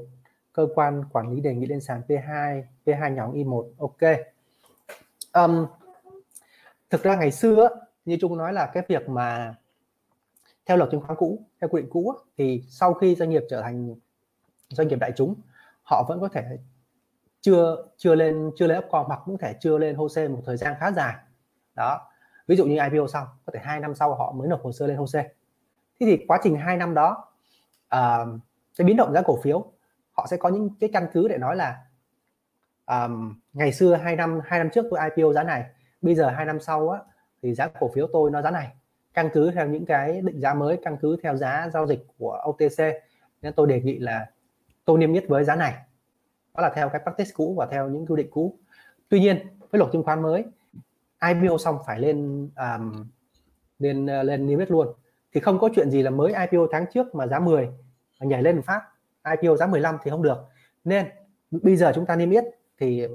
cơ 0.54 0.68
quan 0.76 1.04
quản 1.12 1.32
lý 1.32 1.42
đề 1.42 1.56
nghị 1.56 1.66
lên 1.66 1.82
sàn 1.82 2.02
P2 2.08 2.64
P2 2.86 3.14
nhóm 3.14 3.34
I1 3.34 3.70
ok. 3.78 4.18
Um, 5.34 5.66
thực 6.90 7.04
ra 7.04 7.16
ngày 7.16 7.32
xưa 7.32 7.70
như 8.06 8.18
chúng 8.22 8.38
nói 8.38 8.54
là 8.54 8.66
cái 8.74 8.84
việc 8.88 9.10
mà 9.10 9.56
theo 10.66 10.78
luật 10.78 10.92
chứng 10.92 11.02
khoán 11.02 11.18
cũ 11.18 11.40
theo 11.62 11.68
quy 11.70 11.82
định 11.82 11.90
cũ 11.90 12.14
thì 12.38 12.64
sau 12.70 12.94
khi 12.94 13.16
doanh 13.16 13.30
nghiệp 13.30 13.44
trở 13.50 13.62
thành 13.62 13.96
doanh 14.70 14.88
nghiệp 14.88 15.00
đại 15.00 15.12
chúng 15.16 15.36
họ 15.84 16.06
vẫn 16.08 16.22
có 16.22 16.28
thể 16.28 16.58
chưa 17.42 17.86
chưa 17.98 18.16
lên 18.16 18.52
chưa 18.58 18.68
lên 18.68 18.78
upcom 18.78 19.06
hoặc 19.06 19.20
cũng 19.26 19.38
thể 19.38 19.54
chưa 19.60 19.78
lên 19.78 19.96
HOSE 19.96 20.28
một 20.28 20.42
thời 20.46 20.58
gian 20.58 20.76
khá 20.80 20.92
dài. 20.92 21.16
Đó 21.76 22.02
ví 22.48 22.56
dụ 22.56 22.66
như 22.66 22.78
IPO 22.92 23.08
xong 23.08 23.28
có 23.46 23.52
thể 23.54 23.60
hai 23.64 23.80
năm 23.80 23.96
sau 23.96 24.16
họ 24.16 24.32
mới 24.32 24.48
nộp 24.48 24.64
hồ 24.64 24.72
sơ 24.72 24.88
lên 24.88 24.98
HOSE. 24.98 25.24
Thế 26.00 26.06
thì 26.06 26.26
quá 26.28 26.40
trình 26.44 26.56
hai 26.58 26.78
năm 26.78 26.94
đó 26.94 27.35
uh, 27.96 28.40
cái 28.78 28.86
biến 28.86 28.98
động 28.98 29.14
giá 29.14 29.22
cổ 29.22 29.40
phiếu 29.44 29.72
họ 30.12 30.28
sẽ 30.30 30.38
có 30.38 30.50
những 30.50 30.70
cái 30.80 30.90
căn 30.94 31.08
cứ 31.14 31.28
để 31.28 31.38
nói 31.38 31.56
là 31.56 31.86
um, 32.86 33.36
ngày 33.54 33.74
xưa 33.74 33.96
hai 33.96 34.16
năm 34.16 34.40
hai 34.46 34.60
năm 34.60 34.70
trước 34.74 34.86
tôi 34.92 35.00
IPO 35.10 35.34
giá 35.34 35.44
này 35.44 35.66
bây 36.06 36.16
giờ 36.16 36.30
hai 36.30 36.46
năm 36.46 36.60
sau 36.60 36.90
á, 36.90 37.00
thì 37.42 37.54
giá 37.54 37.68
cổ 37.80 37.92
phiếu 37.96 38.08
tôi 38.14 38.32
nó 38.32 38.42
giá 38.42 38.52
này. 38.52 38.72
Căn 39.14 39.30
cứ 39.34 39.52
theo 39.52 39.68
những 39.68 39.86
cái 39.86 40.22
định 40.22 40.40
giá 40.40 40.54
mới 40.54 40.80
căn 40.84 40.98
cứ 41.02 41.18
theo 41.24 41.36
giá 41.36 41.70
giao 41.74 41.88
dịch 41.88 42.08
của 42.18 42.42
OTC 42.50 42.84
nên 43.42 43.54
tôi 43.54 43.68
đề 43.68 43.82
nghị 43.82 44.00
là 44.00 44.30
tôi 44.86 44.98
niêm 44.98 45.14
yết 45.14 45.28
với 45.28 45.44
giá 45.44 45.56
này. 45.56 45.74
Đó 46.56 46.62
là 46.62 46.72
theo 46.76 46.90
cái 46.90 47.02
practice 47.04 47.32
cũ 47.34 47.56
và 47.58 47.66
theo 47.72 47.90
những 47.90 48.06
quy 48.06 48.16
định 48.16 48.28
cũ. 48.32 48.60
Tuy 49.10 49.20
nhiên 49.20 49.38
với 49.72 49.80
luật 49.80 49.92
chứng 49.92 50.04
khoán 50.04 50.22
mới 50.22 50.46
IPO 51.28 51.58
xong 51.58 51.78
phải 51.86 52.00
lên 52.00 52.50
um, 52.56 53.06
lên 53.80 54.06
ờ, 54.06 54.24
lên 54.24 54.48
niêm 54.48 54.60
yết 54.60 54.72
luôn 54.72 54.88
thì 55.36 55.42
không 55.42 55.60
có 55.60 55.70
chuyện 55.76 55.90
gì 55.90 56.02
là 56.02 56.10
mới 56.10 56.34
IPO 56.34 56.68
tháng 56.72 56.86
trước 56.94 57.16
mà 57.16 57.28
giá 57.28 57.40
10 57.40 57.70
mà 58.20 58.26
nhảy 58.26 58.44
lên 58.44 58.56
một 58.56 58.62
phát. 58.66 58.82
IPO 59.42 59.56
giá 59.56 59.68
15 59.68 59.98
thì 60.04 60.12
không 60.12 60.22
được. 60.22 60.38
Nên 60.84 61.06
bây 61.52 61.76
giờ 61.76 61.92
chúng 61.96 62.06
ta 62.06 62.16
niêm 62.16 62.30
yết 62.30 62.44
thì 62.80 63.08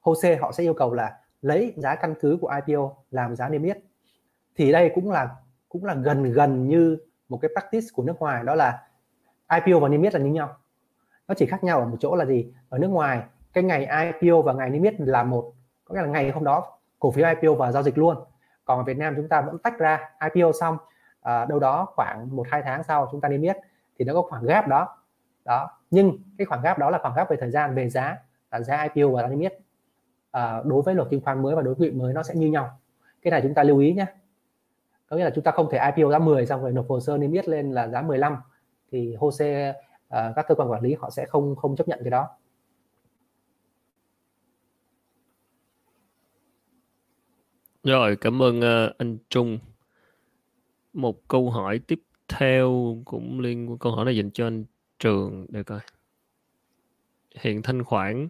HOSE 0.00 0.36
họ 0.36 0.52
sẽ 0.52 0.62
yêu 0.62 0.74
cầu 0.74 0.94
là 0.94 1.18
lấy 1.42 1.74
giá 1.76 1.94
căn 1.94 2.14
cứ 2.20 2.38
của 2.40 2.52
IPO 2.66 2.92
làm 3.10 3.36
giá 3.36 3.48
niêm 3.48 3.62
yết. 3.62 3.78
Thì 4.56 4.72
đây 4.72 4.92
cũng 4.94 5.10
là 5.10 5.28
cũng 5.68 5.84
là 5.84 5.94
gần 5.94 6.32
gần 6.32 6.68
như 6.68 6.98
một 7.28 7.38
cái 7.42 7.50
practice 7.52 7.86
của 7.94 8.02
nước 8.02 8.18
ngoài, 8.18 8.44
đó 8.44 8.54
là 8.54 8.82
IPO 9.54 9.80
và 9.80 9.88
niêm 9.88 10.02
yết 10.02 10.14
là 10.14 10.20
như 10.20 10.30
nhau. 10.30 10.56
Nó 11.28 11.34
chỉ 11.34 11.46
khác 11.46 11.64
nhau 11.64 11.80
ở 11.80 11.86
một 11.86 11.96
chỗ 12.00 12.16
là 12.16 12.24
gì? 12.24 12.52
Ở 12.68 12.78
nước 12.78 12.88
ngoài, 12.88 13.22
cái 13.52 13.64
ngày 13.64 14.12
IPO 14.20 14.42
và 14.42 14.52
ngày 14.52 14.70
niêm 14.70 14.82
yết 14.82 15.00
là 15.00 15.24
một, 15.24 15.52
có 15.84 15.94
nghĩa 15.94 16.02
là 16.02 16.08
ngày 16.08 16.30
hôm 16.30 16.44
đó 16.44 16.78
cổ 16.98 17.10
phiếu 17.10 17.28
IPO 17.28 17.54
và 17.54 17.72
giao 17.72 17.82
dịch 17.82 17.98
luôn. 17.98 18.16
Còn 18.64 18.78
ở 18.78 18.84
Việt 18.84 18.98
Nam 18.98 19.14
chúng 19.16 19.28
ta 19.28 19.40
vẫn 19.40 19.58
tách 19.58 19.78
ra 19.78 20.10
IPO 20.34 20.52
xong 20.52 20.76
à, 21.20 21.44
đâu 21.44 21.58
đó 21.58 21.86
khoảng 21.96 22.36
một 22.36 22.46
hai 22.50 22.62
tháng 22.62 22.82
sau 22.82 23.08
chúng 23.12 23.20
ta 23.20 23.28
nên 23.28 23.40
biết 23.40 23.56
thì 23.98 24.04
nó 24.04 24.14
có 24.14 24.22
khoảng 24.22 24.44
gap 24.44 24.68
đó. 24.68 24.96
Đó 25.44 25.70
nhưng 25.90 26.18
cái 26.38 26.44
khoảng 26.44 26.62
gap 26.62 26.78
đó 26.78 26.90
là 26.90 26.98
khoảng 27.02 27.14
gap 27.14 27.30
về 27.30 27.36
thời 27.40 27.50
gian 27.50 27.74
về 27.74 27.88
giá 27.88 28.18
là 28.50 28.60
giá 28.60 28.88
IPO 28.94 29.10
và 29.10 29.22
giá 29.22 29.28
niêm 29.28 29.40
yết. 29.40 29.58
À, 30.30 30.62
đối 30.64 30.82
với 30.82 30.94
luật 30.94 31.08
chứng 31.10 31.20
khoán 31.20 31.42
mới 31.42 31.56
và 31.56 31.62
đối 31.62 31.74
với 31.74 31.90
mới 31.90 32.12
nó 32.12 32.22
sẽ 32.22 32.34
như 32.34 32.46
nhau. 32.46 32.78
Cái 33.22 33.30
này 33.30 33.40
chúng 33.42 33.54
ta 33.54 33.62
lưu 33.62 33.78
ý 33.78 33.92
nhé. 33.92 34.06
Có 35.08 35.16
nghĩa 35.16 35.24
là 35.24 35.30
chúng 35.34 35.44
ta 35.44 35.50
không 35.50 35.68
thể 35.70 35.92
IPO 35.96 36.10
giá 36.10 36.18
10 36.18 36.46
xong 36.46 36.62
rồi 36.62 36.72
nộp 36.72 36.88
hồ 36.88 37.00
sơ 37.00 37.18
niêm 37.18 37.32
yết 37.32 37.48
lên 37.48 37.72
là 37.72 37.88
giá 37.88 38.02
15 38.02 38.36
thì 38.92 39.14
HOSE 39.14 39.66
à, 39.66 39.74
ờ, 40.08 40.32
các 40.36 40.46
cơ 40.48 40.54
quan 40.54 40.70
quản 40.70 40.82
lý 40.82 40.94
họ 40.94 41.10
sẽ 41.10 41.26
không 41.26 41.56
không 41.56 41.76
chấp 41.76 41.88
nhận 41.88 41.98
cái 42.02 42.10
đó. 42.10 42.28
Rồi, 47.84 48.16
cảm 48.16 48.42
ơn 48.42 48.58
uh, 48.58 48.98
anh 48.98 49.18
Trung. 49.28 49.58
Một 50.92 51.28
câu 51.28 51.50
hỏi 51.50 51.78
tiếp 51.78 52.00
theo 52.28 52.96
cũng 53.04 53.40
liên 53.40 53.70
quan 53.70 53.78
câu 53.78 53.92
hỏi 53.92 54.04
này 54.04 54.16
dành 54.16 54.30
cho 54.30 54.46
anh 54.46 54.64
Trường 54.98 55.46
để 55.48 55.62
coi. 55.62 55.80
Hiện 57.34 57.62
thanh 57.62 57.84
khoản 57.84 58.28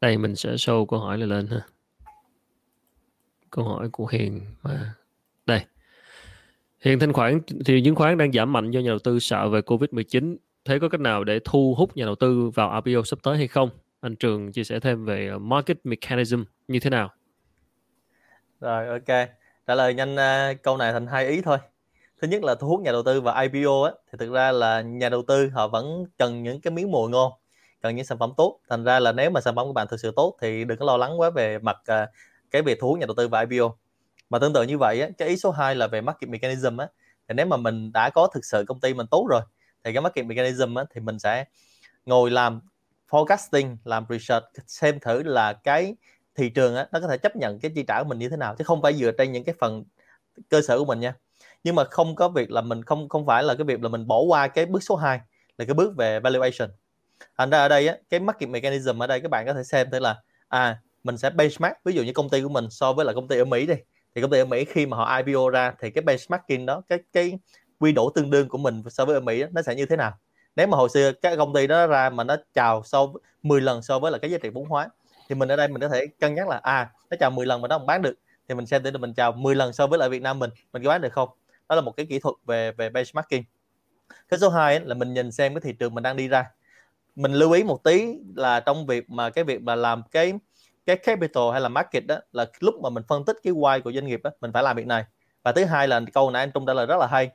đây 0.00 0.18
mình 0.18 0.36
sẽ 0.36 0.50
show 0.50 0.86
câu 0.86 0.98
hỏi 0.98 1.18
này 1.18 1.26
lên 1.26 1.46
ha. 1.46 1.60
Câu 3.50 3.64
hỏi 3.64 3.88
của 3.92 4.06
Hiền 4.06 4.40
mà 4.62 4.94
đây. 5.46 5.64
Hiện 6.80 6.98
thanh 6.98 7.12
khoản 7.12 7.40
thì 7.64 7.82
chứng 7.84 7.94
khoán 7.94 8.18
đang 8.18 8.32
giảm 8.32 8.52
mạnh 8.52 8.70
do 8.70 8.80
nhà 8.80 8.88
đầu 8.88 8.98
tư 8.98 9.18
sợ 9.18 9.48
về 9.48 9.60
Covid-19. 9.60 10.36
Thế 10.64 10.78
có 10.78 10.88
cách 10.88 11.00
nào 11.00 11.24
để 11.24 11.40
thu 11.44 11.74
hút 11.78 11.96
nhà 11.96 12.04
đầu 12.04 12.14
tư 12.14 12.50
vào 12.54 12.82
IPO 12.84 13.02
sắp 13.04 13.18
tới 13.22 13.36
hay 13.36 13.48
không? 13.48 13.70
Anh 14.00 14.16
Trường 14.16 14.52
chia 14.52 14.64
sẻ 14.64 14.80
thêm 14.80 15.04
về 15.04 15.28
ờ, 15.28 15.38
market 15.38 15.78
mechanism 15.84 16.42
như 16.68 16.80
thế 16.80 16.90
nào? 16.90 17.10
Rồi 18.60 18.88
ok. 18.88 19.28
Trả 19.66 19.74
lời 19.74 19.94
nhanh 19.94 20.14
uh, 20.14 20.62
câu 20.62 20.76
này 20.76 20.92
thành 20.92 21.06
hai 21.06 21.26
ý 21.26 21.40
thôi. 21.42 21.58
Thứ 22.20 22.28
nhất 22.28 22.42
là 22.42 22.54
thu 22.54 22.68
hút 22.68 22.80
nhà 22.80 22.92
đầu 22.92 23.02
tư 23.02 23.20
và 23.20 23.40
IPO 23.40 23.82
á 23.82 23.92
thì 24.12 24.16
thực 24.18 24.32
ra 24.32 24.52
là 24.52 24.80
nhà 24.80 25.08
đầu 25.08 25.22
tư 25.28 25.48
họ 25.48 25.68
vẫn 25.68 26.04
cần 26.18 26.42
những 26.42 26.60
cái 26.60 26.70
miếng 26.70 26.90
mồi 26.90 27.10
ngon, 27.10 27.32
cần 27.82 27.96
những 27.96 28.04
sản 28.04 28.18
phẩm 28.18 28.32
tốt. 28.36 28.60
Thành 28.70 28.84
ra 28.84 29.00
là 29.00 29.12
nếu 29.12 29.30
mà 29.30 29.40
sản 29.40 29.56
phẩm 29.56 29.66
của 29.66 29.72
bạn 29.72 29.86
thực 29.90 30.00
sự 30.00 30.12
tốt 30.16 30.36
thì 30.40 30.64
đừng 30.64 30.78
có 30.78 30.84
lo 30.86 30.96
lắng 30.96 31.20
quá 31.20 31.30
về 31.30 31.58
mặt 31.58 31.76
uh, 31.92 32.08
cái 32.50 32.62
việc 32.62 32.78
thu 32.80 32.88
hút 32.88 32.98
nhà 32.98 33.06
đầu 33.06 33.14
tư 33.16 33.28
và 33.28 33.40
IPO. 33.40 33.74
Mà 34.30 34.38
tương 34.38 34.52
tự 34.52 34.62
như 34.62 34.78
vậy 34.78 35.00
á, 35.00 35.08
cái 35.18 35.28
ý 35.28 35.36
số 35.36 35.50
2 35.50 35.74
là 35.74 35.86
về 35.86 36.00
market 36.00 36.28
mechanism 36.28 36.76
á 36.76 36.88
thì 37.28 37.34
nếu 37.34 37.46
mà 37.46 37.56
mình 37.56 37.92
đã 37.92 38.10
có 38.10 38.28
thực 38.34 38.44
sự 38.44 38.64
công 38.68 38.80
ty 38.80 38.94
mình 38.94 39.06
tốt 39.06 39.26
rồi 39.30 39.40
thì 39.84 39.92
cái 39.92 40.02
market 40.02 40.26
mechanism 40.26 40.74
á 40.74 40.84
thì 40.94 41.00
mình 41.00 41.18
sẽ 41.18 41.44
ngồi 42.06 42.30
làm 42.30 42.60
forecasting, 43.10 43.76
làm 43.84 44.04
research 44.08 44.44
xem 44.66 45.00
thử 45.00 45.22
là 45.22 45.52
cái 45.52 45.96
thị 46.34 46.50
trường 46.50 46.76
á, 46.76 46.86
nó 46.92 47.00
có 47.00 47.08
thể 47.08 47.18
chấp 47.18 47.36
nhận 47.36 47.60
cái 47.60 47.70
chi 47.74 47.84
trả 47.88 48.02
của 48.02 48.08
mình 48.08 48.18
như 48.18 48.28
thế 48.28 48.36
nào 48.36 48.54
chứ 48.58 48.64
không 48.64 48.82
phải 48.82 48.94
dựa 48.94 49.10
trên 49.18 49.32
những 49.32 49.44
cái 49.44 49.54
phần 49.60 49.84
cơ 50.48 50.62
sở 50.62 50.78
của 50.78 50.84
mình 50.84 51.00
nha 51.00 51.14
nhưng 51.64 51.74
mà 51.74 51.84
không 51.84 52.14
có 52.14 52.28
việc 52.28 52.50
là 52.50 52.60
mình 52.60 52.82
không 52.82 53.08
không 53.08 53.26
phải 53.26 53.42
là 53.42 53.54
cái 53.54 53.64
việc 53.64 53.82
là 53.82 53.88
mình 53.88 54.06
bỏ 54.06 54.20
qua 54.20 54.48
cái 54.48 54.66
bước 54.66 54.82
số 54.82 54.96
2 54.96 55.20
là 55.58 55.64
cái 55.64 55.74
bước 55.74 55.96
về 55.96 56.20
valuation. 56.20 56.70
Thành 57.38 57.50
ra 57.50 57.58
ở 57.58 57.68
đây 57.68 57.88
á, 57.88 57.96
cái 58.10 58.20
market 58.20 58.48
mechanism 58.48 59.02
ở 59.02 59.06
đây 59.06 59.20
các 59.20 59.30
bạn 59.30 59.46
có 59.46 59.54
thể 59.54 59.62
xem 59.64 59.88
thế 59.92 60.00
là 60.00 60.22
à 60.48 60.80
mình 61.04 61.18
sẽ 61.18 61.30
benchmark 61.30 61.74
ví 61.84 61.92
dụ 61.92 62.02
như 62.02 62.12
công 62.12 62.28
ty 62.28 62.42
của 62.42 62.48
mình 62.48 62.70
so 62.70 62.92
với 62.92 63.06
là 63.06 63.12
công 63.12 63.28
ty 63.28 63.38
ở 63.38 63.44
Mỹ 63.44 63.66
đi. 63.66 63.74
Thì 64.14 64.22
công 64.22 64.30
ty 64.30 64.38
ở 64.38 64.44
Mỹ 64.44 64.64
khi 64.64 64.86
mà 64.86 64.96
họ 64.96 65.16
IPO 65.16 65.50
ra 65.50 65.72
thì 65.80 65.90
cái 65.90 66.02
benchmarking 66.02 66.66
đó 66.66 66.82
cái 66.88 66.98
cái 67.12 67.38
quy 67.78 67.92
đổi 67.92 68.12
tương 68.14 68.30
đương 68.30 68.48
của 68.48 68.58
mình 68.58 68.82
so 68.88 69.04
với 69.04 69.14
ở 69.14 69.20
Mỹ 69.20 69.40
đó, 69.42 69.46
nó 69.52 69.62
sẽ 69.62 69.74
như 69.74 69.86
thế 69.86 69.96
nào? 69.96 70.12
Nếu 70.56 70.66
mà 70.66 70.76
hồi 70.76 70.88
xưa 70.88 71.12
các 71.12 71.36
công 71.36 71.54
ty 71.54 71.66
đó 71.66 71.86
ra 71.86 72.10
mà 72.10 72.24
nó 72.24 72.36
chào 72.54 72.82
so 72.84 73.06
10 73.42 73.60
lần 73.60 73.82
so 73.82 73.98
với 73.98 74.12
là 74.12 74.18
cái 74.18 74.30
giá 74.30 74.38
trị 74.38 74.48
vốn 74.48 74.64
hóa 74.64 74.88
thì 75.28 75.34
mình 75.34 75.48
ở 75.48 75.56
đây 75.56 75.68
mình 75.68 75.80
có 75.80 75.88
thể 75.88 76.06
cân 76.20 76.34
nhắc 76.34 76.48
là 76.48 76.60
à 76.62 76.90
nó 77.10 77.16
chào 77.20 77.30
10 77.30 77.46
lần 77.46 77.62
mà 77.62 77.68
nó 77.68 77.78
không 77.78 77.86
bán 77.86 78.02
được 78.02 78.14
thì 78.48 78.54
mình 78.54 78.66
xem 78.66 78.82
thử 78.82 78.90
là 78.90 78.98
mình 78.98 79.14
chào 79.14 79.32
10 79.32 79.54
lần 79.54 79.72
so 79.72 79.86
với 79.86 79.98
lại 79.98 80.08
Việt 80.08 80.22
Nam 80.22 80.38
mình 80.38 80.50
mình 80.72 80.82
có 80.84 80.88
bán 80.88 81.00
được 81.00 81.12
không? 81.12 81.28
Đó 81.70 81.76
là 81.76 81.82
một 81.82 81.96
cái 81.96 82.06
kỹ 82.06 82.18
thuật 82.18 82.34
về 82.46 82.72
về 82.72 82.88
benchmarking. 82.90 83.42
Cái 84.28 84.40
số 84.40 84.48
2 84.48 84.80
là 84.80 84.94
mình 84.94 85.14
nhìn 85.14 85.32
xem 85.32 85.54
cái 85.54 85.60
thị 85.60 85.72
trường 85.72 85.94
mình 85.94 86.02
đang 86.02 86.16
đi 86.16 86.28
ra. 86.28 86.50
Mình 87.16 87.32
lưu 87.32 87.52
ý 87.52 87.64
một 87.64 87.84
tí 87.84 88.14
là 88.36 88.60
trong 88.60 88.86
việc 88.86 89.10
mà 89.10 89.30
cái 89.30 89.44
việc 89.44 89.62
mà 89.62 89.74
làm 89.74 90.02
cái 90.10 90.32
cái 90.86 90.96
capital 90.96 91.42
hay 91.52 91.60
là 91.60 91.68
market 91.68 92.06
đó 92.06 92.16
là 92.32 92.46
lúc 92.60 92.74
mà 92.82 92.90
mình 92.90 93.02
phân 93.08 93.24
tích 93.24 93.36
cái 93.42 93.52
why 93.52 93.82
của 93.82 93.92
doanh 93.92 94.06
nghiệp 94.06 94.20
đó 94.24 94.30
mình 94.40 94.52
phải 94.52 94.62
làm 94.62 94.76
việc 94.76 94.86
này. 94.86 95.04
Và 95.42 95.52
thứ 95.52 95.64
hai 95.64 95.88
là 95.88 96.00
câu 96.14 96.30
nãy 96.30 96.42
anh 96.42 96.50
Trung 96.50 96.66
trả 96.66 96.72
lời 96.72 96.86
rất 96.86 96.96
là 96.98 97.06
hay 97.06 97.30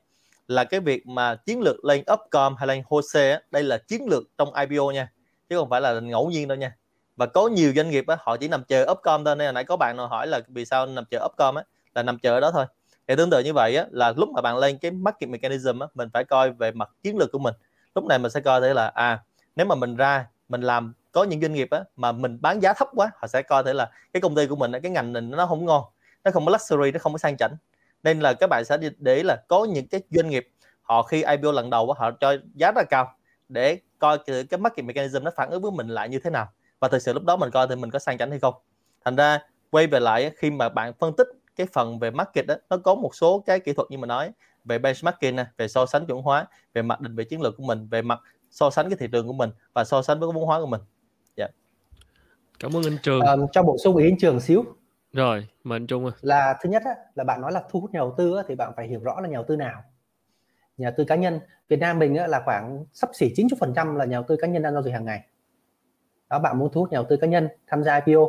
là 0.48 0.64
cái 0.64 0.80
việc 0.80 1.08
mà 1.08 1.36
chiến 1.36 1.62
lược 1.62 1.86
lên 1.86 2.04
upcom 2.14 2.56
hay 2.56 2.68
lên 2.68 2.84
hose 2.86 3.40
đây 3.52 3.64
là 3.64 3.78
chiến 3.78 4.06
lược 4.10 4.24
trong 4.38 4.54
IPO 4.54 4.92
nha 4.92 5.12
chứ 5.50 5.58
không 5.58 5.70
phải 5.70 5.82
là 5.82 6.00
ngẫu 6.00 6.30
nhiên 6.30 6.48
đâu 6.48 6.58
nha. 6.58 6.76
Và 7.16 7.26
có 7.26 7.48
nhiều 7.48 7.74
doanh 7.76 7.90
nghiệp 7.90 8.08
á, 8.08 8.18
họ 8.20 8.38
chỉ 8.38 8.48
nằm 8.48 8.64
chờ 8.64 8.86
upcom 8.92 9.26
thôi 9.26 9.36
nên 9.36 9.46
là 9.46 9.52
nãy 9.52 9.64
có 9.64 9.78
bạn 9.78 9.98
nào 9.98 10.08
hỏi 10.08 10.28
là 10.28 10.42
vì 10.48 10.66
sao 10.66 10.86
nằm 10.86 11.06
chờ 11.06 11.26
upcom 11.26 11.56
á 11.56 11.64
là 11.96 12.04
nằm 12.04 12.20
chờ 12.20 12.40
đó 12.40 12.52
thôi 12.52 12.66
thì 13.08 13.16
tương 13.16 13.30
tự 13.30 13.40
như 13.40 13.54
vậy 13.54 13.76
á, 13.76 13.86
là 13.92 14.14
lúc 14.18 14.30
mà 14.30 14.42
bạn 14.42 14.58
lên 14.58 14.78
cái 14.78 14.92
market 14.92 15.30
mechanism 15.30 15.80
á, 15.80 15.88
mình 15.94 16.10
phải 16.14 16.24
coi 16.24 16.52
về 16.52 16.72
mặt 16.72 16.90
chiến 17.04 17.18
lược 17.18 17.32
của 17.32 17.40
mình. 17.40 17.54
Lúc 17.96 18.06
này 18.06 18.20
mình 18.20 18.32
sẽ 18.32 18.40
coi 18.40 18.62
thấy 18.62 18.74
là 18.74 18.88
à 18.88 19.24
nếu 19.56 19.66
mà 19.66 19.76
mình 19.76 19.96
ra 19.96 20.28
mình 20.50 20.62
làm 20.62 20.94
có 21.12 21.24
những 21.24 21.42
doanh 21.42 21.54
nghiệp 21.54 21.68
á, 21.72 21.84
mà 21.96 22.12
mình 22.12 22.38
bán 22.42 22.62
giá 22.62 22.74
thấp 22.74 22.88
quá 22.96 23.12
họ 23.16 23.28
sẽ 23.28 23.42
coi 23.42 23.64
thấy 23.64 23.74
là 23.74 23.92
cái 24.14 24.22
công 24.22 24.36
ty 24.36 24.48
của 24.48 24.56
mình 24.56 24.72
cái 24.84 24.92
ngành 24.92 25.14
mình 25.14 25.32
nó 25.32 25.46
không 25.46 25.66
ngon 25.66 25.84
nó 26.24 26.32
không 26.32 26.46
có 26.46 26.52
luxury 26.52 26.92
nó 26.92 27.00
không 27.00 27.12
có 27.14 27.18
sang 27.18 27.38
chảnh. 27.38 27.56
Nên 28.04 28.20
là 28.20 28.34
các 28.34 28.48
bạn 28.50 28.64
sẽ 28.66 28.78
để 28.98 29.24
là 29.24 29.38
có 29.48 29.66
những 29.66 29.88
cái 29.88 30.02
doanh 30.10 30.30
nghiệp 30.30 30.50
họ 30.82 31.04
khi 31.04 31.24
IPO 31.24 31.52
lần 31.52 31.70
đầu 31.70 31.94
họ 31.94 32.12
cho 32.12 32.36
giá 32.56 32.72
rất 32.72 32.78
là 32.78 32.84
cao 32.90 33.16
để 33.50 33.80
coi 34.00 34.18
cái 34.50 34.58
market 34.60 34.86
mechanism 34.86 35.24
nó 35.24 35.32
phản 35.36 35.50
ứng 35.50 35.62
với 35.62 35.72
mình 35.72 35.88
lại 35.88 36.10
như 36.10 36.20
thế 36.20 36.30
nào. 36.30 36.48
Và 36.80 36.88
thực 36.88 37.00
sự 37.00 37.14
lúc 37.14 37.24
đó 37.24 37.36
mình 37.36 37.52
coi 37.52 37.68
thì 37.68 37.76
mình 37.76 37.92
có 37.92 38.00
sang 38.00 38.18
chảnh 38.18 38.30
hay 38.30 38.40
không. 38.40 38.54
Thành 39.06 39.16
ra 39.16 39.40
quay 39.70 39.88
về 39.88 40.00
lại 40.00 40.32
khi 40.38 40.52
mà 40.52 40.70
bạn 40.70 40.94
phân 41.00 41.16
tích 41.16 41.28
cái 41.56 41.68
phần 41.74 42.00
về 42.00 42.12
market 42.12 42.48
đó 42.48 42.56
nó 42.70 42.78
có 42.78 42.96
một 42.96 43.16
số 43.16 43.44
cái 43.46 43.60
kỹ 43.60 43.74
thuật 43.74 43.92
như 43.92 43.98
mình 43.98 44.08
nói 44.08 44.32
về 44.66 44.80
benchmarking 44.80 45.36
nè 45.36 45.46
về 45.58 45.68
so 45.68 45.86
sánh 45.86 46.06
chuẩn 46.06 46.22
hóa 46.22 46.48
về 46.74 46.82
mặt 46.82 47.02
định 47.02 47.16
vị 47.16 47.26
chiến 47.26 47.42
lược 47.42 47.58
của 47.58 47.64
mình 47.64 47.88
về 47.92 48.02
mặt 48.02 48.20
so 48.52 48.70
sánh 48.70 48.90
cái 48.90 48.98
thị 49.00 49.08
trường 49.12 49.28
của 49.28 49.34
mình 49.34 49.50
và 49.74 49.84
so 49.84 50.02
sánh 50.02 50.20
với 50.20 50.30
cái 50.30 50.34
vốn 50.36 50.46
hóa 50.46 50.60
của 50.60 50.66
mình. 50.66 50.82
Dạ. 51.38 51.46
Yeah. 51.46 51.56
cảm 52.60 52.76
ơn 52.76 52.84
anh 52.84 52.98
trường. 53.04 53.22
Um, 53.22 53.48
cho 53.52 53.64
bổ 53.64 53.78
sung 53.84 53.98
ý 53.98 54.08
anh 54.10 54.18
trường 54.18 54.40
xíu. 54.40 54.64
Rồi 55.14 55.48
mà 55.64 55.76
anh 55.76 55.88
trung 55.88 56.06
à. 56.06 56.12
là 56.22 56.58
thứ 56.62 56.70
nhất 56.70 56.84
á, 56.86 56.96
là 57.16 57.24
bạn 57.24 57.42
nói 57.42 57.52
là 57.52 57.64
thu 57.70 57.80
hút 57.80 57.92
nhà 57.92 58.00
đầu 58.00 58.14
tư 58.18 58.36
á, 58.38 58.44
thì 58.48 58.56
bạn 58.56 58.74
phải 58.76 58.88
hiểu 58.88 59.00
rõ 59.00 59.22
là 59.22 59.28
nhà 59.28 59.36
đầu 59.36 59.46
tư 59.48 59.56
nào. 59.56 59.84
Nhà 60.78 60.90
đầu 60.90 60.94
tư 60.98 61.04
cá 61.04 61.16
nhân 61.16 61.40
Việt 61.68 61.80
Nam 61.80 62.00
mình 62.00 62.16
á, 62.16 62.28
là 62.28 62.42
khoảng 62.46 62.86
sắp 62.94 63.10
xỉ 63.14 63.34
90% 63.36 63.96
là 63.96 64.06
nhà 64.06 64.16
đầu 64.16 64.24
tư 64.28 64.36
cá 64.42 64.48
nhân 64.48 64.62
đang 64.62 64.74
giao 64.74 64.84
dịch 64.84 64.92
hàng 64.92 65.06
ngày. 65.06 65.22
Đó 66.30 66.40
bạn 66.40 66.60
muốn 66.60 66.72
thu 66.74 66.82
hút 66.82 66.92
nhà 66.92 66.96
đầu 66.96 67.06
tư 67.10 67.18
cá 67.18 67.28
nhân 67.28 67.48
tham 67.68 67.84
gia 67.84 67.96
IPO 68.06 68.22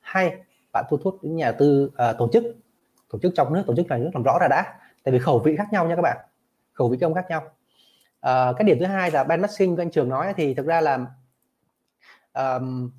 hay 0.00 0.36
bạn 0.72 0.84
thu 0.90 0.98
hút 1.04 1.18
những 1.22 1.36
nhà 1.36 1.46
đầu 1.50 1.54
tư 1.58 1.90
uh, 2.10 2.18
tổ 2.18 2.28
chức 2.32 2.44
tổ 3.08 3.18
chức 3.22 3.32
trong 3.36 3.52
nước 3.52 3.62
tổ 3.66 3.74
chức 3.76 3.86
ngoài 3.88 4.00
nước 4.00 4.10
làm 4.14 4.22
rõ 4.22 4.38
ra 4.40 4.48
đã. 4.48 4.74
Tại 5.02 5.12
vì 5.12 5.18
khẩu 5.18 5.38
vị 5.38 5.56
khác 5.56 5.68
nhau 5.72 5.88
nha 5.88 5.96
các 5.96 6.02
bạn. 6.02 6.16
Khẩu 6.72 6.88
vị 6.88 6.98
công 7.00 7.14
khác 7.14 7.26
nhau. 7.28 7.42
À, 8.20 8.52
cái 8.56 8.64
điểm 8.64 8.76
thứ 8.80 8.86
hai 8.86 9.10
là 9.10 9.24
benchmarking 9.24 9.76
anh 9.76 9.90
trường 9.90 10.08
nói 10.08 10.34
thì 10.36 10.54
thực 10.54 10.66
ra 10.66 10.80
là 10.80 11.06
um, 12.34 12.90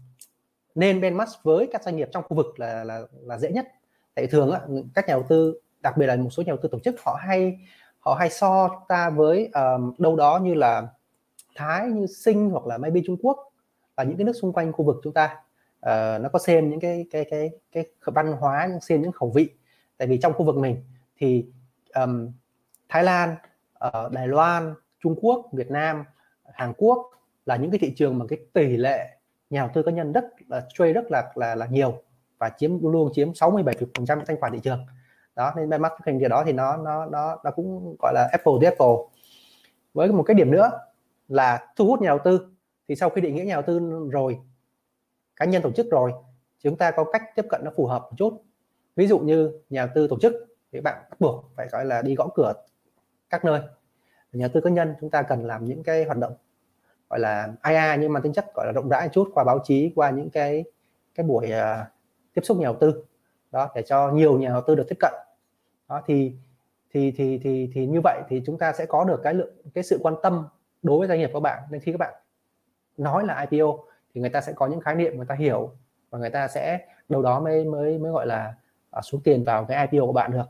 nên 0.76 1.02
benchmark 1.02 1.32
với 1.44 1.70
các 1.72 1.84
doanh 1.84 1.96
nghiệp 1.96 2.10
trong 2.12 2.24
khu 2.24 2.36
vực 2.38 2.60
là 2.60 2.84
là 2.84 3.02
là 3.22 3.38
dễ 3.38 3.52
nhất. 3.52 3.68
Tại 4.16 4.28
thường 4.28 4.52
á, 4.52 4.60
các 4.96 5.08
nhà 5.08 5.14
đầu 5.14 5.24
tư 5.30 5.60
đặc 5.82 5.98
biệt 5.98 6.06
là 6.06 6.16
một 6.16 6.30
số 6.30 6.44
nhà 6.44 6.52
đầu 6.52 6.58
tư 6.62 6.70
tổ 6.72 6.80
chức 6.80 6.96
họ 7.04 7.18
hay 7.22 7.60
họ 8.00 8.14
hay 8.14 8.30
so 8.30 8.70
ta 8.88 9.10
với 9.10 9.50
um, 9.54 9.94
đâu 9.98 10.16
đó 10.16 10.40
như 10.44 10.54
là 10.54 10.88
Thái 11.56 11.88
như 11.88 12.08
Sinh 12.08 12.50
hoặc 12.50 12.66
là 12.66 12.78
maybe 12.78 13.02
Trung 13.06 13.18
Quốc 13.22 13.38
và 13.96 14.04
những 14.04 14.18
cái 14.18 14.26
nước 14.26 14.34
xung 14.34 14.54
quanh 14.54 14.72
khu 14.72 14.86
vực 14.86 14.96
chúng 15.04 15.14
ta. 15.14 15.38
Uh, 15.80 16.22
nó 16.22 16.30
có 16.34 16.40
xem 16.40 16.70
những 16.70 16.80
cái 16.80 17.06
cái 17.12 17.26
cái 17.30 17.52
cái 17.72 17.86
văn 18.06 18.32
hóa 18.40 18.70
xem 18.82 19.02
những 19.02 19.12
khẩu 19.12 19.30
vị 19.30 19.50
tại 19.98 20.08
vì 20.08 20.18
trong 20.18 20.34
khu 20.34 20.46
vực 20.46 20.56
mình 20.56 20.84
thì 21.18 21.46
um, 21.96 22.32
Thái 22.90 23.04
Lan 23.04 23.36
uh, 23.88 24.12
Đài 24.12 24.28
Loan 24.28 24.74
Trung 25.00 25.16
Quốc 25.22 25.50
Việt 25.54 25.72
Nam 25.72 26.04
Hàn 26.54 26.74
Quốc 26.78 27.10
là 27.46 27.56
những 27.56 27.72
cái 27.72 27.80
thị 27.80 27.94
trường 27.96 28.20
mà 28.20 28.26
cái 28.30 28.40
tỷ 28.54 28.78
lệ 28.78 29.18
nhà 29.50 29.62
đầu 29.62 29.70
tư 29.74 29.84
cá 29.84 29.92
nhân 29.92 30.12
rất 30.12 30.26
là 30.48 30.68
trade 30.74 30.94
rất 30.94 31.12
là 31.12 31.32
là 31.36 31.56
là 31.56 31.66
nhiều 31.66 32.02
và 32.38 32.50
chiếm 32.58 32.92
luôn 32.92 33.12
chiếm 33.14 33.34
67 33.34 33.76
phần 33.96 34.06
trăm 34.06 34.20
thanh 34.26 34.40
khoản 34.40 34.54
thị 34.54 34.60
trường. 34.64 34.86
Đó 35.36 35.54
nên 35.58 35.70
benchmarking 35.70 36.20
điều 36.20 36.30
đó 36.30 36.44
thì 36.46 36.54
nó 36.54 36.78
nó 36.78 37.06
nó 37.06 37.38
nó 37.44 37.52
cũng 37.52 37.96
gọi 38.00 38.14
là 38.14 38.30
apple 38.32 38.54
to 38.62 38.70
apple. 38.70 39.22
Với 39.94 40.12
một 40.12 40.24
cái 40.24 40.36
điểm 40.36 40.52
nữa 40.52 40.72
là 41.28 41.68
thu 41.76 41.86
hút 41.86 42.02
nhà 42.02 42.08
đầu 42.08 42.20
tư. 42.24 42.48
Thì 42.88 42.96
sau 42.96 43.10
khi 43.10 43.22
định 43.22 43.36
nghĩa 43.36 43.44
nhà 43.44 43.54
đầu 43.54 43.64
tư 43.68 44.08
rồi 44.12 44.40
cá 45.36 45.46
nhân 45.46 45.62
tổ 45.62 45.72
chức 45.72 45.92
rồi 45.92 46.12
chúng 46.60 46.78
ta 46.78 46.92
có 46.92 47.04
cách 47.04 47.24
tiếp 47.36 47.46
cận 47.50 47.62
nó 47.64 47.72
phù 47.76 47.86
hợp 47.86 48.02
một 48.02 48.12
chút 48.18 48.44
ví 48.96 49.08
dụ 49.08 49.20
như 49.20 49.52
nhà 49.70 49.86
đầu 49.86 49.94
tư 49.96 50.08
tổ 50.08 50.20
chức 50.20 50.34
thì 50.72 50.82
bạn 50.82 51.04
bắt 51.10 51.22
buộc 51.22 51.52
phải 51.56 51.68
gọi 51.72 51.86
là 51.86 52.02
đi 52.02 52.16
gõ 52.16 52.30
cửa 52.36 52.54
các 53.30 53.46
nơi. 53.46 53.62
Nhà 54.34 54.48
đầu 54.48 54.50
tư 54.54 54.62
cá 54.62 54.70
nhân 54.70 54.96
chúng 55.02 55.10
ta 55.10 55.22
cần 55.22 55.46
làm 55.46 55.66
những 55.66 55.84
cái 55.84 56.04
hoạt 56.04 56.18
động 56.18 56.34
gọi 57.10 57.20
là 57.20 57.54
IA 57.70 57.96
nhưng 58.00 58.14
mà 58.14 58.20
tính 58.20 58.34
chất 58.34 58.46
gọi 58.56 58.66
là 58.66 58.72
rộng 58.72 58.90
rãi 58.90 59.10
chút 59.10 59.30
qua 59.34 59.44
báo 59.44 59.60
chí 59.64 59.92
qua 59.96 60.10
những 60.10 60.30
cái 60.30 60.64
cái 61.16 61.26
buổi 61.26 61.46
uh, 61.46 61.88
tiếp 62.34 62.42
xúc 62.44 62.58
nhà 62.58 62.66
đầu 62.66 62.78
tư 62.80 63.04
đó 63.52 63.72
để 63.76 63.82
cho 63.82 64.12
nhiều 64.12 64.40
nhà 64.40 64.50
đầu 64.50 64.62
tư 64.68 64.76
được 64.76 64.86
tiếp 64.90 64.98
cận. 65.00 65.14
Đó 65.90 66.02
thì 66.06 66.34
thì 66.94 67.12
thì 67.12 67.40
thì 67.44 67.72
thì 67.74 67.88
như 67.88 68.00
vậy 68.04 68.22
thì 68.30 68.42
chúng 68.46 68.58
ta 68.58 68.74
sẽ 68.74 68.86
có 68.86 69.04
được 69.04 69.20
cái 69.24 69.34
lượng 69.34 69.54
cái 69.74 69.84
sự 69.84 70.00
quan 70.04 70.16
tâm 70.24 70.48
đối 70.84 71.00
với 71.00 71.08
doanh 71.08 71.20
nghiệp 71.20 71.30
của 71.34 71.40
bạn. 71.40 71.64
Nên 71.70 71.82
khi 71.82 71.92
các 71.92 71.98
bạn 71.98 72.14
nói 72.98 73.26
là 73.26 73.48
IPO 73.50 73.68
thì 74.14 74.22
người 74.22 74.30
ta 74.30 74.42
sẽ 74.42 74.54
có 74.54 74.68
những 74.68 74.80
khái 74.80 74.96
niệm 74.96 75.18
người 75.18 75.26
ta 75.26 75.36
hiểu 75.36 75.72
và 76.10 76.20
người 76.20 76.30
ta 76.30 76.48
sẽ 76.48 76.88
đâu 77.10 77.22
đó 77.22 77.40
mới 77.40 77.66
mới 77.66 77.98
mới 77.98 78.12
gọi 78.12 78.28
là 78.28 78.54
xuống 79.02 79.22
tiền 79.24 79.44
vào 79.44 79.66
cái 79.66 79.88
IPO 79.92 80.06
của 80.06 80.14
bạn 80.14 80.32
được. 80.32 80.46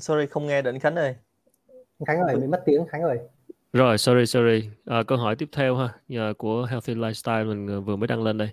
Sorry 0.00 0.26
không 0.26 0.46
nghe 0.46 0.62
định 0.62 0.78
Khánh 0.78 0.96
ơi. 0.96 1.14
Khánh 2.06 2.20
ơi 2.20 2.36
bị 2.36 2.46
mất 2.46 2.62
tiếng 2.66 2.86
Khánh 2.88 3.02
ơi. 3.02 3.18
Rồi 3.72 3.98
sorry 3.98 4.26
sorry. 4.26 4.70
À, 4.84 5.02
câu 5.02 5.18
hỏi 5.18 5.36
tiếp 5.36 5.48
theo 5.52 5.76
ha 5.76 5.88
à, 6.08 6.32
của 6.38 6.64
Healthy 6.64 6.94
Lifestyle 6.94 7.46
mình 7.48 7.66
ờ, 7.66 7.80
vừa 7.80 7.96
mới 7.96 8.06
đăng 8.06 8.22
lên 8.22 8.38
đây. 8.38 8.48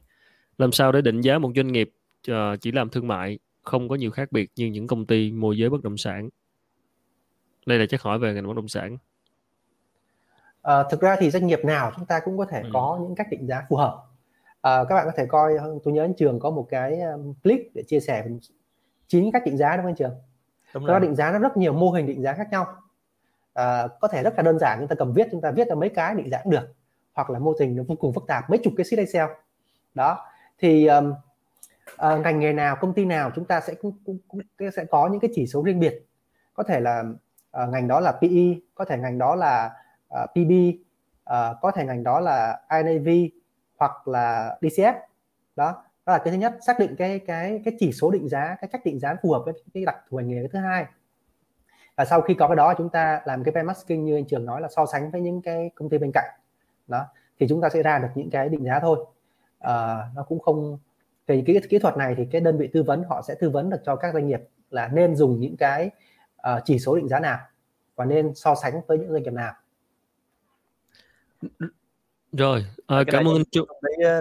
Làm 0.57 0.71
sao 0.71 0.91
để 0.91 1.01
định 1.01 1.21
giá 1.21 1.37
một 1.37 1.51
doanh 1.55 1.67
nghiệp 1.67 1.89
uh, 2.31 2.35
chỉ 2.61 2.71
làm 2.71 2.89
thương 2.89 3.07
mại 3.07 3.39
không 3.65 3.89
có 3.89 3.95
nhiều 3.95 4.11
khác 4.11 4.31
biệt 4.31 4.51
như 4.55 4.65
những 4.65 4.87
công 4.87 5.05
ty 5.05 5.31
môi 5.31 5.57
giới 5.57 5.69
bất 5.69 5.83
động 5.83 5.97
sản. 5.97 6.29
Đây 7.65 7.79
là 7.79 7.85
chắc 7.89 8.01
hỏi 8.01 8.19
về 8.19 8.33
ngành 8.33 8.47
bất 8.47 8.55
động 8.55 8.67
sản. 8.67 8.97
À, 10.61 10.83
thực 10.91 11.01
ra 11.01 11.15
thì 11.19 11.29
doanh 11.31 11.47
nghiệp 11.47 11.59
nào 11.65 11.91
chúng 11.95 12.05
ta 12.05 12.19
cũng 12.19 12.37
có 12.37 12.45
thể 12.45 12.61
ừ. 12.61 12.69
có 12.73 12.99
những 13.01 13.15
cách 13.15 13.27
định 13.31 13.47
giá 13.47 13.65
phù 13.69 13.75
hợp. 13.75 14.03
À, 14.61 14.83
các 14.89 14.95
bạn 14.95 15.05
có 15.05 15.11
thể 15.17 15.25
coi 15.25 15.53
tôi 15.83 15.93
nhớ 15.93 16.03
anh 16.03 16.13
trường 16.13 16.39
có 16.39 16.49
một 16.49 16.67
cái 16.69 16.99
clip 17.43 17.59
để 17.73 17.83
chia 17.87 17.99
sẻ 17.99 18.25
chín 19.07 19.31
cách 19.31 19.41
định 19.45 19.57
giá 19.57 19.77
đúng 19.77 19.83
không 19.83 19.89
anh 19.89 19.95
trường? 19.95 20.15
Đúng 20.73 20.85
rồi. 20.85 20.99
định 20.99 21.15
giá 21.15 21.31
nó 21.31 21.39
rất 21.39 21.57
nhiều 21.57 21.73
mô 21.73 21.91
hình 21.91 22.07
định 22.07 22.21
giá 22.21 22.33
khác 22.33 22.47
nhau. 22.51 22.65
À, 23.53 23.87
có 24.01 24.07
thể 24.07 24.23
rất 24.23 24.33
là 24.37 24.43
đơn 24.43 24.59
giản 24.59 24.77
chúng 24.79 24.87
ta 24.87 24.95
cầm 24.95 25.13
viết 25.13 25.27
chúng 25.31 25.41
ta 25.41 25.51
viết 25.51 25.67
ra 25.67 25.75
mấy 25.75 25.89
cái 25.89 26.15
định 26.15 26.29
giá 26.29 26.39
cũng 26.43 26.51
được 26.51 26.73
hoặc 27.13 27.29
là 27.29 27.39
mô 27.39 27.53
hình 27.59 27.75
nó 27.75 27.83
vô 27.87 27.95
cùng 27.95 28.13
phức 28.13 28.27
tạp 28.27 28.49
mấy 28.49 28.59
chục 28.63 28.73
cái 28.77 28.85
sheet 28.85 28.99
Excel. 28.99 29.25
Đó 29.93 30.25
thì 30.59 30.87
um, 30.87 31.13
uh, 31.93 32.19
ngành 32.23 32.39
nghề 32.39 32.53
nào 32.53 32.75
công 32.75 32.93
ty 32.93 33.05
nào 33.05 33.31
chúng 33.35 33.45
ta 33.45 33.61
sẽ 33.61 33.73
cũng, 33.73 33.97
cũng, 34.05 34.17
cũng 34.27 34.41
sẽ 34.75 34.85
có 34.85 35.07
những 35.07 35.19
cái 35.19 35.31
chỉ 35.33 35.47
số 35.47 35.63
riêng 35.63 35.79
biệt. 35.79 36.05
Có 36.53 36.63
thể 36.63 36.79
là 36.79 37.03
uh, 37.63 37.69
ngành 37.69 37.87
đó 37.87 37.99
là 37.99 38.11
PE 38.11 38.55
có 38.75 38.85
thể 38.85 38.97
ngành 38.97 39.17
đó 39.17 39.35
là 39.35 39.71
ờ, 40.07 40.23
uh, 40.23 40.29
PB 40.29 40.51
uh, 41.29 41.61
có 41.61 41.71
thể 41.75 41.85
ngành 41.85 42.03
đó 42.03 42.19
là 42.19 42.61
INAV 42.69 43.07
hoặc 43.77 44.07
là 44.07 44.57
DCF 44.61 44.93
đó 45.55 45.83
đó 46.05 46.13
là 46.13 46.17
cái 46.17 46.31
thứ 46.31 46.37
nhất 46.37 46.53
xác 46.67 46.79
định 46.79 46.95
cái 46.95 47.19
cái 47.19 47.61
cái 47.65 47.75
chỉ 47.79 47.91
số 47.91 48.11
định 48.11 48.29
giá 48.29 48.55
cái 48.61 48.67
cách 48.71 48.81
định 48.85 48.99
giá 48.99 49.15
phù 49.23 49.31
hợp 49.31 49.41
với 49.45 49.53
cái 49.73 49.85
đặc 49.85 49.95
thù 50.09 50.17
ngành 50.17 50.27
nghề. 50.27 50.39
Cái 50.39 50.49
thứ 50.53 50.59
hai 50.59 50.85
và 51.95 52.05
sau 52.05 52.21
khi 52.21 52.33
có 52.33 52.47
cái 52.47 52.55
đó 52.55 52.73
chúng 52.77 52.89
ta 52.89 53.21
làm 53.25 53.43
cái 53.43 53.51
benchmarking 53.51 54.05
như 54.05 54.15
anh 54.15 54.25
trường 54.25 54.45
nói 54.45 54.61
là 54.61 54.67
so 54.75 54.85
sánh 54.85 55.11
với 55.11 55.21
những 55.21 55.41
cái 55.41 55.71
công 55.75 55.89
ty 55.89 55.97
bên 55.97 56.11
cạnh. 56.13 56.29
Đó 56.87 57.05
thì 57.39 57.47
chúng 57.49 57.61
ta 57.61 57.69
sẽ 57.69 57.83
ra 57.83 57.99
được 57.99 58.07
những 58.15 58.29
cái 58.29 58.49
định 58.49 58.65
giá 58.65 58.79
thôi. 58.79 59.05
À, 59.59 60.03
nó 60.15 60.23
cũng 60.23 60.39
không 60.39 60.77
về 61.27 61.43
cái 61.47 61.61
kỹ 61.69 61.79
thuật 61.79 61.97
này 61.97 62.15
thì 62.17 62.23
cái 62.31 62.41
đơn 62.41 62.57
vị 62.57 62.69
tư 62.73 62.83
vấn 62.83 63.03
họ 63.03 63.21
sẽ 63.27 63.35
tư 63.35 63.49
vấn 63.49 63.69
được 63.69 63.79
cho 63.85 63.95
các 63.95 64.13
doanh 64.13 64.27
nghiệp 64.27 64.39
là 64.69 64.89
nên 64.93 65.15
dùng 65.15 65.39
những 65.39 65.57
cái 65.57 65.89
uh, 66.35 66.61
chỉ 66.65 66.79
số 66.79 66.95
định 66.95 67.07
giá 67.07 67.19
nào 67.19 67.39
và 67.95 68.05
nên 68.05 68.35
so 68.35 68.55
sánh 68.55 68.81
với 68.87 68.97
những 68.97 69.11
doanh 69.11 69.23
nghiệp 69.23 69.33
nào. 69.33 69.53
Rồi 72.31 72.65
à, 72.87 73.03
cảm 73.07 73.27
ơn 73.27 73.35
anh 73.35 73.43
Trung 73.51 73.67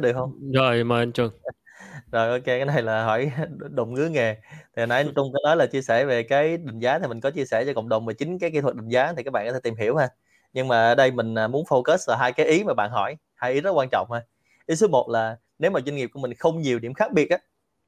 được 0.02 0.12
không? 0.14 0.52
Rồi 0.52 0.84
mời 0.84 1.02
anh 1.02 1.12
Trường. 1.12 1.32
Rồi 2.12 2.30
ok 2.30 2.44
cái 2.44 2.64
này 2.64 2.82
là 2.82 3.04
hỏi 3.04 3.32
đồng 3.70 3.94
ngứa 3.94 4.08
nghề. 4.08 4.36
Thì 4.76 4.86
nãy 4.86 5.02
anh 5.02 5.14
Trung 5.14 5.32
có 5.32 5.38
nói 5.44 5.56
là 5.56 5.66
chia 5.66 5.82
sẻ 5.82 6.04
về 6.04 6.22
cái 6.22 6.56
định 6.56 6.78
giá 6.78 6.98
thì 6.98 7.06
mình 7.06 7.20
có 7.20 7.30
chia 7.30 7.44
sẻ 7.44 7.64
cho 7.64 7.72
cộng 7.74 7.88
đồng 7.88 8.06
về 8.06 8.14
chính 8.14 8.38
cái 8.38 8.50
kỹ 8.50 8.60
thuật 8.60 8.76
định 8.76 8.88
giá 8.88 9.12
thì 9.16 9.22
các 9.22 9.30
bạn 9.30 9.46
có 9.46 9.52
thể 9.52 9.60
tìm 9.62 9.74
hiểu 9.74 9.96
ha. 9.96 10.08
Nhưng 10.52 10.68
mà 10.68 10.88
ở 10.88 10.94
đây 10.94 11.10
mình 11.10 11.34
à, 11.38 11.48
muốn 11.48 11.64
focus 11.64 11.98
là 12.08 12.16
hai 12.16 12.32
cái 12.32 12.46
ý 12.46 12.64
mà 12.64 12.74
bạn 12.74 12.90
hỏi 12.90 13.16
hai 13.34 13.52
ý 13.52 13.60
rất 13.60 13.70
quan 13.70 13.88
trọng 13.92 14.12
ha. 14.12 14.20
Ý 14.66 14.76
số 14.76 14.88
1 14.88 15.08
là 15.10 15.36
nếu 15.64 15.70
mà 15.70 15.80
doanh 15.86 15.96
nghiệp 15.96 16.10
của 16.12 16.20
mình 16.20 16.34
không 16.34 16.60
nhiều 16.60 16.78
điểm 16.78 16.94
khác 16.94 17.12
biệt 17.12 17.30
á 17.30 17.38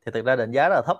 thì 0.07 0.13
thực 0.13 0.25
ra 0.25 0.37
định 0.37 0.53
giá 0.53 0.69
rất 0.69 0.75
là 0.75 0.83
thấp. 0.87 0.97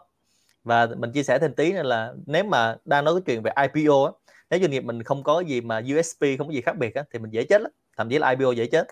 Và 0.65 0.87
mình 0.97 1.13
chia 1.13 1.23
sẻ 1.23 1.39
thêm 1.39 1.55
tí 1.55 1.73
nữa 1.73 1.83
là 1.83 2.13
nếu 2.27 2.45
mà 2.45 2.77
đang 2.85 3.05
nói 3.05 3.15
cái 3.15 3.23
chuyện 3.27 3.43
về 3.43 3.53
IPO 3.63 4.05
á 4.05 4.13
nếu 4.51 4.61
doanh 4.61 4.71
nghiệp 4.71 4.85
mình 4.85 5.03
không 5.03 5.23
có 5.23 5.41
gì 5.41 5.61
mà 5.61 5.83
USP 5.99 6.21
không 6.39 6.47
có 6.47 6.53
gì 6.53 6.61
khác 6.61 6.77
biệt 6.77 6.95
á 6.95 7.03
thì 7.13 7.19
mình 7.19 7.31
dễ 7.31 7.45
chết 7.45 7.61
lắm 7.61 7.73
thậm 7.97 8.09
chí 8.09 8.19
là 8.19 8.31
IPO 8.31 8.51
dễ 8.53 8.67
chết. 8.67 8.87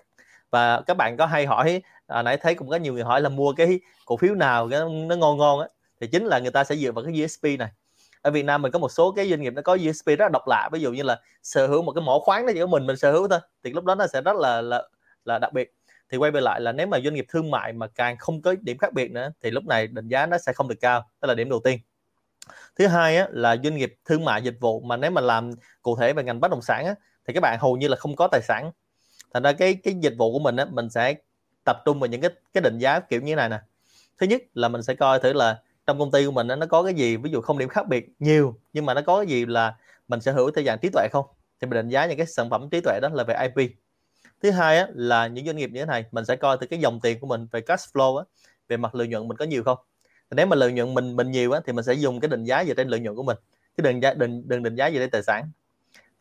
Và 0.51 0.81
các 0.81 0.97
bạn 0.97 1.17
có 1.17 1.25
hay 1.25 1.45
hỏi 1.45 1.81
à, 2.07 2.21
nãy 2.21 2.37
thấy 2.37 2.55
cũng 2.55 2.69
có 2.69 2.75
nhiều 2.75 2.93
người 2.93 3.03
hỏi 3.03 3.21
là 3.21 3.29
mua 3.29 3.53
cái 3.53 3.79
cổ 4.05 4.17
phiếu 4.17 4.35
nào 4.35 4.69
cái 4.69 4.79
nó 5.07 5.15
ngon 5.15 5.37
ngon 5.37 5.59
á 5.59 5.67
thì 6.01 6.07
chính 6.07 6.25
là 6.25 6.39
người 6.39 6.51
ta 6.51 6.63
sẽ 6.63 6.75
dựa 6.75 6.91
vào 6.91 7.05
cái 7.05 7.23
USP 7.23 7.59
này. 7.59 7.69
Ở 8.21 8.31
Việt 8.31 8.43
Nam 8.43 8.61
mình 8.61 8.71
có 8.71 8.79
một 8.79 8.89
số 8.89 9.11
cái 9.11 9.29
doanh 9.29 9.41
nghiệp 9.41 9.53
nó 9.53 9.61
có 9.61 9.77
USP 9.89 10.05
rất 10.05 10.19
là 10.19 10.29
độc 10.29 10.47
lạ 10.47 10.69
ví 10.71 10.79
dụ 10.79 10.91
như 10.91 11.03
là 11.03 11.21
sở 11.43 11.67
hữu 11.67 11.81
một 11.81 11.91
cái 11.91 12.01
mỏ 12.01 12.19
khoáng 12.19 12.45
đó 12.45 12.51
chỉ 12.53 12.59
có 12.59 12.67
mình 12.67 12.87
mình 12.87 12.97
sở 12.97 13.11
hữu 13.11 13.27
thôi 13.27 13.39
thì 13.63 13.73
lúc 13.73 13.85
đó 13.85 13.95
nó 13.95 14.07
sẽ 14.07 14.21
rất 14.21 14.35
là 14.35 14.61
là 14.61 14.83
là 15.25 15.39
đặc 15.39 15.53
biệt 15.53 15.74
thì 16.11 16.17
quay 16.17 16.31
về 16.31 16.41
lại 16.41 16.61
là 16.61 16.71
nếu 16.71 16.87
mà 16.87 16.99
doanh 17.03 17.13
nghiệp 17.13 17.25
thương 17.29 17.51
mại 17.51 17.73
mà 17.73 17.87
càng 17.87 18.17
không 18.17 18.41
có 18.41 18.55
điểm 18.61 18.77
khác 18.77 18.93
biệt 18.93 19.11
nữa 19.11 19.31
thì 19.41 19.51
lúc 19.51 19.65
này 19.65 19.87
định 19.87 20.07
giá 20.07 20.25
nó 20.25 20.37
sẽ 20.37 20.53
không 20.53 20.67
được 20.67 20.75
cao 20.81 21.09
đó 21.21 21.27
là 21.27 21.35
điểm 21.35 21.49
đầu 21.49 21.61
tiên. 21.63 21.79
Thứ 22.75 22.87
hai 22.87 23.17
á, 23.17 23.27
là 23.31 23.57
doanh 23.63 23.75
nghiệp 23.75 23.95
thương 24.05 24.25
mại 24.25 24.41
dịch 24.41 24.57
vụ 24.59 24.79
mà 24.79 24.97
nếu 24.97 25.11
mà 25.11 25.21
làm 25.21 25.51
cụ 25.81 25.95
thể 25.95 26.13
về 26.13 26.23
ngành 26.23 26.39
bất 26.39 26.51
động 26.51 26.61
sản 26.61 26.85
á, 26.85 26.95
thì 27.27 27.33
các 27.33 27.39
bạn 27.39 27.59
hầu 27.59 27.77
như 27.77 27.87
là 27.87 27.95
không 27.95 28.15
có 28.15 28.27
tài 28.31 28.41
sản. 28.41 28.71
Thành 29.33 29.43
ra 29.43 29.51
cái 29.51 29.75
cái 29.75 29.93
dịch 30.01 30.13
vụ 30.17 30.33
của 30.33 30.39
mình 30.39 30.55
á, 30.55 30.65
mình 30.65 30.89
sẽ 30.89 31.15
tập 31.65 31.77
trung 31.85 31.99
vào 31.99 32.07
những 32.07 32.21
cái 32.21 32.31
cái 32.53 32.61
định 32.61 32.77
giá 32.77 32.99
kiểu 32.99 33.21
như 33.21 33.35
này 33.35 33.49
nè. 33.49 33.59
Thứ 34.17 34.27
nhất 34.27 34.41
là 34.53 34.67
mình 34.67 34.83
sẽ 34.83 34.93
coi 34.95 35.19
thử 35.19 35.33
là 35.33 35.61
trong 35.87 35.99
công 35.99 36.11
ty 36.11 36.25
của 36.25 36.31
mình 36.31 36.47
á, 36.47 36.55
nó 36.55 36.65
có 36.65 36.83
cái 36.83 36.93
gì 36.93 37.17
ví 37.17 37.31
dụ 37.31 37.41
không 37.41 37.57
điểm 37.57 37.69
khác 37.69 37.87
biệt 37.87 38.09
nhiều 38.19 38.59
nhưng 38.73 38.85
mà 38.85 38.93
nó 38.93 39.01
có 39.01 39.17
cái 39.17 39.27
gì 39.27 39.45
là 39.45 39.75
mình 40.07 40.21
sẽ 40.21 40.31
hữu 40.31 40.51
theo 40.51 40.65
dạng 40.65 40.79
trí 40.81 40.89
tuệ 40.89 41.07
không? 41.11 41.25
Thì 41.61 41.67
mình 41.67 41.77
định 41.77 41.89
giá 41.89 42.05
những 42.05 42.17
cái 42.17 42.25
sản 42.25 42.49
phẩm 42.49 42.69
trí 42.71 42.81
tuệ 42.81 42.99
đó 43.01 43.09
là 43.13 43.23
về 43.23 43.49
IP 43.55 43.71
thứ 44.45 44.51
hai 44.51 44.77
á, 44.77 44.87
là 44.93 45.27
những 45.27 45.45
doanh 45.45 45.55
nghiệp 45.55 45.69
như 45.73 45.79
thế 45.79 45.85
này 45.85 46.05
mình 46.11 46.25
sẽ 46.25 46.35
coi 46.35 46.57
từ 46.57 46.67
cái 46.67 46.79
dòng 46.79 46.99
tiền 46.99 47.19
của 47.19 47.27
mình 47.27 47.47
về 47.51 47.61
cash 47.61 47.95
flow 47.95 48.17
á, 48.17 48.23
về 48.67 48.77
mặt 48.77 48.95
lợi 48.95 49.07
nhuận 49.07 49.27
mình 49.27 49.37
có 49.37 49.45
nhiều 49.45 49.63
không? 49.63 49.77
Nếu 50.31 50.45
mà 50.45 50.55
lợi 50.55 50.71
nhuận 50.71 50.93
mình 50.93 51.15
mình 51.15 51.31
nhiều 51.31 51.51
á, 51.51 51.59
thì 51.65 51.73
mình 51.73 51.85
sẽ 51.85 51.93
dùng 51.93 52.19
cái 52.19 52.29
định 52.29 52.43
giá 52.43 52.63
dựa 52.65 52.73
trên 52.73 52.87
lợi 52.89 52.99
nhuận 52.99 53.15
của 53.15 53.23
mình 53.23 53.37
chứ 53.77 53.83
đừng 53.83 54.01
giá 54.01 54.13
đừng 54.13 54.47
đừng 54.47 54.63
định 54.63 54.75
giá 54.75 54.91
dựa 54.91 54.99
trên 54.99 55.09
tài 55.09 55.23
sản. 55.23 55.49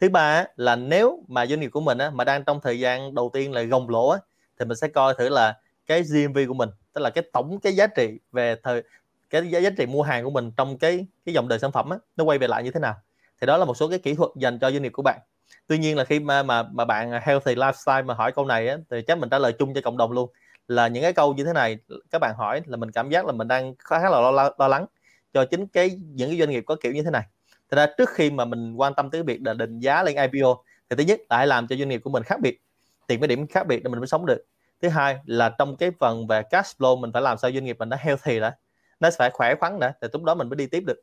Thứ 0.00 0.08
ba 0.08 0.20
á, 0.20 0.48
là 0.56 0.76
nếu 0.76 1.24
mà 1.28 1.46
doanh 1.46 1.60
nghiệp 1.60 1.68
của 1.68 1.80
mình 1.80 1.98
á, 1.98 2.10
mà 2.10 2.24
đang 2.24 2.44
trong 2.44 2.60
thời 2.62 2.80
gian 2.80 3.14
đầu 3.14 3.30
tiên 3.32 3.52
là 3.52 3.62
gồng 3.62 3.90
lỗ 3.90 4.08
á, 4.08 4.18
thì 4.58 4.64
mình 4.66 4.76
sẽ 4.76 4.88
coi 4.88 5.14
thử 5.14 5.28
là 5.28 5.60
cái 5.86 6.02
GMV 6.02 6.38
của 6.48 6.54
mình 6.54 6.68
tức 6.92 7.00
là 7.00 7.10
cái 7.10 7.24
tổng 7.32 7.60
cái 7.60 7.76
giá 7.76 7.86
trị 7.86 8.18
về 8.32 8.56
thời 8.62 8.82
cái 9.30 9.50
giá, 9.50 9.58
giá 9.58 9.70
trị 9.78 9.86
mua 9.86 10.02
hàng 10.02 10.24
của 10.24 10.30
mình 10.30 10.50
trong 10.56 10.78
cái 10.78 11.06
cái 11.26 11.34
dòng 11.34 11.48
đời 11.48 11.58
sản 11.58 11.72
phẩm 11.72 11.90
á, 11.90 11.98
nó 12.16 12.24
quay 12.24 12.38
về 12.38 12.48
lại 12.48 12.62
như 12.62 12.70
thế 12.70 12.80
nào? 12.80 12.94
Thì 13.40 13.46
đó 13.46 13.56
là 13.56 13.64
một 13.64 13.76
số 13.76 13.88
cái 13.88 13.98
kỹ 13.98 14.14
thuật 14.14 14.30
dành 14.36 14.58
cho 14.58 14.70
doanh 14.70 14.82
nghiệp 14.82 14.92
của 14.92 15.02
bạn 15.02 15.20
tuy 15.66 15.78
nhiên 15.78 15.96
là 15.96 16.04
khi 16.04 16.20
mà 16.20 16.42
mà 16.42 16.62
mà 16.62 16.84
bạn 16.84 17.12
à, 17.12 17.20
healthy 17.24 17.54
lifestyle 17.54 18.04
mà 18.04 18.14
hỏi 18.14 18.32
câu 18.32 18.44
này 18.46 18.68
á, 18.68 18.76
thì 18.90 19.02
chắc 19.06 19.18
mình 19.18 19.30
trả 19.30 19.38
lời 19.38 19.52
chung 19.58 19.74
cho 19.74 19.80
cộng 19.80 19.96
đồng 19.96 20.12
luôn. 20.12 20.30
Là 20.68 20.88
những 20.88 21.02
cái 21.02 21.12
câu 21.12 21.34
như 21.34 21.44
thế 21.44 21.52
này 21.52 21.78
các 22.10 22.18
bạn 22.18 22.34
hỏi 22.36 22.60
là 22.66 22.76
mình 22.76 22.90
cảm 22.90 23.10
giác 23.10 23.26
là 23.26 23.32
mình 23.32 23.48
đang 23.48 23.74
khá 23.78 23.98
là 23.98 24.20
lo, 24.20 24.30
lo, 24.30 24.50
lo 24.58 24.68
lắng 24.68 24.86
cho 25.34 25.44
chính 25.44 25.66
cái 25.66 25.90
những 26.14 26.30
cái 26.30 26.38
doanh 26.38 26.50
nghiệp 26.50 26.64
có 26.66 26.76
kiểu 26.82 26.92
như 26.92 27.02
thế 27.02 27.10
này. 27.10 27.22
Thật 27.70 27.76
ra 27.76 27.86
trước 27.98 28.10
khi 28.10 28.30
mà 28.30 28.44
mình 28.44 28.74
quan 28.76 28.94
tâm 28.94 29.10
tới 29.10 29.22
việc 29.22 29.40
là 29.44 29.54
định 29.54 29.78
giá 29.80 30.02
lên 30.02 30.16
IPO 30.16 30.62
thì 30.90 30.96
thứ 30.96 31.04
nhất 31.04 31.20
là 31.30 31.36
hãy 31.36 31.46
làm 31.46 31.66
cho 31.66 31.76
doanh 31.76 31.88
nghiệp 31.88 32.00
của 32.04 32.10
mình 32.10 32.22
khác 32.22 32.40
biệt 32.40 32.60
tìm 33.06 33.20
cái 33.20 33.28
điểm 33.28 33.46
khác 33.46 33.66
biệt 33.66 33.82
để 33.84 33.90
mình 33.90 34.00
mới 34.00 34.06
sống 34.06 34.26
được. 34.26 34.44
Thứ 34.82 34.88
hai 34.88 35.18
là 35.26 35.48
trong 35.58 35.76
cái 35.76 35.90
phần 36.00 36.26
về 36.26 36.42
cash 36.50 36.80
flow 36.80 37.00
mình 37.00 37.12
phải 37.12 37.22
làm 37.22 37.38
sao 37.38 37.50
doanh 37.52 37.64
nghiệp 37.64 37.76
mình 37.78 37.88
nó 37.88 37.96
healthy 38.00 38.40
đã 38.40 38.56
nó 39.00 39.10
phải 39.18 39.30
khỏe 39.30 39.54
khoắn 39.54 39.80
đã 39.80 39.92
thì 40.02 40.08
lúc 40.12 40.24
đó 40.24 40.34
mình 40.34 40.48
mới 40.48 40.56
đi 40.56 40.66
tiếp 40.66 40.82
được 40.86 41.00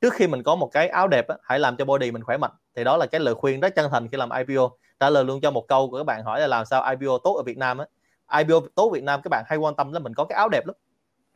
trước 0.00 0.14
khi 0.14 0.26
mình 0.26 0.42
có 0.42 0.54
một 0.54 0.70
cái 0.72 0.88
áo 0.88 1.08
đẹp 1.08 1.28
á, 1.28 1.36
hãy 1.42 1.58
làm 1.58 1.76
cho 1.76 1.84
body 1.84 2.10
mình 2.10 2.22
khỏe 2.22 2.36
mạnh. 2.36 2.50
Thì 2.76 2.84
đó 2.84 2.96
là 2.96 3.06
cái 3.06 3.20
lời 3.20 3.34
khuyên 3.34 3.60
rất 3.60 3.74
chân 3.74 3.90
thành 3.90 4.08
khi 4.08 4.18
làm 4.18 4.30
IPO 4.30 4.70
trả 5.00 5.10
lời 5.10 5.24
luôn 5.24 5.40
cho 5.40 5.50
một 5.50 5.68
câu 5.68 5.90
của 5.90 5.96
các 5.96 6.04
bạn 6.04 6.24
hỏi 6.24 6.40
là 6.40 6.46
làm 6.46 6.64
sao 6.64 6.90
IPO 6.90 7.18
tốt 7.24 7.34
ở 7.36 7.42
Việt 7.42 7.58
Nam 7.58 7.78
á. 7.78 7.86
IPO 8.38 8.60
tốt 8.74 8.90
Việt 8.92 9.02
Nam 9.02 9.20
các 9.22 9.28
bạn 9.28 9.44
hay 9.48 9.58
quan 9.58 9.76
tâm 9.76 9.92
là 9.92 9.98
mình 9.98 10.14
có 10.14 10.24
cái 10.24 10.36
áo 10.36 10.48
đẹp 10.48 10.66
lắm. 10.66 10.76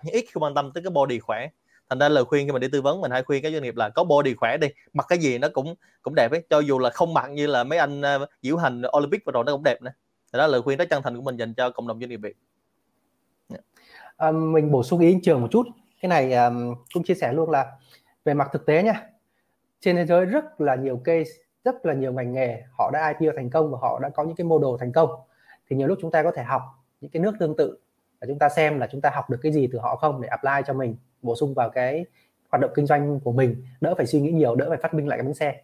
Nhưng 0.03 0.15
ít 0.15 0.21
khi 0.21 0.33
quan 0.35 0.55
tâm 0.55 0.73
tới 0.73 0.83
cái 0.83 0.91
body 0.91 1.19
khỏe. 1.19 1.49
Thành 1.89 1.99
ra 1.99 2.09
lời 2.09 2.25
khuyên 2.25 2.47
khi 2.47 2.53
mình 2.53 2.61
đi 2.61 2.69
tư 2.73 2.83
vấn 2.83 3.01
mình 3.01 3.11
hay 3.11 3.23
khuyên 3.23 3.43
các 3.43 3.53
doanh 3.53 3.63
nghiệp 3.63 3.77
là 3.77 3.89
có 3.89 4.05
body 4.05 4.35
khỏe 4.35 4.57
đi. 4.57 4.69
Mặc 4.93 5.07
cái 5.09 5.19
gì 5.19 5.39
nó 5.39 5.49
cũng 5.53 5.75
cũng 6.03 6.15
đẹp 6.15 6.31
ấy. 6.31 6.43
Cho 6.51 6.59
dù 6.59 6.79
là 6.79 6.91
không 6.91 7.15
mặc 7.15 7.31
như 7.31 7.47
là 7.47 7.65
mấy 7.65 7.79
anh 7.79 8.01
uh, 8.01 8.29
diễu 8.43 8.57
hành 8.57 8.83
Olympic 8.97 9.23
và 9.25 9.33
rồi 9.33 9.45
nó 9.45 9.53
cũng 9.53 9.63
đẹp 9.63 9.83
nữa 9.83 9.91
thì 10.35 10.39
đó 10.39 10.47
là 10.47 10.53
lời 10.53 10.63
khuyên 10.63 10.79
rất 10.79 10.89
chân 10.91 11.03
thành 11.03 11.17
của 11.17 11.23
mình 11.23 11.37
dành 11.37 11.55
cho 11.55 11.71
cộng 11.71 11.89
đồng 11.89 12.01
doanh 12.01 12.11
nghiệp 12.11 12.17
Việt. 12.17 12.37
Dạ. 13.49 13.57
Yeah. 13.57 13.65
à, 14.17 14.31
mình 14.31 14.71
bổ 14.71 14.83
sung 14.83 15.01
ý 15.01 15.19
trường 15.23 15.41
một 15.41 15.49
chút. 15.51 15.67
Cái 16.01 16.09
này 16.09 16.35
um, 16.35 16.75
cũng 16.95 17.03
chia 17.03 17.15
sẻ 17.15 17.33
luôn 17.33 17.51
là 17.51 17.67
về 18.25 18.35
mặt 18.35 18.49
thực 18.53 18.67
tế 18.67 18.83
nha 18.83 19.11
trên 19.81 19.97
thế 19.97 20.07
giới 20.07 20.25
rất 20.25 20.61
là 20.61 20.75
nhiều 20.75 20.97
case, 20.97 21.31
rất 21.65 21.87
là 21.87 21.95
nhiều 21.95 22.13
ngành 22.13 22.33
nghề, 22.33 22.63
họ 22.79 22.91
đã 22.93 23.15
IPO 23.21 23.33
thành 23.37 23.51
công 23.51 23.71
và 23.71 23.79
họ 23.83 24.01
đã 24.03 24.09
có 24.09 24.25
những 24.25 24.37
cái 24.37 24.45
model 24.45 24.71
thành 24.81 24.93
công. 24.93 25.11
Thì 25.69 25.77
nhiều 25.77 25.89
lúc 25.89 25.99
chúng 26.01 26.11
ta 26.11 26.23
có 26.23 26.31
thể 26.31 26.43
học 26.43 26.63
những 27.01 27.11
cái 27.11 27.23
nước 27.23 27.35
tương 27.41 27.57
tự 27.57 27.79
và 28.21 28.27
chúng 28.27 28.39
ta 28.39 28.49
xem 28.49 28.79
là 28.79 28.89
chúng 28.93 29.01
ta 29.01 29.11
học 29.11 29.31
được 29.31 29.39
cái 29.43 29.53
gì 29.53 29.69
từ 29.73 29.79
họ 29.79 29.97
không 29.97 30.23
để 30.23 30.29
apply 30.29 30.63
cho 30.67 30.75
mình, 30.75 30.97
bổ 31.23 31.37
sung 31.37 31.55
vào 31.55 31.71
cái 31.71 32.05
hoạt 32.49 32.61
động 32.61 32.71
kinh 32.75 32.87
doanh 32.87 33.21
của 33.21 33.33
mình, 33.33 33.67
đỡ 33.81 33.95
phải 33.97 34.07
suy 34.07 34.21
nghĩ 34.21 34.31
nhiều, 34.31 34.55
đỡ 34.55 34.67
phải 34.69 34.79
phát 34.83 34.95
minh 34.95 35.09
lại 35.09 35.19
cái 35.19 35.25
bánh 35.25 35.35
xe. 35.35 35.63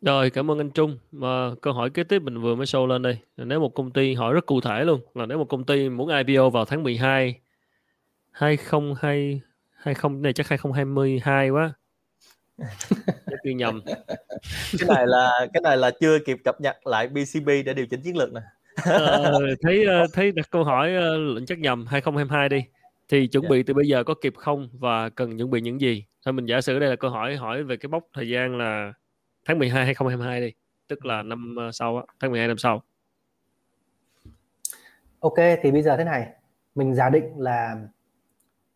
Rồi, 0.00 0.30
cảm 0.30 0.50
ơn 0.50 0.58
anh 0.58 0.70
Trung. 0.70 0.98
Mà 1.12 1.50
câu 1.62 1.72
hỏi 1.72 1.90
kế 1.90 2.04
tiếp 2.04 2.22
mình 2.22 2.40
vừa 2.40 2.54
mới 2.54 2.66
show 2.66 2.86
lên 2.86 3.02
đây 3.02 3.18
nếu 3.36 3.60
một 3.60 3.74
công 3.74 3.90
ty, 3.90 4.14
hỏi 4.14 4.34
rất 4.34 4.46
cụ 4.46 4.60
thể 4.60 4.84
luôn, 4.84 5.00
là 5.14 5.26
nếu 5.26 5.38
một 5.38 5.48
công 5.48 5.64
ty 5.64 5.88
muốn 5.88 6.08
IPO 6.08 6.50
vào 6.50 6.64
tháng 6.64 6.82
12 6.82 7.40
2020 8.30 9.40
20 9.84 10.20
này 10.20 10.32
chắc 10.32 10.48
2022 10.48 11.50
quá. 11.50 11.72
Chắc 13.06 13.40
ghi 13.44 13.54
nhầm. 13.54 13.80
Cái 14.78 14.88
này 14.88 15.06
là 15.06 15.46
cái 15.52 15.60
này 15.60 15.76
là 15.76 15.90
chưa 16.00 16.18
kịp 16.26 16.38
cập 16.44 16.60
nhật 16.60 16.86
lại 16.86 17.08
BCB 17.08 17.48
để 17.48 17.74
điều 17.74 17.86
chỉnh 17.86 18.00
chiến 18.02 18.16
lược 18.16 18.32
nè. 18.32 18.40
Ờ, 18.84 19.32
thấy 19.62 19.84
ờ, 19.84 20.06
thấy 20.12 20.32
đặt 20.32 20.50
câu 20.50 20.64
hỏi 20.64 20.92
uh, 20.96 21.42
chắc 21.46 21.58
nhầm 21.58 21.86
2022 21.86 22.48
đi. 22.48 22.64
Thì 23.08 23.26
chuẩn. 23.26 23.42
Dạ. 23.42 23.48
bị 23.50 23.62
từ 23.62 23.74
bây 23.74 23.88
giờ 23.88 24.04
có 24.04 24.14
kịp 24.22 24.34
không 24.36 24.68
và 24.72 25.08
cần 25.08 25.38
chuẩn 25.38 25.50
bị 25.50 25.60
những 25.60 25.80
gì? 25.80 26.04
Thôi 26.24 26.32
mình 26.32 26.46
giả 26.46 26.60
sử 26.60 26.78
đây 26.78 26.90
là 26.90 26.96
câu 26.96 27.10
hỏi 27.10 27.36
hỏi 27.36 27.62
về 27.62 27.76
cái 27.76 27.88
mốc 27.88 28.04
thời 28.14 28.28
gian 28.28 28.58
là 28.58 28.92
tháng 29.44 29.58
12 29.58 29.84
2022 29.84 30.40
đi. 30.40 30.52
Tức 30.88 31.04
là 31.06 31.22
năm 31.22 31.56
sau 31.72 32.06
tháng 32.20 32.30
12 32.30 32.48
năm 32.48 32.58
sau. 32.58 32.82
Ok 35.20 35.38
thì 35.62 35.70
bây 35.70 35.82
giờ 35.82 35.96
thế 35.96 36.04
này. 36.04 36.26
Mình 36.74 36.94
giả 36.94 37.10
định 37.10 37.24
là 37.36 37.76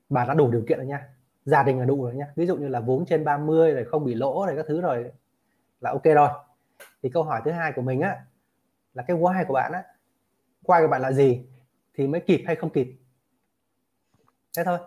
bà 0.08 0.24
đã 0.24 0.34
đủ 0.34 0.50
điều 0.50 0.64
kiện 0.68 0.78
rồi 0.78 0.86
nha. 0.86 1.08
Gia 1.44 1.62
đình 1.62 1.78
là 1.78 1.84
đủ 1.84 2.04
rồi 2.04 2.14
nha. 2.14 2.26
Ví 2.36 2.46
dụ 2.46 2.56
như 2.56 2.68
là 2.68 2.80
vốn 2.80 3.06
trên 3.06 3.24
30 3.24 3.74
rồi 3.74 3.84
không 3.84 4.04
bị 4.04 4.14
lỗ 4.14 4.46
rồi 4.46 4.56
các 4.56 4.64
thứ 4.68 4.80
rồi 4.80 5.12
là 5.80 5.90
ok 5.90 6.04
rồi. 6.04 6.28
Thì 7.02 7.08
câu 7.08 7.22
hỏi 7.22 7.40
thứ 7.44 7.50
hai 7.50 7.72
của 7.72 7.82
mình 7.82 8.00
á, 8.00 8.16
là 8.94 9.02
cái 9.02 9.16
why 9.16 9.44
của 9.46 9.54
bạn 9.54 9.72
á, 9.72 9.84
why 10.64 10.82
của 10.82 10.88
bạn 10.88 11.02
là 11.02 11.12
gì 11.12 11.46
thì 11.94 12.06
mới 12.06 12.20
kịp 12.20 12.42
hay 12.46 12.56
không 12.56 12.70
kịp? 12.70 12.96
Thế 14.56 14.64
thôi. 14.64 14.78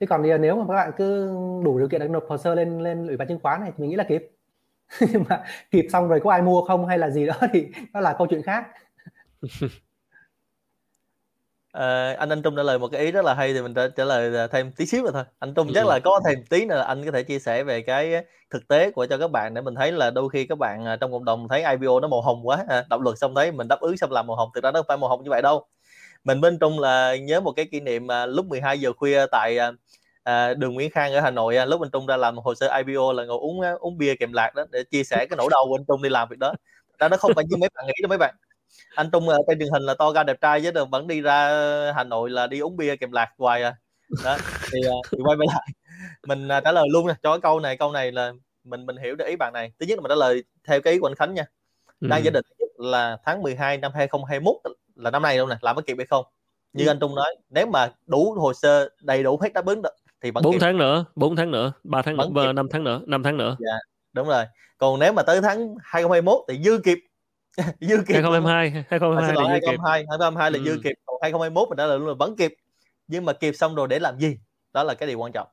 Chứ 0.00 0.06
còn 0.06 0.22
bây 0.22 0.30
giờ 0.30 0.38
nếu 0.38 0.56
mà 0.56 0.64
các 0.68 0.74
bạn 0.74 0.92
cứ 0.96 1.26
đủ 1.64 1.78
điều 1.78 1.88
kiện 1.88 2.00
để 2.00 2.08
nộp 2.08 2.24
hồ 2.28 2.36
sơ 2.36 2.54
lên 2.54 2.80
lên 2.80 3.06
ủy 3.06 3.16
ban 3.16 3.28
chứng 3.28 3.40
khoán 3.42 3.60
này 3.60 3.72
thì 3.76 3.82
mình 3.82 3.90
nghĩ 3.90 3.96
là 3.96 4.04
kịp. 4.08 4.30
Nhưng 5.12 5.24
mà 5.28 5.44
kịp 5.70 5.86
xong 5.92 6.08
rồi 6.08 6.20
có 6.24 6.30
ai 6.30 6.42
mua 6.42 6.62
không 6.62 6.86
hay 6.86 6.98
là 6.98 7.10
gì 7.10 7.26
đó 7.26 7.34
thì 7.52 7.68
đó 7.92 8.00
là 8.00 8.14
câu 8.18 8.26
chuyện 8.30 8.42
khác. 8.42 8.66
À, 11.78 12.14
anh 12.18 12.28
anh 12.28 12.42
Trung 12.42 12.56
trả 12.56 12.62
lời 12.62 12.78
một 12.78 12.88
cái 12.88 13.00
ý 13.00 13.10
rất 13.10 13.24
là 13.24 13.34
hay 13.34 13.52
thì 13.54 13.62
mình 13.62 13.74
trả, 13.74 13.88
trả 13.88 14.04
lời 14.04 14.48
thêm 14.52 14.72
tí 14.72 14.86
xíu 14.86 15.02
nữa 15.02 15.10
thôi. 15.12 15.24
Anh 15.38 15.54
Trung 15.54 15.68
chắc 15.74 15.86
là 15.86 15.98
có 15.98 16.20
thêm 16.26 16.44
tí 16.50 16.64
nữa 16.64 16.80
anh 16.80 17.04
có 17.04 17.10
thể 17.10 17.22
chia 17.22 17.38
sẻ 17.38 17.64
về 17.64 17.82
cái 17.82 18.24
thực 18.50 18.68
tế 18.68 18.90
của 18.90 19.06
cho 19.06 19.18
các 19.18 19.30
bạn 19.30 19.54
để 19.54 19.62
mình 19.62 19.74
thấy 19.74 19.92
là 19.92 20.10
đôi 20.10 20.28
khi 20.30 20.46
các 20.46 20.58
bạn 20.58 20.84
à, 20.86 20.96
trong 20.96 21.12
cộng 21.12 21.24
đồng 21.24 21.48
thấy 21.48 21.64
IPO 21.64 22.00
nó 22.00 22.08
màu 22.08 22.20
hồng 22.20 22.46
quá 22.46 22.64
à, 22.68 22.84
động 22.90 23.02
lực 23.02 23.18
xong 23.18 23.34
thấy 23.34 23.52
mình 23.52 23.68
đáp 23.68 23.80
ứng 23.80 23.96
xong 23.96 24.12
làm 24.12 24.26
màu 24.26 24.36
hồng 24.36 24.48
thực 24.54 24.64
ra 24.64 24.70
nó 24.70 24.80
không 24.80 24.86
phải 24.88 24.96
màu 24.96 25.08
hồng 25.10 25.24
như 25.24 25.30
vậy 25.30 25.42
đâu. 25.42 25.66
Mình 26.24 26.40
bên 26.40 26.58
Trung 26.58 26.80
là 26.80 27.16
nhớ 27.16 27.40
một 27.40 27.52
cái 27.52 27.66
kỷ 27.72 27.80
niệm 27.80 28.10
à, 28.10 28.26
lúc 28.26 28.46
12 28.46 28.80
giờ 28.80 28.92
khuya 28.92 29.26
tại 29.32 29.58
à, 30.24 30.54
đường 30.54 30.74
Nguyễn 30.74 30.90
Khang 30.90 31.12
ở 31.12 31.20
Hà 31.20 31.30
Nội 31.30 31.56
à, 31.56 31.64
lúc 31.64 31.80
bên 31.80 31.90
Trung 31.90 32.06
ra 32.06 32.16
làm 32.16 32.38
hồ 32.38 32.54
sơ 32.54 32.76
IPO 32.76 33.12
là 33.12 33.24
ngồi 33.24 33.38
uống 33.38 33.60
uống 33.80 33.98
bia 33.98 34.14
kèm 34.16 34.32
lạc 34.32 34.54
đó 34.54 34.64
để 34.70 34.84
chia 34.90 35.04
sẻ 35.04 35.26
cái 35.30 35.36
nỗi 35.36 35.48
đau 35.50 35.64
của 35.68 35.76
anh 35.78 35.84
Trung 35.88 36.02
đi 36.02 36.08
làm 36.08 36.28
việc 36.28 36.38
đó. 36.38 36.54
Ra 36.98 37.08
nó 37.08 37.16
không 37.16 37.32
phải 37.36 37.44
như 37.48 37.56
mấy 37.56 37.70
bạn 37.74 37.86
nghĩ 37.86 37.94
đâu 38.02 38.08
mấy 38.08 38.18
bạn 38.18 38.34
anh 38.94 39.10
Trung 39.12 39.28
ở 39.28 39.38
trên 39.48 39.58
truyền 39.58 39.68
hình 39.72 39.82
là 39.82 39.94
to 39.94 40.12
cao 40.12 40.24
đẹp 40.24 40.40
trai 40.40 40.60
chứ 40.60 40.84
vẫn 40.90 41.06
đi 41.06 41.20
ra 41.20 41.48
Hà 41.96 42.04
Nội 42.04 42.30
là 42.30 42.46
đi 42.46 42.58
uống 42.58 42.76
bia 42.76 42.96
kèm 42.96 43.12
lạc 43.12 43.28
hoài 43.38 43.62
à. 43.62 43.76
Đó 44.24 44.36
thì, 44.72 44.78
uh, 44.88 45.06
thì 45.12 45.18
quay 45.24 45.36
về 45.36 45.46
lại. 45.48 45.68
Mình 46.26 46.48
uh, 46.58 46.64
trả 46.64 46.72
lời 46.72 46.86
luôn 46.90 47.06
nè 47.06 47.14
cho 47.22 47.32
cái 47.32 47.40
câu 47.40 47.60
này 47.60 47.76
câu 47.76 47.92
này 47.92 48.12
là 48.12 48.32
mình 48.64 48.86
mình 48.86 48.96
hiểu 48.96 49.16
được 49.16 49.24
ý 49.26 49.36
bạn 49.36 49.52
này. 49.52 49.72
Thứ 49.80 49.86
nhất 49.86 49.98
là 49.98 50.02
mình 50.02 50.08
trả 50.08 50.14
lời 50.14 50.44
theo 50.64 50.80
cái 50.80 50.92
ý 50.92 50.98
của 50.98 51.08
anh 51.08 51.14
Khánh 51.14 51.34
nha. 51.34 51.44
Đang 52.00 52.20
ừ. 52.20 52.24
giả 52.24 52.30
định 52.30 52.44
là 52.78 53.16
tháng 53.24 53.42
12 53.42 53.76
năm 53.76 53.92
2021 53.94 54.56
là 54.96 55.10
năm 55.10 55.22
nay 55.22 55.36
đâu 55.36 55.46
nè 55.46 55.56
làm 55.60 55.76
có 55.76 55.82
kịp 55.86 55.94
hay 55.98 56.06
không? 56.06 56.24
Như 56.72 56.84
ừ. 56.84 56.90
anh 56.90 56.98
Trung 56.98 57.14
nói 57.14 57.36
nếu 57.50 57.66
mà 57.66 57.92
đủ 58.06 58.34
hồ 58.38 58.52
sơ 58.54 58.88
đầy 59.02 59.22
đủ 59.22 59.38
hết 59.42 59.52
đáp 59.52 59.66
ứng 59.66 59.82
được 59.82 59.94
thì 60.20 60.30
vẫn 60.30 60.44
4 60.44 60.52
kịp. 60.52 60.58
tháng 60.60 60.78
nữa 60.78 61.04
4 61.14 61.36
tháng 61.36 61.50
nữa 61.50 61.72
3 61.84 62.02
tháng 62.02 62.16
nữa 62.16 62.52
5 62.52 62.68
tháng 62.70 62.84
nữa 62.84 63.00
5 63.06 63.22
tháng 63.22 63.36
nữa. 63.36 63.56
Dạ 63.58 63.78
đúng 64.12 64.28
rồi. 64.28 64.44
Còn 64.78 64.98
nếu 64.98 65.12
mà 65.12 65.22
tới 65.22 65.40
tháng 65.40 65.74
2021 65.82 66.40
thì 66.48 66.62
dư 66.64 66.78
kịp 66.84 66.98
dư 67.80 67.96
kịp 68.06 68.14
2022 68.14 68.70
2022 68.70 69.34
là 69.34 69.48
2022 69.48 70.04
2022 70.10 70.50
là 70.50 70.58
ừ. 70.58 70.64
dư 70.64 70.80
kịp 70.84 70.94
còn 71.06 71.16
2021 71.22 71.68
mình 71.68 71.76
đã 71.76 71.86
là 71.86 71.96
luôn 71.96 72.08
là 72.08 72.14
vẫn 72.18 72.36
kịp 72.36 72.54
nhưng 73.08 73.24
mà 73.24 73.32
kịp 73.32 73.52
xong 73.52 73.74
rồi 73.74 73.88
để 73.88 73.98
làm 73.98 74.18
gì? 74.18 74.38
Đó 74.72 74.82
là 74.82 74.94
cái 74.94 75.06
điều 75.06 75.18
quan 75.18 75.32
trọng. 75.32 75.48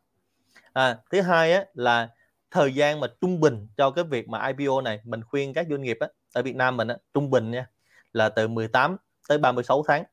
À, 0.74 0.98
thứ 1.12 1.22
hai 1.22 1.54
á, 1.54 1.66
là 1.74 2.10
thời 2.52 2.76
gian 2.76 3.00
mà 3.00 3.08
trung 3.22 3.40
bình 3.40 3.68
cho 3.78 3.92
cái 3.92 4.04
việc 4.04 4.30
mà 4.30 4.48
IPO 4.48 4.82
này 4.82 5.00
mình 5.04 5.22
khuyên 5.24 5.54
các 5.54 5.68
doanh 5.70 5.82
nghiệp 5.82 5.98
á, 6.00 6.08
ở 6.34 6.42
Việt 6.42 6.56
Nam 6.56 6.78
mình 6.78 6.88
á, 6.88 6.98
trung 7.14 7.30
bình 7.30 7.52
nha 7.52 7.68
là 8.14 8.30
từ 8.30 8.48
18 8.48 8.98
tới 9.30 9.38
36 9.38 9.84
tháng. 9.88 10.04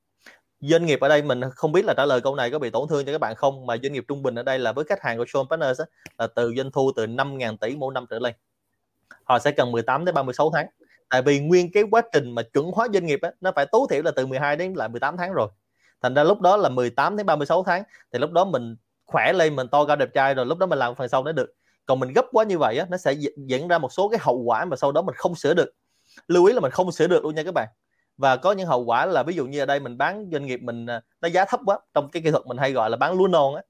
Doanh 0.60 0.86
nghiệp 0.86 1.01
ở 1.01 1.09
đây 1.09 1.23
mình 1.23 1.40
không 1.55 1.73
biết 1.73 1.85
là 1.85 1.94
trả 1.97 2.06
lời 2.06 2.20
câu 2.20 2.35
này 2.35 2.51
có 2.51 2.59
bị 2.59 2.70
tổn 2.70 2.89
thương 2.89 3.05
cho 3.05 3.12
các 3.12 3.19
bạn 3.19 3.35
không 3.35 3.66
mà 3.66 3.77
doanh 3.82 3.93
nghiệp 3.93 4.05
trung 4.09 4.23
bình 4.23 4.35
ở 4.35 4.43
đây 4.43 4.59
là 4.59 4.73
với 4.73 4.85
khách 4.85 5.02
hàng 5.02 5.19
của 5.19 5.24
Sean 5.28 5.47
Partners 5.51 5.81
á, 5.81 5.86
là 6.19 6.27
từ 6.27 6.55
doanh 6.56 6.70
thu 6.70 6.93
từ 6.97 7.06
5.000 7.06 7.56
tỷ 7.56 7.77
mỗi 7.77 7.94
năm 7.94 8.06
trở 8.10 8.19
lên. 8.19 8.35
Họ 9.24 9.39
sẽ 9.39 9.51
cần 9.51 9.73
18 9.73 10.05
tới 10.05 10.12
36 10.12 10.51
tháng 10.55 10.66
tại 11.12 11.22
vì 11.22 11.40
nguyên 11.40 11.72
cái 11.72 11.84
quá 11.90 12.02
trình 12.12 12.30
mà 12.30 12.43
chuẩn 12.43 12.70
hóa 12.72 12.89
doanh 12.93 13.06
nghiệp 13.06 13.18
á, 13.22 13.30
nó 13.40 13.52
phải 13.56 13.66
tối 13.66 13.86
thiểu 13.90 14.02
là 14.02 14.10
từ 14.16 14.26
12 14.26 14.56
đến 14.56 14.74
lại 14.74 14.89
18 14.89 15.16
tháng 15.16 15.32
rồi. 15.32 15.48
Thành 16.02 16.14
ra 16.14 16.24
lúc 16.24 16.40
đó 16.40 16.56
là 16.56 16.68
18 16.68 17.16
đến 17.16 17.26
36 17.26 17.64
tháng 17.64 17.82
thì 18.12 18.18
lúc 18.18 18.30
đó 18.30 18.44
mình 18.44 18.76
khỏe 19.06 19.32
lên 19.32 19.56
mình 19.56 19.68
to 19.68 19.84
cao 19.84 19.97
đẹp 19.97 20.09
trai 20.14 20.34
rồi 20.34 20.47
lúc 20.47 20.59
đó 20.59 20.66
mình 20.66 20.78
làm 20.78 20.94
phần 20.94 21.09
sau 21.09 21.24
nó 21.24 21.32
được. 21.32 21.55
Còn 21.86 22.01
mình 22.01 22.12
gấp 22.12 22.24
quá 22.32 22.44
như 22.44 22.59
vậy 22.59 22.78
á, 22.78 22.86
nó 22.90 22.97
sẽ 22.97 23.14
dẫn 23.36 23.68
ra 23.68 23.78
một 23.78 23.93
số 23.93 24.09
cái 24.09 24.18
hậu 24.22 24.43
quả 24.43 24.64
mà 24.64 24.76
sau 24.76 24.93
đó 24.93 25.02
mình 25.02 25.14
không 25.14 25.34
sửa 25.34 25.55
được. 25.55 25.74
Lưu 26.28 26.44
ý 26.44 26.52
là 26.52 26.60
mình 26.60 26.70
không 26.70 26.93
sửa 26.93 27.06
được 27.06 27.24
luôn 27.24 27.34
nha 27.34 27.43
các 27.43 27.55
bạn. 27.55 27.68
Và 28.16 28.36
có 28.36 28.52
những 28.52 28.66
hậu 28.66 28.84
quả 28.84 29.06
là 29.06 29.22
ví 29.22 29.34
dụ 29.34 29.47
như 29.47 29.59
ở 29.59 29.66
đây 29.66 29.80
mình 29.80 29.98
bán 29.98 30.28
doanh 30.32 30.47
nghiệp 30.47 30.60
mình 30.62 30.86
à, 30.86 31.01
nó 31.20 31.28
giá 31.28 31.44
thấp 31.44 31.60
quá 31.66 31.78
trong 31.94 32.09
cái 32.10 32.22
kỹ 32.22 32.30
thuật 32.30 32.47
mình 32.47 32.59
hay 32.59 32.72
gọi 32.72 32.90
là 32.90 32.97
bán 32.97 33.18
lúa 33.18 33.28
non 33.28 33.55
á. 33.55 33.62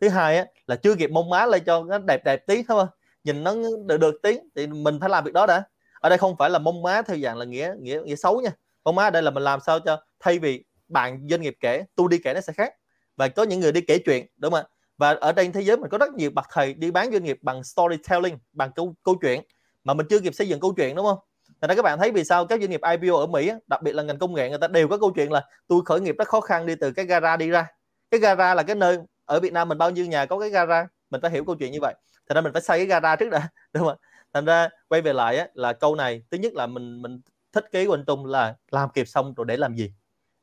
Thứ 0.00 0.08
hai 0.08 0.36
á 0.36 0.46
là 0.66 0.76
chưa 0.76 0.94
kịp 0.94 1.10
mông 1.10 1.30
má 1.30 1.46
lên 1.46 1.62
cho 1.66 1.84
nó 1.84 1.98
đẹp 1.98 2.24
đẹp 2.24 2.46
tí 2.46 2.62
thôi 2.68 2.86
nhìn 3.24 3.44
nó 3.44 3.54
được 3.86 3.96
được 3.96 4.14
tí 4.22 4.38
thì 4.56 4.66
mình 4.66 5.00
phải 5.00 5.08
làm 5.08 5.24
việc 5.24 5.34
đó 5.34 5.46
đã 5.46 5.62
ở 6.00 6.08
đây 6.08 6.18
không 6.18 6.36
phải 6.36 6.50
là 6.50 6.58
mông 6.58 6.82
má 6.82 7.02
theo 7.02 7.18
dạng 7.18 7.36
là 7.36 7.44
nghĩa 7.44 7.74
nghĩa 7.80 8.00
nghĩa 8.04 8.16
xấu 8.16 8.40
nha. 8.40 8.50
Mông 8.84 8.94
má 8.94 9.04
ở 9.04 9.10
đây 9.10 9.22
là 9.22 9.30
mình 9.30 9.42
làm 9.42 9.60
sao 9.60 9.80
cho 9.80 10.02
thay 10.20 10.38
vì 10.38 10.64
bạn 10.88 11.26
doanh 11.30 11.40
nghiệp 11.40 11.56
kể 11.60 11.84
tôi 11.94 12.08
đi 12.10 12.18
kể 12.24 12.34
nó 12.34 12.40
sẽ 12.40 12.52
khác. 12.52 12.74
Và 13.16 13.28
có 13.28 13.42
những 13.42 13.60
người 13.60 13.72
đi 13.72 13.80
kể 13.80 13.98
chuyện, 13.98 14.26
đúng 14.36 14.52
không 14.52 14.60
ạ? 14.60 14.68
Và 14.98 15.10
ở 15.10 15.32
trên 15.32 15.52
thế 15.52 15.60
giới 15.60 15.76
mình 15.76 15.90
có 15.90 15.98
rất 15.98 16.14
nhiều 16.14 16.30
bậc 16.30 16.44
thầy 16.52 16.74
đi 16.74 16.90
bán 16.90 17.12
doanh 17.12 17.24
nghiệp 17.24 17.38
bằng 17.42 17.64
storytelling, 17.64 18.38
bằng 18.52 18.72
câu 18.72 18.94
câu 19.02 19.14
chuyện, 19.22 19.42
mà 19.84 19.94
mình 19.94 20.06
chưa 20.10 20.20
kịp 20.20 20.34
xây 20.34 20.48
dựng 20.48 20.60
câu 20.60 20.74
chuyện, 20.76 20.96
đúng 20.96 21.06
không? 21.06 21.18
Thành 21.60 21.68
ra 21.68 21.74
các 21.74 21.82
bạn 21.82 21.98
thấy 21.98 22.10
vì 22.10 22.24
sao 22.24 22.46
các 22.46 22.60
doanh 22.60 22.70
nghiệp 22.70 22.80
IPO 22.90 23.16
ở 23.16 23.26
Mỹ 23.26 23.52
đặc 23.66 23.82
biệt 23.82 23.94
là 23.94 24.02
ngành 24.02 24.18
công 24.18 24.34
nghệ, 24.34 24.48
người 24.48 24.58
ta 24.58 24.68
đều 24.68 24.88
có 24.88 24.98
câu 24.98 25.12
chuyện 25.16 25.32
là 25.32 25.46
tôi 25.68 25.80
khởi 25.84 26.00
nghiệp 26.00 26.14
rất 26.18 26.28
khó 26.28 26.40
khăn 26.40 26.66
đi 26.66 26.74
từ 26.74 26.92
cái 26.92 27.04
gara 27.04 27.36
đi 27.36 27.48
ra. 27.50 27.66
Cái 28.10 28.20
gara 28.20 28.54
là 28.54 28.62
cái 28.62 28.76
nơi 28.76 28.98
ở 29.24 29.40
Việt 29.40 29.52
Nam 29.52 29.68
mình 29.68 29.78
bao 29.78 29.90
nhiêu 29.90 30.06
nhà 30.06 30.26
có 30.26 30.38
cái 30.38 30.50
gara, 30.50 30.88
mình 31.10 31.20
phải 31.20 31.30
hiểu 31.30 31.44
câu 31.44 31.54
chuyện 31.54 31.72
như 31.72 31.78
vậy. 31.80 31.94
Thành 32.28 32.34
ra 32.34 32.40
mình 32.40 32.52
phải 32.52 32.62
xây 32.62 32.78
cái 32.78 32.86
gara 32.86 33.16
trước 33.16 33.30
đã, 33.30 33.48
đúng 33.72 33.84
không 33.84 33.96
thành 34.32 34.44
ra 34.44 34.68
quay 34.88 35.00
về 35.02 35.12
lại 35.12 35.36
á, 35.36 35.48
là 35.54 35.72
câu 35.72 35.94
này 35.94 36.22
thứ 36.30 36.38
nhất 36.38 36.52
là 36.54 36.66
mình 36.66 37.02
mình 37.02 37.20
thích 37.52 37.64
kế 37.72 37.86
của 37.86 37.94
anh 37.94 38.04
Trung 38.06 38.26
là 38.26 38.54
làm 38.70 38.88
kịp 38.90 39.04
xong 39.04 39.34
rồi 39.34 39.46
để 39.46 39.56
làm 39.56 39.74
gì. 39.74 39.92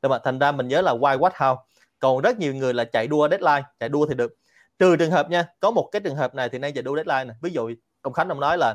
Đúng 0.02 0.12
không 0.12 0.20
thành 0.24 0.38
ra 0.38 0.52
mình 0.52 0.68
nhớ 0.68 0.80
là 0.80 0.92
why 0.94 1.18
what 1.18 1.30
how? 1.30 1.56
Còn 1.98 2.22
rất 2.22 2.38
nhiều 2.38 2.54
người 2.54 2.74
là 2.74 2.84
chạy 2.84 3.06
đua 3.06 3.28
deadline 3.28 3.62
chạy 3.80 3.88
đua 3.88 4.06
thì 4.06 4.14
được. 4.14 4.34
Trừ 4.78 4.96
trường 4.96 5.10
hợp 5.10 5.30
nha 5.30 5.46
có 5.60 5.70
một 5.70 5.88
cái 5.92 6.00
trường 6.00 6.16
hợp 6.16 6.34
này 6.34 6.48
thì 6.48 6.58
nay 6.58 6.72
chạy 6.72 6.82
đua 6.82 6.96
deadline 6.96 7.24
này 7.24 7.36
ví 7.42 7.50
dụ 7.50 7.70
ông 8.02 8.12
Khánh 8.12 8.28
ông 8.28 8.40
nói 8.40 8.58
là 8.58 8.74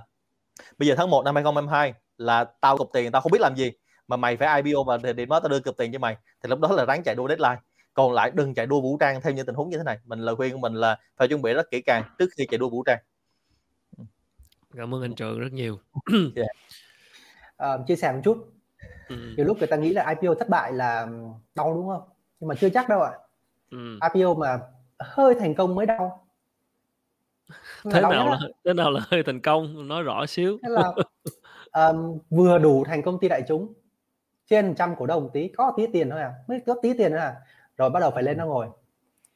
bây 0.77 0.87
giờ 0.87 0.95
tháng 0.97 1.09
1 1.09 1.25
năm 1.25 1.35
2022 1.35 1.93
là 2.17 2.43
tao 2.61 2.77
cục 2.77 2.89
tiền 2.93 3.11
tao 3.11 3.21
không 3.21 3.31
biết 3.31 3.41
làm 3.41 3.55
gì 3.55 3.71
mà 4.07 4.17
mày 4.17 4.37
phải 4.37 4.61
IPO 4.61 4.83
và 4.83 4.97
thời 4.97 5.13
điểm 5.13 5.29
đó 5.29 5.39
tao 5.39 5.49
đưa 5.49 5.59
cục 5.59 5.77
tiền 5.77 5.91
cho 5.93 5.99
mày. 5.99 6.17
Thì 6.43 6.49
lúc 6.49 6.59
đó 6.59 6.71
là 6.71 6.85
ráng 6.85 7.03
chạy 7.03 7.15
đua 7.15 7.27
deadline. 7.27 7.57
Còn 7.93 8.13
lại 8.13 8.31
đừng 8.33 8.53
chạy 8.53 8.65
đua 8.65 8.81
vũ 8.81 8.97
trang 8.99 9.21
theo 9.21 9.33
những 9.33 9.45
tình 9.45 9.55
huống 9.55 9.69
như 9.69 9.77
thế 9.77 9.83
này. 9.83 9.97
Mình 10.05 10.19
lời 10.19 10.35
khuyên 10.35 10.53
của 10.53 10.59
mình 10.59 10.73
là 10.73 10.99
phải 11.17 11.27
chuẩn 11.27 11.41
bị 11.41 11.53
rất 11.53 11.71
kỹ 11.71 11.81
càng 11.81 12.03
trước 12.19 12.29
khi 12.37 12.45
chạy 12.51 12.57
đua 12.57 12.69
vũ 12.69 12.83
trang 12.83 12.99
cảm 14.77 14.95
ơn 14.95 15.01
anh 15.01 15.15
trường 15.15 15.39
rất 15.39 15.53
nhiều. 15.53 15.79
Yeah. 16.35 16.49
à, 17.57 17.77
chia 17.87 17.95
sẻ 17.95 18.11
một 18.11 18.21
chút. 18.23 18.49
Ừ. 19.09 19.15
nhiều 19.37 19.45
lúc 19.45 19.57
người 19.57 19.67
ta 19.67 19.77
nghĩ 19.77 19.93
là 19.93 20.09
IPO 20.09 20.35
thất 20.35 20.49
bại 20.49 20.73
là 20.73 21.07
đau 21.55 21.73
đúng 21.73 21.87
không? 21.87 22.01
Nhưng 22.39 22.47
mà 22.47 22.55
chưa 22.55 22.69
chắc 22.69 22.89
đâu 22.89 23.01
ạ. 23.01 23.11
Ừ. 23.71 23.99
IPO 24.13 24.33
mà 24.33 24.59
hơi 24.99 25.35
thành 25.39 25.55
công 25.55 25.75
mới 25.75 25.85
đau. 25.85 26.25
Thế 27.91 28.01
nào 28.01 28.11
là 28.11 28.39
thế 28.65 28.73
nào 28.73 28.91
là 28.91 29.01
hơi 29.07 29.23
thành 29.23 29.41
công? 29.41 29.87
Nói 29.87 30.03
rõ 30.03 30.25
xíu. 30.25 30.57
Thế 30.63 30.69
là 30.69 30.91
um, 31.71 32.17
vừa 32.29 32.57
đủ 32.57 32.83
thành 32.83 33.01
công 33.01 33.19
ty 33.19 33.29
đại 33.29 33.43
chúng. 33.47 33.73
Trên 34.49 34.75
trăm 34.75 34.95
cổ 34.95 35.05
đông 35.05 35.29
tí 35.33 35.47
có 35.47 35.73
tí 35.77 35.87
tiền 35.93 36.09
thôi 36.09 36.21
à. 36.21 36.33
Mới 36.47 36.59
có 36.65 36.75
tí 36.81 36.93
tiền 36.97 37.11
thôi 37.11 37.19
à. 37.19 37.35
Rồi 37.77 37.89
bắt 37.89 37.99
đầu 37.99 38.11
phải 38.11 38.23
lên 38.23 38.37
nó 38.37 38.45
ngồi. 38.45 38.67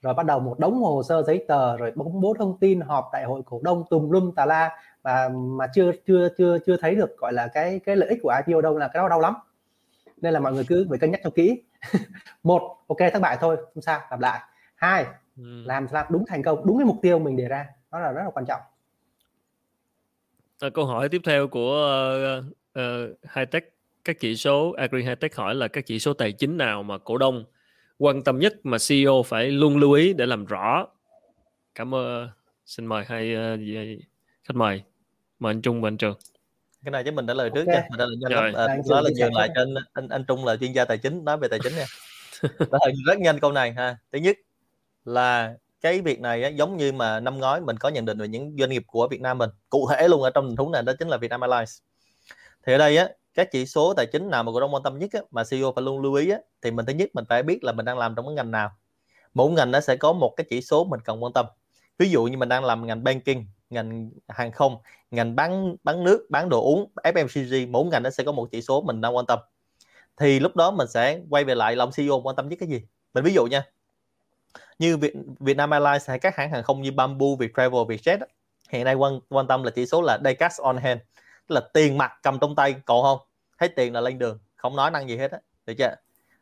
Rồi 0.02 0.14
bắt 0.14 0.26
đầu 0.26 0.40
một 0.40 0.60
đống 0.60 0.82
hồ 0.82 1.04
sơ 1.04 1.24
giấy 1.24 1.46
tờ 1.48 1.78
rồi 1.78 1.92
công 1.96 2.22
bố 2.22 2.34
thông 2.40 2.60
tin 2.60 2.82
họp 2.82 3.10
đại 3.14 3.26
hội 3.26 3.42
cổ 3.46 3.60
đông 3.64 3.84
tùm 3.90 4.10
lum 4.10 4.32
tà 4.32 4.46
la 4.46 4.78
và 5.08 5.30
mà 5.30 5.68
chưa 5.74 5.92
chưa 6.08 6.30
chưa 6.38 6.58
chưa 6.66 6.78
thấy 6.78 6.96
được 6.96 7.18
gọi 7.18 7.34
là 7.34 7.48
cái 7.54 7.80
cái 7.86 7.96
lợi 7.96 8.10
ích 8.10 8.20
của 8.24 8.34
IPO 8.48 8.62
đâu 8.62 8.78
là 8.78 8.88
cái 8.88 9.04
đó 9.04 9.10
đau 9.10 9.20
lắm. 9.20 9.34
Nên 10.18 10.34
là 10.34 10.40
mọi 10.40 10.54
người 10.54 10.64
cứ 10.68 10.86
phải 10.90 11.00
cân 11.00 11.12
nhắc 11.12 11.22
cho 11.24 11.30
kỹ. 11.30 11.62
Một 12.44 12.78
ok 12.88 12.98
thất 13.14 13.20
bại 13.20 13.38
thôi 13.42 13.58
không 13.74 13.82
sao 13.82 14.02
lặp 14.12 14.20
lại. 14.20 14.40
Hai 14.76 15.06
ừ. 15.38 15.64
làm 15.66 15.88
sao 15.88 16.06
đúng 16.10 16.26
thành 16.28 16.44
công 16.44 16.66
đúng 16.66 16.78
cái 16.78 16.86
mục 16.86 16.98
tiêu 17.02 17.20
mình 17.20 17.38
đề 17.38 17.48
ra 17.48 17.66
đó 17.92 18.00
là 18.00 18.12
rất 18.12 18.24
là 18.24 18.30
quan 18.34 18.46
trọng. 18.46 18.62
À, 20.60 20.70
câu 20.74 20.86
hỏi 20.86 21.10
tiếp 21.10 21.22
theo 21.26 21.48
của 21.48 21.88
uh, 22.40 22.46
uh, 22.80 23.34
Hightech 23.36 23.74
các 24.04 24.20
chỉ 24.20 24.36
số 24.36 24.72
Agri 24.72 25.04
Hightech 25.04 25.36
hỏi 25.36 25.56
là 25.56 25.68
các 25.68 25.86
chỉ 25.86 26.00
số 26.00 26.14
tài 26.14 26.32
chính 26.32 26.58
nào 26.58 26.84
mà 26.84 26.98
cổ 26.98 27.18
đông 27.18 27.46
quan 27.98 28.24
tâm 28.24 28.40
nhất 28.40 28.54
mà 28.64 28.78
CEO 28.90 29.24
phải 29.26 29.52
luôn 29.52 29.78
lưu 29.78 29.92
ý 29.92 30.14
để 30.14 30.26
làm 30.26 30.46
rõ? 30.46 30.88
Cảm 31.76 31.96
ơn 31.96 32.30
xin 32.66 32.86
mời 32.86 33.06
hai 33.08 33.36
uh, 33.36 33.60
khách 34.44 34.56
mời 34.56 34.84
mời 35.40 35.52
anh 35.52 35.62
Trung 35.62 35.82
và 35.82 35.88
anh 35.88 35.98
Trường. 35.98 36.18
Cái 36.84 36.92
này 36.92 37.04
chứ 37.04 37.12
mình 37.12 37.26
đã 37.26 37.34
lời 37.34 37.50
trước 37.56 37.68
okay. 37.68 37.76
nha 37.76 37.88
mình 37.90 38.00
đã 38.00 38.06
lời 38.06 38.18
nhanh 38.20 38.32
lắm. 38.32 38.54
À, 38.70 38.78
đó 38.90 39.02
là 39.02 39.10
nhường 39.18 39.34
lại 39.34 39.50
cho 39.56 39.62
anh, 39.62 39.74
anh 39.94 40.08
anh 40.10 40.24
Trung 40.28 40.46
là 40.46 40.56
chuyên 40.58 40.72
gia 40.72 40.86
tài 40.86 40.98
chính 40.98 41.26
nói 41.26 41.38
về 41.38 41.48
tài 41.48 41.60
chính 41.64 41.76
nha. 41.76 41.86
Đó 42.72 42.80
là 42.86 42.92
rất 43.06 43.20
nhanh 43.20 43.40
câu 43.40 43.52
này 43.52 43.72
ha. 43.72 43.98
Thứ 44.12 44.20
nhất 44.20 44.38
là 45.06 45.56
cái 45.82 46.02
việc 46.02 46.20
này 46.20 46.44
á, 46.44 46.50
giống 46.50 46.78
như 46.78 46.92
mà 46.92 47.20
năm 47.20 47.38
ngoái 47.38 47.62
mình 47.62 47.78
có 47.78 47.90
nhận 47.90 48.06
định 48.06 48.20
về 48.20 48.28
những 48.28 48.56
doanh 48.60 48.70
nghiệp 48.70 48.84
của 48.88 49.08
Việt 49.08 49.22
Nam 49.22 49.38
mình 49.38 49.50
cụ 49.70 49.90
thể 49.90 50.08
luôn 50.08 50.22
ở 50.22 50.30
trong 50.30 50.48
tình 50.48 50.58
huống 50.58 50.72
này 50.72 50.84
đó 50.84 50.94
chính 51.00 51.08
là 51.08 51.18
Vietnam 51.18 51.42
Airlines. 51.42 51.80
Thì 52.66 52.74
ở 52.74 52.78
đây 52.78 52.98
á 52.98 53.10
các 53.34 53.52
chỉ 53.52 53.66
số 53.66 53.94
tài 53.94 54.06
chính 54.06 54.30
nào 54.30 54.44
mà 54.44 54.52
cổ 54.52 54.60
đông 54.60 54.74
quan 54.74 54.84
tâm 54.84 55.00
nhất 55.00 55.10
á, 55.14 55.22
mà 55.32 55.44
CEO 55.44 55.72
phải 55.76 55.84
luôn 55.84 56.02
lưu 56.02 56.14
ý 56.14 56.30
á, 56.30 56.38
thì 56.62 56.72
mình 56.72 56.86
thứ 56.86 56.94
nhất 56.94 57.10
mình 57.14 57.26
phải 57.30 57.44
biết 57.44 57.64
là 57.64 57.72
mình 57.72 57.86
đang 57.86 57.98
làm 57.98 58.16
trong 58.16 58.26
cái 58.26 58.36
ngành 58.36 58.52
nào. 58.52 58.72
Mỗi 59.34 59.52
ngành 59.52 59.72
nó 59.72 59.80
sẽ 59.80 59.96
có 59.96 60.14
một 60.14 60.34
cái 60.38 60.46
chỉ 60.50 60.62
số 60.62 60.84
mình 60.84 61.00
cần 61.06 61.24
quan 61.24 61.34
tâm. 61.34 61.46
Ví 61.98 62.10
dụ 62.10 62.24
như 62.24 62.38
mình 62.38 62.50
đang 62.50 62.66
làm 62.66 62.88
ngành 62.88 63.04
banking 63.04 63.40
ngành 63.70 64.10
hàng 64.28 64.52
không 64.52 64.78
ngành 65.12 65.36
bán 65.36 65.76
bán 65.84 66.04
nước 66.04 66.28
bán 66.30 66.50
đồ 66.50 66.62
uống 66.62 66.92
FMCG 67.04 67.72
mỗi 67.72 67.86
ngành 67.86 68.04
nó 68.04 68.10
sẽ 68.10 68.24
có 68.24 68.32
một 68.32 68.48
chỉ 68.52 68.62
số 68.62 68.82
mình 68.82 69.02
đang 69.02 69.16
quan 69.16 69.26
tâm. 69.26 69.40
Thì 70.18 70.40
lúc 70.40 70.56
đó 70.56 70.72
mình 70.72 70.88
sẽ 70.88 71.20
quay 71.30 71.44
về 71.44 71.56
lại 71.56 71.76
lòng 71.76 71.92
CEO 71.98 72.22
quan 72.24 72.36
tâm 72.36 72.50
nhất 72.50 72.60
cái 72.60 72.70
gì? 72.70 72.82
Mình 73.14 73.24
ví 73.24 73.34
dụ 73.34 73.46
nha 73.46 73.64
như 74.80 74.98
Việt, 74.98 75.14
Vietnam 75.40 75.70
Airlines 75.70 76.10
hay 76.10 76.20
các 76.20 76.36
hãng 76.36 76.52
hàng 76.52 76.64
không 76.64 76.82
như 76.82 76.92
Bamboo, 76.92 77.28
Viettravel, 77.40 77.82
Vietjet 77.82 78.18
hiện 78.70 78.84
nay 78.84 78.96
quan 78.96 79.20
quan 79.30 79.48
tâm 79.48 79.64
là 79.64 79.72
chỉ 79.72 79.86
số 79.86 80.02
là 80.02 80.20
day 80.24 80.36
cash 80.36 80.62
on 80.62 80.78
hand 80.78 81.02
tức 81.48 81.54
là 81.54 81.62
tiền 81.74 81.98
mặt 81.98 82.12
cầm 82.24 82.40
trong 82.40 82.56
tay 82.56 82.76
còn 82.86 83.04
không? 83.04 83.20
Thấy 83.60 83.70
tiền 83.70 83.94
là 83.94 84.02
lên 84.02 84.20
đường 84.20 84.40
không 84.56 84.76
nói 84.76 84.92
năng 84.92 85.10
gì 85.10 85.18
hết 85.18 85.32
á 85.32 85.40
được 85.66 85.74
chưa? 85.78 85.96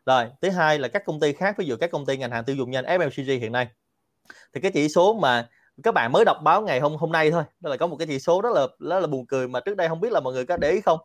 Rồi 0.06 0.26
thứ 0.42 0.50
hai 0.50 0.80
là 0.80 0.88
các 0.88 1.06
công 1.06 1.20
ty 1.20 1.34
khác 1.34 1.56
ví 1.58 1.66
dụ 1.66 1.76
các 1.80 1.92
công 1.92 2.06
ty 2.06 2.18
ngành 2.18 2.32
hàng 2.32 2.44
tiêu 2.44 2.56
dùng 2.56 2.72
nhanh 2.72 2.86
FMCG 2.86 3.40
hiện 3.40 3.52
nay. 3.52 3.68
Thì 4.54 4.62
cái 4.62 4.72
chỉ 4.72 4.90
số 4.90 5.14
mà 5.14 5.50
các 5.84 5.94
bạn 5.94 6.12
mới 6.12 6.26
đọc 6.26 6.38
báo 6.44 6.62
ngày 6.62 6.80
hôm 6.80 6.96
hôm 6.96 7.12
nay 7.12 7.32
thôi. 7.32 7.44
Đó 7.60 7.70
là 7.70 7.78
có 7.78 7.88
một 7.88 7.96
cái 7.96 8.08
chỉ 8.08 8.20
số 8.20 8.42
rất 8.42 8.50
là 8.54 8.68
rất 8.80 9.00
là 9.00 9.08
buồn 9.08 9.26
cười 9.26 9.48
mà 9.48 9.60
trước 9.60 9.78
đây 9.78 9.88
không 9.88 10.00
biết 10.00 10.12
là 10.12 10.20
mọi 10.20 10.34
người 10.34 10.46
có 10.46 10.58
để 10.58 10.72
ý 10.72 10.82
không. 10.82 11.00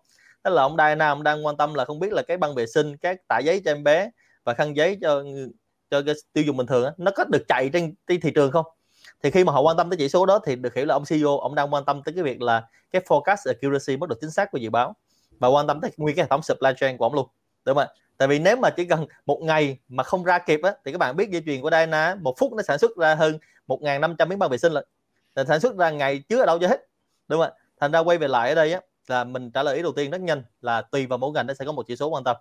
Đó 0.45 0.51
là 0.51 0.63
ông 0.63 0.77
Đài 0.77 0.97
Nam 0.97 1.23
đang 1.23 1.47
quan 1.47 1.57
tâm 1.57 1.75
là 1.75 1.85
không 1.85 1.99
biết 1.99 2.13
là 2.13 2.23
cái 2.23 2.37
băng 2.37 2.55
vệ 2.55 2.67
sinh 2.67 2.97
các 2.97 3.29
tả 3.29 3.39
giấy 3.39 3.63
cho 3.65 3.71
em 3.71 3.85
bé 3.85 4.11
và 4.45 4.55
khăn 4.55 4.77
giấy 4.77 4.99
cho 5.03 5.25
cho 5.91 6.03
cái 6.03 6.15
tiêu 6.33 6.45
dùng 6.45 6.57
bình 6.57 6.67
thường 6.67 6.85
đó, 6.85 6.91
nó 6.97 7.11
có 7.17 7.25
được 7.25 7.43
chạy 7.49 7.71
trên, 7.73 7.95
trên 8.07 8.21
thị 8.21 8.31
trường 8.35 8.51
không? 8.51 8.67
Thì 9.23 9.31
khi 9.31 9.45
mà 9.45 9.53
họ 9.53 9.61
quan 9.61 9.77
tâm 9.77 9.91
tới 9.91 9.97
chỉ 9.97 10.09
số 10.09 10.27
đó 10.27 10.39
thì 10.45 10.57
được 10.57 10.75
hiểu 10.75 10.87
là 10.87 10.95
ông 10.95 11.05
CEO 11.05 11.39
ông 11.39 11.55
đang 11.55 11.75
quan 11.75 11.85
tâm 11.85 12.03
tới 12.03 12.13
cái 12.15 12.25
việc 12.25 12.43
là 12.43 12.69
cái 12.91 13.03
forecast 13.09 13.37
accuracy 13.47 13.97
mức 13.97 14.09
độ 14.09 14.17
chính 14.21 14.31
xác 14.31 14.51
của 14.53 14.59
dự 14.59 14.71
báo 14.71 14.97
và 15.39 15.49
quan 15.49 15.67
tâm 15.67 15.81
tới 15.81 15.91
nguyên 15.97 16.17
cái 16.17 16.23
hệ 16.23 16.29
thống 16.29 16.43
supply 16.43 16.71
chain 16.77 16.97
của 16.97 17.05
ông 17.05 17.15
luôn. 17.15 17.29
Đúng 17.65 17.77
không 17.77 17.87
ạ? 17.89 17.95
Tại 18.21 18.29
vì 18.29 18.39
nếu 18.39 18.57
mà 18.57 18.71
chỉ 18.71 18.85
cần 18.85 19.07
một 19.27 19.39
ngày 19.43 19.79
mà 19.89 20.03
không 20.03 20.25
ra 20.25 20.39
kịp 20.39 20.61
á, 20.63 20.75
thì 20.85 20.93
các 20.93 20.99
bạn 20.99 21.17
biết 21.17 21.31
dây 21.31 21.43
chuyền 21.47 21.63
của 21.63 21.71
Dyna 21.71 22.17
một 22.21 22.35
phút 22.39 22.53
nó 22.53 22.63
sản 22.63 22.79
xuất 22.79 22.97
ra 22.97 23.15
hơn 23.15 23.39
1.500 23.67 24.29
miếng 24.29 24.39
băng 24.39 24.51
vệ 24.51 24.59
sinh 24.59 24.73
là 24.73 24.83
sản 25.49 25.61
xuất 25.61 25.77
ra 25.77 25.91
ngày 25.91 26.19
chứa 26.29 26.41
ở 26.41 26.47
đâu 26.47 26.59
cho 26.59 26.69
hết, 26.69 26.89
đúng 27.29 27.41
không 27.41 27.51
ạ? 27.51 27.59
Thành 27.81 27.93
ra 27.93 27.99
quay 27.99 28.19
về 28.19 28.29
lại 28.29 28.49
ở 28.49 28.55
đây 28.55 28.73
á, 28.73 28.81
là 29.07 29.25
mình 29.25 29.51
trả 29.51 29.63
lời 29.63 29.77
ý 29.77 29.83
đầu 29.83 29.93
tiên 29.93 30.11
rất 30.11 30.21
nhanh, 30.21 30.43
là 30.61 30.83
tùy 30.83 31.07
vào 31.07 31.19
mỗi 31.19 31.33
ngành 31.33 31.47
nó 31.47 31.55
sẽ 31.55 31.65
có 31.65 31.73
một 31.73 31.87
chỉ 31.89 31.97
số 31.97 32.09
quan 32.09 32.25
tâm. 32.25 32.37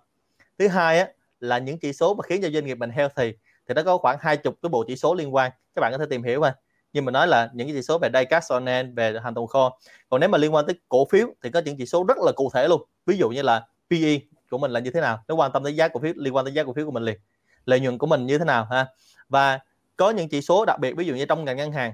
Thứ 0.58 0.68
hai 0.68 0.98
á, 0.98 1.08
là 1.40 1.58
những 1.58 1.78
chỉ 1.78 1.92
số 1.92 2.14
mà 2.14 2.22
khiến 2.22 2.42
cho 2.42 2.50
doanh 2.50 2.66
nghiệp 2.66 2.74
mình 2.74 2.90
healthy, 2.90 3.32
thì 3.68 3.74
nó 3.74 3.82
có 3.82 3.98
khoảng 3.98 4.16
hai 4.20 4.36
chục 4.36 4.54
cái 4.62 4.68
bộ 4.68 4.84
chỉ 4.86 4.96
số 4.96 5.14
liên 5.14 5.34
quan. 5.34 5.52
Các 5.74 5.80
bạn 5.80 5.92
có 5.92 5.98
thể 5.98 6.06
tìm 6.10 6.22
hiểu 6.22 6.40
mà 6.40 6.54
nhưng 6.92 7.04
mà 7.04 7.12
nói 7.12 7.26
là 7.26 7.50
những 7.52 7.66
cái 7.66 7.76
chỉ 7.76 7.82
số 7.82 7.98
về 7.98 8.08
diecast 8.14 8.52
on 8.52 8.66
hand 8.66 8.96
về 8.96 9.14
hàng 9.24 9.34
tồn 9.34 9.46
kho. 9.46 9.78
Còn 10.08 10.20
nếu 10.20 10.28
mà 10.28 10.38
liên 10.38 10.54
quan 10.54 10.66
tới 10.66 10.74
cổ 10.88 11.04
phiếu 11.10 11.26
thì 11.42 11.50
có 11.50 11.60
những 11.64 11.76
chỉ 11.76 11.86
số 11.86 12.04
rất 12.08 12.16
là 12.18 12.32
cụ 12.36 12.50
thể 12.54 12.68
luôn. 12.68 12.82
Ví 13.06 13.16
dụ 13.16 13.28
như 13.28 13.42
là 13.42 13.66
PE 13.90 14.18
của 14.50 14.58
mình 14.58 14.70
là 14.70 14.80
như 14.80 14.90
thế 14.90 15.00
nào 15.00 15.18
nó 15.28 15.34
quan 15.34 15.52
tâm 15.52 15.64
tới 15.64 15.76
giá 15.76 15.88
cổ 15.88 16.00
phiếu 16.00 16.12
liên 16.16 16.36
quan 16.36 16.44
tới 16.44 16.54
giá 16.54 16.64
cổ 16.64 16.72
phiếu 16.72 16.86
của 16.86 16.90
mình 16.90 17.02
liền. 17.02 17.18
Lợi 17.64 17.80
nhuận 17.80 17.98
của 17.98 18.06
mình 18.06 18.26
như 18.26 18.38
thế 18.38 18.44
nào 18.44 18.66
ha? 18.70 18.86
Và 19.28 19.60
có 19.96 20.10
những 20.10 20.28
chỉ 20.28 20.42
số 20.42 20.64
đặc 20.64 20.80
biệt 20.80 20.92
ví 20.96 21.06
dụ 21.06 21.14
như 21.14 21.24
trong 21.24 21.44
ngành 21.44 21.56
ngân 21.56 21.72
hàng. 21.72 21.92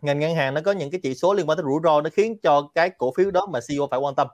Ngành 0.00 0.18
ngân 0.18 0.34
hàng 0.34 0.54
nó 0.54 0.60
có 0.64 0.72
những 0.72 0.90
cái 0.90 1.00
chỉ 1.02 1.14
số 1.14 1.34
liên 1.34 1.48
quan 1.48 1.58
tới 1.58 1.64
rủi 1.64 1.80
ro 1.84 2.00
nó 2.00 2.10
khiến 2.12 2.38
cho 2.42 2.70
cái 2.74 2.90
cổ 2.90 3.12
phiếu 3.16 3.30
đó 3.30 3.46
mà 3.46 3.60
CEO 3.68 3.88
phải 3.90 4.00
quan 4.00 4.14
tâm. 4.14 4.28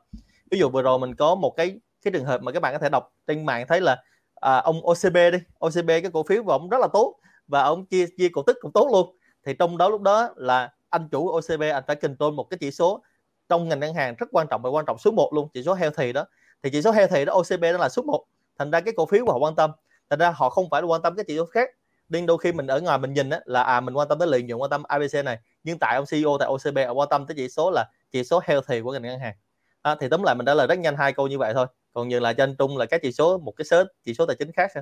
Ví 0.51 0.59
dụ 0.59 0.69
vừa 0.69 0.83
rồi 0.83 0.99
mình 0.99 1.15
có 1.15 1.35
một 1.35 1.55
cái 1.57 1.81
cái 2.03 2.13
trường 2.13 2.25
hợp 2.25 2.43
mà 2.43 2.53
các 2.53 2.61
bạn 2.61 2.73
có 2.73 2.79
thể 2.79 2.89
đọc 2.89 3.13
trên 3.27 3.47
mạng 3.47 3.67
thấy 3.69 3.81
là 3.81 4.03
à, 4.35 4.57
ông 4.57 4.81
OCB 4.87 5.15
đi. 5.15 5.39
OCB 5.59 5.89
cái 5.89 6.11
cổ 6.13 6.23
phiếu 6.23 6.43
của 6.45 6.53
ông 6.53 6.69
rất 6.69 6.79
là 6.81 6.89
tốt 6.93 7.17
và 7.47 7.63
ông 7.63 7.87
chia 7.87 8.07
chia 8.19 8.29
cổ 8.29 8.43
tức 8.43 8.57
cũng 8.61 8.73
tốt 8.73 8.89
luôn. 8.93 9.17
Thì 9.47 9.55
trong 9.59 9.79
đó 9.79 9.89
lúc 9.89 10.01
đó 10.01 10.29
là 10.37 10.73
anh 10.91 11.09
chủ 11.09 11.29
OCB 11.29 11.63
anh 11.73 11.83
phải 11.87 11.97
control 11.97 12.35
một 12.35 12.45
cái 12.51 12.59
chỉ 12.61 12.71
số 12.71 13.03
trong 13.49 13.69
ngành 13.69 13.81
ngân 13.81 13.95
hàng 13.95 14.15
rất 14.19 14.27
quan 14.33 14.47
trọng 14.51 14.63
và 14.63 14.71
quan 14.71 14.85
trọng 14.87 14.99
số 14.99 15.11
1 15.11 15.33
luôn 15.35 15.49
chỉ 15.55 15.63
số 15.63 15.75
healthy 15.75 16.13
đó 16.13 16.25
thì 16.65 16.71
chỉ 16.71 16.83
số 16.83 16.91
healthy 16.91 17.25
đó 17.25 17.33
OCB 17.33 17.63
đó 17.63 17.79
là 17.79 17.89
số 17.89 18.03
1 18.03 18.25
thành 18.59 18.71
ra 18.71 18.81
cái 18.81 18.95
cổ 18.97 19.07
phiếu 19.07 19.27
của 19.27 19.33
họ 19.33 19.39
quan 19.39 19.55
tâm. 19.55 19.71
Thành 20.11 20.19
ra 20.19 20.31
họ 20.31 20.51
không 20.51 20.71
phải 20.71 20.83
là 20.83 20.87
quan 20.89 21.03
tâm 21.03 21.17
cái 21.17 21.25
chỉ 21.29 21.37
số 21.37 21.47
khác. 21.47 21.71
Nên 22.09 22.27
đôi 22.27 22.39
khi 22.39 22.53
mình 22.53 22.67
ở 22.67 22.81
ngoài 22.81 22.99
mình 22.99 23.13
nhìn 23.13 23.31
á, 23.31 23.41
là 23.45 23.63
à 23.63 23.81
mình 23.81 23.97
quan 23.97 24.09
tâm 24.09 24.19
tới 24.19 24.29
lợi 24.29 24.43
nhuận 24.43 24.61
quan 24.61 24.71
tâm 24.71 24.83
ABC 24.83 25.25
này. 25.25 25.39
Nhưng 25.65 25.79
tại 25.79 25.97
ông 25.97 26.05
CEO 26.11 26.39
tại 26.39 26.49
OCB 26.49 26.79
họ 26.87 26.93
quan 26.93 27.09
tâm 27.09 27.27
tới 27.27 27.35
chỉ 27.37 27.49
số 27.49 27.71
là 27.71 27.89
chỉ 28.11 28.25
số 28.25 28.41
healthy 28.45 28.81
của 28.81 28.93
ngành 28.93 29.03
ngân 29.03 29.19
hàng. 29.19 29.35
À, 29.83 29.97
thì 30.01 30.09
tóm 30.09 30.23
lại 30.23 30.35
mình 30.35 30.45
đã 30.45 30.55
lời 30.55 30.67
rất 30.67 30.79
nhanh 30.79 30.97
hai 30.97 31.13
câu 31.13 31.29
như 31.29 31.39
vậy 31.39 31.55
thôi. 31.55 31.67
Còn 31.93 32.09
như 32.09 32.21
là 32.21 32.33
cho 32.33 32.43
anh 32.43 32.57
Trung 32.57 32.77
là 32.77 32.87
các 32.87 33.03
chỉ 33.03 33.13
số 33.13 33.39
một 33.39 33.53
cái 33.57 33.65
số 33.65 33.85
chỉ 34.05 34.15
số 34.15 34.27
tài 34.27 34.37
chính 34.37 34.53
khác 34.53 34.73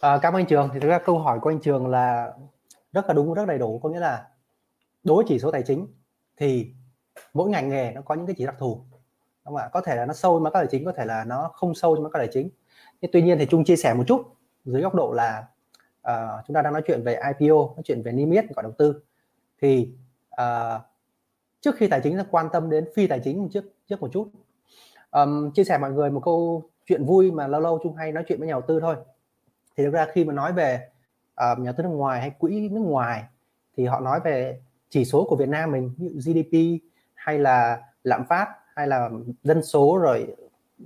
à, 0.00 0.18
cảm 0.22 0.32
ơn 0.32 0.40
anh 0.40 0.46
Trường. 0.46 0.70
Thì 0.74 0.80
thực 0.80 0.88
ra 0.88 0.98
câu 0.98 1.18
hỏi 1.18 1.38
của 1.42 1.50
anh 1.50 1.60
Trường 1.60 1.86
là 1.86 2.32
rất 2.92 3.06
là 3.06 3.14
đúng 3.14 3.34
rất 3.34 3.48
đầy 3.48 3.58
đủ. 3.58 3.80
Có 3.82 3.88
nghĩa 3.88 4.00
là 4.00 4.24
đối 5.04 5.16
với 5.16 5.24
chỉ 5.28 5.38
số 5.38 5.50
tài 5.50 5.62
chính 5.62 5.86
thì 6.36 6.66
mỗi 7.34 7.50
ngành 7.50 7.68
nghề 7.68 7.92
nó 7.94 8.00
có 8.02 8.14
những 8.14 8.26
cái 8.26 8.34
chỉ 8.38 8.46
đặc 8.46 8.54
thù 8.58 8.84
không 9.44 9.56
ạ? 9.56 9.68
Có 9.72 9.80
thể 9.80 9.96
là 9.96 10.06
nó 10.06 10.12
sâu 10.12 10.40
mà 10.40 10.50
các 10.50 10.60
tài 10.60 10.66
chính 10.70 10.84
có 10.84 10.92
thể 10.92 11.04
là 11.04 11.24
nó 11.24 11.50
không 11.54 11.74
sâu 11.74 11.94
nhưng 11.94 12.04
mà 12.04 12.10
các 12.10 12.18
tài 12.18 12.28
chính. 12.32 12.50
Nhưng 13.00 13.10
tuy 13.12 13.22
nhiên 13.22 13.38
thì 13.38 13.46
Trung 13.46 13.64
chia 13.64 13.76
sẻ 13.76 13.94
một 13.94 14.04
chút 14.06 14.22
dưới 14.64 14.82
góc 14.82 14.94
độ 14.94 15.12
là 15.12 15.46
uh, 16.10 16.46
chúng 16.46 16.54
ta 16.54 16.62
đang 16.62 16.72
nói 16.72 16.82
chuyện 16.86 17.02
về 17.02 17.20
IPO 17.38 17.56
nói 17.56 17.82
chuyện 17.84 18.02
về 18.02 18.12
niêm 18.12 18.30
yết 18.30 18.44
gọi 18.54 18.62
đầu 18.62 18.72
tư. 18.78 19.02
Thì 19.60 19.88
uh, 20.42 20.80
trước 21.60 21.76
khi 21.76 21.88
tài 21.88 22.00
chính 22.00 22.16
nó 22.16 22.24
quan 22.30 22.48
tâm 22.52 22.70
đến 22.70 22.88
phi 22.94 23.06
tài 23.06 23.20
chính 23.24 23.48
trước 23.48 23.64
trước 23.88 24.00
một 24.00 24.08
chút 24.12 24.30
um, 25.10 25.50
chia 25.50 25.64
sẻ 25.64 25.78
mọi 25.78 25.92
người 25.92 26.10
một 26.10 26.20
câu 26.24 26.62
chuyện 26.86 27.04
vui 27.04 27.30
mà 27.30 27.46
lâu 27.46 27.60
lâu 27.60 27.80
Trung 27.82 27.96
hay 27.96 28.12
nói 28.12 28.24
chuyện 28.28 28.38
với 28.38 28.48
nhà 28.48 28.52
đầu 28.52 28.62
tư 28.68 28.80
thôi. 28.80 28.96
Thì 29.76 29.84
thực 29.84 29.90
ra 29.90 30.06
khi 30.12 30.24
mà 30.24 30.32
nói 30.32 30.52
về 30.52 30.88
uh, 31.52 31.58
nhà 31.58 31.64
đầu 31.64 31.74
tư 31.76 31.82
nước 31.82 31.90
ngoài 31.90 32.20
hay 32.20 32.30
quỹ 32.30 32.68
nước 32.68 32.80
ngoài 32.80 33.24
thì 33.76 33.86
họ 33.86 34.00
nói 34.00 34.20
về 34.24 34.60
chỉ 34.88 35.04
số 35.04 35.26
của 35.28 35.36
Việt 35.36 35.48
Nam 35.48 35.72
mình 35.72 35.90
như 35.96 36.08
GDP 36.08 36.82
hay 37.14 37.38
là 37.38 37.82
lạm 38.04 38.24
phát 38.28 38.48
hay 38.76 38.88
là 38.88 39.10
dân 39.42 39.62
số 39.62 39.98
rồi 39.98 40.36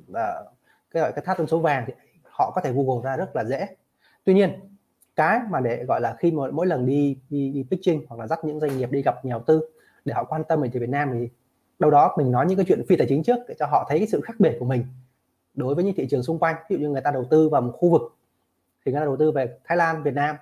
và 0.08 0.44
cái 0.90 1.00
gọi 1.00 1.12
cái 1.12 1.24
tháp 1.26 1.38
dân 1.38 1.46
số 1.46 1.58
vàng 1.58 1.84
thì 1.86 1.92
họ 2.22 2.50
có 2.54 2.60
thể 2.60 2.72
google 2.72 3.02
ra 3.04 3.16
rất 3.16 3.36
là 3.36 3.44
dễ. 3.44 3.66
Tuy 4.24 4.34
nhiên 4.34 4.50
cái 5.16 5.40
mà 5.50 5.60
để 5.60 5.84
gọi 5.84 6.00
là 6.00 6.16
khi 6.18 6.30
mỗi, 6.30 6.52
mỗi 6.52 6.66
lần 6.66 6.86
đi, 6.86 7.18
đi 7.30 7.50
đi 7.50 7.66
pitching 7.70 8.06
hoặc 8.08 8.20
là 8.20 8.26
dắt 8.26 8.38
những 8.44 8.60
doanh 8.60 8.78
nghiệp 8.78 8.90
đi 8.90 9.02
gặp 9.02 9.24
nhà 9.24 9.30
đầu 9.30 9.42
tư 9.46 9.60
để 10.04 10.14
họ 10.14 10.24
quan 10.24 10.44
tâm 10.44 10.60
về 10.60 10.68
thị 10.68 10.80
Việt 10.80 10.88
Nam 10.88 11.10
thì 11.12 11.28
đâu 11.78 11.90
đó 11.90 12.14
mình 12.18 12.32
nói 12.32 12.46
những 12.46 12.56
cái 12.56 12.66
chuyện 12.68 12.82
phi 12.88 12.96
tài 12.96 13.06
chính 13.08 13.22
trước 13.22 13.38
để 13.48 13.54
cho 13.58 13.66
họ 13.66 13.86
thấy 13.88 13.98
cái 13.98 14.08
sự 14.08 14.20
khác 14.20 14.34
biệt 14.38 14.56
của 14.58 14.64
mình 14.64 14.84
đối 15.54 15.74
với 15.74 15.84
những 15.84 15.94
thị 15.96 16.06
trường 16.10 16.22
xung 16.22 16.38
quanh. 16.38 16.56
Ví 16.68 16.76
dụ 16.76 16.82
như 16.82 16.88
người 16.88 17.00
ta 17.00 17.10
đầu 17.10 17.24
tư 17.24 17.48
vào 17.48 17.60
một 17.60 17.72
khu 17.74 17.90
vực 17.90 18.02
thì 18.86 18.92
người 18.92 19.00
ta 19.00 19.04
đầu 19.04 19.16
tư 19.16 19.30
về 19.30 19.58
Thái 19.64 19.76
Lan 19.76 20.02
Việt 20.02 20.14
Nam 20.14 20.36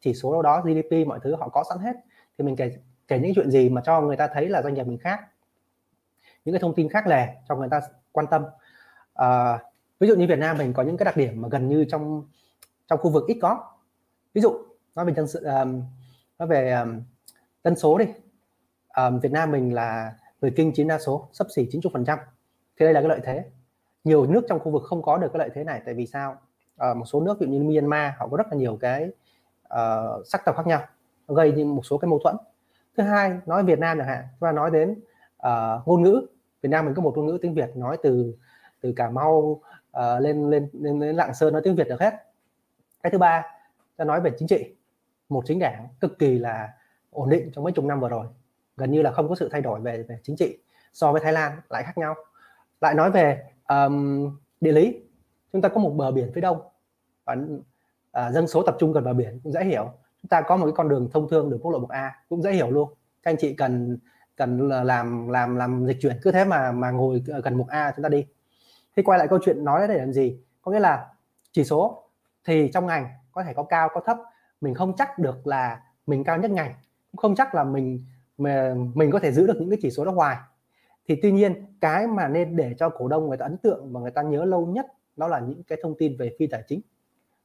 chỉ 0.00 0.14
số 0.14 0.32
đâu 0.32 0.42
đó 0.42 0.62
GDP 0.62 1.06
mọi 1.06 1.18
thứ 1.22 1.34
họ 1.34 1.48
có 1.48 1.64
sẵn 1.68 1.78
hết. 1.78 1.96
Thì 2.38 2.44
mình 2.44 2.56
kể 2.56 2.70
kể 3.08 3.18
những 3.18 3.32
chuyện 3.34 3.50
gì 3.50 3.68
mà 3.68 3.80
cho 3.84 4.00
người 4.00 4.16
ta 4.16 4.28
thấy 4.34 4.48
là 4.48 4.62
doanh 4.62 4.74
nghiệp 4.74 4.86
mình 4.86 4.98
khác 4.98 5.20
những 6.44 6.52
cái 6.52 6.60
thông 6.60 6.74
tin 6.74 6.88
khác 6.88 7.06
lè 7.06 7.36
cho 7.48 7.56
người 7.56 7.68
ta 7.70 7.80
quan 8.12 8.26
tâm. 8.26 8.44
À, 9.14 9.58
ví 10.00 10.08
dụ 10.08 10.16
như 10.16 10.26
Việt 10.26 10.38
Nam 10.38 10.58
mình 10.58 10.72
có 10.72 10.82
những 10.82 10.96
cái 10.96 11.04
đặc 11.04 11.16
điểm 11.16 11.42
mà 11.42 11.48
gần 11.48 11.68
như 11.68 11.84
trong 11.84 12.22
trong 12.88 12.98
khu 12.98 13.10
vực 13.10 13.24
ít 13.26 13.38
có. 13.42 13.64
Ví 14.34 14.40
dụ 14.40 14.52
nói 14.94 15.04
về 15.04 15.14
dân 15.14 15.26
sự 15.26 15.44
um, 15.44 15.82
nói 16.38 16.48
về 16.48 16.72
um, 16.72 17.02
dân 17.64 17.76
số 17.76 17.98
đi. 17.98 18.04
Um, 18.96 19.20
Việt 19.20 19.32
Nam 19.32 19.50
mình 19.50 19.74
là 19.74 20.14
người 20.40 20.52
kinh 20.56 20.72
chiếm 20.74 20.88
đa 20.88 20.98
số 20.98 21.28
sấp 21.32 21.46
xỉ 21.56 21.68
90 21.70 21.90
phần 21.92 22.04
trăm. 22.04 22.18
Thì 22.78 22.84
đây 22.86 22.94
là 22.94 23.00
cái 23.00 23.08
lợi 23.08 23.20
thế. 23.24 23.44
Nhiều 24.04 24.26
nước 24.26 24.44
trong 24.48 24.60
khu 24.60 24.70
vực 24.70 24.82
không 24.82 25.02
có 25.02 25.18
được 25.18 25.28
cái 25.32 25.38
lợi 25.38 25.50
thế 25.54 25.64
này 25.64 25.82
tại 25.84 25.94
vì 25.94 26.06
sao? 26.06 26.36
À, 26.76 26.94
một 26.94 27.04
số 27.04 27.20
nước 27.20 27.40
ví 27.40 27.46
dụ 27.46 27.52
như 27.52 27.62
Myanmar 27.62 28.12
họ 28.18 28.28
có 28.28 28.36
rất 28.36 28.46
là 28.50 28.56
nhiều 28.56 28.78
cái 28.80 29.08
uh, 29.74 30.26
sắc 30.26 30.44
tộc 30.44 30.56
khác 30.56 30.66
nhau 30.66 30.82
gây 31.28 31.52
nên 31.52 31.68
một 31.68 31.82
số 31.86 31.98
cái 31.98 32.08
mâu 32.08 32.20
thuẫn. 32.24 32.36
Thứ 32.96 33.02
hai 33.02 33.38
nói 33.46 33.62
Việt 33.62 33.78
Nam 33.78 33.98
chẳng 33.98 34.06
hạn 34.06 34.24
chúng 34.40 34.46
ta 34.46 34.52
nói 34.52 34.70
đến 34.70 34.90
uh, 35.46 35.86
ngôn 35.86 36.02
ngữ. 36.02 36.26
Việt 36.64 36.70
Nam 36.70 36.84
mình 36.84 36.94
có 36.94 37.02
một 37.02 37.12
ngôn 37.16 37.26
ngữ 37.26 37.38
tiếng 37.42 37.54
Việt 37.54 37.76
nói 37.76 37.96
từ 38.02 38.34
từ 38.80 38.92
Cà 38.96 39.10
Mau 39.10 39.32
uh, 39.32 39.60
lên 40.20 40.50
lên 40.50 40.68
lên 40.72 41.00
lên 41.00 41.16
Lạng 41.16 41.34
Sơn 41.34 41.52
nói 41.52 41.62
tiếng 41.64 41.76
Việt 41.76 41.88
được 41.88 42.00
hết. 42.00 42.14
Cái 43.02 43.10
thứ 43.10 43.18
ba 43.18 43.42
ta 43.96 44.04
nói 44.04 44.20
về 44.20 44.30
chính 44.38 44.48
trị. 44.48 44.74
Một 45.28 45.42
chính 45.46 45.58
đảng 45.58 45.88
cực 46.00 46.18
kỳ 46.18 46.38
là 46.38 46.72
ổn 47.10 47.30
định 47.30 47.50
trong 47.54 47.64
mấy 47.64 47.72
chục 47.72 47.84
năm 47.84 48.00
vừa 48.00 48.08
rồi. 48.08 48.26
Gần 48.76 48.90
như 48.90 49.02
là 49.02 49.12
không 49.12 49.28
có 49.28 49.34
sự 49.34 49.48
thay 49.52 49.60
đổi 49.60 49.80
về 49.80 50.02
về 50.02 50.18
chính 50.22 50.36
trị 50.36 50.58
so 50.92 51.12
với 51.12 51.20
Thái 51.20 51.32
Lan 51.32 51.60
lại 51.70 51.82
khác 51.82 51.98
nhau. 51.98 52.14
Lại 52.80 52.94
nói 52.94 53.10
về 53.10 53.42
um, 53.68 54.30
địa 54.60 54.72
lý. 54.72 55.00
Chúng 55.52 55.62
ta 55.62 55.68
có 55.68 55.80
một 55.80 55.90
bờ 55.90 56.10
biển 56.10 56.30
phía 56.34 56.40
đông. 56.40 56.60
Và 57.24 57.36
uh, 58.26 58.32
dân 58.32 58.46
số 58.46 58.62
tập 58.62 58.76
trung 58.78 58.92
gần 58.92 59.04
bờ 59.04 59.12
biển 59.12 59.40
cũng 59.42 59.52
dễ 59.52 59.64
hiểu. 59.64 59.84
Chúng 60.22 60.28
ta 60.28 60.40
có 60.40 60.56
một 60.56 60.66
cái 60.66 60.74
con 60.76 60.88
đường 60.88 61.10
thông 61.12 61.28
thương 61.28 61.50
đường 61.50 61.60
quốc 61.62 61.70
lộ 61.70 61.80
1A 61.80 62.10
cũng 62.28 62.42
dễ 62.42 62.52
hiểu 62.52 62.70
luôn. 62.70 62.88
Các 63.22 63.30
anh 63.30 63.36
chị 63.38 63.54
cần 63.54 63.98
cần 64.36 64.68
làm 64.68 65.28
làm 65.28 65.56
làm 65.56 65.86
dịch 65.86 65.96
chuyển, 66.00 66.16
cứ 66.22 66.32
thế 66.32 66.44
mà 66.44 66.72
mà 66.72 66.90
ngồi 66.90 67.22
gần 67.44 67.54
mục 67.54 67.66
A 67.68 67.92
chúng 67.96 68.02
ta 68.02 68.08
đi. 68.08 68.26
Thì 68.96 69.02
quay 69.02 69.18
lại 69.18 69.28
câu 69.28 69.38
chuyện 69.44 69.64
nói 69.64 69.88
để 69.88 69.98
làm 69.98 70.12
gì? 70.12 70.38
Có 70.62 70.72
nghĩa 70.72 70.80
là 70.80 71.06
chỉ 71.52 71.64
số 71.64 72.04
thì 72.46 72.70
trong 72.74 72.86
ngành 72.86 73.08
có 73.32 73.42
thể 73.42 73.54
có 73.54 73.62
cao, 73.62 73.88
có 73.94 74.00
thấp, 74.06 74.18
mình 74.60 74.74
không 74.74 74.96
chắc 74.96 75.18
được 75.18 75.46
là 75.46 75.80
mình 76.06 76.24
cao 76.24 76.38
nhất 76.38 76.50
ngành, 76.50 76.74
cũng 77.12 77.18
không 77.18 77.34
chắc 77.34 77.54
là 77.54 77.64
mình, 77.64 78.04
mà 78.38 78.74
mình 78.94 79.10
có 79.10 79.18
thể 79.18 79.32
giữ 79.32 79.46
được 79.46 79.56
những 79.60 79.70
cái 79.70 79.78
chỉ 79.82 79.90
số 79.90 80.04
đó 80.04 80.12
hoài. 80.12 80.36
Thì 81.08 81.18
tuy 81.22 81.32
nhiên, 81.32 81.66
cái 81.80 82.06
mà 82.06 82.28
nên 82.28 82.56
để 82.56 82.74
cho 82.78 82.88
cổ 82.88 83.08
đông 83.08 83.28
người 83.28 83.36
ta 83.36 83.44
ấn 83.44 83.56
tượng 83.56 83.92
và 83.92 84.00
người 84.00 84.10
ta 84.10 84.22
nhớ 84.22 84.44
lâu 84.44 84.66
nhất, 84.66 84.86
đó 85.16 85.28
là 85.28 85.38
những 85.38 85.62
cái 85.62 85.78
thông 85.82 85.94
tin 85.98 86.16
về 86.16 86.36
phi 86.38 86.46
tài 86.46 86.62
chính. 86.68 86.80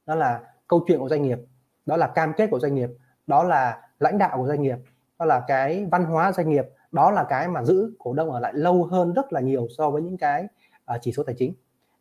Đó 0.06 0.14
là 0.14 0.40
câu 0.68 0.84
chuyện 0.88 0.98
của 0.98 1.08
doanh 1.08 1.22
nghiệp, 1.22 1.38
đó 1.86 1.96
là 1.96 2.06
cam 2.06 2.32
kết 2.36 2.48
của 2.50 2.60
doanh 2.60 2.74
nghiệp, 2.74 2.90
đó 3.26 3.42
là 3.42 3.82
lãnh 3.98 4.18
đạo 4.18 4.36
của 4.36 4.46
doanh 4.46 4.62
nghiệp, 4.62 4.78
đó 5.18 5.26
là 5.26 5.44
cái 5.48 5.86
văn 5.90 6.04
hóa 6.04 6.32
doanh 6.32 6.48
nghiệp 6.48 6.64
đó 6.92 7.10
là 7.10 7.24
cái 7.28 7.48
mà 7.48 7.64
giữ 7.64 7.92
cổ 7.98 8.12
đông 8.12 8.30
ở 8.30 8.40
lại 8.40 8.52
lâu 8.54 8.84
hơn 8.84 9.12
rất 9.12 9.32
là 9.32 9.40
nhiều 9.40 9.68
so 9.78 9.90
với 9.90 10.02
những 10.02 10.18
cái 10.18 10.44
uh, 10.94 10.98
chỉ 11.02 11.12
số 11.12 11.22
tài 11.22 11.34
chính. 11.38 11.54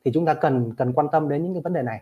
Thì 0.06 0.12
chúng 0.14 0.26
ta 0.26 0.34
cần 0.34 0.74
cần 0.78 0.94
quan 0.94 1.08
tâm 1.12 1.30
đến 1.30 1.44
những 1.44 1.54
cái 1.54 1.62
vấn 1.62 1.74
đề 1.74 1.82
này. 1.82 2.02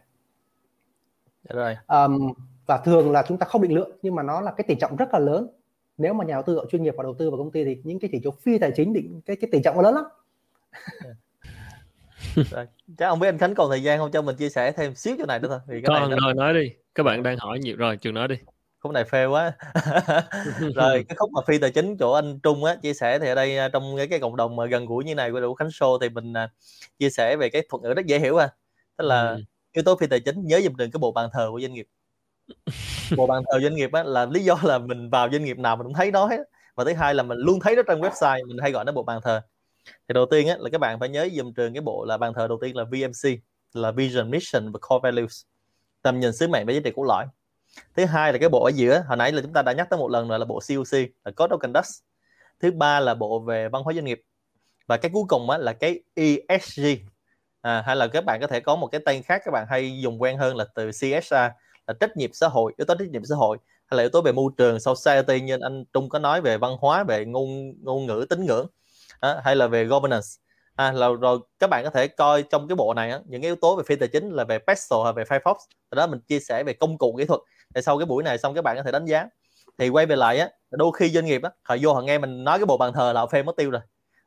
Dạ 1.49 1.55
rồi. 1.55 1.77
Um, 1.87 2.33
và 2.65 2.77
thường 2.77 3.11
là 3.11 3.23
chúng 3.27 3.37
ta 3.37 3.45
không 3.45 3.61
định 3.61 3.73
lượng 3.73 3.97
nhưng 4.01 4.15
mà 4.15 4.23
nó 4.23 4.41
là 4.41 4.51
cái 4.51 4.65
tỷ 4.67 4.75
trọng 4.75 4.95
rất 4.95 5.13
là 5.13 5.19
lớn. 5.19 5.47
Nếu 5.97 6.13
mà 6.13 6.25
nhà 6.25 6.33
đầu 6.33 6.43
tư 6.43 6.59
chuyên 6.69 6.83
nghiệp 6.83 6.93
và 6.97 7.03
đầu 7.03 7.15
tư 7.19 7.29
vào 7.29 7.37
công 7.37 7.51
ty 7.51 7.65
thì 7.65 7.81
những 7.83 7.99
cái 7.99 8.09
chỉ 8.13 8.21
số 8.23 8.31
phi 8.31 8.59
tài 8.59 8.71
chính 8.75 8.93
định 8.93 9.21
cái 9.25 9.35
cái 9.35 9.49
tỷ 9.51 9.61
trọng 9.63 9.75
nó 9.75 9.81
lớn 9.81 9.95
lắm. 9.95 10.03
Rồi. 12.51 12.65
chắc 12.97 13.09
không 13.09 13.19
biết 13.19 13.27
anh 13.27 13.37
Khánh 13.37 13.55
còn 13.55 13.69
thời 13.69 13.83
gian 13.83 13.99
không? 13.99 14.11
Cho 14.11 14.21
mình 14.21 14.35
chia 14.35 14.49
sẻ 14.49 14.71
thêm 14.71 14.95
xíu 14.95 15.15
chỗ 15.17 15.25
này 15.25 15.39
nữa 15.39 15.47
thôi. 15.47 15.59
Vì 15.67 15.81
cái 15.81 15.99
còn 15.99 16.09
này 16.09 16.19
rồi 16.23 16.33
nói 16.33 16.53
đi. 16.53 16.71
Các 16.95 17.03
bạn 17.03 17.23
đang 17.23 17.37
hỏi 17.37 17.59
nhiều 17.59 17.75
rồi 17.77 17.97
trường 17.97 18.13
nói 18.13 18.27
đi 18.27 18.35
khúc 18.87 18.93
này 18.93 19.03
phê 19.03 19.25
quá. 19.25 19.53
Rồi 20.75 21.05
cái 21.09 21.15
khúc 21.15 21.31
mà 21.31 21.41
phi 21.47 21.57
tài 21.57 21.71
chính 21.71 21.97
chỗ 21.97 22.11
anh 22.11 22.39
Trung 22.39 22.63
á 22.63 22.75
chia 22.75 22.93
sẻ 22.93 23.19
thì 23.19 23.27
ở 23.27 23.35
đây 23.35 23.57
à, 23.57 23.69
trong 23.69 23.97
cái, 23.97 24.07
cái 24.07 24.19
cộng 24.19 24.35
đồng 24.35 24.55
mà 24.55 24.65
gần 24.65 24.85
gũi 24.85 25.03
như 25.03 25.15
này 25.15 25.31
của 25.31 25.41
đủ 25.41 25.53
Khánh 25.53 25.67
Show 25.67 25.97
thì 26.01 26.09
mình 26.09 26.31
uh, 26.31 26.49
chia 26.99 27.09
sẻ 27.09 27.35
về 27.35 27.49
cái 27.49 27.61
thuật 27.69 27.83
ngữ 27.83 27.93
rất 27.93 28.05
dễ 28.05 28.19
hiểu 28.19 28.37
à. 28.37 28.49
Tức 28.97 29.05
là 29.05 29.29
ừ. 29.29 29.41
yếu 29.71 29.83
tố 29.83 29.95
phi 29.95 30.07
tài 30.07 30.19
chính 30.19 30.47
nhớ 30.47 30.61
dùm 30.63 30.75
đừng 30.75 30.91
cái 30.91 30.99
bộ 30.99 31.11
bàn 31.11 31.29
thờ 31.33 31.47
của 31.51 31.59
doanh 31.61 31.73
nghiệp. 31.73 31.87
Bộ 33.17 33.27
bàn 33.27 33.43
thờ 33.51 33.59
doanh 33.59 33.75
nghiệp 33.75 33.89
á 33.93 34.03
là 34.03 34.25
lý 34.25 34.43
do 34.43 34.57
là 34.63 34.77
mình 34.77 35.09
vào 35.09 35.29
doanh 35.31 35.43
nghiệp 35.43 35.57
nào 35.57 35.75
mình 35.75 35.87
cũng 35.87 35.93
thấy 35.93 36.11
nó 36.11 36.25
hết 36.25 36.39
và 36.75 36.83
thứ 36.83 36.93
hai 36.93 37.13
là 37.13 37.23
mình 37.23 37.37
luôn 37.37 37.59
thấy 37.59 37.75
nó 37.75 37.81
trên 37.87 37.99
website 37.99 38.47
mình 38.47 38.57
hay 38.61 38.71
gọi 38.71 38.85
nó 38.85 38.91
bộ 38.91 39.03
bàn 39.03 39.19
thờ. 39.23 39.41
Thì 39.85 40.13
đầu 40.13 40.25
tiên 40.25 40.47
á 40.47 40.55
là 40.59 40.69
các 40.69 40.77
bạn 40.77 40.99
phải 40.99 41.09
nhớ 41.09 41.29
dùm 41.33 41.53
trường 41.53 41.73
cái 41.73 41.81
bộ 41.81 42.05
là 42.05 42.17
bàn 42.17 42.33
thờ 42.35 42.47
đầu 42.47 42.57
tiên 42.61 42.75
là 42.75 42.83
VMC 42.83 43.39
là 43.73 43.91
Vision 43.91 44.31
Mission 44.31 44.71
và 44.71 44.79
Core 44.79 44.99
Values. 45.03 45.41
Tầm 46.01 46.19
nhìn 46.19 46.33
sứ 46.33 46.47
mệnh 46.47 46.67
và 46.67 46.73
giá 46.73 46.79
trị 46.83 46.91
cốt 46.95 47.03
lõi 47.03 47.25
thứ 47.95 48.05
hai 48.05 48.33
là 48.33 48.39
cái 48.39 48.49
bộ 48.49 48.63
ở 48.63 48.71
giữa 48.75 49.03
hồi 49.07 49.17
nãy 49.17 49.31
là 49.31 49.41
chúng 49.41 49.53
ta 49.53 49.61
đã 49.61 49.73
nhắc 49.73 49.87
tới 49.89 49.99
một 49.99 50.11
lần 50.11 50.27
rồi 50.27 50.39
là 50.39 50.45
bộ 50.45 50.59
COC 50.69 50.99
là 51.25 51.31
Code 51.31 51.55
of 51.55 51.57
Conduct. 51.57 51.87
Thứ 52.59 52.71
ba 52.71 52.99
là 52.99 53.13
bộ 53.13 53.39
về 53.39 53.69
văn 53.69 53.83
hóa 53.83 53.93
doanh 53.93 54.05
nghiệp. 54.05 54.21
Và 54.87 54.97
cái 54.97 55.11
cuối 55.13 55.23
cùng 55.27 55.49
á, 55.49 55.57
là 55.57 55.73
cái 55.73 55.99
ESG 56.15 56.81
à, 57.61 57.81
hay 57.85 57.95
là 57.95 58.07
các 58.07 58.25
bạn 58.25 58.41
có 58.41 58.47
thể 58.47 58.59
có 58.59 58.75
một 58.75 58.87
cái 58.87 59.01
tên 59.05 59.23
khác 59.23 59.41
các 59.45 59.51
bạn 59.51 59.65
hay 59.69 60.01
dùng 60.01 60.21
quen 60.21 60.37
hơn 60.37 60.55
là 60.55 60.65
từ 60.75 60.91
CSR 60.91 61.33
là 61.87 61.93
trách 61.99 62.17
nhiệm 62.17 62.33
xã 62.33 62.47
hội 62.47 62.73
yếu 62.77 62.85
tố 62.85 62.95
trách 62.95 63.09
nhiệm 63.09 63.25
xã 63.25 63.35
hội 63.35 63.57
hay 63.85 63.97
là 63.97 64.03
yếu 64.03 64.09
tố 64.09 64.21
về 64.21 64.31
môi 64.31 64.51
trường 64.57 64.79
society 64.79 65.41
như 65.41 65.57
anh 65.61 65.83
Trung 65.93 66.09
có 66.09 66.19
nói 66.19 66.41
về 66.41 66.57
văn 66.57 66.77
hóa 66.79 67.03
về 67.03 67.25
ngôn 67.25 67.73
ngôn 67.83 68.05
ngữ 68.05 68.25
tín 68.29 68.45
ngưỡng 68.45 68.67
à, 69.19 69.41
hay 69.43 69.55
là 69.55 69.67
về 69.67 69.85
governance 69.85 70.27
à, 70.77 70.91
là 70.91 71.09
rồi 71.21 71.39
các 71.59 71.69
bạn 71.69 71.83
có 71.83 71.89
thể 71.89 72.07
coi 72.07 72.43
trong 72.43 72.67
cái 72.67 72.75
bộ 72.75 72.93
này 72.93 73.11
á, 73.11 73.19
những 73.25 73.41
cái 73.41 73.47
yếu 73.47 73.55
tố 73.55 73.75
về 73.75 73.83
phi 73.87 73.95
tài 73.95 74.07
chính 74.07 74.31
là 74.31 74.43
về 74.43 74.59
Pexel 74.59 74.99
hay 75.03 75.13
về 75.13 75.23
Firefox. 75.23 75.55
Đó 75.91 76.07
mình 76.07 76.19
chia 76.19 76.39
sẻ 76.39 76.63
về 76.63 76.73
công 76.73 76.97
cụ 76.97 77.15
kỹ 77.17 77.25
thuật. 77.25 77.39
Để 77.73 77.81
sau 77.81 77.97
cái 77.97 78.05
buổi 78.05 78.23
này 78.23 78.37
xong 78.37 78.53
các 78.53 78.61
bạn 78.61 78.75
có 78.75 78.83
thể 78.83 78.91
đánh 78.91 79.05
giá. 79.05 79.27
Thì 79.77 79.89
quay 79.89 80.05
về 80.05 80.15
lại 80.15 80.39
á 80.39 80.49
đôi 80.71 80.91
khi 80.97 81.09
doanh 81.09 81.25
nghiệp 81.25 81.41
á 81.43 81.49
họ 81.63 81.75
vô 81.81 81.93
họ 81.93 82.01
nghe 82.01 82.17
mình 82.17 82.43
nói 82.43 82.59
cái 82.59 82.65
bộ 82.65 82.77
bàn 82.77 82.93
thờ 82.93 83.13
là 83.13 83.21
họ 83.21 83.27
phê 83.27 83.43
mất 83.43 83.55
tiêu 83.55 83.69
rồi. 83.69 83.81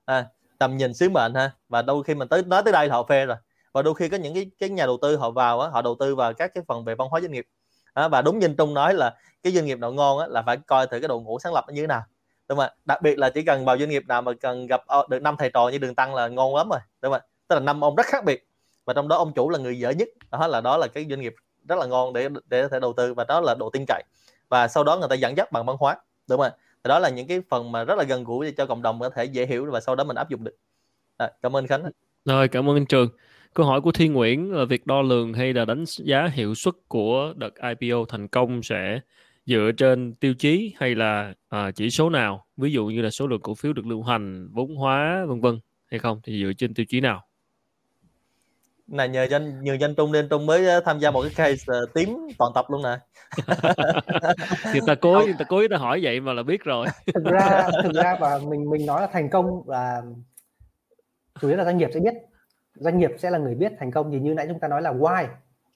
À, 0.04 0.26
tầm 0.58 0.76
nhìn 0.76 0.94
sứ 0.94 1.08
mệnh 1.08 1.34
ha 1.34 1.50
và 1.68 1.82
đôi 1.82 2.04
khi 2.04 2.14
mình 2.14 2.28
tới 2.28 2.42
nói 2.46 2.62
tới 2.62 2.72
đây 2.72 2.88
là 2.88 2.94
họ 2.94 3.02
phê 3.02 3.26
rồi. 3.26 3.36
Và 3.72 3.82
đôi 3.82 3.94
khi 3.94 4.08
có 4.08 4.16
những 4.16 4.34
cái 4.34 4.50
cái 4.58 4.68
nhà 4.68 4.86
đầu 4.86 4.98
tư 5.02 5.16
họ 5.16 5.30
vào 5.30 5.60
á 5.60 5.68
họ 5.68 5.82
đầu 5.82 5.96
tư 6.00 6.14
vào 6.14 6.34
các 6.34 6.54
cái 6.54 6.64
phần 6.68 6.84
về 6.84 6.94
văn 6.94 7.08
hóa 7.08 7.20
doanh 7.20 7.32
nghiệp. 7.32 7.46
À, 7.94 8.08
và 8.08 8.22
đúng 8.22 8.38
như 8.38 8.48
Trung 8.58 8.74
nói 8.74 8.94
là 8.94 9.16
cái 9.42 9.52
doanh 9.52 9.66
nghiệp 9.66 9.78
nào 9.78 9.92
ngon 9.92 10.18
á 10.18 10.26
là 10.26 10.42
phải 10.42 10.56
coi 10.56 10.86
thử 10.86 11.00
cái 11.00 11.08
đội 11.08 11.20
ngũ 11.20 11.38
sáng 11.38 11.54
lập 11.54 11.64
nó 11.68 11.74
như 11.74 11.80
thế 11.80 11.86
nào 11.86 12.02
đúng 12.50 12.58
không 12.58 12.66
ạ 12.66 12.74
đặc 12.84 13.02
biệt 13.02 13.18
là 13.18 13.30
chỉ 13.30 13.42
cần 13.42 13.64
vào 13.64 13.78
doanh 13.78 13.90
nghiệp 13.90 14.02
nào 14.06 14.22
mà 14.22 14.32
cần 14.40 14.66
gặp 14.66 14.82
ờ, 14.86 15.06
được 15.08 15.22
năm 15.22 15.36
thầy 15.38 15.50
trò 15.50 15.68
như 15.68 15.78
đường 15.78 15.94
tăng 15.94 16.14
là 16.14 16.28
ngon 16.28 16.56
lắm 16.56 16.68
rồi. 16.68 16.80
Đúng 17.02 17.12
không 17.12 17.20
ạ 17.20 17.26
tức 17.48 17.56
là 17.56 17.60
năm 17.60 17.84
ông 17.84 17.96
rất 17.96 18.06
khác 18.06 18.24
biệt 18.24 18.46
và 18.84 18.94
trong 18.94 19.08
đó 19.08 19.16
ông 19.16 19.32
chủ 19.32 19.50
là 19.50 19.58
người 19.58 19.78
dở 19.78 19.90
nhất. 19.90 20.08
Đó 20.30 20.46
là 20.46 20.60
đó 20.60 20.76
là 20.76 20.86
cái 20.86 21.06
doanh 21.10 21.20
nghiệp 21.20 21.34
rất 21.68 21.78
là 21.78 21.86
ngon 21.86 22.12
để 22.12 22.28
để 22.48 22.62
có 22.62 22.68
thể 22.68 22.80
đầu 22.80 22.92
tư 22.92 23.14
và 23.14 23.24
đó 23.24 23.40
là 23.40 23.54
độ 23.58 23.70
tin 23.70 23.84
cậy. 23.88 24.02
Và 24.48 24.68
sau 24.68 24.84
đó 24.84 24.96
người 24.96 25.08
ta 25.08 25.14
dẫn 25.14 25.36
dắt 25.36 25.52
bằng 25.52 25.66
văn 25.66 25.76
hóa. 25.80 25.96
Đúng 26.28 26.38
không 26.38 26.46
ạ 26.46 26.56
thì 26.84 26.88
đó 26.88 26.98
là 26.98 27.08
những 27.08 27.26
cái 27.26 27.40
phần 27.48 27.72
mà 27.72 27.84
rất 27.84 27.98
là 27.98 28.04
gần 28.04 28.24
gũi 28.24 28.46
để 28.46 28.52
cho 28.56 28.66
cộng 28.66 28.82
đồng 28.82 29.00
có 29.00 29.10
thể 29.10 29.24
dễ 29.24 29.46
hiểu 29.46 29.70
và 29.70 29.80
sau 29.80 29.94
đó 29.96 30.04
mình 30.04 30.16
áp 30.16 30.28
dụng 30.28 30.44
được. 30.44 30.56
À, 31.16 31.30
cảm 31.42 31.56
ơn 31.56 31.66
khánh. 31.66 31.90
Rồi 32.24 32.48
cảm 32.48 32.68
ơn 32.68 32.76
anh 32.76 32.86
trường. 32.86 33.08
Câu 33.54 33.66
hỏi 33.66 33.80
của 33.80 33.92
thiên 33.92 34.12
nguyễn 34.12 34.52
là 34.52 34.64
việc 34.64 34.86
đo 34.86 35.02
lường 35.02 35.32
hay 35.32 35.52
là 35.52 35.64
đánh 35.64 35.84
giá 35.86 36.28
hiệu 36.32 36.54
suất 36.54 36.74
của 36.88 37.32
đợt 37.36 37.50
ipo 37.80 38.04
thành 38.08 38.28
công 38.28 38.62
sẽ 38.62 39.00
dựa 39.46 39.70
trên 39.76 40.14
tiêu 40.14 40.34
chí 40.34 40.74
hay 40.76 40.94
là 40.94 41.34
à, 41.48 41.70
chỉ 41.70 41.90
số 41.90 42.10
nào? 42.10 42.46
Ví 42.56 42.72
dụ 42.72 42.86
như 42.86 43.02
là 43.02 43.10
số 43.10 43.26
lượng 43.26 43.42
cổ 43.42 43.54
phiếu 43.54 43.72
được 43.72 43.86
lưu 43.86 44.02
hành 44.02 44.48
vốn 44.52 44.76
hóa 44.76 45.24
vân 45.28 45.40
vân 45.40 45.60
hay 45.86 45.98
không? 45.98 46.20
Thì 46.24 46.44
dựa 46.44 46.52
trên 46.52 46.74
tiêu 46.74 46.86
chí 46.88 47.00
nào? 47.00 47.26
Này 48.86 49.08
nhờ 49.08 49.26
danh 49.30 49.62
nhờ 49.64 49.76
danh 49.80 49.94
trung 49.94 50.12
nên 50.12 50.28
trung 50.28 50.46
mới 50.46 50.66
ờ, 50.66 50.80
tham 50.80 50.98
gia 50.98 51.10
một 51.10 51.22
cái 51.22 51.32
case 51.36 51.72
uh, 51.82 51.94
tím 51.94 52.16
toàn 52.38 52.52
tập 52.54 52.64
luôn 52.68 52.82
nè. 52.82 52.98
Người 54.72 54.80
ta 54.86 54.94
cố 54.94 55.26
ta 55.38 55.44
cố 55.48 55.62
ta 55.70 55.76
hỏi 55.76 56.00
vậy 56.02 56.20
mà 56.20 56.32
là 56.32 56.42
biết 56.42 56.64
rồi. 56.64 56.86
Thực 57.14 57.24
ra 57.24 57.68
thực 57.82 57.92
ra 57.94 58.16
và 58.20 58.38
mình 58.48 58.70
mình 58.70 58.86
nói 58.86 59.00
là 59.00 59.06
thành 59.12 59.30
công 59.30 59.62
là 59.68 60.02
chủ 61.40 61.48
yếu 61.48 61.56
là 61.56 61.64
doanh 61.64 61.78
nghiệp 61.78 61.90
sẽ 61.94 62.00
biết. 62.00 62.14
Doanh 62.74 62.98
nghiệp 62.98 63.10
sẽ 63.18 63.30
là 63.30 63.38
người 63.38 63.54
biết 63.54 63.72
thành 63.78 63.90
công. 63.90 64.12
Thì 64.12 64.20
như 64.20 64.34
nãy 64.34 64.46
chúng 64.48 64.60
ta 64.60 64.68
nói 64.68 64.82
là 64.82 64.92
why 64.92 65.26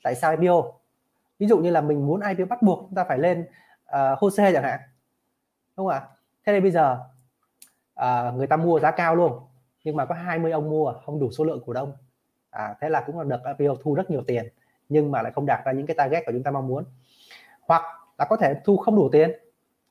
tại 0.03 0.15
sao 0.15 0.37
IPO 0.41 0.63
ví 1.39 1.47
dụ 1.47 1.59
như 1.59 1.71
là 1.71 1.81
mình 1.81 2.07
muốn 2.07 2.21
IPO 2.21 2.45
bắt 2.45 2.63
buộc 2.63 2.81
chúng 2.81 2.95
ta 2.95 3.05
phải 3.05 3.19
lên 3.19 3.47
ờ, 3.85 4.13
uh, 4.13 4.19
HOSE 4.19 4.53
chẳng 4.53 4.63
hạn. 4.63 4.81
Đúng 5.77 5.87
không 5.87 5.95
ạ? 5.95 6.09
Thế 6.47 6.53
nên 6.53 6.63
bây 6.63 6.71
giờ 6.71 6.99
uh, 8.01 8.35
người 8.35 8.47
ta 8.47 8.57
mua 8.57 8.81
giá 8.81 8.91
cao 8.91 9.17
luôn 9.17 9.41
nhưng 9.85 9.97
mà 9.97 10.05
có 10.05 10.15
20 10.15 10.53
ông 10.53 10.71
mua 10.71 10.95
không 11.07 11.21
đủ 11.21 11.31
số 11.31 11.45
lượng 11.45 11.63
cổ 11.67 11.73
đông. 11.73 11.93
À, 12.51 12.75
thế 12.81 12.89
là 12.89 13.05
cũng 13.07 13.19
là 13.19 13.25
được 13.25 13.41
IPO 13.59 13.75
thu 13.83 13.95
rất 13.95 14.11
nhiều 14.11 14.23
tiền 14.27 14.49
nhưng 14.89 15.11
mà 15.11 15.23
lại 15.23 15.33
không 15.33 15.47
đạt 15.47 15.65
ra 15.65 15.73
những 15.73 15.87
cái 15.87 15.95
target 15.95 16.27
của 16.27 16.33
chúng 16.33 16.43
ta 16.43 16.51
mong 16.51 16.69
muốn. 16.69 16.85
Hoặc 17.61 17.83
là 18.19 18.25
có 18.25 18.37
thể 18.37 18.55
thu 18.65 18.77
không 18.77 18.97
đủ 18.97 19.09
tiền 19.13 19.33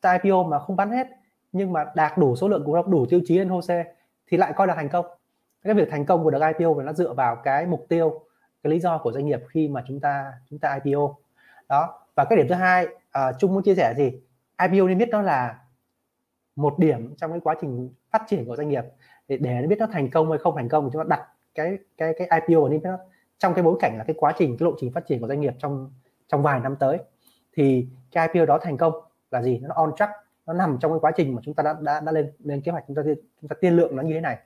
ta 0.02 0.20
IPO 0.24 0.44
mà 0.44 0.60
không 0.60 0.76
bán 0.76 0.92
hết 0.92 1.08
nhưng 1.52 1.74
mà 1.74 1.86
đạt 1.96 2.18
đủ 2.18 2.36
số 2.36 2.48
lượng 2.48 2.64
cổ 2.66 2.76
đông 2.76 2.92
đủ 2.92 3.06
tiêu 3.10 3.22
chí 3.26 3.38
lên 3.38 3.50
HOSE 3.50 3.86
thì 4.28 4.38
lại 4.38 4.54
coi 4.56 4.68
là 4.68 4.76
thành 4.76 4.90
công. 4.90 5.06
Cái 5.64 5.74
việc 5.74 5.88
thành 5.92 6.06
công 6.06 6.24
của 6.24 6.32
được 6.32 6.42
IPO 6.58 6.74
là 6.78 6.84
nó 6.84 6.94
dựa 6.94 7.14
vào 7.14 7.36
cái 7.36 7.66
mục 7.66 7.86
tiêu 7.90 8.22
cái 8.64 8.72
lý 8.72 8.80
do 8.80 8.98
của 8.98 9.12
doanh 9.12 9.26
nghiệp 9.26 9.40
khi 9.50 9.68
mà 9.68 9.84
chúng 9.88 10.00
ta 10.00 10.34
chúng 10.50 10.60
ta 10.60 10.80
IPO 10.84 11.16
đó. 11.70 12.00
Và 12.16 12.26
cái 12.26 12.38
điểm 12.38 12.48
thứ 12.50 12.56
hai 12.56 12.88
uh, 12.88 13.36
Trung 13.40 13.54
muốn 13.54 13.64
chia 13.64 13.76
sẻ 13.76 13.94
gì? 13.98 14.12
IPO 14.62 14.88
nên 14.88 14.98
biết 14.98 15.10
nó 15.10 15.22
là 15.22 15.60
một 16.56 16.80
điểm 16.80 17.16
trong 17.16 17.32
cái 17.32 17.40
quá 17.40 17.56
trình 17.62 17.90
phát 18.12 18.24
triển 18.28 18.46
của 18.46 18.56
doanh 18.56 18.70
nghiệp. 18.70 18.84
Để, 19.28 19.38
để 19.38 19.62
nó 19.62 19.68
biết 19.68 19.80
nó 19.80 19.88
thành 19.92 20.10
công 20.10 20.30
hay 20.30 20.40
không 20.40 20.56
thành 20.56 20.70
công 20.70 20.86
thì 20.86 20.90
chúng 20.94 21.04
ta 21.04 21.18
đặt 21.18 21.28
cái 21.56 21.78
cái 21.98 22.14
cái 22.18 22.42
IPO 22.42 22.62
của 22.62 22.70
nên 22.70 22.84
nó 22.84 22.98
trong 23.38 23.54
cái 23.54 23.64
bối 23.64 23.78
cảnh 23.80 23.98
là 23.98 24.04
cái 24.04 24.16
quá 24.20 24.34
trình 24.38 24.58
cái 24.60 24.66
lộ 24.66 24.72
trình 24.80 24.92
phát 24.92 25.06
triển 25.08 25.22
của 25.22 25.28
doanh 25.28 25.42
nghiệp 25.42 25.54
trong 25.60 25.92
trong 26.28 26.44
vài 26.44 26.60
năm 26.60 26.76
tới. 26.76 26.98
Thì 27.54 27.88
cái 28.12 28.28
IPO 28.34 28.46
đó 28.46 28.60
thành 28.62 28.78
công 28.78 28.94
là 29.32 29.42
gì? 29.42 29.60
Nó 29.60 29.76
on 29.76 29.92
track 29.96 30.12
nó 30.46 30.54
nằm 30.54 30.78
trong 30.82 30.92
cái 30.92 31.00
quá 31.00 31.12
trình 31.16 31.36
mà 31.36 31.42
chúng 31.46 31.54
ta 31.54 31.64
đã 31.64 31.76
đã, 31.82 32.00
đã 32.00 32.12
lên 32.12 32.32
lên 32.40 32.62
kế 32.62 32.72
hoạch 32.72 32.84
chúng 32.88 32.96
ta 32.96 33.02
chúng 33.42 33.50
ta 33.50 33.56
tiên 33.62 33.76
lượng 33.76 33.96
nó 33.96 34.04
như 34.04 34.14
thế 34.14 34.22
này. 34.22 34.38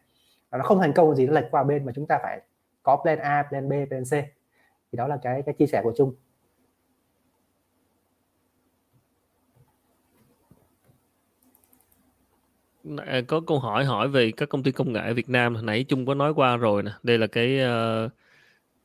Và 0.49 0.57
nó 0.57 0.63
không 0.63 0.79
thành 0.79 0.93
công 0.93 1.15
gì 1.15 1.27
nó 1.27 1.33
lệch 1.33 1.51
qua 1.51 1.63
bên 1.63 1.85
mà 1.85 1.91
chúng 1.95 2.07
ta 2.07 2.19
phải 2.23 2.41
có 2.83 2.95
plan 2.95 3.19
A, 3.19 3.43
plan 3.49 3.69
B, 3.69 3.73
plan 3.89 4.03
C. 4.03 4.11
Thì 4.91 4.97
đó 4.97 5.07
là 5.07 5.17
cái 5.21 5.41
cái 5.41 5.53
chia 5.53 5.67
sẻ 5.67 5.81
của 5.83 5.93
Trung. 5.97 6.15
Có 13.27 13.41
câu 13.47 13.59
hỏi 13.59 13.85
hỏi 13.85 14.07
về 14.07 14.31
các 14.31 14.49
công 14.49 14.63
ty 14.63 14.71
công 14.71 14.93
nghệ 14.93 14.99
ở 14.99 15.13
Việt 15.13 15.29
Nam. 15.29 15.55
Hồi 15.55 15.63
nãy 15.63 15.83
Trung 15.83 16.05
có 16.05 16.13
nói 16.13 16.33
qua 16.33 16.57
rồi 16.57 16.83
nè. 16.83 16.91
Đây 17.03 17.17
là 17.17 17.27
cái 17.27 17.55
uh, 17.55 18.11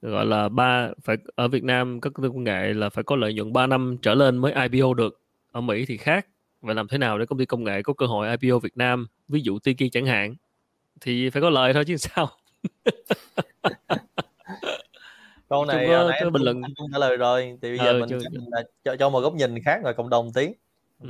gọi 0.02 0.26
là 0.26 0.48
ba 0.48 0.88
phải 1.04 1.16
ở 1.34 1.48
Việt 1.48 1.64
Nam 1.64 2.00
các 2.00 2.12
công 2.14 2.24
ty 2.24 2.28
công 2.28 2.44
nghệ 2.44 2.72
là 2.74 2.90
phải 2.90 3.04
có 3.04 3.16
lợi 3.16 3.34
nhuận 3.34 3.52
3 3.52 3.66
năm 3.66 3.96
trở 4.02 4.14
lên 4.14 4.38
mới 4.38 4.52
IPO 4.52 4.94
được. 4.94 5.20
Ở 5.52 5.60
Mỹ 5.60 5.84
thì 5.86 5.96
khác. 5.96 6.26
Và 6.60 6.74
làm 6.74 6.88
thế 6.88 6.98
nào 6.98 7.18
để 7.18 7.26
công 7.26 7.38
ty 7.38 7.44
công 7.46 7.64
nghệ 7.64 7.82
có 7.82 7.92
cơ 7.92 8.06
hội 8.06 8.36
IPO 8.40 8.58
Việt 8.58 8.76
Nam? 8.76 9.06
Ví 9.28 9.40
dụ 9.40 9.58
Tiki 9.58 9.92
chẳng 9.92 10.06
hạn. 10.06 10.34
Thì 11.00 11.30
phải 11.30 11.42
có 11.42 11.50
lời 11.50 11.72
thôi 11.72 11.84
chứ 11.84 11.96
sao? 11.96 12.30
Câu 15.48 15.64
này 15.64 15.86
có, 15.88 16.08
nãy 16.10 16.30
bình 16.30 16.42
luận. 16.42 16.62
anh 16.62 16.72
trả 16.92 16.98
lời 16.98 17.16
rồi. 17.16 17.58
Thì 17.62 17.68
bây 17.68 17.78
giờ 17.78 17.92
ừ, 17.92 18.00
mình, 18.00 18.18
mình 18.32 18.44
cho, 18.84 18.96
cho 18.96 19.10
một 19.10 19.20
góc 19.20 19.34
nhìn 19.34 19.62
khác 19.64 19.80
ngoài 19.82 19.94
cộng 19.94 20.10
đồng 20.10 20.32
tí 20.32 20.48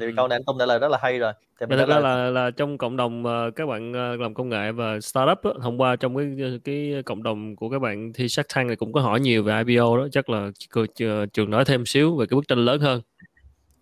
thì 0.01 0.07
ừ. 0.07 0.13
câu 0.17 0.29
này 0.29 0.37
anh 0.37 0.45
Tung 0.45 0.57
trả 0.59 0.67
lời 0.67 0.79
rất 0.79 0.91
là 0.91 0.99
hay 1.03 1.19
rồi. 1.19 1.33
Thì 1.61 1.67
mình 1.67 1.79
thật 1.79 1.89
ra 1.89 1.99
là 1.99 2.31
là 2.31 2.51
trong 2.51 2.79
cộng 2.79 2.97
đồng 2.97 3.25
uh, 3.27 3.57
các 3.57 3.67
bạn 3.67 3.91
uh, 4.15 4.21
làm 4.21 4.35
công 4.35 4.49
nghệ 4.49 4.73
và 4.73 5.01
startup 5.01 5.45
đó, 5.45 5.53
hôm 5.61 5.81
qua 5.81 5.97
trong 5.97 6.17
cái 6.17 6.61
cái 6.65 7.03
cộng 7.07 7.23
đồng 7.23 7.57
của 7.57 7.69
các 7.69 7.79
bạn 7.79 8.13
thi 8.13 8.29
Shark 8.29 8.47
Tank 8.55 8.67
này 8.67 8.77
cũng 8.77 8.93
có 8.93 9.01
hỏi 9.01 9.21
nhiều 9.21 9.43
về 9.43 9.63
IPO 9.67 9.97
đó 9.97 10.09
chắc 10.13 10.31
là 10.31 10.51
trường 11.33 11.51
nói 11.51 11.65
thêm 11.65 11.87
xíu 11.87 12.17
về 12.17 12.27
cái 12.27 12.35
bức 12.35 12.49
tranh 12.49 12.65
lớn 12.65 12.81
hơn. 12.81 13.01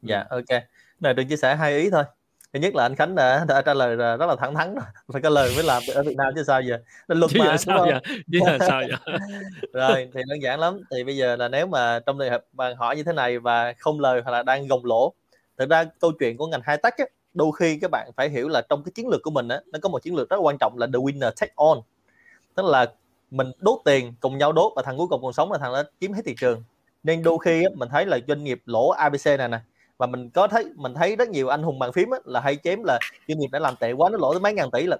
Dạ 0.03 0.24
ok. 0.31 0.62
Này 1.01 1.15
được 1.15 1.23
chia 1.28 1.37
sẻ 1.37 1.57
hai 1.57 1.78
ý 1.78 1.91
thôi. 1.91 2.05
Thứ 2.53 2.61
nhất 2.61 2.74
là 2.74 2.85
anh 2.85 2.97
Khánh 2.97 3.15
đã, 3.15 3.45
đã 3.49 3.62
trả 3.62 3.74
lời 3.74 3.97
rất 3.97 4.27
là 4.27 4.37
thẳng 4.41 4.55
thắn 4.55 4.74
phải 5.12 5.23
có 5.23 5.28
lời 5.28 5.53
mới 5.55 5.65
làm 5.65 5.82
ở 5.95 6.03
Việt 6.03 6.16
Nam 6.16 6.32
chứ 6.37 6.43
sao 6.47 6.62
giờ? 6.62 6.78
Nên 7.09 7.19
luật 7.19 7.31
mà 7.39 7.57
sao 7.57 7.87
vậy 7.87 8.01
chứ 8.32 8.39
là 8.47 8.59
sao 8.69 8.82
vậy 8.89 9.16
rồi 9.73 10.09
thì 10.15 10.20
đơn 10.28 10.43
giản 10.43 10.61
lắm. 10.61 10.81
Thì 10.91 11.05
bây 11.05 11.16
giờ 11.16 11.37
là 11.37 11.49
nếu 11.49 11.66
mà 11.66 12.01
trong 12.07 12.19
trường 12.19 12.31
hợp 12.31 12.45
bạn 12.53 12.77
hỏi 12.77 12.97
như 12.97 13.03
thế 13.03 13.12
này 13.12 13.39
và 13.39 13.73
không 13.78 14.01
lời 14.01 14.20
hoặc 14.24 14.32
là 14.32 14.43
đang 14.43 14.69
gồng 14.69 14.85
lỗ 14.85 15.15
thực 15.61 15.70
ra 15.70 15.85
câu 16.01 16.12
chuyện 16.19 16.37
của 16.37 16.47
ngành 16.47 16.62
high 16.66 16.82
tech 16.82 16.95
á, 16.97 17.05
đôi 17.35 17.53
khi 17.59 17.78
các 17.81 17.91
bạn 17.91 18.11
phải 18.16 18.28
hiểu 18.28 18.49
là 18.49 18.62
trong 18.69 18.82
cái 18.85 18.93
chiến 18.95 19.09
lược 19.09 19.20
của 19.23 19.31
mình 19.31 19.49
á, 19.49 19.61
nó 19.66 19.78
có 19.82 19.89
một 19.89 20.03
chiến 20.03 20.16
lược 20.16 20.31
rất 20.31 20.37
quan 20.37 20.57
trọng 20.61 20.78
là 20.78 20.87
the 20.87 20.99
winner 20.99 21.31
take 21.41 21.53
on 21.57 21.81
tức 22.55 22.66
là 22.66 22.87
mình 23.31 23.53
đốt 23.59 23.81
tiền 23.85 24.15
cùng 24.20 24.39
nhau 24.39 24.53
đốt 24.53 24.73
và 24.77 24.82
thằng 24.82 24.99
cuối 24.99 25.07
cùng 25.11 25.23
còn 25.23 25.32
sống 25.32 25.53
là 25.53 25.59
thằng 25.59 25.73
đó 25.73 25.82
chiếm 26.01 26.12
hết 26.12 26.23
thị 26.24 26.35
trường. 26.41 26.62
Nên 27.03 27.23
đôi 27.23 27.39
khi 27.45 27.62
á, 27.62 27.70
mình 27.74 27.89
thấy 27.89 28.07
là 28.07 28.19
doanh 28.28 28.45
nghiệp 28.45 28.62
lỗ 28.66 28.89
ABC 28.89 29.27
này 29.39 29.49
nè 29.49 29.59
và 29.99 30.07
mình 30.07 30.31
có 30.31 30.49
thấy 30.49 30.65
mình 30.74 30.95
thấy 30.95 31.16
rất 31.16 31.28
nhiều 31.28 31.49
anh 31.49 31.62
hùng 31.62 31.78
bàn 31.78 31.93
phím 31.93 32.11
á, 32.11 32.19
là 32.24 32.41
hay 32.41 32.57
chém 32.57 32.85
là 32.85 32.99
doanh 33.28 33.39
nghiệp 33.39 33.49
đã 33.53 33.59
làm 33.59 33.77
tệ 33.77 33.93
quá 33.93 34.11
nó 34.11 34.19
lỗ 34.19 34.32
tới 34.32 34.41
mấy 34.41 34.55
ngàn 34.55 34.70
tỷ 34.70 34.87
là 34.87 34.97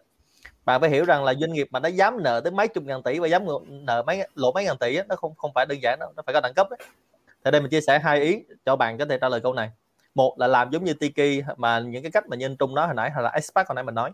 bạn 0.65 0.81
phải 0.81 0.91
hiểu 0.91 1.05
rằng 1.05 1.25
là 1.25 1.35
doanh 1.35 1.53
nghiệp 1.53 1.69
mà 1.71 1.81
nó 1.81 1.89
dám 1.89 2.23
nợ 2.23 2.41
tới 2.41 2.51
mấy 2.51 2.69
chục 2.69 2.85
ngàn 2.85 3.03
tỷ 3.03 3.19
và 3.19 3.29
dám 3.29 3.43
nợ 3.71 4.03
mấy 4.07 4.23
lỗ 4.35 4.53
mấy 4.53 4.65
ngàn 4.65 4.79
tỷ 4.79 4.97
á, 4.97 5.05
nó 5.09 5.17
không 5.17 5.35
không 5.35 5.51
phải 5.55 5.67
đơn 5.69 5.79
giản 5.83 5.99
đâu 6.01 6.13
nó 6.17 6.23
phải 6.27 6.35
có 6.35 6.41
đẳng 6.41 6.55
cấp 6.55 6.67
đấy, 6.71 6.79
thì 7.45 7.51
đây 7.51 7.61
mình 7.61 7.71
chia 7.71 7.81
sẻ 7.81 7.99
hai 7.99 8.21
ý 8.21 8.43
cho 8.67 8.77
bạn 8.77 8.99
có 8.99 9.05
thể 9.05 9.19
trả 9.19 9.29
lời 9.29 9.41
câu 9.41 9.53
này 9.55 9.71
một 10.15 10.35
là 10.39 10.47
làm 10.47 10.71
giống 10.71 10.85
như 10.85 10.95
Tiki, 10.95 11.45
mà 11.57 11.81
những 11.81 12.03
cái 12.03 12.13
cách 12.13 12.29
mà 12.29 12.37
nhân 12.37 12.57
Trung 12.57 12.75
nói 12.75 12.87
hồi 12.87 12.95
nãy 12.95 13.11
hay 13.11 13.23
là 13.23 13.31
Expat 13.31 13.69
hồi 13.69 13.75
nãy 13.75 13.85
mình 13.85 13.95
nói. 13.95 14.13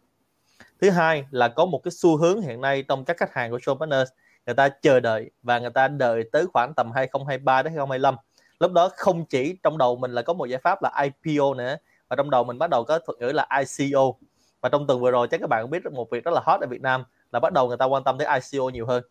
Thứ 0.80 0.90
hai 0.90 1.24
là 1.30 1.48
có 1.48 1.66
một 1.66 1.80
cái 1.84 1.92
xu 1.92 2.16
hướng 2.16 2.40
hiện 2.40 2.60
nay 2.60 2.82
trong 2.82 3.04
các 3.04 3.16
khách 3.16 3.34
hàng 3.34 3.50
của 3.50 3.58
show 3.58 3.78
partners 3.78 4.10
người 4.46 4.54
ta 4.54 4.68
chờ 4.68 5.00
đợi 5.00 5.30
và 5.42 5.58
người 5.58 5.70
ta 5.70 5.88
đợi 5.88 6.24
tới 6.32 6.46
khoảng 6.52 6.74
tầm 6.74 6.92
2023 6.92 7.62
đến 7.62 7.72
2025 7.72 8.16
lúc 8.60 8.72
đó 8.72 8.90
không 8.96 9.24
chỉ 9.24 9.56
trong 9.62 9.78
đầu 9.78 9.96
mình 9.96 10.12
là 10.12 10.22
có 10.22 10.32
một 10.32 10.46
giải 10.46 10.60
pháp 10.64 10.82
là 10.82 11.02
IPO 11.02 11.54
nữa 11.54 11.76
và 12.08 12.16
trong 12.16 12.30
đầu 12.30 12.44
mình 12.44 12.58
bắt 12.58 12.70
đầu 12.70 12.84
có 12.84 12.98
thuật 12.98 13.18
ngữ 13.18 13.26
là 13.26 13.48
ICO 13.58 14.12
và 14.60 14.68
trong 14.68 14.86
tuần 14.86 15.00
vừa 15.00 15.10
rồi 15.10 15.28
chắc 15.30 15.40
các 15.40 15.46
bạn 15.50 15.62
cũng 15.62 15.70
biết 15.70 15.92
một 15.92 16.10
việc 16.10 16.24
rất 16.24 16.34
là 16.34 16.40
hot 16.44 16.60
ở 16.60 16.66
Việt 16.66 16.80
Nam 16.80 17.04
là 17.32 17.40
bắt 17.40 17.52
đầu 17.52 17.68
người 17.68 17.76
ta 17.76 17.84
quan 17.84 18.04
tâm 18.04 18.18
tới 18.18 18.40
ICO 18.40 18.68
nhiều 18.68 18.86
hơn 18.86 19.02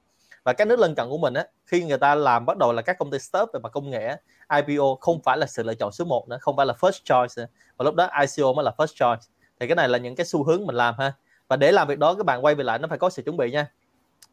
và 0.46 0.54
các 0.54 0.68
nước 0.68 0.80
lân 0.80 0.96
cận 0.96 1.10
của 1.10 1.18
mình 1.18 1.34
á, 1.34 1.46
khi 1.66 1.84
người 1.84 1.98
ta 1.98 2.16
làm 2.16 2.46
bắt 2.46 2.58
đầu 2.58 2.74
là 2.74 2.82
các 2.82 2.98
công 3.00 3.12
ty 3.12 3.20
startup 3.20 3.50
về 3.54 3.60
mặt 3.60 3.70
công 3.72 3.90
nghệ 3.90 4.16
IPO 4.56 4.96
không 5.02 5.22
phải 5.24 5.38
là 5.38 5.46
sự 5.46 5.64
lựa 5.64 5.74
chọn 5.74 5.92
số 5.92 6.06
1 6.06 6.30
nữa, 6.30 6.38
không 6.42 6.56
phải 6.58 6.66
là 6.66 6.74
first 6.80 7.00
choice 7.04 7.34
nữa. 7.38 7.48
và 7.78 7.84
lúc 7.84 7.96
đó 7.96 8.10
ICO 8.22 8.54
mới 8.54 8.66
là 8.66 8.72
first 8.78 8.96
choice. 8.96 9.22
Thì 9.60 9.68
cái 9.68 9.76
này 9.76 9.90
là 9.90 9.98
những 9.98 10.16
cái 10.16 10.26
xu 10.26 10.44
hướng 10.44 10.66
mình 10.66 10.76
làm 10.76 10.96
ha. 10.98 11.14
Và 11.48 11.56
để 11.56 11.72
làm 11.72 11.88
việc 11.88 12.00
đó, 12.00 12.14
các 12.14 12.26
bạn 12.26 12.46
quay 12.46 12.56
về 12.56 12.64
lại, 12.64 12.80
nó 12.80 12.88
phải 12.88 12.98
có 12.98 13.10
sự 13.10 13.22
chuẩn 13.22 13.38
bị 13.38 13.52
nha. 13.52 13.72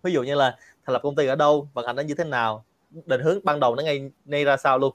Ví 0.03 0.13
dụ 0.13 0.23
như 0.23 0.35
là 0.35 0.57
thành 0.87 0.93
lập 0.93 1.01
công 1.03 1.17
ty 1.17 1.27
ở 1.27 1.37
đâu, 1.37 1.69
vận 1.75 1.87
hành 1.87 1.97
nó 1.97 2.03
như 2.03 2.15
thế 2.15 2.25
nào, 2.25 2.65
định 2.91 3.21
hướng 3.21 3.39
ban 3.45 3.61
đầu 3.61 3.75
nó 3.75 3.83
ngay 3.83 4.11
ngay 4.25 4.45
ra 4.45 4.57
sao 4.57 4.79
luôn. 4.79 4.95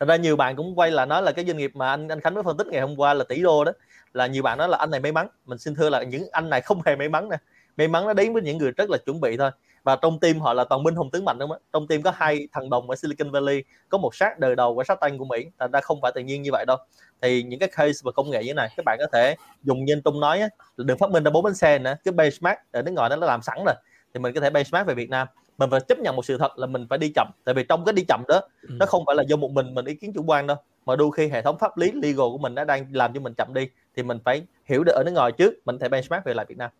Thật 0.00 0.06
ra 0.08 0.16
nhiều 0.16 0.36
bạn 0.36 0.56
cũng 0.56 0.78
quay 0.78 0.90
là 0.90 1.06
nói 1.06 1.22
là 1.22 1.32
cái 1.32 1.44
doanh 1.44 1.56
nghiệp 1.56 1.70
mà 1.74 1.90
anh 1.90 2.08
anh 2.08 2.20
Khánh 2.20 2.34
mới 2.34 2.42
phân 2.42 2.56
tích 2.56 2.66
ngày 2.66 2.80
hôm 2.80 2.96
qua 2.96 3.14
là 3.14 3.24
tỷ 3.24 3.42
đô 3.42 3.64
đó, 3.64 3.72
là 4.12 4.26
nhiều 4.26 4.42
bạn 4.42 4.58
nói 4.58 4.68
là 4.68 4.76
anh 4.76 4.90
này 4.90 5.00
may 5.00 5.12
mắn. 5.12 5.28
Mình 5.44 5.58
xin 5.58 5.74
thưa 5.74 5.90
là 5.90 6.02
những 6.02 6.28
anh 6.32 6.50
này 6.50 6.60
không 6.60 6.82
hề 6.86 6.96
may 6.96 7.08
mắn 7.08 7.28
nè. 7.28 7.36
May 7.76 7.88
mắn 7.88 8.06
nó 8.06 8.12
đến 8.12 8.32
với 8.32 8.42
những 8.42 8.58
người 8.58 8.70
rất 8.70 8.90
là 8.90 8.98
chuẩn 9.06 9.20
bị 9.20 9.36
thôi 9.36 9.50
và 9.84 9.96
trong 9.96 10.20
team 10.20 10.40
họ 10.40 10.52
là 10.52 10.64
toàn 10.64 10.82
binh 10.82 10.94
hùng 10.94 11.10
tướng 11.10 11.24
mạnh 11.24 11.38
đúng 11.38 11.50
không 11.50 11.62
trong 11.72 11.86
team 11.86 12.02
có 12.02 12.12
hai 12.14 12.48
thằng 12.52 12.70
đồng 12.70 12.90
ở 12.90 12.96
Silicon 12.96 13.30
Valley 13.30 13.62
có 13.88 13.98
một 13.98 14.14
sát 14.14 14.38
đời 14.38 14.56
đầu 14.56 14.74
của 14.74 14.84
sát 14.84 15.00
tay 15.00 15.12
của 15.18 15.24
Mỹ. 15.24 15.46
Thành 15.58 15.70
ra 15.70 15.80
không 15.80 16.00
phải 16.02 16.12
tự 16.14 16.20
nhiên 16.20 16.42
như 16.42 16.50
vậy 16.52 16.64
đâu. 16.66 16.76
Thì 17.22 17.42
những 17.42 17.60
cái 17.60 17.68
case 17.68 18.00
và 18.02 18.12
công 18.12 18.30
nghệ 18.30 18.42
như 18.42 18.46
thế 18.46 18.54
này 18.54 18.68
các 18.76 18.84
bạn 18.84 18.98
có 19.00 19.06
thể 19.12 19.36
dùng 19.62 19.84
như 19.84 20.00
Trung 20.04 20.20
nói 20.20 20.40
á, 20.40 20.48
là 20.76 20.94
phát 20.98 21.10
minh 21.10 21.24
ra 21.24 21.30
bốn 21.30 21.44
bánh 21.44 21.54
xe 21.54 21.78
nữa 21.78 21.94
cái 22.04 22.12
benchmark 22.12 22.58
ở 22.72 22.82
nước 22.82 22.92
ngoài 22.92 23.10
nó 23.10 23.16
làm 23.16 23.42
sẵn 23.42 23.58
rồi 23.66 23.74
thì 24.14 24.20
mình 24.20 24.34
có 24.34 24.40
thể 24.40 24.50
benchmark 24.50 24.86
về 24.86 24.94
Việt 24.94 25.10
Nam. 25.10 25.28
Mình 25.58 25.70
phải 25.70 25.80
chấp 25.80 25.98
nhận 25.98 26.16
một 26.16 26.24
sự 26.24 26.38
thật 26.38 26.58
là 26.58 26.66
mình 26.66 26.86
phải 26.90 26.98
đi 26.98 27.12
chậm 27.14 27.30
tại 27.44 27.54
vì 27.54 27.64
trong 27.68 27.84
cái 27.84 27.92
đi 27.92 28.04
chậm 28.08 28.24
đó 28.28 28.40
ừ. 28.62 28.68
nó 28.70 28.86
không 28.86 29.02
phải 29.06 29.16
là 29.16 29.22
do 29.22 29.36
một 29.36 29.50
mình 29.50 29.74
mình 29.74 29.84
ý 29.84 29.94
kiến 29.94 30.12
chủ 30.14 30.24
quan 30.26 30.46
đâu 30.46 30.56
mà 30.86 30.96
đôi 30.96 31.10
khi 31.16 31.28
hệ 31.28 31.42
thống 31.42 31.58
pháp 31.58 31.78
lý 31.78 31.92
legal 31.92 32.16
của 32.16 32.38
mình 32.38 32.54
nó 32.54 32.64
đang 32.64 32.86
làm 32.92 33.14
cho 33.14 33.20
mình 33.20 33.34
chậm 33.34 33.54
đi 33.54 33.68
thì 33.96 34.02
mình 34.02 34.18
phải 34.24 34.42
hiểu 34.64 34.84
được 34.84 34.92
ở 34.92 35.02
nước 35.06 35.12
ngoài 35.12 35.32
trước 35.32 35.54
mình 35.64 35.78
thể 35.78 35.88
benchmark 35.88 36.24
về 36.24 36.34
lại 36.34 36.46
Việt 36.48 36.58
Nam 36.58 36.70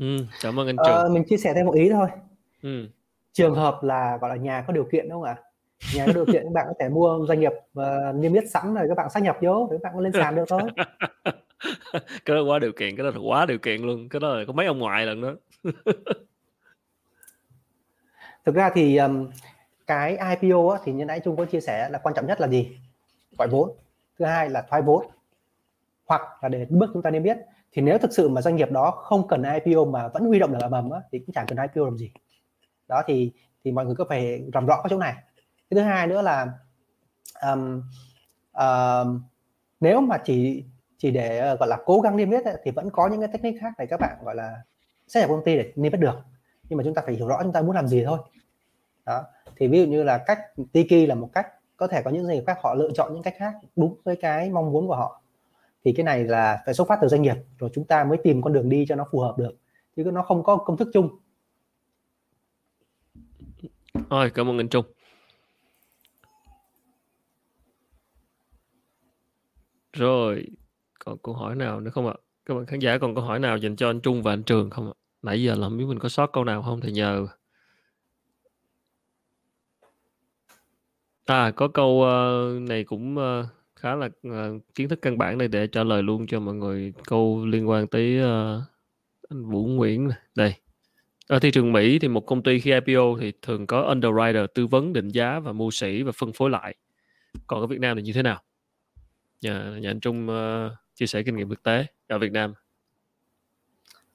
Ừ, 0.00 0.16
cảm 0.42 0.60
ơn 0.60 0.66
anh 0.66 0.76
Trường. 0.76 0.96
Ờ, 0.96 1.08
mình 1.08 1.24
chia 1.24 1.36
sẻ 1.36 1.54
thêm 1.54 1.66
một 1.66 1.74
ý 1.74 1.90
thôi. 1.90 2.08
Ừ. 2.62 2.88
Trường 3.32 3.54
hợp 3.54 3.78
là 3.82 4.18
gọi 4.20 4.30
là 4.30 4.36
nhà 4.36 4.64
có 4.66 4.72
điều 4.72 4.84
kiện 4.92 5.08
đúng 5.08 5.22
không 5.22 5.28
ạ? 5.28 5.36
Nhà 5.94 6.06
có 6.06 6.12
điều 6.12 6.26
kiện 6.26 6.42
các 6.42 6.52
bạn 6.52 6.66
có 6.68 6.74
thể 6.80 6.88
mua 6.88 7.26
doanh 7.28 7.40
nghiệp 7.40 7.52
và 7.72 8.12
niêm 8.12 8.32
yết 8.32 8.50
sẵn 8.50 8.74
rồi 8.74 8.84
các 8.88 8.94
bạn 8.96 9.10
xác 9.10 9.22
nhập 9.22 9.36
vô, 9.40 9.68
các 9.70 9.82
bạn 9.82 9.92
có 9.94 10.00
lên 10.00 10.12
sàn 10.12 10.34
được 10.34 10.44
thôi. 10.48 10.62
cái 12.24 12.36
đó 12.36 12.42
quá 12.42 12.58
điều 12.58 12.72
kiện, 12.72 12.96
cái 12.96 13.04
đó 13.04 13.10
là 13.10 13.18
quá 13.24 13.46
điều 13.46 13.58
kiện 13.58 13.82
luôn, 13.82 14.08
cái 14.08 14.20
đó 14.20 14.28
là 14.28 14.44
có 14.46 14.52
mấy 14.52 14.66
ông 14.66 14.78
ngoại 14.78 15.06
lần 15.06 15.20
đó. 15.20 15.34
Thực 18.44 18.54
ra 18.54 18.70
thì 18.74 18.96
um, 18.96 19.30
cái 19.86 20.18
IPO 20.40 20.68
á, 20.68 20.78
thì 20.84 20.92
như 20.92 21.04
nãy 21.04 21.20
Trung 21.20 21.36
có 21.36 21.44
chia 21.44 21.60
sẻ 21.60 21.88
là 21.88 21.98
quan 21.98 22.14
trọng 22.14 22.26
nhất 22.26 22.40
là 22.40 22.48
gì? 22.48 22.78
Gọi 23.38 23.48
vốn. 23.48 23.76
Thứ 24.18 24.24
hai 24.24 24.50
là 24.50 24.62
thoái 24.70 24.82
vốn. 24.82 25.06
Hoặc 26.06 26.22
là 26.42 26.48
để 26.48 26.66
bước 26.70 26.90
chúng 26.92 27.02
ta 27.02 27.10
nên 27.10 27.22
biết 27.22 27.36
thì 27.74 27.82
nếu 27.82 27.98
thực 27.98 28.12
sự 28.12 28.28
mà 28.28 28.42
doanh 28.42 28.56
nghiệp 28.56 28.70
đó 28.70 28.90
không 28.90 29.28
cần 29.28 29.42
IPO 29.42 29.84
mà 29.84 30.08
vẫn 30.08 30.24
huy 30.26 30.38
động 30.38 30.52
được 30.52 30.68
mầm 30.70 30.90
á, 30.90 31.00
thì 31.12 31.18
cũng 31.18 31.32
chẳng 31.32 31.46
cần 31.48 31.58
IPO 31.58 31.84
làm 31.84 31.96
gì. 31.96 32.10
Đó 32.88 33.02
thì 33.06 33.32
thì 33.64 33.72
mọi 33.72 33.86
người 33.86 33.94
có 33.94 34.04
phải 34.08 34.42
làm 34.54 34.66
rõ 34.66 34.76
cái 34.82 34.90
chỗ 34.90 34.98
này. 34.98 35.14
Cái 35.70 35.76
thứ 35.76 35.80
hai 35.80 36.06
nữa 36.06 36.22
là 36.22 36.46
um, 37.42 37.82
uh, 38.58 39.20
nếu 39.80 40.00
mà 40.00 40.18
chỉ 40.18 40.64
chỉ 40.98 41.10
để 41.10 41.38
ờ, 41.38 41.56
gọi 41.56 41.68
là 41.68 41.78
cố 41.84 42.00
gắng 42.00 42.16
niêm 42.16 42.30
yết 42.30 42.44
thì 42.64 42.70
vẫn 42.70 42.90
có 42.90 43.08
những 43.08 43.20
cái 43.20 43.28
technique 43.32 43.60
khác 43.60 43.72
để 43.78 43.86
các 43.86 44.00
bạn 44.00 44.16
gọi 44.24 44.34
là 44.34 44.62
xét 45.08 45.20
nhập 45.20 45.30
công 45.30 45.44
ty 45.44 45.56
để 45.56 45.72
niêm 45.76 45.92
yết 45.92 46.00
được. 46.00 46.14
Nhưng 46.68 46.76
mà 46.76 46.84
chúng 46.84 46.94
ta 46.94 47.02
phải 47.06 47.14
hiểu 47.14 47.28
rõ 47.28 47.42
chúng 47.42 47.52
ta 47.52 47.62
muốn 47.62 47.76
làm 47.76 47.88
gì 47.88 48.04
thôi. 48.04 48.18
Đó 49.06 49.24
thì 49.56 49.68
ví 49.68 49.80
dụ 49.80 49.86
như 49.86 50.02
là 50.02 50.18
cách 50.18 50.38
Tiki 50.72 51.08
là 51.08 51.14
một 51.14 51.30
cách 51.32 51.46
có 51.76 51.86
thể 51.86 52.02
có 52.02 52.10
những 52.10 52.26
gì 52.26 52.42
khác 52.46 52.58
họ 52.62 52.74
lựa 52.74 52.90
chọn 52.94 53.12
những 53.12 53.22
cách 53.22 53.34
khác 53.38 53.54
đúng 53.76 53.96
với 54.04 54.16
cái 54.16 54.50
mong 54.50 54.72
muốn 54.72 54.88
của 54.88 54.96
họ 54.96 55.22
thì 55.84 55.92
cái 55.92 56.04
này 56.04 56.24
là 56.24 56.62
phải 56.64 56.74
xuất 56.74 56.88
phát 56.88 56.98
từ 57.02 57.08
doanh 57.08 57.22
nghiệp 57.22 57.36
rồi 57.58 57.70
chúng 57.74 57.86
ta 57.86 58.04
mới 58.04 58.18
tìm 58.24 58.42
con 58.42 58.52
đường 58.52 58.68
đi 58.68 58.84
cho 58.88 58.94
nó 58.94 59.06
phù 59.10 59.20
hợp 59.20 59.34
được. 59.38 59.56
Chứ 59.96 60.04
nó 60.04 60.22
không 60.22 60.44
có 60.44 60.56
công 60.56 60.76
thức 60.76 60.88
chung. 60.92 61.18
Rồi 64.10 64.30
cảm 64.30 64.48
ơn 64.48 64.58
anh 64.58 64.68
Trung. 64.68 64.84
Rồi 69.92 70.46
còn 70.98 71.18
câu 71.18 71.34
hỏi 71.34 71.56
nào 71.56 71.80
nữa 71.80 71.90
không 71.90 72.06
ạ? 72.06 72.14
Các 72.46 72.54
bạn 72.54 72.66
khán 72.66 72.80
giả 72.80 72.98
còn 72.98 73.14
câu 73.14 73.24
hỏi 73.24 73.38
nào 73.38 73.56
dành 73.56 73.76
cho 73.76 73.90
anh 73.90 74.00
Trung 74.00 74.22
và 74.22 74.32
anh 74.32 74.42
Trường 74.42 74.70
không 74.70 74.86
ạ? 74.86 74.94
Nãy 75.22 75.42
giờ 75.42 75.54
là 75.54 75.68
không 75.68 75.78
biết 75.78 75.84
mình 75.88 75.98
có 75.98 76.08
sót 76.08 76.26
câu 76.32 76.44
nào 76.44 76.62
không 76.62 76.80
thì 76.80 76.92
nhờ. 76.92 77.26
À 81.24 81.50
có 81.56 81.68
câu 81.68 81.90
uh, 81.90 82.68
này 82.68 82.84
cũng 82.84 83.16
uh, 83.16 83.46
khá 83.84 83.94
là 83.94 84.06
uh, 84.06 84.62
kiến 84.74 84.88
thức 84.88 85.02
căn 85.02 85.18
bản 85.18 85.38
này 85.38 85.48
để 85.48 85.66
trả 85.66 85.84
lời 85.84 86.02
luôn 86.02 86.26
cho 86.26 86.40
mọi 86.40 86.54
người 86.54 86.92
câu 87.06 87.46
liên 87.46 87.68
quan 87.68 87.86
tới 87.86 88.18
uh, 88.18 88.62
anh 89.28 89.50
Vũ 89.50 89.66
Nguyễn 89.66 90.08
đây. 90.34 90.54
Ở 91.28 91.38
thị 91.38 91.50
trường 91.50 91.72
Mỹ 91.72 91.98
thì 91.98 92.08
một 92.08 92.26
công 92.26 92.42
ty 92.42 92.60
khi 92.60 92.72
IPO 92.72 93.18
thì 93.20 93.32
thường 93.42 93.66
có 93.66 93.94
underwriter 93.94 94.46
tư 94.46 94.66
vấn 94.66 94.92
định 94.92 95.08
giá 95.08 95.40
và 95.40 95.52
mua 95.52 95.70
sỉ 95.70 96.02
và 96.02 96.12
phân 96.12 96.32
phối 96.32 96.50
lại. 96.50 96.74
Còn 97.46 97.60
ở 97.60 97.66
Việt 97.66 97.80
Nam 97.80 97.96
thì 97.96 98.02
như 98.02 98.12
thế 98.12 98.22
nào? 98.22 98.42
Nhà, 99.40 99.76
nhà 99.80 99.90
anh 99.90 100.00
Trung 100.00 100.28
uh, 100.28 100.72
chia 100.94 101.06
sẻ 101.06 101.22
kinh 101.22 101.36
nghiệm 101.36 101.48
thực 101.48 101.62
tế 101.62 101.86
ở 102.08 102.18
Việt 102.18 102.32
Nam. 102.32 102.54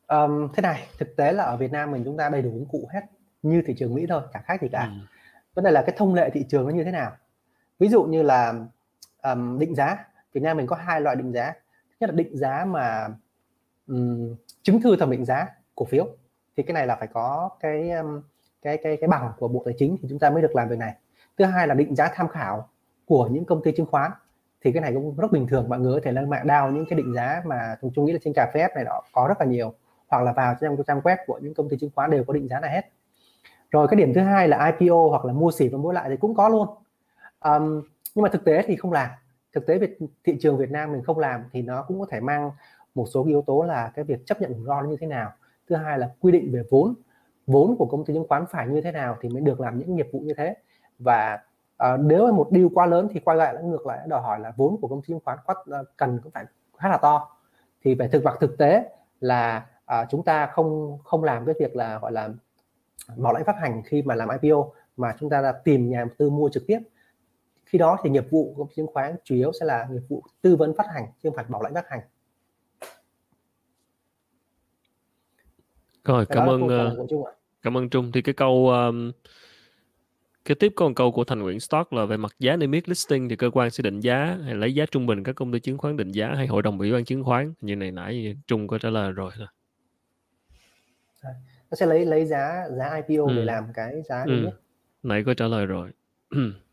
Um, 0.08 0.48
thế 0.54 0.62
này 0.62 0.88
thực 0.98 1.16
tế 1.16 1.32
là 1.32 1.44
ở 1.44 1.58
Việt 1.58 1.72
Nam 1.72 1.91
mình 1.91 2.02
chúng 2.06 2.18
ta 2.18 2.30
đầy 2.30 2.41
đủ 2.41 2.50
công 2.50 2.70
cụ 2.70 2.90
hết 2.94 3.02
như 3.41 3.62
thị 3.68 3.74
trường 3.78 3.94
Mỹ 3.96 4.06
thôi 4.10 4.22
chẳng 4.34 4.44
khác 4.46 4.62
gì 4.62 4.68
cả. 4.72 4.84
Ừ. 4.84 5.06
vấn 5.54 5.66
đề 5.66 5.72
là 5.72 5.84
cái 5.88 5.96
thông 5.98 6.14
lệ 6.14 6.30
thị 6.34 6.46
trường 6.50 6.64
nó 6.66 6.70
như 6.70 6.84
thế 6.84 6.91
nào? 6.91 7.12
Ví 7.80 7.88
dụ 7.88 8.04
như 8.04 8.22
là 8.24 8.54
um, 9.24 9.60
định 9.60 9.76
giá. 9.76 10.06
Việt 10.34 10.41
Nam 10.41 10.58
mình 10.58 10.68
có 10.68 10.76
hai 10.76 11.02
loại 11.02 11.16
định 11.16 11.32
giá. 11.32 11.52
Thứ 11.90 11.96
nhất 12.00 12.10
là 12.10 12.16
định 12.16 12.38
giá 12.38 12.66
mà 12.66 13.08
um, 13.88 14.36
chứng 14.62 14.82
thư 14.82 14.96
thẩm 14.96 15.12
định 15.12 15.26
giá 15.26 15.48
cổ 15.76 15.86
phiếu. 15.86 16.08
Thì 16.58 16.64
cái 16.64 16.74
này 16.74 16.88
là 16.88 16.96
phải 16.96 17.08
có 17.08 17.50
cái 17.60 17.91
um, 17.91 18.22
cái 18.62 18.78
cái 18.84 18.98
cái 19.02 19.08
bằng 19.08 19.32
của 19.40 19.48
bộ 19.48 19.62
tài 19.66 19.74
chính 19.78 19.98
thì 20.02 20.08
chúng 20.10 20.20
ta 20.20 20.30
mới 20.30 20.41
được 20.41 20.56
làm 20.56 20.70
việc 20.70 20.80
này. 20.80 20.94
Thứ 21.38 21.46
hai 21.46 21.68
là 21.68 21.74
định 21.74 21.96
giá 21.96 22.12
tham 22.16 22.28
khảo 22.28 22.70
của 23.06 23.28
những 23.28 23.46
công 23.46 23.64
ty 23.64 23.72
chứng 23.72 23.86
khoán. 23.86 24.12
Thì 24.62 24.72
cái 24.72 24.82
này 24.82 24.94
cũng 24.94 25.16
rất 25.18 25.32
bình 25.32 25.48
thường 25.48 25.70
mọi 25.70 25.80
người 25.80 25.94
có 25.94 26.00
thể 26.04 26.12
lên 26.12 26.30
mạng 26.30 26.48
đào 26.48 26.72
những 26.72 26.86
cái 26.90 26.98
định 26.98 27.14
giá 27.14 27.41
mà 27.46 27.76
chúng 27.82 27.91
tôi 27.96 28.06
nghĩ 28.06 28.14
là 28.14 28.20
trên 28.24 28.34
cà 28.34 28.52
phê 28.54 28.68
này 28.76 28.84
đó 28.84 29.02
có 29.12 29.26
rất 29.28 29.40
là 29.40 29.46
nhiều. 29.46 29.74
Hoặc 30.08 30.24
là 30.24 30.34
vào 30.34 30.56
trong 30.62 30.78
trang 30.88 31.00
web 31.00 31.18
của 31.28 31.40
những 31.44 31.54
công 31.54 31.70
ty 31.70 31.78
chứng 31.78 31.90
khoán 31.96 32.12
đều 32.12 32.24
có 32.24 32.34
định 32.34 32.48
giá 32.48 32.60
này 32.60 32.72
hết. 32.72 32.90
Rồi 33.72 33.88
cái 33.88 33.98
điểm 33.98 34.14
thứ 34.14 34.22
hai 34.22 34.48
là 34.48 34.76
IPO 34.80 35.08
hoặc 35.10 35.26
là 35.26 35.34
mua 35.34 35.52
xỉ 35.52 35.68
và 35.68 35.78
mua 35.78 35.91
lại 35.91 36.10
thì 36.10 36.18
cũng 36.18 36.36
có 36.36 36.50
luôn. 36.50 36.68
Um, 37.40 37.82
nhưng 38.15 38.23
mà 38.23 38.30
thực 38.30 38.45
tế 38.45 38.64
thì 38.65 38.76
không 38.76 38.91
làm. 38.91 39.10
Thực 39.53 39.68
tế 39.68 39.77
Việt, 39.77 39.98
thị 40.23 40.38
trường 40.41 40.57
Việt 40.57 40.72
Nam 40.72 40.91
mình 40.91 41.03
không 41.03 41.19
làm 41.19 41.44
thì 41.52 41.61
nó 41.61 41.84
cũng 41.88 41.99
có 41.99 42.06
thể 42.10 42.19
mang 42.19 42.52
một 42.95 43.06
số 43.14 43.26
yếu 43.26 43.41
tố 43.41 43.64
là 43.64 43.91
cái 43.95 44.06
việc 44.06 44.26
chấp 44.26 44.41
nhận 44.41 44.53
rủi 44.53 44.65
ro 44.65 44.81
như 44.81 44.98
thế 44.99 45.07
nào. 45.07 45.31
Thứ 45.69 45.76
hai 45.76 45.99
là 45.99 46.10
quy 46.19 46.31
định 46.31 46.52
về 46.52 46.64
vốn. 46.69 46.94
Vốn 47.48 47.76
của 47.77 47.86
công 47.86 48.06
ty 48.06 48.14
chứng 48.14 48.27
khoán 48.27 48.45
phải 48.52 48.68
như 48.68 48.81
thế 48.81 48.91
nào 48.91 49.18
thì 49.22 49.30
mới 49.30 49.41
được 49.41 49.60
làm 49.60 49.80
những 49.80 49.95
nghiệp 49.95 50.07
vụ 50.11 50.19
như 50.19 50.34
thế. 50.38 50.56
Và 50.99 51.40
uh, 51.84 51.99
nếu 51.99 52.26
mà 52.26 52.31
một 52.31 52.48
deal 52.52 52.65
quá 52.73 52.86
lớn 52.86 53.07
thì 53.11 53.19
quay 53.19 53.38
lại 53.38 53.56
ngược 53.64 53.88
lại 53.88 53.99
đòi 54.07 54.22
hỏi 54.22 54.40
là 54.40 54.53
vốn 54.57 54.77
của 54.81 54.88
công 54.88 55.02
ty 55.02 55.07
chứng 55.07 55.19
khoán 55.26 55.38
quá, 55.45 55.56
uh, 55.60 55.88
cần 55.98 56.19
cũng 56.23 56.31
phải 56.31 56.45
khá 56.77 56.90
là 56.90 56.98
to. 56.98 57.38
Thì 57.84 57.95
về 57.95 58.07
thực 58.07 58.23
vật 58.23 58.38
thực 58.40 58.57
tế 58.57 58.90
là 59.19 59.65
uh, 60.02 60.07
chúng 60.10 60.23
ta 60.23 60.45
không 60.45 60.98
không 61.03 61.23
làm 61.23 61.45
cái 61.45 61.56
việc 61.60 61.76
là 61.76 61.99
gọi 61.99 62.11
là 62.11 62.30
bảo 63.18 63.34
lãnh 63.34 63.44
phát 63.44 63.56
hành 63.57 63.81
khi 63.86 64.02
mà 64.02 64.15
làm 64.15 64.30
IPO 64.41 64.69
mà 64.98 65.15
chúng 65.19 65.30
ta 65.30 65.41
là 65.41 65.52
tìm 65.52 65.90
nhà 65.90 65.99
đầu 65.99 66.10
tư 66.18 66.30
mua 66.30 66.49
trực 66.49 66.64
tiếp 66.68 66.80
khi 67.70 67.78
đó 67.78 67.98
thì 68.04 68.10
nghiệp 68.10 68.26
vụ 68.30 68.54
của 68.58 68.68
chứng 68.76 68.88
khoán 68.88 69.16
chủ 69.24 69.36
yếu 69.36 69.52
sẽ 69.60 69.66
là 69.66 69.88
nghiệp 69.91 70.02
vụ 70.10 70.24
tư 70.41 70.56
vấn 70.56 70.74
phát 70.78 70.86
hành 70.94 71.06
chứ 71.24 71.30
không 71.30 71.36
phải 71.36 71.46
bảo 71.50 71.62
lãnh 71.62 71.74
phát 71.74 71.86
hành. 71.90 72.00
Rồi 76.04 76.26
cảm 76.26 76.50
ơn 76.50 76.64
uh, 76.64 77.30
cảm 77.62 77.78
ơn 77.78 77.90
Trung. 77.90 78.12
Thì 78.12 78.22
cái 78.22 78.34
câu 78.34 78.70
um, 78.70 79.12
cái 80.46 80.56
tiếp 80.56 80.74
một 80.80 80.91
câu 80.96 81.12
của 81.12 81.24
Thành 81.24 81.40
Nguyễn 81.40 81.60
Stock 81.60 81.94
là 81.94 82.06
về 82.06 82.18
mặt 82.18 82.36
giá 82.40 82.56
niêm 82.56 82.72
yết 82.72 82.90
listing 82.90 83.30
thì 83.30 83.36
cơ 83.36 83.50
quan 83.54 83.70
sẽ 83.70 83.82
định 83.82 84.00
giá 84.00 84.38
hay 84.44 84.56
lấy 84.56 84.76
giá 84.76 84.86
trung 84.91 85.06
bình 85.06 85.24
các 85.24 85.36
công 85.36 85.52
ty 85.52 85.60
chứng 85.60 85.78
khoán 85.78 85.98
định 85.98 86.12
giá 86.12 86.34
hay 86.36 86.48
hội 86.48 86.62
đồng 86.62 86.80
ủy 86.80 86.91
ban 86.91 87.06
chứng 87.06 87.24
khoán. 87.24 87.54
Như 87.62 87.76
này 87.76 87.91
nãy 87.91 88.36
Trung 88.48 88.68
có 88.68 88.78
trả 88.78 88.90
lời 88.90 89.12
rồi. 89.12 89.32
Nó 91.72 91.76
sẽ 91.76 91.86
lấy 91.86 92.06
lấy 92.06 92.26
giá 92.26 92.64
giá 92.78 93.02
IPO 93.08 93.24
ừ. 93.28 93.36
để 93.36 93.46
làm 93.46 93.64
cái 93.74 94.02
giá 94.10 94.26
niêm 94.26 94.46
ừ. 94.46 94.52
nãy 95.04 95.24
có 95.26 95.34
trả 95.34 95.48
lời 95.48 95.66
rồi 95.66 95.91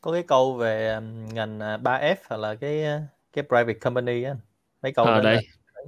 có 0.00 0.12
cái 0.12 0.22
câu 0.22 0.54
về 0.54 0.94
um, 0.94 1.28
ngành 1.34 1.58
3F 1.58 2.14
à, 2.14 2.26
hoặc 2.28 2.36
là 2.36 2.54
cái 2.54 2.84
cái 3.32 3.44
private 3.48 3.78
company 3.78 4.22
á 4.22 4.34
mấy 4.82 4.92
câu 4.92 5.04
à, 5.04 5.20
đây 5.20 5.38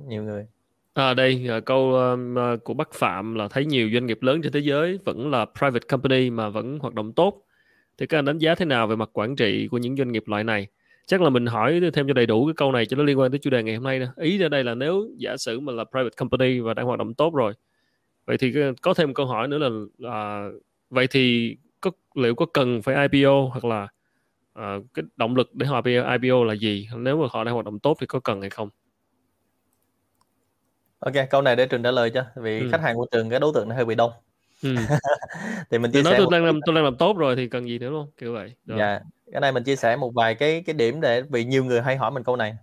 nhiều 0.07 0.23
người 0.23 0.47
À, 0.95 1.15
đây 1.15 1.49
uh, 1.59 1.65
câu 1.65 1.81
uh, 1.81 2.65
của 2.65 2.74
Bắc 2.74 2.93
Phạm 2.93 3.35
là 3.35 3.49
thấy 3.49 3.65
nhiều 3.65 3.91
doanh 3.93 4.07
nghiệp 4.07 4.23
lớn 4.23 4.43
trên 4.43 4.53
thế 4.53 4.61
giới 4.61 4.99
vẫn 5.05 5.31
là 5.31 5.47
private 5.59 5.87
company 5.89 6.31
mà 6.31 6.49
vẫn 6.49 6.78
hoạt 6.78 6.95
động 6.95 7.12
tốt. 7.12 7.43
Thì 7.99 8.07
các 8.07 8.19
anh 8.19 8.24
đánh 8.24 8.39
giá 8.39 8.55
thế 8.55 8.65
nào 8.65 8.87
về 8.87 8.97
mặt 8.97 9.11
quản 9.12 9.37
trị 9.37 9.69
của 9.70 9.78
những 9.78 9.97
doanh 9.97 10.12
nghiệp 10.12 10.24
loại 10.27 10.45
này? 10.45 10.66
Chắc 11.07 11.23
là 11.23 11.31
mình 11.31 11.47
hỏi 11.47 11.81
thêm 11.95 12.09
cho 12.09 12.12
đầy 12.12 12.27
đủ 12.27 12.47
cái 12.47 12.55
câu 12.57 12.73
này 12.73 12.87
cho 12.87 12.97
nó 12.97 13.03
liên 13.03 13.19
quan 13.19 13.31
tới 13.31 13.39
chủ 13.39 13.51
đề 13.51 13.62
ngày 13.62 13.74
hôm 13.74 13.85
nay. 13.85 13.99
Nè. 13.99 14.07
Ý 14.16 14.43
ở 14.43 14.49
đây 14.49 14.65
là 14.65 14.74
nếu 14.74 15.09
giả 15.16 15.37
sử 15.37 15.61
mà 15.61 15.73
là 15.73 15.85
private 15.85 16.15
company 16.16 16.61
và 16.61 16.74
đang 16.74 16.87
hoạt 16.87 16.99
động 16.99 17.15
tốt 17.15 17.35
rồi, 17.35 17.53
vậy 18.27 18.39
thì 18.39 18.55
có 18.82 18.95
thêm 18.95 19.15
câu 19.15 19.27
hỏi 19.27 19.49
nữa 19.49 19.59
là 19.59 19.69
uh, 19.69 20.62
vậy 20.91 21.07
thì 21.11 21.57
có 21.81 21.91
liệu 22.15 22.35
có 22.35 22.47
cần 22.47 22.82
phải 22.82 23.09
IPO 23.09 23.49
hoặc 23.53 23.65
là 23.65 23.89
uh, 24.61 24.85
cái 24.95 25.05
động 25.16 25.37
lực 25.37 25.55
để 25.55 25.66
họ 25.66 25.82
IPO, 25.85 26.45
là 26.45 26.55
gì? 26.55 26.89
Nếu 26.97 27.16
mà 27.16 27.27
họ 27.31 27.45
đang 27.45 27.55
hoạt 27.55 27.66
động 27.66 27.78
tốt 27.78 27.97
thì 28.01 28.07
có 28.07 28.20
cần 28.20 28.41
hay 28.41 28.51
không? 28.51 28.69
Ok, 30.99 31.15
câu 31.31 31.43
này 31.43 31.57
để 31.57 31.66
Trường 31.66 31.82
trả 31.82 31.91
lời 31.91 32.11
cho 32.11 32.24
vì 32.37 32.61
ừ. 32.61 32.69
khách 32.73 32.81
hàng 32.81 32.97
của 32.97 33.07
Trường 33.11 33.31
cái 33.31 33.41
đối 33.41 33.53
tượng 33.55 33.69
nó 33.69 33.74
hơi 33.74 33.85
bị 33.85 33.95
đông. 33.95 34.12
Ừ. 34.62 34.74
thì 35.70 35.78
mình 35.78 35.93
chia 35.93 36.03
sẻ 36.03 36.15
tôi 36.19 36.27
đang 36.31 36.45
làm 36.45 36.61
tôi 36.66 36.74
đang 36.74 36.85
làm 36.85 36.97
tốt 36.97 37.16
rồi 37.16 37.37
thì 37.37 37.49
cần 37.49 37.69
gì 37.69 37.78
nữa 37.78 37.91
luôn 37.91 38.11
kiểu 38.16 38.32
vậy. 38.32 38.55
Rồi. 38.66 38.78
Dạ, 38.78 39.01
cái 39.32 39.41
này 39.41 39.53
mình 39.53 39.65
chia 39.65 39.77
sẻ 39.77 39.97
một 39.97 40.11
vài 40.15 40.35
cái 40.35 40.62
cái 40.66 40.74
điểm 40.74 41.01
để 41.01 41.23
vì 41.23 41.45
nhiều 41.45 41.65
người 41.65 41.81
hay 41.81 41.97
hỏi 41.97 42.11
mình 42.11 42.24
câu 42.24 42.37
này. 42.37 42.57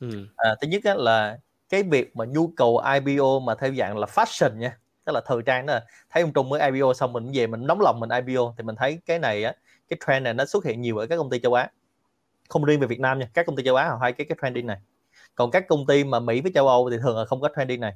Ừ. 0.00 0.08
À, 0.36 0.54
thứ 0.60 0.68
nhất 0.68 0.84
á, 0.84 0.94
là 0.94 1.38
cái 1.68 1.82
việc 1.82 2.16
mà 2.16 2.24
nhu 2.24 2.52
cầu 2.56 2.82
IPO 2.94 3.38
mà 3.38 3.54
theo 3.54 3.74
dạng 3.74 3.98
là 3.98 4.06
fashion 4.06 4.56
nha, 4.56 4.78
tức 5.04 5.12
là 5.12 5.20
thời 5.26 5.42
trang 5.46 5.66
đó 5.66 5.78
thấy 6.10 6.22
ông 6.22 6.32
Trung 6.32 6.48
mới 6.48 6.70
IPO 6.70 6.94
xong 6.94 7.12
mình 7.12 7.30
về 7.34 7.46
mình 7.46 7.66
nóng 7.66 7.80
lòng 7.80 8.00
mình 8.00 8.10
IPO 8.10 8.54
thì 8.58 8.64
mình 8.64 8.76
thấy 8.76 8.98
cái 9.06 9.18
này 9.18 9.44
á, 9.44 9.52
cái 9.88 9.98
trend 10.06 10.24
này 10.24 10.34
nó 10.34 10.44
xuất 10.44 10.64
hiện 10.64 10.80
nhiều 10.80 10.98
ở 10.98 11.06
các 11.06 11.16
công 11.16 11.30
ty 11.30 11.38
châu 11.38 11.54
Á. 11.54 11.70
Không 12.48 12.64
riêng 12.64 12.80
về 12.80 12.86
Việt 12.86 13.00
Nam 13.00 13.18
nha, 13.18 13.28
các 13.34 13.46
công 13.46 13.56
ty 13.56 13.62
châu 13.64 13.76
Á 13.76 13.88
họ 13.88 13.98
hay 14.00 14.12
cái 14.12 14.26
cái 14.28 14.38
trending 14.42 14.66
này. 14.66 14.78
Còn 15.34 15.50
các 15.50 15.68
công 15.68 15.86
ty 15.86 16.04
mà 16.04 16.20
Mỹ 16.20 16.40
với 16.40 16.52
châu 16.54 16.68
Âu 16.68 16.90
thì 16.90 16.96
thường 17.02 17.18
là 17.18 17.24
không 17.24 17.40
có 17.40 17.48
trending 17.56 17.80
này. 17.80 17.94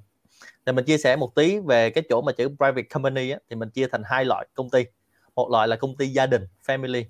Thì 0.66 0.73
mình 0.73 0.85
chia 0.85 0.98
sẻ 0.98 1.16
một 1.16 1.35
tí 1.35 1.59
về 1.59 1.90
cái 1.90 2.05
chỗ 2.09 2.23
mà 2.23 2.32
chữ 2.32 2.48
private 2.48 2.82
company 2.82 3.31
á, 3.31 3.39
thì 3.51 3.56
mình 3.56 3.70
chia 3.70 3.86
thành 3.93 4.02
hai 4.05 4.24
loại 4.24 4.47
công 4.55 4.70
ty. 4.70 4.85
Một 5.35 5.51
loại 5.51 5.69
là 5.69 5.77
công 5.77 5.97
ty 5.97 6.06
gia 6.06 6.27
đình 6.27 6.47
family. 6.66 7.05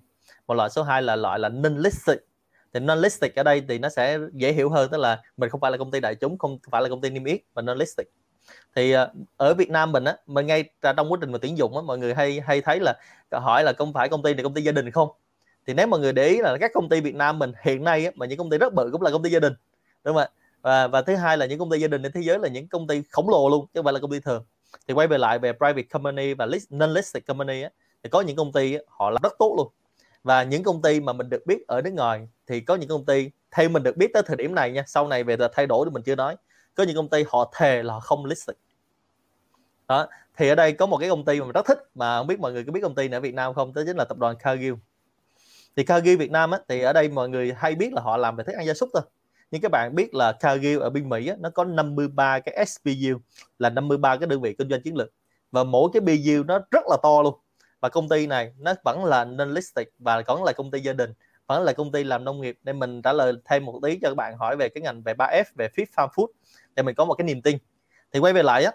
Một 0.46 0.54
loại 0.54 0.70
số 0.70 0.82
2 0.82 1.02
là 1.02 1.16
loại 1.16 1.38
là 1.38 1.48
non 1.48 1.78
listed 1.78 2.18
thì 2.72 2.80
non 2.80 2.98
listed 2.98 3.32
ở 3.34 3.42
đây 3.42 3.62
thì 3.68 3.78
nó 3.78 3.88
sẽ 3.88 4.18
dễ 4.32 4.52
hiểu 4.52 4.70
hơn 4.70 4.90
tức 4.90 4.98
là 4.98 5.22
mình 5.36 5.50
không 5.50 5.60
phải 5.60 5.70
là 5.70 5.76
công 5.76 5.90
ty 5.90 6.00
đại 6.00 6.14
chúng 6.14 6.38
không 6.38 6.58
phải 6.70 6.82
là 6.82 6.88
công 6.88 7.00
ty 7.00 7.10
niêm 7.10 7.24
yết 7.24 7.40
mà 7.54 7.62
non 7.62 7.78
listed 7.78 8.06
thì 8.76 8.94
ở 9.36 9.54
Việt 9.54 9.70
Nam 9.70 9.92
mình 9.92 10.04
á 10.04 10.16
mà 10.26 10.42
ngay 10.42 10.64
trong 10.82 11.12
quá 11.12 11.18
trình 11.20 11.32
mà 11.32 11.38
tuyển 11.42 11.58
dụng 11.58 11.76
á 11.76 11.82
mọi 11.82 11.98
người 11.98 12.14
hay 12.14 12.40
hay 12.40 12.60
thấy 12.60 12.80
là 12.80 12.94
hỏi 13.32 13.64
là 13.64 13.72
không 13.72 13.92
phải 13.92 14.08
công 14.08 14.22
ty 14.22 14.34
này 14.34 14.42
công 14.42 14.54
ty 14.54 14.62
gia 14.62 14.72
đình 14.72 14.90
không 14.90 15.08
thì 15.66 15.74
nếu 15.74 15.86
mọi 15.86 16.00
người 16.00 16.12
để 16.12 16.28
ý 16.28 16.38
là 16.38 16.56
các 16.60 16.70
công 16.74 16.88
ty 16.88 17.00
Việt 17.00 17.14
Nam 17.14 17.38
mình 17.38 17.52
hiện 17.62 17.84
nay 17.84 18.04
á, 18.04 18.10
mà 18.14 18.26
những 18.26 18.38
công 18.38 18.50
ty 18.50 18.58
rất 18.58 18.74
bự 18.74 18.88
cũng 18.92 19.02
là 19.02 19.10
công 19.10 19.22
ty 19.22 19.30
gia 19.30 19.40
đình 19.40 19.52
đúng 20.04 20.14
không 20.16 20.22
ạ 20.22 20.28
và 20.62 20.88
và 20.88 21.02
thứ 21.02 21.16
hai 21.16 21.36
là 21.36 21.46
những 21.46 21.58
công 21.58 21.70
ty 21.70 21.78
gia 21.78 21.88
đình 21.88 22.02
trên 22.02 22.12
thế 22.12 22.20
giới 22.20 22.38
là 22.38 22.48
những 22.48 22.68
công 22.68 22.86
ty 22.86 23.02
khổng 23.10 23.28
lồ 23.28 23.48
luôn 23.48 23.66
chứ 23.66 23.78
không 23.78 23.84
phải 23.84 23.92
là 23.92 24.00
công 24.00 24.10
ty 24.10 24.20
thường 24.20 24.44
thì 24.88 24.94
quay 24.94 25.06
về 25.06 25.18
lại 25.18 25.38
về 25.38 25.52
private 25.52 25.82
company 25.82 26.34
và 26.34 26.46
list, 26.46 26.72
non 26.72 26.94
listed 26.94 27.24
company 27.26 27.62
á, 27.62 27.70
thì 28.02 28.10
có 28.10 28.20
những 28.20 28.36
công 28.36 28.52
ty 28.52 28.74
á, 28.74 28.80
họ 28.86 29.10
làm 29.10 29.22
rất 29.22 29.32
tốt 29.38 29.54
luôn 29.56 29.68
và 30.22 30.42
những 30.42 30.62
công 30.62 30.82
ty 30.82 31.00
mà 31.00 31.12
mình 31.12 31.30
được 31.30 31.46
biết 31.46 31.66
ở 31.66 31.82
nước 31.82 31.92
ngoài 31.92 32.28
thì 32.46 32.60
có 32.60 32.74
những 32.74 32.88
công 32.88 33.04
ty 33.04 33.30
theo 33.50 33.68
mình 33.68 33.82
được 33.82 33.96
biết 33.96 34.10
tới 34.14 34.22
thời 34.26 34.36
điểm 34.36 34.54
này 34.54 34.70
nha 34.70 34.84
sau 34.86 35.08
này 35.08 35.24
về 35.24 35.36
thay 35.52 35.66
đổi 35.66 35.86
thì 35.86 35.90
mình 35.90 36.02
chưa 36.02 36.14
nói 36.14 36.36
có 36.78 36.84
những 36.84 36.96
công 36.96 37.08
ty 37.08 37.24
họ 37.28 37.52
thề 37.56 37.82
là 37.82 37.94
họ 37.94 38.00
không 38.00 38.24
listed. 38.24 38.56
Đó 39.88 40.06
thì 40.36 40.48
ở 40.48 40.54
đây 40.54 40.72
có 40.72 40.86
một 40.86 40.98
cái 40.98 41.08
công 41.08 41.24
ty 41.24 41.40
mà 41.40 41.46
mình 41.46 41.52
rất 41.52 41.66
thích 41.66 41.78
mà 41.94 42.18
không 42.18 42.26
biết 42.26 42.40
mọi 42.40 42.52
người 42.52 42.64
có 42.64 42.72
biết 42.72 42.80
công 42.82 42.94
ty 42.94 43.08
này 43.08 43.18
ở 43.18 43.20
Việt 43.20 43.34
Nam 43.34 43.54
không? 43.54 43.74
Đó 43.74 43.82
chính 43.86 43.96
là 43.96 44.04
tập 44.04 44.18
đoàn 44.18 44.36
Cargill. 44.36 44.74
Thì 45.76 45.84
Cargill 45.84 46.16
Việt 46.16 46.30
Nam 46.30 46.50
á, 46.50 46.58
thì 46.68 46.80
ở 46.80 46.92
đây 46.92 47.08
mọi 47.08 47.28
người 47.28 47.52
hay 47.56 47.74
biết 47.74 47.92
là 47.92 48.02
họ 48.02 48.16
làm 48.16 48.36
về 48.36 48.44
thức 48.44 48.52
ăn 48.52 48.66
gia 48.66 48.74
súc 48.74 48.88
thôi. 48.92 49.02
Nhưng 49.50 49.60
các 49.60 49.70
bạn 49.70 49.94
biết 49.94 50.14
là 50.14 50.32
Cargill 50.32 50.80
ở 50.80 50.90
bên 50.90 51.08
Mỹ 51.08 51.28
á, 51.28 51.36
nó 51.38 51.50
có 51.50 51.64
53 51.64 52.40
cái 52.40 52.66
SBU 52.66 53.18
là 53.58 53.70
53 53.70 54.16
cái 54.16 54.26
đơn 54.26 54.40
vị 54.40 54.54
kinh 54.58 54.70
doanh 54.70 54.82
chiến 54.82 54.96
lược. 54.96 55.12
Và 55.50 55.64
mỗi 55.64 55.90
cái 55.92 56.00
BU 56.00 56.44
nó 56.46 56.58
rất 56.70 56.84
là 56.90 56.96
to 57.02 57.22
luôn. 57.22 57.34
Và 57.80 57.88
công 57.88 58.08
ty 58.08 58.26
này 58.26 58.52
nó 58.58 58.74
vẫn 58.84 59.04
là 59.04 59.24
non 59.24 59.54
listed 59.54 59.86
và 59.98 60.22
vẫn 60.26 60.44
là 60.44 60.52
công 60.52 60.70
ty 60.70 60.80
gia 60.80 60.92
đình 60.92 61.12
vẫn 61.48 61.62
là 61.62 61.72
công 61.72 61.92
ty 61.92 62.04
làm 62.04 62.24
nông 62.24 62.40
nghiệp. 62.40 62.58
Nên 62.62 62.78
mình 62.78 63.02
trả 63.02 63.12
lời 63.12 63.32
thêm 63.44 63.64
một 63.64 63.80
tí 63.82 63.98
cho 64.02 64.08
các 64.08 64.14
bạn 64.14 64.36
hỏi 64.38 64.56
về 64.56 64.68
cái 64.68 64.82
ngành 64.82 65.02
về 65.02 65.14
3F 65.14 65.44
về 65.54 65.68
Fit 65.76 65.86
Farm 65.96 66.08
Food 66.08 66.26
để 66.78 66.82
mình 66.82 66.94
có 66.94 67.04
một 67.04 67.14
cái 67.14 67.24
niềm 67.24 67.42
tin. 67.42 67.58
Thì 68.12 68.20
quay 68.20 68.32
về 68.32 68.42
lại 68.42 68.64
á 68.64 68.72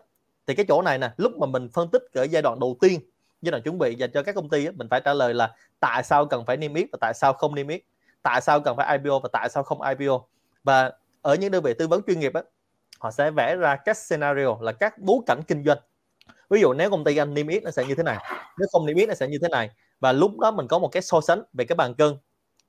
thì 0.48 0.56
cái 0.56 0.66
chỗ 0.70 0.82
này 0.82 0.98
nè 0.98 1.12
lúc 1.18 1.38
mà 1.38 1.48
mình 1.48 1.70
phân 1.74 1.90
tích 1.92 2.02
ở 2.14 2.24
giai 2.24 2.42
đoạn 2.42 2.60
đầu 2.60 2.78
tiên 2.82 3.00
giai 3.42 3.52
đoạn 3.52 3.64
chuẩn 3.64 3.78
bị 3.78 3.96
dành 3.96 4.12
cho 4.14 4.24
các 4.24 4.36
công 4.36 4.50
ty 4.50 4.66
á, 4.66 4.72
mình 4.76 4.88
phải 4.90 5.02
trả 5.06 5.14
lời 5.14 5.34
là 5.34 5.56
tại 5.80 6.04
sao 6.04 6.26
cần 6.26 6.46
phải 6.46 6.58
niêm 6.58 6.74
yết 6.74 6.86
và 6.92 6.98
tại 7.02 7.14
sao 7.14 7.34
không 7.34 7.56
niêm 7.56 7.68
yết? 7.68 7.82
Tại 8.22 8.42
sao 8.42 8.60
cần 8.60 8.78
phải 8.78 8.98
IPO 8.98 9.20
và 9.20 9.30
tại 9.34 9.50
sao 9.50 9.64
không 9.64 9.82
IPO 9.82 10.22
và 10.64 10.92
ở 11.22 11.36
những 11.36 11.52
đơn 11.52 11.64
vị 11.64 11.74
tư 11.74 11.88
vấn 11.88 12.02
chuyên 12.08 12.20
nghiệp 12.20 12.34
á 12.34 12.42
họ 13.00 13.12
sẽ 13.12 13.32
vẽ 13.32 13.56
ra 13.56 13.76
các 13.76 13.98
scenario 13.98 14.58
là 14.62 14.72
các 14.72 14.98
bối 15.00 15.18
cảnh 15.26 15.42
kinh 15.48 15.64
doanh. 15.64 15.78
Ví 16.50 16.62
dụ 16.62 16.74
nếu 16.74 16.90
công 16.90 17.04
ty 17.04 17.18
anh 17.18 17.34
niêm 17.34 17.48
yết 17.48 17.64
nó 17.64 17.72
sẽ 17.72 17.86
như 17.86 17.96
thế 17.96 18.04
này 18.04 18.18
nếu 18.60 18.68
không 18.72 18.86
niêm 18.86 18.98
yết 18.98 19.10
nó 19.10 19.16
sẽ 19.16 19.28
như 19.28 19.38
thế 19.42 19.48
này. 19.50 19.70
Và 20.00 20.12
lúc 20.12 20.40
đó 20.40 20.52
mình 20.52 20.68
có 20.68 20.80
một 20.80 20.88
cái 20.88 21.02
so 21.02 21.22
sánh 21.22 21.44
về 21.54 21.66
cái 21.66 21.76
bàn 21.76 21.94
cân 21.96 22.18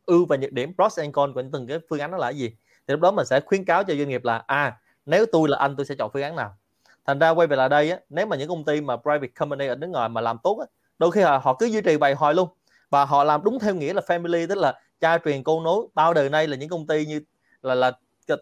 ưu 0.07 0.27
và 0.27 0.37
nhược 0.37 0.53
điểm 0.53 0.73
pros 0.77 0.99
and 0.99 1.13
cons 1.13 1.35
của 1.35 1.43
từng 1.53 1.67
cái 1.67 1.79
phương 1.91 1.99
án 1.99 2.11
đó 2.11 2.19
là 2.19 2.31
gì? 2.31 2.49
Thì 2.87 2.93
lúc 2.93 3.01
đó 3.01 3.11
mình 3.11 3.27
sẽ 3.27 3.41
khuyến 3.41 3.65
cáo 3.65 3.85
cho 3.85 3.95
doanh 3.95 4.09
nghiệp 4.09 4.25
là 4.25 4.45
à 4.47 4.81
nếu 5.07 5.27
tôi 5.33 5.49
là 5.49 5.59
anh 5.59 5.77
tôi 5.77 5.87
sẽ 5.87 5.95
chọn 5.99 6.11
phương 6.13 6.23
án 6.23 6.37
nào? 6.37 6.57
Thành 7.07 7.19
ra 7.19 7.31
quay 7.31 7.47
về 7.47 7.57
lại 7.57 7.69
đây 7.69 7.91
á, 7.91 7.99
nếu 8.09 8.27
mà 8.27 8.37
những 8.37 8.49
công 8.49 8.65
ty 8.65 8.81
mà 8.81 8.97
private 8.97 9.33
company 9.39 9.67
ở 9.67 9.75
nước 9.75 9.87
ngoài 9.87 10.09
mà 10.09 10.21
làm 10.21 10.39
tốt 10.43 10.59
á, 10.61 10.67
đôi 10.99 11.11
khi 11.11 11.21
họ, 11.21 11.39
họ 11.39 11.55
cứ 11.59 11.67
duy 11.67 11.81
trì 11.81 11.97
bài 11.97 12.15
hồi 12.15 12.35
luôn. 12.35 12.49
Và 12.91 13.05
họ 13.05 13.25
làm 13.25 13.45
đúng 13.45 13.59
theo 13.59 13.75
nghĩa 13.75 13.93
là 13.93 14.01
family 14.07 14.47
tức 14.47 14.59
là 14.59 14.81
cha 15.01 15.19
truyền 15.25 15.43
con 15.43 15.63
nối. 15.63 15.87
Bao 15.95 16.15
đời 16.15 16.31
nay 16.31 16.47
là 16.47 16.57
những 16.57 16.69
công 16.69 16.87
ty 16.87 17.07
như 17.07 17.21
là 17.63 17.75
là 17.75 17.93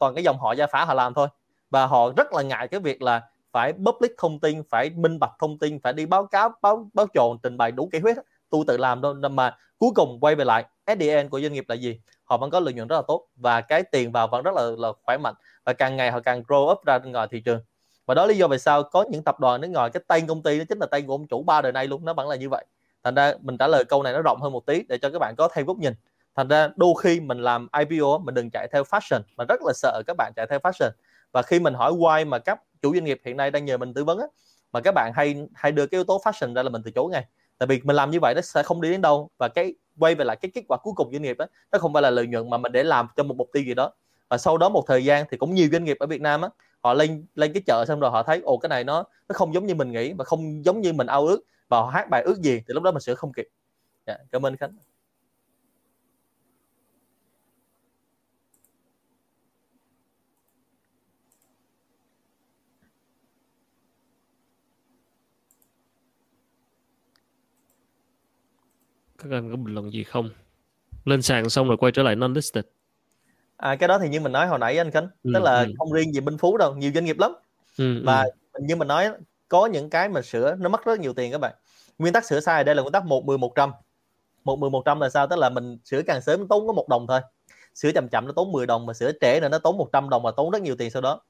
toàn 0.01 0.15
cái 0.15 0.25
dòng 0.25 0.39
họ 0.39 0.53
gia 0.53 0.67
phả 0.67 0.85
họ 0.85 0.95
làm 0.95 1.15
thôi. 1.15 1.29
Và 1.71 1.87
họ 1.87 2.13
rất 2.17 2.33
là 2.33 2.43
ngại 2.43 2.69
cái 2.69 2.81
việc 2.81 3.03
là 3.03 3.23
phải 3.53 3.73
public 3.73 4.13
thông 4.19 4.41
tin 4.41 4.63
phải 4.71 4.91
minh 4.91 5.19
bạch 5.19 5.33
thông 5.39 5.59
tin 5.59 5.81
phải 5.83 5.93
đi 5.93 6.07
báo 6.07 6.27
cáo 6.27 6.53
báo 6.63 6.91
báo 6.95 7.07
trộn 7.15 7.39
trình 7.43 7.57
bày 7.57 7.73
đủ 7.73 7.89
kỹ 7.93 7.99
huyết 7.99 8.17
tôi 8.51 8.65
tự 8.67 8.77
làm 8.77 9.01
đâu 9.01 9.15
mà 9.15 9.57
cuối 9.79 9.91
cùng 9.95 10.19
quay 10.21 10.35
về 10.35 10.45
lại 10.45 10.65
SDN 10.85 11.29
của 11.29 11.41
doanh 11.41 11.53
nghiệp 11.53 11.65
là 11.69 11.75
gì? 11.75 12.01
Họ 12.33 12.39
vẫn 12.39 12.51
có 12.51 12.61
lợi 12.61 12.75
nhuận 12.75 12.89
rất 12.89 12.97
là 12.97 13.03
tốt 13.09 13.27
và 13.37 13.61
cái 13.61 13.83
tiền 13.83 14.13
vào 14.13 14.29
vẫn 14.29 14.43
rất 14.43 14.55
là 14.55 14.63
là 14.79 14.89
khỏe 15.03 15.17
mạnh 15.19 15.35
và 15.65 15.73
càng 15.73 15.97
ngày 15.97 16.11
họ 16.11 16.21
càng 16.21 16.43
grow 16.43 16.73
up 16.73 16.85
ra 16.85 16.99
ngoài 16.99 17.27
thị 17.31 17.41
trường. 17.41 17.61
Và 18.07 18.15
đó 18.15 18.27
lý 18.27 18.37
do 18.37 18.49
vì 18.49 18.59
sao 18.59 18.83
có 18.83 19.05
những 19.11 19.23
tập 19.23 19.41
đoàn 19.41 19.61
nước 19.61 19.69
ngoài 19.69 19.91
cái 19.91 20.03
tên 20.07 20.27
công 20.27 20.43
ty 20.43 20.59
nó 20.59 20.65
chính 20.69 20.79
là 20.79 20.87
tên 20.87 21.07
của 21.07 21.15
ông 21.15 21.27
chủ 21.27 21.43
ba 21.43 21.63
đời 21.63 21.73
nay 21.73 21.87
luôn 21.87 22.05
nó 22.05 22.15
vẫn 22.15 22.29
là 22.29 22.37
như 22.37 22.49
vậy. 22.49 22.65
Thành 23.05 23.15
ra 23.15 23.33
mình 23.41 23.59
trả 23.59 23.67
lời 23.67 23.85
câu 23.89 24.03
này 24.03 24.13
nó 24.13 24.23
rộng 24.23 24.41
hơn 24.41 24.53
một 24.53 24.67
tí 24.67 24.83
để 24.89 24.99
cho 24.99 25.11
các 25.11 25.19
bạn 25.19 25.35
có 25.39 25.49
thêm 25.53 25.67
góc 25.67 25.77
nhìn. 25.77 25.95
Thành 26.35 26.49
ra 26.49 26.69
đôi 26.77 26.95
khi 27.03 27.21
mình 27.21 27.39
làm 27.39 27.69
IPO 27.79 28.19
mình 28.19 28.35
đừng 28.35 28.51
chạy 28.51 28.69
theo 28.73 28.83
fashion 28.83 29.21
mà 29.37 29.45
rất 29.49 29.61
là 29.63 29.73
sợ 29.75 30.03
các 30.07 30.17
bạn 30.17 30.33
chạy 30.37 30.47
theo 30.51 30.59
fashion. 30.59 30.91
Và 31.33 31.43
khi 31.43 31.61
mình 31.61 31.75
hỏi 31.75 31.93
why 31.93 32.29
mà 32.29 32.39
các 32.39 32.61
chủ 32.83 32.95
doanh 32.95 33.05
nghiệp 33.05 33.21
hiện 33.25 33.37
nay 33.37 33.51
đang 33.51 33.65
nhờ 33.65 33.77
mình 33.77 33.95
tư 33.95 34.05
vấn 34.05 34.19
á, 34.19 34.27
mà 34.73 34.81
các 34.81 34.95
bạn 34.95 35.13
hay 35.15 35.47
hay 35.55 35.73
đưa 35.73 35.87
cái 35.87 35.99
yếu 35.99 36.05
tố 36.05 36.21
fashion 36.25 36.55
ra 36.55 36.63
là 36.63 36.71
mình 36.71 36.83
từ 36.85 36.91
chối 36.91 37.11
ngay. 37.11 37.25
Tại 37.59 37.67
vì 37.67 37.81
mình 37.85 37.97
làm 37.97 38.11
như 38.11 38.21
vậy 38.21 38.35
nó 38.35 38.41
sẽ 38.41 38.63
không 38.63 38.81
đi 38.81 38.91
đến 38.91 39.01
đâu 39.01 39.31
và 39.39 39.49
cái 39.49 39.75
quay 39.99 40.15
về 40.15 40.25
lại 40.25 40.37
cái 40.37 40.51
kết 40.55 40.63
quả 40.69 40.79
cuối 40.83 40.93
cùng 40.97 41.13
doanh 41.13 41.23
nghiệp 41.23 41.37
đó 41.39 41.47
nó 41.73 41.79
không 41.79 41.93
phải 41.93 42.03
là 42.03 42.11
lợi 42.11 42.27
nhuận 42.27 42.51
mà 42.51 42.59
mình 42.59 42.73
để 42.73 42.83
làm 42.83 43.09
cho 43.17 43.23
một 43.23 43.37
mục 43.37 43.51
tiêu 43.53 43.63
gì 43.63 43.75
đó. 43.75 43.93
Và 44.29 44.39
sau 44.39 44.59
đó 44.59 44.69
một 44.69 44.85
thời 44.87 45.05
gian 45.05 45.27
thì 45.31 45.37
cũng 45.37 45.55
nhiều 45.55 45.69
doanh 45.73 45.85
nghiệp 45.85 45.97
ở 46.01 46.07
Việt 46.07 46.21
Nam 46.21 46.43
á 46.43 46.49
họ 46.81 46.95
lên 46.95 47.27
lên 47.35 47.53
cái 47.53 47.63
chợ 47.67 47.85
xong 47.89 48.01
rồi 48.01 48.11
họ 48.11 48.23
thấy 48.23 48.41
ồ 48.45 48.59
cái 48.59 48.69
này 48.69 48.85
nó 48.85 49.05
nó 49.29 49.33
không 49.33 49.55
giống 49.55 49.67
như 49.67 49.75
mình 49.75 49.93
nghĩ 49.93 50.13
và 50.13 50.25
không 50.25 50.65
giống 50.65 50.81
như 50.81 50.93
mình 50.93 51.07
ao 51.07 51.27
ước 51.27 51.41
và 51.69 51.79
họ 51.79 51.87
hát 51.87 52.11
bài 52.11 52.23
ước 52.23 52.39
gì 52.41 52.57
thì 52.69 52.75
lúc 52.75 52.83
đó 52.83 52.91
mình 52.93 53.01
sửa 53.01 53.15
không 53.15 53.33
kịp. 53.33 53.49
Dạ, 54.07 54.19
cảm 54.33 54.47
ơn 54.47 54.57
khánh. 54.57 54.77
Các 69.31 69.37
anh 69.37 69.51
có 69.51 69.57
bình 69.57 69.75
luận 69.75 69.93
gì 69.93 70.05
không? 70.05 70.31
Lên 71.05 71.23
sàn 71.23 71.51
xong 71.51 71.69
rồi 71.69 71.77
quay 71.77 71.93
trở 71.93 72.03
lại 72.03 72.17
non 72.17 72.33
listed 72.33 72.65
à 73.63 73.77
cái 73.77 73.89
đó 73.89 73.99
thì 73.99 74.09
như 74.09 74.21
mình 74.21 74.33
nói 74.33 74.47
hồi 74.47 74.59
nãy 74.59 74.79
anh 74.79 74.91
khánh 74.91 75.09
ừ, 75.23 75.31
tức 75.35 75.43
là 75.43 75.61
ừ. 75.61 75.73
không 75.79 75.93
riêng 75.93 76.13
gì 76.13 76.21
minh 76.21 76.39
phú 76.39 76.57
đâu 76.57 76.75
nhiều 76.75 76.91
doanh 76.95 77.05
nghiệp 77.05 77.19
lắm. 77.19 77.33
Ừ, 77.79 78.03
và 78.05 78.23
ừ. 78.53 78.61
như 78.63 78.77
mình 78.77 78.89
nói 78.89 79.11
có 79.49 79.67
những 79.67 79.91
cái 79.91 80.09
mà 80.09 80.23
sửa 80.23 80.55
nó 80.55 80.69
mất 80.69 80.85
rất 80.85 81.01
nhiều 81.01 81.15
tiền 81.15 81.33
các 81.33 81.39
bạn. 81.39 81.55
Nguyên 81.99 82.13
tắc 82.13 82.25
sửa 82.25 82.41
sai 82.41 82.65
đây 82.65 82.75
là 82.75 82.83
nguyên 82.83 82.93
tắc 82.93 83.05
một 83.05 83.25
mười 83.25 83.39
một 83.39 83.53
trăm. 83.55 83.73
Một 84.45 84.59
mười 84.59 84.71
một 84.71 84.83
trăm 84.85 85.01
là 85.01 85.09
sao? 85.09 85.27
Tức 85.27 85.39
là 85.39 85.51
mình 85.51 85.79
sửa 85.85 86.03
càng 86.03 86.23
sớm 86.23 86.49
tốn 86.49 86.67
có 86.67 86.73
một 86.73 86.89
đồng 86.89 87.07
thôi. 87.07 87.21
Sửa 87.75 87.93
chậm 87.93 88.09
chậm 88.09 88.27
nó 88.27 88.33
tốn 88.33 88.53
10 88.53 88.67
đồng 88.67 88.87
mà 88.87 88.95
sửa 88.95 89.13
trễ 89.21 89.41
nữa 89.41 89.49
nó 89.49 89.59
tốn 89.59 89.79
100 89.79 90.09
đồng 90.09 90.23
mà 90.23 90.31
tốn 90.31 90.51
rất 90.51 90.63
nhiều 90.63 90.77
tiền 90.77 90.91
sau 90.91 91.03
đó. 91.03 91.21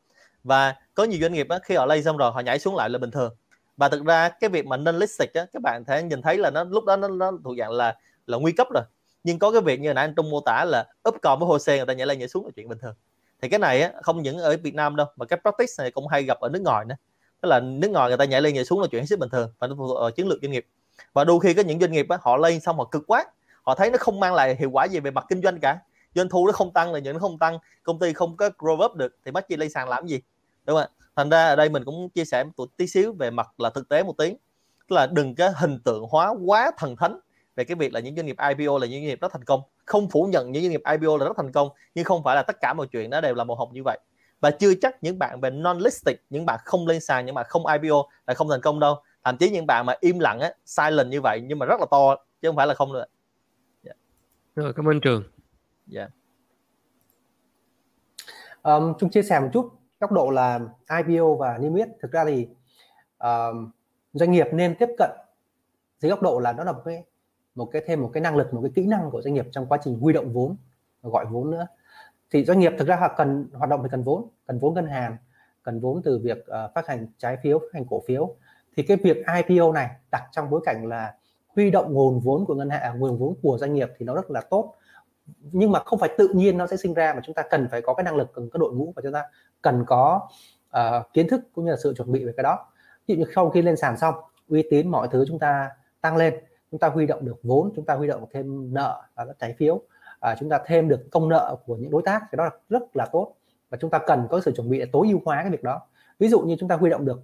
Và 0.44 0.74
có 0.94 1.04
nhiều 1.04 1.20
doanh 1.20 1.32
nghiệp 1.32 1.48
á, 1.48 1.58
khi 1.62 1.74
họ 1.74 1.86
lên 1.86 2.02
xong 2.02 2.16
rồi 2.16 2.32
họ 2.32 2.40
nhảy 2.40 2.58
xuống 2.58 2.76
lại 2.76 2.90
là 2.90 2.98
bình 2.98 3.10
thường 3.10 3.34
và 3.76 3.88
thực 3.88 4.04
ra 4.04 4.28
cái 4.28 4.50
việc 4.50 4.66
mà 4.66 4.76
nên 4.76 4.96
listed 4.96 5.30
á 5.34 5.46
các 5.52 5.62
bạn 5.62 5.84
thể 5.84 6.02
nhìn 6.02 6.22
thấy 6.22 6.38
là 6.38 6.50
nó 6.50 6.64
lúc 6.64 6.84
đó 6.84 6.96
nó, 6.96 7.08
nó 7.08 7.32
thuộc 7.44 7.56
dạng 7.58 7.70
là 7.70 7.96
là 8.26 8.38
nguy 8.38 8.52
cấp 8.52 8.66
rồi. 8.74 8.84
Nhưng 9.24 9.38
có 9.38 9.52
cái 9.52 9.60
việc 9.60 9.80
như 9.80 9.94
nãy 9.94 10.04
anh 10.04 10.14
Trung 10.14 10.30
mô 10.30 10.40
tả 10.40 10.64
là 10.64 10.86
up 11.08 11.16
còn 11.22 11.38
với 11.38 11.46
hồ 11.46 11.58
sê 11.58 11.76
người 11.76 11.86
ta 11.86 11.92
nhảy 11.92 12.06
lên 12.06 12.18
nhảy 12.18 12.28
xuống 12.28 12.44
là 12.44 12.50
chuyện 12.56 12.68
bình 12.68 12.78
thường. 12.78 12.94
Thì 13.42 13.48
cái 13.48 13.58
này 13.58 13.82
á, 13.82 13.92
không 14.02 14.22
những 14.22 14.38
ở 14.38 14.56
Việt 14.62 14.74
Nam 14.74 14.96
đâu 14.96 15.06
mà 15.16 15.26
cái 15.26 15.38
practice 15.42 15.72
này 15.78 15.90
cũng 15.90 16.08
hay 16.08 16.22
gặp 16.22 16.40
ở 16.40 16.48
nước 16.48 16.62
ngoài 16.62 16.84
nữa. 16.84 16.94
Tức 17.40 17.48
là 17.48 17.60
nước 17.60 17.90
ngoài 17.90 18.10
người 18.10 18.16
ta 18.16 18.24
nhảy 18.24 18.42
lên 18.42 18.54
nhảy 18.54 18.64
xuống 18.64 18.80
là 18.80 18.86
chuyện 18.90 19.02
hết 19.02 19.06
sức 19.06 19.18
bình 19.18 19.28
thường 19.28 19.52
và 19.58 19.66
nó 19.66 19.74
phụ 19.78 19.88
thuộc 19.88 19.98
ở 19.98 20.10
chiến 20.10 20.28
lược 20.28 20.38
doanh 20.42 20.52
nghiệp. 20.52 20.66
Và 21.12 21.24
đôi 21.24 21.40
khi 21.40 21.54
có 21.54 21.62
những 21.62 21.80
doanh 21.80 21.92
nghiệp 21.92 22.06
á, 22.08 22.18
họ 22.20 22.36
lên 22.36 22.60
xong 22.60 22.76
họ 22.76 22.84
cực 22.84 23.02
quá 23.06 23.24
họ 23.62 23.74
thấy 23.74 23.90
nó 23.90 23.98
không 23.98 24.20
mang 24.20 24.34
lại 24.34 24.56
hiệu 24.58 24.70
quả 24.70 24.84
gì 24.84 25.00
về 25.00 25.10
mặt 25.10 25.24
kinh 25.28 25.42
doanh 25.42 25.60
cả. 25.60 25.78
Doanh 26.14 26.28
thu 26.28 26.46
nó 26.46 26.52
không 26.52 26.72
tăng 26.72 26.92
là 26.92 26.98
những 26.98 27.12
nó 27.12 27.18
không 27.18 27.38
tăng 27.38 27.58
công 27.82 27.98
ty 27.98 28.12
không 28.12 28.36
có 28.36 28.50
grow 28.58 28.84
up 28.84 28.94
được 28.94 29.16
thì 29.24 29.30
mất 29.30 29.48
chi 29.48 29.56
lên 29.56 29.70
sàn 29.70 29.88
làm 29.88 30.06
gì? 30.06 30.20
Đúng 30.64 30.76
không 30.76 30.88
ạ? 30.98 31.01
Thành 31.16 31.30
ra 31.30 31.48
ở 31.48 31.56
đây 31.56 31.68
mình 31.68 31.84
cũng 31.84 32.08
chia 32.08 32.24
sẻ 32.24 32.44
một 32.56 32.76
tí 32.76 32.86
xíu 32.86 33.12
về 33.12 33.30
mặt 33.30 33.48
là 33.58 33.70
thực 33.70 33.88
tế 33.88 34.02
một 34.02 34.18
tí. 34.18 34.34
Tức 34.88 34.96
là 34.96 35.06
đừng 35.06 35.34
cái 35.34 35.50
hình 35.56 35.78
tượng 35.84 36.04
hóa 36.10 36.34
quá 36.46 36.70
thần 36.78 36.96
thánh 36.96 37.20
về 37.56 37.64
cái 37.64 37.74
việc 37.74 37.92
là 37.92 38.00
những 38.00 38.16
doanh 38.16 38.26
nghiệp 38.26 38.36
IPO 38.48 38.78
là 38.78 38.86
những 38.86 39.00
doanh 39.00 39.02
nghiệp 39.02 39.20
rất 39.20 39.32
thành 39.32 39.44
công. 39.44 39.60
Không 39.84 40.10
phủ 40.10 40.24
nhận 40.24 40.52
những 40.52 40.62
doanh 40.62 40.70
nghiệp 40.70 40.82
IPO 40.90 41.16
là 41.16 41.24
rất 41.24 41.36
thành 41.36 41.52
công 41.52 41.68
nhưng 41.94 42.04
không 42.04 42.22
phải 42.24 42.36
là 42.36 42.42
tất 42.42 42.56
cả 42.60 42.72
mọi 42.72 42.86
chuyện 42.86 43.10
nó 43.10 43.20
đều 43.20 43.34
là 43.34 43.44
màu 43.44 43.56
hồng 43.56 43.72
như 43.72 43.82
vậy. 43.82 43.98
Và 44.40 44.50
chưa 44.50 44.74
chắc 44.80 45.02
những 45.02 45.18
bạn 45.18 45.40
về 45.40 45.50
non 45.50 45.78
listed 45.78 46.16
những 46.30 46.46
bạn 46.46 46.60
không 46.64 46.86
lên 46.86 47.00
sàn 47.00 47.26
những 47.26 47.34
bạn 47.34 47.46
không 47.48 47.66
IPO 47.66 48.08
là 48.26 48.34
không 48.34 48.48
thành 48.48 48.60
công 48.60 48.80
đâu. 48.80 48.96
Thậm 49.24 49.36
chí 49.36 49.50
những 49.50 49.66
bạn 49.66 49.86
mà 49.86 49.94
im 50.00 50.18
lặng 50.18 50.40
á 50.40 50.52
silent 50.64 51.10
như 51.10 51.20
vậy 51.20 51.40
nhưng 51.44 51.58
mà 51.58 51.66
rất 51.66 51.80
là 51.80 51.86
to 51.90 52.16
chứ 52.42 52.48
không 52.48 52.56
phải 52.56 52.66
là 52.66 52.74
không 52.74 52.92
nữa 52.92 53.04
yeah. 53.84 53.96
rồi 54.56 54.72
cảm 54.76 54.88
ơn 54.88 55.00
trường. 55.00 55.22
Dạ. 55.86 56.00
Yeah. 56.00 56.12
um, 58.62 58.94
chúng 58.98 59.10
chia 59.10 59.22
sẻ 59.22 59.40
một 59.40 59.48
chút 59.52 59.81
góc 60.02 60.12
độ 60.12 60.30
là 60.30 60.60
IPO 61.06 61.34
và 61.34 61.58
niêm 61.58 61.74
yết 61.74 61.88
thực 62.00 62.12
ra 62.12 62.24
thì 62.24 62.48
uh, 63.24 63.56
doanh 64.12 64.30
nghiệp 64.30 64.46
nên 64.52 64.74
tiếp 64.74 64.88
cận 64.98 65.10
dưới 65.98 66.10
góc 66.10 66.22
độ 66.22 66.38
là 66.38 66.52
nó 66.52 66.64
là 66.64 66.72
một 66.72 66.82
cái 66.84 67.04
một 67.54 67.68
cái 67.72 67.82
thêm 67.86 68.02
một 68.02 68.10
cái 68.12 68.20
năng 68.20 68.36
lực 68.36 68.54
một 68.54 68.60
cái 68.62 68.72
kỹ 68.74 68.86
năng 68.86 69.10
của 69.10 69.22
doanh 69.22 69.34
nghiệp 69.34 69.46
trong 69.52 69.66
quá 69.66 69.78
trình 69.82 69.98
huy 70.00 70.12
động 70.12 70.32
vốn 70.32 70.56
gọi 71.02 71.26
vốn 71.26 71.50
nữa. 71.50 71.66
Thì 72.30 72.44
doanh 72.44 72.58
nghiệp 72.58 72.72
thực 72.78 72.88
ra 72.88 72.96
họ 72.96 73.14
cần 73.16 73.48
hoạt 73.52 73.70
động 73.70 73.80
thì 73.82 73.88
cần 73.92 74.02
vốn 74.02 74.28
cần 74.46 74.58
vốn 74.58 74.74
ngân 74.74 74.86
hàng 74.86 75.16
cần 75.62 75.80
vốn 75.80 76.02
từ 76.02 76.18
việc 76.18 76.38
uh, 76.38 76.74
phát 76.74 76.86
hành 76.86 77.06
trái 77.18 77.36
phiếu 77.42 77.58
phát 77.58 77.68
hành 77.72 77.84
cổ 77.90 78.02
phiếu. 78.06 78.36
Thì 78.76 78.82
cái 78.82 78.96
việc 78.96 79.16
IPO 79.48 79.72
này 79.72 79.90
đặt 80.10 80.22
trong 80.32 80.50
bối 80.50 80.60
cảnh 80.64 80.86
là 80.86 81.14
huy 81.56 81.70
động 81.70 81.92
nguồn 81.92 82.20
vốn 82.20 82.44
của 82.44 82.54
ngân 82.54 82.70
hàng 82.70 82.98
nguồn 82.98 83.18
vốn 83.18 83.34
của 83.42 83.58
doanh 83.58 83.74
nghiệp 83.74 83.88
thì 83.98 84.06
nó 84.06 84.14
rất 84.14 84.30
là 84.30 84.40
tốt. 84.40 84.74
Nhưng 85.42 85.72
mà 85.72 85.80
không 85.84 85.98
phải 85.98 86.10
tự 86.18 86.28
nhiên 86.34 86.58
nó 86.58 86.66
sẽ 86.66 86.76
sinh 86.76 86.94
ra 86.94 87.14
mà 87.14 87.20
chúng 87.24 87.34
ta 87.34 87.42
cần 87.50 87.68
phải 87.70 87.82
có 87.82 87.94
cái 87.94 88.04
năng 88.04 88.16
lực 88.16 88.32
cần 88.34 88.50
có 88.50 88.58
đội 88.58 88.72
ngũ 88.72 88.92
và 88.96 89.02
chúng 89.02 89.12
ta 89.12 89.24
cần 89.62 89.84
có 89.86 90.28
uh, 90.78 91.12
kiến 91.12 91.28
thức 91.28 91.40
cũng 91.54 91.64
như 91.64 91.70
là 91.70 91.76
sự 91.82 91.94
chuẩn 91.96 92.12
bị 92.12 92.24
về 92.24 92.32
cái 92.36 92.42
đó. 92.42 92.66
Ví 93.08 93.14
dụ 93.14 93.20
như 93.20 93.30
sau 93.34 93.50
khi 93.50 93.62
lên 93.62 93.76
sàn 93.76 93.96
xong 93.96 94.14
uy 94.48 94.64
tín 94.70 94.88
mọi 94.88 95.08
thứ 95.10 95.24
chúng 95.28 95.38
ta 95.38 95.70
tăng 96.00 96.16
lên 96.16 96.34
chúng 96.70 96.80
ta 96.80 96.88
huy 96.88 97.06
động 97.06 97.24
được 97.24 97.36
vốn 97.42 97.72
chúng 97.76 97.84
ta 97.84 97.94
huy 97.94 98.08
động 98.08 98.26
thêm 98.32 98.74
nợ 98.74 99.02
và 99.14 99.24
các 99.26 99.36
trái 99.38 99.54
phiếu 99.58 99.82
à, 100.20 100.36
chúng 100.40 100.48
ta 100.48 100.58
thêm 100.66 100.88
được 100.88 101.00
công 101.10 101.28
nợ 101.28 101.56
của 101.66 101.76
những 101.76 101.90
đối 101.90 102.02
tác 102.02 102.22
cái 102.30 102.36
đó 102.36 102.44
là 102.44 102.50
rất 102.68 102.96
là 102.96 103.06
tốt. 103.06 103.34
Và 103.70 103.78
chúng 103.80 103.90
ta 103.90 103.98
cần 103.98 104.26
có 104.30 104.40
sự 104.40 104.52
chuẩn 104.52 104.70
bị 104.70 104.78
để 104.78 104.86
tối 104.92 105.06
ưu 105.10 105.20
hóa 105.24 105.42
cái 105.42 105.50
việc 105.50 105.62
đó. 105.62 105.80
Ví 106.18 106.28
dụ 106.28 106.40
như 106.40 106.56
chúng 106.58 106.68
ta 106.68 106.76
huy 106.76 106.90
động 106.90 107.04
được 107.04 107.20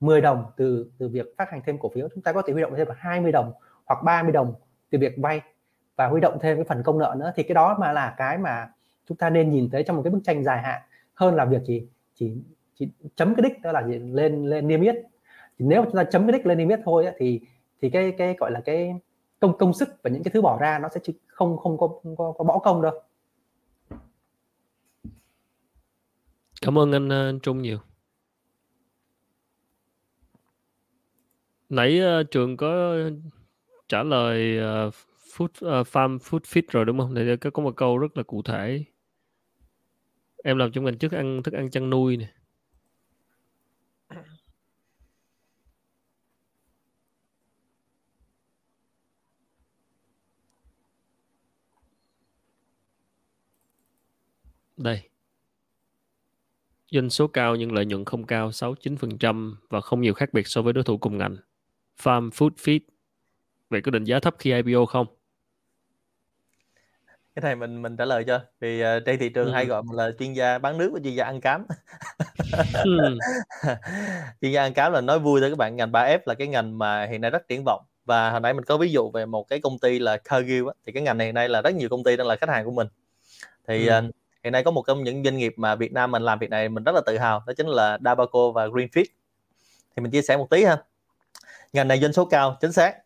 10 0.00 0.20
đồng 0.20 0.44
từ 0.56 0.90
từ 0.98 1.08
việc 1.08 1.34
phát 1.38 1.50
hành 1.50 1.60
thêm 1.66 1.78
cổ 1.78 1.90
phiếu 1.94 2.08
chúng 2.14 2.22
ta 2.22 2.32
có 2.32 2.42
thể 2.46 2.52
huy 2.52 2.62
động 2.62 2.74
thêm 2.76 2.88
20 2.96 3.32
đồng 3.32 3.52
hoặc 3.86 4.02
30 4.04 4.32
đồng 4.32 4.54
từ 4.90 4.98
việc 4.98 5.14
vay 5.18 5.40
và 5.96 6.06
huy 6.06 6.20
động 6.20 6.38
thêm 6.40 6.56
cái 6.56 6.64
phần 6.68 6.82
công 6.82 6.98
nợ 6.98 7.14
nữa. 7.18 7.32
Thì 7.36 7.42
cái 7.42 7.54
đó 7.54 7.76
mà 7.80 7.92
là 7.92 8.14
cái 8.16 8.38
mà 8.38 8.70
chúng 9.08 9.16
ta 9.16 9.30
nên 9.30 9.50
nhìn 9.50 9.70
thấy 9.70 9.82
trong 9.82 9.96
một 9.96 10.02
cái 10.02 10.10
bức 10.10 10.20
tranh 10.24 10.44
dài 10.44 10.62
hạn 10.62 10.82
hơn 11.18 11.34
là 11.34 11.44
việc 11.44 11.62
chỉ 11.66 11.82
chỉ 12.14 12.32
chỉ 12.74 12.88
chấm 13.16 13.34
cái 13.34 13.42
đích 13.50 13.62
đó 13.62 13.72
là 13.72 13.86
gì? 13.86 13.98
lên 13.98 14.46
lên 14.46 14.68
niêm 14.68 14.80
yết 14.80 14.94
thì 15.58 15.64
nếu 15.68 15.84
chúng 15.84 15.96
ta 15.96 16.04
chấm 16.04 16.26
cái 16.26 16.32
đích 16.32 16.46
lên 16.46 16.58
niêm 16.58 16.68
yết 16.68 16.80
thôi 16.84 17.04
ấy, 17.04 17.14
thì 17.18 17.40
thì 17.82 17.90
cái 17.90 18.12
cái 18.18 18.34
gọi 18.38 18.50
là 18.50 18.60
cái 18.64 18.94
công 19.40 19.58
công 19.58 19.72
sức 19.72 19.88
và 20.02 20.10
những 20.10 20.22
cái 20.22 20.30
thứ 20.34 20.42
bỏ 20.42 20.58
ra 20.60 20.78
nó 20.78 20.88
sẽ 20.88 21.00
không 21.26 21.58
không 21.58 21.78
có 21.78 21.88
không 22.02 22.16
có, 22.16 22.34
có 22.38 22.44
bỏ 22.44 22.58
công 22.58 22.82
đâu 22.82 23.02
cảm 26.62 26.78
ơn 26.78 26.92
anh, 26.92 27.08
anh 27.08 27.40
Trung 27.40 27.62
nhiều 27.62 27.78
nãy 31.68 32.00
uh, 32.20 32.30
trường 32.30 32.56
có 32.56 32.94
trả 33.88 34.02
lời 34.02 34.58
uh, 34.58 34.94
food 35.36 35.80
uh, 35.80 35.86
farm 35.86 36.18
food 36.18 36.40
fit 36.40 36.62
rồi 36.68 36.84
đúng 36.84 36.98
không? 36.98 37.14
Này 37.14 37.36
có 37.36 37.62
một 37.62 37.76
câu 37.76 37.98
rất 37.98 38.16
là 38.16 38.22
cụ 38.22 38.42
thể. 38.42 38.84
Em 40.48 40.56
làm 40.56 40.72
trong 40.72 40.84
ngành 40.84 40.98
trước 40.98 41.12
ăn, 41.12 41.42
thức 41.42 41.54
ăn 41.54 41.70
chăn 41.70 41.90
nuôi 41.90 42.16
nè. 42.16 42.26
Đây. 54.76 55.08
Doanh 56.90 57.10
số 57.10 57.26
cao 57.26 57.56
nhưng 57.56 57.72
lợi 57.72 57.86
nhuận 57.86 58.04
không 58.04 58.26
cao 58.26 58.50
6-9% 58.50 59.54
và 59.68 59.80
không 59.80 60.00
nhiều 60.00 60.14
khác 60.14 60.32
biệt 60.32 60.48
so 60.48 60.62
với 60.62 60.72
đối 60.72 60.84
thủ 60.84 60.98
cùng 60.98 61.18
ngành. 61.18 61.36
Farm 62.02 62.30
Food 62.30 62.50
Feed. 62.50 62.80
Vậy 63.70 63.82
có 63.82 63.90
định 63.90 64.04
giá 64.04 64.20
thấp 64.20 64.36
khi 64.38 64.52
IPO 64.52 64.86
không? 64.86 65.17
Cái 67.40 67.50
này 67.50 67.56
mình 67.56 67.82
mình 67.82 67.96
trả 67.96 68.04
lời 68.04 68.24
cho. 68.24 68.40
Vì 68.60 68.82
uh, 68.82 68.86
trên 69.06 69.18
thị 69.18 69.28
trường 69.28 69.46
ừ. 69.46 69.52
hay 69.52 69.66
gọi 69.66 69.82
mình 69.82 69.96
là 69.96 70.10
chuyên 70.18 70.32
gia 70.32 70.58
bán 70.58 70.78
nước 70.78 70.90
và 70.94 71.00
chuyên 71.04 71.14
gia 71.14 71.24
ăn 71.24 71.40
cám. 71.40 71.66
Ừ. 72.84 73.18
chuyên 74.40 74.52
gia 74.52 74.62
ăn 74.62 74.74
cám 74.74 74.92
là 74.92 75.00
nói 75.00 75.18
vui 75.18 75.40
thôi 75.40 75.50
các 75.50 75.58
bạn. 75.58 75.76
Ngành 75.76 75.92
3F 75.92 76.18
là 76.24 76.34
cái 76.34 76.48
ngành 76.48 76.78
mà 76.78 77.06
hiện 77.06 77.20
nay 77.20 77.30
rất 77.30 77.48
triển 77.48 77.62
vọng. 77.66 77.84
Và 78.04 78.30
hồi 78.30 78.40
nãy 78.40 78.54
mình 78.54 78.64
có 78.64 78.76
ví 78.76 78.92
dụ 78.92 79.10
về 79.10 79.26
một 79.26 79.48
cái 79.48 79.60
công 79.60 79.78
ty 79.78 79.98
là 79.98 80.16
Cargill 80.16 80.66
á, 80.66 80.72
thì 80.86 80.92
cái 80.92 81.02
ngành 81.02 81.18
này 81.18 81.26
hiện 81.26 81.34
nay 81.34 81.48
là 81.48 81.62
rất 81.62 81.74
nhiều 81.74 81.88
công 81.88 82.04
ty 82.04 82.16
đang 82.16 82.26
là 82.26 82.36
khách 82.36 82.48
hàng 82.48 82.64
của 82.64 82.70
mình. 82.70 82.86
Thì 83.68 83.86
ừ. 83.86 83.98
uh, 83.98 84.04
hiện 84.44 84.52
nay 84.52 84.64
có 84.64 84.70
một 84.70 84.84
trong 84.86 85.04
những 85.04 85.24
doanh 85.24 85.36
nghiệp 85.36 85.54
mà 85.56 85.74
Việt 85.74 85.92
Nam 85.92 86.10
mình 86.10 86.22
làm 86.22 86.38
việc 86.38 86.50
này 86.50 86.68
mình 86.68 86.84
rất 86.84 86.94
là 86.94 87.00
tự 87.06 87.18
hào 87.18 87.42
đó 87.46 87.52
chính 87.56 87.66
là 87.66 87.98
Dabaco 88.04 88.50
và 88.50 88.66
Greenfish 88.66 89.10
thì 89.96 90.02
mình 90.02 90.10
chia 90.10 90.22
sẻ 90.22 90.36
một 90.36 90.50
tí 90.50 90.64
ha. 90.64 90.76
Ngành 91.72 91.88
này 91.88 92.00
doanh 92.00 92.12
số 92.12 92.24
cao 92.24 92.56
chính 92.60 92.72
xác. 92.72 92.96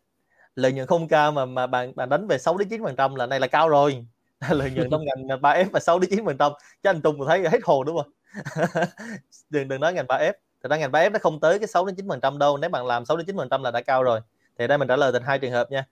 Lợi 0.55 0.73
nhuận 0.73 0.87
không 0.87 1.07
cao 1.07 1.31
mà 1.31 1.45
mà 1.45 1.67
bạn 1.67 1.95
bạn 1.95 2.09
đánh 2.09 2.27
về 2.27 2.37
6 2.37 2.57
đến 2.57 2.69
9 2.69 2.83
phần 2.83 2.95
trăm 2.95 3.15
là 3.15 3.25
này 3.25 3.39
là 3.39 3.47
cao 3.47 3.69
rồi 3.69 4.05
lợi 4.49 4.71
nhuận 4.71 4.89
trong 4.91 5.01
ngành 5.05 5.41
3F 5.41 5.65
và 5.71 5.79
6 5.79 5.99
đến 5.99 6.09
9 6.09 6.25
phần 6.25 6.37
trăm. 6.37 6.51
Chứ 6.83 6.89
anh 6.89 7.01
Tùng 7.01 7.25
thấy 7.27 7.49
hết 7.49 7.59
hồn 7.63 7.85
đúng 7.85 7.97
không? 7.97 8.11
Đừng 9.49 9.67
đừng 9.67 9.81
nói 9.81 9.93
ngành 9.93 10.05
3F 10.05 10.33
thì 10.63 10.67
ra 10.69 10.77
ngành 10.77 10.91
3F 10.91 11.11
nó 11.11 11.19
không 11.19 11.39
tới 11.39 11.59
cái 11.59 11.67
6 11.67 11.85
đến 11.85 11.95
9 11.95 12.09
phần 12.09 12.21
trăm 12.21 12.37
đâu. 12.37 12.57
Nếu 12.57 12.69
bạn 12.69 12.85
làm 12.85 13.05
6 13.05 13.17
đến 13.17 13.25
9 13.25 13.37
phần 13.37 13.49
trăm 13.49 13.63
là 13.63 13.71
đã 13.71 13.81
cao 13.81 14.03
rồi. 14.03 14.19
Thì 14.57 14.67
đây 14.67 14.77
mình 14.77 14.87
trả 14.87 14.95
lời 14.95 15.11
thành 15.11 15.23
hai 15.23 15.39
trường 15.39 15.51
hợp 15.51 15.71
nha. 15.71 15.85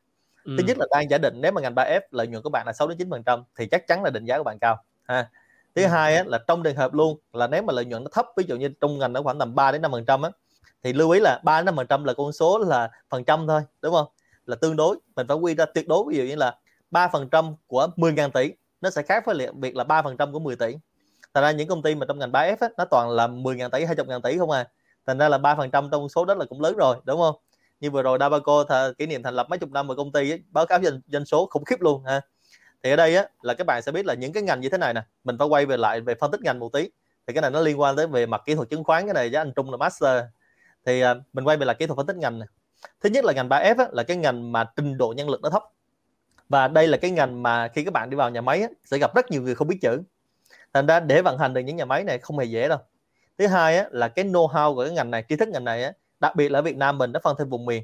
Ừ. 0.44 0.56
thứ 0.57 0.64
nhất 0.68 0.78
là 0.80 0.86
đang 0.91 1.10
giả 1.10 1.18
định 1.18 1.41
nếu 1.41 1.52
mà 1.52 1.61
ngành 1.61 1.76
3F 1.76 2.02
lợi 2.11 2.28
nhuận 2.28 2.44
của 2.44 2.49
bạn 2.49 2.68
là 2.68 2.73
6 2.73 2.88
đến 2.88 2.98
9 2.98 3.10
phần 3.10 3.23
trăm 3.23 3.44
thì 3.56 3.68
chắc 3.68 3.88
chắn 3.88 4.03
là 4.03 4.10
định 4.10 4.26
giá 4.26 4.38
của 4.38 4.44
bạn 4.44 4.60
cao 4.60 4.84
ha. 5.03 5.30
Thứ 5.76 5.84
ừ. 5.84 5.88
hai 5.88 6.15
á, 6.15 6.23
là 6.28 6.40
trong 6.48 6.64
trường 6.64 6.76
hợp 6.76 6.94
luôn 6.94 7.19
là 7.34 7.48
nếu 7.48 7.61
mà 7.61 7.73
lợi 7.73 7.86
nhuận 7.86 8.03
nó 8.03 8.10
thấp 8.14 8.26
ví 8.38 8.44
dụ 8.48 8.56
như 8.56 8.69
trong 8.82 8.99
ngành 8.99 9.14
nó 9.14 9.22
khoảng 9.22 9.40
tầm 9.40 9.56
3 9.56 9.72
đến 9.72 9.82
5 9.82 9.91
phần 9.91 10.06
trăm 10.06 10.22
á 10.22 10.30
thì 10.84 10.94
lưu 10.94 11.10
ý 11.10 11.19
là 11.19 11.41
3 11.44 11.60
đến 11.60 11.65
5 11.65 11.76
phần 11.76 11.88
trăm 11.88 12.03
là 12.03 12.14
con 12.14 12.32
số 12.32 12.57
là 12.57 12.91
phần 13.10 13.23
trăm 13.23 13.48
thôi 13.48 13.61
đúng 13.82 13.94
không? 13.94 14.07
Là 14.45 14.56
tương 14.56 14.76
đối 14.76 14.98
mình 15.15 15.28
phải 15.28 15.38
quy 15.38 15.56
ra 15.56 15.65
tuyệt 15.65 15.88
đối. 15.88 16.03
Ví 16.10 16.18
dụ 16.18 16.23
như 16.23 16.36
là 16.36 16.56
3% 16.91 17.55
của 17.68 17.88
10.000 17.95 18.31
tỷ 18.31 18.51
nó 18.81 18.89
sẽ 18.89 19.01
khác 19.01 19.23
với 19.26 19.49
việc 19.55 19.76
là 19.76 19.84
3% 19.84 20.31
của 20.31 20.39
10 20.39 20.55
tỷ. 20.55 20.76
Thành 21.34 21.43
ra 21.43 21.51
những 21.51 21.68
công 21.68 21.81
ty 21.81 21.95
mà 21.95 22.05
trong 22.05 22.19
ngành 22.19 22.31
3F 22.31 22.55
á, 22.59 22.69
nó 22.77 22.85
toàn 22.85 23.09
là 23.09 23.27
10.000 23.27 23.69
tỷ 23.69 23.85
20.000 23.85 24.22
tỷ 24.22 24.38
không 24.38 24.51
à. 24.51 24.68
Thành 25.05 25.18
ra 25.18 25.30
là 25.30 25.38
3% 25.38 25.89
trong 25.89 26.09
số 26.09 26.26
đó 26.26 26.34
là 26.34 26.45
cũng 26.45 26.61
lớn 26.61 26.76
rồi 26.77 26.95
đúng 27.03 27.19
không? 27.19 27.35
Như 27.80 27.91
vừa 27.91 28.01
rồi 28.01 28.18
Dabaco 28.19 28.63
th- 28.63 28.93
kỷ 28.93 29.05
niệm 29.05 29.23
thành 29.23 29.34
lập 29.34 29.47
mấy 29.49 29.59
chục 29.59 29.72
năm 29.72 29.88
của 29.88 29.95
công 29.95 30.11
ty 30.11 30.31
ấy, 30.31 30.43
báo 30.49 30.65
cáo 30.65 30.80
doanh, 30.84 31.01
doanh 31.07 31.26
số 31.26 31.47
khủng 31.49 31.65
khiếp 31.65 31.81
luôn 31.81 32.03
ha. 32.03 32.22
Thì 32.84 32.89
ở 32.89 32.95
đây 32.95 33.15
á, 33.15 33.26
là 33.41 33.53
các 33.53 33.68
bạn 33.68 33.81
sẽ 33.81 33.91
biết 33.91 34.05
là 34.05 34.13
những 34.13 34.34
cái 34.34 34.43
ngành 34.43 34.61
như 34.61 34.69
thế 34.69 34.77
này 34.77 34.93
nè 34.93 35.03
mình 35.23 35.38
phải 35.38 35.47
quay 35.47 35.65
về 35.65 35.77
lại 35.77 36.01
về 36.01 36.15
phân 36.15 36.31
tích 36.31 36.41
ngành 36.41 36.59
một 36.59 36.73
tí. 36.73 36.89
Thì 37.27 37.34
cái 37.34 37.41
này 37.41 37.51
nó 37.51 37.59
liên 37.59 37.80
quan 37.80 37.95
tới 37.95 38.07
về 38.07 38.26
mặt 38.26 38.41
kỹ 38.45 38.55
thuật 38.55 38.69
chứng 38.69 38.84
khoán 38.84 39.05
cái 39.05 39.13
này 39.13 39.30
với 39.30 39.38
anh 39.38 39.51
Trung 39.55 39.72
là 39.72 39.77
master. 39.77 40.23
Thì 40.85 41.03
uh, 41.03 41.18
mình 41.34 41.45
quay 41.45 41.57
về 41.57 41.65
là 41.65 41.73
kỹ 41.73 41.85
thuật 41.85 41.97
phân 41.97 42.05
tích 42.07 42.15
ngành 42.15 42.39
này. 42.39 42.47
thứ 43.01 43.09
nhất 43.09 43.26
là 43.26 43.34
ngành 43.34 43.49
3F 43.49 43.76
á, 43.77 43.88
là 43.91 44.03
cái 44.03 44.18
ngành 44.18 44.51
mà 44.51 44.65
trình 44.76 44.97
độ 44.97 45.13
nhân 45.18 45.30
lực 45.30 45.41
nó 45.41 45.49
thấp 45.49 45.63
và 46.52 46.68
đây 46.68 46.88
là 46.88 46.98
cái 46.98 47.11
ngành 47.11 47.44
mà 47.44 47.68
khi 47.68 47.84
các 47.84 47.94
bạn 47.94 48.10
đi 48.10 48.15
vào 48.18 48.30
nhà 48.30 48.41
máy 48.41 48.61
á, 48.61 48.68
sẽ 48.86 48.98
gặp 48.98 49.15
rất 49.15 49.32
nhiều 49.32 49.41
người 49.41 49.56
không 49.56 49.68
biết 49.68 49.78
chữ. 49.82 50.02
Thành 50.73 50.88
ra 50.88 50.99
để 50.99 51.22
vận 51.22 51.38
hành 51.38 51.53
được 51.53 51.61
những 51.61 51.76
nhà 51.76 51.86
máy 51.86 52.03
này 52.03 52.19
không 52.19 52.38
hề 52.38 52.45
dễ 52.45 52.68
đâu. 52.68 52.78
Thứ 53.38 53.48
hai 53.48 53.78
á, 53.78 53.86
là 53.91 54.07
cái 54.07 54.26
know 54.26 54.48
how 54.48 54.76
của 54.76 54.84
cái 54.84 54.94
ngành 54.94 55.11
này 55.11 55.23
tri 55.30 55.36
thức 55.36 55.49
ngành 55.49 55.64
này 55.64 55.84
á, 55.84 55.91
đặc 56.19 56.36
biệt 56.36 56.49
là 56.49 56.60
ở 56.60 56.61
Việt 56.61 56.78
Nam 56.78 56.98
mình 56.98 57.11
nó 57.11 57.19
phân 57.23 57.36
thêm 57.40 57.49
vùng 57.49 57.65
miền. 57.65 57.84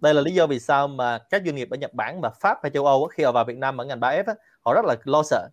Đây 0.00 0.14
là 0.14 0.20
lý 0.20 0.34
do 0.34 0.46
vì 0.46 0.60
sao 0.60 0.88
mà 0.88 1.18
các 1.18 1.42
doanh 1.44 1.54
nghiệp 1.54 1.68
ở 1.70 1.76
Nhật 1.76 1.94
Bản 1.94 2.20
và 2.20 2.30
Pháp 2.40 2.58
hay 2.62 2.70
châu 2.70 2.86
Âu 2.86 3.06
khi 3.06 3.24
họ 3.24 3.32
vào 3.32 3.44
Việt 3.44 3.56
Nam 3.56 3.80
ở 3.80 3.84
ngành 3.84 4.00
3F 4.00 4.24
á, 4.26 4.34
họ 4.60 4.74
rất 4.74 4.84
là 4.84 4.96
lo 5.04 5.22
sợ. 5.22 5.48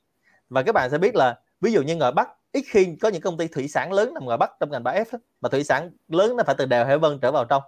Và 0.50 0.64
các 0.64 0.76
bạn 0.76 0.90
sẽ 0.90 0.98
biết 0.98 1.16
là 1.16 1.40
ví 1.62 1.72
dụ 1.72 1.82
như 1.82 1.96
ngoài 1.96 2.12
Bắc 2.12 2.30
ít 2.52 2.64
khi 2.68 2.96
có 3.02 3.10
những 3.10 3.22
công 3.22 3.38
ty 3.38 3.48
thủy 3.48 3.68
sản 3.68 3.94
lớn 3.94 4.14
nằm 4.14 4.26
ngoài 4.26 4.38
Bắc 4.38 4.52
trong 4.60 4.72
ngành 4.72 4.84
3F 4.84 5.06
á, 5.12 5.18
mà 5.42 5.50
thủy 5.50 5.64
sản 5.64 5.92
lớn 6.08 6.36
nó 6.36 6.44
phải 6.44 6.56
từ 6.58 6.66
đèo 6.66 6.86
Hải 6.86 6.98
Vân 6.98 7.20
trở 7.20 7.32
vào 7.32 7.46
trong. 7.46 7.64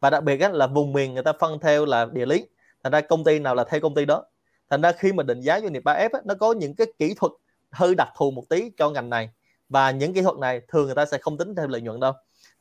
Và 0.00 0.10
đặc 0.10 0.24
biệt 0.24 0.40
á, 0.40 0.48
là 0.48 0.66
vùng 0.66 0.92
miền 0.92 1.14
người 1.14 1.22
ta 1.22 1.32
phân 1.40 1.60
theo 1.60 1.84
là 1.84 2.06
địa 2.12 2.26
lý 2.26 2.46
thành 2.84 2.92
ra 2.92 3.00
công 3.00 3.24
ty 3.24 3.38
nào 3.38 3.54
là 3.54 3.64
theo 3.64 3.80
công 3.80 3.94
ty 3.94 4.04
đó. 4.04 4.24
Thành 4.70 4.82
ra 4.82 4.92
khi 4.92 5.12
mà 5.12 5.22
định 5.22 5.40
giá 5.40 5.60
doanh 5.60 5.72
nghiệp 5.72 5.82
3F 5.84 6.08
á, 6.12 6.20
nó 6.24 6.34
có 6.34 6.52
những 6.52 6.74
cái 6.74 6.86
kỹ 6.98 7.14
thuật 7.16 7.32
hơi 7.70 7.94
đặc 7.94 8.08
thù 8.16 8.30
một 8.30 8.44
tí 8.48 8.70
cho 8.78 8.90
ngành 8.90 9.10
này. 9.10 9.30
Và 9.68 9.90
những 9.90 10.14
kỹ 10.14 10.22
thuật 10.22 10.36
này 10.36 10.60
thường 10.68 10.86
người 10.86 10.94
ta 10.94 11.06
sẽ 11.06 11.18
không 11.18 11.38
tính 11.38 11.54
theo 11.54 11.66
lợi 11.66 11.80
nhuận 11.80 12.00
đâu. 12.00 12.12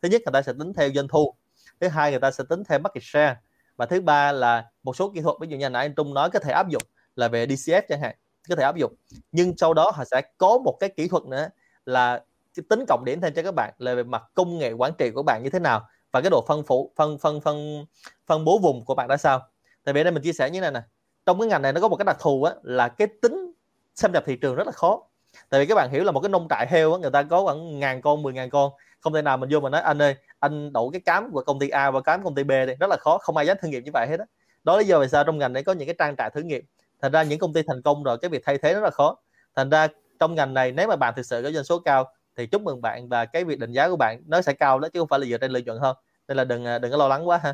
Thứ 0.02 0.10
nhất 0.10 0.22
người 0.26 0.32
ta 0.34 0.41
sẽ 0.41 0.54
tính 0.60 0.74
theo 0.74 0.90
doanh 0.95 1.08
thu. 1.08 1.36
Thứ 1.80 1.88
hai 1.88 2.12
người 2.12 2.20
ta 2.20 2.32
sẽ 2.32 2.44
tính 2.50 2.64
theo 2.70 2.80
market 2.80 3.04
share. 3.04 3.36
Và 3.78 3.86
thứ 3.86 4.02
ba 4.02 4.32
là 4.32 4.66
một 4.84 4.95
số 4.95 5.12
kỹ 5.16 5.22
thuật 5.22 5.36
ví 5.41 5.48
dụ 5.48 5.58
như 5.58 5.70
nãy 5.70 5.86
anh 5.86 5.95
Trung 5.95 6.14
nói 6.14 6.30
có 6.30 6.40
thể 6.40 6.52
áp 6.52 6.70
dụng 6.70 6.84
là 7.16 7.28
về 7.28 7.45
DCF 7.45 7.82
chẳng 7.90 8.02
hạn 8.02 8.16
có 8.50 8.56
thể 8.56 8.64
áp 8.64 8.76
dụng. 8.76 8.95
Nhưng 9.32 9.54
sau 9.58 9.74
đó 9.74 9.91
họ 9.95 10.04
sẽ 10.06 10.22
có 10.38 10.58
một 10.58 10.78
cái 10.80 10.90
kỹ 10.90 11.08
thuật 11.08 11.24
nữa 11.24 11.50
là 11.86 12.24
tính 12.70 12.86
cộng 12.88 13.06
điểm 13.06 13.22
thêm 13.22 13.34
cho 13.34 13.44
các 13.44 13.56
bạn 13.56 13.74
là 13.78 13.95
về 13.95 14.04
mặt 14.04 14.24
công 14.34 14.58
nghệ 14.58 14.72
quản 14.72 14.94
trị 14.98 15.12
của 15.12 15.24
bạn 15.24 15.44
như 15.44 15.50
thế 15.50 15.60
nào 15.60 15.88
và 16.12 16.22
cái 16.22 16.30
độ 16.30 16.45
phân 16.48 16.64
phủ 16.64 16.91
phân 16.95 17.18
phân 17.18 17.41
phân 17.41 17.86
phân 18.28 18.45
bố 18.45 18.60
vùng 18.60 18.86
của 18.86 18.95
bạn 18.95 19.08
ra 19.08 19.18
sao 19.18 19.48
tại 19.84 19.93
vì 19.93 20.03
đây 20.03 20.11
mình 20.11 20.23
chia 20.23 20.34
sẻ 20.34 20.49
như 20.49 20.61
này 20.61 20.72
nè. 20.72 20.81
Trong 21.26 21.39
cái 21.39 21.47
ngành 21.47 21.61
này 21.61 21.73
nó 21.73 21.81
có 21.81 21.88
một 21.88 21.95
cái 21.95 22.05
đặc 22.05 22.18
thù 22.19 22.43
á, 22.43 22.53
là 22.64 22.88
cái 22.88 23.07
tính 23.22 23.51
xâm 23.95 24.11
nhập 24.11 24.23
thị 24.26 24.35
trường 24.35 24.55
rất 24.55 24.68
là 24.68 24.72
khó. 24.72 25.03
Tại 25.49 25.60
vì 25.60 25.65
các 25.65 25.76
bạn 25.76 25.89
hiểu 25.91 26.03
là 26.03 26.11
một 26.11 26.19
cái 26.19 26.30
nông 26.30 26.47
trại 26.49 26.68
heo 26.69 26.93
á, 26.93 26.99
người 26.99 27.11
ta 27.11 27.23
có 27.23 27.43
khoảng 27.43 27.80
ngàn 27.80 28.01
con 28.01 28.23
mười 28.23 28.34
ngàn 28.34 28.49
con. 28.49 28.72
Không 28.99 29.14
thể 29.14 29.22
nào 29.22 29.38
mình 29.38 29.49
vô 29.51 29.60
mà 29.60 29.69
nói 29.69 29.81
anh 29.81 30.01
ơi 30.01 30.15
anh 30.39 30.73
đổ 30.73 30.89
cái 30.89 31.01
cám 31.01 31.31
của 31.31 31.43
công 31.43 31.60
ty 31.60 31.69
A 31.69 31.91
vào 31.91 32.01
cám 32.01 32.23
công 32.23 32.35
ty 32.35 32.43
B 32.43 32.49
đi. 32.49 32.73
Rất 32.80 32.88
là 32.89 32.97
khó 32.99 33.18
không 33.18 33.38
ai 33.38 33.47
dám 33.47 33.57
thử 33.61 33.68
nghiệm 33.68 33.84
như 33.84 33.91
vậy 33.93 34.07
hết 34.10 34.18
đó 34.18 34.26
đó 34.64 34.77
lý 34.77 34.85
do 34.85 34.99
vì 34.99 35.07
sao 35.07 35.23
trong 35.23 35.38
ngành 35.38 35.53
này 35.53 35.64
có 35.64 35.73
những 35.73 35.88
cái 35.88 35.95
trang 35.99 36.15
trại 36.18 36.30
thử 36.30 36.41
nghiệm. 36.41 36.65
Thành 37.01 37.11
ra 37.11 37.23
những 37.23 37.39
công 37.39 37.53
ty 37.53 37.61
thành 37.68 37.81
công 37.81 38.03
rồi 38.03 38.18
cái 38.18 38.30
việc 38.30 38.41
thay 38.45 38.57
thế 38.57 38.73
rất 38.73 38.84
là 38.84 38.89
khó. 38.89 39.18
Thành 39.55 39.69
ra 39.69 39.88
trong 40.19 40.35
ngành 40.35 40.53
này 40.53 40.72
nếu 40.72 40.88
mà 40.88 40.95
bạn 40.95 41.14
thực 41.15 41.26
sự 41.26 41.41
có 41.43 41.51
doanh 41.51 41.64
số 41.64 41.80
cao 41.80 42.11
thì 42.38 42.47
chúc 42.47 42.61
mừng 42.61 42.81
bạn 42.81 43.10
và 43.10 43.26
cái 43.26 43.43
việc 43.43 43.60
định 43.60 43.72
giá 43.72 43.89
của 43.89 43.95
bạn 43.95 44.22
nó 44.27 44.41
sẽ 44.41 44.53
cao 44.53 44.80
đó 44.80 44.88
chứ 44.93 44.99
không 44.99 45.07
phải 45.07 45.19
là 45.19 45.26
dựa 45.26 45.38
trên 45.38 45.51
lợi 45.51 45.64
nhuận 45.64 45.77
hơn. 45.77 45.95
Nên 46.27 46.38
là 46.38 46.43
đừng 46.43 46.65
à, 46.65 46.80
đừng 46.80 46.91
có 46.91 46.97
lo 46.97 47.07
lắng 47.07 47.27
quá 47.27 47.38
ha. 47.38 47.53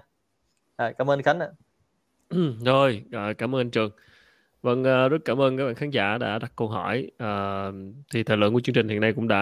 À, 0.75 0.91
cảm 0.97 1.09
ơn 1.09 1.21
khánh 1.21 1.39
ạ. 1.39 1.47
rồi 2.65 3.03
à, 3.11 3.33
cảm 3.33 3.55
ơn 3.55 3.61
anh 3.61 3.69
trường. 3.71 3.91
Vâng, 4.61 4.83
à, 4.83 5.07
rất 5.07 5.17
cảm 5.25 5.41
ơn 5.41 5.57
các 5.57 5.65
bạn 5.65 5.75
khán 5.75 5.89
giả 5.89 6.17
đã 6.17 6.39
đặt 6.39 6.51
câu 6.55 6.67
hỏi. 6.67 7.11
À, 7.17 7.65
thì 8.13 8.23
thời 8.23 8.37
lượng 8.37 8.53
của 8.53 8.59
chương 8.59 8.75
trình 8.75 8.87
hiện 8.89 9.01
nay 9.01 9.13
cũng 9.13 9.27
đã 9.27 9.37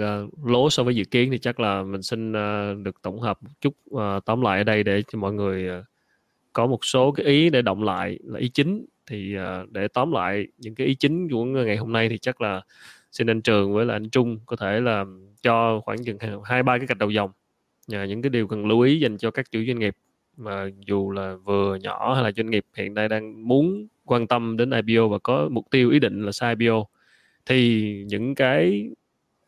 à, 0.00 0.20
lố 0.44 0.70
so 0.70 0.82
với 0.82 0.96
dự 0.96 1.04
kiến 1.04 1.30
thì 1.32 1.38
chắc 1.38 1.60
là 1.60 1.82
mình 1.82 2.02
xin 2.02 2.32
à, 2.36 2.74
được 2.82 3.02
tổng 3.02 3.20
hợp 3.20 3.42
một 3.42 3.50
chút 3.60 3.74
à, 3.98 4.20
tóm 4.26 4.40
lại 4.40 4.58
ở 4.58 4.64
đây 4.64 4.82
để 4.82 5.02
cho 5.12 5.18
mọi 5.18 5.32
người 5.32 5.68
à, 5.68 5.82
có 6.52 6.66
một 6.66 6.84
số 6.84 7.12
cái 7.12 7.26
ý 7.26 7.50
để 7.50 7.62
động 7.62 7.84
lại 7.84 8.18
là 8.24 8.38
ý 8.38 8.48
chính. 8.48 8.86
Thì 9.06 9.36
à, 9.36 9.64
để 9.70 9.88
tóm 9.88 10.12
lại 10.12 10.46
những 10.58 10.74
cái 10.74 10.86
ý 10.86 10.94
chính 10.94 11.28
của 11.30 11.44
ngày 11.44 11.76
hôm 11.76 11.92
nay 11.92 12.08
thì 12.08 12.18
chắc 12.18 12.40
là 12.40 12.62
xin 13.12 13.30
anh 13.30 13.42
Trường 13.42 13.74
với 13.74 13.86
là 13.86 13.96
anh 13.96 14.10
Trung 14.10 14.38
có 14.46 14.56
thể 14.56 14.80
là 14.80 15.04
cho 15.42 15.80
khoảng 15.84 16.04
chừng 16.04 16.18
hai 16.44 16.62
ba 16.62 16.78
cái 16.78 16.86
cạch 16.86 16.98
đầu 16.98 17.10
dòng. 17.10 17.30
Những 17.88 18.22
cái 18.22 18.30
điều 18.30 18.48
cần 18.48 18.66
lưu 18.66 18.80
ý 18.80 19.00
dành 19.00 19.18
cho 19.18 19.30
các 19.30 19.50
chủ 19.50 19.60
doanh 19.66 19.78
nghiệp 19.78 19.96
mà 20.36 20.66
dù 20.86 21.10
là 21.10 21.34
vừa 21.34 21.74
nhỏ 21.74 22.14
hay 22.14 22.24
là 22.24 22.32
doanh 22.36 22.50
nghiệp 22.50 22.64
hiện 22.74 22.94
nay 22.94 23.08
đang 23.08 23.48
muốn 23.48 23.86
quan 24.04 24.26
tâm 24.26 24.56
đến 24.56 24.70
IPO 24.70 25.08
và 25.08 25.18
có 25.18 25.48
mục 25.50 25.70
tiêu 25.70 25.90
ý 25.90 25.98
định 25.98 26.26
là 26.26 26.32
sai 26.32 26.54
IPO 26.58 26.84
thì 27.46 28.04
những 28.06 28.34
cái 28.34 28.90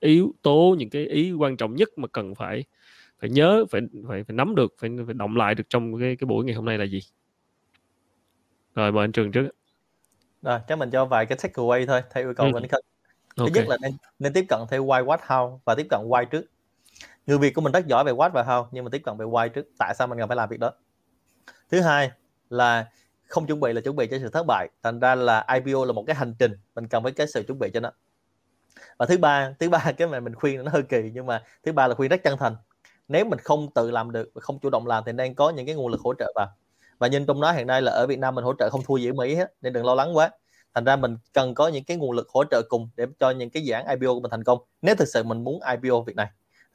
yếu 0.01 0.35
tố 0.43 0.77
những 0.79 0.91
cái 0.91 1.07
ý 1.07 1.33
quan 1.33 1.57
trọng 1.57 1.77
nhất 1.77 1.89
mà 1.97 2.09
cần 2.09 2.35
phải 2.35 2.65
phải 3.19 3.31
nhớ 3.31 3.65
phải 3.71 3.81
phải 4.09 4.25
phải 4.25 4.35
nắm 4.35 4.55
được 4.55 4.75
phải 4.79 4.91
phải 5.07 5.15
động 5.15 5.37
lại 5.37 5.55
được 5.55 5.65
trong 5.71 6.01
cái 6.01 6.17
cái 6.17 6.27
buổi 6.27 6.45
ngày 6.45 6.55
hôm 6.55 6.65
nay 6.65 6.79
là 6.79 6.85
gì 6.85 7.01
rồi 8.75 8.93
mời 8.93 9.05
anh 9.05 9.13
trường 9.13 9.33
trước 9.33 9.49
rồi 10.43 10.59
chắc 10.69 10.79
mình 10.79 10.91
cho 10.91 11.05
vài 11.05 11.27
cái 11.27 11.39
takeaway 11.39 11.87
thôi 11.87 12.03
theo 12.11 12.25
yêu 12.25 12.35
cầu 12.35 12.47
ừ. 12.47 12.53
của 12.53 12.59
anh 12.59 12.69
Khánh 12.69 12.81
thứ 13.37 13.45
okay. 13.45 13.55
nhất 13.55 13.69
là 13.69 13.77
nên 13.83 13.93
nên 14.19 14.33
tiếp 14.33 14.45
cận 14.49 14.61
theo 14.71 14.87
why 14.87 15.05
what 15.05 15.19
how 15.19 15.59
và 15.65 15.75
tiếp 15.75 15.87
cận 15.91 16.01
why 16.01 16.25
trước 16.25 16.47
người 17.27 17.39
việt 17.39 17.55
của 17.55 17.61
mình 17.61 17.73
rất 17.73 17.87
giỏi 17.87 18.05
về 18.05 18.13
what 18.13 18.31
và 18.31 18.43
how, 18.43 18.67
nhưng 18.71 18.85
mà 18.85 18.91
tiếp 18.93 19.03
cận 19.05 19.17
về 19.17 19.27
why 19.27 19.49
trước, 19.49 19.67
tại 19.79 19.95
sao 19.99 20.07
mình 20.07 20.19
cần 20.19 20.29
phải 20.29 20.37
làm 20.37 20.49
việc 20.49 20.61
đó. 20.61 20.73
Thứ 21.71 21.81
hai 21.81 22.11
là 22.51 22.91
không 23.27 23.47
chuẩn 23.47 23.61
bị 23.61 23.73
là 23.73 23.81
chuẩn 23.81 23.97
bị 23.97 24.07
cho 24.07 24.19
sự 24.19 24.29
thất 24.29 24.43
bại. 24.47 24.69
Thành 24.83 25.01
ra 25.01 25.15
là 25.15 25.47
IPO 25.55 25.85
là 25.85 25.93
một 25.93 26.05
cái 26.07 26.17
hành 26.17 26.35
trình, 26.39 26.53
mình 26.75 26.89
cần 26.89 27.03
phải 27.03 27.13
cái 27.13 27.27
sự 27.27 27.43
chuẩn 27.43 27.59
bị 27.59 27.71
cho 27.75 27.81
nó. 27.81 27.91
Và 28.99 29.07
thứ 29.07 29.19
ba 29.19 29.55
thứ 29.59 29.69
ba, 29.69 29.93
cái 29.97 30.09
mà 30.09 30.21
mình 30.21 30.35
khuyên 30.35 30.65
nó 30.65 30.71
hơi 30.71 30.83
kỳ, 30.83 31.11
nhưng 31.15 31.27
mà 31.27 31.43
thứ 31.65 31.73
ba 31.73 31.87
là 31.87 31.95
khuyên 31.95 32.11
rất 32.11 32.23
chân 32.25 32.39
thành. 32.39 32.57
Nếu 33.09 33.25
mình 33.25 33.39
không 33.39 33.69
tự 33.75 33.91
làm 33.91 34.13
được 34.13 34.31
và 34.35 34.41
không 34.41 34.59
chủ 34.59 34.71
động 34.71 34.87
làm 34.87 35.05
thì 35.07 35.13
nên 35.13 35.35
có 35.35 35.51
những 35.51 35.67
cái 35.67 35.75
nguồn 35.75 35.89
lực 35.89 36.01
hỗ 36.01 36.15
trợ 36.19 36.33
vào. 36.35 36.49
Và 36.99 37.07
nhìn 37.07 37.27
trong 37.27 37.41
đó 37.41 37.53
hiện 37.53 37.67
nay 37.67 37.83
là 37.83 37.93
ở 37.93 38.07
Việt 38.07 38.19
Nam 38.19 38.35
mình 38.35 38.45
hỗ 38.45 38.53
trợ 38.59 38.71
không 38.71 38.83
thua 38.87 38.97
gì 38.97 39.11
ở 39.11 39.13
Mỹ 39.13 39.35
hết, 39.35 39.53
nên 39.61 39.73
đừng 39.73 39.87
lo 39.87 39.95
lắng 39.95 40.17
quá. 40.17 40.31
Thành 40.75 40.85
ra 40.85 40.97
mình 40.97 41.17
cần 41.33 41.55
có 41.55 41.69
những 41.69 41.85
cái 41.85 41.97
nguồn 41.97 42.13
lực 42.13 42.29
hỗ 42.29 42.45
trợ 42.51 42.63
cùng 42.69 42.89
để 42.97 43.07
cho 43.21 43.31
những 43.31 43.51
cái 43.51 43.65
dự 43.65 43.73
án 43.73 43.87
IPO 43.87 44.15
của 44.15 44.21
mình 44.21 44.31
thành 44.31 44.45
công, 44.45 44.59
nếu 44.83 44.95
thực 44.95 45.09
sự 45.09 45.23
mình 45.23 45.45
muốn 45.45 45.61
IPO 45.63 46.01
việc 46.01 46.17
này 46.17 46.27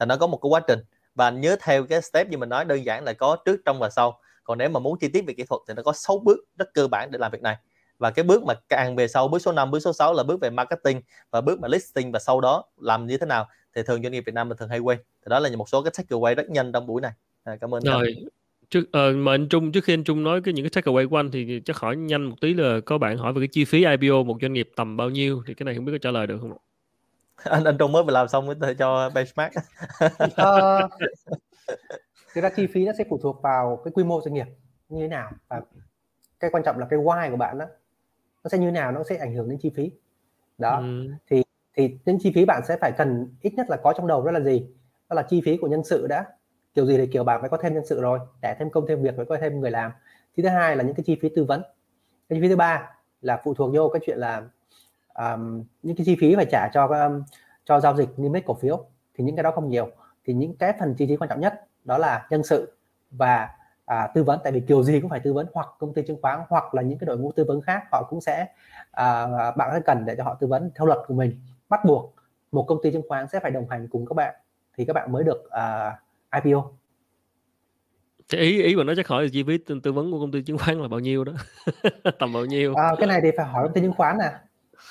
là 0.02 0.06
nó 0.06 0.18
có 0.18 0.28
một 0.28 0.38
cái 0.38 0.50
quá 0.50 0.62
trình. 0.68 0.80
Và 1.16 1.30
nhớ 1.30 1.56
theo 1.62 1.86
cái 1.86 2.02
step 2.02 2.30
như 2.30 2.38
mình 2.38 2.50
nói 2.50 2.66
đơn 2.66 2.86
giản 2.86 3.04
là 3.04 3.14
có 3.14 3.38
trước 3.46 3.62
trong 3.66 3.80
và 3.80 3.90
sau. 3.90 4.20
Còn 4.44 4.58
nếu 4.58 4.70
mà 4.70 4.80
muốn 4.80 5.00
chi 5.00 5.08
tiết 5.08 5.26
về 5.28 5.34
kỹ 5.34 5.44
thuật 5.50 5.62
thì 5.68 5.74
nó 5.74 5.84
có 5.84 5.94
6 5.94 6.20
bước 6.20 6.38
rất 6.58 6.74
cơ 6.74 6.88
bản 6.88 7.12
để 7.12 7.18
làm 7.18 7.32
việc 7.32 7.42
này. 7.42 7.56
Và 7.98 8.12
cái 8.12 8.24
bước 8.24 8.44
mà 8.44 8.54
càng 8.70 8.96
về 8.96 9.08
sau 9.08 9.28
bước 9.28 9.40
số 9.40 9.52
5 9.52 9.72
bước 9.72 9.80
số 9.80 9.94
6 9.94 10.14
là 10.14 10.24
bước 10.24 10.42
về 10.42 10.50
marketing 10.50 11.02
và 11.32 11.42
bước 11.42 11.60
mà 11.60 11.68
listing 11.68 12.12
và 12.12 12.20
sau 12.20 12.42
đó 12.42 12.64
làm 12.78 13.08
như 13.08 13.18
thế 13.18 13.26
nào 13.26 13.48
thì 13.76 13.82
thường 13.84 14.04
doanh 14.04 14.12
nghiệp 14.12 14.24
Việt 14.26 14.36
Nam 14.36 14.50
mình 14.50 14.58
thường 14.58 14.70
hay 14.70 14.80
quên 14.80 14.98
thì 14.98 15.30
đó 15.30 15.40
là 15.40 15.50
một 15.56 15.70
số 15.70 15.82
cái 15.82 15.92
takeaway 15.92 16.36
rất 16.36 16.50
nhanh 16.50 16.72
trong 16.72 16.88
buổi 16.88 17.02
này. 17.02 17.12
À, 17.44 17.56
cảm 17.62 17.74
ơn 17.74 17.84
rồi 17.84 18.16
trước 18.70 18.80
uh, 18.80 19.16
mà 19.16 19.34
anh 19.34 19.50
Trung 19.50 19.72
trước 19.72 19.84
khi 19.84 19.94
anh 19.94 20.04
Trung 20.04 20.24
nói 20.24 20.42
cái 20.42 20.54
những 20.54 20.70
cái 20.70 20.84
takeaway 20.84 21.10
của 21.10 21.20
anh 21.20 21.32
thì 21.32 21.62
chắc 21.66 21.78
hỏi 21.78 21.96
nhanh 21.96 22.24
một 22.24 22.36
tí 22.42 22.54
là 22.54 22.80
có 22.86 22.98
bạn 22.98 23.18
hỏi 23.18 23.34
về 23.34 23.40
cái 23.40 23.48
chi 23.48 23.66
phí 23.66 23.86
IPO 23.86 24.24
một 24.24 24.38
doanh 24.42 24.54
nghiệp 24.54 24.70
tầm 24.76 24.98
bao 24.98 25.10
nhiêu? 25.10 25.44
Thì 25.48 25.54
cái 25.54 25.66
này 25.66 25.76
không 25.76 25.86
biết 25.86 25.92
có 25.92 25.98
trả 25.98 26.12
lời 26.12 26.28
được 26.28 26.38
không 26.42 26.58
anh 27.44 27.64
anh 27.64 27.78
Trung 27.78 27.92
mới 27.92 28.04
vừa 28.04 28.12
làm 28.12 28.28
xong 28.28 28.46
mới 28.46 28.76
cho 28.76 29.10
benchmark. 29.10 29.54
Uh, 30.24 30.92
thực 32.34 32.42
ra 32.42 32.50
chi 32.56 32.68
phí 32.68 32.86
nó 32.86 32.92
sẽ 32.98 33.04
phụ 33.10 33.18
thuộc 33.18 33.42
vào 33.42 33.82
cái 33.86 33.92
quy 33.92 34.04
mô 34.04 34.22
doanh 34.22 34.34
nghiệp 34.34 34.48
như 34.90 35.02
thế 35.02 35.08
nào 35.08 35.32
và 35.48 35.62
cái 36.40 36.52
quan 36.52 36.64
trọng 36.64 36.80
là 36.80 36.88
cái 36.90 37.00
why 37.00 37.32
của 37.32 37.38
bạn 37.38 37.58
đó 37.58 37.66
nó 38.44 38.50
sẽ 38.50 38.58
như 38.58 38.66
thế 38.66 38.72
nào 38.72 38.92
nó 38.92 39.04
sẽ 39.04 39.16
ảnh 39.16 39.34
hưởng 39.34 39.50
đến 39.50 39.60
chi 39.62 39.72
phí. 39.76 39.92
Đó 40.58 40.78
ừ. 40.78 41.08
thì 41.30 41.44
thì 41.76 41.98
những 42.06 42.18
chi 42.22 42.32
phí 42.36 42.46
bạn 42.46 42.62
sẽ 42.68 42.78
phải 42.82 42.92
cần 42.98 43.36
ít 43.42 43.54
nhất 43.54 43.70
là 43.70 43.78
có 43.78 43.94
trong 43.98 44.08
đầu 44.08 44.26
đó 44.26 44.32
là 44.32 44.40
gì? 44.40 44.68
Đó 45.10 45.16
là 45.16 45.22
chi 45.22 45.42
phí 45.46 45.58
của 45.58 45.68
nhân 45.68 45.84
sự 45.84 46.08
đã. 46.08 46.26
Kiểu 46.74 46.86
gì 46.86 46.98
thì 46.98 47.08
kiểu 47.08 47.24
bạn 47.24 47.42
phải 47.42 47.50
có 47.50 47.58
thêm 47.58 47.74
nhân 47.74 47.86
sự 47.86 48.02
rồi 48.02 48.20
để 48.42 48.56
thêm 48.60 48.70
công 48.70 48.88
thêm 48.88 49.04
việc 49.04 49.14
phải 49.18 49.26
có 49.26 49.38
thêm 49.42 49.60
người 49.60 49.72
làm. 49.72 49.92
Thứ 50.38 50.48
hai 50.48 50.76
là 50.76 50.84
những 50.84 50.96
cái 50.96 51.04
chi 51.04 51.18
phí 51.22 51.30
tư 51.36 51.44
vấn. 51.44 51.62
Cái 52.30 52.40
chi 52.40 52.42
phí 52.42 52.48
thứ 52.48 52.56
ba 52.56 52.90
là 53.22 53.42
phụ 53.44 53.54
thuộc 53.54 53.76
vô 53.76 53.90
cái 53.90 54.00
chuyện 54.06 54.18
là 54.18 54.44
um, 55.14 55.64
những 55.84 55.96
cái 55.96 56.06
chi 56.06 56.16
phí 56.20 56.36
phải 56.36 56.46
trả 56.52 56.70
cho 56.74 56.86
um, 56.86 57.24
cho 57.66 57.80
giao 57.80 57.96
dịch 57.96 58.10
niêm 58.18 58.34
yết 58.34 58.46
cổ 58.46 58.54
phiếu 58.54 58.86
thì 59.16 59.24
những 59.24 59.36
cái 59.36 59.44
đó 59.44 59.52
không 59.52 59.70
nhiều. 59.70 59.90
Thì 60.26 60.34
những 60.34 60.56
cái 60.58 60.74
phần 60.80 60.96
chi 60.96 61.06
phí 61.08 61.16
quan 61.16 61.30
trọng 61.30 61.40
nhất 61.40 61.68
đó 61.84 61.98
là 61.98 62.28
nhân 62.30 62.44
sự 62.44 62.74
và 63.12 63.50
à, 63.86 64.08
tư 64.14 64.24
vấn 64.24 64.40
tại 64.44 64.54
vì 64.54 64.60
kiểu 64.60 64.84
gì 64.84 65.00
cũng 65.00 65.10
phải 65.10 65.20
tư 65.20 65.34
vấn 65.34 65.48
hoặc 65.54 65.68
công 65.80 65.94
ty 65.94 66.02
chứng 66.02 66.22
khoán 66.22 66.40
hoặc 66.50 66.74
là 66.74 66.82
những 66.82 67.00
cái 67.00 67.06
đội 67.06 67.18
ngũ 67.18 67.32
tư 67.32 67.46
vấn 67.48 67.62
khác 67.62 67.84
họ 67.92 68.04
cũng 68.10 68.22
sẽ 68.22 68.48
à, 68.92 69.28
bạn 69.52 69.70
sẽ 69.74 69.80
cần 69.86 70.06
để 70.06 70.16
cho 70.18 70.24
họ 70.24 70.38
tư 70.40 70.48
vấn 70.48 70.72
theo 70.76 70.86
luật 70.86 71.00
của 71.08 71.14
mình. 71.14 71.40
Bắt 71.70 71.86
buộc 71.86 72.16
một 72.52 72.66
công 72.68 72.78
ty 72.84 72.92
chứng 72.92 73.08
khoán 73.10 73.28
sẽ 73.28 73.40
phải 73.40 73.52
đồng 73.52 73.70
hành 73.70 73.88
cùng 73.88 74.06
các 74.06 74.14
bạn 74.14 74.36
thì 74.78 74.86
các 74.86 74.94
bạn 74.94 75.12
mới 75.12 75.24
được 75.24 75.44
uh, 75.46 76.44
IPO 76.44 76.64
Thế 78.30 78.38
ý 78.38 78.62
ý 78.62 78.76
mà 78.76 78.84
nói 78.84 78.96
chắc 78.96 79.08
hỏi 79.08 79.24
là 79.24 79.30
chi 79.34 79.44
phí 79.44 79.58
tư, 79.58 79.80
tư 79.84 79.92
vấn 79.92 80.12
của 80.12 80.20
công 80.20 80.32
ty 80.32 80.42
chứng 80.42 80.58
khoán 80.58 80.82
là 80.82 80.88
bao 80.88 81.00
nhiêu 81.00 81.24
đó? 81.24 81.34
Tầm 82.20 82.34
bao 82.34 82.46
nhiêu? 82.46 82.74
À, 82.76 82.92
cái 82.98 83.08
này 83.08 83.20
thì 83.24 83.30
phải 83.38 83.46
hỏi 83.46 83.64
công 83.64 83.74
ty 83.74 83.82
chứng 83.82 83.94
khoán 83.94 84.18
nè 84.18 84.32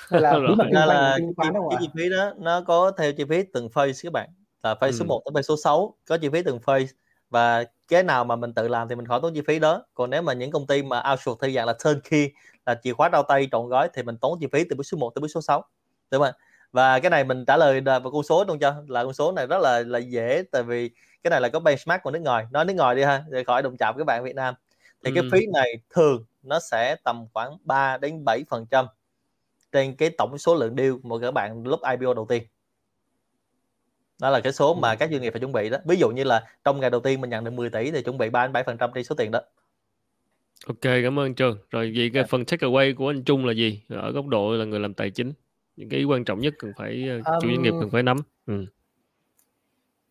là 0.08 0.32
bí 0.48 0.54
mật 0.56 0.64
kinh 0.64 0.74
doanh 0.74 0.88
là 0.88 1.18
đâu 1.54 1.68
cái 1.70 1.78
chi 1.80 1.88
phí 1.94 2.10
đó 2.10 2.32
nó 2.38 2.60
có 2.60 2.92
theo 2.98 3.12
chi 3.12 3.24
phí 3.28 3.42
từng 3.52 3.68
phase 3.70 4.00
các 4.02 4.12
bạn 4.12 4.28
là 4.62 4.74
phase 4.74 4.90
ừ. 4.90 4.96
số 4.98 5.04
1 5.04 5.22
tới 5.24 5.32
phase 5.34 5.46
số 5.46 5.56
6 5.56 5.94
có 6.08 6.16
chi 6.16 6.28
phí 6.28 6.42
từng 6.42 6.60
phase. 6.60 6.86
Và 7.30 7.64
cái 7.88 8.02
nào 8.02 8.24
mà 8.24 8.36
mình 8.36 8.54
tự 8.54 8.68
làm 8.68 8.88
thì 8.88 8.94
mình 8.94 9.06
khỏi 9.06 9.20
tốn 9.22 9.34
chi 9.34 9.40
phí 9.46 9.58
đó. 9.58 9.84
Còn 9.94 10.10
nếu 10.10 10.22
mà 10.22 10.32
những 10.32 10.50
công 10.50 10.66
ty 10.66 10.82
mà 10.82 11.02
outsource 11.10 11.38
theo 11.42 11.54
dạng 11.54 11.66
là 11.66 11.74
turnkey 11.84 12.30
là 12.66 12.74
chìa 12.82 12.92
khóa 12.92 13.08
đau 13.08 13.22
tay 13.22 13.48
trọn 13.52 13.68
gói 13.68 13.88
thì 13.94 14.02
mình 14.02 14.16
tốn 14.16 14.38
chi 14.40 14.46
phí 14.52 14.64
từ 14.64 14.76
bước 14.76 14.84
số 14.84 14.98
1 14.98 15.14
tới 15.14 15.20
bước 15.20 15.28
số 15.28 15.40
6 15.40 15.64
đúng 16.10 16.22
không 16.22 16.34
và 16.72 16.98
cái 16.98 17.10
này 17.10 17.24
mình 17.24 17.44
trả 17.44 17.56
lời 17.56 17.80
vào 17.80 18.00
con 18.00 18.22
số 18.22 18.44
luôn 18.44 18.58
cho 18.58 18.74
là 18.88 19.04
con 19.04 19.12
số 19.12 19.32
này 19.32 19.46
rất 19.46 19.58
là 19.60 19.82
là 19.86 19.98
dễ 19.98 20.42
tại 20.52 20.62
vì 20.62 20.90
cái 21.22 21.30
này 21.30 21.40
là 21.40 21.48
có 21.48 21.60
benchmark 21.60 22.02
của 22.02 22.10
nước 22.10 22.22
ngoài. 22.22 22.46
Nói 22.50 22.64
nước 22.64 22.74
ngoài 22.74 22.96
đi 22.96 23.02
ha 23.02 23.24
để 23.28 23.44
khỏi 23.44 23.62
đụng 23.62 23.76
chạm 23.76 23.94
các 23.98 24.04
bạn 24.04 24.24
Việt 24.24 24.34
Nam. 24.34 24.54
Thì 25.04 25.10
ừ. 25.10 25.14
cái 25.14 25.30
phí 25.32 25.46
này 25.54 25.74
thường 25.90 26.24
nó 26.42 26.60
sẽ 26.60 26.96
tầm 27.04 27.26
khoảng 27.34 27.56
3 27.64 27.98
đến 27.98 28.24
7 28.24 28.44
phần 28.50 28.66
trăm 28.70 28.86
trên 29.72 29.96
cái 29.96 30.10
tổng 30.18 30.38
số 30.38 30.54
lượng 30.54 30.76
deal 30.76 30.92
mà 31.02 31.16
các 31.22 31.30
bạn 31.30 31.62
lúc 31.66 31.80
IPO 31.90 32.14
đầu 32.14 32.26
tiên. 32.28 32.42
Đó 34.20 34.30
là 34.30 34.40
cái 34.40 34.52
số 34.52 34.74
mà 34.74 34.94
các 34.94 35.10
doanh 35.10 35.22
nghiệp 35.22 35.30
phải 35.30 35.40
chuẩn 35.40 35.52
bị 35.52 35.70
đó. 35.70 35.78
Ví 35.84 35.96
dụ 35.96 36.10
như 36.10 36.24
là 36.24 36.46
trong 36.64 36.80
ngày 36.80 36.90
đầu 36.90 37.00
tiên 37.00 37.20
mình 37.20 37.30
nhận 37.30 37.44
được 37.44 37.50
10 37.50 37.70
tỷ 37.70 37.90
thì 37.90 38.02
chuẩn 38.02 38.18
bị 38.18 38.30
3 38.30 38.46
đến 38.46 38.52
7 38.52 38.62
phần 38.64 38.78
trăm 38.78 38.90
trên 38.94 39.04
số 39.04 39.14
tiền 39.14 39.30
đó. 39.30 39.40
Ok 40.66 40.82
cảm 40.82 41.18
ơn 41.18 41.34
trường. 41.34 41.58
Rồi 41.70 41.92
vậy 41.96 42.10
cái 42.14 42.22
dạ. 42.22 42.26
phần 42.30 42.44
take 42.44 42.66
away 42.66 42.94
của 42.94 43.10
anh 43.10 43.24
Trung 43.24 43.46
là 43.46 43.52
gì? 43.52 43.82
Ở 43.88 44.12
góc 44.12 44.26
độ 44.26 44.52
là 44.52 44.64
người 44.64 44.80
làm 44.80 44.94
tài 44.94 45.10
chính. 45.10 45.32
Những 45.76 45.88
cái 45.88 46.04
quan 46.04 46.24
trọng 46.24 46.40
nhất 46.40 46.54
cần 46.58 46.72
phải 46.76 47.08
um, 47.08 47.22
chủ 47.42 47.48
doanh 47.48 47.62
nghiệp 47.62 47.74
cần 47.80 47.90
phải 47.90 48.02
nắm. 48.02 48.16
Ừ. 48.46 48.66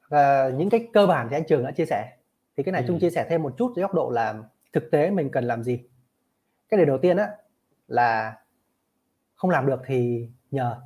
và 0.10 0.52
những 0.58 0.70
cái 0.70 0.88
cơ 0.94 1.08
bản 1.08 1.28
thì 1.30 1.36
anh 1.36 1.44
Trường 1.48 1.64
đã 1.64 1.72
chia 1.72 1.86
sẻ. 1.86 2.18
Thì 2.58 2.64
cái 2.64 2.72
này 2.72 2.82
ừ. 2.82 2.88
Trung 2.88 3.00
chia 3.00 3.10
sẻ 3.10 3.28
thêm 3.30 3.44
một 3.44 3.56
chút 3.58 3.74
dưới 3.76 3.82
góc 3.82 3.94
độ 3.94 4.10
là 4.10 4.36
thực 4.74 4.92
tế 4.92 5.12
mình 5.12 5.30
cần 5.32 5.44
làm 5.44 5.64
gì. 5.64 5.80
Cái 6.70 6.78
điều 6.78 6.86
đầu 6.86 6.98
tiên 6.98 7.18
á 7.18 7.28
là 7.88 8.36
không 9.40 9.50
làm 9.50 9.66
được 9.66 9.82
thì 9.86 10.30
nhờ. 10.52 10.82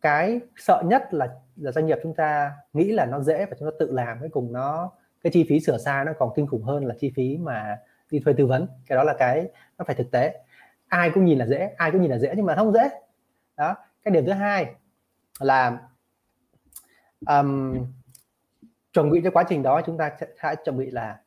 Cái 0.00 0.40
sợ 0.56 0.82
nhất 0.86 1.14
là 1.14 1.28
là 1.56 1.72
doanh 1.72 1.86
nghiệp 1.86 1.98
chúng 2.02 2.14
ta 2.14 2.52
nghĩ 2.72 2.92
là 2.92 3.06
nó 3.06 3.20
dễ 3.20 3.46
và 3.46 3.56
chúng 3.58 3.70
ta 3.70 3.76
tự 3.78 3.90
làm 3.90 4.20
cuối 4.20 4.28
cùng 4.28 4.52
nó 4.52 4.90
cái 5.22 5.30
chi 5.32 5.46
phí 5.48 5.60
sửa 5.60 5.78
sai 5.78 6.04
nó 6.04 6.12
còn 6.18 6.32
kinh 6.36 6.46
khủng 6.46 6.62
hơn 6.62 6.84
là 6.84 6.94
chi 6.98 7.12
phí 7.16 7.38
mà 7.38 7.78
đi 8.10 8.20
thuê 8.20 8.32
tư 8.32 8.46
vấn. 8.46 8.66
Cái 8.86 8.96
đó 8.96 9.04
là 9.04 9.14
cái 9.18 9.48
nó 9.78 9.84
phải 9.84 9.96
thực 9.96 10.10
tế. 10.10 10.40
Ai 10.88 11.10
cũng 11.14 11.24
nhìn 11.24 11.38
là 11.38 11.46
dễ 11.46 11.74
ai 11.76 11.90
cũng 11.90 12.02
nhìn 12.02 12.10
là 12.10 12.18
dễ 12.18 12.32
nhưng 12.36 12.46
mà 12.46 12.54
không 12.56 12.72
dễ. 12.72 12.88
Đó 13.56 13.76
cái 14.02 14.14
điểm 14.14 14.26
thứ 14.26 14.32
hai 14.32 14.74
là 15.40 15.78
um, 17.26 17.76
chuẩn 18.92 19.10
bị 19.10 19.20
cho 19.24 19.30
quá 19.30 19.44
trình 19.48 19.62
đó 19.62 19.80
chúng 19.86 19.98
ta 19.98 20.16
sẽ 20.42 20.54
chuẩn 20.64 20.76
bị 20.76 20.90
là 20.90 21.20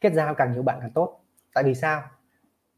kết 0.00 0.12
giao 0.12 0.34
càng 0.34 0.52
nhiều 0.52 0.62
bạn 0.62 0.78
càng 0.80 0.90
tốt. 0.90 1.20
Tại 1.54 1.64
vì 1.64 1.74
sao? 1.74 2.02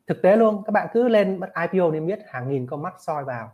Thực 0.06 0.22
tế 0.22 0.36
luôn 0.36 0.62
các 0.66 0.70
bạn 0.70 0.88
cứ 0.92 1.08
lên 1.08 1.40
bắt 1.40 1.50
IPO 1.72 1.90
nên 1.90 2.06
biết 2.06 2.18
hàng 2.28 2.48
nghìn 2.48 2.66
con 2.66 2.82
mắt 2.82 2.94
soi 3.06 3.24
vào. 3.24 3.52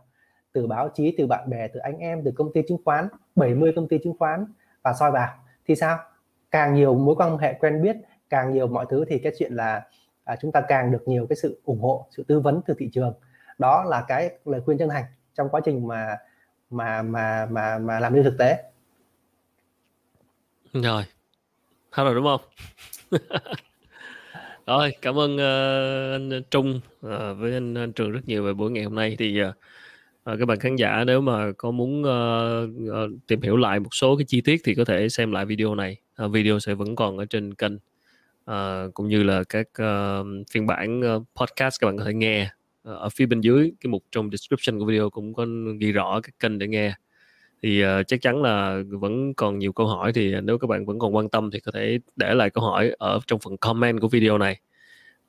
Từ 0.51 0.67
báo 0.67 0.89
chí 0.93 1.15
từ 1.17 1.27
bạn 1.27 1.49
bè 1.49 1.67
từ 1.67 1.79
anh 1.79 1.97
em 1.97 2.21
từ 2.25 2.31
công 2.35 2.53
ty 2.53 2.61
chứng 2.67 2.77
khoán 2.85 3.07
70 3.35 3.73
công 3.75 3.87
ty 3.87 3.97
chứng 4.03 4.17
khoán 4.19 4.45
và 4.83 4.93
soi 4.93 5.11
vào. 5.11 5.29
Thì 5.67 5.75
sao? 5.75 5.99
Càng 6.51 6.73
nhiều 6.73 6.95
mối 6.95 7.15
quan 7.15 7.37
hệ 7.37 7.53
quen 7.53 7.81
biết 7.81 7.95
càng 8.29 8.51
nhiều 8.53 8.67
mọi 8.67 8.85
thứ 8.89 9.05
thì 9.07 9.19
cái 9.19 9.33
chuyện 9.39 9.53
là 9.53 9.87
à, 10.23 10.35
chúng 10.41 10.51
ta 10.51 10.61
càng 10.67 10.91
được 10.91 11.07
nhiều 11.07 11.25
cái 11.29 11.35
sự 11.35 11.61
ủng 11.65 11.81
hộ 11.81 12.07
sự 12.09 12.23
tư 12.27 12.39
vấn 12.39 12.61
từ 12.65 12.73
thị 12.77 12.89
trường. 12.93 13.13
Đó 13.57 13.83
là 13.83 14.05
cái 14.07 14.29
lời 14.45 14.61
khuyên 14.65 14.77
chân 14.77 14.89
thành 14.89 15.05
trong 15.35 15.49
quá 15.49 15.61
trình 15.65 15.87
mà 15.87 16.17
mà 16.69 17.01
mà 17.01 17.45
mà 17.45 17.77
mà 17.77 17.99
làm 17.99 18.15
đi 18.15 18.23
thực 18.23 18.37
tế. 18.39 18.63
Rồi. 20.73 21.03
Hết 21.91 22.03
rồi 22.03 22.15
đúng 22.15 22.25
không? 22.25 22.41
rồi 24.69 24.91
cảm 25.01 25.19
ơn 25.19 25.35
uh, 25.35 26.31
anh 26.31 26.41
Trung 26.51 26.79
uh, 27.05 27.11
với 27.37 27.53
anh, 27.53 27.73
anh 27.73 27.93
Trường 27.93 28.11
rất 28.11 28.19
nhiều 28.25 28.43
về 28.43 28.53
buổi 28.53 28.71
ngày 28.71 28.83
hôm 28.83 28.95
nay. 28.95 29.15
Thì 29.19 29.41
uh, 29.43 29.55
các 30.25 30.45
bạn 30.45 30.59
khán 30.59 30.75
giả 30.75 31.03
nếu 31.07 31.21
mà 31.21 31.51
có 31.57 31.71
muốn 31.71 32.01
uh, 32.01 32.69
uh, 32.89 33.27
tìm 33.27 33.41
hiểu 33.41 33.57
lại 33.57 33.79
một 33.79 33.89
số 33.93 34.15
cái 34.15 34.25
chi 34.27 34.41
tiết 34.41 34.61
thì 34.65 34.75
có 34.75 34.85
thể 34.85 35.09
xem 35.09 35.31
lại 35.31 35.45
video 35.45 35.75
này. 35.75 35.97
Uh, 36.25 36.31
video 36.31 36.59
sẽ 36.59 36.73
vẫn 36.73 36.95
còn 36.95 37.17
ở 37.17 37.25
trên 37.25 37.53
kênh 37.53 37.75
uh, 38.51 38.93
cũng 38.93 39.07
như 39.07 39.23
là 39.23 39.43
các 39.49 39.67
uh, 39.81 40.27
phiên 40.51 40.67
bản 40.67 41.15
uh, 41.15 41.23
podcast 41.35 41.81
các 41.81 41.87
bạn 41.87 41.97
có 41.97 42.03
thể 42.03 42.13
nghe. 42.13 42.49
Ở 42.83 43.09
phía 43.09 43.25
bên 43.25 43.41
dưới 43.41 43.71
cái 43.81 43.89
mục 43.89 44.03
trong 44.11 44.29
description 44.31 44.79
của 44.79 44.85
video 44.85 45.09
cũng 45.09 45.33
có 45.33 45.45
ghi 45.79 45.91
rõ 45.91 46.21
cái 46.21 46.31
kênh 46.39 46.59
để 46.59 46.67
nghe 46.67 46.93
thì 47.63 47.83
uh, 47.85 48.07
chắc 48.07 48.21
chắn 48.21 48.41
là 48.41 48.81
vẫn 48.89 49.33
còn 49.33 49.59
nhiều 49.59 49.73
câu 49.73 49.87
hỏi 49.87 50.13
thì 50.13 50.35
nếu 50.43 50.57
các 50.57 50.67
bạn 50.67 50.85
vẫn 50.85 50.99
còn 50.99 51.15
quan 51.15 51.29
tâm 51.29 51.51
thì 51.51 51.59
có 51.59 51.71
thể 51.71 51.99
để 52.15 52.33
lại 52.33 52.49
câu 52.49 52.63
hỏi 52.63 52.91
ở 52.97 53.19
trong 53.27 53.39
phần 53.39 53.57
comment 53.57 54.01
của 54.01 54.07
video 54.07 54.37
này. 54.37 54.59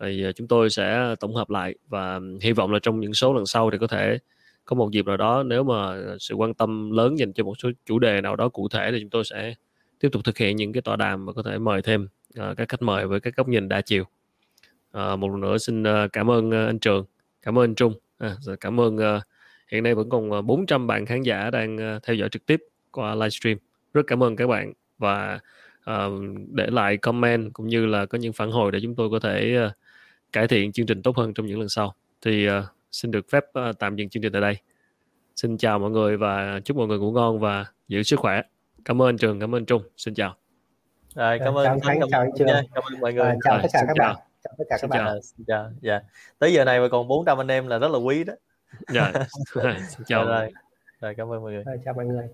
Thì 0.01 0.29
uh, 0.29 0.37
chúng 0.37 0.49
tôi 0.49 0.71
sẽ 0.71 1.15
tổng 1.21 1.35
hợp 1.35 1.51
lại 1.51 1.75
và 1.89 2.21
hy 2.41 2.53
vọng 2.53 2.73
là 2.73 2.79
trong 2.83 3.01
những 3.01 3.15
số 3.15 3.35
lần 3.35 3.47
sau 3.47 3.71
thì 3.71 3.79
có 3.79 3.87
thể 3.87 4.19
có 4.65 4.77
một 4.77 4.91
dịp 4.93 5.07
nào 5.07 5.17
đó 5.17 5.43
nếu 5.43 5.65
mà 5.65 5.87
ờ, 5.87 6.17
sự 6.21 6.35
quan 6.35 6.55
tâm 6.55 6.91
lớn 6.91 7.19
dành 7.19 7.33
cho 7.33 7.45
một 7.45 7.55
số 7.59 7.71
chủ 7.87 7.99
đề 7.99 8.21
nào 8.21 8.37
đó 8.37 8.49
cụ 8.49 8.69
thể 8.69 8.91
thì 8.93 9.01
chúng 9.01 9.11
tôi 9.11 9.25
sẽ 9.25 9.55
tiếp 10.01 10.09
tục 10.13 10.25
thực 10.25 10.39
hiện 10.39 10.57
những 10.57 10.73
cái 10.73 10.83
tọa 10.83 10.97
đàm 10.97 11.27
và 11.27 11.33
có 11.33 11.43
thể 11.43 11.59
mời 11.59 11.83
thêm 11.83 12.09
uh, 12.41 12.57
các 12.57 12.69
khách 12.69 12.83
mời 12.83 13.07
với 13.07 13.21
các 13.21 13.37
góc 13.37 13.49
nhìn 13.49 13.69
đa 13.69 13.81
chiều. 13.81 14.05
Uh, 14.97 15.19
một 15.19 15.29
lần 15.29 15.41
nữa 15.41 15.59
xin 15.59 15.83
uh, 15.83 16.13
cảm 16.13 16.31
ơn 16.31 16.49
uh, 16.49 16.55
anh 16.69 16.79
Trường. 16.79 17.05
Cảm 17.43 17.59
ơn 17.59 17.65
anh 17.65 17.75
Trung. 17.75 17.95
À, 18.19 18.37
cảm 18.61 18.81
ơn 18.81 18.97
uh, 18.97 19.23
hiện 19.71 19.83
nay 19.83 19.95
vẫn 19.95 20.09
còn 20.11 20.47
400 20.47 20.87
bạn 20.87 21.07
khán 21.07 21.23
giả 21.23 21.51
đang 21.51 21.77
uh, 21.77 22.03
theo 22.03 22.17
dõi 22.17 22.29
trực 22.29 22.47
tiếp 22.47 22.63
qua 22.91 23.15
livestream. 23.15 23.59
Rất 23.95 24.03
cảm 24.07 24.23
ơn 24.23 24.37
các 24.37 24.47
bạn 24.47 24.73
và 24.99 25.41
uh, 25.91 26.13
để 26.53 26.67
lại 26.67 26.97
comment 26.97 27.53
cũng 27.53 27.69
như 27.69 27.87
là 27.87 28.07
có 28.07 28.19
những 28.19 28.33
phản 28.33 28.51
hồi 28.51 28.73
để 28.73 28.79
chúng 28.83 28.95
tôi 28.95 29.11
có 29.11 29.19
thể 29.21 29.59
uh, 29.67 29.73
cải 30.33 30.49
thiện 30.49 30.73
chương 30.73 30.87
trình 30.87 31.03
tốt 31.03 31.17
hơn 31.17 31.35
trong 31.35 31.47
những 31.47 31.59
lần 31.59 31.69
sau. 31.69 31.95
Thì 32.23 32.49
uh, 32.49 32.53
xin 32.93 33.11
được 33.11 33.27
phép 33.31 33.45
uh, 33.45 33.79
tạm 33.79 33.97
dừng 33.97 34.09
chương 34.09 34.23
trình 34.23 34.33
tại 34.33 34.43
đây. 34.43 34.57
Xin 35.37 35.59
chào 35.59 35.79
mọi 35.79 35.91
người 35.91 36.17
và 36.17 36.61
chúc 36.65 36.77
mọi 36.77 36.87
người 36.87 36.99
ngủ 36.99 37.13
ngon 37.13 37.39
và 37.39 37.67
giữ 37.89 38.03
sức 38.03 38.21
khỏe. 38.21 38.43
Cảm 38.85 39.03
ơn 39.03 39.09
anh 39.09 39.19
Trường 39.19 39.41
cảm 39.41 39.55
ơn 39.55 39.65
Trung. 39.65 39.83
Xin 39.97 40.15
chào. 40.15 40.37
Rồi 41.15 41.39
cảm 41.39 41.55
ơn 41.55 41.65
chào, 41.65 41.81
Khánh, 41.81 42.01
chào, 42.01 42.09
chào, 42.11 42.47
chào, 42.47 42.63
cảm 42.75 42.85
ơn 42.93 43.01
mọi 43.01 43.13
người. 43.13 43.25
À, 43.25 43.37
chào 43.45 43.59
tất 43.63 43.69
cả 43.73 43.81
các 43.87 43.97
bạn. 43.99 44.17
Chào 44.45 44.55
tất 44.59 44.65
cả 44.69 44.77
các 44.81 44.91
bạn. 44.91 45.23
xin 45.23 45.45
chào. 45.47 45.71
Dạ. 45.81 46.01
Tới 46.39 46.53
giờ 46.53 46.65
này 46.65 46.81
mà 46.81 46.89
còn 46.89 47.09
400 47.09 47.41
anh 47.41 47.49
em 47.49 47.67
là 47.67 47.79
rất 47.79 47.91
là 47.91 47.99
quý 47.99 48.25
đó 48.25 48.35
dạ 48.93 49.13
xin 49.47 49.63
chào. 50.07 50.25
rồi. 50.25 50.53
Rồi 51.01 51.15
cảm 51.15 51.33
ơn 51.33 51.43
mọi 51.43 51.53
người. 51.53 51.65
Chào 51.85 51.95
mọi 51.95 52.07
người 52.07 52.29